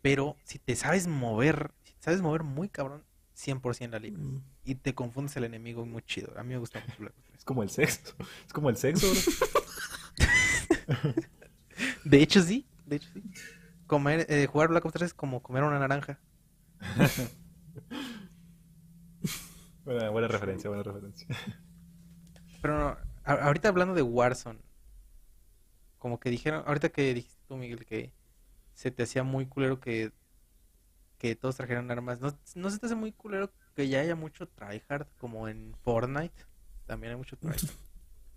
Pero 0.00 0.36
si 0.44 0.60
te 0.60 0.76
sabes 0.76 1.08
mover, 1.08 1.72
si 1.82 1.94
te 1.94 2.04
sabes 2.04 2.22
mover 2.22 2.44
muy 2.44 2.68
cabrón, 2.68 3.02
100% 3.36 3.90
la 3.90 3.98
libras. 3.98 4.24
Mm. 4.24 4.38
Y 4.64 4.76
te 4.76 4.94
confundes 4.94 5.36
el 5.36 5.42
enemigo 5.42 5.84
muy 5.84 6.02
chido. 6.02 6.32
A 6.38 6.44
mí 6.44 6.50
me 6.50 6.58
gusta 6.58 6.78
mucho 6.78 6.94
Black 7.00 7.14
Ops 7.18 7.26
3. 7.26 7.38
Es 7.38 7.44
como 7.44 7.64
el 7.64 7.70
sexo. 7.70 8.14
Es 8.46 8.52
como 8.52 8.70
el 8.70 8.76
sexo, 8.76 9.08
bro. 9.10 9.20
De 12.04 12.22
hecho, 12.22 12.40
sí. 12.40 12.64
De 12.86 12.96
hecho, 12.96 13.08
sí. 13.12 13.22
Comer, 13.86 14.26
eh, 14.28 14.46
jugar 14.46 14.68
Black 14.68 14.84
Ops 14.84 14.94
3 14.94 15.06
es 15.08 15.14
como 15.14 15.42
comer 15.42 15.64
una 15.64 15.78
naranja. 15.78 16.20
buena, 19.84 20.10
buena 20.10 20.28
referencia, 20.28 20.68
buena 20.70 20.82
referencia. 20.82 21.26
Pero 22.60 22.78
no, 22.78 22.98
a- 23.24 23.32
ahorita 23.46 23.68
hablando 23.68 23.94
de 23.94 24.02
Warzone, 24.02 24.60
como 25.98 26.20
que 26.20 26.30
dijeron, 26.30 26.62
ahorita 26.66 26.90
que 26.90 27.14
dijiste 27.14 27.42
tú, 27.48 27.56
Miguel, 27.56 27.84
que 27.86 28.12
se 28.74 28.90
te 28.90 29.04
hacía 29.04 29.22
muy 29.24 29.46
culero 29.46 29.80
que, 29.80 30.12
que 31.18 31.36
todos 31.36 31.56
trajeran 31.56 31.90
armas, 31.90 32.20
¿no, 32.20 32.38
no 32.54 32.70
se 32.70 32.78
te 32.78 32.86
hace 32.86 32.94
muy 32.94 33.12
culero 33.12 33.52
que 33.74 33.88
ya 33.88 34.00
haya 34.00 34.14
mucho 34.16 34.48
tryhard 34.48 35.06
como 35.18 35.48
en 35.48 35.74
Fortnite? 35.82 36.34
También 36.86 37.12
hay 37.12 37.16
mucho 37.18 37.36
tryhard. 37.38 37.70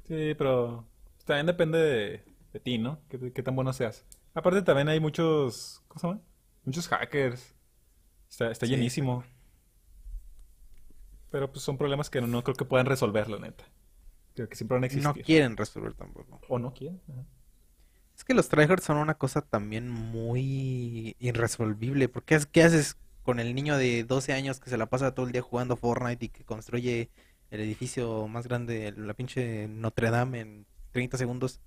Sí, 0.07 0.33
pero 0.37 0.85
también 1.25 1.45
depende 1.45 1.77
de, 1.77 2.23
de 2.53 2.59
ti, 2.59 2.77
¿no? 2.77 2.99
¿Qué, 3.09 3.31
qué 3.31 3.43
tan 3.43 3.55
bueno 3.55 3.73
seas. 3.73 4.05
Aparte 4.39 4.61
también 4.61 4.87
hay 4.87 4.99
muchos, 5.01 5.83
¿cómo 5.87 5.99
se 5.99 6.07
llama? 6.07 6.21
Muchos 6.63 6.87
hackers. 6.87 7.53
Está, 8.29 8.51
está 8.51 8.65
Sí, 8.65 8.71
llenísimo. 8.71 9.23
Pero 11.29 11.51
pues 11.51 11.63
son 11.63 11.77
problemas 11.77 12.09
que 12.09 12.21
no, 12.21 12.27
no 12.27 12.43
creo 12.43 12.55
que 12.55 12.65
puedan 12.65 12.85
resolver, 12.85 13.29
la 13.29 13.37
neta. 13.39 13.65
Creo 14.35 14.47
que 14.47 14.55
siempre 14.55 14.75
van 14.75 14.83
a 14.83 14.85
existir. 14.87 15.07
No 15.07 15.13
quieren 15.13 15.57
resolver 15.57 15.93
tampoco. 15.93 16.39
O 16.47 16.57
no 16.57 16.73
quieren. 16.73 17.01
ajá. 17.11 17.25
Es 18.15 18.23
que 18.23 18.33
los 18.33 18.49
tryhards 18.49 18.83
son 18.83 18.97
una 18.97 19.15
cosa 19.15 19.41
también 19.41 19.89
muy 19.89 21.15
irresolvible. 21.19 22.09
Porque 22.09 22.39
¿qué 22.51 22.63
haces 22.63 22.97
con 23.23 23.39
el 23.39 23.53
niño 23.55 23.77
de 23.77 24.03
12 24.03 24.33
años 24.33 24.59
que 24.59 24.69
se 24.69 24.77
la 24.77 24.87
pasa 24.87 25.13
todo 25.13 25.25
el 25.25 25.31
día 25.31 25.41
jugando 25.41 25.75
Fortnite 25.75 26.25
y 26.25 26.29
que 26.29 26.43
construye 26.43 27.09
el 27.51 27.61
edificio 27.61 28.27
más 28.27 28.47
grande, 28.47 28.93
la 28.95 29.13
pinche 29.13 29.67
Notre 29.67 30.11
Dame 30.11 30.39
en 30.41 30.65
30 30.91 31.17
segundos? 31.17 31.59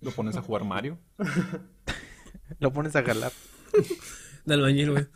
Lo 0.00 0.10
pones 0.12 0.36
a 0.36 0.42
jugar 0.42 0.64
Mario. 0.64 0.98
Lo 2.58 2.72
pones 2.72 2.94
a 2.96 3.02
jalar. 3.02 3.32
De 4.44 4.54
albañil, 4.54 4.92
güey. 4.92 5.06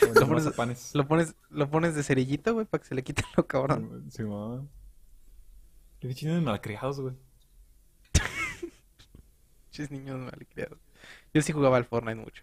Lo 0.00 0.26
pones- 0.26 0.44
mazapanes. 0.44 0.90
Lo 0.94 1.06
pones, 1.06 1.34
lo 1.50 1.70
pones 1.70 1.94
de 1.94 2.02
cerillito, 2.02 2.52
güey, 2.54 2.66
para 2.66 2.82
que 2.82 2.88
se 2.88 2.94
le 2.96 3.04
quite 3.04 3.22
lo 3.36 3.46
cabrón. 3.46 4.06
Sí, 4.10 4.22
man. 4.24 4.68
Qué 6.00 6.08
bichos 6.08 6.42
malcriados, 6.42 6.98
güey. 7.00 7.14
Chis 9.70 9.90
niños 9.90 10.18
malcriados. 10.18 10.78
Yo 11.32 11.40
sí 11.42 11.52
jugaba 11.52 11.76
al 11.76 11.84
Fortnite 11.84 12.16
mucho. 12.20 12.42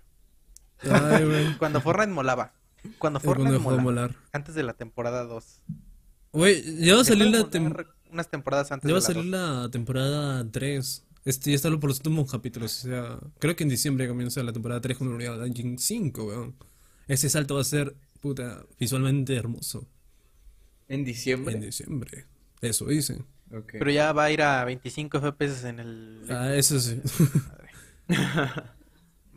Ay, 0.81 1.25
güey. 1.25 1.57
Cuando 1.59 1.81
Fortnite 1.81 2.11
molaba. 2.11 2.53
Cuando 2.81 2.97
cuando 2.97 3.19
Fortnite 3.19 3.51
dejó 3.51 3.71
de 3.71 3.77
mola. 3.77 3.83
molar. 3.83 4.15
Antes 4.31 4.55
de 4.55 4.63
la 4.63 4.73
temporada 4.73 5.25
2. 5.25 5.61
Güey, 6.31 6.85
ya 6.85 6.95
va 6.95 7.01
a 7.01 7.05
salir 7.05 7.27
la, 7.27 7.39
tem- 7.49 7.63
molar 7.69 7.87
unas 8.11 8.29
temporadas 8.29 8.71
antes 8.71 8.87
ya 8.87 8.93
va 8.93 8.99
a 8.99 9.01
salir 9.01 9.23
2. 9.23 9.31
la 9.31 9.69
temporada 9.69 10.49
3. 10.49 11.05
Este, 11.25 11.49
ya 11.51 11.55
está 11.55 11.69
por 11.77 11.89
los 11.89 11.97
últimos 11.97 12.31
capítulos. 12.31 12.85
O 12.85 12.87
sea, 12.87 13.19
creo 13.39 13.55
que 13.55 13.63
en 13.63 13.69
diciembre 13.69 14.07
comienza 14.07 14.41
la 14.43 14.53
temporada 14.53 14.81
3 14.81 14.97
con 14.97 15.09
la 15.09 15.15
unidad 15.15 15.39
Dungeon 15.39 15.77
5, 15.77 16.23
weón. 16.23 16.55
Ese 17.07 17.29
salto 17.29 17.55
va 17.55 17.61
a 17.61 17.65
ser, 17.65 17.95
puta, 18.21 18.63
visualmente 18.79 19.35
hermoso. 19.35 19.87
En 20.87 21.03
diciembre. 21.03 21.55
En 21.55 21.61
diciembre. 21.61 22.25
Eso 22.61 22.85
dicen. 22.85 23.25
Ok. 23.51 23.73
Pero 23.73 23.91
ya 23.91 24.11
va 24.13 24.25
a 24.25 24.31
ir 24.31 24.41
a 24.41 24.63
25 24.65 25.19
FPS 25.19 25.65
en 25.69 25.79
el... 25.79 26.25
Ah, 26.29 26.53
eso 26.55 26.79
sí. 26.79 27.01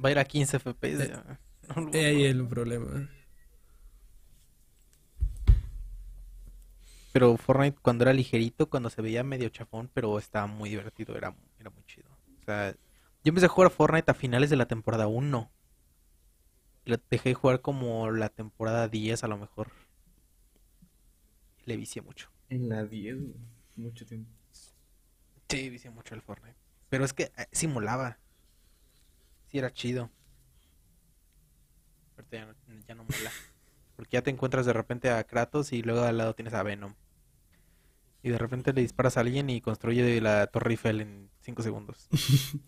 Va 0.05 0.09
a 0.09 0.11
ir 0.11 0.19
a 0.19 0.25
15 0.25 0.59
FPS. 0.59 1.09
ya. 1.09 1.41
No 1.75 1.83
lo- 1.83 1.89
Es 1.93 2.05
ahí 2.05 2.25
el 2.25 2.47
problema. 2.47 3.09
Pero 7.13 7.37
Fortnite 7.37 7.79
cuando 7.83 8.05
era 8.05 8.13
ligerito, 8.13 8.69
cuando 8.71 8.89
se 8.91 9.03
veía 9.03 9.23
medio 9.23 9.49
chafón, 9.51 9.91
pero 9.93 10.19
estaba 10.19 10.47
muy 10.47 10.71
divertido, 10.71 11.17
era, 11.17 11.35
era 11.63 11.71
muy 11.71 11.85
chido. 11.85 12.09
O 12.41 12.45
sea, 12.45 12.73
yo 12.73 13.31
empecé 13.31 13.47
a 13.47 13.49
jugar 13.49 13.71
Fortnite 13.71 14.11
a 14.11 14.15
finales 14.15 14.51
de 14.51 14.57
la 14.57 14.67
temporada 14.67 15.07
1. 15.07 15.51
Lo 16.85 16.97
dejé 17.09 17.31
de 17.31 17.35
jugar 17.35 17.61
como 17.61 18.11
la 18.11 18.29
temporada 18.29 18.89
10 18.89 19.25
a 19.25 19.29
lo 19.29 19.39
mejor. 19.39 19.71
Le 21.65 21.77
vicié 21.77 22.03
mucho. 22.03 22.31
En 22.49 22.69
la 22.69 22.85
10, 22.85 23.17
güey. 23.17 23.35
Mucho 23.77 24.05
tiempo. 24.05 24.31
Sí, 25.49 25.71
vicié 25.71 25.91
mucho 25.91 26.15
el 26.15 26.23
Fortnite. 26.23 26.57
Pero 26.89 27.05
es 27.05 27.13
que 27.13 27.25
eh, 27.37 27.47
simulaba. 27.53 28.19
Sí 29.49 29.59
era 29.59 29.73
chido. 29.73 30.11
Ahorita 32.17 32.37
ya 32.37 32.47
no, 32.47 32.55
ya 32.87 32.95
no 32.95 33.05
mola. 33.05 33.31
Porque 33.97 34.17
ya 34.17 34.23
te 34.23 34.31
encuentras 34.31 34.67
de 34.67 34.73
repente 34.73 35.11
a 35.11 35.23
Kratos 35.25 35.73
y 35.73 35.83
luego 35.83 36.03
al 36.03 36.19
lado 36.19 36.35
tienes 36.35 36.55
a 36.55 36.63
Venom. 36.63 36.95
Y 38.23 38.31
de 38.31 38.39
repente 38.39 38.73
le 38.73 38.83
disparas 38.83 39.17
a 39.17 39.21
alguien 39.21 39.51
y 39.51 39.61
construye 39.61 40.21
la 40.21 40.47
Torre 40.47 40.71
Eiffel 40.73 41.01
en 41.01 41.31
5 41.41 41.63
segundos. 41.63 42.09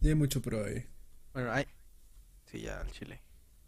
Y 0.00 0.08
hay 0.08 0.14
mucho 0.14 0.40
pro 0.42 0.64
ahí. 0.64 0.86
Bueno, 1.32 1.50
hay... 1.52 1.64
Sí, 2.44 2.60
ya 2.60 2.80
al 2.80 2.90
chile. 2.92 3.22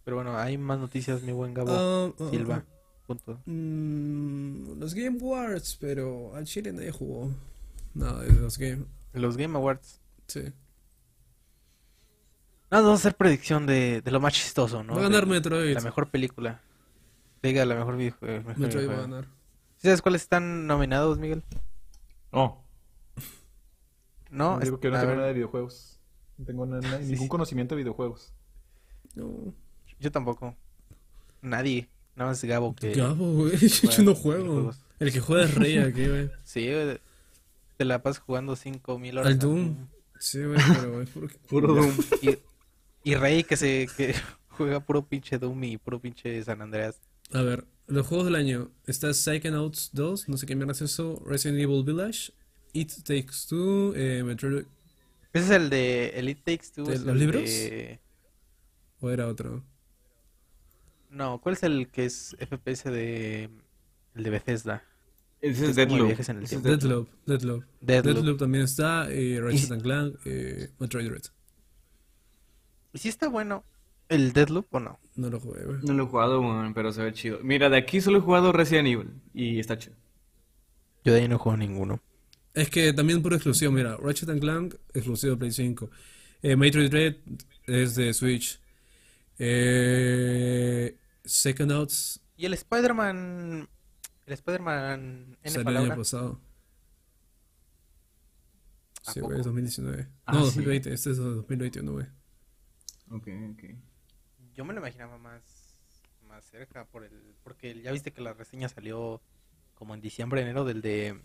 Pero 0.05 0.17
bueno, 0.17 0.37
hay 0.39 0.57
más 0.59 0.79
noticias, 0.79 1.23
mi 1.23 1.33
buen 1.33 1.55
Gabo 1.55 1.71
Ah, 1.73 2.13
ah, 2.19 2.29
Silva. 2.31 2.65
ah. 2.67 2.75
Punto. 3.07 3.41
Mm, 3.47 4.79
los 4.79 4.95
Game 4.95 5.19
Awards, 5.21 5.79
pero 5.81 6.35
al 6.37 6.45
Chile 6.45 6.73
nadie 6.73 6.91
jugó 6.93 7.31
nada 7.95 8.23
de 8.23 8.33
los 8.35 8.59
Game. 8.59 8.85
Los 9.15 9.37
Game 9.39 9.57
Awards. 9.57 10.01
Sí. 10.27 10.43
Nada, 12.71 12.83
vamos 12.85 13.01
a 13.01 13.03
hacer 13.09 13.17
predicción 13.17 13.65
de, 13.67 14.03
de 14.03 14.11
lo 14.11 14.21
más 14.21 14.35
chistoso, 14.35 14.83
¿no? 14.85 14.93
Va 14.95 15.01
a 15.01 15.03
ganar 15.05 15.25
De 15.25 15.31
Metroid. 15.31 15.75
La 15.75 15.81
mejor 15.81 16.11
película. 16.11 16.61
Diga, 17.43 17.65
la 17.65 17.75
mejor 17.77 17.97
videojuego. 17.97 18.37
mejor 18.47 18.59
Metroid 18.59 18.89
va 18.91 18.95
a 18.95 19.01
ganar. 19.01 19.27
¿Sí 19.79 19.87
¿Sabes 19.87 20.03
cuáles 20.03 20.23
están 20.23 20.67
nominados, 20.67 21.19
Miguel? 21.19 21.45
Oh, 22.33 22.65
No, 24.29 24.55
no, 24.57 24.61
digo 24.61 24.81
que 24.81 24.91
no 24.91 24.97
tengo 24.97 25.07
ver, 25.07 25.17
nada 25.17 25.29
de 25.29 25.35
videojuegos. 25.35 26.01
No 26.37 26.45
tengo 26.45 26.67
ningún 26.67 27.17
sí. 27.17 27.29
conocimiento 27.29 27.77
de 27.77 27.83
videojuegos. 27.83 28.33
No. 29.15 29.55
Yo 30.01 30.11
tampoco. 30.11 30.57
Nadie. 31.43 31.89
Nada 32.17 32.31
más 32.31 32.43
Gabo 32.43 32.75
que... 32.75 32.93
Gabo, 32.93 33.33
güey. 33.35 33.57
Yo 33.59 34.03
no 34.03 34.17
juego. 34.17 34.73
El 34.99 35.13
que 35.13 35.21
juega 35.21 35.45
es 35.45 35.55
Rey 35.55 35.79
aquí, 35.79 36.09
güey. 36.09 36.31
Sí, 36.43 36.67
güey, 36.73 36.99
te 37.77 37.85
la 37.85 38.03
pasas 38.03 38.21
jugando 38.21 38.57
5000 38.57 39.19
horas. 39.19 39.33
Al 39.33 39.39
Doom. 39.39 39.77
Sí, 40.19 40.43
güey, 40.43 40.61
pero 40.75 40.93
güey. 40.93 41.07
Puro 41.49 41.75
Doom. 41.75 41.95
Y, 42.23 42.39
y 43.05 43.15
Rey 43.15 43.45
que 43.45 43.57
se 43.57 43.89
que 43.97 44.17
juega 44.49 44.81
puro 44.81 45.07
pinche 45.07 45.39
Doom 45.39 45.63
y 45.63 45.77
puro 45.79 46.01
pinche 46.01 46.43
San 46.43 46.61
Andreas. 46.63 47.01
A 47.33 47.43
ver, 47.43 47.65
los 47.89 48.07
juegos 48.07 48.27
del 48.27 48.37
año. 48.37 48.71
Está 48.87 49.13
Psychonauts 49.13 49.91
2, 49.93 50.29
no 50.29 50.37
sé 50.37 50.47
qué 50.47 50.55
mierda 50.57 50.73
es 50.73 50.83
eso. 50.83 51.23
Resident 51.27 51.59
Evil 51.61 51.83
Village. 51.85 52.33
It 52.73 52.93
Takes 53.05 53.47
Two. 53.49 53.95
Eh, 53.97 54.23
Metroid. 54.25 54.65
Ese 55.33 55.45
es 55.45 55.51
el 55.51 55.71
de 55.71 56.09
Elite 56.11 56.43
Takes 56.57 56.71
Two. 56.75 56.85
¿De 56.85 56.95
es 56.95 57.01
los 57.03 57.13
el 57.15 57.19
libros? 57.21 57.43
de- 57.45 58.01
¿O 59.01 59.11
era 59.11 59.27
otro? 59.27 59.65
No, 61.11 61.41
¿cuál 61.41 61.55
es 61.55 61.63
el 61.63 61.89
que 61.91 62.05
es 62.05 62.37
FPS 62.39 62.91
de 62.91 63.49
el 64.15 64.23
de 64.23 64.31
Bethesda? 64.31 64.83
Ese 65.41 65.67
es 65.71 65.77
Deadloop. 65.77 66.11
el. 66.11 66.17
Deadloop. 66.63 67.09
Deadloop. 67.27 67.65
Deadloop. 67.81 68.15
Deadloop 68.17 68.39
también 68.39 68.65
está. 68.65 69.11
Eh, 69.11 69.41
Ratchet 69.41 69.71
and 69.71 69.83
Clank. 69.83 70.17
Eh, 70.25 70.71
Metroid 70.79 71.07
Dread. 71.09 71.23
¿Y 72.93 72.99
si 72.99 73.09
está 73.09 73.29
bueno 73.29 73.65
el 74.09 74.33
Deadloop 74.33 74.75
o 74.75 74.81
no? 74.81 74.99
No 75.17 75.31
lo 75.31 75.41
jugué, 75.41 75.65
güey. 75.65 75.79
No 75.83 75.93
lo 75.95 76.05
he 76.05 76.07
jugado, 76.07 76.43
pero 76.75 76.93
se 76.93 77.03
ve 77.03 77.13
chido. 77.13 77.41
Mira, 77.43 77.69
de 77.69 77.77
aquí 77.77 78.01
solo 78.01 78.19
he 78.19 78.21
jugado 78.21 78.53
Resident 78.53 78.89
Evil 78.89 79.11
y 79.35 79.59
está 79.59 79.79
chido. 79.79 79.97
Yo 81.05 81.15
de 81.15 81.21
ahí 81.21 81.29
no 81.29 81.39
juego 81.39 81.57
ninguno. 81.57 82.01
Es 82.55 82.71
que 82.71 82.93
también 82.93 83.23
puro 83.23 83.37
exclusivo, 83.37 83.71
mira, 83.73 83.97
Ratchet 83.97 84.29
and 84.31 84.41
Clank, 84.41 84.75
exclusivo 84.95 85.33
de 85.33 85.39
Play 85.39 85.53
5. 85.53 85.91
Eh, 86.43 86.57
Metroid 86.57 86.91
Dread 86.91 87.17
es 87.67 87.95
de 87.95 88.13
Switch. 88.15 88.61
Eh, 89.39 90.97
Psychonauts 91.25 92.21
¿Y 92.37 92.47
el 92.47 92.55
Spider-Man 92.55 93.69
el 94.29 94.35
Spider-Man 94.35 95.39
salió 95.43 95.71
el 95.71 95.77
año 95.79 95.97
pasado. 95.97 96.41
¿A 99.07 99.13
Sí, 99.13 99.21
güey, 99.21 99.39
es 99.39 99.47
2019. 99.47 100.07
Ah, 100.27 100.33
no, 100.35 100.41
sí. 100.41 100.57
2020, 100.57 100.93
este 100.93 101.11
es 101.13 101.17
2021, 101.17 101.93
güey. 101.93 102.07
Ok, 103.11 103.29
ok. 103.53 103.65
Yo 104.59 104.65
me 104.65 104.75
lo 104.75 104.81
imaginaba 104.81 105.17
más 105.19 105.41
más 106.29 106.45
cerca 106.51 106.85
por 106.85 107.05
el 107.05 107.13
porque 107.45 107.81
ya 107.81 107.93
viste 107.93 108.11
que 108.13 108.21
la 108.21 108.33
reseña 108.33 108.69
salió 108.69 109.21
como 109.77 109.95
en 109.95 110.01
diciembre 110.01 110.43
enero 110.43 110.65
del 110.65 110.83
de 110.83 111.17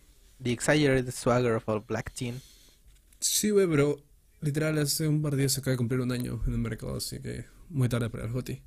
The 0.43 0.51
Exaggerated 0.51 1.11
Swagger 1.11 1.53
of 1.53 1.67
a 1.67 1.79
Black 1.79 2.13
Teen. 2.13 2.39
Sí, 3.19 3.49
güey, 3.49 3.65
pero 3.67 3.97
literal 4.41 4.77
hace 4.77 5.07
un 5.07 5.23
par 5.23 5.31
de 5.31 5.39
días 5.39 5.53
se 5.53 5.61
acaba 5.61 5.71
de 5.71 5.77
cumplir 5.77 5.99
un 6.01 6.11
año 6.11 6.43
en 6.45 6.53
el 6.53 6.59
mercado, 6.59 6.97
así 6.97 7.19
que 7.19 7.45
muy 7.69 7.89
tarde 7.89 8.11
para 8.11 8.25
el 8.25 8.31
GOTY. 8.31 8.61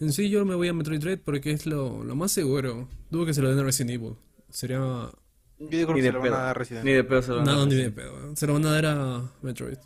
En 0.00 0.12
sí, 0.12 0.28
yo 0.28 0.44
me 0.44 0.56
voy 0.56 0.66
a 0.66 0.72
Metroid 0.72 1.00
Dread 1.00 1.20
porque 1.20 1.52
es 1.52 1.64
lo, 1.64 2.02
lo 2.02 2.16
más 2.16 2.32
seguro. 2.32 2.88
Dudo 3.10 3.24
que 3.24 3.34
se 3.34 3.40
lo 3.40 3.50
den 3.50 3.60
a 3.60 3.62
Resident 3.62 3.92
Evil. 3.92 4.16
Sería 4.50 4.78
Yo 4.78 5.12
digo 5.60 5.94
Ni 5.94 6.00
que 6.00 6.02
de 6.02 6.08
se 6.08 6.12
lo 6.12 6.18
van 6.18 6.28
pedo. 6.28 6.34
a 6.34 6.38
dar 6.40 6.48
a 6.48 6.54
Resident 6.54 6.84
Ni 6.84 6.90
de 6.92 7.04
pedo 7.04 7.22
se 7.22 7.28
lo 7.30 7.36
van 7.36 7.42
a 7.48 7.52
Nada, 7.52 7.58
dar. 7.60 7.68
ni 7.68 7.74
de 7.76 7.90
pedo. 7.92 8.34
Se 8.36 8.46
lo 8.48 8.52
van 8.54 8.66
a 8.66 8.72
dar 8.72 8.86
a 8.86 9.32
Metroid. 9.42 9.78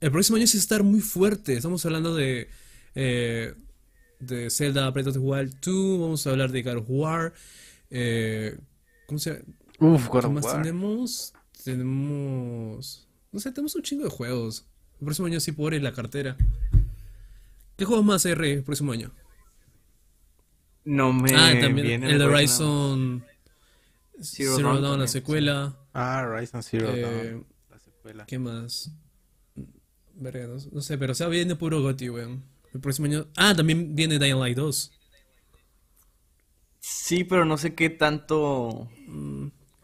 El 0.00 0.10
próximo 0.10 0.36
año 0.38 0.46
sí 0.46 0.56
va 0.56 0.60
a 0.60 0.62
estar 0.62 0.82
muy 0.82 1.00
fuerte. 1.00 1.52
Estamos 1.52 1.84
hablando 1.84 2.14
de, 2.14 2.48
eh, 2.94 3.54
de 4.20 4.50
Zelda 4.50 4.90
Breath 4.90 5.08
of 5.08 5.14
the 5.14 5.18
Wild 5.18 5.54
2. 5.60 6.00
Vamos 6.00 6.26
a 6.26 6.30
hablar 6.30 6.50
de 6.52 6.62
God 6.62 6.76
of 6.76 6.84
War. 6.88 7.32
Eh, 7.90 8.58
¿Cómo 9.06 9.18
se 9.18 9.32
llama? 9.32 9.44
Uf, 9.78 10.08
¿Qué 10.08 10.28
más 10.28 10.52
tenemos? 10.52 11.34
Tenemos... 11.64 13.08
No 13.32 13.40
sé, 13.40 13.50
tenemos 13.50 13.74
un 13.74 13.82
chingo 13.82 14.04
de 14.04 14.10
juegos. 14.10 14.66
El 15.00 15.06
próximo 15.06 15.26
año 15.26 15.40
sí 15.40 15.52
por 15.52 15.74
la 15.74 15.92
cartera. 15.92 16.36
¿Qué 17.76 17.84
juegos 17.84 18.04
más 18.04 18.24
hay, 18.26 18.32
el 18.32 18.62
próximo 18.62 18.92
año? 18.92 19.10
No 20.84 21.12
me 21.12 21.34
ah, 21.34 21.52
también 21.60 21.86
viene 21.86 22.10
el. 22.10 22.22
Horizon 22.22 23.24
Zero 24.20 24.56
Zero, 24.56 24.68
Dawn 24.68 24.82
Dawn, 24.82 25.00
la 25.00 25.08
secuela. 25.08 25.76
Ah, 25.92 26.24
Horizon 26.26 26.62
Zero 26.62 26.92
Eh, 26.92 27.00
Dawn, 27.00 27.46
la 27.70 27.78
secuela. 27.78 28.26
¿Qué 28.26 28.38
más? 28.38 28.92
Verga, 30.14 30.46
no, 30.46 30.56
no 30.70 30.80
sé, 30.80 30.98
pero 30.98 31.12
o 31.12 31.14
sea, 31.14 31.28
viene 31.28 31.56
puro 31.56 31.82
GOTY, 31.82 32.10
weón. 32.10 32.44
El 32.74 32.80
próximo 32.80 33.06
año. 33.06 33.26
Ah, 33.36 33.54
también 33.54 33.94
viene 33.94 34.18
Dying 34.18 34.38
Light 34.38 34.56
2. 34.56 34.92
Sí, 36.80 37.24
pero 37.24 37.44
no 37.44 37.56
sé 37.58 37.74
qué 37.74 37.90
tanto. 37.90 38.88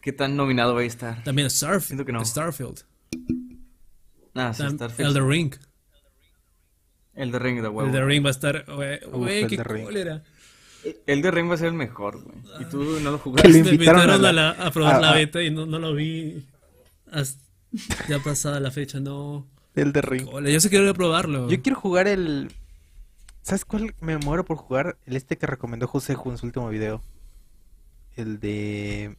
¿Qué 0.01 0.11
tan 0.13 0.35
nominado 0.35 0.73
va 0.75 0.81
a 0.81 0.85
estar? 0.85 1.23
También 1.23 1.47
Starf 1.47 1.85
Siento 1.85 2.05
que 2.05 2.11
no. 2.11 2.23
Starfield. 2.25 2.79
Ah, 4.35 4.53
sí, 4.53 4.63
Tam- 4.63 4.75
Starfield. 4.75 5.09
Elden 5.11 5.29
Ring. 5.29 5.55
El 7.15 7.31
de 7.31 7.39
Ring 7.39 7.61
de 7.61 7.67
huevo. 7.67 7.89
Elden 7.89 8.07
Ring 8.07 8.23
va 8.23 8.29
a 8.29 8.31
estar. 8.31 8.65
Güey, 9.11 9.47
qué 9.47 9.57
cólera. 9.57 10.23
El 11.05 11.21
de 11.21 11.31
Ring 11.31 11.49
va 11.49 11.55
a 11.55 11.57
ser 11.57 11.67
el 11.67 11.73
mejor, 11.73 12.23
güey. 12.23 12.37
Y 12.61 12.65
tú 12.65 12.81
no 13.01 13.11
lo 13.11 13.17
jugaste. 13.19 13.49
lo 13.49 13.53
Me 13.53 13.59
invitaron 13.59 14.01
invitaron 14.03 14.25
a 14.25 14.29
a, 14.29 14.33
la- 14.33 14.49
a 14.51 14.71
probar 14.71 14.95
a- 14.95 15.01
la 15.01 15.13
beta 15.13 15.43
y 15.43 15.51
no, 15.51 15.65
no 15.65 15.77
lo 15.79 15.93
vi. 15.93 16.45
hasta- 17.11 17.41
ya 18.07 18.19
pasada 18.19 18.59
la 18.59 18.71
fecha, 18.71 18.99
no. 18.99 19.47
El 19.75 19.91
de 19.93 20.01
Ring. 20.01 20.27
Yo 20.47 20.59
sé 20.59 20.69
que 20.69 20.79
voy 20.79 20.87
a 20.89 20.93
probarlo. 20.93 21.49
Yo 21.49 21.61
quiero 21.61 21.79
jugar 21.79 22.07
el. 22.07 22.51
¿Sabes 23.41 23.65
cuál? 23.65 23.95
Me 24.01 24.17
muero 24.17 24.45
por 24.45 24.57
jugar 24.57 24.97
el 25.05 25.15
este 25.15 25.37
que 25.37 25.47
recomendó 25.47 25.87
José 25.87 26.15
en 26.25 26.37
su 26.37 26.45
último 26.45 26.69
video. 26.69 27.01
El 28.15 28.39
de. 28.39 29.17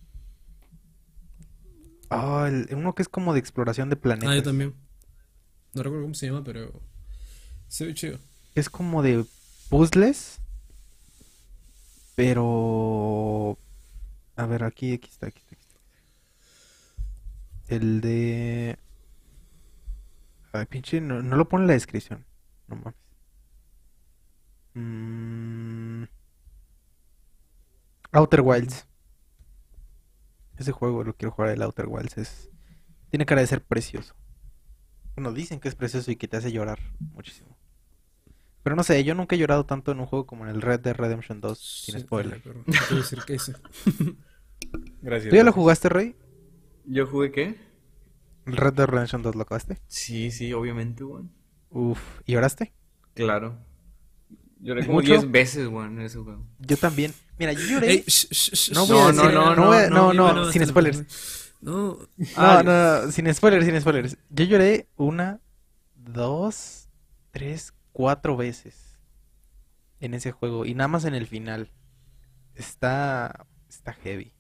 Ah, 2.11 2.47
el- 2.49 2.69
uno 2.75 2.95
que 2.95 3.03
es 3.03 3.09
como 3.09 3.33
de 3.33 3.41
exploración 3.41 3.89
de 3.91 3.97
planetas. 3.97 4.31
Ah, 4.31 4.37
yo 4.37 4.43
también. 4.43 4.75
No 5.75 5.83
recuerdo 5.83 6.05
cómo 6.05 6.15
se 6.15 6.27
llama, 6.27 6.45
pero. 6.45 6.81
Se 7.69 7.87
ve 7.87 7.95
chido. 7.95 8.19
Es 8.55 8.69
como 8.69 9.03
de 9.03 9.25
puzzles. 9.69 10.41
Pero. 12.15 13.59
A 14.37 14.47
ver, 14.47 14.65
aquí, 14.65 14.93
aquí 14.93 15.09
está, 15.11 15.27
aquí 15.29 15.39
está. 15.41 15.55
aquí 15.55 15.65
está. 15.69 17.75
El 17.75 18.01
de. 18.01 18.79
Ay, 20.53 20.67
pinche, 20.67 21.01
no, 21.01 21.23
no 21.23 21.37
lo 21.37 21.49
pone 21.49 21.65
en 21.65 21.69
la 21.69 21.75
descripción. 21.75 22.25
No 22.69 22.77
mames. 22.77 22.95
Mm, 24.75 26.05
Outer 28.13 28.41
Wilds. 28.41 28.87
Ese 30.57 30.73
juego 30.73 31.05
lo 31.05 31.15
quiero 31.17 31.33
jugar, 31.33 31.51
el 31.51 31.63
Outer 31.63 31.87
Wilds. 31.89 32.19
Es... 32.19 32.51
Tiene 33.11 33.27
cara 33.27 33.41
de 33.41 33.47
ser 33.47 33.63
precioso. 33.65 34.15
Bueno, 35.17 35.33
dicen 35.33 35.59
que 35.61 35.69
es 35.69 35.75
precioso 35.75 36.11
y 36.11 36.17
que 36.17 36.29
te 36.29 36.37
hace 36.37 36.53
llorar 36.53 36.79
muchísimo. 37.13 37.57
Pero 38.63 38.77
no 38.77 38.83
sé, 38.83 39.03
yo 39.05 39.15
nunca 39.15 39.37
he 39.37 39.39
llorado 39.39 39.65
tanto 39.65 39.91
en 39.91 40.01
un 40.01 40.07
juego 40.07 40.27
como 40.27 40.45
en 40.45 40.51
el 40.51 40.61
Red 40.61 40.81
Dead 40.81 40.95
Redemption 40.95 41.41
2, 41.41 41.59
sin 41.59 41.95
Sí, 41.95 42.01
spoiler. 42.03 42.41
pero 42.43 42.63
no 42.67 42.75
a 42.91 42.95
decir 42.95 43.21
qué 43.27 43.35
hice. 43.35 43.55
Gracias. 45.03 45.31
¿Tú 45.31 45.37
ya 45.37 45.45
lo 45.45 45.53
jugaste, 45.53 45.89
Rey? 45.89 46.15
¿Yo 46.85 47.07
jugué 47.07 47.33
qué? 47.33 47.57
¿El 48.47 48.57
Red 48.57 48.75
Dead 48.75 48.87
Redemption 48.87 49.23
2 49.23 49.35
lo 49.35 49.43
acabaste? 49.43 49.79
Sí, 49.89 50.31
sí, 50.31 50.53
obviamente, 50.53 51.05
güey. 51.05 51.25
Uf, 51.71 52.21
¿y 52.27 52.33
lloraste? 52.33 52.75
Claro. 53.15 53.59
Lloré 54.61 54.83
como 54.87 54.99
¿Mucho? 54.99 55.13
10 55.13 55.31
veces, 55.31 55.67
güey, 55.69 55.87
en 55.87 56.01
ese 56.03 56.19
juego. 56.19 56.45
Yo 56.59 56.77
también. 56.77 57.15
Mira, 57.39 57.53
yo 57.55 57.61
lloré. 57.67 57.91
Ey, 57.93 58.05
sh- 58.07 58.29
sh- 58.29 58.53
sh- 58.53 58.75
No 58.75 58.87
no, 58.87 59.09
decir- 59.13 59.33
no, 59.33 59.57
no 59.57 59.67
voy 59.67 59.77
a- 59.79 59.89
no, 59.91 60.13
no, 60.13 60.33
no, 60.35 60.53
sin 60.53 60.67
spoilers. 60.67 60.99
No, 61.63 61.99
No, 61.99 61.99
Ah, 62.37 62.63
no, 62.65 63.05
no, 63.07 63.13
sin 63.13 63.33
spoilers, 63.35 63.65
sin 63.67 63.81
spoilers. 63.81 64.17
Yo 64.31 64.45
lloré 64.45 64.89
una, 64.97 65.41
dos, 65.95 66.89
tres, 67.31 67.73
cuatro 67.93 68.37
veces 68.37 68.99
en 70.01 70.15
ese 70.15 70.33
juego 70.33 70.65
y 70.67 70.75
nada 70.75 70.89
más 70.89 71.05
en 71.05 71.15
el 71.15 71.27
final. 71.27 71.71
Está, 72.55 73.47
está 73.69 73.93
heavy. 73.95 74.33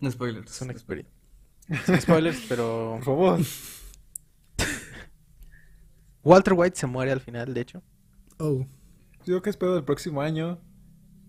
No 0.00 0.10
spoilers. 0.10 0.50
Es 0.50 0.60
una 0.62 0.72
experiencia. 0.72 1.12
Sin 1.84 2.00
spoilers, 2.00 2.38
pero 2.48 2.92
Por 2.96 3.04
favor. 3.04 3.40
Walter 6.26 6.54
White 6.54 6.76
se 6.76 6.86
muere 6.86 7.12
al 7.12 7.20
final, 7.20 7.54
de 7.54 7.60
hecho. 7.60 7.82
Oh, 8.38 8.66
Yo 9.24 9.40
que 9.42 9.50
espero 9.50 9.74
del 9.74 9.84
próximo 9.84 10.20
año. 10.20 10.58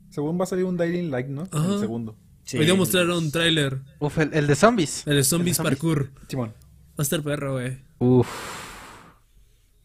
Según 0.09 0.39
va 0.39 0.43
a 0.45 0.47
salir 0.47 0.65
un 0.65 0.77
Dying 0.77 1.11
Light, 1.11 1.27
¿no? 1.27 1.43
Ajá. 1.51 1.73
El 1.73 1.79
segundo. 1.79 2.17
Sí. 2.43 2.57
Hoy 2.57 2.71
mostraron 2.77 3.17
un 3.25 3.31
tráiler. 3.31 3.81
Uf, 3.99 4.17
el, 4.19 4.33
el 4.33 4.47
de 4.47 4.55
zombies. 4.55 5.05
El 5.05 5.15
de 5.17 5.23
Zombies 5.23 5.59
¿El 5.59 5.65
de 5.65 5.73
zombies? 5.73 5.79
Parkour. 5.81 6.11
Simón. 6.29 6.49
Va 6.91 6.93
a 6.97 7.01
estar 7.03 7.21
perro, 7.21 7.53
güey. 7.53 7.77
Uf. 7.99 8.27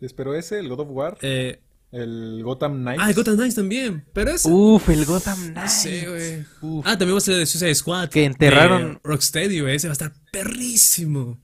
Espero 0.00 0.34
ese, 0.34 0.58
el 0.58 0.68
God 0.68 0.81
of 0.81 0.89
War, 0.91 1.18
Eh, 1.23 1.60
el 1.92 2.41
Gotham 2.44 2.82
Knights. 2.82 3.02
ah, 3.05 3.08
el 3.10 3.15
Gotham 3.15 3.36
Knights 3.36 3.55
también. 3.57 4.05
Pero 4.12 4.31
ese. 4.31 4.49
Uf, 4.50 4.89
el 4.89 5.05
Gotham 5.05 5.52
Knights. 5.52 5.73
Sí, 5.73 6.02
güey. 6.07 6.44
Ah, 6.84 6.97
también 6.97 7.15
va 7.15 7.18
a 7.18 7.20
ser 7.20 7.36
de 7.36 7.47
Suicide 7.47 7.74
Squad. 7.74 8.08
Que 8.08 8.24
enterraron- 8.24 9.00
Rocksteady, 9.05 9.60
güey. 9.60 9.76
Ese 9.76 9.89
va 9.89 9.92
a 9.92 9.94
estar 9.94 10.12
perrísimo. 10.32 11.39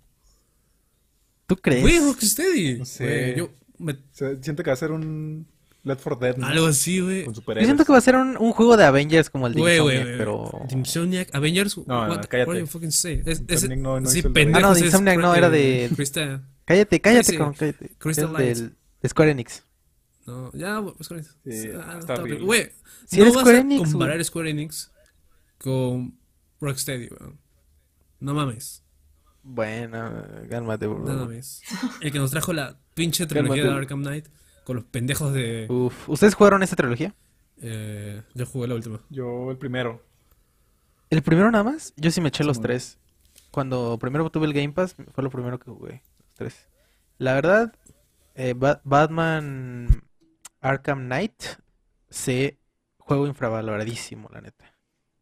¿Tú 1.48 1.56
crees? 1.56 1.82
Güey, 1.82 1.98
Rocksteady. 1.98 2.78
No 2.78 2.84
sé. 2.84 3.04
Güey, 3.04 3.36
yo 3.36 3.50
me- 3.78 3.98
siento 4.40 4.62
que 4.62 4.70
va 4.70 4.74
a 4.74 4.76
ser 4.76 4.92
un 4.92 5.48
Left 5.82 6.02
4 6.04 6.16
Dead, 6.20 6.36
¿no? 6.36 6.46
Algo 6.46 6.66
así, 6.66 7.00
güey. 7.00 7.24
Con 7.24 7.34
Yo 7.34 7.64
siento 7.64 7.84
que 7.84 7.90
va 7.92 7.98
a 7.98 8.02
ser 8.02 8.14
un, 8.14 8.36
un 8.36 8.52
juego 8.52 8.76
de 8.76 8.84
Avengers 8.84 9.30
como 9.30 9.46
el 9.48 9.54
de 9.54 9.60
Güey, 9.60 9.78
güey, 9.80 9.96
Insomniac, 9.96 10.06
güey. 10.06 10.18
pero... 10.18 10.66
Insomniac, 10.78 11.34
Avengers. 11.34 11.76
No, 11.78 11.84
no, 12.06 12.10
what, 12.14 12.26
cállate. 12.26 12.48
what 12.48 12.54
do 12.54 12.60
you 12.60 12.66
fucking 12.66 12.92
say? 12.92 13.22
Es, 13.26 13.42
es, 13.48 13.68
no- 13.68 13.98
no 14.00 14.08
sí, 14.08 14.22
pendejos, 14.22 14.62
Ah, 14.62 14.68
no, 14.68 14.74
de 14.74 14.80
es 14.80 14.86
Insomniac 14.86 15.18
no, 15.18 15.34
era 15.34 15.50
de- 15.50 15.90
Crystal. 15.96 16.44
Cállate, 16.64 17.00
cállate, 17.00 17.24
Sí, 17.24 17.30
sí. 17.32 17.36
cabrón, 17.38 17.54
cállate. 17.58 17.90
Crystal 17.98 18.24
Es 18.26 18.32
Lights. 18.32 18.60
del 18.60 18.76
de 19.02 19.08
Square 19.08 19.30
Enix. 19.30 19.62
No, 20.26 20.52
ya, 20.52 20.82
con 21.08 21.18
eso. 21.18 21.32
Sí, 21.44 21.70
Ah, 21.74 21.96
está 21.98 22.14
horrible. 22.20 22.44
Güey, 22.44 22.72
Si 23.06 23.18
no 23.18 23.24
vas 23.32 23.32
Square 23.40 23.56
a 23.56 23.60
Enix, 23.62 23.90
comparar 23.90 24.14
güey. 24.16 24.24
Square 24.24 24.50
Enix 24.50 24.90
con 25.56 26.18
Rocksteady, 26.60 27.08
weón. 27.08 27.38
No 28.20 28.34
mames, 28.34 28.82
Bueno, 29.50 30.12
cálmate, 30.50 30.86
no 30.86 30.98
mames. 30.98 31.62
El 32.02 32.12
que 32.12 32.18
nos 32.18 32.30
trajo 32.30 32.52
la 32.52 32.78
pinche 32.94 33.26
trilogía 33.26 33.64
de. 33.64 33.70
Arkham 33.70 34.02
Knight 34.02 34.26
con 34.64 34.76
los 34.76 34.84
pendejos 34.84 35.32
de... 35.32 35.66
Uf. 35.70 36.06
¿Ustedes 36.08 36.34
jugaron 36.34 36.62
esa 36.62 36.76
trilogía? 36.76 37.14
Eh, 37.62 38.22
yo 38.34 38.44
jugué 38.44 38.68
la 38.68 38.74
última. 38.74 39.00
Yo 39.08 39.50
el 39.50 39.56
primero. 39.56 40.04
¿El 41.08 41.22
primero 41.22 41.50
nada 41.50 41.64
más? 41.64 41.94
Yo 41.96 42.10
sí 42.10 42.20
me 42.20 42.28
eché 42.28 42.44
los 42.44 42.60
tres. 42.60 42.98
Cuando 43.50 43.98
primero 43.98 44.28
tuve 44.30 44.44
el 44.46 44.52
Game 44.52 44.72
Pass, 44.72 44.94
fue 45.14 45.24
lo 45.24 45.30
primero 45.30 45.58
que 45.58 45.70
jugué. 45.70 46.02
Los 46.26 46.34
tres. 46.34 46.68
La 47.16 47.32
verdad, 47.32 47.74
eh, 48.34 48.52
Ba- 48.54 48.82
Batman 48.84 50.02
Arkham 50.60 51.06
Knight 51.06 51.42
se 52.10 52.58
juego 52.98 53.26
infravaloradísimo, 53.26 54.28
la 54.30 54.42
neta. 54.42 54.66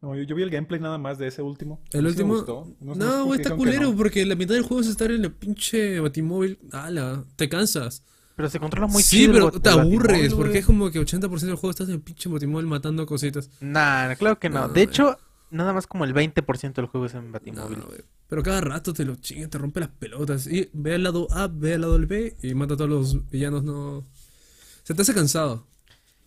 No, 0.07 0.15
yo, 0.15 0.23
yo 0.23 0.35
vi 0.35 0.43
el 0.43 0.49
gameplay 0.49 0.79
nada 0.79 0.97
más 0.97 1.17
de 1.17 1.27
ese 1.27 1.41
último. 1.41 1.81
El 1.91 2.09
Sí 2.15 2.23
me 2.23 2.31
último... 2.35 2.75
No, 2.79 3.25
por 3.25 3.35
qué 3.35 3.41
está 3.41 3.55
culero 3.55 3.91
no. 3.91 3.97
porque 3.97 4.25
la 4.25 4.35
mitad 4.35 4.53
del 4.55 4.63
juego 4.63 4.79
es 4.81 4.87
estar 4.87 5.11
en 5.11 5.23
el 5.25 5.31
pinche 5.33 5.99
batimóvil. 5.99 6.57
Ala, 6.71 7.25
te 7.35 7.49
cansas. 7.49 8.03
Pero 8.37 8.49
se 8.49 8.59
controla 8.59 8.87
muy 8.87 9.03
sí, 9.03 9.17
chido. 9.17 9.33
pero 9.33 9.51
te 9.51 9.69
aburres 9.69 9.99
Batimóvil, 10.21 10.35
porque 10.35 10.57
es 10.59 10.65
como 10.65 10.89
que 10.91 11.01
80% 11.01 11.39
del 11.41 11.55
juego 11.55 11.71
estás 11.71 11.89
en 11.89 11.95
el 11.95 12.01
pinche 12.01 12.29
batimóvil 12.29 12.67
matando 12.67 13.05
cositas. 13.05 13.49
Nah, 13.59 14.13
claro 14.15 14.39
que 14.39 14.49
no. 14.49 14.61
No, 14.61 14.67
de 14.67 14.73
güey. 14.73 14.83
hecho, 14.83 15.17
nada 15.49 15.73
más 15.73 15.87
como 15.87 16.05
el 16.05 16.13
20% 16.13 16.73
del 16.73 16.85
juego 16.85 17.07
es 17.07 17.13
en 17.15 17.25
No, 17.25 17.31
Batimóvil. 17.33 17.81
güey. 17.81 18.01
Pero 18.29 18.43
cada 18.43 18.61
rato 18.61 18.93
te 18.93 19.03
lo 19.05 19.15
chinga, 19.15 19.47
te 19.49 19.57
rompe 19.57 19.79
las 19.81 19.89
pelotas. 19.89 20.47
Y 20.47 20.69
ve 20.71 20.95
al 20.95 21.03
lado 21.03 21.27
A, 21.31 21.47
ve 21.47 21.73
al 21.73 21.81
lado 21.81 21.99
B 21.99 22.37
y 22.41 22.53
mata 22.53 22.75
a 22.75 22.77
todos 22.77 22.89
los 22.89 23.29
villanos, 23.29 23.63
no. 23.63 24.05
Se 24.83 24.93
te 24.93 25.01
hace 25.01 25.13
cansado. 25.13 25.65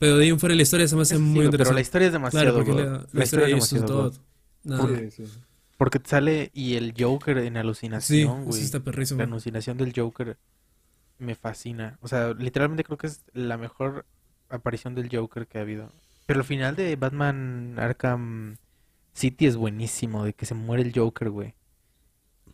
Pero 0.01 0.17
de 0.17 0.25
ahí 0.25 0.31
en 0.31 0.41
fuera 0.41 0.57
la 0.57 0.63
historia 0.63 0.89
se 0.89 0.97
me 0.97 1.03
hace 1.03 1.17
sí, 1.17 1.23
muy 1.23 1.47
interesante. 1.47 1.59
pero 1.69 1.75
la 1.77 1.81
historia 1.83 2.07
es 2.09 2.13
demasiado. 2.15 2.65
claro, 2.65 2.67
porque 2.67 2.73
la, 2.83 2.91
La, 2.91 3.07
la 3.13 3.25
historia 3.25 3.49
historia 3.49 3.57
es 3.57 3.71
demasiado. 3.71 4.11
todo. 4.11 4.13
Sí, 5.11 5.11
sí. 5.13 5.25
Porque 5.77 5.99
te 6.01 6.11
sale 6.11 6.51
y 6.53 6.77
el 6.77 6.95
Joker 6.99 7.39
en 7.39 7.55
Sí, 7.55 7.59
alucinación, 7.59 8.45
güey. 8.45 8.63
está 8.63 8.81
perrísimo. 8.81 9.19
La 9.19 9.25
alucinación 9.25 9.79
del 9.79 9.93
Joker 9.95 10.39
me 11.19 11.35
fascina. 11.35 11.99
O 12.03 12.09
sea, 12.09 12.35
literalmente 12.35 12.85
creo 12.85 12.99
que 12.99 13.07
es 13.09 13.25
la 13.33 13.59
mejor 13.59 14.07
aparición 14.49 14.95
del 14.95 15.09
Joker 15.15 15.47
que 15.47 15.59
ha 15.59 15.63
habido. 15.63 15.93
Pero 16.27 16.41
el 16.41 16.47
final 16.47 16.77
de 16.77 16.97
Batman 16.97 17.77
Arkham 17.79 18.57
City 19.15 19.47
es 19.47 19.57
buenísimo, 19.57 20.25
de 20.25 20.33
que 20.35 20.47
se 20.47 20.55
muere 20.55 20.83
el 20.83 20.93
Joker, 20.95 21.31
güey. 21.31 21.55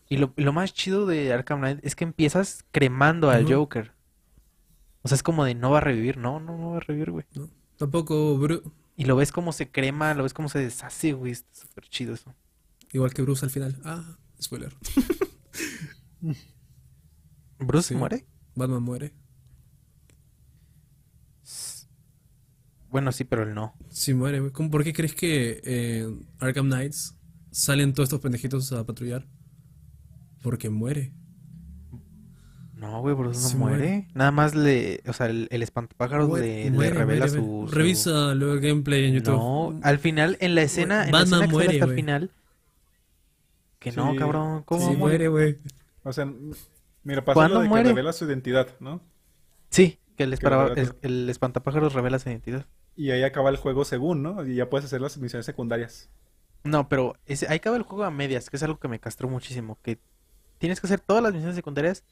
Y 0.08 0.18
lo, 0.18 0.33
lo 0.36 0.52
más 0.52 0.73
chido 0.73 1.07
de 1.07 1.33
Arkham 1.33 1.58
Knight 1.60 1.81
es 1.84 1.97
que 1.97 2.05
empiezas 2.05 2.65
cremando 2.73 3.31
al. 3.31 3.52
Joker. 3.52 3.92
O 5.07 5.09
sea, 5.09 5.15
es 5.15 5.23
como 5.23 5.44
de 5.44 5.55
no 5.55 5.70
va 5.70 5.78
a 5.78 5.81
revivir. 5.83 6.17
No, 6.17 6.41
no, 6.41 6.59
no 6.59 6.70
va 6.73 6.78
a 6.78 6.81
revivir, 6.81 7.12
güey. 7.12 7.25
Tampoco 7.76 8.36
Bru- 8.41 8.73
Y 8.97 9.05
lo 9.05 9.15
ves 9.15 9.31
como 9.31 9.52
se 9.52 9.70
crema, 9.70 10.12
lo 10.15 10.25
ves 10.25 10.35
como 10.35 10.49
se 10.49 10.59
deshace, 10.59 11.12
güey. 11.12 11.31
Está 11.31 11.49
súper 11.55 11.85
chido 11.89 12.12
eso. 12.15 12.35
igual 12.93 13.15
que 13.15 13.23
Bruce 13.23 13.44
al 13.47 13.51
final. 13.52 13.81
Ah, 13.85 14.18
spoiler. 14.43 14.75
¿Bruce 17.60 17.89
Sí. 17.89 17.94
muere? 17.94 18.26
Batman 18.57 18.83
muere. 18.83 19.15
Bueno, 22.89 23.12
sí, 23.12 23.23
pero 23.23 23.44
él 23.44 23.55
no. 23.55 23.75
Sí 23.91 24.12
muere, 24.12 24.41
güey. 24.41 24.51
¿Cómo- 24.52 24.70
¿Por 24.70 24.83
qué 24.83 24.93
crees 24.93 25.15
que 25.15 25.60
en 25.65 26.26
Arkham 26.41 26.67
Knights 26.67 27.15
salen 27.52 27.93
todos 27.93 28.09
estos 28.09 28.20
pendejitos 28.20 28.73
a 28.73 28.85
patrullar? 28.85 29.28
Porque 30.43 30.68
muere. 30.68 31.12
No, 32.77 33.01
güey, 33.01 33.15
Bruce 33.15 33.55
no 33.55 33.59
muere. 33.59 33.77
muere. 33.79 34.09
Nada 34.15 34.31
más 34.31 34.55
le, 34.55 35.03
o 35.09 35.13
sea, 35.15 35.27
el, 35.27 35.49
el 35.51 35.63
espantapájaros 35.63 36.29
Muere, 36.29 36.71
le, 36.71 36.91
revela 36.91 37.27
muere, 37.27 37.29
su, 37.31 37.67
su- 37.69 37.75
Revisa 37.75 38.35
luego 38.35 38.53
el 38.55 38.61
gameplay 38.61 39.07
en 39.07 39.15
YouTube. 39.15 39.35
No, 39.35 39.81
al 39.83 39.99
final, 39.99 40.37
en 40.41 40.55
la 40.55 40.63
escena, 40.63 41.05
en 41.07 41.13
la 41.13 41.19
Batman 41.21 41.41
escena 41.41 41.41
que 41.41 41.47
sale 41.47 41.53
muere, 41.55 41.81
hasta 41.81 41.91
el 41.91 41.95
final. 41.97 42.31
Que 43.79 43.93
no, 43.93 44.13
Sí, 44.13 44.19
cabrón, 44.19 44.63
¿cómo 44.65 44.91
Sí, 44.91 44.97
muere? 44.97 45.29
güey. 45.29 45.57
O 46.03 46.13
sea, 46.13 46.31
mira, 47.03 47.25
pasa 47.25 47.35
¿Cuándo 47.35 47.55
lo 47.57 47.61
de 47.61 47.67
que 47.67 47.69
muere? 47.71 47.89
revela 47.91 48.13
su 48.13 48.25
identidad, 48.27 48.69
¿no? 48.81 49.01
Sí, 49.71 49.99
que 50.17 50.25
el, 50.25 50.39
Que 50.39 50.87
el 51.03 51.29
espantapájaros 51.31 51.93
revela 51.95 52.19
su 52.19 52.29
identidad. 52.29 52.67
Y 52.95 53.11
ahí 53.11 53.23
acaba 53.25 53.51
el 53.51 53.57
juego 53.57 53.85
según, 53.85 54.23
¿no? 54.23 54.47
Y 54.47 54.55
ya 54.55 54.69
puedes 54.71 54.85
hacer 54.87 55.01
las 55.01 55.17
misiones 55.19 55.47
secundarias. 55.47 56.09
No, 56.65 56.89
pero 56.89 57.17
ese, 57.27 57.47
ahí 57.49 57.57
acaba 57.57 57.77
el 57.77 57.83
juego 57.83 58.05
a 58.05 58.11
medias, 58.11 58.51
que 58.51 58.57
es 58.57 58.63
algo 58.63 58.79
que 58.79 58.89
me 58.89 58.99
castró 58.99 59.29
muchísimo. 59.29 59.79
Que 59.83 59.99
tienes 60.59 60.81
que 60.81 60.87
hacer 60.87 61.01
todas 61.01 61.23
las 61.23 61.33
misiones 61.33 61.55
secundarias 61.57 62.05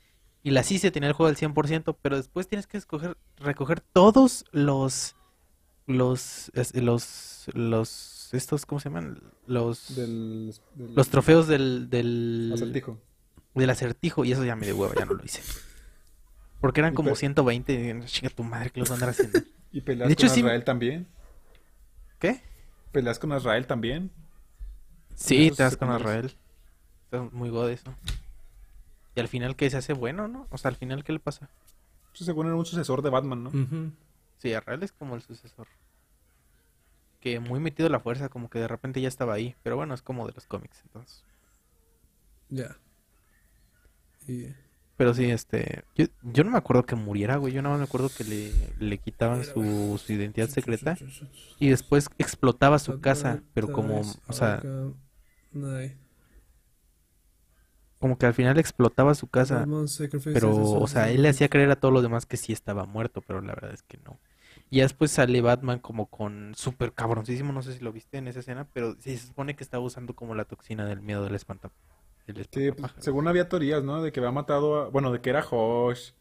y 0.45 0.51
la 0.53 0.63
sí 0.63 0.79
se 0.79 0.93
tenía 0.93 1.09
el 1.09 1.15
juego 1.15 1.29
al 1.31 1.37
100%, 1.37 1.97
pero 2.01 2.17
después 2.17 2.47
tienes 2.47 2.67
que 2.69 2.77
escoger, 2.77 3.17
recoger 3.39 3.81
todos 3.81 4.45
los, 4.53 5.17
los, 5.89 6.53
los, 6.75 7.47
los, 7.55 8.29
estos, 8.33 8.67
¿cómo 8.67 8.79
se 8.79 8.91
llaman? 8.91 9.21
Los, 9.47 9.97
Del, 9.97 10.55
del 10.77 10.95
los 10.95 11.09
trofeos 11.09 11.49
del, 11.49 11.91
del, 11.91 12.53
acertijo. 12.55 13.01
del 13.55 13.71
acertijo 13.71 14.25
y 14.25 14.31
eso 14.33 14.45
ya 14.45 14.55
me 14.55 14.67
de 14.67 14.73
hueva, 14.73 14.95
ya 14.95 15.05
no 15.07 15.15
lo 15.15 15.25
hice. 15.25 15.43
Porque 16.61 16.81
eran 16.81 16.95
como 16.95 17.11
pe- 17.11 17.17
120, 17.17 17.73
y, 18.03 18.07
chinga 18.07 18.31
tu 18.31 18.43
madre 18.45 18.71
que 18.71 18.81
los 18.81 18.89
van 18.91 19.03
a 19.03 19.07
andar 19.07 19.11
haciendo. 19.11 19.41
Y 19.73 19.81
peleas 19.81 20.07
De 20.09 20.13
hecho, 20.13 20.29
con 20.29 20.35
sí- 20.37 20.41
Azrael 20.43 20.63
también. 20.63 21.09
¿Qué? 22.21 22.41
Peleas 22.93 23.19
con 23.19 23.33
Azrael 23.33 23.67
también. 23.67 24.13
Sí, 25.17 25.51
te 25.51 25.63
vas 25.65 25.77
con. 25.77 25.95
Israel. 25.97 26.37
Está 27.05 27.23
muy 27.33 27.49
god 27.51 27.71
eso. 27.71 27.93
Y 29.15 29.21
al 29.21 29.29
final, 29.29 29.57
¿qué 29.57 29.71
se 29.71 29.77
hace 29.77 29.93
bueno, 29.93 30.27
no? 30.29 30.47
O 30.51 30.59
sea, 30.59 30.71
al 30.71 30.77
final, 30.77 31.05
¿qué 31.05 31.13
le 31.13 31.21
pasa? 31.21 31.49
Eso 32.15 32.25
según 32.25 32.47
era 32.47 32.57
un 32.57 32.67
sucesor 32.67 33.03
de 33.03 33.11
Batman, 33.11 33.45
¿no? 33.45 33.51
Sí, 34.39 34.49
Israel 34.51 34.83
es 34.83 34.93
como 34.93 35.15
el 35.15 35.23
sucesor. 35.23 35.67
Que 37.21 37.41
muy 37.41 37.61
metido 37.61 37.87
a 37.87 37.91
la 37.91 38.01
fuerza, 38.01 38.29
como 38.29 38.51
que 38.51 38.59
de 38.59 38.69
repente 38.69 39.01
ya 39.01 39.09
estaba 39.09 39.35
ahí. 39.35 39.55
Pero 39.63 39.77
bueno, 39.77 39.95
es 39.95 40.03
como 40.03 40.27
de 40.27 40.33
los 40.35 40.47
cómics, 40.47 40.81
entonces. 40.85 41.25
Ya. 42.51 42.77
Y- 44.29 44.55
Pero 44.97 45.13
sí, 45.15 45.25
este... 45.31 45.85
Yo, 45.97 46.07
yo 46.23 46.45
no 46.45 46.51
me 46.51 46.59
acuerdo 46.59 46.85
que 46.85 46.95
muriera, 46.95 47.37
güey. 47.37 47.53
Yo 47.53 47.63
nada 47.63 47.75
más 47.75 47.81
me 47.81 47.85
acuerdo 47.89 48.11
que 48.17 48.25
le, 48.25 48.53
le 48.79 48.99
quitaban 48.99 49.45
su, 49.45 49.99
su 50.05 50.13
identidad 50.13 50.49
secreta. 50.49 50.97
Y 51.59 51.69
después 51.69 52.09
explotaba 52.19 52.79
su 52.79 53.01
casa. 53.01 53.43
Pero 53.55 53.69
como, 53.73 54.01
o 54.29 54.33
sea. 54.33 54.61
Como 57.99 58.19
que 58.19 58.27
al 58.27 58.35
final 58.35 58.59
explotaba 58.59 59.15
su 59.15 59.29
casa. 59.29 59.67
Pero, 60.25 60.55
o 60.55 60.87
sea, 60.87 61.11
él 61.11 61.23
le 61.23 61.31
hacía 61.31 61.49
creer 61.49 61.71
a 61.71 61.77
todos 61.77 61.95
los 61.95 62.03
demás 62.03 62.27
que 62.27 62.37
sí 62.37 62.53
estaba 62.53 62.85
muerto, 62.85 63.23
pero 63.23 63.41
la 63.41 63.55
verdad 63.55 63.73
es 63.73 63.83
que 63.83 63.99
no. 64.05 64.19
Y 64.71 64.81
después 64.81 65.11
sale 65.11 65.41
Batman 65.41 65.79
como 65.79 66.07
con 66.07 66.53
súper 66.57 66.93
cabroncísimo, 66.93 67.53
no 67.53 67.63
sé 67.63 67.75
si 67.75 67.81
lo 67.81 67.93
viste 67.93 68.19
en 68.19 68.29
esa 68.29 68.41
escena, 68.41 68.67
pero 68.73 68.97
sí 68.99 69.17
se 69.17 69.29
supone 69.29 69.55
que 69.55 69.65
estaba 69.65 69.85
usando 69.85 70.15
como 70.15 70.35
la 70.35 70.45
toxina 70.45 70.85
del 70.85 71.01
miedo 71.01 71.23
del 71.23 71.35
espanta. 71.35 71.71
del 72.27 72.47
Sí, 72.51 72.73
pues, 72.73 72.93
según 72.99 73.29
había 73.29 73.49
teorías, 73.49 73.85
¿no? 73.85 74.03
De 74.03 74.11
que 74.11 74.21
había 74.21 74.33
matado 74.33 74.83
a... 74.83 74.89
Bueno, 74.89 75.13
de 75.13 75.21
que 75.21 75.31
era 75.31 75.47
Hosh. 75.49 76.13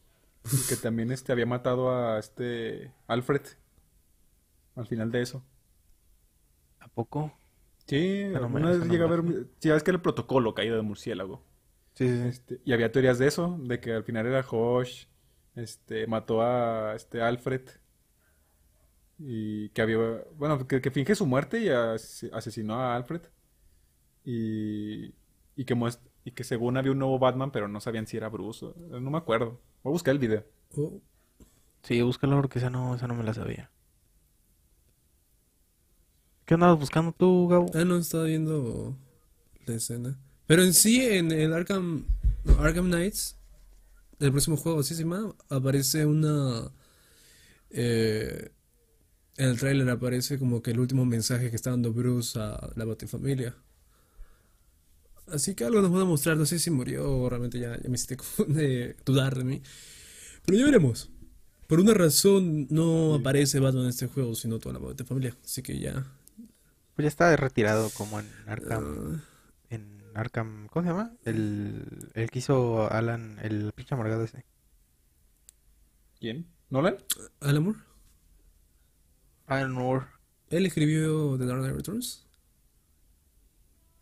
Y 0.52 0.68
que 0.68 0.76
también 0.76 1.12
este, 1.12 1.32
había 1.32 1.46
matado 1.46 1.92
a 1.92 2.20
este... 2.20 2.92
Alfred. 3.08 3.42
Al 4.76 4.86
final 4.88 5.12
de 5.12 5.22
eso. 5.22 5.44
¿A 6.80 6.88
poco? 6.90 7.34
Sí, 7.88 8.24
alguna 8.36 8.70
eso 8.70 8.80
vez 8.80 8.88
no 8.88 8.94
llega 8.94 9.06
a 9.06 9.10
ver... 9.10 9.48
Sí, 9.60 9.70
sabes 9.70 9.84
que 9.84 9.92
el 9.92 10.02
protocolo 10.02 10.54
caída 10.54 10.76
de 10.76 10.82
murciélago. 10.82 11.42
Sí. 11.94 12.06
Este, 12.06 12.62
y 12.66 12.74
había 12.74 12.92
teorías 12.92 13.20
de 13.20 13.28
eso, 13.28 13.58
de 13.62 13.80
que 13.80 13.94
al 13.94 14.04
final 14.04 14.26
era 14.28 14.46
Hosh, 14.50 15.06
este, 15.56 16.08
mató 16.08 16.42
a 16.42 16.96
este 16.96 17.22
Alfred 17.22 17.62
y 19.18 19.70
que 19.70 19.82
había, 19.82 19.98
bueno, 20.36 20.68
que, 20.68 20.82
que 20.82 20.92
finge 20.92 21.16
su 21.16 21.26
muerte 21.26 21.60
y 21.60 21.70
as- 21.70 22.26
asesinó 22.34 22.76
a 22.76 22.96
Alfred 22.96 23.22
y, 24.24 25.16
y 25.56 25.66
que 25.66 25.76
muest- 25.76 26.02
y 26.26 26.32
que 26.32 26.44
según 26.44 26.78
había 26.78 26.92
un 26.92 27.00
nuevo 27.00 27.20
Batman, 27.20 27.52
pero 27.52 27.68
no 27.68 27.82
sabían 27.82 28.08
si 28.08 28.18
era 28.18 28.30
Bruce, 28.30 28.66
o- 28.66 28.76
no 29.00 29.12
me 29.12 29.18
acuerdo. 29.18 29.62
Voy 29.84 29.92
a 29.92 29.94
buscar 29.94 30.14
el 30.14 30.20
video. 30.20 30.46
Oh, 30.78 31.02
Sí, 31.84 32.02
búscalo 32.02 32.38
porque 32.38 32.58
esa 32.60 32.70
no, 32.72 32.96
esa 32.96 33.08
no 33.08 33.14
me 33.16 33.24
la 33.24 33.34
sabía. 33.36 33.72
¿Qué 36.46 36.54
andabas 36.54 36.80
buscando 36.80 37.12
tú, 37.12 37.48
Gabo? 37.50 37.74
Ah, 37.74 37.84
no, 37.86 37.98
estaba 37.98 38.24
viendo 38.26 38.98
la 39.66 39.76
escena. 39.76 40.20
Pero 40.48 40.64
en 40.64 40.74
sí, 40.74 41.06
en 41.06 41.32
el 41.32 41.54
Arkham, 41.54 42.06
no, 42.44 42.60
Arkham 42.60 42.88
Knights, 42.88 43.38
el 44.20 44.32
próximo 44.32 44.58
juego, 44.58 44.80
así 44.82 44.96
se 44.96 45.04
llama, 45.04 45.34
aparece 45.50 46.06
una... 46.06 46.72
eh, 47.70 48.50
en 49.38 49.50
el 49.50 49.58
tráiler 49.58 49.90
aparece 49.90 50.38
como 50.38 50.62
que 50.62 50.72
el 50.72 50.80
último 50.80 51.06
mensaje 51.06 51.50
que 51.50 51.56
está 51.56 51.72
dando 51.72 51.92
Bruce 51.92 52.38
a 52.40 52.70
la 52.76 52.86
Batifamilia. 52.86 53.56
Así 55.28 55.56
que 55.56 55.64
algo 55.64 55.82
nos 55.82 55.92
van 55.92 56.02
a 56.02 56.06
mostrar, 56.06 56.38
no 56.38 56.46
sé 56.46 56.60
si 56.60 56.70
murió 56.70 57.10
o 57.10 57.30
realmente 57.30 57.58
ya, 57.58 57.80
ya 57.82 57.90
me 57.90 57.96
hiciste 57.96 58.18
de 58.48 58.96
dudar 59.06 59.38
de 59.38 59.44
mí. 59.44 59.62
Pero 60.46 60.58
ya 60.60 60.66
veremos. 60.66 61.10
Por 61.68 61.80
una 61.80 61.94
razón 61.94 62.68
no 62.70 63.16
aparece 63.16 63.60
Batman 63.60 63.86
en 63.86 63.90
este 63.90 64.08
juego, 64.08 64.36
sino 64.36 64.60
toda 64.60 64.74
la 64.74 64.86
Batifamilia. 64.86 65.36
Así 65.44 65.64
que 65.64 65.80
ya... 65.80 66.06
Pues 66.96 67.06
ya 67.06 67.08
está 67.08 67.36
retirado 67.36 67.90
como 67.92 68.20
en 68.20 68.28
Arkham. 68.46 68.84
ah, 69.16 69.33
Arkham. 70.16 70.68
¿Cómo 70.68 70.84
se 70.84 70.90
llama? 70.92 71.14
El, 71.26 72.10
el 72.14 72.30
que 72.32 72.40
hizo 72.40 72.92
Alan, 72.92 73.40
el 73.42 73.72
pinche 73.74 73.94
amargado 73.96 74.24
ese. 74.24 74.46
¿Quién? 76.20 76.48
¿Nolan? 76.70 76.98
Alan 77.42 77.64
Moore. 77.64 77.80
Alan 79.48 79.72
Moore. 79.74 80.06
¿Él 80.50 80.66
escribió 80.66 81.38
The 81.38 81.46
Dark 81.46 81.60
Knight 81.62 81.76
Returns? 81.76 82.28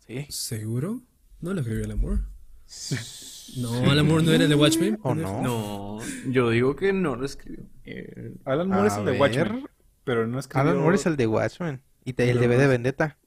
Sí. 0.06 0.26
¿Seguro? 0.30 1.02
No 1.40 1.54
lo 1.54 1.60
escribió 1.60 1.84
Alan 1.84 1.98
Moore. 2.00 2.20
No, 3.56 3.70
Alan 3.90 4.06
Moore 4.06 4.24
no 4.24 4.32
era 4.32 4.44
el 4.44 4.48
de 4.48 4.54
Watchmen. 4.54 4.98
¿O 5.02 5.14
no? 5.14 5.42
No, 5.42 5.98
yo 6.30 6.48
digo 6.48 6.74
que 6.74 6.92
no 6.94 7.16
lo 7.16 7.26
escribió. 7.26 7.64
Eh, 7.84 8.34
Alan 8.46 8.68
Moore 8.68 8.86
es 8.88 8.96
el 8.96 9.04
de 9.04 9.10
ver. 9.10 9.20
Watchmen. 9.20 9.66
Pero 10.04 10.26
no 10.26 10.38
escribió... 10.38 10.70
Alan 10.70 10.80
Moore 10.82 10.96
es 10.96 11.04
el 11.04 11.16
de 11.16 11.26
Watchmen. 11.26 11.82
Y 12.04 12.14
te- 12.14 12.30
el 12.30 12.38
de 12.38 12.46
no 12.48 12.54
de 12.56 12.66
Vendetta. 12.68 13.18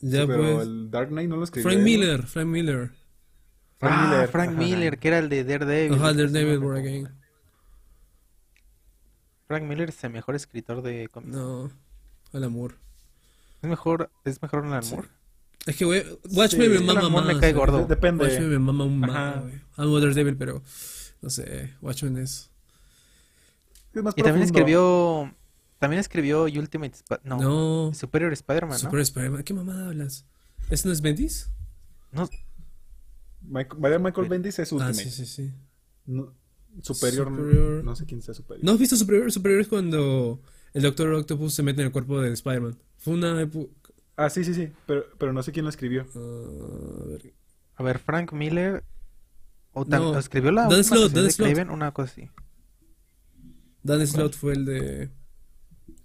Ya 0.00 0.20
Sí, 0.22 0.26
pero 0.26 0.42
pues. 0.56 0.66
el 0.66 0.90
Dark 0.90 1.08
Knight 1.08 1.28
no 1.28 1.36
lo 1.36 1.44
escribió. 1.44 1.70
Frank. 1.70 1.82
Miller, 1.82 2.22
Frank 2.24 2.46
Miller. 2.48 2.90
Frank 3.78 3.94
ah, 3.96 4.06
Miller, 4.10 4.28
Frank 4.28 4.50
ajá. 4.50 4.58
Miller, 4.58 4.98
que 4.98 5.08
era 5.08 5.18
el 5.18 5.28
de 5.28 5.44
Daredevil. 5.44 5.94
Ajá, 5.98 6.12
Daredevil 6.12 6.56
acuerdo. 6.58 6.78
Again. 6.80 7.08
Frank 9.46 9.62
Miller 9.64 9.88
es 9.90 10.02
el 10.04 10.10
mejor 10.12 10.34
escritor 10.34 10.82
de 10.82 11.08
cómics. 11.08 11.34
No, 11.34 11.70
Alan 12.32 12.52
Moore. 12.52 12.74
Es 13.62 13.68
mejor, 13.68 14.10
es 14.24 14.42
mejor 14.42 14.64
Alan 14.64 14.82
Sí. 14.82 14.94
Moore. 14.94 15.08
Es 15.66 15.76
que, 15.76 15.84
güey, 15.84 16.04
Watchmen 16.30 16.70
Sí, 16.72 16.78
me 16.78 16.80
mama 16.94 17.08
Moore 17.08 17.26
me 17.26 17.32
más. 17.34 17.40
cae 17.40 17.52
gordo. 17.52 17.78
De- 17.78 17.86
Depende. 17.86 18.24
Watchmen 18.24 18.50
me 18.50 18.58
mama 18.58 18.84
un 18.84 18.98
más, 19.00 19.42
güey. 19.42 19.60
Amo 19.76 20.00
Daredevil, 20.00 20.36
pero 20.36 20.62
no 21.22 21.30
sé, 21.30 21.74
Watchmen 21.80 22.18
es... 22.18 22.50
Es 23.94 24.02
más 24.02 24.14
Y 24.16 24.22
también 24.22 24.44
escribió. 24.44 25.34
También 25.78 26.00
escribió 26.00 26.44
Ultimate 26.44 26.94
Sp- 26.96 27.20
No, 27.24 27.38
No, 27.40 27.94
Superior 27.94 28.32
Spider-Man, 28.32 28.70
¿no? 28.72 28.78
Super 28.78 29.00
Spider-Man. 29.00 29.42
¿Qué 29.42 29.54
mamada 29.54 29.88
hablas? 29.88 30.24
¿Ese 30.70 30.88
no 30.88 30.92
es 30.92 31.00
Bendis? 31.02 31.50
No, 32.12 32.28
Michael, 33.42 34.00
Michael 34.00 34.28
Bendis 34.28 34.58
es 34.58 34.72
Ah, 34.72 34.76
Ultimate. 34.76 34.94
sí, 35.04 35.10
sí, 35.10 35.26
sí. 35.26 35.52
No- 36.06 36.32
superior, 36.82 37.30
no- 37.30 37.36
Superior. 37.38 37.84
No, 37.84 37.96
sé 37.96 38.06
quién 38.06 38.22
sea 38.22 38.34
superior. 38.34 38.64
¿No 38.64 38.72
has 38.72 38.78
visto 38.78 38.96
Superior? 38.96 39.30
Superior 39.30 39.60
es 39.60 39.68
cuando 39.68 40.40
el 40.74 40.82
Doctor 40.82 41.12
Octopus 41.12 41.54
se 41.54 41.62
mete 41.62 41.80
en 41.82 41.86
el 41.86 41.92
cuerpo 41.92 42.20
de 42.20 42.32
Spider-Man. 42.32 42.76
Fue 42.98 43.14
una 43.14 43.40
época... 43.40 43.72
Ah, 44.16 44.30
sí, 44.30 44.44
sí, 44.44 44.54
sí. 44.54 44.72
Pero, 44.86 45.04
pero 45.18 45.32
no 45.32 45.42
sé 45.42 45.52
quién 45.52 45.64
lo 45.64 45.68
escribió. 45.70 46.06
a 46.14 47.06
ver, 47.08 47.34
a 47.76 47.82
ver, 47.82 47.98
Frank 47.98 48.32
Miller. 48.32 48.82
O 49.72 49.84
No, 49.84 50.18
escribió 50.18 50.50
la 50.52 50.68
Dan 50.68 50.82
Slott, 50.82 51.12
Dan 51.12 51.24
de 51.24 51.30
Slott. 51.30 51.68
Una 51.70 51.92
cosa 51.92 52.10
así. 52.10 52.30
Dan 53.82 54.06
Slott 54.06 54.34
fue 54.34 54.54
el 54.54 54.64
de, 54.64 55.10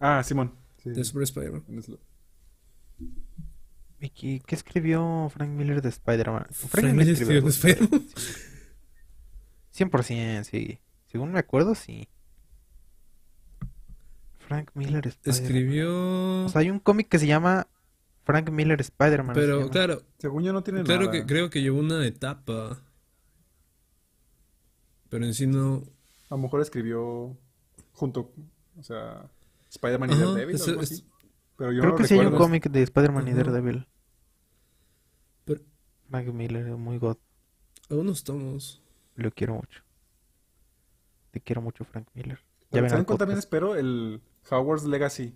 Ah, 0.01 0.21
Simón. 0.23 0.53
Sí, 0.83 0.89
de 0.89 1.03
Super 1.03 1.23
Spider-Man. 1.23 1.63
es 1.77 1.87
lo- 1.89 1.99
¿Y 3.99 4.09
qué, 4.09 4.55
escribió 4.55 5.29
Frank 5.31 5.51
Miller 5.51 5.81
de 5.81 5.89
Spider-Man? 5.89 6.47
Frank 6.51 6.93
Miller 6.95 7.13
escribió 7.13 7.35
algo. 7.37 7.49
Spider-Man. 7.49 8.01
100%, 9.75 10.43
sí. 10.43 10.79
Según 11.05 11.31
me 11.31 11.39
acuerdo, 11.39 11.75
sí. 11.75 12.07
Frank 14.39 14.71
Miller 14.73 15.07
Spider-Man. 15.07 15.43
Escribió... 15.43 16.45
O 16.45 16.49
sea, 16.49 16.61
hay 16.61 16.71
un 16.71 16.79
cómic 16.79 17.07
que 17.09 17.19
se 17.19 17.27
llama 17.27 17.67
Frank 18.23 18.49
Miller 18.49 18.81
Spider-Man. 18.81 19.35
Pero 19.35 19.69
claro, 19.69 20.01
Según 20.17 20.43
yo 20.43 20.51
no 20.51 20.63
tiene 20.63 20.83
claro 20.83 21.01
nada. 21.05 21.11
que 21.11 21.25
creo 21.25 21.49
que 21.49 21.61
llevó 21.61 21.79
una 21.79 22.05
etapa. 22.05 22.81
Pero 25.09 25.25
en 25.25 25.33
sí 25.33 25.45
no... 25.47 25.83
A 26.29 26.35
lo 26.35 26.37
mejor 26.39 26.61
escribió 26.61 27.37
junto, 27.91 28.33
o 28.79 28.83
sea, 28.83 29.29
Spider-Man 29.71 30.11
y 30.11 30.15
Daredevil 30.15 30.55
o 30.55 30.57
es- 30.57 30.67
algo 30.67 30.81
es- 30.81 30.91
así. 30.91 31.05
Pero 31.57 31.71
yo 31.71 31.81
Creo 31.81 31.91
no 31.93 31.97
que 31.97 32.07
sí 32.07 32.13
hay 32.19 32.25
un 32.25 32.35
cómic 32.35 32.69
de 32.69 32.81
Spider-Man 32.83 33.27
y. 33.27 33.33
Daredevil. 33.33 33.87
Pero 35.45 35.61
Frank 36.09 36.27
Miller 36.27 36.67
es 36.67 36.77
muy 36.77 36.97
god. 36.97 37.17
algunos 37.89 38.23
tomos. 38.23 38.81
Lo 39.15 39.31
quiero 39.31 39.55
mucho. 39.55 39.81
Te 41.31 41.41
quiero 41.41 41.61
mucho, 41.61 41.83
Frank 41.85 42.07
Miller. 42.13 42.39
Ya 42.71 42.87
¿Saben 42.89 43.03
cuál 43.05 43.17
también 43.17 43.37
espero? 43.39 43.75
El 43.75 44.21
Howard's 44.49 44.85
Legacy. 44.85 45.35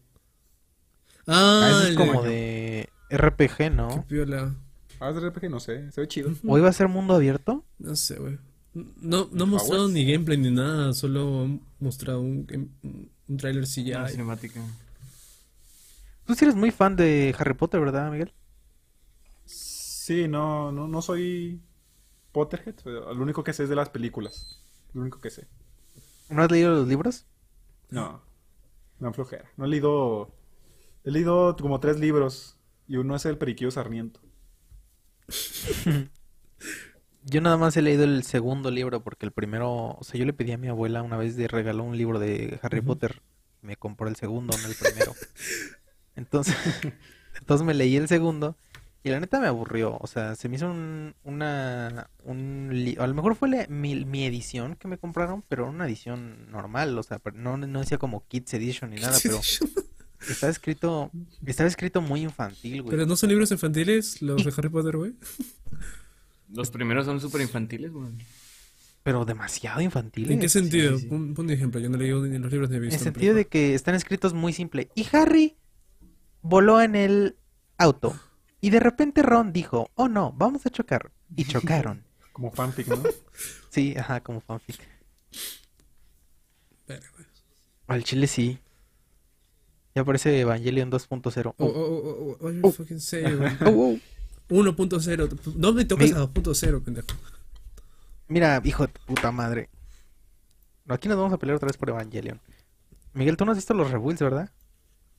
Ah, 1.28 1.62
Ah, 1.64 1.80
ese 1.82 1.90
es 1.92 1.98
como 1.98 2.24
de- 2.24 2.90
RPG, 3.10 3.58
Qué 3.58 3.70
¿no? 3.70 4.06
piola. 4.08 4.56
Ah, 5.00 5.10
es 5.10 5.16
de 5.16 5.22
RPG, 5.30 5.50
no 5.50 5.60
sé. 5.60 5.92
Se 5.92 6.02
ve 6.02 6.08
chido. 6.08 6.30
¿O 6.48 6.58
iba 6.58 6.70
a 6.70 6.74
ser 6.74 6.88
mundo 6.88 7.14
abierto? 7.14 7.66
No 7.80 7.96
sé, 7.96 8.18
güey. 8.20 8.38
No, 8.74 9.30
no 9.32 9.44
¿El 9.46 9.50
mostraron 9.50 9.86
Hogwarts? 9.86 9.94
ni 9.94 10.12
gameplay 10.12 10.38
ni 10.38 10.52
nada, 10.52 10.94
solo 10.94 11.44
han 11.44 11.62
mostrado 11.80 12.22
un, 13.28 13.34
un 13.34 13.38
trailer 13.38 13.66
una 13.96 14.08
cinemática. 14.08 14.62
Tú 16.26 16.34
sí 16.36 16.46
eres 16.46 16.56
muy 16.56 16.72
fan 16.72 16.96
de 16.96 17.36
Harry 17.38 17.54
Potter, 17.54 17.80
¿verdad, 17.80 18.12
Miguel? 18.12 18.34
Sí, 19.46 20.28
no, 20.28 20.72
no, 20.72 20.88
no 20.88 21.02
soy 21.02 21.62
Potterhead. 22.32 22.76
Lo 22.86 23.22
único 23.22 23.44
que 23.44 23.54
sé 23.54 23.64
es 23.64 23.70
de 23.70 23.76
las 23.76 23.90
películas. 23.90 24.62
Lo 24.94 25.02
único 25.02 25.20
que 25.22 25.30
sé. 25.30 25.48
¿No 26.30 26.42
has 26.44 26.52
leído 26.52 26.72
los 26.72 26.88
libros? 26.88 27.26
No, 27.90 28.22
no 29.00 29.14
flojera. 29.14 29.52
No 29.58 29.66
he 29.66 29.68
leído. 29.68 30.32
He 31.04 31.12
leído 31.12 31.56
como 31.56 31.80
tres 31.80 32.00
libros. 32.00 32.58
Y 32.88 32.98
uno 32.98 33.16
es 33.16 33.26
el 33.26 33.38
Periquillo 33.38 33.72
Sarmiento. 33.72 34.22
Yo 37.28 37.42
nada 37.42 37.58
más 37.58 37.76
he 37.76 37.82
leído 37.82 38.04
el 38.04 38.24
segundo 38.24 38.70
libro 38.70 39.02
porque 39.04 39.26
el 39.26 39.32
primero, 39.32 39.98
o 40.00 40.04
sea, 40.04 40.20
yo 40.20 40.26
le 40.26 40.34
pedí 40.34 40.52
a 40.52 40.58
mi 40.60 40.68
abuela 40.68 41.02
una 41.02 41.18
vez 41.18 41.36
de 41.36 41.48
regaló 41.48 41.84
un 41.84 41.98
libro 41.98 42.20
de 42.20 42.60
Harry 42.62 42.82
Potter. 42.82 43.22
Me 43.62 43.76
compró 43.78 44.08
el 44.08 44.16
segundo, 44.16 44.56
no 44.56 44.68
el 44.68 44.76
primero. 44.76 45.14
Entonces, 46.16 46.56
entonces 47.40 47.66
me 47.66 47.74
leí 47.74 47.98
el 47.98 48.08
segundo 48.08 48.56
y 49.04 49.10
la 49.10 49.20
neta 49.20 49.40
me 49.40 49.48
aburrió. 49.48 49.98
O 50.00 50.08
sea, 50.08 50.36
se 50.36 50.48
me 50.50 50.56
hizo 50.56 50.70
un, 50.70 51.14
una, 51.24 52.10
un 52.24 52.70
li- 52.72 52.96
a 53.00 53.06
lo 53.08 53.14
mejor 53.16 53.36
fue 53.36 53.50
la- 53.50 53.66
mi, 53.68 54.06
mi 54.06 54.24
edición 54.26 54.76
que 54.76 54.88
me 54.88 54.98
compraron, 54.98 55.44
pero 55.50 55.68
una 55.68 55.86
edición 55.88 56.50
normal. 56.52 56.98
O 56.98 57.04
sea, 57.04 57.20
pero 57.20 57.36
no, 57.38 57.58
no 57.58 57.80
decía 57.80 57.98
como 57.98 58.26
Kids 58.28 58.54
Edition 58.54 58.92
ni 58.92 58.98
nada, 59.02 59.18
pero 59.22 59.42
estaba 60.30 60.52
escrito, 60.52 61.12
estaba 61.46 61.68
escrito 61.68 62.02
muy 62.02 62.22
infantil, 62.22 62.84
güey. 62.84 62.96
Pero 62.96 63.06
no 63.08 63.16
son 63.18 63.30
libros 63.30 63.52
infantiles 63.52 64.22
los 64.22 64.46
de 64.46 64.54
Harry 64.56 64.70
Potter, 64.70 64.96
güey. 64.96 65.14
Los 66.54 66.72
primeros 66.72 67.06
son 67.06 67.20
súper 67.20 67.42
infantiles, 67.42 67.92
güey. 67.92 68.12
Pero 69.04 69.24
demasiado 69.26 69.82
infantil. 69.82 70.32
¿En 70.32 70.40
qué 70.40 70.50
sentido? 70.50 70.96
sí, 70.98 71.04
sí. 71.04 71.10
Pon, 71.10 71.34
pon 71.36 71.46
un 71.46 71.52
ejemplo, 71.52 71.80
yo 71.80 71.90
no 71.90 71.96
he 71.96 72.00
leído 72.00 72.26
ni 72.26 72.38
los 72.40 72.52
libros 72.52 72.70
ni 72.70 72.78
he 72.78 72.80
visto. 72.80 72.96
En 72.96 73.00
la 73.02 73.04
sentido 73.12 73.36
de 73.36 73.46
que 73.46 73.76
están 73.76 73.94
escritos 73.96 74.34
muy 74.34 74.52
simple. 74.54 74.90
Y 74.96 75.06
Harry 75.12 75.58
voló 76.42 76.82
en 76.82 76.96
el 76.96 77.38
auto. 77.78 78.20
Y 78.62 78.72
de 78.72 78.80
repente 78.80 79.22
Ron 79.22 79.54
dijo, 79.54 79.92
oh 79.96 80.08
no, 80.08 80.34
vamos 80.36 80.66
a 80.66 80.70
chocar. 80.72 81.12
Y 81.36 81.44
chocaron. 81.46 82.04
Como 82.34 82.52
fanfic, 82.52 82.88
¿no? 82.88 83.04
Sí, 83.70 83.94
ajá, 83.98 84.22
como 84.22 84.40
fanfic. 84.42 84.80
Al 87.88 88.04
chile 88.04 88.28
sí. 88.28 88.60
Ya 89.94 90.02
aparece 90.02 90.40
Evangelion 90.40 90.92
2.0. 90.92 91.54
Oh, 91.58 91.66
oh, 91.66 91.68
Oh, 91.68 91.76
oh, 91.76 92.38
oh, 92.42 92.48
oh, 92.48 92.60
Oh. 92.64 92.72
fucking 92.72 93.00
say, 93.00 93.24
oh, 93.66 93.66
oh. 93.66 94.00
1.0. 94.50 95.56
No 95.56 95.74
me 95.74 95.86
toques 95.86 96.12
Mi- 96.12 96.18
a 96.18 96.22
2.0, 96.22 96.84
pendejo. 96.84 97.08
Mira, 98.28 98.62
hijo 98.64 98.88
de 98.88 98.94
puta 99.06 99.32
madre. 99.32 99.70
Aquí 100.88 101.08
nos 101.08 101.18
vamos 101.18 101.34
a 101.34 101.38
pelear 101.38 101.56
otra 101.58 101.68
vez 101.68 101.78
por 101.78 101.90
Evangelion. 101.90 102.40
Miguel, 103.14 103.38
tú 103.38 103.46
no 103.46 103.52
has 103.52 103.58
visto 103.58 103.74
los 103.74 103.90
rebuilds, 103.92 104.22
¿verdad? 104.22 104.52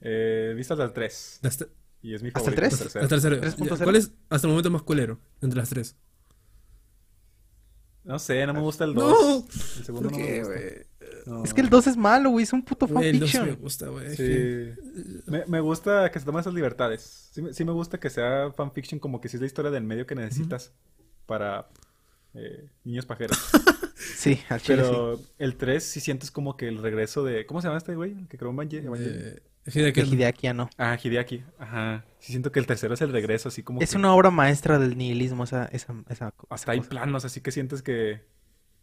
Eh, 0.00 0.52
viste 0.56 0.74
hasta 0.74 0.84
el 0.84 0.92
3. 0.92 1.40
Hasta, 1.42 1.66
Y 2.02 2.14
es 2.14 2.22
mi 2.22 2.28
¿Hasta 2.28 2.50
el 2.50 2.55
favorito. 2.56 2.60
3? 2.76 2.78
tercero. 2.78 3.02
hasta 3.05 3.14
el 3.14 3.20
cero. 3.20 3.36
3.0. 3.40 3.76
Ya, 3.78 3.84
¿Cuál 3.84 3.96
es 3.96 4.10
hasta 4.28 4.46
el 4.46 4.50
momento 4.52 4.70
más 4.70 4.82
culero 4.82 5.18
entre 5.40 5.58
las 5.58 5.68
tres? 5.70 5.96
No 8.05 8.18
sé, 8.20 8.46
no 8.46 8.55
me 8.55 8.60
gusta 8.60 8.84
el 8.84 8.94
2. 8.94 9.05
No. 9.05 9.46
El 9.78 9.84
segundo 9.84 10.08
¿Por 10.10 10.18
no 10.18 10.24
me 10.24 10.24
qué, 10.32 10.38
gusta. 10.40 10.55
güey? 10.55 10.85
No. 11.26 11.42
Es 11.44 11.52
que 11.52 11.60
el 11.60 11.68
2 11.68 11.86
es 11.88 11.96
malo, 11.96 12.30
güey. 12.30 12.44
Es 12.44 12.52
un 12.52 12.62
puto 12.62 12.86
Güey, 12.86 13.08
el 13.10 13.18
dos 13.20 13.28
me 13.34 13.38
fanfiction. 13.40 13.62
gusta, 13.62 13.88
güey. 13.88 14.10
Sí. 14.10 14.16
que- 14.16 14.74
Me, 15.26 15.44
me 15.46 15.60
gusta 15.60 16.10
que 16.10 16.18
se 16.20 16.24
tomen 16.24 16.40
esas 16.40 16.55
libertades. 16.55 17.30
Sí, 17.32 17.42
me- 17.42 17.52
sí 17.52 17.64
me 17.64 17.72
gusta 17.72 17.98
que 17.98 18.10
sea 18.10 18.52
fanfiction 18.52 19.00
como 19.00 19.20
que 19.20 19.28
sí 19.28 19.36
es 19.36 19.40
la 19.40 19.46
historia 19.46 19.70
del 19.70 19.82
medio 19.84 20.06
que 20.06 20.14
necesitas 20.14 20.72
para 21.26 21.68
eh, 22.34 22.68
niños 22.84 23.06
pajeros. 23.06 23.36
Sí, 23.98 24.40
al 24.50 24.60
chile 24.60 24.82
sí. 24.84 24.90
Pero 24.90 25.20
el 25.38 25.56
3 25.56 25.82
sí 25.82 26.00
sientes 26.00 26.30
como 26.30 26.56
que 26.56 26.68
el 26.68 26.78
regreso 26.82 27.24
de... 27.24 27.44
¿Cómo 27.46 27.60
se 27.60 27.66
llama 27.68 27.78
este 27.78 27.94
güey? 27.94 28.26
Que 28.28 28.36
creó 28.38 28.52
Evangel- 28.52 28.84
Evangelion. 28.84 29.22
Eh, 29.28 29.42
Hideaki. 29.66 30.00
Hideaki 30.02 30.46
Anno. 30.48 30.70
Ah, 30.78 30.96
Hideaki. 31.02 31.42
Ajá. 31.58 32.05
Sí 32.18 32.32
siento 32.32 32.52
que 32.52 32.60
el 32.60 32.66
tercero 32.66 32.94
es 32.94 33.00
el 33.00 33.10
regreso, 33.12 33.48
así 33.48 33.62
como 33.62 33.80
Es 33.80 33.90
que 33.92 33.96
una 33.96 34.12
obra 34.14 34.30
maestra 34.30 34.78
del 34.78 34.96
nihilismo, 34.96 35.44
esa, 35.44 35.64
esa, 35.66 35.94
hasta 36.48 36.72
hay 36.72 36.78
cosa. 36.78 36.90
planos, 36.90 37.24
así 37.24 37.40
que 37.40 37.50
sientes 37.52 37.82
que 37.82 38.20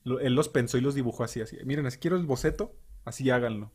lo- 0.04 0.20
él 0.20 0.36
los 0.36 0.50
pensó 0.50 0.78
y 0.78 0.82
los 0.82 0.96
dibujó 0.96 1.24
así, 1.24 1.42
así. 1.42 1.58
Miren, 1.66 1.86
así 1.86 1.98
quiero 1.98 2.18
el 2.18 2.26
boceto, 2.26 2.76
así 3.06 3.30
háganlo. 3.30 3.72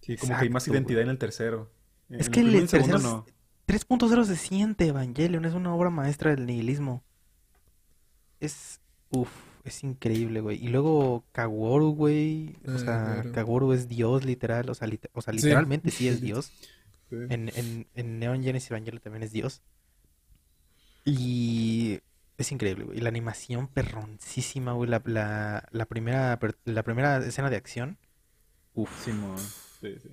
Sí, 0.00 0.16
como 0.16 0.34
que 0.36 0.42
hay 0.44 0.50
más 0.50 0.66
güey. 0.66 0.76
identidad 0.78 1.02
en 1.02 1.08
el 1.10 1.18
tercero. 1.18 1.70
En 2.08 2.20
Es 2.20 2.26
el 2.26 2.32
que 2.32 2.40
el, 2.40 2.68
tercero 2.68 2.98
no. 2.98 3.24
es- 3.26 3.34
3.0 3.66 4.24
se 4.24 4.36
siente 4.36 4.86
Evangelion, 4.86 5.44
es 5.44 5.52
una 5.54 5.74
obra 5.74 5.90
maestra 5.90 6.34
del 6.34 6.46
nihilismo. 6.46 7.02
Es, 8.40 8.80
uff, 9.10 9.30
es 9.64 9.84
increíble, 9.84 10.40
güey. 10.40 10.64
Y 10.64 10.68
luego 10.68 11.24
Kaworu, 11.32 11.90
güey, 11.94 12.56
o 12.66 12.70
Ah, 12.72 12.78
sea, 12.78 13.04
claro. 13.22 13.32
Kaworu 13.32 13.72
es 13.72 13.88
Dios, 13.88 14.24
literal, 14.24 14.70
o 14.70 14.74
sea, 14.74 14.88
lit- 14.88 15.10
o 15.12 15.20
sea 15.20 15.32
Sí. 15.34 15.40
literalmente 15.40 15.90
sí 15.90 16.08
es 16.08 16.20
Dios. 16.22 16.52
Sí. 17.10 17.16
En, 17.28 17.50
en, 17.54 17.86
en 17.94 18.18
Neon 18.18 18.42
Genesis 18.42 18.70
Evangelion 18.70 19.02
también 19.02 19.22
es 19.24 19.32
Dios. 19.32 19.60
Y 21.04 22.00
es 22.38 22.50
increíble, 22.52 22.84
güey. 22.84 22.98
Y 22.98 23.00
La 23.02 23.08
animación 23.10 23.68
perroncísima, 23.68 24.72
güey. 24.72 24.88
La, 24.88 25.02
la, 25.04 25.68
la 25.70 25.84
primera, 25.86 26.38
la 26.64 26.82
primera 26.82 27.18
escena 27.18 27.50
de 27.50 27.56
acción. 27.56 27.98
Uf. 28.74 28.90
Simón, 29.04 29.36
sí, 29.38 29.96
sí. 30.02 30.08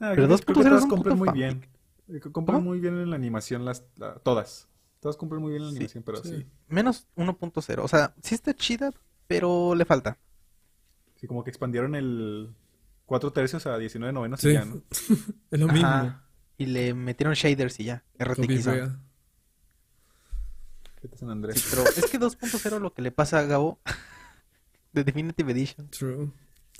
Ah, 0.00 0.12
Pero 0.16 0.26
que- 0.28 0.44
creo 0.44 0.56
que 0.56 0.62
2.0 0.62 0.62
es 0.62 0.68
todas 0.70 0.86
cumplen 0.86 1.18
muy 1.18 1.28
bien. 1.32 1.66
Eh, 2.08 2.20
Cumplen 2.20 2.62
muy 2.62 2.80
bien 2.80 2.98
en 2.98 3.10
la 3.10 3.16
animación, 3.16 3.64
las, 3.64 3.84
la- 3.96 4.14
todas. 4.16 4.68
Todas 5.00 5.16
cumplen 5.16 5.40
muy 5.42 5.50
bien 5.52 5.62
en 5.62 5.66
la 5.68 5.72
Sí, 5.72 5.76
animación, 5.76 6.02
pero 6.04 6.18
sí. 6.22 6.28
sí. 6.38 6.46
Menos 6.68 7.06
1.0. 7.16 7.82
O 7.82 7.88
sea, 7.88 8.14
sí 8.22 8.34
está 8.34 8.54
chida, 8.54 8.90
pero 9.26 9.74
le 9.74 9.84
falta. 9.84 10.18
Sí, 11.16 11.26
como 11.26 11.44
que 11.44 11.50
expandieron 11.50 11.94
el 11.94 12.54
4 13.06 13.32
tercios 13.32 13.66
a 13.66 13.76
19 13.78 14.12
novenos 14.12 14.40
Sí. 14.40 14.48
y 14.48 14.52
ya, 14.54 14.64
¿no? 14.64 14.82
Es 15.50 15.60
lo 15.60 15.68
mismo. 15.68 15.86
Ajá. 15.88 16.24
Y 16.56 16.66
le 16.66 16.94
metieron 16.94 17.34
shaders 17.34 17.78
y 17.80 17.84
ya. 17.84 18.04
RTX. 18.18 18.66
Vete 21.04 21.14
a 21.16 21.18
San 21.18 21.30
Andrés. 21.30 21.60
Sí, 21.60 21.68
pero 21.70 21.84
es 21.88 22.10
que 22.10 22.18
2.0 22.18 22.80
lo 22.80 22.92
que 22.94 23.02
le 23.02 23.12
pasa 23.12 23.38
a 23.38 23.42
Gabo 23.42 23.78
de 24.92 25.04
Definitive 25.04 25.52
Edition. 25.52 25.88
True. 25.90 26.30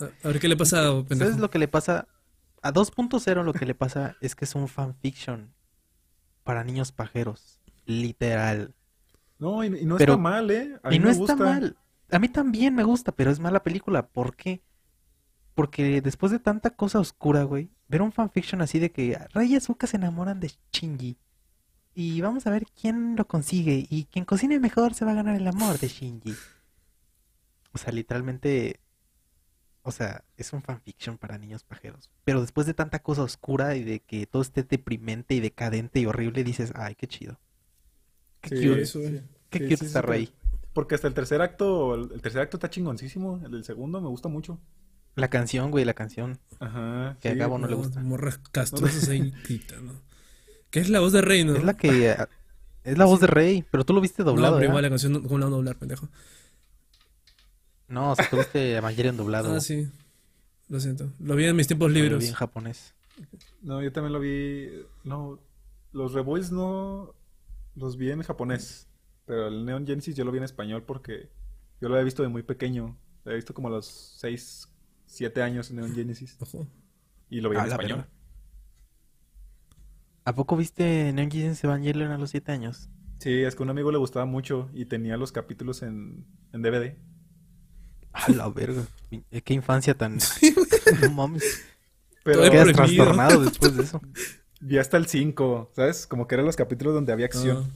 A, 0.00 0.04
a 0.04 0.28
ver 0.28 0.40
qué 0.40 0.48
le 0.48 0.56
pasa, 0.56 0.82
pendejo. 1.06 1.18
¿Sabes 1.30 1.38
lo 1.38 1.50
que 1.50 1.58
le 1.58 1.68
pasa? 1.68 2.08
A 2.62 2.72
2.0 2.72 3.44
lo 3.44 3.52
que 3.52 3.66
le 3.66 3.74
pasa 3.74 4.16
es 4.20 4.34
que 4.34 4.44
es 4.46 4.54
un 4.54 4.66
fanfiction 4.68 5.52
para 6.42 6.64
niños 6.64 6.90
pajeros. 6.92 7.60
Literal. 7.86 8.74
No, 9.38 9.62
y, 9.62 9.66
y 9.66 9.84
no 9.84 9.96
Pero- 9.98 10.14
está 10.14 10.22
mal, 10.22 10.50
¿eh? 10.50 10.78
A 10.82 10.88
mí 10.88 10.96
Y 10.96 10.98
no 10.98 11.04
me 11.06 11.10
está 11.10 11.20
gusta. 11.34 11.36
mal. 11.36 11.76
A 12.10 12.18
mí 12.18 12.28
también 12.28 12.74
me 12.74 12.82
gusta, 12.84 13.12
pero 13.12 13.30
es 13.30 13.40
mala 13.40 13.62
película. 13.62 14.06
¿Por 14.08 14.36
qué? 14.36 14.62
Porque 15.54 16.00
después 16.00 16.32
de 16.32 16.38
tanta 16.38 16.70
cosa 16.70 16.98
oscura, 16.98 17.42
güey, 17.44 17.70
ver 17.88 18.02
un 18.02 18.12
fanfiction 18.12 18.60
así 18.62 18.78
de 18.78 18.90
que 18.90 19.18
Rey 19.34 19.52
y 19.52 19.56
Azuka 19.56 19.86
se 19.86 19.96
enamoran 19.96 20.40
de 20.40 20.50
Shinji. 20.72 21.16
Y 21.94 22.20
vamos 22.20 22.46
a 22.46 22.50
ver 22.50 22.66
quién 22.80 23.16
lo 23.16 23.26
consigue. 23.26 23.86
Y 23.88 24.04
quien 24.06 24.24
cocine 24.24 24.58
mejor 24.58 24.94
se 24.94 25.04
va 25.04 25.12
a 25.12 25.14
ganar 25.14 25.36
el 25.36 25.46
amor 25.46 25.78
de 25.78 25.88
Shinji. 25.88 26.34
O 27.72 27.78
sea, 27.78 27.92
literalmente. 27.92 28.80
O 29.82 29.92
sea, 29.92 30.24
es 30.36 30.52
un 30.52 30.62
fanfiction 30.62 31.18
para 31.18 31.36
niños 31.38 31.62
pajeros. 31.62 32.10
Pero 32.24 32.40
después 32.40 32.66
de 32.66 32.74
tanta 32.74 33.00
cosa 33.00 33.22
oscura 33.22 33.76
y 33.76 33.84
de 33.84 34.00
que 34.00 34.26
todo 34.26 34.40
esté 34.42 34.62
deprimente 34.62 35.34
y 35.34 35.40
decadente 35.40 36.00
y 36.00 36.06
horrible, 36.06 36.42
dices, 36.42 36.72
ay, 36.74 36.94
qué 36.94 37.06
chido. 37.06 37.38
Qué 38.40 38.56
Sí, 38.56 38.66
cute. 38.68 38.82
eso, 38.82 39.00
sí. 39.00 39.20
Qué 39.50 39.58
Sí, 39.58 39.64
cute 39.64 39.76
sí, 39.76 39.84
está 39.86 40.00
sí, 40.00 40.06
Rey. 40.06 40.34
Porque 40.72 40.94
hasta 40.94 41.06
el 41.06 41.14
tercer 41.14 41.40
acto, 41.42 41.94
el, 41.94 42.20
tercer 42.20 42.42
acto 42.42 42.56
está 42.56 42.70
chingoncísimo. 42.70 43.40
El 43.44 43.52
del 43.52 43.64
segundo 43.64 44.00
me 44.00 44.08
gusta 44.08 44.28
mucho. 44.28 44.58
La 45.16 45.28
canción, 45.28 45.70
güey, 45.70 45.84
la 45.84 45.94
canción. 45.94 46.38
Ajá. 46.58 47.16
Que 47.20 47.28
a. 47.28 47.34
Gabo 47.34 47.58
no 47.58 47.68
le 47.68 47.74
gusta. 47.76 48.00
Morras 48.00 48.38
castrosas 48.52 49.08
ahí 49.10 49.32
gritando. 49.44 50.00
¿Qué 50.74 50.80
es 50.80 50.90
la 50.90 50.98
voz 50.98 51.12
de 51.12 51.20
Rey, 51.22 51.44
no? 51.44 51.54
Es 51.54 51.62
la 51.62 51.76
que. 51.76 52.10
eh, 52.10 52.16
Es 52.82 52.98
la 52.98 53.04
voz 53.04 53.20
de 53.20 53.28
Rey, 53.28 53.64
pero 53.70 53.84
tú 53.84 53.92
lo 53.94 54.00
viste 54.00 54.24
No, 54.24 54.30
doblado, 54.32 54.56
¿verdad? 54.56 54.68
igual 54.70 54.82
la 54.82 54.88
canción, 54.88 55.12
no- 55.12 55.22
¿cómo 55.22 55.38
la 55.38 55.44
van 55.44 55.52
a 55.52 55.56
doblar, 55.56 55.76
pendejo? 55.76 56.08
No, 57.88 58.10
o 58.10 58.16
sea, 58.16 58.28
tú 58.28 58.36
viste 58.38 58.74
Evangelion 58.76 59.16
doblado. 59.16 59.54
Ah, 59.54 59.60
sí. 59.60 59.88
Lo 60.68 60.80
siento. 60.80 61.12
Lo 61.20 61.36
vi 61.36 61.44
en 61.44 61.54
mis 61.54 61.66
tiempos 61.68 61.88
Yo 61.92 61.94
lo 61.94 62.00
libres. 62.00 62.18
vi 62.22 62.26
en 62.28 62.34
japonés. 62.34 62.92
No, 63.62 63.82
yo 63.82 63.92
también 63.92 64.12
lo 64.12 64.18
vi. 64.18 64.68
No, 65.04 65.38
los 65.92 66.12
Revoice 66.12 66.52
no 66.52 67.14
los 67.76 67.96
vi 67.96 68.10
en 68.10 68.22
japonés. 68.22 68.88
Pero 69.26 69.46
el 69.48 69.64
Neon 69.64 69.86
Genesis 69.86 70.16
yo 70.16 70.24
lo 70.24 70.32
vi 70.32 70.38
en 70.38 70.44
español 70.44 70.82
porque 70.82 71.30
yo 71.80 71.88
lo 71.88 71.94
había 71.94 72.04
visto 72.04 72.22
de 72.22 72.28
muy 72.28 72.42
pequeño. 72.42 72.96
Lo 73.24 73.30
había 73.30 73.36
visto 73.36 73.54
como 73.54 73.68
a 73.68 73.70
los 73.70 73.86
6, 74.18 74.68
7 75.06 75.40
años 75.42 75.70
en 75.70 75.76
Neon 75.76 75.94
Genesis. 75.94 76.36
Ojo. 76.40 76.66
Y 77.30 77.40
lo 77.40 77.48
vi 77.50 77.56
en 77.56 77.62
A 77.62 77.66
la 77.66 77.72
español. 77.74 78.06
¿A 80.24 80.34
poco 80.34 80.56
viste 80.56 81.12
Neon 81.12 81.30
Genesis 81.30 81.64
Evangelion 81.64 82.10
a 82.10 82.18
los 82.18 82.30
7 82.30 82.52
años? 82.52 82.88
Sí, 83.18 83.42
es 83.42 83.54
que 83.54 83.62
a 83.62 83.64
un 83.64 83.70
amigo 83.70 83.90
le 83.92 83.98
gustaba 83.98 84.24
mucho 84.26 84.68
y 84.72 84.86
tenía 84.86 85.16
los 85.16 85.32
capítulos 85.32 85.82
en, 85.82 86.26
en 86.52 86.62
DVD. 86.62 86.96
A 88.12 88.30
la 88.30 88.48
verga. 88.48 88.82
Eh, 89.10 89.40
Qué 89.42 89.54
infancia 89.54 89.94
tan. 89.94 90.18
No 91.02 91.10
mames. 91.10 91.64
Pero 92.22 92.40
Todo 92.40 92.50
Quedas 92.50 92.72
prohibido. 92.72 93.04
trastornado 93.04 93.40
después 93.42 93.76
de 93.76 93.82
eso. 93.82 94.00
vi 94.60 94.78
hasta 94.78 94.96
el 94.96 95.06
5, 95.06 95.72
¿sabes? 95.74 96.06
Como 96.06 96.26
que 96.26 96.34
eran 96.34 96.46
los 96.46 96.56
capítulos 96.56 96.94
donde 96.94 97.12
había 97.12 97.26
acción. 97.26 97.70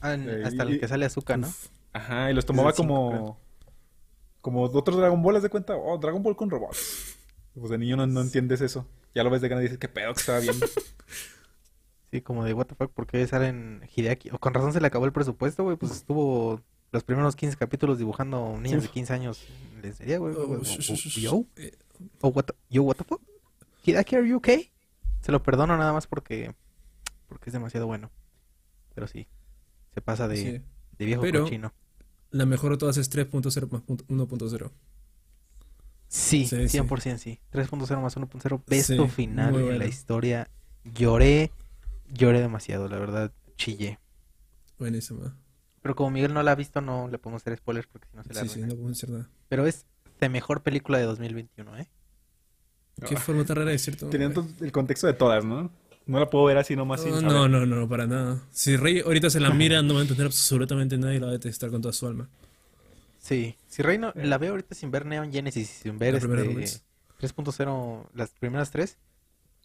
Ah, 0.00 0.14
Eh, 0.14 0.42
hasta 0.44 0.64
y- 0.64 0.72
el 0.74 0.80
que 0.80 0.88
sale 0.88 1.06
Azúcar, 1.06 1.38
¿no? 1.38 1.52
Ajá, 1.92 2.30
y 2.30 2.34
los 2.34 2.46
tomaba 2.46 2.72
cinco, 2.72 2.86
como. 2.88 3.40
Como 4.40 4.62
otros 4.62 4.96
Dragon 4.96 5.20
Ball, 5.22 5.36
¿haz 5.36 5.42
de 5.42 5.50
cuenta? 5.50 5.76
Oh, 5.76 5.98
Dragon 5.98 6.22
Ball 6.22 6.36
con 6.36 6.48
robots. 6.48 7.16
Pues 7.54 7.70
de 7.70 7.78
niño 7.78 7.96
no, 7.96 8.06
no 8.06 8.20
entiendes 8.22 8.60
eso. 8.60 8.86
Ya 9.14 9.22
lo 9.24 9.30
ves 9.30 9.40
de 9.42 9.48
gana 9.48 9.60
y 9.60 9.64
dices, 9.64 9.78
¿qué 9.78 9.88
pedo 9.88 10.14
que 10.14 10.20
estaba 10.20 10.38
viendo? 10.40 10.66
Sí, 12.10 12.20
como 12.22 12.44
de 12.44 12.52
what 12.54 12.66
the 12.66 12.74
fuck, 12.74 12.90
¿por 12.92 13.06
qué 13.06 13.26
salen 13.26 13.82
Hideaki? 13.94 14.30
O 14.30 14.38
con 14.38 14.52
razón 14.52 14.72
se 14.72 14.80
le 14.80 14.86
acabó 14.88 15.04
el 15.06 15.12
presupuesto, 15.12 15.62
güey. 15.62 15.76
Pues 15.76 15.92
estuvo 15.92 16.60
los 16.92 17.04
primeros 17.04 17.36
15 17.36 17.56
capítulos 17.56 17.98
dibujando 17.98 18.58
niños 18.60 18.82
de 18.82 18.88
15 18.88 19.12
años. 19.12 19.46
Les 19.82 19.98
diría, 19.98 20.18
güey. 20.18 20.34
Oh, 20.36 20.60
Yo, 20.62 21.44
what 22.22 22.44
the, 22.44 22.54
yo, 22.68 22.82
what 22.82 22.96
the 22.96 23.04
fuck? 23.04 23.22
Hideaki, 23.84 24.16
are 24.16 24.28
you 24.28 24.36
okay? 24.38 24.70
Se 25.20 25.30
lo 25.32 25.42
perdono 25.42 25.76
nada 25.76 25.92
más 25.92 26.06
porque, 26.06 26.54
porque 27.28 27.50
es 27.50 27.52
demasiado 27.52 27.86
bueno. 27.86 28.10
Pero 28.94 29.06
sí, 29.06 29.28
se 29.94 30.00
pasa 30.00 30.26
de, 30.26 30.36
sí. 30.36 30.62
de 30.98 31.04
viejo 31.04 31.22
Pero- 31.22 31.44
cochino. 31.44 31.72
La 32.32 32.46
mejor 32.46 32.70
de 32.72 32.78
todas 32.78 32.96
es 32.96 33.08
3.0 33.10 33.68
más 33.70 33.82
punto- 33.82 34.04
1.0. 34.08 34.70
Sí, 36.08 36.46
Sí, 36.46 36.68
sí. 36.68 36.78
100% 36.78 37.18
sí. 37.18 37.40
3.0 37.52 38.00
más 38.00 38.16
1.0, 38.16 38.62
besto 38.66 39.06
final 39.08 39.54
en 39.56 39.78
la 39.78 39.86
historia. 39.86 40.48
Lloré, 40.84 41.52
lloré 42.12 42.40
demasiado, 42.40 42.88
la 42.88 42.98
verdad, 42.98 43.32
chillé. 43.56 43.98
Buenísima. 44.78 45.36
Pero 45.82 45.94
como 45.96 46.10
Miguel 46.10 46.34
no 46.34 46.42
la 46.42 46.52
ha 46.52 46.54
visto, 46.54 46.80
no 46.80 47.08
le 47.08 47.18
podemos 47.18 47.42
hacer 47.42 47.56
spoilers 47.56 47.86
porque 47.86 48.08
si 48.10 48.16
no 48.16 48.22
se 48.24 48.34
la 48.34 48.40
Sí, 48.42 48.48
sí, 48.48 48.60
no 48.60 48.74
puedo 48.74 48.88
decir 48.88 49.08
nada. 49.10 49.28
Pero 49.48 49.66
es 49.66 49.86
la 50.20 50.28
mejor 50.28 50.62
película 50.62 50.98
de 50.98 51.04
2021, 51.04 51.78
¿eh? 51.78 51.88
Qué 53.08 53.14
Ah. 53.16 53.20
forma 53.20 53.44
tan 53.44 53.56
rara 53.56 53.66
de 53.68 53.72
decirte. 53.72 54.06
Teniendo 54.06 54.46
el 54.60 54.72
contexto 54.72 55.06
de 55.06 55.14
todas, 55.14 55.44
¿no? 55.44 55.70
No 56.06 56.18
la 56.18 56.28
puedo 56.28 56.44
ver 56.46 56.58
así 56.58 56.74
nomás 56.76 57.04
No, 57.06 57.20
no, 57.22 57.48
no, 57.48 57.64
no, 57.66 57.88
para 57.88 58.06
nada. 58.06 58.42
Si 58.50 58.76
Rey 58.76 59.00
ahorita 59.00 59.30
se 59.30 59.38
la 59.40 59.50
mira, 59.50 59.80
no 59.82 59.94
va 59.94 60.00
a 60.00 60.02
entender 60.02 60.26
absolutamente 60.26 60.98
nada 60.98 61.14
y 61.14 61.18
la 61.20 61.26
va 61.26 61.30
a 61.30 61.34
detestar 61.34 61.70
con 61.70 61.80
toda 61.80 61.92
su 61.92 62.06
alma. 62.06 62.28
Sí, 63.20 63.56
si 63.68 63.82
Reino 63.82 64.12
la 64.16 64.38
veo 64.38 64.50
ahorita 64.52 64.74
sin 64.74 64.90
ver 64.90 65.06
Neon 65.06 65.30
Genesis 65.30 65.70
y 65.70 65.82
sin 65.82 65.98
ver 65.98 66.12
La 66.14 66.18
este 66.18 66.28
primera 66.28 66.52
Rubies. 66.52 66.82
3.0, 67.20 68.08
las 68.14 68.30
primeras 68.30 68.70
tres, 68.70 68.96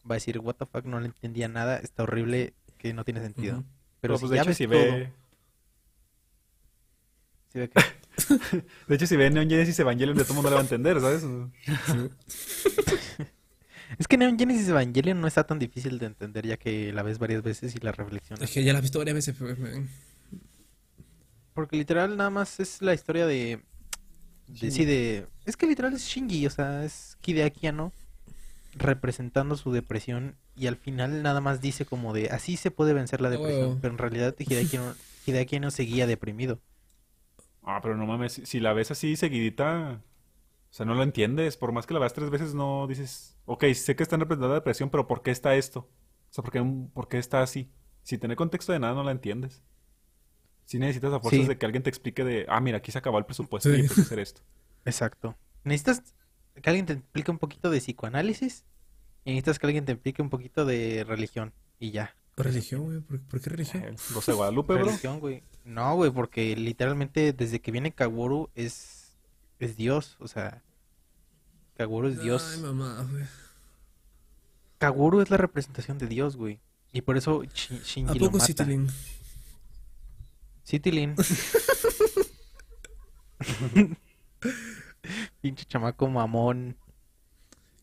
va 0.10 0.16
a 0.16 0.18
decir, 0.18 0.40
what 0.40 0.56
the 0.56 0.66
fuck, 0.66 0.86
no 0.86 1.00
le 1.00 1.08
entendía 1.08 1.48
nada, 1.48 1.78
está 1.78 2.04
horrible, 2.04 2.54
que 2.78 2.94
no 2.94 3.04
tiene 3.04 3.22
sentido. 3.22 3.64
Pero 4.02 4.16
Pero, 4.16 4.18
si 4.18 4.22
pues 4.22 4.30
de 4.32 4.36
ya 4.36 4.42
hecho 4.42 4.50
ves 4.50 4.58
si 4.58 4.66
todo, 4.68 4.76
ve... 4.76 5.12
si 7.52 7.60
ve 7.60 7.70
que- 7.70 7.82
De 8.88 8.96
hecho 8.96 9.08
si 9.08 9.16
ve 9.18 9.30
Neon 9.30 9.50
Genesis 9.50 9.78
Evangelion 9.80 10.18
de 10.18 10.24
todo 10.24 10.36
mundo 10.36 10.50
le 10.50 10.56
va 10.56 10.62
a 10.62 10.64
entender, 10.64 11.00
¿sabes? 11.02 11.24
Es 14.00 14.08
que 14.08 14.18
Neon 14.18 14.38
Genesis 14.38 14.68
Evangelion 14.68 15.22
no 15.22 15.28
está 15.28 15.46
tan 15.46 15.60
difícil 15.60 16.00
de 16.00 16.08
entender 16.08 16.46
ya 16.46 16.58
que 16.58 16.92
la 16.92 17.04
ves 17.04 17.20
varias 17.20 17.44
veces 17.44 17.76
y 17.76 17.80
la 17.80 17.92
reflexionas. 17.92 18.44
Es 18.44 18.52
que 18.52 18.64
ya 18.64 18.74
la 18.74 18.80
has 18.80 18.84
visto 18.84 18.98
varias 18.98 19.16
veces. 19.16 19.40
man. 19.40 19.90
Porque 21.54 21.78
literal 21.78 22.18
nada 22.18 22.30
más 22.32 22.60
es 22.60 22.82
la 22.82 22.94
historia 22.94 23.26
de... 23.28 23.62
de 24.48 24.72
sí, 24.72 24.86
de... 24.86 25.28
Es 25.46 25.56
que 25.56 25.68
literal 25.68 25.94
es 25.94 26.02
Shinji, 26.04 26.48
o 26.48 26.50
sea, 26.50 26.84
es 26.84 27.18
Hideaki 27.26 27.68
Anno 27.68 27.94
representando 28.76 29.56
su 29.56 29.72
depresión 29.72 30.36
y 30.56 30.68
al 30.68 30.76
final 30.76 31.24
nada 31.24 31.42
más 31.42 31.62
dice 31.62 31.86
como 31.86 32.14
de 32.14 32.30
así 32.30 32.58
se 32.58 32.72
puede 32.72 32.94
vencer 32.94 33.22
la 33.22 33.30
depresión, 33.30 33.62
huevo. 33.70 33.78
pero 33.82 33.94
en 33.94 33.98
realidad 33.98 34.36
Hideaki 34.38 34.78
Anno, 34.78 34.94
Hideaki 35.26 35.56
Anno 35.56 35.72
seguía 35.72 36.06
deprimido. 36.08 36.60
Ah, 37.64 37.80
pero 37.82 37.96
no 37.98 38.06
mames, 38.06 38.34
si, 38.34 38.46
si 38.46 38.60
la 38.60 38.74
ves 38.74 38.92
así 38.92 39.16
seguidita, 39.16 40.02
o 40.70 40.74
sea, 40.74 40.86
no 40.86 40.94
lo 40.94 41.04
entiendes. 41.04 41.58
Por 41.58 41.72
más 41.72 41.88
que 41.88 41.94
la 41.94 42.00
veas 42.00 42.14
tres 42.14 42.30
veces, 42.30 42.54
no 42.54 42.86
dices, 42.86 43.38
ok, 43.46 43.64
sé 43.74 43.96
que 43.96 44.04
está 44.04 44.18
representando 44.18 44.50
la 44.50 44.56
depresión, 44.60 44.90
pero 44.90 45.08
¿por 45.08 45.24
qué 45.24 45.32
está 45.32 45.56
esto? 45.56 45.80
O 45.80 46.34
sea, 46.36 46.44
¿por 46.44 46.52
qué, 46.54 46.64
por 46.94 47.08
qué 47.08 47.18
está 47.18 47.42
así? 47.42 47.72
Si 48.04 48.18
tiene 48.20 48.36
contexto 48.36 48.72
de 48.72 48.80
nada, 48.80 48.94
no 48.94 49.04
la 49.04 49.12
entiendes. 49.12 49.64
Sí 50.66 50.78
necesitas 50.80 51.14
a 51.14 51.20
fuerzas 51.20 51.44
Sí. 51.44 51.48
de 51.48 51.58
que 51.58 51.66
alguien 51.66 51.82
te 51.82 51.90
explique 51.90 52.24
de, 52.24 52.46
ah, 52.50 52.60
mira, 52.60 52.80
aquí 52.80 52.92
se 52.92 52.98
acabó 53.00 53.18
el 53.20 53.26
presupuesto 53.26 53.70
Sí. 53.70 53.78
y 53.78 53.80
empieza 53.80 54.02
a 54.02 54.04
hacer 54.06 54.20
esto. 54.20 54.42
Exacto. 54.84 55.36
Necesitas 55.64 56.04
que 56.62 56.70
alguien 56.70 56.86
te 56.86 56.94
explique 56.94 57.32
un 57.32 57.40
poquito 57.40 57.70
de 57.70 57.80
psicoanálisis 57.80 58.64
y 59.24 59.32
necesitas 59.32 59.60
que 59.60 59.68
alguien 59.68 59.86
te 59.86 59.92
explique 59.92 60.22
un 60.22 60.30
poquito 60.30 60.66
de 60.66 61.04
religión 61.08 61.54
y 61.80 61.92
ya. 61.92 62.16
¿Religión, 62.38 62.84
güey? 62.84 63.00
¿Por, 63.00 63.20
por 63.22 63.42
qué 63.42 63.50
religión? 63.50 63.84
El 63.84 63.96
12 63.96 64.32
de 64.32 64.36
Guadalupe, 64.36 64.74
bro. 64.74 64.86
Religión, 64.86 65.20
güey. 65.20 65.44
No, 65.64 65.96
güey, 65.96 66.12
porque 66.12 66.56
literalmente 66.56 67.34
desde 67.34 67.62
que 67.62 67.72
viene 67.72 67.94
Kaguru 67.94 68.50
es 68.56 69.16
es 69.60 69.78
Dios, 69.78 70.18
o 70.20 70.28
sea, 70.28 70.62
Kaguru 71.78 72.10
es 72.10 72.22
Dios. 72.22 72.54
Ay, 72.56 72.62
mamá, 72.62 73.08
güey. 73.10 73.24
Kaguru 74.80 75.22
es 75.22 75.30
la 75.30 75.38
representación 75.38 75.98
de 75.98 76.08
Dios, 76.08 76.36
güey. 76.36 76.60
Y 76.92 77.02
por 77.02 77.16
eso 77.18 77.44
Shi- 77.44 77.80
¿A 77.80 77.84
Shinji 77.84 78.20
lo 78.20 78.26
poco 78.26 78.38
mata. 78.40 78.48
Citilin? 78.48 78.88
Citilin. 80.66 81.16
Pinche 85.42 85.66
chamaco 85.66 86.08
mamón. 86.08 86.76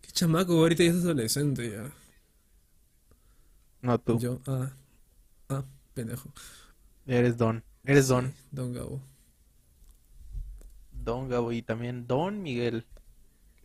Qué 0.01 0.10
chamaco, 0.12 0.55
ahorita 0.55 0.84
ya 0.84 0.91
es 0.91 0.97
adolescente 0.97 1.70
ya. 1.70 1.91
No 3.83 3.99
tú. 3.99 4.18
Yo, 4.18 4.41
ah, 4.47 4.70
ah, 5.49 5.65
pendejo. 5.94 6.31
Eres 7.07 7.36
Don. 7.36 7.65
Eres 7.84 8.09
Don. 8.09 8.28
Sí, 8.28 8.34
Don 8.52 8.73
Gabo. 8.73 9.01
Don 10.92 11.28
Gabo 11.28 11.52
y 11.52 11.62
también 11.62 12.07
Don 12.07 12.42
Miguel. 12.42 12.86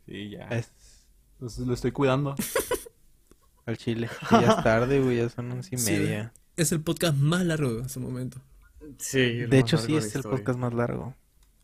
Sí, 0.06 0.32
ya. 0.32 0.48
Es 0.48 0.72
lo 1.40 1.74
estoy 1.74 1.92
cuidando. 1.92 2.36
al 3.68 3.78
chile. 3.78 4.10
Y 4.32 4.34
ya 4.34 4.48
es 4.48 4.64
tarde, 4.64 5.00
güey, 5.02 5.18
ya 5.18 5.30
son 5.30 5.52
once 5.52 5.76
y 5.76 5.78
Sí, 5.78 5.92
media. 5.92 6.34
Es 6.56 6.72
el 6.72 6.82
podcast 6.82 7.16
más 7.18 7.46
largo 7.46 7.82
hasta 7.82 8.00
el 8.00 8.06
momento. 8.06 8.42
Sí. 8.98 9.46
De 9.46 9.60
hecho, 9.60 9.78
sí 9.78 9.94
de 9.94 10.00
es 10.00 10.16
el 10.16 10.24
podcast 10.24 10.58
más 10.58 10.74
largo. 10.74 11.14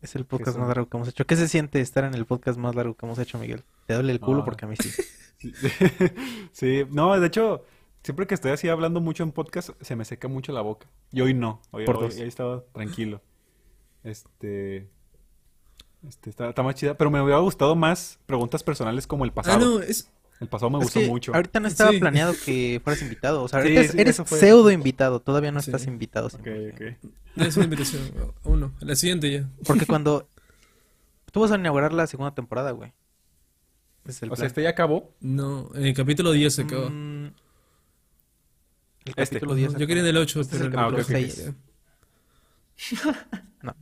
Es 0.04 0.14
el 0.16 0.26
podcast 0.26 0.58
más 0.58 0.68
largo 0.68 0.86
que 0.88 0.96
hemos 0.98 1.08
hecho. 1.08 1.26
¿Qué 1.26 1.34
se 1.34 1.48
siente 1.48 1.80
estar 1.80 2.04
en 2.04 2.12
el 2.14 2.26
podcast 2.26 2.58
más 2.58 2.74
largo 2.74 2.94
que 2.94 3.06
hemos 3.06 3.18
hecho, 3.18 3.38
Miguel? 3.38 3.64
Te 3.86 3.94
duele 3.94 4.12
el 4.12 4.20
culo 4.20 4.42
Ah. 4.42 4.44
porque 4.44 4.66
a 4.66 4.68
mí 4.68 4.76
sí. 4.76 4.90
Sí, 6.52 6.82
no, 6.90 7.18
de 7.18 7.26
hecho, 7.26 7.64
siempre 8.02 8.26
que 8.26 8.34
estoy 8.34 8.52
así 8.52 8.68
hablando 8.68 9.00
mucho 9.00 9.22
en 9.22 9.32
podcast, 9.32 9.70
se 9.80 9.96
me 9.96 10.04
seca 10.04 10.28
mucho 10.28 10.52
la 10.52 10.60
boca. 10.60 10.86
Y 11.10 11.22
hoy 11.22 11.32
no. 11.34 11.62
Hoy, 11.70 11.86
Por 11.86 11.96
hoy- 11.96 12.02
dos. 12.04 12.16
hoy 12.16 12.28
estaba 12.28 12.64
tranquilo. 12.72 13.22
Este. 14.02 14.90
Este, 16.06 16.28
está, 16.30 16.50
está 16.50 16.62
más 16.62 16.74
chida. 16.74 16.94
Pero 16.98 17.10
me 17.10 17.20
hubiera 17.22 17.38
gustado 17.40 17.74
más 17.74 18.18
preguntas 18.26 18.62
personales 18.62 19.06
como 19.06 19.24
el 19.24 19.30
Ah, 19.30 19.34
pasado. 19.34 19.78
no, 19.78 19.80
es. 19.80 20.10
El 20.44 20.48
pasado 20.50 20.70
me 20.70 20.78
Es 20.78 20.84
gustó 20.84 21.00
mucho. 21.00 21.34
ahorita 21.34 21.58
no 21.60 21.68
estaba 21.68 21.90
Sí. 21.90 21.98
planeado 21.98 22.34
que 22.44 22.80
fueras 22.84 23.02
invitado. 23.02 23.42
O 23.42 23.48
sea, 23.48 23.60
Sí, 23.60 23.68
ahorita 23.68 23.80
es- 23.80 23.90
sí, 23.92 24.00
eres 24.00 24.16
fue. 24.24 24.38
pseudo 24.38 24.70
invitado. 24.70 25.20
Todavía 25.20 25.50
no 25.52 25.60
Sí. 25.60 25.70
estás 25.70 25.86
invitado. 25.86 26.26
Ok, 26.28 26.32
100%. 26.42 26.74
ok. 26.74 27.42
Es 27.46 27.56
una 27.56 27.64
invitación. 27.64 28.02
Uno. 28.44 28.72
La 28.80 28.94
siguiente 28.94 29.30
ya. 29.30 29.48
Porque 29.66 29.86
cuando... 29.86 30.28
Tú 31.32 31.40
vas 31.40 31.50
a 31.50 31.56
inaugurar 31.56 31.92
la 31.92 32.06
segunda 32.06 32.32
temporada, 32.34 32.70
güey. 32.70 32.92
Es 34.06 34.22
el 34.22 34.30
O 34.30 34.36
sea, 34.36 34.42
plan. 34.42 34.46
este 34.48 34.62
ya 34.62 34.68
acabó. 34.70 35.12
No, 35.20 35.70
en 35.74 35.86
el 35.86 35.94
capítulo 35.94 36.30
10 36.32 36.54
se 36.54 36.62
acabó. 36.62 36.90
Mm, 36.90 37.24
El 39.06 39.12
Este. 39.16 39.24
capítulo 39.36 39.54
10 39.54 39.70
Ajá, 39.70 39.78
Yo 39.78 39.86
quería 39.86 40.02
en 40.02 40.08
el 40.10 40.16
8, 40.16 40.40
Este 40.40 40.56
es 40.56 40.62
pero 40.62 40.72
el 40.72 40.78
Ah, 40.78 40.82
capítulo 40.90 41.02
ok, 41.02 41.08
ok. 41.10 41.34
6. 41.34 41.52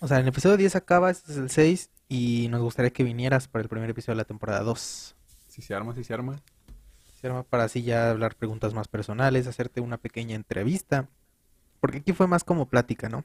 O 0.00 0.08
sea, 0.08 0.18
en 0.18 0.22
el 0.24 0.28
episodio 0.28 0.56
10 0.56 0.76
acaba, 0.76 1.10
este 1.10 1.32
es 1.32 1.38
el 1.38 1.50
6. 1.50 1.90
Y 2.08 2.48
nos 2.48 2.62
gustaría 2.62 2.92
que 2.92 3.02
vinieras 3.02 3.48
para 3.48 3.62
el 3.62 3.68
primer 3.68 3.90
episodio 3.90 4.14
de 4.14 4.22
la 4.22 4.26
temporada 4.26 4.62
2. 4.62 5.16
Si 5.48 5.62
se 5.62 5.74
arma, 5.74 5.94
si 5.94 6.04
se 6.04 6.14
arma. 6.14 6.40
Se 7.20 7.26
arma 7.26 7.42
Para 7.42 7.64
así 7.64 7.82
ya 7.82 8.10
hablar 8.10 8.36
preguntas 8.36 8.74
más 8.74 8.88
personales, 8.88 9.46
hacerte 9.46 9.80
una 9.80 9.96
pequeña 9.98 10.36
entrevista. 10.36 11.08
Porque 11.80 11.98
aquí 11.98 12.12
fue 12.12 12.26
más 12.26 12.44
como 12.44 12.68
plática, 12.68 13.08
¿no? 13.08 13.24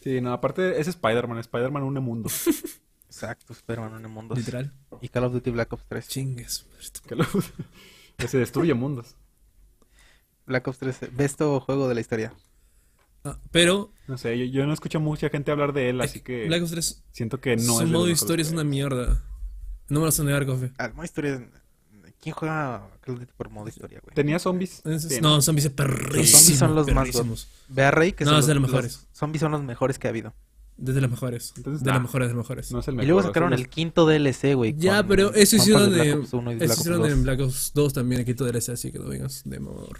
Sí, 0.00 0.20
no, 0.20 0.32
aparte 0.32 0.80
es 0.80 0.88
Spider-Man. 0.88 1.38
Spider-Man 1.38 1.82
une 1.82 2.00
mundo. 2.00 2.28
Exacto, 3.06 3.52
Spider-Man 3.52 4.04
en 4.04 4.10
mundos. 4.10 4.38
Literal. 4.38 4.72
Y 5.00 5.08
Call 5.08 5.24
of 5.24 5.32
Duty 5.32 5.50
Black 5.50 5.72
Ops 5.72 5.84
3. 5.86 6.08
Chingues. 6.08 6.66
que 8.16 8.28
se 8.28 8.38
destruye 8.38 8.74
mundos. 8.74 9.16
Black 10.46 10.66
Ops 10.66 10.78
3, 10.78 11.16
besto 11.16 11.60
juego 11.60 11.88
de 11.88 11.94
la 11.94 12.00
historia. 12.00 12.34
Ah, 13.24 13.38
pero. 13.50 13.92
No 14.06 14.18
sé, 14.18 14.38
yo, 14.38 14.44
yo 14.44 14.66
no 14.66 14.72
escucho 14.74 15.00
mucha 15.00 15.28
gente 15.30 15.50
hablar 15.50 15.72
de 15.72 15.88
él, 15.90 16.00
así 16.00 16.20
que 16.20 16.46
Black 16.46 16.62
Ops 16.62 16.70
3. 16.72 17.04
siento 17.12 17.40
que 17.40 17.56
no 17.56 17.62
su 17.62 17.72
es 17.80 17.88
los 17.88 17.90
modo 17.90 18.08
historia 18.10 18.42
es 18.42 18.52
una 18.52 18.64
mierda. 18.64 19.22
No 19.88 20.00
me 20.00 20.00
lo 20.00 20.04
vas 20.06 20.20
a 20.20 20.24
negar, 20.24 20.44
Cofe. 20.46 20.72
Ah, 20.78 20.90
modo 20.94 21.04
historia. 21.04 21.46
¿Quién 22.20 22.34
juega 22.34 22.88
Call 23.02 23.14
of 23.16 23.20
Duty 23.20 23.32
por 23.36 23.50
modo 23.50 23.68
historia, 23.68 24.00
güey? 24.02 24.14
¿Tenía 24.14 24.38
zombies? 24.38 24.82
No, 25.20 25.42
zombies 25.42 25.66
es 25.66 25.72
perrísimo. 25.72 26.20
Los 26.22 26.30
zombies 26.30 26.58
son 26.58 26.74
los 26.74 26.86
más 26.88 27.04
perrísimos. 27.08 27.48
Ve 27.68 27.82
a 27.84 27.90
Rey, 27.90 28.12
que 28.12 28.24
No, 28.24 28.30
son 28.30 28.40
es 28.40 28.46
de 28.46 28.54
los, 28.54 28.62
los 28.62 28.70
mejores. 28.70 28.92
los 29.10 29.18
zombies 29.18 29.40
son 29.40 29.52
los 29.52 29.62
mejores 29.62 29.98
que 29.98 30.06
ha 30.06 30.10
habido. 30.10 30.34
Desde 30.76 31.00
las 31.02 31.10
mejores. 31.10 31.52
Entonces, 31.56 31.82
de 31.84 31.86
nah. 31.90 31.94
las 31.94 32.02
mejores, 32.02 32.28
de 32.28 32.34
las 32.34 32.42
mejores. 32.44 32.72
No 32.72 32.80
es 32.80 32.88
el 32.88 32.94
Y 32.94 32.96
mejor. 32.96 33.06
luego 33.08 33.18
o 33.20 33.22
sea, 33.22 33.28
sacaron 33.30 33.52
el 33.52 33.68
quinto 33.68 34.06
DLC, 34.06 34.54
güey. 34.54 34.74
ya, 34.76 34.98
con 34.98 35.08
pero 35.08 35.34
eso 35.34 35.56
hicieron 35.56 35.90
de 35.92 36.02
Black. 36.12 36.18
Ops 36.18 36.32
1 36.32 36.52
y 36.52 36.54
Eso 36.54 36.58
Black 36.64 36.70
Ops 36.70 36.78
hicieron 36.80 37.02
2. 37.02 37.10
en 37.10 37.22
Black 37.22 37.40
Ops 37.40 37.72
2 37.74 37.92
también, 37.92 38.20
el 38.20 38.26
quinto 38.26 38.44
DLC, 38.44 38.68
así 38.70 38.90
que 38.90 38.98
no 38.98 39.04
vengas 39.08 39.42
de 39.44 39.60
mamador. 39.60 39.98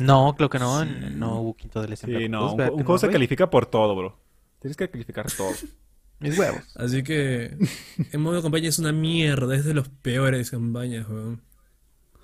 No, 0.00 0.34
creo 0.36 0.48
que 0.50 0.58
no. 0.58 0.82
Sí. 0.84 0.90
No 1.14 1.40
hubo 1.40 1.56
quinto 1.56 1.80
DLC. 1.82 2.06
Sí, 2.06 2.28
no, 2.28 2.52
un, 2.52 2.56
¿verdad 2.56 2.72
un 2.72 2.78
que 2.78 2.84
juego 2.84 2.98
se 2.98 3.08
califica 3.10 3.48
por 3.50 3.66
todo, 3.66 3.94
bro. 3.96 4.18
Tienes 4.60 4.76
que 4.76 4.88
calificar 4.90 5.30
todo. 5.30 5.50
Mis 6.20 6.38
huevos. 6.38 6.62
Así 6.76 7.02
que. 7.02 7.56
En 8.12 8.20
modo 8.20 8.42
campaña 8.42 8.68
es 8.68 8.78
una 8.78 8.92
mierda, 8.92 9.54
es 9.54 9.64
de 9.64 9.74
los 9.74 9.88
peores 9.88 10.50
campañas, 10.50 11.08
weón. 11.08 11.40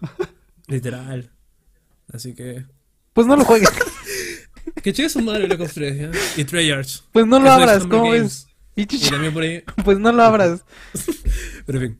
Literal. 0.66 1.30
Así 2.12 2.34
que. 2.34 2.64
Pues 3.12 3.26
no 3.26 3.36
lo 3.36 3.44
juegues. 3.44 3.70
Que 4.82 4.92
chingue 4.92 5.08
su 5.08 5.20
madre 5.22 5.52
Ops 5.54 5.74
3, 5.74 5.98
¿ya? 5.98 6.10
Y 6.36 6.44
Treyarch. 6.44 7.04
Pues 7.12 7.26
no 7.26 7.38
lo 7.38 7.46
Eso 7.46 7.54
abras, 7.54 7.86
¿cómo 7.86 8.10
ves? 8.10 8.46
Y 8.74 8.82
ch- 8.82 9.10
también 9.10 9.32
por 9.32 9.42
ahí. 9.42 9.62
Pues 9.84 9.98
no 9.98 10.12
lo 10.12 10.22
abras. 10.22 10.64
Pero 11.64 11.80
en 11.80 11.88
fin. 11.88 11.98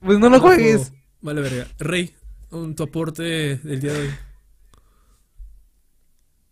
Pues 0.00 0.18
no 0.18 0.28
lo 0.28 0.40
juegues. 0.40 0.88
juego. 0.88 0.96
Vale, 1.20 1.40
verga. 1.40 1.66
Rey, 1.78 2.14
un, 2.50 2.74
tu 2.74 2.82
aporte 2.82 3.22
del 3.58 3.80
día 3.80 3.92
de 3.92 4.00
hoy. 4.00 4.10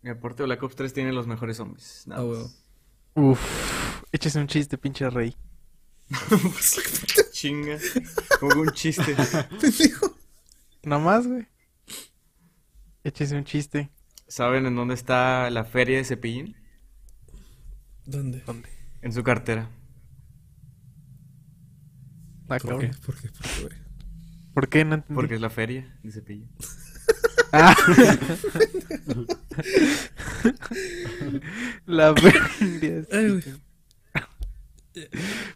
Mi 0.02 0.10
aporte 0.10 0.42
de 0.42 0.46
Black 0.46 0.62
Ops 0.62 0.74
3 0.76 0.92
tiene 0.92 1.12
los 1.12 1.26
mejores 1.26 1.56
zombies. 1.56 2.04
Nada 2.06 2.22
Ah, 2.22 2.24
más. 2.24 2.36
huevo. 3.14 3.30
Uf. 3.32 4.02
Échese 4.12 4.38
un 4.40 4.46
chiste, 4.46 4.78
pinche 4.78 5.08
rey. 5.10 5.36
Chinga. 7.32 7.78
Como 8.40 8.62
un 8.62 8.70
chiste. 8.72 9.14
Nomás, 10.82 11.26
güey. 11.26 11.46
Échese 13.04 13.36
un 13.36 13.44
chiste. 13.44 13.90
¿Saben 14.28 14.66
en 14.66 14.74
dónde 14.76 14.94
está 14.94 15.50
la 15.50 15.64
feria 15.64 15.98
de 15.98 16.04
Cepillín? 16.04 16.56
¿Dónde? 18.04 18.40
¿Dónde? 18.46 18.68
En 19.02 19.12
su 19.12 19.22
cartera. 19.22 19.70
Ah, 22.48 22.58
¿Por 22.58 22.78
qué? 22.80 22.90
¿Por 23.06 23.14
qué? 23.20 23.28
¿Por 23.28 23.42
qué, 23.48 23.62
güey? 23.62 23.76
¿Por 24.54 24.68
qué 24.68 24.84
no 24.84 24.94
entendí? 24.96 25.14
Porque 25.14 25.34
es 25.36 25.40
la 25.40 25.50
feria 25.50 25.98
de 26.02 26.12
Cepillín. 26.12 26.50
Ah. 27.52 27.76
La. 31.86 32.14
Ay. 33.12 33.42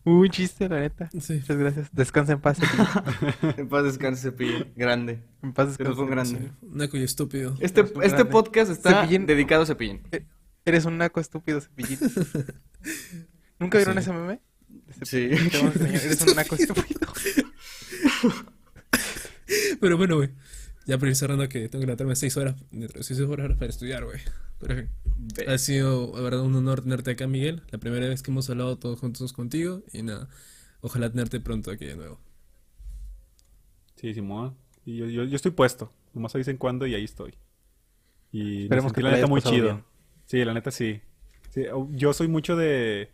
Un 0.05 0.29
chiste, 0.31 0.69
la 0.69 0.81
neta. 0.81 1.11
Sí. 1.21 1.35
Muchas 1.35 1.57
gracias. 1.57 1.89
Descansa 1.93 2.33
en 2.33 2.41
paz. 2.41 2.59
En 3.59 3.69
paz 3.69 3.85
descanse 3.85 4.23
Cepillín. 4.23 4.73
Grande. 4.77 5.23
En 5.43 5.53
paz 5.53 5.75
Se 5.77 5.85
nos 5.85 5.97
fue 5.97 6.07
descansa. 6.07 6.35
grande. 6.39 6.53
Naco 6.63 6.97
y 6.97 7.03
estúpido. 7.03 7.55
Este, 7.61 7.81
este 7.83 7.93
grande. 8.09 8.25
podcast 8.27 8.71
está 8.71 9.03
Cepillín. 9.03 9.27
dedicado 9.27 9.63
a 9.63 9.67
Cepillín. 9.67 10.03
Eres 10.65 10.85
un 10.85 10.97
naco 10.99 11.21
estúpido, 11.21 11.61
Cepillín. 11.61 11.99
¿Nunca 13.59 13.79
vieron 13.79 13.95
Sí. 13.95 14.01
ese 14.01 14.13
meme? 14.13 14.41
Sí. 15.03 15.29
Te 15.51 15.59
vamos 15.59 15.77
a 15.77 15.79
enseñar, 15.81 16.03
Eres 16.03 16.23
un 16.23 16.35
naco 16.37 16.55
estúpido. 16.57 17.01
Pero 19.81 19.97
bueno, 19.97 20.17
güey. 20.17 20.31
Ya 20.87 20.99
para 20.99 21.11
ir 21.11 21.17
cerrando 21.17 21.49
que 21.49 21.69
tengo 21.69 21.81
que 21.81 21.87
levantarme 21.87 22.15
6 22.17 22.37
horas, 22.37 22.55
6 23.01 23.21
horas 23.21 23.57
para 23.57 23.69
estudiar, 23.71 24.05
güey. 24.05 24.21
Pero 24.61 24.75
en 24.75 24.89
fin. 24.89 25.49
Ha 25.49 25.59
sido, 25.59 26.13
la 26.15 26.21
verdad, 26.23 26.43
un 26.43 26.55
honor 26.55 26.81
tenerte 26.83 27.11
acá, 27.11 27.27
Miguel. 27.27 27.63
La 27.71 27.79
primera 27.79 28.09
vez 28.09 28.23
que 28.23 28.31
hemos 28.31 28.49
hablado 28.49 28.79
todos 28.79 29.01
juntos 29.01 29.33
contigo. 29.33 29.83
Y 29.93 30.03
nada, 30.03 30.29
ojalá 30.81 31.11
tenerte 31.11 31.41
pronto 31.41 31.71
aquí 31.71 31.85
de 31.87 31.97
nuevo. 31.97 32.21
Sí, 33.97 34.15
Simón. 34.15 34.57
Y 34.85 34.97
yo, 34.97 35.07
yo, 35.07 35.25
yo 35.25 35.37
estoy 35.37 35.51
puesto. 35.53 35.93
Nomás 36.15 36.35
avisen 36.35 36.57
cuándo 36.57 36.87
y 36.87 36.95
ahí 36.95 37.05
estoy. 37.05 37.35
Y 38.33 38.63
Esperemos 38.65 38.93
que 38.93 39.03
la 39.03 39.11
neta 39.13 39.27
muy 39.27 39.43
chido. 39.43 39.65
bien. 39.65 39.85
Sí, 40.27 40.45
la 40.45 40.55
neta 40.55 40.71
sí. 40.71 41.01
Sí, 41.51 41.63
au- 41.65 41.89
Yo 41.93 42.13
soy 42.13 42.29
mucho 42.29 42.57
de. 42.57 43.11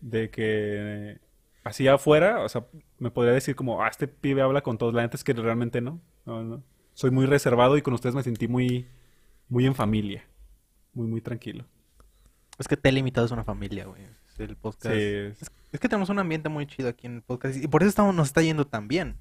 de 0.00 0.30
que. 0.30 1.20
Así 1.64 1.86
afuera, 1.86 2.42
o 2.44 2.48
sea, 2.48 2.66
me 2.98 3.10
podría 3.12 3.32
decir 3.34 3.54
como, 3.54 3.82
ah, 3.82 3.88
este 3.88 4.08
pibe 4.08 4.42
habla 4.42 4.62
con 4.62 4.78
todos. 4.78 4.92
La 4.94 5.02
neta 5.02 5.16
es 5.16 5.22
que 5.24 5.32
realmente 5.32 5.80
no. 5.80 6.00
No, 6.26 6.42
no. 6.42 6.62
Soy 6.94 7.10
muy 7.10 7.26
reservado 7.26 7.76
y 7.76 7.82
con 7.82 7.94
ustedes 7.94 8.14
me 8.14 8.22
sentí 8.22 8.48
muy. 8.48 8.86
muy 9.48 9.66
en 9.66 9.74
familia. 9.74 10.24
Muy, 10.94 11.06
muy 11.06 11.20
tranquilo. 11.20 11.64
Es 12.58 12.68
que 12.68 12.76
Tele 12.76 12.96
Limitado 12.96 13.26
es 13.26 13.32
una 13.32 13.44
familia, 13.44 13.86
güey. 13.86 14.02
Es 14.02 14.40
el 14.40 14.56
podcast. 14.56 14.94
Sí, 14.94 15.00
Es, 15.00 15.50
es 15.72 15.80
que 15.80 15.88
tenemos 15.88 16.10
un 16.10 16.18
ambiente 16.18 16.48
muy 16.48 16.66
chido 16.66 16.88
aquí 16.88 17.06
en 17.06 17.16
el 17.16 17.22
podcast. 17.22 17.56
Y 17.56 17.66
por 17.66 17.82
eso 17.82 17.88
estamos, 17.88 18.14
nos 18.14 18.28
está 18.28 18.42
yendo 18.42 18.66
tan 18.66 18.88
bien. 18.88 19.16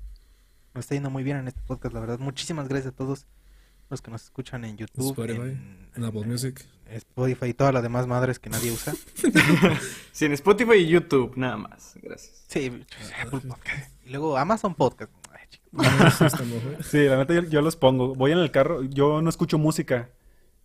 Nos 0.73 0.85
está 0.85 0.95
yendo 0.95 1.09
muy 1.09 1.23
bien 1.23 1.37
en 1.37 1.47
este 1.47 1.61
podcast, 1.65 1.93
la 1.93 2.01
verdad. 2.01 2.19
Muchísimas 2.19 2.67
gracias 2.67 2.93
a 2.93 2.95
todos 2.95 3.25
los 3.89 4.01
que 4.01 4.11
nos 4.11 4.23
escuchan 4.23 4.63
en 4.63 4.77
YouTube, 4.77 5.09
Spotify, 5.09 5.41
en, 5.41 5.89
En 5.95 6.03
Apple 6.05 6.25
Music. 6.25 6.65
Spotify 6.89 7.47
y 7.47 7.53
todas 7.53 7.73
las 7.73 7.83
demás 7.83 8.07
madres 8.07 8.39
que 8.39 8.49
nadie 8.49 8.71
usa. 8.71 8.93
Sí, 10.13 10.25
en 10.25 10.33
Spotify 10.33 10.75
y 10.75 10.87
YouTube, 10.87 11.35
nada 11.37 11.57
más. 11.57 11.93
Gracias. 12.01 12.45
Sí, 12.47 12.71
Apple 13.21 13.41
Podcast. 13.41 13.91
Y 14.05 14.09
luego 14.09 14.37
Amazon 14.37 14.75
Podcast. 14.75 15.11
Ah, 15.77 16.11
sí, 16.17 16.25
estamos, 16.25 16.63
güey. 16.63 16.75
Sí, 16.83 17.05
la 17.05 17.17
neta 17.17 17.33
yo, 17.33 17.43
yo 17.43 17.61
los 17.61 17.75
pongo. 17.75 18.13
Voy 18.15 18.31
en 18.31 18.39
el 18.39 18.51
carro, 18.51 18.83
yo 18.83 19.21
no 19.21 19.29
escucho 19.29 19.57
música 19.57 20.09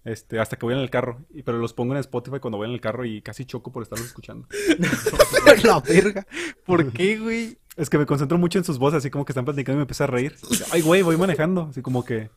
este, 0.05 0.39
hasta 0.39 0.57
que 0.57 0.67
voy 0.67 0.75
en 0.75 0.81
el 0.81 0.91
carro, 0.91 1.25
y- 1.35 1.43
pero 1.43 1.59
los 1.59 1.73
pongo 1.73 1.93
en 1.95 1.99
Spotify 2.01 2.39
cuando 2.41 2.59
voy 2.59 2.69
en 2.69 2.75
el 2.75 2.81
carro 2.81 3.05
y 3.05 3.23
casi 3.23 3.45
choco 3.45 3.73
por 3.73 3.83
estarlos 3.83 4.07
escuchando. 4.07 4.47
la 5.65 5.81
verga. 5.81 6.27
¿Por 6.65 6.93
qué, 6.93 7.19
güey? 7.19 7.59
Es 7.77 7.91
que 7.91 7.99
me 7.99 8.07
concentro 8.07 8.39
mucho 8.39 8.59
en 8.59 8.65
sus 8.65 8.79
voces, 8.79 8.99
así 8.99 9.11
como 9.11 9.25
que 9.25 9.33
están 9.33 9.45
platicando 9.45 9.75
y 9.75 9.79
me 9.79 9.83
empiezo 9.83 10.05
a 10.05 10.07
reír. 10.07 10.35
Ay, 10.73 10.81
güey, 10.81 11.03
voy 11.03 11.17
manejando. 11.17 11.69
Así 11.71 11.83
como 11.83 12.05
que 12.05 12.31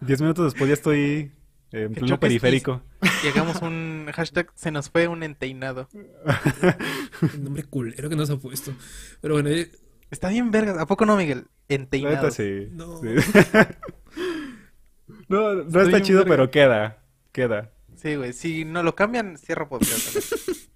10 0.00 0.20
minutos 0.22 0.44
después 0.52 0.68
ya 0.68 0.74
estoy 0.74 1.32
eh, 1.72 1.82
en 1.82 1.92
pleno 1.92 2.18
periférico. 2.18 2.80
Y 3.22 3.28
hagamos 3.28 3.60
un 3.62 4.06
hashtag, 4.14 4.50
se 4.54 4.70
nos 4.70 4.88
fue 4.90 5.08
un 5.08 5.22
enteinado. 5.22 5.88
Un 7.34 7.44
nombre 7.44 7.64
culero 7.64 8.08
que 8.08 8.16
nos 8.16 8.30
ha 8.30 8.36
puesto. 8.36 8.72
Pero 9.20 9.34
bueno, 9.34 9.50
eh, 9.50 9.70
Está 10.10 10.28
bien 10.28 10.50
vergas. 10.50 10.78
¿A 10.78 10.86
poco 10.86 11.06
no, 11.06 11.16
Miguel? 11.16 11.46
Enteinado. 11.68 12.16
neta 12.16 12.30
sí. 12.30 12.68
No. 12.72 13.00
sí. 13.00 13.08
no, 15.28 15.54
no 15.54 15.80
está 15.82 16.02
chido, 16.02 16.20
verga. 16.20 16.30
pero 16.30 16.50
queda. 16.50 16.98
Queda. 17.32 17.72
Sí, 17.96 18.14
güey. 18.16 18.32
Si 18.32 18.64
no 18.64 18.82
lo 18.82 18.94
cambian, 18.94 19.36
cierro 19.38 19.68
podcast. 19.68 20.16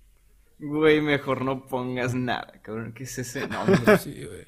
Güey, 0.65 1.01
mejor 1.01 1.45
no 1.45 1.67
pongas 1.67 2.15
nada, 2.15 2.53
cabrón. 2.63 2.93
¿Qué 2.93 3.03
es 3.03 3.19
ese 3.19 3.49
nombre? 3.49 3.99
sí, 3.99 4.15
güey. 4.25 4.47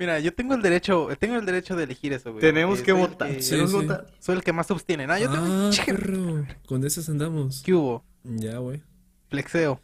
Mira, 0.00 0.18
yo 0.18 0.34
tengo 0.34 0.54
el 0.56 0.62
derecho, 0.62 1.10
tengo 1.20 1.36
el 1.36 1.46
derecho 1.46 1.76
de 1.76 1.84
elegir 1.84 2.12
eso, 2.12 2.32
güey. 2.32 2.40
Tenemos 2.40 2.80
porque 2.80 2.86
que 2.86 2.92
votar. 2.92 3.30
que- 3.30 3.40
Sí, 3.42 3.50
Tenemos 3.50 3.70
que 3.72 3.78
sí. 3.80 3.86
votar. 3.86 4.06
Soy 4.18 4.34
el 4.34 4.42
que 4.42 4.52
más 4.52 4.68
abstiene. 4.68 5.06
No, 5.06 5.16
yo 5.16 5.28
Ah, 5.30 5.70
tengo... 5.76 5.86
Perro. 5.86 6.46
Con 6.66 6.84
esas 6.84 7.08
andamos. 7.08 7.62
¿Qué 7.64 7.72
hubo? 7.72 8.04
Ya, 8.24 8.58
güey. 8.58 8.82
Flexeo. 9.28 9.80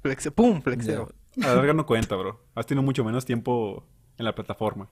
Flexe... 0.00 0.30
¡Pum! 0.30 0.62
Flexeo. 0.62 1.12
A 1.42 1.46
la 1.48 1.54
larga 1.56 1.72
no 1.74 1.86
cuenta, 1.86 2.16
bro. 2.16 2.40
Has 2.54 2.66
tenido 2.66 2.82
mucho 2.82 3.04
menos 3.04 3.24
tiempo 3.24 3.84
en 4.18 4.24
la 4.24 4.34
plataforma. 4.34 4.88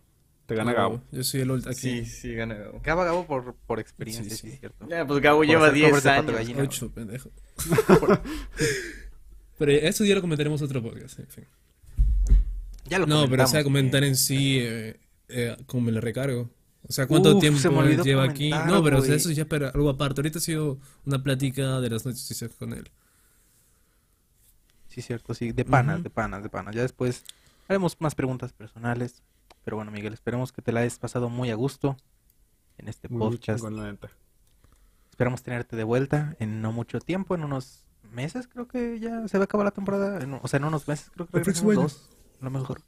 Te 0.46 0.56
gana 0.56 0.72
Gabo. 0.72 1.00
Yo 1.12 1.22
soy 1.22 1.42
el 1.42 1.50
old 1.52 1.68
aquí. 1.68 1.76
Sí, 1.78 2.04
sí, 2.04 2.34
gana 2.34 2.54
Gabo. 2.54 2.80
Gabo 2.82 3.04
Gabo 3.04 3.26
por, 3.26 3.54
por 3.54 3.78
experiencia, 3.80 4.24
Sí, 4.24 4.30
sí, 4.30 4.36
sí. 4.48 4.48
es 4.54 4.60
cierto. 4.60 4.86
Ya, 4.88 5.06
pues 5.06 5.20
Gabo 5.20 5.38
Por 5.38 5.46
lleva 5.46 5.66
hacer 5.66 5.74
10 5.74 5.88
covers 5.88 6.04
de 6.04 6.10
Pato 6.10 6.20
años. 6.22 6.34
Gallina. 6.34 6.62
Ocho, 6.62 6.90
pendejo. 6.92 7.30
pero 9.58 9.72
eso 9.72 10.04
ya 10.04 10.14
lo 10.14 10.20
comentaremos 10.20 10.60
en 10.60 10.64
otro 10.66 10.82
podcast. 10.82 11.18
en 11.20 11.28
fin. 11.28 11.44
Ya 12.86 12.98
lo 12.98 13.06
No, 13.06 13.28
pero 13.28 13.44
o 13.44 13.46
sea, 13.46 13.62
comentar 13.62 14.00
güey. 14.00 14.10
en 14.10 14.16
sí, 14.16 14.58
eh, 14.60 14.98
eh, 15.28 15.56
cómo 15.66 15.84
me 15.86 15.92
lo 15.92 16.00
recargo. 16.00 16.50
O 16.88 16.92
sea, 16.92 17.06
cuánto 17.06 17.36
Uf, 17.36 17.40
tiempo 17.40 17.60
se 17.60 17.70
me 17.70 17.96
lleva 17.98 18.24
aquí. 18.24 18.50
No, 18.50 18.82
pero 18.82 18.98
o 18.98 19.02
sea, 19.02 19.14
eso 19.14 19.30
ya 19.30 19.44
para 19.44 19.68
algo 19.68 19.88
aparte. 19.88 20.20
Ahorita 20.20 20.38
ha 20.38 20.42
sido 20.42 20.78
una 21.06 21.22
plática 21.22 21.80
de 21.80 21.90
las 21.90 22.04
noticias 22.04 22.50
con 22.58 22.72
él. 22.72 22.90
Sí, 24.92 25.00
cierto, 25.02 25.32
sí. 25.34 25.52
De 25.52 25.64
panas, 25.64 26.02
de 26.02 26.10
panas, 26.10 26.42
de 26.42 26.48
panas. 26.50 26.74
Ya 26.74 26.82
después 26.82 27.24
haremos 27.68 27.96
más 28.00 28.14
preguntas 28.14 28.52
personales. 28.52 29.22
Pero 29.64 29.76
bueno, 29.76 29.90
Miguel, 29.90 30.12
esperemos 30.12 30.52
que 30.52 30.60
te 30.62 30.72
la 30.72 30.80
hayas 30.80 30.98
pasado 30.98 31.28
muy 31.30 31.50
a 31.50 31.54
gusto 31.54 31.96
en 32.78 32.88
este 32.88 33.08
Muy, 33.08 33.20
podcast. 33.20 33.58
chingón, 33.60 33.76
la 33.76 33.90
neta. 33.92 34.10
Esperamos 35.10 35.42
tenerte 35.42 35.76
de 35.76 35.84
vuelta 35.84 36.36
en 36.40 36.60
no 36.62 36.72
mucho 36.72 36.98
tiempo, 37.00 37.34
en 37.34 37.44
unos 37.44 37.84
meses 38.10 38.48
creo 38.48 38.66
que 38.66 38.98
ya 38.98 39.26
se 39.28 39.38
va 39.38 39.44
a 39.44 39.46
acabar 39.46 39.64
la 39.64 39.70
temporada. 39.70 40.20
En- 40.22 40.34
o 40.42 40.48
sea, 40.48 40.58
en 40.58 40.64
unos 40.64 40.88
meses 40.88 41.10
creo 41.14 41.26
que 41.28 41.38
El 41.38 41.44
próximo 41.44 41.70
año. 41.70 41.82
dos, 41.82 42.10
a 42.40 42.44
lo 42.44 42.50
mejor. 42.50 42.82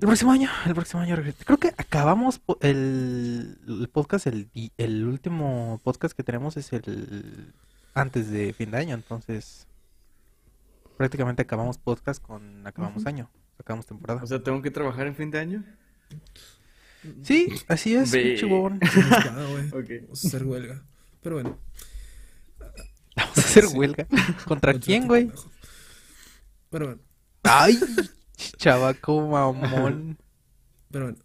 El 0.00 0.06
próximo 0.06 0.32
año, 0.32 0.48
el 0.66 0.74
próximo 0.74 1.02
año. 1.02 1.16
Creo 1.44 1.58
que 1.58 1.68
acabamos 1.76 2.40
el, 2.60 3.58
el 3.66 3.88
podcast, 3.92 4.26
el, 4.26 4.48
el 4.78 5.04
último 5.06 5.80
podcast 5.84 6.16
que 6.16 6.22
tenemos 6.22 6.56
es 6.56 6.72
el 6.72 7.52
antes 7.94 8.30
de 8.30 8.52
fin 8.54 8.70
de 8.70 8.78
año, 8.78 8.94
entonces 8.94 9.66
prácticamente 10.96 11.42
acabamos 11.42 11.78
podcast 11.78 12.22
con 12.22 12.66
acabamos 12.66 13.06
año, 13.06 13.30
acabamos 13.58 13.86
temporada. 13.86 14.22
O 14.22 14.26
sea, 14.26 14.42
¿tengo 14.42 14.62
que 14.62 14.70
trabajar 14.70 15.06
en 15.06 15.14
fin 15.14 15.30
de 15.30 15.38
año? 15.38 15.64
Sí, 17.22 17.48
así 17.68 17.94
es, 17.94 18.10
Ve. 18.12 18.22
pinche 18.22 18.46
huevón. 18.46 18.80
Ah, 18.82 19.46
güey. 19.50 19.68
Ok. 19.82 19.90
Vamos 20.04 20.24
a 20.24 20.28
hacer 20.28 20.44
huelga. 20.44 20.82
Pero 21.22 21.36
bueno. 21.36 21.58
Vamos 23.16 23.38
a 23.38 23.40
hacer 23.40 23.64
Sí. 23.64 23.76
huelga. 23.76 24.06
¿Contra 24.46 24.70
ocho, 24.72 24.80
quién, 24.84 25.06
güey? 25.06 25.30
Pero 26.70 26.86
bueno. 26.86 27.00
Ay, 27.42 27.78
chavaco 28.56 29.28
mamón. 29.28 30.18
Pero 30.90 31.06
bueno. 31.06 31.18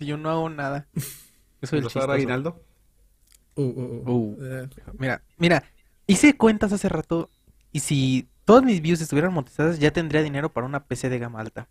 Yo 0.00 0.16
no 0.16 0.30
hago 0.30 0.50
nada. 0.50 0.88
Yo 0.94 1.68
soy 1.68 1.78
el 1.78 1.84
¿Vas 1.84 1.96
a 1.96 2.00
dar 2.00 2.08
chistoso. 2.08 2.12
aguinaldo? 2.12 2.64
Uh, 3.54 3.62
uh, 3.62 4.10
uh. 4.10 4.10
Uh. 4.10 4.36
Eh, 4.44 4.68
Mira, 4.98 5.22
mira, 5.38 5.62
hice 6.06 6.36
cuentas 6.36 6.72
hace 6.72 6.88
rato 6.88 7.30
y 7.70 7.80
si 7.80 8.28
todas 8.52 8.64
mis 8.64 8.82
views 8.82 9.00
estuvieran 9.00 9.32
monetizadas 9.32 9.78
ya 9.78 9.90
tendría 9.92 10.22
dinero 10.22 10.52
para 10.52 10.66
una 10.66 10.84
PC 10.84 11.08
de 11.08 11.18
gama 11.18 11.40
alta. 11.40 11.68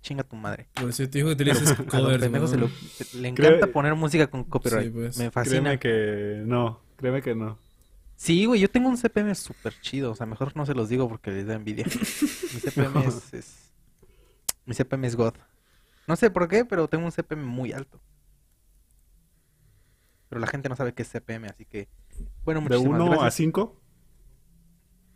Chinga 0.00 0.22
tu 0.22 0.36
madre. 0.36 0.68
por 0.74 0.88
eso 0.90 1.02
te 1.08 1.18
digo 1.18 1.34
que 1.36 1.44
los 1.44 1.72
covers, 1.90 2.22
pendejos 2.22 2.50
se 2.50 2.56
¿no? 2.56 2.66
lo- 2.66 3.20
le 3.20 3.28
encanta 3.28 3.58
Creo- 3.60 3.72
poner 3.72 3.94
música 3.94 4.26
con 4.26 4.44
copyright. 4.44 4.86
Sí, 4.86 4.90
pues. 4.90 5.18
Me 5.18 5.30
fascina. 5.30 5.78
Créeme 5.78 5.78
que 5.78 6.42
no. 6.46 6.80
Créeme 6.96 7.22
que 7.22 7.34
no. 7.34 7.58
Sí, 8.16 8.44
güey, 8.44 8.60
yo 8.60 8.70
tengo 8.70 8.88
un 8.88 8.96
CPM 8.96 9.34
súper 9.34 9.74
chido. 9.80 10.12
O 10.12 10.14
sea, 10.14 10.26
mejor 10.26 10.54
no 10.56 10.64
se 10.66 10.74
los 10.74 10.88
digo 10.88 11.08
porque 11.08 11.30
les 11.30 11.46
da 11.46 11.54
envidia. 11.54 11.84
Mi 11.86 11.90
CPM 12.60 13.04
es, 13.06 13.34
es- 13.34 13.72
Mi 14.66 14.74
CPM 14.74 15.06
es 15.06 15.16
God. 15.16 15.34
No 16.06 16.16
sé 16.16 16.30
por 16.30 16.48
qué, 16.48 16.64
pero 16.64 16.86
tengo 16.88 17.04
un 17.06 17.12
CPM 17.12 17.42
muy 17.44 17.72
alto. 17.72 18.00
Pero 20.28 20.40
la 20.40 20.46
gente 20.46 20.68
no 20.68 20.76
sabe 20.76 20.92
qué 20.94 21.02
es 21.02 21.08
CPM, 21.08 21.46
así 21.48 21.64
que... 21.64 21.88
Bueno, 22.44 22.60
De 22.60 22.68
muchísimas 22.68 23.00
1 23.00 23.04
a 23.06 23.08
gracias. 23.10 23.34
5. 23.34 23.80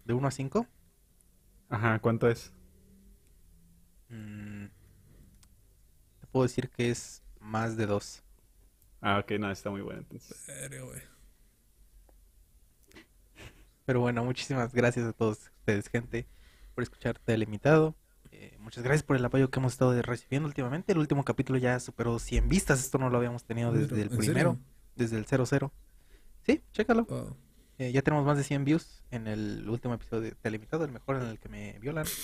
¿De 0.04 0.14
1 0.14 0.28
a 0.28 0.30
5? 0.30 0.66
Ajá, 1.68 1.98
¿cuánto 1.98 2.28
es? 2.28 2.52
Mm, 4.08 4.66
te 6.20 6.26
puedo 6.32 6.44
decir 6.44 6.70
que 6.70 6.90
es 6.90 7.22
más 7.40 7.76
de 7.76 7.86
2. 7.86 8.22
Ah, 9.00 9.18
ok, 9.18 9.32
no, 9.38 9.50
está 9.50 9.70
muy 9.70 9.82
bueno 9.82 10.00
entonces. 10.00 10.44
Verga, 10.47 10.82
güey. 10.82 11.00
Pero 13.84 14.00
bueno, 14.00 14.24
muchísimas 14.24 14.74
gracias 14.74 15.06
a 15.06 15.12
todos 15.12 15.38
ustedes, 15.60 15.88
gente, 15.88 16.26
por 16.74 16.82
escuchar 16.82 17.20
Delimitado. 17.26 17.94
Eh, 18.32 18.56
muchas 18.60 18.84
gracias 18.84 19.02
por 19.02 19.16
el 19.16 19.24
apoyo 19.24 19.50
que 19.50 19.58
hemos 19.58 19.72
estado 19.72 20.00
recibiendo 20.02 20.47
últimamente. 20.47 20.92
El 20.92 20.98
último 20.98 21.24
capítulo 21.24 21.58
ya 21.58 21.80
superó 21.80 22.18
100 22.18 22.48
vistas. 22.48 22.80
Esto 22.80 22.98
no 22.98 23.08
lo 23.08 23.16
habíamos 23.16 23.44
tenido 23.44 23.72
desde 23.72 23.94
el 24.02 24.02
¿En 24.02 24.10
serio? 24.10 24.18
primero, 24.18 24.58
desde 24.94 25.16
el 25.16 25.26
00. 25.26 25.72
Sí, 26.42 26.62
chécalo. 26.72 27.05
Wow. 27.06 27.36
Eh, 27.81 27.92
ya 27.92 28.02
tenemos 28.02 28.26
más 28.26 28.36
de 28.36 28.42
100 28.42 28.65
views 28.65 29.02
en 29.12 29.28
el 29.28 29.68
último 29.68 29.94
episodio 29.94 30.23
de 30.23 30.36
Delimitado, 30.42 30.84
el 30.84 30.90
mejor 30.90 31.16
en 31.16 31.23
el 31.28 31.39
que 31.39 31.48
me 31.48 31.78
violan. 31.81 32.07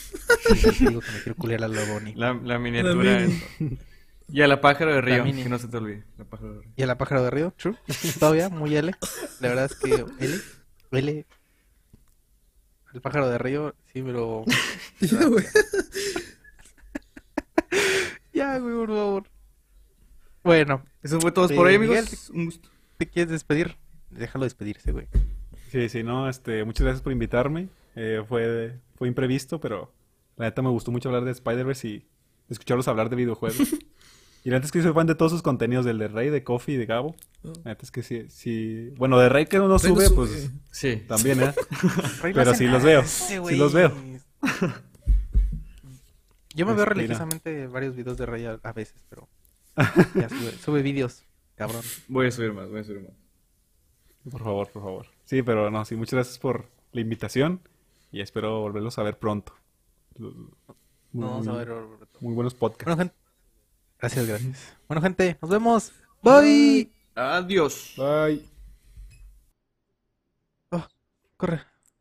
Y 0.80 0.86
digo 0.86 1.00
que 1.00 1.10
me 1.12 1.18
quiero 1.22 1.36
culiar 1.36 1.62
a 1.64 1.68
la. 1.68 1.80
La, 2.16 2.34
la 2.34 2.58
miniatura. 2.58 3.20
mini. 3.20 3.78
Y 4.28 4.42
a 4.42 4.48
la 4.48 4.60
pájaro 4.60 4.92
de 4.94 5.00
río, 5.00 5.22
que 5.24 5.48
no 5.48 5.58
se 5.58 5.68
te 5.68 5.76
olvide. 5.76 6.04
La 6.18 6.24
pájaro 6.24 6.54
de 6.54 6.60
río. 6.62 6.72
Y 6.76 6.82
a 6.82 6.86
la 6.86 6.98
pájaro 6.98 7.22
de 7.22 7.30
río, 7.30 7.52
true. 7.56 7.76
Todavía, 8.18 8.48
muy 8.48 8.74
L. 8.76 8.94
La 9.40 9.48
verdad 9.48 9.66
es 9.66 9.74
que 9.76 9.94
L, 9.94 10.34
L. 10.92 11.26
El 12.94 13.00
pájaro 13.00 13.28
de 13.28 13.38
río, 13.38 13.74
sí, 13.92 14.02
pero. 14.02 14.44
Ya, 15.00 15.24
güey. 15.26 15.44
Ya, 18.32 18.58
güey, 18.58 18.74
por 18.74 18.88
favor. 18.88 19.24
Bueno, 20.42 20.84
Eso 21.02 21.20
fue 21.20 21.32
todo 21.32 21.48
por 21.48 21.66
hoy, 21.66 21.74
Eh, 21.74 21.76
amigos. 21.76 21.96
Miguel, 21.96 22.18
Un 22.40 22.44
gusto. 22.46 22.68
¿te 22.98 23.06
quieres 23.08 23.30
despedir? 23.30 23.76
Déjalo 24.10 24.44
despedirse, 24.44 24.92
güey. 24.92 25.06
Sí, 25.74 25.88
sí, 25.88 26.04
no, 26.04 26.28
este, 26.28 26.62
muchas 26.64 26.84
gracias 26.84 27.02
por 27.02 27.10
invitarme. 27.12 27.68
Eh, 27.96 28.22
fue, 28.28 28.78
fue 28.94 29.08
imprevisto, 29.08 29.60
pero 29.60 29.92
la 30.36 30.44
neta 30.44 30.62
me 30.62 30.68
gustó 30.68 30.92
mucho 30.92 31.08
hablar 31.08 31.24
de 31.24 31.32
Spider-Verse 31.32 31.88
y 31.88 32.06
escucharlos 32.48 32.86
hablar 32.86 33.10
de 33.10 33.16
videojuegos. 33.16 33.58
y 34.44 34.50
la 34.50 34.56
neta 34.58 34.66
es 34.66 34.70
que 34.70 34.80
soy 34.82 34.92
fan 34.92 35.08
de 35.08 35.16
todos 35.16 35.32
sus 35.32 35.42
contenidos, 35.42 35.84
del 35.84 35.98
de 35.98 36.06
Rey, 36.06 36.30
de 36.30 36.44
Coffee 36.44 36.76
y 36.76 36.78
de 36.78 36.86
Gabo. 36.86 37.16
Oh. 37.42 37.52
La 37.64 37.72
neta 37.72 37.82
es 37.82 37.90
que 37.90 38.04
sí, 38.04 38.26
sí. 38.28 38.90
Bueno, 38.98 39.18
de 39.18 39.28
Rey 39.28 39.46
que 39.46 39.58
uno 39.58 39.66
Rey 39.76 39.90
no 39.90 39.96
sube, 39.96 40.06
sube. 40.06 40.14
pues 40.14 40.50
Sí. 40.70 41.02
también, 41.08 41.42
¿eh? 41.42 41.52
Rey 42.22 42.32
no 42.32 42.38
Pero 42.38 42.54
sí 42.54 42.68
los 42.68 42.84
veo, 42.84 43.02
sí 43.02 43.38
güey. 43.38 43.56
los 43.56 43.72
veo. 43.72 43.92
Yo 46.54 46.66
me 46.66 46.72
veo 46.74 46.82
Este, 46.84 46.94
religiosamente 46.94 47.66
varios 47.66 47.96
videos 47.96 48.16
de 48.16 48.26
Rey 48.26 48.44
a, 48.44 48.60
a 48.62 48.72
veces, 48.72 49.04
pero 49.10 49.28
ya 50.14 50.28
sube, 50.28 50.52
sube 50.52 50.82
videos, 50.82 51.24
cabrón. 51.56 51.82
Voy 52.06 52.28
a 52.28 52.30
subir 52.30 52.52
más, 52.52 52.70
voy 52.70 52.78
a 52.78 52.84
subir 52.84 53.02
más. 53.02 53.12
Por 54.30 54.40
favor, 54.40 54.70
por 54.70 54.82
favor. 54.84 55.13
Sí, 55.24 55.42
pero 55.42 55.70
no, 55.70 55.84
sí, 55.84 55.96
muchas 55.96 56.14
gracias 56.14 56.38
por 56.38 56.68
la 56.92 57.00
invitación 57.00 57.60
y 58.12 58.20
espero 58.20 58.60
volverlos 58.60 58.98
a 58.98 59.02
ver 59.02 59.18
pronto. 59.18 59.54
Muy, 60.18 60.34
Vamos 61.12 61.46
a 61.46 61.50
muy- 61.50 61.58
ver. 61.58 61.68
Roberto. 61.68 62.18
muy 62.20 62.34
buenos 62.34 62.54
podcasts. 62.54 62.84
Bueno, 62.84 62.98
gente. 62.98 63.14
Gracias, 63.98 64.26
gracias. 64.26 64.76
Bueno, 64.88 65.00
gente, 65.02 65.38
nos 65.40 65.50
vemos. 65.50 65.92
Bye. 66.22 66.90
Adiós. 67.14 67.94
Bye. 67.96 68.44
Corre. 71.36 71.73